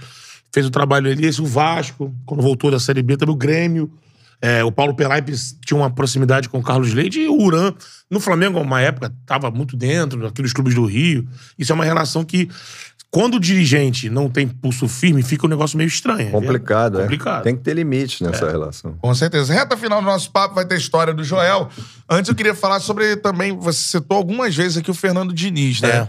fez 0.54 0.66
o 0.66 0.70
trabalho 0.70 1.12
ali, 1.12 1.26
esse, 1.26 1.42
o 1.42 1.46
Vasco, 1.46 2.14
quando 2.26 2.42
voltou 2.42 2.70
da 2.70 2.80
Série 2.80 3.02
B, 3.02 3.18
também 3.18 3.34
o 3.34 3.38
Grêmio. 3.38 3.92
É, 4.46 4.64
o 4.64 4.72
Paulo 4.72 4.94
Pelaipes 4.96 5.58
tinha 5.66 5.76
uma 5.76 5.90
proximidade 5.90 6.48
com 6.48 6.60
o 6.60 6.64
Carlos 6.64 6.94
Leite 6.94 7.20
e 7.20 7.28
o 7.28 7.34
Uran, 7.42 7.74
no 8.12 8.20
Flamengo, 8.20 8.60
uma 8.60 8.80
época, 8.80 9.12
estava 9.22 9.50
muito 9.50 9.76
dentro 9.76 10.22
daqueles 10.22 10.54
clubes 10.54 10.76
do 10.76 10.86
Rio. 10.86 11.28
Isso 11.58 11.72
é 11.72 11.76
uma 11.76 11.84
relação 11.84 12.24
que, 12.24 12.48
quando 13.10 13.38
o 13.38 13.40
dirigente 13.40 14.08
não 14.08 14.30
tem 14.30 14.48
pulso 14.48 14.88
firme, 14.88 15.24
fica 15.24 15.48
um 15.48 15.50
negócio 15.50 15.76
meio 15.80 15.88
estranho. 15.88 16.30
Complicado, 16.30 16.98
é. 16.98 17.00
é. 17.00 17.04
Complicado. 17.06 17.42
Tem 17.42 17.56
que 17.56 17.64
ter 17.64 17.74
limite 17.74 18.24
nessa 18.24 18.48
relação. 18.48 18.96
Com 19.02 19.16
certeza. 19.16 19.52
Reta 19.52 19.76
final 19.76 20.00
do 20.00 20.06
nosso 20.06 20.30
papo 20.32 20.54
vai 20.54 20.64
ter 20.64 20.76
a 20.76 20.78
história 20.78 21.12
do 21.12 21.24
Joel. 21.24 21.68
Antes 22.08 22.30
eu 22.30 22.36
queria 22.36 22.54
falar 22.54 22.80
sobre 22.82 23.16
também, 23.16 23.58
você 23.58 23.80
citou 23.80 24.16
algumas 24.16 24.56
vezes 24.56 24.78
aqui 24.78 24.92
o 24.92 24.94
Fernando 24.94 25.34
Diniz, 25.34 25.82
né? 25.82 25.90
É. 25.90 26.08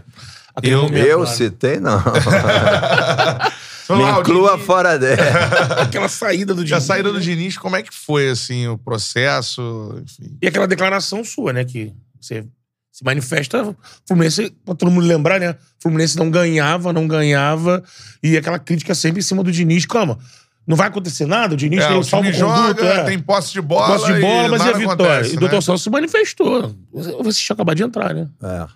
Aquele 0.55 0.75
Eu- 0.75 0.83
momento 0.83 1.07
Eu 1.07 1.21
lá, 1.21 1.27
citei, 1.27 1.81
não. 1.81 2.03
Vamos 3.89 4.05
Me 4.05 4.11
lá, 4.11 4.21
inclua 4.21 4.51
Diniz- 4.53 4.67
fora 4.67 4.99
dela. 4.99 5.83
Aquela 5.83 6.09
saída 6.09 6.55
do 6.55 6.63
A 6.63 6.65
Diniz. 6.65 6.83
saída 6.85 7.11
do 7.13 7.19
né? 7.19 7.25
Diniz, 7.25 7.57
como 7.59 7.77
é 7.77 7.83
que 7.83 7.95
foi, 7.95 8.29
assim, 8.31 8.67
o 8.69 8.77
processo? 8.77 9.95
Enfim. 10.03 10.37
E 10.43 10.47
aquela 10.47 10.67
declaração 10.67 11.23
sua, 11.25 11.53
né? 11.53 11.65
Que 11.65 11.93
você 12.21 12.45
se 12.93 13.05
manifesta. 13.05 13.63
O 13.69 13.77
Fluminense, 14.09 14.51
pra 14.65 14.75
todo 14.75 14.91
mundo 14.91 15.07
lembrar, 15.07 15.39
né? 15.39 15.51
O 15.53 15.83
Fluminense 15.83 16.17
não 16.17 16.31
ganhava, 16.31 16.93
não 16.93 17.07
ganhava. 17.07 17.83
E 18.23 18.37
aquela 18.37 18.59
crítica 18.59 18.95
sempre 18.95 19.21
em 19.21 19.23
cima 19.23 19.45
do 19.45 19.53
Diniz. 19.53 19.85
Calma, 19.87 20.19
não 20.67 20.77
vai 20.77 20.89
acontecer 20.89 21.27
nada? 21.27 21.55
O 21.55 21.57
Diniz 21.57 21.85
É, 21.85 21.89
tem 21.89 21.99
o 21.99 22.03
salvo 22.03 22.31
time 22.31 22.41
conduto. 22.43 22.81
joga, 22.81 22.85
é. 22.89 23.05
tem 23.05 23.19
posse 23.21 23.53
de 23.53 23.61
bola. 23.61 23.99
Posse 23.99 24.13
de 24.15 24.21
bola, 24.21 24.49
mas 24.49 24.61
e 24.61 24.63
a 24.63 24.67
nada 24.67 24.79
vitória? 24.79 25.05
acontece, 25.13 25.35
e 25.35 25.37
o 25.37 25.41
doutor 25.41 25.57
né? 25.57 25.61
Celso 25.61 25.85
se 25.85 25.91
manifestou. 25.91 26.75
Você 26.93 27.13
você 27.23 27.39
tinha 27.41 27.55
acabado 27.55 27.77
de 27.77 27.83
entrar, 27.85 28.13
né? 28.15 28.29
É. 28.43 28.67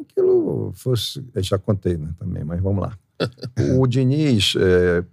Aquilo 0.00 0.72
fosse. 0.74 1.24
Eu 1.34 1.42
já 1.42 1.58
contei, 1.58 1.96
né, 1.96 2.10
também, 2.18 2.44
mas 2.44 2.60
vamos 2.60 2.82
lá. 2.82 2.92
O 3.78 3.86
Diniz, 3.86 4.54
é, 4.58 5.04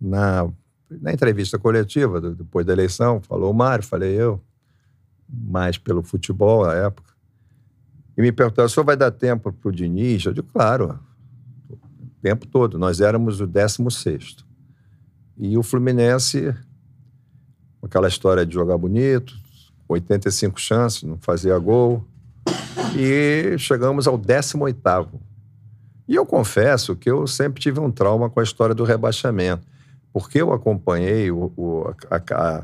na, 0.00 0.48
na 0.90 1.12
entrevista 1.12 1.58
coletiva, 1.58 2.20
do- 2.20 2.34
depois 2.34 2.64
da 2.64 2.72
eleição, 2.72 3.20
falou 3.20 3.50
o 3.50 3.54
Mário, 3.54 3.84
falei 3.84 4.14
eu, 4.14 4.40
mais 5.28 5.76
pelo 5.76 6.02
futebol 6.02 6.66
na 6.66 6.74
época. 6.74 7.12
E 8.16 8.22
me 8.22 8.32
perguntaram: 8.32 8.66
o 8.66 8.70
senhor 8.70 8.84
vai 8.84 8.96
dar 8.96 9.10
tempo 9.10 9.52
para 9.52 9.68
o 9.68 9.72
Diniz? 9.72 10.24
Eu 10.24 10.32
digo, 10.32 10.48
claro, 10.52 10.98
o 11.68 11.76
tempo 12.22 12.46
todo. 12.46 12.78
Nós 12.78 13.00
éramos 13.00 13.40
o 13.40 13.46
16. 13.46 14.36
E 15.36 15.56
o 15.56 15.62
Fluminense, 15.62 16.52
aquela 17.82 18.08
história 18.08 18.44
de 18.44 18.54
jogar 18.54 18.76
bonito, 18.76 19.34
85 19.88 20.58
chances, 20.60 21.02
não 21.04 21.16
fazia 21.18 21.56
gol 21.58 22.04
e 22.96 23.56
chegamos 23.58 24.06
ao 24.08 24.18
18º. 24.18 25.08
E 26.08 26.14
eu 26.14 26.24
confesso 26.24 26.96
que 26.96 27.10
eu 27.10 27.26
sempre 27.26 27.60
tive 27.60 27.78
um 27.78 27.90
trauma 27.90 28.30
com 28.30 28.40
a 28.40 28.42
história 28.42 28.74
do 28.74 28.82
rebaixamento, 28.82 29.66
porque 30.12 30.40
eu 30.40 30.52
acompanhei 30.52 31.30
o, 31.30 31.52
o- 31.56 31.94
a, 32.10 32.16
a, 32.34 32.62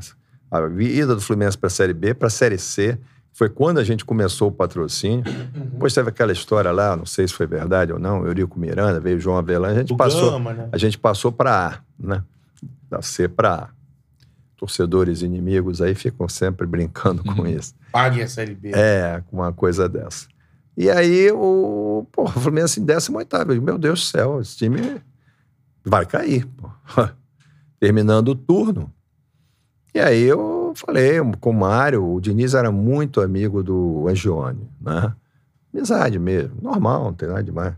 a 0.59 0.81
ida 0.81 1.13
do 1.15 1.21
Fluminense 1.21 1.57
para 1.57 1.67
a 1.67 1.69
Série 1.69 1.93
B, 1.93 2.13
para 2.15 2.27
a 2.27 2.31
Série 2.31 2.57
C, 2.57 2.97
foi 3.31 3.49
quando 3.49 3.77
a 3.79 3.83
gente 3.83 4.03
começou 4.05 4.47
o 4.47 4.51
patrocínio. 4.51 5.23
Depois 5.73 5.93
teve 5.93 6.09
aquela 6.09 6.31
história 6.31 6.71
lá, 6.71 6.95
não 6.95 7.05
sei 7.05 7.27
se 7.27 7.33
foi 7.33 7.45
verdade 7.45 7.91
ou 7.93 7.99
não, 7.99 8.25
Eurico 8.25 8.57
Miranda, 8.59 8.99
veio 8.99 9.19
João 9.19 9.37
Avelan, 9.37 9.67
a 9.69 9.73
gente 9.75 9.89
Do 9.89 9.97
passou, 9.97 10.31
Gama, 10.31 10.53
né? 10.53 10.69
a 10.71 10.77
gente 10.77 10.97
passou 10.97 11.31
para 11.31 11.67
A, 11.67 11.79
né? 11.99 12.23
Da 12.89 13.01
C 13.01 13.27
para 13.27 13.53
A. 13.53 13.67
Torcedores 14.57 15.21
inimigos 15.21 15.81
aí 15.81 15.93
ficam 15.93 16.29
sempre 16.29 16.65
brincando 16.65 17.23
com 17.23 17.45
isso. 17.45 17.75
Pague 17.91 18.21
a 18.21 18.27
Série 18.27 18.55
B. 18.55 18.71
É, 18.73 19.21
com 19.29 19.37
uma 19.37 19.51
coisa 19.51 19.87
dessa. 19.89 20.27
E 20.77 20.89
aí 20.89 21.31
o, 21.31 22.05
pô, 22.11 22.23
o 22.23 22.27
Fluminense 22.27 22.79
em 22.79 22.85
18 22.85 23.35
eu 23.35 23.45
digo, 23.45 23.65
meu 23.65 23.77
Deus 23.77 24.01
do 24.01 24.05
céu, 24.05 24.41
esse 24.41 24.57
time 24.57 25.01
vai 25.83 26.05
cair. 26.05 26.47
Terminando 27.79 28.29
o 28.29 28.35
turno. 28.35 28.91
E 29.93 29.99
aí 29.99 30.23
eu 30.23 30.73
falei 30.75 31.19
com 31.39 31.51
o 31.51 31.53
Mário, 31.53 32.05
o 32.05 32.19
Diniz 32.19 32.53
era 32.53 32.71
muito 32.71 33.21
amigo 33.21 33.63
do 33.63 34.07
Angione, 34.09 34.69
né? 34.81 35.13
Amizade 35.73 36.19
mesmo, 36.19 36.57
normal, 36.61 37.05
não 37.05 37.13
tem 37.13 37.29
nada 37.29 37.43
demais. 37.43 37.73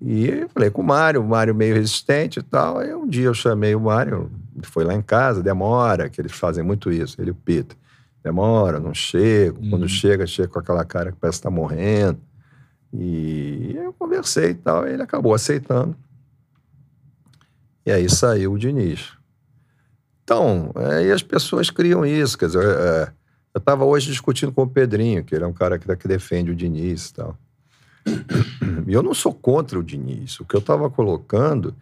E 0.00 0.28
eu 0.28 0.48
falei 0.48 0.70
com 0.70 0.82
o 0.82 0.84
Mário, 0.84 1.20
o 1.20 1.26
Mário 1.26 1.54
meio 1.54 1.74
resistente 1.74 2.38
e 2.38 2.42
tal. 2.42 2.78
Aí 2.78 2.94
um 2.94 3.06
dia 3.06 3.26
eu 3.26 3.34
chamei 3.34 3.74
o 3.74 3.80
Mário, 3.80 4.30
foi 4.62 4.84
lá 4.84 4.94
em 4.94 5.02
casa, 5.02 5.42
demora, 5.42 6.08
que 6.08 6.20
eles 6.20 6.32
fazem 6.32 6.62
muito 6.62 6.92
isso, 6.92 7.20
ele 7.20 7.30
e 7.30 7.32
o 7.32 7.34
Peter. 7.34 7.76
Demora, 8.24 8.80
não 8.80 8.94
chega. 8.94 9.52
Quando 9.68 9.82
Uhum. 9.82 9.88
chega, 9.88 10.26
chega 10.26 10.48
com 10.48 10.58
aquela 10.58 10.84
cara 10.84 11.12
que 11.12 11.18
parece 11.18 11.38
que 11.38 11.42
tá 11.42 11.50
morrendo. 11.50 12.18
E 12.92 13.74
eu 13.76 13.92
conversei 13.92 14.50
e 14.50 14.54
tal, 14.54 14.86
e 14.88 14.92
ele 14.92 15.02
acabou 15.02 15.34
aceitando. 15.34 15.94
E 17.84 17.92
aí 17.92 18.08
saiu 18.08 18.52
o 18.52 18.58
Diniz. 18.58 19.12
Então, 20.22 20.72
aí 20.74 21.10
as 21.12 21.22
pessoas 21.22 21.68
criam 21.68 22.06
isso. 22.06 22.38
Quer 22.38 22.46
dizer, 22.46 22.64
é, 22.64 23.12
eu 23.52 23.58
estava 23.58 23.84
hoje 23.84 24.06
discutindo 24.10 24.52
com 24.52 24.62
o 24.62 24.68
Pedrinho, 24.68 25.22
que 25.22 25.34
ele 25.34 25.44
é 25.44 25.46
um 25.46 25.52
cara 25.52 25.78
que, 25.78 25.94
que 25.96 26.08
defende 26.08 26.50
o 26.50 26.56
Diniz 26.56 27.10
e 27.10 27.14
tal. 27.14 27.36
E 28.86 28.92
eu 28.94 29.02
não 29.02 29.12
sou 29.12 29.34
contra 29.34 29.78
o 29.78 29.82
Diniz. 29.82 30.40
O 30.40 30.44
que 30.46 30.54
eu 30.56 30.60
estava 30.60 30.88
colocando 30.88 31.74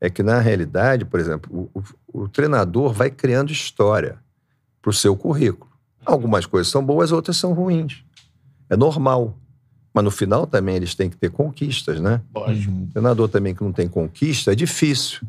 é 0.00 0.08
que, 0.08 0.22
na 0.22 0.38
realidade, 0.40 1.04
por 1.04 1.20
exemplo, 1.20 1.68
o, 1.74 1.80
o- 1.80 2.22
o 2.24 2.28
treinador 2.28 2.92
vai 2.94 3.10
criando 3.10 3.52
história 3.52 4.18
para 4.80 4.90
o 4.90 4.92
seu 4.94 5.14
currículo. 5.16 5.70
Algumas 6.04 6.46
coisas 6.46 6.70
são 6.70 6.84
boas, 6.84 7.12
outras 7.12 7.36
são 7.36 7.52
ruins. 7.52 8.04
É 8.68 8.76
normal. 8.76 9.36
Mas 9.94 10.04
no 10.04 10.10
final 10.10 10.46
também 10.46 10.76
eles 10.76 10.94
têm 10.94 11.10
que 11.10 11.16
ter 11.16 11.30
conquistas, 11.30 12.00
né? 12.00 12.20
Lógico. 12.34 12.72
O 12.72 12.86
treinador 12.86 13.28
também 13.28 13.54
que 13.54 13.62
não 13.62 13.72
tem 13.72 13.86
conquista 13.86 14.52
é 14.52 14.54
difícil. 14.54 15.20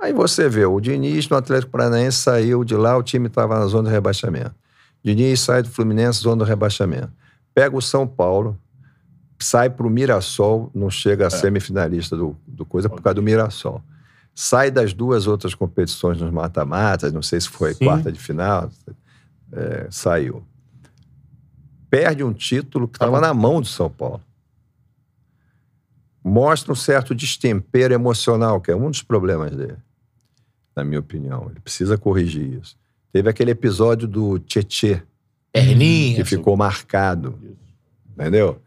Aí 0.00 0.12
você 0.12 0.48
vê, 0.48 0.64
o 0.64 0.78
Diniz 0.78 1.28
no 1.28 1.36
Atlético 1.36 1.72
Paranaense 1.72 2.18
saiu 2.18 2.62
de 2.62 2.74
lá, 2.74 2.96
o 2.96 3.02
time 3.02 3.26
estava 3.26 3.58
na 3.58 3.66
zona 3.66 3.88
de 3.88 3.94
rebaixamento. 3.94 4.54
Diniz 5.02 5.40
sai 5.40 5.62
do 5.62 5.70
Fluminense, 5.70 6.20
zona 6.20 6.36
do 6.36 6.44
rebaixamento. 6.44 7.10
Pega 7.54 7.76
o 7.76 7.82
São 7.82 8.06
Paulo, 8.06 8.56
sai 9.38 9.70
pro 9.70 9.90
Mirassol, 9.90 10.70
não 10.74 10.90
chega 10.90 11.26
a 11.26 11.30
semifinalista 11.30 12.16
do, 12.16 12.36
do 12.46 12.64
coisa 12.64 12.88
por 12.88 13.00
causa 13.00 13.14
do 13.14 13.22
Mirassol. 13.22 13.82
Sai 14.34 14.70
das 14.70 14.92
duas 14.92 15.26
outras 15.26 15.54
competições 15.54 16.20
nos 16.20 16.30
mata-matas, 16.30 17.12
não 17.12 17.22
sei 17.22 17.40
se 17.40 17.48
foi 17.48 17.74
Sim. 17.74 17.86
quarta 17.86 18.12
de 18.12 18.20
final, 18.20 18.70
é, 19.52 19.88
saiu. 19.90 20.44
Perde 21.90 22.22
um 22.22 22.32
título 22.32 22.86
que 22.86 22.96
estava 22.96 23.20
na 23.20 23.32
mão 23.32 23.60
do 23.60 23.66
São 23.66 23.88
Paulo. 23.88 24.22
Mostra 26.22 26.72
um 26.72 26.76
certo 26.76 27.14
destempero 27.14 27.94
emocional, 27.94 28.60
que 28.60 28.70
é 28.70 28.76
um 28.76 28.90
dos 28.90 29.02
problemas 29.02 29.56
dele, 29.56 29.78
na 30.76 30.84
minha 30.84 31.00
opinião. 31.00 31.46
Ele 31.50 31.60
precisa 31.60 31.96
corrigir 31.96 32.60
isso. 32.60 32.76
Teve 33.10 33.30
aquele 33.30 33.50
episódio 33.50 34.06
do 34.06 34.38
Tietê, 34.38 35.02
Perninha. 35.50 36.16
que 36.16 36.24
ficou 36.24 36.56
marcado. 36.56 37.38
Entendeu? 38.10 38.60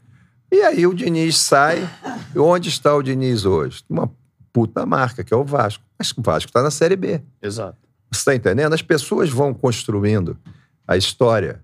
E 0.51 0.61
aí 0.61 0.87
o 0.87 0.93
Diniz 0.93 1.37
sai. 1.37 1.87
E 2.33 2.39
onde 2.39 2.69
está 2.69 2.95
o 2.95 3.03
Diniz 3.03 3.45
hoje? 3.45 3.83
Uma 3.87 4.11
puta 4.51 4.85
marca, 4.85 5.23
que 5.23 5.33
é 5.33 5.37
o 5.37 5.43
Vasco. 5.45 5.83
Mas 5.99 6.11
o 6.11 6.21
Vasco 6.21 6.49
está 6.49 6.63
na 6.63 6.71
Série 6.71 6.95
B. 6.95 7.21
Exato. 7.41 7.77
Você 8.11 8.19
está 8.19 8.35
entendendo? 8.35 8.73
As 8.73 8.81
pessoas 8.81 9.29
vão 9.29 9.53
construindo 9.53 10.37
a 10.91 10.97
história. 10.97 11.63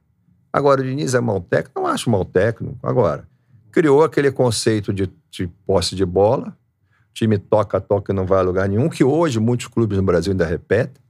Agora, 0.51 0.81
o 0.81 0.83
Diniz 0.83 1.13
é 1.13 1.19
mau 1.19 1.41
técnico? 1.41 1.79
Não 1.79 1.87
acho 1.87 2.09
mau 2.09 2.23
técnico. 2.23 2.77
Agora, 2.81 3.27
criou 3.71 4.03
aquele 4.03 4.31
conceito 4.31 4.93
de, 4.93 5.11
de 5.29 5.47
posse 5.65 5.95
de 5.95 6.05
bola. 6.05 6.47
O 6.47 7.13
time 7.13 7.37
toca, 7.37 7.79
toca 7.81 8.11
e 8.11 8.15
não 8.15 8.25
vai 8.25 8.39
a 8.39 8.43
lugar 8.43 8.67
nenhum, 8.69 8.89
que 8.89 9.03
hoje 9.03 9.39
muitos 9.39 9.67
clubes 9.67 9.97
no 9.97 10.03
Brasil 10.03 10.31
ainda 10.31 10.45
repetem. 10.45 11.01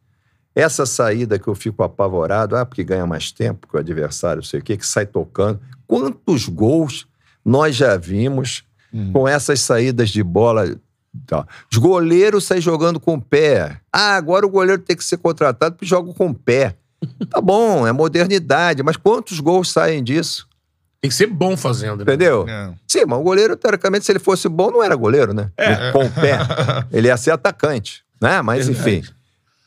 Essa 0.56 0.86
saída 0.86 1.38
que 1.38 1.48
eu 1.48 1.54
fico 1.54 1.84
apavorado, 1.84 2.56
ah, 2.56 2.66
porque 2.66 2.84
ganha 2.84 3.06
mais 3.06 3.32
tempo 3.32 3.68
que 3.68 3.76
o 3.76 3.80
adversário, 3.80 4.38
não 4.38 4.44
sei 4.44 4.60
o 4.60 4.64
quê, 4.64 4.76
que 4.76 4.86
sai 4.86 5.06
tocando. 5.06 5.62
Quantos 5.86 6.50
gols 6.50 7.08
nós 7.46 7.76
já 7.76 7.96
vimos 7.96 8.64
com 9.14 9.28
essas 9.28 9.60
saídas 9.60 10.10
de 10.10 10.24
bola? 10.24 10.76
Tá. 11.28 11.46
Os 11.72 11.78
goleiros 11.78 12.46
saem 12.46 12.60
jogando 12.62 13.00
com 13.00 13.14
o 13.14 13.22
pé. 13.22 13.80
Ah, 13.94 14.16
agora 14.16 14.46
o 14.46 14.50
goleiro 14.50 14.82
tem 14.82 14.96
que 14.96 15.04
ser 15.04 15.18
contratado 15.18 15.76
porque 15.76 15.86
joga 15.86 16.12
com 16.14 16.30
o 16.30 16.34
pé. 16.34 16.76
Tá 17.30 17.40
bom, 17.42 17.86
é 17.86 17.92
modernidade, 17.92 18.82
mas 18.84 18.98
quantos 18.98 19.40
gols 19.40 19.72
saem 19.72 20.04
disso? 20.04 20.48
Tem 21.00 21.10
que 21.10 21.16
ser 21.16 21.28
bom 21.28 21.56
fazendo, 21.56 21.98
né? 21.98 22.04
Entendeu? 22.04 22.46
É. 22.50 22.74
Sim, 22.88 23.06
mas 23.06 23.20
o 23.20 23.24
goleiro, 23.24 23.56
teoricamente, 23.56 24.06
se 24.06 24.12
ele 24.12 24.20
fosse 24.20 24.50
bom, 24.50 24.72
não 24.72 24.84
era 24.84 24.96
goleiro, 24.96 25.34
né? 25.34 25.52
Com 25.94 26.06
o 26.06 26.12
pé. 26.12 26.40
Ele 26.92 27.08
ia 27.08 27.16
ser 27.18 27.32
atacante, 27.32 28.04
né? 28.22 28.42
Mas, 28.42 28.68
enfim. 28.68 29.04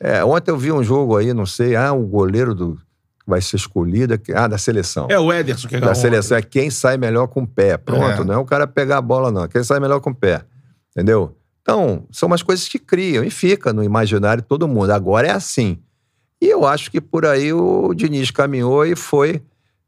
É, 0.01 0.25
ontem 0.25 0.51
eu 0.51 0.57
vi 0.59 0.73
um 0.73 0.83
jogo 0.83 1.17
aí, 1.17 1.33
não 1.33 1.47
sei, 1.47 1.77
ah, 1.77 1.93
o 1.93 2.05
goleiro 2.07 2.55
do 2.55 2.79
vai 3.27 3.41
ser 3.41 3.57
escolhido, 3.57 4.15
é- 4.15 4.21
ah, 4.35 4.49
da 4.49 4.59
seleção. 4.59 5.07
É 5.09 5.17
o 5.19 5.33
Ederson 5.33 5.69
que 5.69 5.77
é 5.77 5.81
da 5.81 5.95
seleção 5.95 6.37
é 6.37 6.43
quem 6.43 6.69
sai 6.69 6.97
melhor 6.97 7.29
com 7.29 7.43
o 7.43 7.47
pé. 7.47 7.77
Pronto, 7.77 8.23
É. 8.23 8.25
não 8.25 8.35
é 8.35 8.39
o 8.39 8.45
cara 8.45 8.67
pegar 8.67 8.97
a 8.99 9.03
bola, 9.03 9.31
não. 9.31 9.45
É 9.45 9.49
quem 9.49 9.63
sai 9.63 9.79
melhor 9.79 10.01
com 10.01 10.11
o 10.11 10.15
pé. 10.15 10.43
Entendeu? 10.91 11.37
Então, 11.63 12.07
são 12.11 12.27
umas 12.27 12.43
coisas 12.43 12.67
que 12.67 12.79
criam 12.79 13.23
e 13.23 13.31
fica 13.31 13.73
no 13.73 13.85
imaginário 13.85 14.43
de 14.43 14.49
todo 14.49 14.67
mundo. 14.67 14.91
Agora 14.91 15.29
é 15.29 15.31
assim. 15.31 15.79
E 16.41 16.47
eu 16.47 16.67
acho 16.67 16.91
que 16.91 17.01
por 17.01 17.27
aí 17.27 17.53
o 17.53 17.93
Diniz 17.95 18.31
caminhou 18.31 18.85
e 18.87 18.97
foi. 18.97 19.43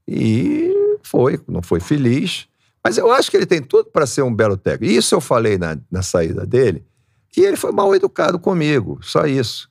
E 0.07 0.99
foi, 1.03 1.41
não 1.49 1.63
foi 1.63 1.81
feliz. 1.81 2.47
Mas 2.85 2.99
eu 2.99 3.11
acho 3.11 3.31
que 3.31 3.37
ele 3.37 3.47
tem 3.47 3.63
tudo 3.63 3.89
para 3.91 4.07
ser 4.07 4.23
um 4.23 4.35
belo 4.35 4.57
técnico. 4.57 4.93
Isso 4.93 5.15
eu 5.15 5.21
falei 5.21 5.57
na, 5.57 5.79
na 5.91 6.03
saída 6.03 6.45
dele. 6.45 6.85
E 7.37 7.41
ele 7.41 7.57
foi 7.57 7.73
mal 7.73 7.95
educado 7.95 8.39
comigo, 8.39 8.99
só 9.03 9.25
isso. 9.25 9.71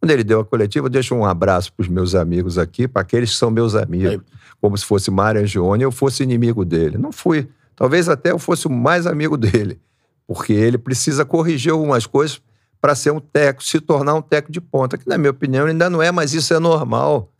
Quando 0.00 0.10
ele 0.10 0.22
deu 0.22 0.40
a 0.40 0.44
coletiva, 0.44 0.86
eu 0.86 0.90
deixo 0.90 1.14
um 1.14 1.24
abraço 1.24 1.72
para 1.72 1.82
os 1.82 1.88
meus 1.88 2.14
amigos 2.14 2.58
aqui, 2.58 2.86
para 2.86 3.02
aqueles 3.02 3.30
que 3.30 3.36
são 3.36 3.50
meus 3.50 3.74
amigos. 3.74 4.26
Como 4.60 4.76
se 4.76 4.84
fosse 4.84 5.10
Mário 5.10 5.40
Angione, 5.40 5.82
eu 5.82 5.90
fosse 5.90 6.22
inimigo 6.22 6.64
dele. 6.64 6.98
Não 6.98 7.10
fui. 7.10 7.48
Talvez 7.74 8.08
até 8.08 8.32
eu 8.32 8.38
fosse 8.38 8.66
o 8.66 8.70
mais 8.70 9.06
amigo 9.06 9.36
dele. 9.38 9.80
Porque 10.26 10.52
ele 10.52 10.76
precisa 10.76 11.24
corrigir 11.24 11.72
algumas 11.72 12.06
coisas 12.06 12.40
para 12.80 12.94
ser 12.94 13.10
um 13.10 13.20
técnico, 13.20 13.64
se 13.64 13.80
tornar 13.80 14.14
um 14.14 14.22
técnico 14.22 14.52
de 14.52 14.60
ponta, 14.60 14.96
que, 14.96 15.08
na 15.08 15.18
minha 15.18 15.30
opinião, 15.30 15.66
ainda 15.66 15.90
não 15.90 16.02
é, 16.02 16.12
mas 16.12 16.32
isso 16.32 16.54
é 16.54 16.58
normal. 16.58 17.32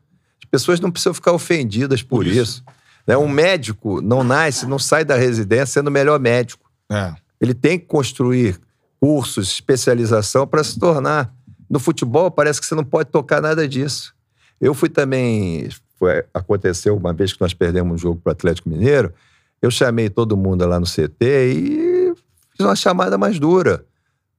As 0.43 0.51
pessoas 0.51 0.81
não 0.81 0.91
precisam 0.91 1.15
ficar 1.15 1.33
ofendidas 1.33 2.03
por, 2.03 2.27
isso. 2.27 2.65
Né? 3.07 3.17
Um 3.17 3.29
médico 3.29 4.01
não 4.03 4.23
nasce, 4.25 4.67
não 4.67 4.79
sai 4.79 5.05
da 5.05 5.17
residência 5.17 5.67
sendo 5.67 5.89
o 5.89 5.93
melhor 5.93 6.19
médico. 6.19 6.71
É. 6.91 7.15
Ele 7.41 7.55
tem 7.55 7.79
que 7.79 7.87
construir 7.87 8.59
cursos, 9.01 9.49
especialização 9.49 10.47
para 10.47 10.63
se 10.65 10.79
tornar. 10.79 11.33
No 11.71 11.79
futebol, 11.79 12.31
parece 12.31 12.61
que 12.61 12.67
você 12.67 12.75
não 12.75 12.85
pode 12.85 13.11
tocar 13.11 13.41
nada 13.41 13.69
disso. 13.69 14.15
Eu 14.61 14.75
fui 14.75 14.89
também. 14.89 15.69
Foi, 15.99 16.25
aconteceu 16.33 16.97
uma 16.97 17.13
vez 17.13 17.33
que 17.33 17.41
nós 17.41 17.55
perdemos 17.55 17.95
um 17.95 17.99
jogo 17.99 18.21
para 18.23 18.31
o 18.31 18.33
Atlético 18.33 18.69
Mineiro. 18.69 19.13
Eu 19.61 19.71
chamei 19.71 20.09
todo 20.09 20.37
mundo 20.37 20.67
lá 20.67 20.79
no 20.79 20.87
CT 20.87 21.17
e 21.21 22.15
fiz 22.57 22.61
uma 22.61 22.77
chamada 22.77 23.19
mais 23.19 23.39
dura. 23.39 23.85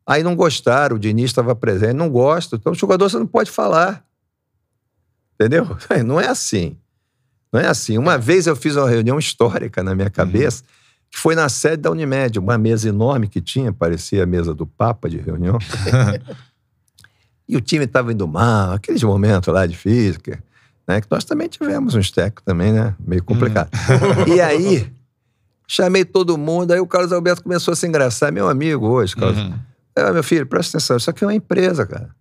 Aí 0.10 0.24
não 0.24 0.36
gostaram, 0.36 0.96
o 0.96 1.00
Diniz 1.00 1.26
estava 1.26 1.56
presente, 1.56 1.94
não 1.94 2.10
gosto. 2.10 2.56
Então, 2.56 2.72
o 2.72 2.76
jogador 2.76 3.08
você 3.08 3.20
não 3.20 3.28
pode 3.28 3.52
falar. 3.52 4.04
Entendeu? 5.36 5.78
Não 6.04 6.20
é 6.20 6.28
assim. 6.28 6.76
Não 7.54 7.62
é 7.62 7.68
assim. 7.68 7.96
Uma 7.98 8.18
vez 8.18 8.48
eu 8.48 8.56
fiz 8.56 8.76
uma 8.76 8.90
reunião 8.90 9.20
histórica 9.20 9.84
na 9.84 9.94
minha 9.94 10.10
cabeça, 10.10 10.64
que 11.12 11.18
foi 11.18 11.36
na 11.36 11.48
sede 11.48 11.84
da 11.84 11.92
Unimed, 11.92 12.40
uma 12.40 12.58
mesa 12.58 12.90
enorme 12.90 13.28
que 13.28 13.40
tinha, 13.40 13.72
parecia 13.72 14.24
a 14.24 14.26
mesa 14.26 14.54
do 14.54 14.66
Papa 14.66 15.08
de 15.08 15.18
reunião. 15.18 15.60
e 17.48 17.56
o 17.56 17.62
time 17.62 17.86
estava 17.86 18.12
indo 18.12 18.28
mal, 18.28 18.74
aqueles 18.74 19.04
momentos 19.04 19.54
lá 19.54 19.66
difíceis, 19.66 20.18
que, 20.18 20.32
né, 20.88 21.00
que 21.00 21.08
nós 21.10 21.24
também 21.24 21.48
tivemos 21.48 21.94
uns 21.94 22.10
técnicos 22.12 22.44
também, 22.44 22.74
né? 22.74 22.96
Meio 23.00 23.24
complicado. 23.24 23.70
e 24.28 24.42
aí, 24.42 24.92
chamei 25.68 26.04
todo 26.04 26.38
mundo, 26.38 26.72
aí 26.72 26.80
o 26.80 26.88
Carlos 26.88 27.14
Alberto 27.14 27.44
começou 27.44 27.72
a 27.72 27.76
se 27.76 27.88
engraçar, 27.88 28.32
meu 28.32 28.50
amigo 28.50 28.88
hoje, 28.88 29.16
Carlos. 29.16 29.69
Ah, 30.00 30.14
meu 30.14 30.24
filho, 30.24 30.46
presta 30.46 30.78
atenção, 30.78 30.98
isso 30.98 31.10
aqui 31.10 31.24
é 31.24 31.28
uma 31.28 31.34
empresa, 31.34 31.86
cara. 31.86 32.16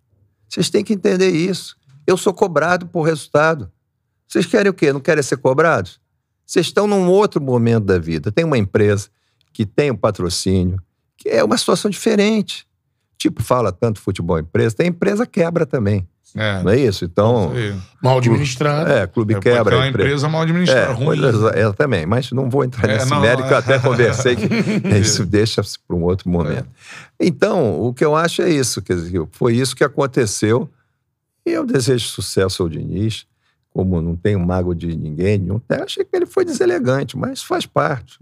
Vocês 0.49 0.71
têm 0.71 0.83
que 0.83 0.95
entender 0.95 1.31
isso. 1.31 1.77
Eu 2.07 2.17
sou 2.17 2.33
cobrado 2.33 2.87
por 2.87 3.03
resultado. 3.03 3.71
Vocês 4.27 4.47
querem 4.47 4.71
o 4.71 4.75
quê? 4.75 4.93
Não 4.93 5.01
querem 5.01 5.23
ser 5.23 5.37
cobrados? 5.37 6.01
Vocês 6.47 6.67
estão 6.67 6.87
num 6.87 7.09
outro 7.09 7.41
momento 7.41 7.85
da 7.85 7.99
vida. 7.99 8.33
Tem 8.33 8.45
uma 8.45 8.57
empresa 8.57 9.09
que 9.53 9.67
tem 9.67 9.91
um 9.91 9.97
patrocínio, 9.97 10.81
que 11.17 11.29
é 11.29 11.45
uma 11.45 11.59
situação 11.59 11.91
diferente. 11.91 12.67
Tipo, 13.19 13.43
fala 13.43 13.73
tanto 13.73 14.01
futebol 14.01 14.39
empresa, 14.39 14.77
tem 14.77 14.87
empresa 14.87 15.27
quebra 15.27 15.67
também. 15.67 16.09
É. 16.37 16.63
Não 16.63 16.71
é 16.71 16.79
isso? 16.79 17.05
Então, 17.05 17.53
Isso. 17.59 17.83
Mal 18.03 18.19
administrado. 18.19 18.91
é, 18.91 19.07
clube 19.07 19.35
É, 19.35 19.41
quebra. 19.41 19.65
ter 19.71 19.77
uma 19.77 19.89
empresa. 19.89 20.09
empresa 20.09 20.29
mal 20.29 20.43
administrada, 20.43 20.81
É, 20.81 20.93
ruim. 20.93 21.21
pois 21.21 21.55
é, 21.55 21.61
é, 21.63 21.73
também, 21.73 22.07
mas 22.07 22.31
não 22.33 22.51
vou 22.51 22.65
entrar 22.65 22.89
É, 22.89 22.95
nesse 22.95 23.11
não, 23.11 23.21
mérito, 23.21 23.49
eu 23.49 23.55
é. 23.57 23.59
até 23.59 23.79
conversei 23.79 24.37
que 24.37 24.45
isso 25.01 25.25
deixa 25.25 25.63
para 25.87 25.97
um 25.97 26.03
outro 26.05 26.29
momento. 26.29 26.69
Então, 27.19 27.81
o 27.81 27.93
que 27.95 28.05
eu 28.05 28.15
acho 28.15 28.43
é 28.43 28.51
isso, 28.51 28.81
quer 28.83 28.95
dizer, 28.97 29.27
foi 29.33 29.55
isso 29.57 29.75
que 29.75 29.83
aconteceu 29.83 30.69
e 31.47 31.51
eu 31.51 31.65
desejo 31.65 32.07
sucesso 32.09 32.63
ao 32.63 32.69
Diniz, 32.69 33.27
como 33.73 34.01
não 34.03 34.15
tenho 34.15 34.39
mago 34.39 34.75
de 34.75 34.95
ninguém, 34.97 35.39
nenhum, 35.39 35.57
até 35.69 35.83
achei 35.83 36.05
que 36.05 36.15
ele 36.15 36.27
foi 36.27 36.45
deselegante, 36.45 37.17
mas 37.17 37.43
faz 37.43 37.65
parte. 37.65 38.19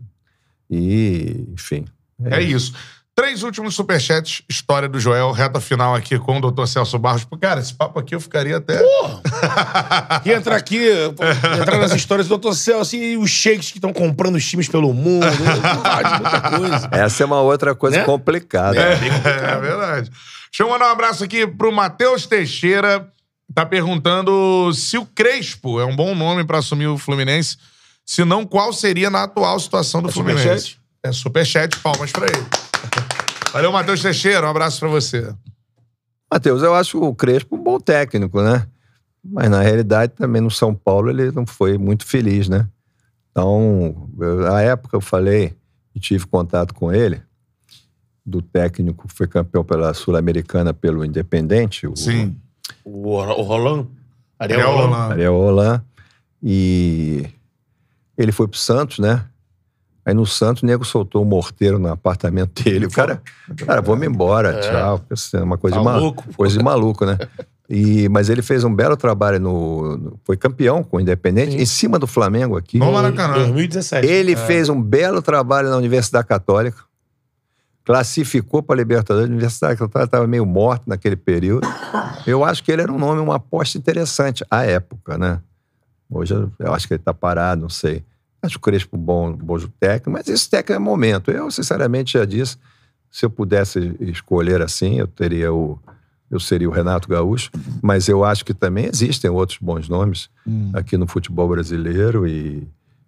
E, 0.70 1.44
enfim. 1.52 1.84
É 2.24 2.40
isso. 2.42 2.72
Três 3.18 3.43
últimos 3.43 3.74
superchats, 3.74 4.43
história 4.47 4.86
do 4.86 5.01
Joel, 5.01 5.32
reta 5.32 5.59
final 5.59 5.94
aqui 5.94 6.18
com 6.18 6.36
o 6.36 6.40
doutor 6.40 6.68
Celso 6.68 6.98
Barros. 6.98 7.26
Cara, 7.40 7.60
esse 7.60 7.72
papo 7.72 7.98
aqui 7.98 8.14
eu 8.14 8.20
ficaria 8.20 8.59
até. 8.59 8.78
Que 10.22 10.32
entra 10.36 10.55
aqui, 10.55 10.86
entrar 11.59 11.78
nas 11.78 11.93
histórias 11.93 12.28
do 12.28 12.36
Dr. 12.36 12.52
Celso 12.52 12.94
e 12.94 13.16
os 13.16 13.30
shakes 13.30 13.70
que 13.70 13.78
estão 13.78 13.90
comprando 13.90 14.34
os 14.36 14.44
times 14.47 14.68
pelo 14.68 14.93
mundo. 14.93 15.24
Faz 15.82 16.20
muita 16.20 16.40
coisa. 16.59 16.88
Essa 16.93 17.22
é 17.22 17.26
uma 17.26 17.40
outra 17.40 17.74
coisa 17.74 17.97
Né? 17.97 18.05
complicada. 18.05 18.78
É 18.78 18.97
verdade. 18.97 20.10
Deixa 20.10 20.62
eu 20.62 20.68
mandar 20.68 20.88
um 20.88 20.93
abraço 20.93 21.24
aqui 21.24 21.47
pro 21.47 21.72
Matheus 21.72 22.26
Teixeira. 22.26 23.10
Tá 23.55 23.64
perguntando 23.64 24.70
se 24.74 24.98
o 24.98 25.06
Crespo 25.06 25.80
é 25.80 25.86
um 25.86 25.97
bom 25.97 26.14
nome 26.14 26.44
pra 26.44 26.59
assumir 26.59 26.88
o 26.88 26.98
Fluminense. 26.98 27.56
Se 28.05 28.26
não, 28.26 28.44
qual 28.44 28.74
seria 28.74 29.09
na 29.09 29.22
atual 29.22 29.59
situação 29.59 30.02
do 30.02 30.10
É 30.10 30.12
Fluminense? 30.12 30.43
superchat? 30.43 30.78
É 31.02 31.12
superchat, 31.12 31.78
palmas 31.78 32.12
pra 32.12 32.26
ele. 32.26 32.47
Valeu, 33.52 33.72
Matheus 33.72 34.02
Teixeira. 34.02 34.46
Um 34.46 34.50
abraço 34.50 34.78
pra 34.80 34.88
você. 34.88 35.34
Matheus, 36.32 36.62
eu 36.62 36.74
acho 36.74 37.00
o 37.00 37.14
Crespo 37.14 37.56
um 37.56 37.62
bom 37.62 37.78
técnico, 37.78 38.42
né? 38.42 38.66
Mas 39.24 39.48
na 39.50 39.60
realidade 39.62 40.12
também 40.12 40.40
no 40.42 40.50
São 40.50 40.74
Paulo 40.74 41.08
ele 41.10 41.30
não 41.32 41.46
foi 41.46 41.78
muito 41.78 42.04
feliz, 42.06 42.48
né? 42.48 42.68
Então, 43.30 44.08
eu- 44.18 44.40
na 44.42 44.60
época 44.60 44.96
eu 44.96 45.00
falei 45.00 45.54
e 45.94 46.00
tive 46.00 46.26
contato 46.26 46.74
com 46.74 46.92
ele, 46.92 47.22
do 48.24 48.42
técnico 48.42 49.06
que 49.08 49.14
foi 49.14 49.26
campeão 49.26 49.64
pela 49.64 49.92
Sul-Americana 49.94 50.72
pelo 50.74 51.04
Independente, 51.04 51.86
o 51.86 51.94
O, 52.84 53.12
o 53.14 53.42
Roland? 53.42 53.86
Ariel 54.38 54.60
Ariel 54.60 54.72
Roland. 54.72 54.86
Roland. 54.96 55.12
Ariel 55.12 55.34
Roland, 55.34 55.82
e 56.42 57.26
ele 58.18 58.32
foi 58.32 58.48
pro 58.48 58.58
Santos, 58.58 58.98
né? 58.98 59.24
Aí 60.06 60.14
no 60.14 60.24
Santos, 60.24 60.62
o 60.62 60.66
nego 60.66 60.84
soltou 60.84 61.20
um 61.22 61.24
morteiro 61.24 61.80
no 61.80 61.88
apartamento 61.90 62.62
dele. 62.62 62.86
O 62.86 62.90
cara, 62.90 63.20
cara, 63.66 63.80
vamos 63.82 64.06
embora, 64.06 64.60
tchau. 64.60 65.00
Isso 65.10 65.36
é 65.36 65.42
uma 65.42 65.58
coisa, 65.58 65.74
Tá 65.76 65.80
de 65.82 65.84
ma- 65.84 65.98
pô. 66.12 66.22
coisa 66.36 66.56
de 66.56 66.64
maluco, 66.64 67.04
né? 67.04 67.18
E, 67.68 68.08
mas 68.08 68.28
ele 68.30 68.40
fez 68.42 68.62
um 68.62 68.72
belo 68.72 68.96
trabalho 68.96 69.40
no. 69.40 69.96
no- 69.96 70.20
foi 70.24 70.36
campeão 70.36 70.84
com 70.84 70.98
o 70.98 71.00
Independente, 71.00 71.56
em 71.56 71.66
cima 71.66 71.98
do 71.98 72.06
Flamengo 72.06 72.56
aqui. 72.56 72.78
No 72.78 72.92
Maracanã. 72.92 73.34
2017. 73.34 74.06
Ele 74.06 74.36
fez 74.36 74.68
um 74.68 74.80
belo 74.80 75.20
trabalho 75.20 75.68
na 75.70 75.76
Universidade 75.76 76.24
Católica, 76.28 76.78
classificou 77.84 78.62
para 78.62 78.76
a 78.76 78.78
Libertadores. 78.78 79.28
A 79.28 79.32
Universidade 79.32 79.74
Católica 79.78 80.04
estava 80.04 80.26
meio 80.26 80.46
morta 80.46 80.84
naquele 80.86 81.16
período. 81.16 81.66
Eu 82.26 82.44
acho 82.44 82.62
que 82.62 82.70
ele 82.72 82.82
era 82.82 82.92
um 82.92 82.98
nome, 82.98 83.20
uma 83.20 83.36
aposta 83.36 83.78
interessante 83.78 84.44
à 84.50 84.64
época, 84.64 85.16
né? 85.18 85.40
Hoje 86.10 86.34
eu, 86.34 86.50
eu 86.60 86.72
acho 86.72 86.86
que 86.86 86.94
ele 86.94 87.00
está 87.00 87.12
parado, 87.12 87.62
não 87.62 87.68
sei. 87.68 88.04
Acho 88.47 88.56
o 88.56 88.60
Crespo 88.60 88.97
um 88.97 89.01
bom, 89.01 89.32
bom 89.32 89.59
técnico, 89.78 90.10
mas 90.10 90.27
esse 90.28 90.48
técnico 90.48 90.73
é 90.73 90.78
momento. 90.78 91.31
Eu, 91.31 91.51
sinceramente, 91.51 92.14
já 92.14 92.24
disse, 92.24 92.56
se 93.10 93.24
eu 93.27 93.31
pudesse 93.31 93.94
escolher 94.01 94.62
assim, 94.62 94.98
eu 94.98 95.06
teria 95.06 95.52
o. 95.52 95.78
Eu 96.31 96.40
seria 96.40 96.68
o 96.68 96.73
Renato 96.73 97.09
Gaúcho, 97.09 97.51
mas 97.81 98.09
eu 98.09 98.24
acho 98.24 98.44
que 98.44 98.52
também 98.52 98.86
existem 98.86 99.31
outros 99.31 99.59
bons 99.60 99.89
nomes 99.89 100.28
Hum. 100.47 100.70
aqui 100.74 100.97
no 100.97 101.06
futebol 101.06 101.48
brasileiro 101.48 102.27
e, 102.27 102.66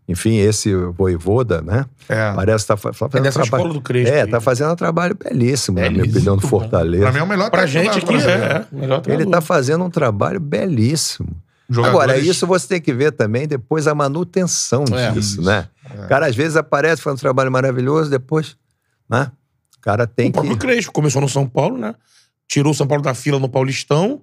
enfim, 0.09 0.37
esse 0.37 0.73
Voivoda, 0.97 1.61
né? 1.61 1.85
É. 2.09 2.33
Parece 2.33 2.65
fa- 2.77 2.91
É 2.91 2.93
fazendo 2.93 3.23
dessa 3.25 3.41
um 3.41 3.43
escola 3.43 3.63
trabalho. 3.63 3.75
do 3.75 3.81
Crespo. 3.81 4.15
É, 4.15 4.23
aí. 4.23 4.31
tá 4.31 4.41
fazendo 4.41 4.71
um 4.73 4.77
trabalho 4.77 5.17
belíssimo, 5.17 5.81
na 5.81 5.91
minha 5.91 6.03
Belíssimo, 6.05 6.17
opinião, 6.19 6.37
do. 6.37 6.47
Fortaleza. 6.47 7.03
Pra 7.03 7.13
mim 7.13 7.19
é 7.19 7.23
o 7.25 7.27
melhor 7.27 7.51
Pra 7.51 7.67
gente 7.67 7.99
aqui, 7.99 8.07
Brasil. 8.07 8.31
é. 8.31 8.35
é. 8.35 8.67
Melhor 8.71 9.03
Ele 9.09 9.25
está 9.25 9.41
fazendo 9.41 9.83
um 9.85 9.91
trabalho 9.91 10.39
belíssimo. 10.39 11.29
Jogadores- 11.71 12.03
Agora, 12.03 12.19
isso 12.19 12.47
você 12.47 12.67
tem 12.67 12.81
que 12.81 12.95
ver 12.95 13.13
também 13.13 13.47
depois 13.47 13.87
a 13.87 13.95
manutenção 13.95 14.85
É. 14.93 15.11
disso, 15.11 15.43
né? 15.43 15.69
O 16.05 16.09
cara 16.09 16.27
às 16.27 16.35
vezes 16.35 16.57
aparece 16.57 17.03
fazendo 17.03 17.19
um 17.19 17.21
trabalho 17.21 17.53
maravilhoso, 17.53 18.09
depois, 18.11 18.57
né? 19.09 19.31
O 19.77 19.81
cara 19.81 20.07
tem 20.07 20.31
O 20.31 20.33
próprio 20.33 20.55
que. 20.55 20.67
Crespo 20.67 20.93
começou 20.93 21.21
no 21.21 21.29
São 21.29 21.47
Paulo, 21.47 21.77
né? 21.77 21.95
Tirou 22.49 22.73
o 22.73 22.75
São 22.75 22.87
Paulo 22.87 23.03
da 23.03 23.13
fila 23.15 23.39
no 23.39 23.49
Paulistão. 23.49 24.23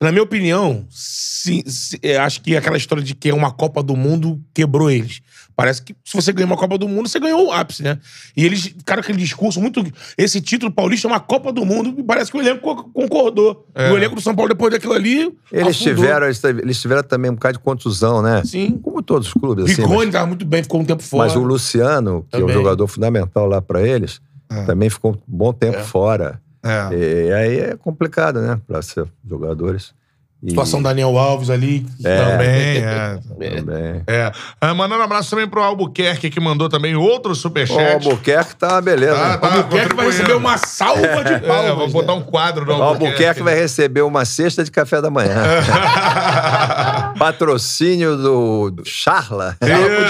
Na 0.00 0.10
minha 0.12 0.22
opinião, 0.22 0.86
se- 0.90 1.64
se- 1.66 1.98
é, 2.02 2.18
acho 2.18 2.42
que 2.42 2.54
aquela 2.56 2.76
história 2.76 3.02
de 3.02 3.14
que 3.14 3.30
é 3.30 3.34
uma 3.34 3.50
Copa 3.50 3.82
do 3.82 3.96
Mundo 3.96 4.38
quebrou 4.52 4.90
eles. 4.90 5.20
Parece 5.56 5.80
que 5.82 5.96
se 6.04 6.14
você 6.14 6.32
ganhou 6.34 6.50
uma 6.50 6.56
Copa 6.56 6.76
do 6.76 6.86
Mundo, 6.86 7.08
você 7.08 7.18
ganhou 7.18 7.46
o 7.46 7.50
ápice, 7.50 7.82
né? 7.82 7.98
E 8.36 8.44
eles, 8.44 8.74
cara, 8.84 9.00
aquele 9.00 9.16
discurso 9.16 9.58
muito. 9.58 9.82
Esse 10.18 10.38
título 10.38 10.70
paulista 10.70 11.08
é 11.08 11.10
uma 11.10 11.18
Copa 11.18 11.50
do 11.50 11.64
Mundo, 11.64 11.94
e 11.98 12.02
parece 12.02 12.30
que 12.30 12.36
o 12.36 12.40
elenco 12.42 12.60
co- 12.60 12.84
concordou. 12.92 13.66
É. 13.74 13.90
O 13.90 13.96
elenco 13.96 14.14
do 14.14 14.20
São 14.20 14.34
Paulo, 14.34 14.50
depois 14.50 14.70
daquilo 14.70 14.92
ali. 14.92 15.34
Eles 15.50 15.74
afundou. 15.76 15.94
tiveram, 15.94 16.26
eles 16.26 16.78
tiveram 16.80 17.02
também 17.02 17.30
um 17.30 17.34
bocado 17.34 17.56
de 17.56 17.64
contusão, 17.64 18.20
né? 18.20 18.42
Sim. 18.44 18.78
Como 18.82 19.02
todos 19.02 19.28
os 19.28 19.32
clubes, 19.34 19.64
assim. 19.64 19.80
Rigoni 19.80 20.04
mas- 20.06 20.12
tava 20.12 20.26
muito 20.26 20.44
bem, 20.44 20.62
ficou 20.62 20.80
um 20.80 20.84
tempo 20.84 21.02
fora. 21.02 21.24
Mas 21.26 21.34
o 21.34 21.42
Luciano, 21.42 22.26
que 22.30 22.36
é 22.36 22.40
Também. 22.40 22.54
um 22.54 22.58
jogador 22.58 22.86
fundamental 22.86 23.46
lá 23.46 23.62
para 23.62 23.80
eles, 23.80 24.20
também 24.66 24.90
ficou 24.90 25.12
um 25.12 25.18
bom 25.26 25.54
tempo 25.54 25.78
É. 25.78 25.82
fora. 25.82 26.38
É. 26.62 26.94
E 27.28 27.32
aí 27.32 27.58
é 27.60 27.76
complicado, 27.76 28.42
né? 28.42 28.60
Para 28.66 28.82
ser 28.82 29.06
jogadores. 29.26 29.94
E- 30.42 30.50
Situação 30.50 30.82
Daniel 30.82 31.16
Alves 31.18 31.48
ali. 31.50 31.80
Também, 32.02 32.76
é. 32.84 33.18
Também. 33.28 34.02
É. 34.06 34.30
Ah, 34.60 34.74
mandando 34.74 35.00
um 35.00 35.04
abraço 35.04 35.30
também 35.30 35.48
pro 35.48 35.62
Albuquerque, 35.62 36.28
que 36.30 36.38
mandou 36.38 36.68
também 36.68 36.94
outro 36.94 37.32
O 37.32 37.34
superchat. 37.34 37.94
Albuquerque 38.06 38.54
tá 38.54 38.80
beleza. 38.80 39.16
Tá, 39.16 39.28
né? 39.30 39.36
tá. 39.38 39.48
O 39.48 39.52
Albuquerque 39.58 39.94
vai 39.96 40.06
receber 40.06 40.34
uma 40.34 40.58
salva 40.58 41.24
de 41.24 41.32
É, 41.32 41.38
palmas. 41.38 41.74
vou 41.76 41.88
botar 41.88 42.12
um 42.14 42.22
quadro 42.22 42.64
do 42.66 42.70
O 42.70 42.74
Albuquerque. 42.74 43.06
Albuquerque 43.06 43.42
vai 43.42 43.54
receber 43.54 44.02
uma 44.02 44.24
cesta 44.26 44.62
de 44.62 44.70
café 44.70 45.00
da 45.00 45.10
manhã. 45.10 45.34
Patrocínio 47.18 48.16
do, 48.16 48.70
do 48.70 48.84
Charla. 48.84 49.56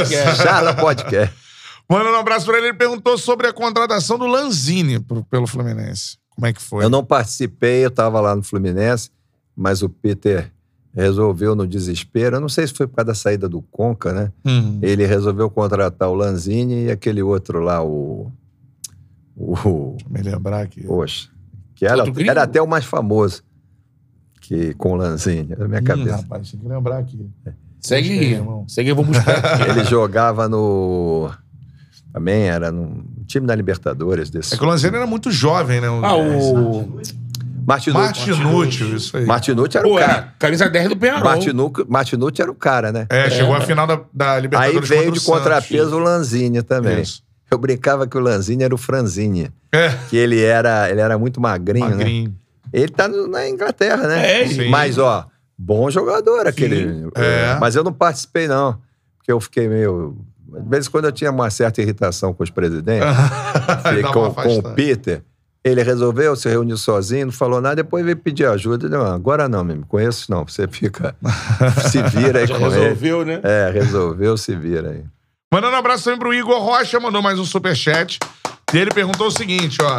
Isso. 0.02 0.42
Charla 0.42 0.74
Podcast. 0.74 1.34
Mandando 1.88 2.16
um 2.16 2.20
abraço 2.20 2.44
pra 2.46 2.58
ele, 2.58 2.68
ele 2.68 2.76
perguntou 2.76 3.16
sobre 3.16 3.46
a 3.46 3.52
contratação 3.52 4.18
do 4.18 4.26
Lanzini 4.26 4.98
pro- 4.98 5.24
pelo 5.24 5.46
Fluminense. 5.46 6.18
Como 6.34 6.46
é 6.46 6.52
que 6.52 6.60
foi? 6.60 6.84
Eu 6.84 6.90
não 6.90 7.04
participei, 7.04 7.84
eu 7.84 7.88
estava 7.88 8.20
lá 8.20 8.34
no 8.34 8.42
Fluminense, 8.42 9.08
mas 9.56 9.82
o 9.82 9.88
Peter 9.88 10.52
resolveu 10.92 11.54
no 11.54 11.66
desespero. 11.66 12.36
Eu 12.36 12.40
não 12.40 12.48
sei 12.48 12.66
se 12.66 12.72
foi 12.74 12.86
por 12.86 12.96
causa 12.96 13.08
da 13.08 13.14
saída 13.14 13.48
do 13.48 13.60
Conca, 13.62 14.12
né? 14.12 14.32
Hum. 14.44 14.78
Ele 14.82 15.04
resolveu 15.06 15.48
contratar 15.50 16.08
o 16.08 16.14
Lanzini 16.14 16.84
e 16.84 16.90
aquele 16.90 17.22
outro 17.22 17.60
lá, 17.60 17.82
o. 17.84 18.30
O. 19.36 19.96
Deixa 19.98 20.06
eu 20.06 20.10
me 20.10 20.22
lembrar 20.22 20.62
aqui. 20.62 20.82
Poxa. 20.84 21.28
Que 21.74 21.84
era, 21.84 22.02
era 22.26 22.42
até 22.42 22.60
o 22.62 22.66
mais 22.66 22.86
famoso 22.86 23.42
que, 24.40 24.72
com 24.74 24.92
o 24.92 24.96
Lanzini, 24.96 25.54
na 25.58 25.68
minha 25.68 25.80
Hum, 25.80 25.84
cabeça. 25.84 26.16
rapaz, 26.16 26.50
tem 26.50 26.60
que 26.60 26.66
lembrar 26.68 26.98
aqui. 26.98 27.28
Segue 27.80 28.10
aí, 28.12 28.32
irmão. 28.32 28.64
Segue 28.66 28.88
aí, 28.88 28.92
eu 28.92 28.96
vou 28.96 29.04
buscar. 29.04 29.60
Ele 29.68 29.84
jogava 29.84 30.48
no. 30.48 31.30
Também 32.12 32.44
era 32.44 32.72
num 32.72 33.04
time 33.26 33.46
da 33.46 33.54
Libertadores 33.54 34.30
desse. 34.30 34.54
É 34.54 34.56
que 34.56 34.64
o 34.64 34.66
Lanzini 34.66 34.96
era 34.96 35.06
muito 35.06 35.30
jovem, 35.30 35.80
né? 35.82 35.88
ah, 35.88 36.16
o. 36.16 36.98
Martinucci. 37.66 38.30
Martinútil, 38.30 38.96
isso 38.96 39.16
aí. 39.16 39.24
Martinucci 39.26 39.76
era 39.78 39.86
o 39.86 39.90
Pô, 39.90 39.98
cara. 39.98 40.12
é, 40.12 40.38
camisa 40.38 40.68
10 40.68 40.88
do 40.90 40.96
Penharol. 40.96 41.24
Martinucci, 41.24 41.84
Martinucci 41.88 42.40
era 42.42 42.50
o 42.50 42.54
cara, 42.54 42.92
né? 42.92 43.06
É, 43.10 43.28
chegou 43.30 43.54
à 43.54 43.60
final 43.60 43.86
da, 43.86 44.00
da 44.12 44.32
Aí 44.34 44.42
Libertadores 44.42 44.88
veio 44.88 45.00
contra 45.02 45.12
de 45.12 45.18
o 45.18 45.20
Santos. 45.22 45.42
contrapeso 45.42 45.96
o 45.96 45.98
Lanzini 45.98 46.62
também. 46.62 47.00
Isso. 47.00 47.22
Eu 47.50 47.58
brincava 47.58 48.06
que 48.06 48.16
o 48.16 48.20
Lanzini 48.20 48.62
era 48.64 48.74
o 48.74 48.78
Franzini. 48.78 49.50
É, 49.72 49.90
Que 50.08 50.16
ele 50.16 50.40
era, 50.42 50.90
ele 50.90 51.00
era 51.00 51.16
muito 51.18 51.40
magrinho, 51.40 51.88
né? 51.90 51.96
magrinho. 51.96 52.34
Ele 52.72 52.88
tá 52.88 53.06
no- 53.08 53.28
na 53.28 53.48
Inglaterra, 53.48 54.06
né? 54.08 54.42
É, 54.42 54.46
sim. 54.48 54.68
Mas, 54.68 54.98
ó, 54.98 55.26
bom 55.56 55.88
jogador 55.90 56.46
aquele. 56.46 57.08
É. 57.14 57.56
Mas 57.60 57.76
eu 57.76 57.84
não 57.84 57.92
participei, 57.92 58.48
não. 58.48 58.78
Porque 59.16 59.30
eu 59.32 59.40
fiquei 59.40 59.68
meio. 59.68 60.16
De 60.48 60.68
vez 60.68 60.86
em 60.86 60.90
quando 60.90 61.04
eu 61.06 61.12
tinha 61.12 61.30
uma 61.30 61.48
certa 61.50 61.80
irritação 61.82 62.32
com 62.32 62.42
os 62.42 62.50
presidentes. 62.50 63.06
Com, 64.12 64.32
com 64.34 64.58
o 64.58 64.62
Peter. 64.74 65.22
Ele 65.68 65.82
resolveu, 65.82 66.36
se 66.36 66.48
reuniu 66.48 66.76
sozinho, 66.76 67.26
não 67.26 67.32
falou 67.32 67.60
nada, 67.60 67.76
depois 67.76 68.04
veio 68.04 68.16
pedir 68.16 68.46
ajuda. 68.46 68.86
Ele, 68.86 68.96
Não, 68.96 69.04
agora 69.04 69.48
não, 69.48 69.64
me 69.64 69.82
conheço 69.88 70.30
não. 70.30 70.44
Você 70.46 70.68
fica. 70.68 71.16
se 71.90 72.00
vira 72.04 72.38
aí 72.38 72.46
Já 72.46 72.56
com 72.56 72.66
ele. 72.66 72.74
resolveu, 72.78 73.24
né? 73.24 73.40
É, 73.42 73.70
resolveu, 73.72 74.36
se 74.36 74.54
vira 74.54 74.90
aí. 74.90 75.04
Mandando 75.52 75.74
um 75.74 75.78
abraço 75.78 76.04
também 76.04 76.18
pro 76.20 76.32
Igor 76.32 76.60
Rocha, 76.62 77.00
mandou 77.00 77.20
mais 77.20 77.38
um 77.40 77.44
superchat. 77.44 78.18
E 78.72 78.78
ele 78.78 78.90
perguntou 78.92 79.26
o 79.26 79.30
seguinte, 79.30 79.78
ó. 79.82 79.98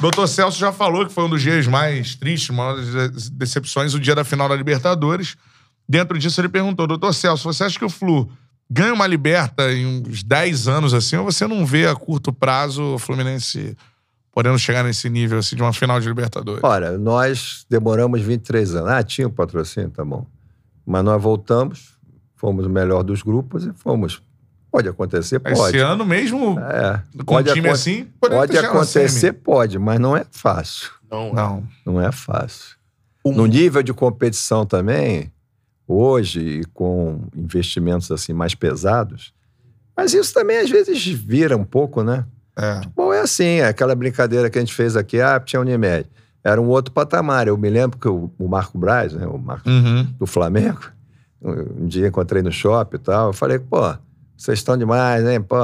Doutor 0.00 0.26
Celso 0.28 0.58
já 0.58 0.72
falou 0.72 1.06
que 1.06 1.12
foi 1.12 1.24
um 1.24 1.28
dos 1.30 1.42
dias 1.42 1.66
mais 1.66 2.14
tristes, 2.14 2.50
maiores 2.50 2.86
de- 2.86 3.30
decepções, 3.32 3.94
o 3.94 4.00
dia 4.00 4.14
da 4.14 4.24
final 4.24 4.48
da 4.48 4.54
Libertadores. 4.56 5.36
Dentro 5.88 6.18
disso, 6.18 6.40
ele 6.40 6.48
perguntou, 6.48 6.86
doutor 6.86 7.12
Celso, 7.14 7.44
você 7.52 7.64
acha 7.64 7.78
que 7.78 7.84
o 7.84 7.88
Flu 7.90 8.28
ganha 8.70 8.92
uma 8.92 9.06
liberta 9.06 9.72
em 9.72 9.86
uns 9.86 10.22
10 10.22 10.68
anos 10.68 10.94
assim, 10.94 11.16
ou 11.16 11.24
você 11.24 11.46
não 11.46 11.64
vê 11.66 11.86
a 11.86 11.94
curto 11.96 12.32
prazo 12.32 12.94
o 12.94 12.98
Fluminense 12.98 13.76
podendo 14.38 14.56
chegar 14.56 14.84
nesse 14.84 15.10
nível 15.10 15.40
assim, 15.40 15.56
de 15.56 15.62
uma 15.62 15.72
final 15.72 15.98
de 15.98 16.06
Libertadores? 16.06 16.62
Olha, 16.62 16.96
nós 16.96 17.66
demoramos 17.68 18.20
23 18.20 18.76
anos. 18.76 18.88
Ah, 18.88 19.02
tinha 19.02 19.26
o 19.26 19.30
patrocínio, 19.32 19.90
tá 19.90 20.04
bom. 20.04 20.24
Mas 20.86 21.02
nós 21.04 21.20
voltamos, 21.20 21.98
fomos 22.36 22.64
o 22.64 22.70
melhor 22.70 23.02
dos 23.02 23.20
grupos 23.20 23.66
e 23.66 23.72
fomos. 23.72 24.22
Pode 24.70 24.88
acontecer? 24.88 25.40
Pode. 25.40 25.58
Esse 25.58 25.78
ano 25.78 26.06
mesmo, 26.06 26.56
É. 26.60 27.02
com 27.26 27.36
um 27.36 27.42
time 27.42 27.68
assim, 27.68 28.04
Pode 28.20 28.52
na 28.54 28.68
acontecer, 28.68 29.32
pode, 29.32 29.76
mas 29.76 29.98
não 29.98 30.16
é 30.16 30.24
fácil. 30.30 30.90
Não. 31.10 31.32
Não. 31.32 31.64
Não 31.84 32.00
é 32.00 32.12
fácil. 32.12 32.76
Um- 33.24 33.32
No 33.32 33.46
nível 33.46 33.82
de 33.82 33.92
competição 33.92 34.64
também, 34.64 35.32
hoje, 35.84 36.60
e 36.60 36.64
com 36.66 37.24
investimentos 37.34 38.08
assim 38.12 38.32
mais 38.32 38.54
pesados, 38.54 39.32
mas 39.96 40.14
isso 40.14 40.32
também 40.32 40.58
às 40.58 40.70
vezes 40.70 41.04
vira 41.04 41.56
um 41.56 41.64
pouco, 41.64 42.04
né? 42.04 42.24
É. 42.58 42.80
Bom, 42.96 43.12
é 43.12 43.20
assim, 43.20 43.60
é 43.60 43.68
aquela 43.68 43.94
brincadeira 43.94 44.50
que 44.50 44.58
a 44.58 44.60
gente 44.60 44.74
fez 44.74 44.96
aqui, 44.96 45.20
ah, 45.20 45.38
tinha 45.38 45.60
Unimed. 45.60 46.06
Era 46.42 46.60
um 46.60 46.66
outro 46.66 46.92
patamar. 46.92 47.46
Eu 47.46 47.56
me 47.56 47.70
lembro 47.70 47.98
que 47.98 48.08
o, 48.08 48.30
o 48.38 48.48
Marco 48.48 48.76
Braz, 48.78 49.12
né, 49.12 49.26
o 49.26 49.38
Marco 49.38 49.68
Uhum. 49.68 50.06
do 50.18 50.26
Flamengo, 50.26 50.80
um 51.42 51.86
dia 51.86 52.08
encontrei 52.08 52.42
no 52.42 52.50
shopping 52.50 52.96
e 52.96 53.00
tal, 53.00 53.28
eu 53.28 53.32
falei, 53.32 53.58
pô, 53.58 53.94
vocês 54.36 54.58
estão 54.58 54.76
demais, 54.76 55.24
hein, 55.26 55.40
pô. 55.40 55.56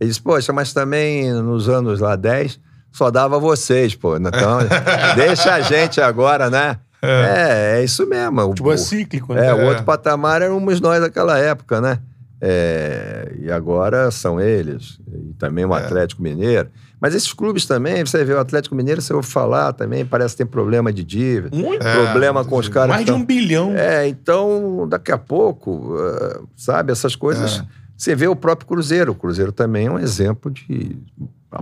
Ele 0.00 0.08
disse, 0.08 0.22
poxa, 0.22 0.52
mas 0.52 0.72
também 0.72 1.32
nos 1.32 1.68
anos 1.68 2.00
lá 2.00 2.14
10, 2.16 2.58
só 2.92 3.10
dava 3.10 3.38
vocês, 3.38 3.94
pô. 3.94 4.16
Então, 4.16 4.58
deixa 5.16 5.54
a 5.54 5.60
gente 5.60 6.00
agora, 6.00 6.48
né? 6.48 6.78
É, 7.02 7.78
é, 7.80 7.84
isso 7.84 8.06
mesmo. 8.06 8.40
O- 8.42 8.54
Tipo, 8.54 8.72
é 8.72 8.76
cíclico, 8.76 9.34
né? 9.34 9.46
é, 9.46 9.54
o 9.54 9.60
É. 9.60 9.64
outro 9.68 9.84
patamar 9.84 10.40
éramos 10.42 10.80
nós 10.80 11.00
naquela 11.00 11.38
época, 11.38 11.80
né? 11.80 11.98
É, 12.40 13.34
e 13.40 13.50
agora 13.50 14.10
são 14.10 14.40
eles. 14.40 14.98
E 15.12 15.32
também 15.34 15.64
É. 15.64 15.66
o 15.66 15.74
Atlético 15.74 16.22
Mineiro. 16.22 16.68
Mas 17.00 17.14
esses 17.14 17.32
clubes 17.32 17.64
também, 17.66 18.04
você 18.04 18.24
vê 18.24 18.32
o 18.32 18.40
Atlético 18.40 18.74
Mineiro, 18.74 19.00
você 19.00 19.12
ouve 19.12 19.28
falar 19.28 19.72
também, 19.72 20.04
parece 20.04 20.34
que 20.34 20.38
tem 20.38 20.46
problema 20.46 20.92
de 20.92 21.04
dívida. 21.04 21.56
Muito. 21.56 21.84
problema 21.84 22.44
com 22.44 22.56
os 22.58 22.68
caras. 22.68 22.88
Mais 22.88 23.00
que 23.00 23.04
de 23.06 23.12
tão- 23.12 23.20
um 23.20 23.24
bilhão. 23.24 23.72
é, 23.76 24.08
então, 24.08 24.86
daqui 24.88 25.12
a 25.12 25.18
pouco, 25.18 25.94
eh, 25.98 26.40
sabe, 26.56 26.90
essas 26.92 27.14
coisas. 27.14 27.58
É. 27.60 27.64
Você 27.96 28.14
vê 28.14 28.26
o 28.28 28.36
próprio 28.36 28.66
Cruzeiro. 28.68 29.12
O 29.12 29.14
Cruzeiro 29.14 29.50
também 29.52 29.86
é 29.86 29.90
um 29.90 29.98
exemplo 29.98 30.50
de 30.50 30.96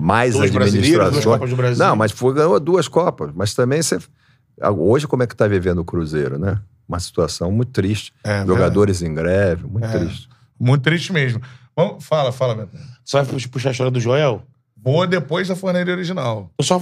mais 0.01 0.35
Dois 0.35 0.51
brasileiros, 0.51 0.91
duas 0.91 1.07
administrações. 1.09 1.25
Copas 1.25 1.51
do 1.51 1.57
Brasil. 1.57 1.85
Não, 1.87 1.97
mas 1.97 2.13
foi, 2.13 2.35
ganhou 2.35 2.59
duas 2.61 2.89
Copas. 2.89 3.31
Mas 3.35 3.55
também 3.55 3.81
você. 3.83 3.99
ah, 4.61 4.71
Hoje, 4.71 5.07
como 5.07 5.23
é 5.23 5.27
que 5.27 5.33
está 5.35 5.47
vivendo 5.47 5.79
o 5.79 5.85
Cruzeiro, 5.85 6.39
né? 6.39 6.59
Uma 6.89 7.01
situação 7.01 7.51
muito 7.51 7.73
triste. 7.73 8.13
É, 8.23 8.45
Jogadores 8.47 9.01
em 9.03 9.13
greve, 9.15 9.67
muito 9.67 9.87
É. 9.87 9.99
triste. 9.99 10.29
Muito 10.59 10.83
triste 10.83 11.12
mesmo. 11.12 11.41
Vamos, 11.76 12.05
fala, 12.05 12.33
fala, 12.33 12.55
Beto. 12.55 12.76
Você 13.05 13.17
vai 13.23 13.26
pu- 13.26 13.49
puxar 13.51 13.68
a 13.68 13.73
história 13.73 13.91
do 13.91 14.01
Joel? 14.01 14.43
Boa 14.76 15.07
depois 15.07 15.49
da 15.49 15.57
forneria 15.57 15.93
original. 15.94 16.51
Eu 16.59 16.65
só. 16.65 16.81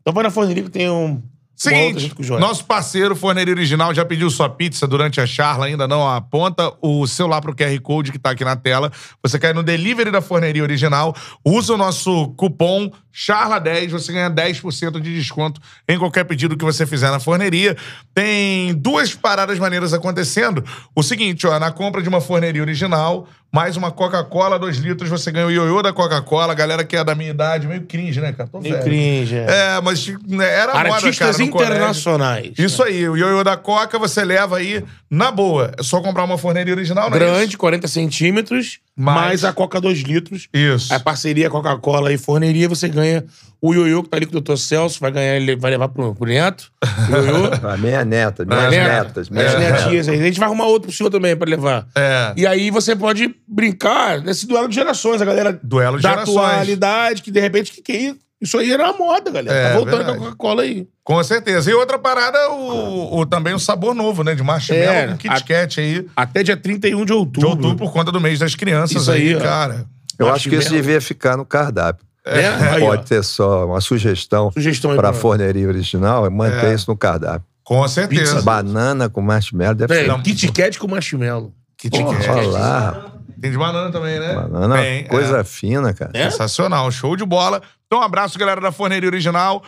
Então 0.00 0.12
vai 0.14 0.22
na 0.22 0.30
forneria 0.30 0.62
que 0.62 0.70
tem 0.70 0.88
um. 0.90 1.22
Seguinte, 1.56 2.12
o 2.18 2.38
nosso 2.38 2.64
parceiro 2.64 3.14
Forneria 3.14 3.54
Original 3.54 3.94
já 3.94 4.04
pediu 4.04 4.28
sua 4.28 4.48
pizza 4.48 4.86
durante 4.86 5.20
a 5.20 5.26
charla, 5.26 5.66
ainda 5.66 5.86
não 5.86 6.08
aponta 6.08 6.72
o 6.82 7.06
celular 7.06 7.40
pro 7.40 7.54
QR 7.54 7.80
Code 7.80 8.10
que 8.10 8.18
tá 8.18 8.30
aqui 8.30 8.44
na 8.44 8.56
tela. 8.56 8.90
Você 9.22 9.38
cai 9.38 9.52
no 9.52 9.62
delivery 9.62 10.10
da 10.10 10.20
Forneria 10.20 10.62
Original, 10.62 11.14
usa 11.44 11.74
o 11.74 11.76
nosso 11.76 12.28
cupom 12.36 12.90
CHARLA10, 13.14 13.90
você 13.90 14.12
ganha 14.12 14.28
10% 14.28 15.00
de 15.00 15.14
desconto 15.14 15.60
em 15.88 15.96
qualquer 15.96 16.24
pedido 16.24 16.56
que 16.56 16.64
você 16.64 16.84
fizer 16.84 17.10
na 17.12 17.20
forneria. 17.20 17.76
Tem 18.12 18.74
duas 18.74 19.14
paradas 19.14 19.56
maneiras 19.58 19.94
acontecendo. 19.94 20.64
O 20.94 21.02
seguinte, 21.02 21.46
ó, 21.46 21.58
na 21.60 21.70
compra 21.70 22.02
de 22.02 22.08
uma 22.08 22.20
Forneria 22.20 22.60
Original, 22.60 23.28
mais 23.54 23.76
uma 23.76 23.92
Coca-Cola 23.92 24.58
2 24.58 24.78
litros, 24.78 25.08
você 25.08 25.30
ganha 25.30 25.46
o 25.46 25.50
ioiô 25.50 25.80
da 25.80 25.92
Coca-Cola. 25.92 26.52
Galera 26.54 26.82
que 26.82 26.96
é 26.96 27.04
da 27.04 27.14
minha 27.14 27.30
idade, 27.30 27.68
meio 27.68 27.82
cringe, 27.82 28.20
né, 28.20 28.32
cara? 28.32 28.48
Tô 28.50 28.58
Meio 28.58 28.74
velho. 28.74 28.84
cringe. 28.84 29.36
É. 29.36 29.76
É, 29.76 29.80
mas 29.80 30.08
né, 30.26 30.44
era 30.44 30.74
moda, 30.74 30.94
Artistas 30.96 31.36
cara, 31.36 31.42
internacionais. 31.48 32.50
Isso 32.58 32.82
aí, 32.82 33.08
o 33.08 33.16
ioiô 33.16 33.44
da 33.44 33.56
Coca 33.56 33.96
você 33.96 34.24
leva 34.24 34.56
aí 34.56 34.82
na 35.08 35.30
boa. 35.30 35.70
É 35.78 35.84
só 35.84 36.00
comprar 36.00 36.24
uma 36.24 36.36
forneria 36.36 36.74
original, 36.74 37.08
não 37.08 37.16
é 37.16 37.20
Grande, 37.20 37.56
40 37.56 37.86
centímetros, 37.86 38.80
Mais- 38.96 39.20
mais 39.26 39.44
a 39.44 39.52
Coca 39.52 39.80
2 39.80 40.00
litros. 40.02 40.48
Isso. 40.52 40.92
A 40.94 41.00
parceria 41.00 41.50
Coca-Cola 41.50 42.12
e 42.12 42.18
forneria, 42.18 42.68
você 42.68 42.88
ganha 42.88 43.24
o 43.60 43.74
ioiô 43.74 44.02
que 44.04 44.08
tá 44.08 44.16
ali 44.16 44.26
com 44.26 44.36
o 44.36 44.40
Dr. 44.40 44.56
Celso, 44.56 45.00
vai 45.00 45.10
ganhar, 45.10 45.34
ele 45.36 45.56
vai 45.56 45.70
levar 45.72 45.88
pro, 45.88 46.14
pro 46.14 46.26
neto. 46.28 46.70
O 47.08 47.12
ioiô. 47.12 47.50
A 47.68 47.76
minha 47.76 48.04
neta, 48.04 48.44
minhas 48.44 48.70
Neta, 48.70 48.88
netas. 49.04 49.28
Minhas 49.28 49.54
Minhas 49.54 49.60
netas. 49.64 49.84
netinhas 49.84 50.08
aí. 50.08 50.20
A 50.20 50.24
gente 50.24 50.38
vai 50.38 50.46
arrumar 50.48 50.66
outro 50.66 50.88
pro 50.88 50.96
senhor 50.96 51.10
também 51.10 51.34
pra 51.36 51.48
levar. 51.50 51.86
É. 51.96 52.32
E 52.36 52.46
aí 52.46 52.70
você 52.70 52.94
pode 52.94 53.34
brincar 53.48 54.20
nesse 54.20 54.46
duelo 54.46 54.68
de 54.68 54.74
gerações. 54.76 55.20
A 55.20 55.24
galera 55.24 55.58
Duelo 55.62 55.96
de 55.96 56.02
da 56.04 56.10
gerações. 56.10 56.36
atualidade, 56.38 57.22
que 57.22 57.30
de 57.32 57.40
repente, 57.40 57.72
que, 57.72 57.82
que 57.82 57.92
é 57.92 58.14
isso? 58.40 58.58
Aí 58.58 58.70
era 58.72 58.88
a 58.88 58.92
moda, 58.92 59.30
galera. 59.30 59.56
É, 59.56 59.68
tá 59.70 59.74
voltando 59.76 59.96
verdade. 59.96 60.18
com 60.18 60.24
a 60.24 60.26
Coca-Cola 60.26 60.62
aí. 60.62 60.86
Com 61.02 61.22
certeza. 61.24 61.70
E 61.70 61.74
outra 61.74 61.98
parada, 61.98 62.50
o, 62.50 63.18
o- 63.20 63.26
também 63.26 63.54
o 63.54 63.58
sabor 63.58 63.94
novo, 63.94 64.22
né? 64.24 64.34
De 64.34 64.42
marshmallow 64.42 64.84
É, 64.94 65.06
com 65.08 65.16
Kit 65.16 65.44
Kat 65.44 65.80
aí. 65.80 66.06
Até 66.16 66.42
dia 66.42 66.56
31 66.56 67.04
de 67.04 67.12
outubro. 67.12 67.40
De 67.40 67.46
outubro 67.46 67.76
por 67.86 67.92
conta 67.92 68.10
do 68.12 68.20
mês 68.20 68.38
das 68.38 68.54
crianças 68.54 69.02
Isso 69.02 69.10
aí, 69.10 69.28
aí, 69.30 69.36
ó. 69.36 69.40
cara. 69.40 69.86
Eu 70.18 70.32
acho 70.32 70.48
que 70.48 70.56
isso 70.56 70.70
devia 70.70 71.00
ficar 71.00 71.36
no 71.36 71.44
cardápio. 71.44 72.04
É, 72.26 72.46
aí, 72.48 72.82
ó. 72.82 72.86
Pode 72.86 73.06
ter 73.06 73.22
só 73.22 73.66
uma 73.66 73.80
sugestão 73.82 74.50
Sugestão 74.52 74.90
aí 74.92 74.96
para 74.96 75.08
a 75.08 75.12
pra- 75.12 75.20
forneria 75.20 75.68
original, 75.68 76.24
é 76.24 76.30
manter 76.30 76.66
É. 76.66 76.74
isso 76.74 76.90
no 76.90 76.96
cardápio. 76.96 77.44
Com 77.62 77.86
certeza. 77.88 78.40
Banana 78.42 79.08
com 79.08 79.20
marshmallow 79.22 79.74
deve 79.74 79.94
Véi, 79.94 80.04
ser. 80.06 80.22
Kit 80.22 80.52
Kat 80.52 80.78
com 80.78 80.86
marshmallow. 80.88 81.52
Kit 81.78 81.98
Kat. 82.02 82.30
olha 82.30 82.46
lá. 82.48 83.06
Tem 83.40 83.50
de 83.50 83.58
banana 83.58 83.90
também, 83.90 84.18
né? 84.18 84.34
Banana, 84.34 84.76
Tem, 84.76 85.04
coisa 85.06 85.38
é. 85.40 85.44
fina, 85.44 85.92
cara. 85.92 86.10
É? 86.14 86.30
Sensacional. 86.30 86.90
Show 86.90 87.14
de 87.16 87.26
bola. 87.26 87.60
Então, 87.94 88.02
um 88.02 88.06
abraço, 88.06 88.36
galera 88.36 88.60
da 88.60 88.72
Forneria 88.72 89.08
Original. 89.08 89.62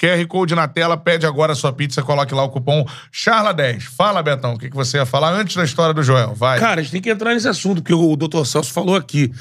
QR 0.00 0.24
Code 0.28 0.54
na 0.54 0.68
tela, 0.68 0.96
pede 0.96 1.26
agora 1.26 1.50
a 1.52 1.56
sua 1.56 1.72
pizza, 1.72 2.00
coloque 2.00 2.32
lá 2.32 2.44
o 2.44 2.48
cupom 2.48 2.86
CHARLA10. 3.12 3.80
Fala, 3.80 4.22
Betão, 4.22 4.54
o 4.54 4.58
que, 4.58 4.70
que 4.70 4.76
você 4.76 4.98
ia 4.98 5.04
falar 5.06 5.32
antes 5.32 5.56
da 5.56 5.64
história 5.64 5.92
do 5.92 6.00
Joel? 6.00 6.32
Vai. 6.32 6.60
Cara, 6.60 6.80
a 6.80 6.82
gente 6.84 6.92
tem 6.92 7.00
que 7.02 7.10
entrar 7.10 7.34
nesse 7.34 7.48
assunto, 7.48 7.82
que 7.82 7.92
o 7.92 8.14
Dr. 8.14 8.44
Celso 8.44 8.72
falou 8.72 8.94
aqui, 8.94 9.32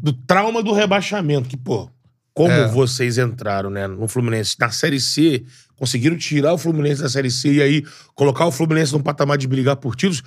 do 0.00 0.12
trauma 0.12 0.60
do 0.60 0.72
rebaixamento, 0.72 1.48
que, 1.48 1.56
pô, 1.56 1.88
como 2.34 2.50
É. 2.50 2.66
vocês 2.66 3.16
entraram, 3.16 3.70
né, 3.70 3.86
no 3.86 4.08
Fluminense, 4.08 4.56
na 4.58 4.70
Série 4.70 4.98
C, 4.98 5.44
conseguiram 5.76 6.16
tirar 6.16 6.54
o 6.54 6.58
Fluminense 6.58 7.00
da 7.00 7.08
Série 7.08 7.30
C 7.30 7.52
e 7.52 7.62
aí 7.62 7.84
colocar 8.16 8.44
o 8.44 8.50
Fluminense 8.50 8.92
num 8.92 9.02
patamar 9.02 9.38
de 9.38 9.46
brigar 9.46 9.76
por 9.76 9.94
títulos. 9.94 10.24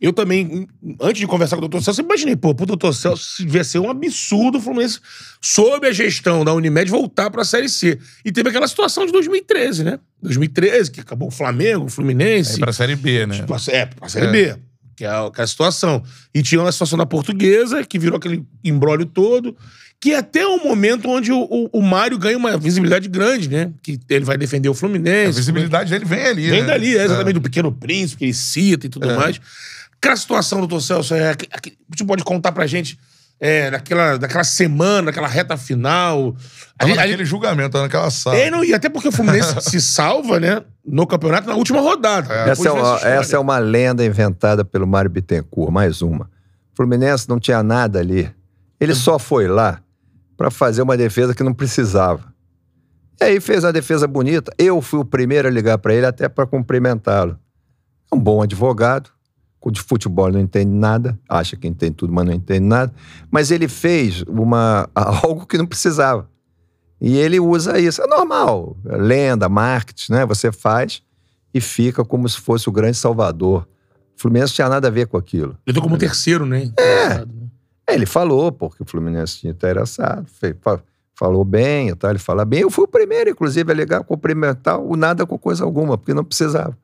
Eu 0.00 0.12
também, 0.14 0.66
antes 1.00 1.20
de 1.20 1.26
conversar 1.26 1.56
com 1.58 1.64
o 1.64 1.68
Dr. 1.68 1.80
Celso, 1.80 2.00
eu 2.00 2.04
imaginei, 2.06 2.34
pô, 2.34 2.54
pro 2.54 2.64
Dr. 2.64 2.92
Celso 2.92 3.44
devia 3.44 3.62
ser 3.62 3.78
um 3.80 3.90
absurdo 3.90 4.56
o 4.56 4.60
Fluminense, 4.60 4.98
sob 5.42 5.86
a 5.86 5.92
gestão 5.92 6.42
da 6.42 6.54
Unimed, 6.54 6.90
voltar 6.90 7.28
pra 7.30 7.44
Série 7.44 7.68
C. 7.68 7.98
E 8.24 8.32
teve 8.32 8.48
aquela 8.48 8.66
situação 8.66 9.04
de 9.04 9.12
2013, 9.12 9.84
né? 9.84 9.98
2013, 10.22 10.90
que 10.90 11.00
acabou 11.00 11.28
o 11.28 11.30
Flamengo, 11.30 11.84
o 11.84 11.88
Fluminense. 11.90 12.52
Aí 12.54 12.60
pra 12.60 12.72
Série 12.72 12.96
B, 12.96 13.26
né? 13.26 13.42
Pra, 13.42 13.58
é, 13.68 13.84
pra 13.86 14.08
Série 14.08 14.26
É. 14.26 14.30
B. 14.54 14.56
Que 14.96 15.04
é, 15.04 15.08
a, 15.08 15.30
que 15.30 15.40
é 15.40 15.44
a 15.44 15.46
situação. 15.46 16.02
E 16.34 16.42
tinha 16.42 16.62
a 16.62 16.72
situação 16.72 16.98
da 16.98 17.06
portuguesa, 17.06 17.82
que 17.84 17.98
virou 17.98 18.16
aquele 18.18 18.44
embrólio 18.64 19.06
todo. 19.06 19.56
Que 19.98 20.12
é 20.12 20.16
até 20.18 20.46
um 20.46 20.62
momento 20.64 21.08
onde 21.08 21.30
o, 21.32 21.38
o, 21.42 21.68
o 21.78 21.82
Mário 21.82 22.18
ganha 22.18 22.36
uma 22.36 22.56
visibilidade 22.58 23.06
grande, 23.08 23.48
né? 23.50 23.70
Que 23.82 23.98
ele 24.10 24.24
vai 24.24 24.36
defender 24.38 24.68
o 24.68 24.72
A 24.72 24.74
Fluminense. 24.74 25.36
visibilidade 25.38 25.90
dele 25.90 26.04
vem 26.06 26.22
ali, 26.26 26.48
Vem 26.50 26.60
né? 26.62 26.66
dali, 26.66 26.96
é 26.96 27.04
exatamente, 27.04 27.34
do 27.34 27.40
Pequeno 27.42 27.70
Príncipe, 27.72 28.18
que 28.18 28.24
ele 28.26 28.34
cita 28.34 28.86
e 28.86 28.88
tudo 28.90 29.10
É. 29.10 29.16
mais. 29.16 29.38
Aquela 30.02 30.16
situação, 30.16 30.60
doutor 30.60 30.80
Celso, 30.80 31.14
é, 31.14 31.30
aqu- 31.30 31.46
aqu- 31.52 31.72
você 31.94 32.04
pode 32.04 32.24
contar 32.24 32.52
pra 32.52 32.66
gente 32.66 32.98
é, 33.42 33.70
daquela, 33.70 34.18
daquela 34.18 34.44
semana, 34.44 35.06
daquela 35.06 35.26
reta 35.28 35.56
final. 35.56 36.34
A 36.78 36.78
Tava 36.78 36.88
gente- 36.90 36.98
a 36.98 37.02
naquele 37.06 37.24
julgamento, 37.24 37.70
tava 37.70 37.84
naquela 37.84 38.10
sala. 38.10 38.36
é, 38.36 38.50
não, 38.50 38.62
e 38.62 38.74
até 38.74 38.88
porque 38.90 39.08
o 39.08 39.12
Fluminense 39.12 39.54
se 39.62 39.80
salva, 39.80 40.38
né? 40.38 40.62
No 40.84 41.06
campeonato, 41.06 41.48
na 41.48 41.54
última 41.54 41.80
rodada. 41.80 42.32
É. 42.34 42.50
Essa 42.50 42.68
é, 42.68 42.72
uma, 42.72 42.96
essa 43.00 43.36
é 43.36 43.38
uma 43.38 43.58
lenda 43.58 44.04
inventada 44.04 44.62
pelo 44.64 44.86
Mário 44.86 45.10
Bittencourt, 45.10 45.70
mais 45.72 46.02
uma. 46.02 46.24
O 46.72 46.76
Fluminense 46.76 47.28
não 47.28 47.38
tinha 47.40 47.62
nada 47.62 47.98
ali. 47.98 48.30
Ele 48.78 48.94
só 48.94 49.18
foi 49.18 49.46
lá 49.48 49.80
para 50.36 50.50
fazer 50.50 50.80
uma 50.82 50.96
defesa 50.96 51.34
que 51.34 51.42
não 51.42 51.52
precisava. 51.54 52.30
E 53.20 53.24
aí 53.24 53.40
fez 53.40 53.64
uma 53.64 53.72
defesa 53.72 54.06
bonita. 54.06 54.52
Eu 54.58 54.80
fui 54.80 55.00
o 55.00 55.04
primeiro 55.04 55.46
a 55.48 55.50
ligar 55.50 55.76
para 55.78 55.94
ele 55.94 56.06
até 56.06 56.28
para 56.28 56.46
cumprimentá-lo. 56.46 57.38
É 58.10 58.14
um 58.16 58.18
bom 58.18 58.42
advogado, 58.42 59.10
de 59.68 59.80
futebol 59.82 60.30
não 60.30 60.40
entende 60.40 60.70
nada, 60.70 61.18
acha 61.28 61.56
que 61.56 61.66
entende 61.66 61.94
tudo, 61.94 62.12
mas 62.12 62.24
não 62.24 62.32
entende 62.32 62.64
nada. 62.64 62.94
Mas 63.30 63.50
ele 63.50 63.66
fez 63.66 64.22
uma, 64.22 64.88
algo 64.94 65.44
que 65.44 65.58
não 65.58 65.66
precisava. 65.66 66.30
E 67.00 67.16
ele 67.16 67.40
usa 67.40 67.78
isso. 67.78 68.00
É 68.00 68.06
normal. 68.06 68.76
Lenda, 68.84 69.48
marketing, 69.48 70.12
né? 70.12 70.26
Você 70.26 70.52
faz 70.52 71.02
e 71.52 71.60
fica 71.60 72.04
como 72.04 72.28
se 72.28 72.38
fosse 72.38 72.68
o 72.68 72.72
grande 72.72 72.96
salvador. 72.96 73.66
O 74.16 74.20
Fluminense 74.20 74.52
tinha 74.52 74.68
nada 74.68 74.88
a 74.88 74.90
ver 74.90 75.06
com 75.06 75.16
aquilo. 75.16 75.56
Ele 75.66 75.72
entrou 75.72 75.82
como 75.82 75.98
terceiro, 75.98 76.46
né? 76.46 76.70
É, 76.78 77.94
Ele 77.94 78.06
falou, 78.06 78.52
porque 78.52 78.82
o 78.82 78.86
Fluminense 78.86 79.40
tinha 79.40 79.50
interessado, 79.50 80.26
falou 81.14 81.44
bem 81.44 81.88
e 81.88 81.94
tal, 81.94 82.10
ele 82.10 82.18
fala 82.18 82.44
bem. 82.44 82.60
Eu 82.60 82.70
fui 82.70 82.84
o 82.84 82.88
primeiro, 82.88 83.30
inclusive, 83.30 83.70
a 83.70 83.74
ligar, 83.74 84.04
cumprimentar 84.04 84.78
o 84.78 84.96
nada 84.96 85.26
com 85.26 85.38
coisa 85.38 85.64
alguma, 85.64 85.98
porque 85.98 86.14
não 86.14 86.24
precisava. 86.24 86.76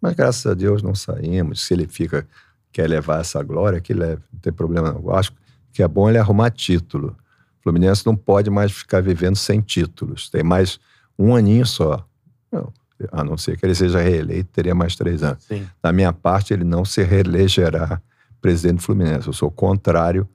Mas 0.00 0.14
graças 0.14 0.46
a 0.46 0.54
Deus 0.54 0.82
não 0.82 0.94
saímos. 0.94 1.64
Se 1.64 1.74
ele 1.74 1.86
fica, 1.86 2.26
quer 2.72 2.88
levar 2.88 3.20
essa 3.20 3.42
glória, 3.42 3.80
que 3.80 3.92
leve, 3.92 4.22
não 4.32 4.40
tem 4.40 4.52
problema 4.52 4.92
não. 4.92 5.00
Eu 5.00 5.14
acho 5.14 5.32
que 5.72 5.82
é 5.82 5.88
bom 5.88 6.08
ele 6.08 6.18
arrumar 6.18 6.50
título. 6.50 7.16
O 7.60 7.62
Fluminense 7.62 8.06
não 8.06 8.16
pode 8.16 8.50
mais 8.50 8.72
ficar 8.72 9.02
vivendo 9.02 9.36
sem 9.36 9.60
títulos. 9.60 10.30
Tem 10.30 10.42
mais 10.42 10.78
um 11.18 11.34
aninho 11.34 11.66
só. 11.66 12.06
Não, 12.50 12.72
a 13.12 13.22
não 13.22 13.36
ser 13.36 13.56
que 13.56 13.66
ele 13.66 13.74
seja 13.74 14.00
reeleito, 14.00 14.50
teria 14.52 14.74
mais 14.74 14.96
três 14.96 15.22
anos. 15.22 15.44
Sim. 15.44 15.66
Da 15.82 15.92
minha 15.92 16.12
parte, 16.12 16.52
ele 16.52 16.64
não 16.64 16.84
se 16.84 17.02
reelegerá 17.02 18.00
presidente 18.40 18.76
do 18.76 18.82
Fluminense. 18.82 19.26
Eu 19.26 19.32
sou 19.32 19.50
contrário 19.50 20.28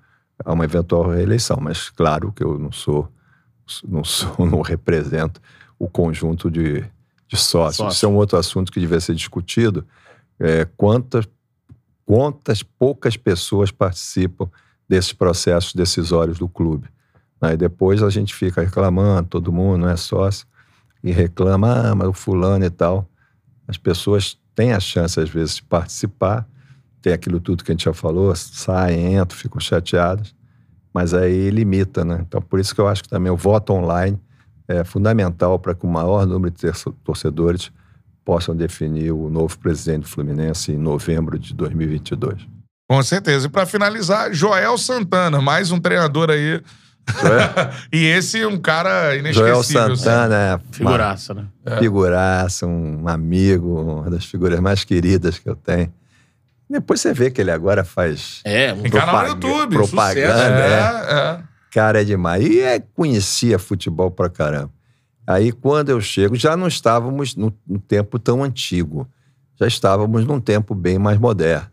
a 0.44 0.54
uma 0.54 0.66
eventual 0.66 1.10
reeleição, 1.10 1.58
mas 1.62 1.90
claro 1.90 2.32
que 2.32 2.44
eu 2.44 2.60
não 2.60 2.72
sou, 2.72 3.10
não 3.88 4.04
sou, 4.04 4.34
não 4.46 4.62
represento 4.62 5.42
o 5.80 5.90
conjunto 5.90 6.50
de, 6.50 6.84
de 7.34 7.42
sócios. 7.42 7.78
Sócio. 7.78 7.96
Isso 7.96 8.06
é 8.06 8.10
um 8.10 8.16
outro 8.16 8.38
assunto 8.38 8.72
que 8.72 8.80
devia 8.80 9.00
ser 9.00 9.16
discutido. 9.16 9.86
É, 10.40 10.66
quantas, 10.78 11.28
quantas 12.06 12.64
poucas 12.64 13.18
pessoas 13.18 13.72
participam 13.72 14.50
desses 14.88 15.14
processos 15.14 15.74
decisórios 15.74 16.38
do 16.38 16.48
clube? 16.48 16.88
Aí 17.42 17.58
depois 17.58 18.02
a 18.02 18.10
gente 18.10 18.34
fica 18.34 18.62
reclamando, 18.62 19.28
todo 19.30 19.52
mundo 19.52 19.80
não 19.80 19.90
é 19.90 19.98
sócio, 19.98 20.48
e 21.04 21.12
reclama, 21.12 21.90
ah, 21.90 21.96
mas 21.96 22.08
o 22.08 22.14
fulano 22.14 22.64
e 22.64 22.70
tal. 22.70 23.10
As 23.68 23.78
pessoas 23.78 24.38
têm 24.56 24.72
a 24.72 24.80
chance, 24.80 25.20
às 25.20 25.30
vezes, 25.30 25.56
de 25.56 25.64
participar, 25.64 26.48
tem 27.02 27.12
aquilo 27.12 27.40
tudo 27.40 27.64
que 27.64 27.72
a 27.72 27.74
gente 27.74 27.84
já 27.84 27.94
falou, 27.94 28.34
saem, 28.36 29.16
entram, 29.16 29.38
ficam 29.38 29.60
chateadas, 29.60 30.34
mas 30.94 31.14
aí 31.14 31.50
limita, 31.50 32.06
né? 32.06 32.24
Então, 32.26 32.42
por 32.42 32.60
isso 32.60 32.74
que 32.74 32.80
eu 32.80 32.88
acho 32.88 33.04
que 33.04 33.10
também 33.10 33.32
o 33.32 33.36
voto 33.36 33.74
online 33.74 34.18
é 34.68 34.84
fundamental 34.84 35.58
para 35.60 35.74
que 35.76 35.86
o 35.86 35.90
maior 35.90 36.26
número 36.26 36.54
de 36.54 36.72
torcedores 37.04 37.72
possam 38.26 38.56
definir 38.56 39.12
o 39.12 39.30
novo 39.30 39.58
presidente 39.60 40.04
do 40.04 40.08
Fluminense 40.08 40.72
em 40.72 40.78
novembro 40.78 41.38
de 41.38 41.54
2022. 41.54 42.48
Com 42.90 43.02
certeza. 43.04 43.48
E 43.48 43.50
pra 43.50 43.66
finalizar, 43.66 44.34
Joel 44.34 44.78
Santana, 44.78 45.42
mais 45.42 45.72
um 45.72 45.80
treinador 45.80 46.30
aí. 46.30 46.62
e 47.92 48.06
esse 48.06 48.42
é 48.42 48.48
um 48.48 48.58
cara 48.58 49.16
inesquecível. 49.16 49.64
Joel 49.64 49.96
Santana 49.98 50.36
é 50.36 50.56
uma 50.56 50.62
Figuraça, 50.72 51.34
né? 51.34 51.46
figuraça, 51.80 52.66
um 52.66 53.08
amigo, 53.08 53.82
uma 53.82 54.10
das 54.10 54.24
figuras 54.26 54.60
mais 54.62 54.84
queridas 54.86 55.38
que 55.38 55.50
eu 55.50 55.56
tenho. 55.56 55.92
Depois 56.70 57.02
você 57.02 57.14
vê 57.14 57.30
que 57.30 57.42
ele 57.42 57.52
agora 57.52 57.84
faz 57.84 58.40
É, 58.46 58.74
Tem 58.74 58.90
canal 58.90 59.22
no 59.24 59.28
YouTube. 59.30 59.76
propaganda, 59.76 60.32
sucesso. 60.34 60.50
é. 60.50 61.14
É, 61.14 61.40
é. 61.40 61.40
Cara, 61.74 62.02
é 62.02 62.04
demais. 62.04 62.46
E 62.46 62.60
é, 62.60 62.80
conhecia 62.80 63.58
futebol 63.58 64.12
pra 64.12 64.30
caramba. 64.30 64.72
Aí, 65.26 65.52
quando 65.52 65.90
eu 65.90 66.00
chego, 66.00 66.36
já 66.36 66.56
não 66.56 66.68
estávamos 66.68 67.36
no, 67.36 67.52
no 67.66 67.80
tempo 67.80 68.20
tão 68.20 68.44
antigo. 68.44 69.08
Já 69.56 69.66
estávamos 69.66 70.26
num 70.26 70.40
tempo 70.40 70.76
bem 70.76 71.00
mais 71.00 71.18
moderno. 71.18 71.68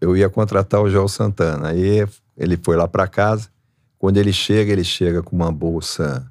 Eu 0.00 0.14
ia 0.14 0.28
contratar 0.28 0.82
o 0.82 0.90
Joel 0.90 1.08
Santana. 1.08 1.68
Aí 1.68 2.06
ele 2.36 2.58
foi 2.62 2.76
lá 2.76 2.86
para 2.86 3.06
casa. 3.06 3.48
Quando 3.98 4.18
ele 4.18 4.32
chega, 4.32 4.72
ele 4.72 4.84
chega 4.84 5.22
com 5.22 5.34
uma 5.34 5.50
bolsa 5.50 6.30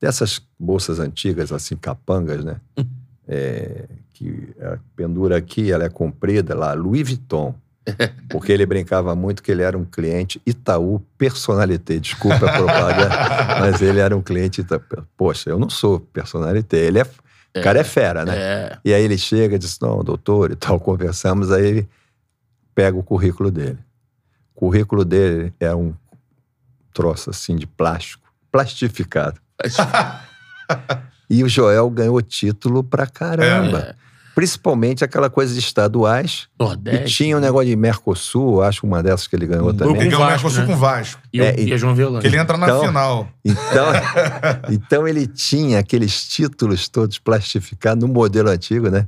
dessas 0.00 0.40
bolsas 0.58 0.98
antigas, 0.98 1.52
assim, 1.52 1.76
capangas, 1.76 2.44
né? 2.44 2.60
É, 3.26 3.88
que 4.12 4.54
a 4.60 4.78
pendura 4.94 5.38
aqui, 5.38 5.72
ela 5.72 5.84
é 5.84 5.88
comprida 5.88 6.54
lá, 6.54 6.74
Louis 6.74 7.08
Vuitton. 7.08 7.54
Porque 8.30 8.50
ele 8.50 8.64
brincava 8.64 9.14
muito 9.14 9.42
que 9.42 9.50
ele 9.50 9.62
era 9.62 9.76
um 9.76 9.84
cliente 9.84 10.40
Itaú 10.46 11.00
Personalité. 11.18 11.98
Desculpa 11.98 12.46
a 12.46 12.52
propaganda, 12.52 13.08
mas 13.60 13.82
ele 13.82 14.00
era 14.00 14.16
um 14.16 14.22
cliente 14.22 14.60
Itaú. 14.62 14.80
Poxa, 15.16 15.50
eu 15.50 15.58
não 15.58 15.68
sou 15.68 16.00
personalité. 16.00 16.78
Ele 16.78 17.00
é. 17.00 17.06
O 17.56 17.62
cara 17.62 17.78
é 17.78 17.84
fera, 17.84 18.24
né? 18.24 18.34
É. 18.36 18.78
E 18.84 18.94
aí 18.94 19.02
ele 19.02 19.18
chega 19.18 19.56
e 19.56 19.58
diz: 19.58 19.78
Não, 19.80 20.02
doutor, 20.02 20.50
e 20.50 20.56
tal, 20.56 20.80
conversamos. 20.80 21.52
Aí 21.52 21.64
ele 21.64 21.88
pega 22.74 22.96
o 22.96 23.02
currículo 23.02 23.50
dele. 23.50 23.78
O 24.54 24.60
currículo 24.60 25.04
dele 25.04 25.52
é 25.60 25.74
um 25.74 25.94
troço 26.92 27.30
assim 27.30 27.56
de 27.56 27.66
plástico, 27.66 28.28
plastificado. 28.50 29.40
E 31.28 31.42
o 31.42 31.48
Joel 31.48 31.88
ganhou 31.90 32.20
título 32.22 32.84
pra 32.84 33.06
caramba. 33.06 33.78
É. 33.78 34.03
Principalmente 34.34 35.04
aquela 35.04 35.30
coisa 35.30 35.52
de 35.54 35.60
estaduais. 35.60 36.48
E 36.58 36.62
Nordeste. 36.64 37.16
tinha 37.16 37.36
um 37.36 37.40
negócio 37.40 37.68
de 37.68 37.76
Mercosul, 37.76 38.62
acho 38.62 38.84
uma 38.86 39.02
dessas 39.02 39.26
que 39.28 39.36
ele 39.36 39.46
ganhou 39.46 39.70
Hum, 39.70 39.74
também. 39.74 39.94
Ele 39.96 40.04
ganhou 40.10 40.22
o 40.22 40.24
Vasco, 40.26 40.42
Mercosul 40.48 40.60
né? 40.62 40.66
com 40.66 40.76
Vasco. 40.76 41.22
E, 41.32 41.40
o- 41.40 41.44
É, 41.44 41.60
e 41.60 41.72
a 41.72 41.76
João 41.76 41.94
Violante. 41.94 42.22
Que 42.22 42.26
ele 42.28 42.36
entra 42.38 42.56
na 42.58 42.66
Então- 42.66 42.86
final. 42.86 43.28
Então, 43.44 43.86
então 44.70 45.08
ele 45.08 45.26
tinha 45.26 45.78
aqueles 45.78 46.26
títulos 46.26 46.88
todos 46.88 47.18
plastificados 47.18 48.06
no 48.06 48.12
modelo 48.12 48.48
antigo, 48.50 48.88
né? 48.90 49.06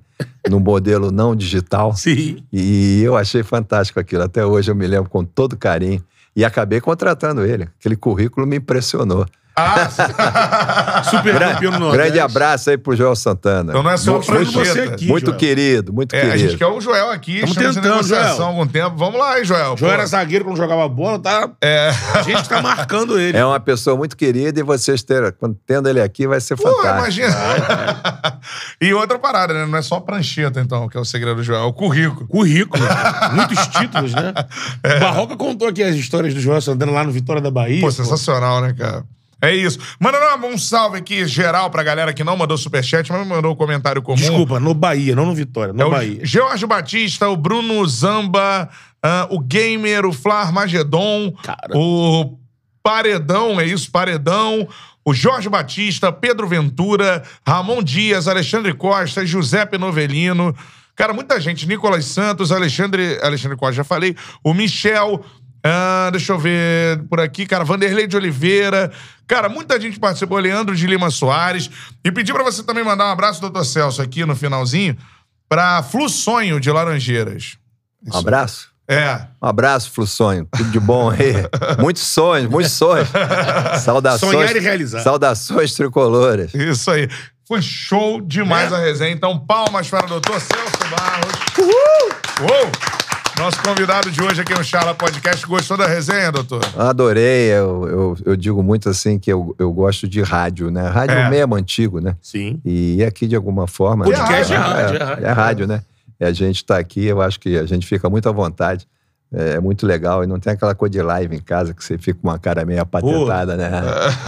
No 0.48 0.60
modelo 0.60 1.10
não 1.10 1.34
digital. 1.34 1.94
Sim. 1.94 2.38
E 2.52 3.02
eu 3.02 3.16
achei 3.16 3.42
fantástico 3.42 3.98
aquilo. 3.98 4.22
Até 4.22 4.44
hoje 4.46 4.70
eu 4.70 4.74
me 4.76 4.86
lembro 4.86 5.10
com 5.10 5.24
todo 5.24 5.56
carinho. 5.56 6.02
E 6.34 6.44
acabei 6.44 6.80
contratando 6.80 7.44
ele. 7.44 7.66
Aquele 7.80 7.96
currículo 7.96 8.46
me 8.46 8.56
impressionou. 8.56 9.26
Ah, 9.59 11.02
Super 11.05 11.39
campeão 11.39 11.73
no 11.73 11.78
Nordeste. 11.78 12.02
Grande 12.02 12.20
abraço 12.20 12.68
aí 12.70 12.76
pro 12.76 12.94
Joel 12.94 13.17
Santana. 13.17 13.70
então 13.73 13.83
não 13.83 13.91
é 13.91 13.97
só 13.97 14.12
muito, 14.12 14.26
pra 14.26 14.39
você 14.41 14.52
prancheta. 14.52 14.94
aqui, 14.94 15.07
muito 15.07 15.26
Joel. 15.26 15.39
querido, 15.39 15.93
muito 15.94 16.15
É, 16.15 16.18
a 16.18 16.23
querido. 16.25 16.39
gente 16.39 16.59
quer 16.59 16.67
o 16.67 16.78
Joel 16.81 17.10
aqui. 17.10 17.41
Tamo 17.41 17.52
estamos 17.52 17.75
tentando, 17.76 17.93
negociação 17.94 18.36
Joel. 18.36 18.43
há 18.44 18.49
algum 18.49 18.67
tempo. 18.67 18.97
Vamos 18.99 19.18
lá, 19.18 19.39
hein, 19.39 19.44
Joel. 19.47 19.76
João 19.76 19.76
Pô. 19.78 19.86
era 19.91 20.07
zagueiro 20.07 20.44
quando 20.44 20.59
jogava 20.59 20.86
bola, 20.89 21.18
tá? 21.18 21.49
É. 21.62 21.91
A 22.15 22.23
gente 22.23 22.47
tá 22.47 22.60
marcando 22.60 23.17
ele. 23.20 23.36
É 23.39 23.44
uma 23.47 23.59
pessoa 23.59 23.97
muito 23.97 24.15
querida 24.17 24.60
e 24.60 24.62
vocês 24.62 25.02
ter, 25.02 25.33
quando 25.33 25.57
tendo 25.67 25.89
ele 25.89 26.02
aqui 26.02 26.26
vai 26.26 26.39
ser 26.41 26.57
Pô, 26.57 26.62
fantástico. 26.65 27.26
imagina. 27.26 27.36
e 28.81 28.93
outra 28.93 29.18
parada, 29.18 29.55
né? 29.55 29.65
Não 29.65 29.78
é 29.78 29.83
só 29.83 30.01
prancheta, 30.01 30.60
então, 30.60 30.86
que 30.89 30.99
é 30.99 31.01
o 31.01 31.05
segredo 31.05 31.36
do 31.36 31.43
Joel, 31.43 31.62
é 31.62 31.65
o 31.65 31.73
currículo. 31.73 32.26
Currículo. 32.28 32.85
Muitos 33.33 33.67
títulos, 33.68 34.12
né? 34.12 34.35
É. 34.83 34.97
O 34.97 35.01
Barroca 35.01 35.35
contou 35.36 35.68
aqui 35.68 35.83
as 35.83 35.94
histórias 35.97 36.35
do 36.35 36.41
João 36.41 36.60
Santana 36.60 36.93
lá 36.93 37.05
no 37.05 37.10
Vitória 37.10 37.41
da 37.41 37.51
Bahia. 37.51 37.81
Pô, 37.81 37.86
pô. 37.86 37.93
sensacional, 37.93 38.60
né, 38.60 38.75
cara? 38.78 39.02
É 39.40 39.55
isso. 39.55 39.78
Manda 40.00 40.18
um 40.47 40.56
salve 40.56 40.98
aqui 40.98 41.26
geral 41.26 41.70
pra 41.70 41.82
galera 41.82 42.12
que 42.12 42.24
não 42.24 42.36
mandou 42.36 42.56
superchat, 42.56 43.10
mas 43.12 43.26
mandou 43.26 43.52
um 43.52 43.56
comentário 43.56 44.00
comum. 44.00 44.16
Desculpa, 44.16 44.58
no 44.58 44.73
Bahia, 44.73 45.15
não 45.15 45.26
no 45.26 45.34
Vitória, 45.34 45.73
no 45.73 45.82
É 45.82 45.84
o 45.84 45.90
Bahia. 45.90 46.20
Jorge 46.23 46.66
Batista, 46.66 47.28
o 47.28 47.36
Bruno 47.36 47.86
Zamba, 47.86 48.68
ah, 49.02 49.26
o 49.31 49.39
Gamer, 49.39 50.06
o 50.06 50.12
Flar 50.12 50.52
Magedon, 50.52 51.32
Cara. 51.42 51.76
o 51.76 52.39
Paredão, 52.82 53.60
é 53.60 53.66
isso, 53.66 53.90
Paredão, 53.90 54.66
o 55.05 55.12
Jorge 55.12 55.48
Batista, 55.48 56.10
Pedro 56.10 56.48
Ventura, 56.48 57.23
Ramon 57.47 57.82
Dias, 57.82 58.26
Alexandre 58.28 58.73
Costa, 58.73 59.26
Giuseppe 59.26 59.76
Novelino. 59.76 60.55
Cara, 60.94 61.12
muita 61.12 61.39
gente. 61.39 61.68
Nicolas 61.68 62.06
Santos, 62.06 62.50
Alexandre, 62.50 63.18
Alexandre 63.23 63.56
Costa, 63.56 63.74
já 63.74 63.84
falei. 63.84 64.16
O 64.42 64.55
Michel, 64.55 65.23
ah, 65.62 66.08
deixa 66.10 66.32
eu 66.32 66.39
ver 66.39 67.02
por 67.10 67.20
aqui, 67.20 67.44
cara, 67.44 67.65
Vanderlei 67.65 68.06
de 68.06 68.16
Oliveira. 68.16 68.90
Cara, 69.26 69.48
muita 69.48 69.80
gente 69.80 69.98
participou. 69.98 70.38
Leandro 70.38 70.74
de 70.76 70.86
Lima 70.86 71.10
Soares. 71.10 71.68
E 72.05 72.12
pedi 72.12 72.32
pra 72.32 72.44
você 72.44 72.62
também 72.62 72.84
mandar 72.84 73.06
um 73.06 73.10
abraço, 73.10 73.40
doutor 73.40 73.64
Celso, 73.64 74.00
aqui 74.00 74.24
no 74.24 74.36
finalzinho, 74.36 74.96
pra 75.48 75.82
Flu 75.82 76.08
Sonho 76.08 76.60
de 76.60 76.70
Laranjeiras. 76.70 77.56
Um 78.12 78.16
abraço. 78.18 78.68
É. 78.88 79.26
Um 79.42 79.48
abraço, 79.48 79.90
Flussonho. 79.90 80.46
Tudo 80.56 80.70
de 80.70 80.78
bom 80.78 81.10
aí. 81.10 81.34
muitos 81.82 82.02
sonhos, 82.02 82.48
muitos 82.48 82.72
sonhos. 82.72 83.08
Saudações. 83.82 84.32
Sonhar 84.32 84.55
e 84.56 84.60
realizar. 84.60 85.00
Saudações 85.00 85.74
tricolores. 85.74 86.55
Isso 86.55 86.88
aí. 86.92 87.08
Foi 87.48 87.60
show 87.60 88.20
demais 88.20 88.70
É? 88.72 88.76
a 88.76 88.78
resenha. 88.78 89.10
Então, 89.12 89.38
palmas 89.38 89.88
para 89.88 90.06
o 90.06 90.08
doutor 90.08 90.40
Celso 90.40 90.90
Barros. 90.90 91.32
Uhul! 91.58 92.48
Uou! 92.48 92.95
Nosso 93.39 93.60
convidado 93.62 94.10
de 94.10 94.23
hoje 94.23 94.40
aqui 94.40 94.55
no 94.55 94.65
Charla 94.65 94.94
Podcast. 94.94 95.47
Gostou 95.47 95.76
da 95.76 95.86
resenha, 95.86 96.32
doutor? 96.32 96.60
Adorei. 96.76 97.50
Eu, 97.50 97.86
eu, 97.89 98.16
eu 98.24 98.36
digo 98.36 98.62
muito 98.62 98.89
assim 98.89 99.18
que 99.18 99.31
eu, 99.31 99.55
eu 99.58 99.70
gosto 99.73 100.08
de 100.08 100.23
rádio, 100.23 100.70
né? 100.70 100.89
Rádio 100.89 101.16
É. 101.16 101.28
mesmo 101.28 101.55
antigo, 101.55 102.00
né? 102.00 102.16
Sim. 102.23 102.60
E 102.65 103.05
aqui, 103.05 103.26
de 103.26 103.36
alguma 103.36 103.66
forma. 103.66 104.05
Podcast 104.05 104.50
né? 104.52 104.56
é 104.56 104.60
rádio, 104.60 104.97
é 104.97 105.05
rádio. 105.05 105.26
É 105.26 105.32
rádio, 105.32 105.66
né? 105.66 105.82
E 106.18 106.24
a 106.24 106.32
gente 106.32 106.65
tá 106.65 106.78
aqui, 106.78 107.05
eu 107.05 107.20
acho 107.20 107.39
que 107.39 107.56
a 107.58 107.66
gente 107.66 107.86
fica 107.86 108.08
muito 108.08 108.26
à 108.28 108.32
vontade. 108.32 108.89
É 109.32 109.60
muito 109.60 109.86
legal. 109.86 110.24
E 110.24 110.26
não 110.26 110.39
tem 110.40 110.55
aquela 110.55 110.74
coisa 110.74 110.92
de 110.92 111.02
live 111.02 111.36
em 111.36 111.40
casa 111.40 111.74
que 111.74 111.84
você 111.84 111.98
fica 111.98 112.18
com 112.23 112.28
uma 112.28 112.39
cara 112.39 112.65
meio 112.65 112.81
apatentada, 112.81 113.55
né? 113.56 113.68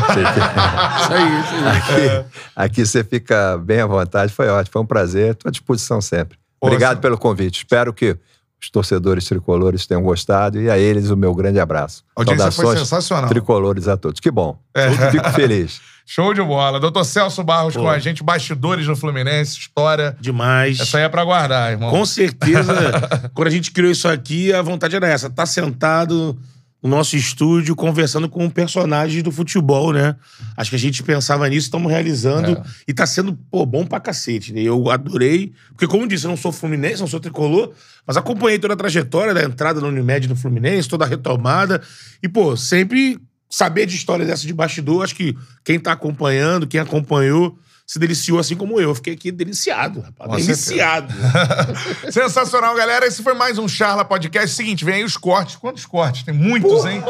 Você 0.06 0.24
fica- 0.26 0.98
Isso 1.00 1.12
aí, 1.12 1.40
isso 1.40 1.54
aí. 1.54 2.18
Aqui, 2.18 2.26
aqui 2.54 2.86
você 2.86 3.02
fica 3.02 3.56
bem 3.58 3.80
à 3.80 3.86
vontade. 3.86 4.32
Foi 4.34 4.48
ótimo, 4.48 4.72
foi 4.72 4.82
um 4.82 4.86
prazer. 4.86 5.30
Estou 5.32 5.48
à 5.48 5.52
disposição 5.52 6.00
sempre. 6.00 6.36
Obrigado 6.60 7.00
pelo 7.00 7.16
convite. 7.16 7.58
Espero 7.58 7.92
que 7.92 8.16
os 8.60 8.70
torcedores 8.70 9.24
tricolores 9.24 9.86
tenham 9.86 10.02
gostado 10.02 10.60
e 10.60 10.68
a 10.68 10.76
eles 10.76 11.10
o 11.10 11.16
meu 11.16 11.34
grande 11.34 11.60
abraço. 11.60 12.02
A 12.16 12.20
audiência 12.20 12.50
foi 12.50 12.76
sensacional. 12.76 13.28
tricolores 13.28 13.86
a 13.86 13.96
todos. 13.96 14.20
Que 14.20 14.30
bom. 14.30 14.58
É. 14.74 14.90
Fico 15.10 15.30
feliz. 15.30 15.80
Show 16.04 16.32
de 16.32 16.42
bola. 16.42 16.80
Doutor 16.80 17.04
Celso 17.04 17.44
Barros 17.44 17.74
Pô. 17.74 17.82
com 17.82 17.88
a 17.90 17.98
gente, 17.98 18.22
bastidores 18.22 18.86
no 18.86 18.96
Fluminense, 18.96 19.58
história. 19.58 20.16
Demais. 20.18 20.80
Essa 20.80 20.96
aí 20.96 21.04
é 21.04 21.08
pra 21.08 21.22
guardar, 21.22 21.70
irmão. 21.70 21.90
Com 21.90 22.04
certeza, 22.06 22.72
quando 23.34 23.48
a 23.48 23.50
gente 23.50 23.70
criou 23.70 23.92
isso 23.92 24.08
aqui, 24.08 24.50
a 24.50 24.62
vontade 24.62 24.96
era 24.96 25.06
essa. 25.06 25.28
Tá 25.28 25.44
sentado 25.44 26.34
no 26.82 26.89
nosso 26.89 27.16
estúdio, 27.16 27.74
conversando 27.74 28.28
com 28.28 28.48
personagens 28.48 29.23
do 29.23 29.32
futebol, 29.32 29.92
né? 29.92 30.15
Acho 30.57 30.70
que 30.70 30.76
a 30.76 30.78
gente 30.78 31.02
pensava 31.02 31.48
nisso, 31.48 31.66
estamos 31.66 31.90
realizando. 31.90 32.52
É. 32.52 32.62
E 32.86 32.94
tá 32.94 33.05
sendo, 33.05 33.36
pô, 33.50 33.66
bom 33.66 33.84
pra 33.84 33.98
cacete, 33.98 34.52
né? 34.52 34.62
Eu 34.62 34.89
adorei. 34.89 35.52
Porque, 35.70 35.89
como 35.89 36.07
disse, 36.07 36.24
eu 36.24 36.31
não 36.31 36.36
sou 36.36 36.52
fluminense, 36.52 37.00
não 37.00 37.08
sou 37.08 37.18
tricolor, 37.18 37.73
mas 38.07 38.16
acompanhei 38.16 38.58
toda 38.58 38.74
a 38.74 38.76
trajetória 38.76 39.34
da 39.34 39.42
entrada 39.42 39.81
no 39.81 39.89
Unimed 39.89 40.28
no 40.28 40.36
Fluminense, 40.36 40.89
toda 40.89 41.05
a 41.05 41.08
retomada. 41.08 41.82
E, 42.23 42.28
pô, 42.28 42.57
sempre 42.57 43.18
saber 43.50 43.86
de 43.86 43.97
história 43.97 44.24
dessa 44.24 44.47
de 44.47 44.52
bastidor, 44.52 45.02
acho 45.02 45.16
que 45.16 45.36
quem 45.65 45.81
tá 45.81 45.92
acompanhando, 45.92 46.66
quem 46.66 46.81
acompanhou, 46.81 47.58
se 47.91 47.99
deliciou 47.99 48.39
assim 48.39 48.55
como 48.55 48.78
eu. 48.78 48.91
Eu 48.91 48.94
Fiquei 48.94 49.15
aqui 49.15 49.33
deliciado, 49.33 50.00
rapaz. 50.00 50.31
Com 50.31 50.36
deliciado. 50.36 51.15
Sensacional, 52.12 52.76
galera. 52.76 53.07
Esse 53.07 53.23
foi 53.23 53.33
mais 53.33 53.57
um 53.57 53.67
Charla 53.67 54.05
Podcast. 54.05 54.55
Seguinte, 54.55 54.84
vem 54.84 54.97
aí 54.97 55.05
os 55.05 55.17
cortes. 55.17 55.57
Quantos 55.57 55.86
cortes? 55.86 56.23
Tem 56.23 56.34
muitos, 56.34 56.84
hein? 56.84 57.02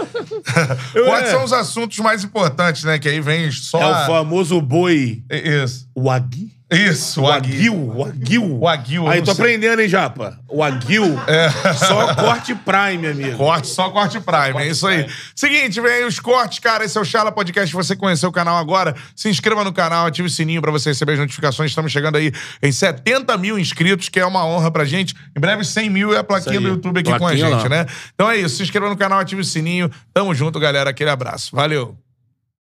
Quais 1.05 1.29
É. 1.29 1.31
são 1.33 1.43
os 1.43 1.53
assuntos 1.53 1.99
mais 1.99 2.23
importantes, 2.23 2.85
né? 2.85 2.97
Que 2.97 3.09
aí 3.09 3.21
vem 3.21 3.51
só. 3.51 3.81
É 3.81 4.05
o 4.05 4.07
famoso 4.07 4.61
boi 4.61 5.25
Isso. 5.29 5.89
Wagyu. 5.97 6.49
Isso, 6.71 7.23
O 7.23 7.33
Aguil, 7.33 7.75
o 7.75 8.05
Aguil. 8.05 8.59
O 8.61 8.69
Aguil, 8.69 9.09
Aí, 9.09 9.23
tô 9.23 9.35
sei. 9.35 9.43
aprendendo, 9.43 9.81
hein, 9.81 9.89
Japa? 9.89 10.39
O 10.47 10.63
Aguil, 10.63 11.17
só 11.79 12.15
corte 12.15 12.55
prime, 12.55 13.07
amigo. 13.07 13.39
Corte, 13.39 13.69
só 13.69 13.89
corte 13.89 14.21
Prime, 14.21 14.63
é 14.63 14.67
isso 14.69 14.87
aí. 14.87 15.05
Prime. 15.05 15.19
Seguinte, 15.35 15.81
vem 15.81 15.91
aí 15.93 16.05
os 16.05 16.21
cortes, 16.21 16.59
cara. 16.59 16.85
Esse 16.85 16.99
é 16.99 17.01
o 17.01 17.05
Charla 17.05 17.33
Podcast. 17.33 17.71
Se 17.71 17.75
você 17.75 17.97
conheceu 17.97 18.29
o 18.29 18.33
canal 18.33 18.59
agora, 18.59 18.95
se 19.17 19.31
inscreva 19.31 19.65
no 19.65 19.73
canal, 19.73 20.07
ative 20.07 20.27
o 20.29 20.31
sininho 20.31 20.61
pra 20.61 20.71
você 20.71 20.91
receber 20.91 21.13
as 21.13 21.19
notificações. 21.21 21.71
Estamos 21.71 21.91
chegando 21.91 22.17
aí 22.17 22.33
em 22.63 22.71
70 22.71 23.37
mil 23.39 23.59
inscritos, 23.59 24.11
que 24.11 24.21
é 24.21 24.27
uma 24.27 24.45
honra 24.45 24.71
pra 24.71 24.85
gente. 24.85 25.15
Em 25.35 25.41
breve, 25.41 25.65
100 25.65 25.89
mil 25.89 26.13
é 26.15 26.19
a 26.19 26.25
plaquinha 26.25 26.61
do 26.61 26.67
aí. 26.67 26.73
YouTube 26.75 27.01
aqui 27.01 27.09
com 27.09 27.17
a 27.17 27.19
Plaquinha 27.19 27.49
gente, 27.49 27.63
lá. 27.63 27.69
né? 27.69 27.87
Então 28.15 28.31
é 28.31 28.37
isso. 28.37 28.57
Se 28.57 28.63
inscreva 28.63 28.91
no 28.91 28.97
canal, 28.97 29.19
ative 29.21 29.41
o 29.41 29.45
sininho. 29.45 29.91
Tamo 30.13 30.35
junto, 30.35 30.61
galera. 30.61 30.91
Aquele 30.91 31.09
abraço. 31.11 31.57
Valeu. 31.57 31.97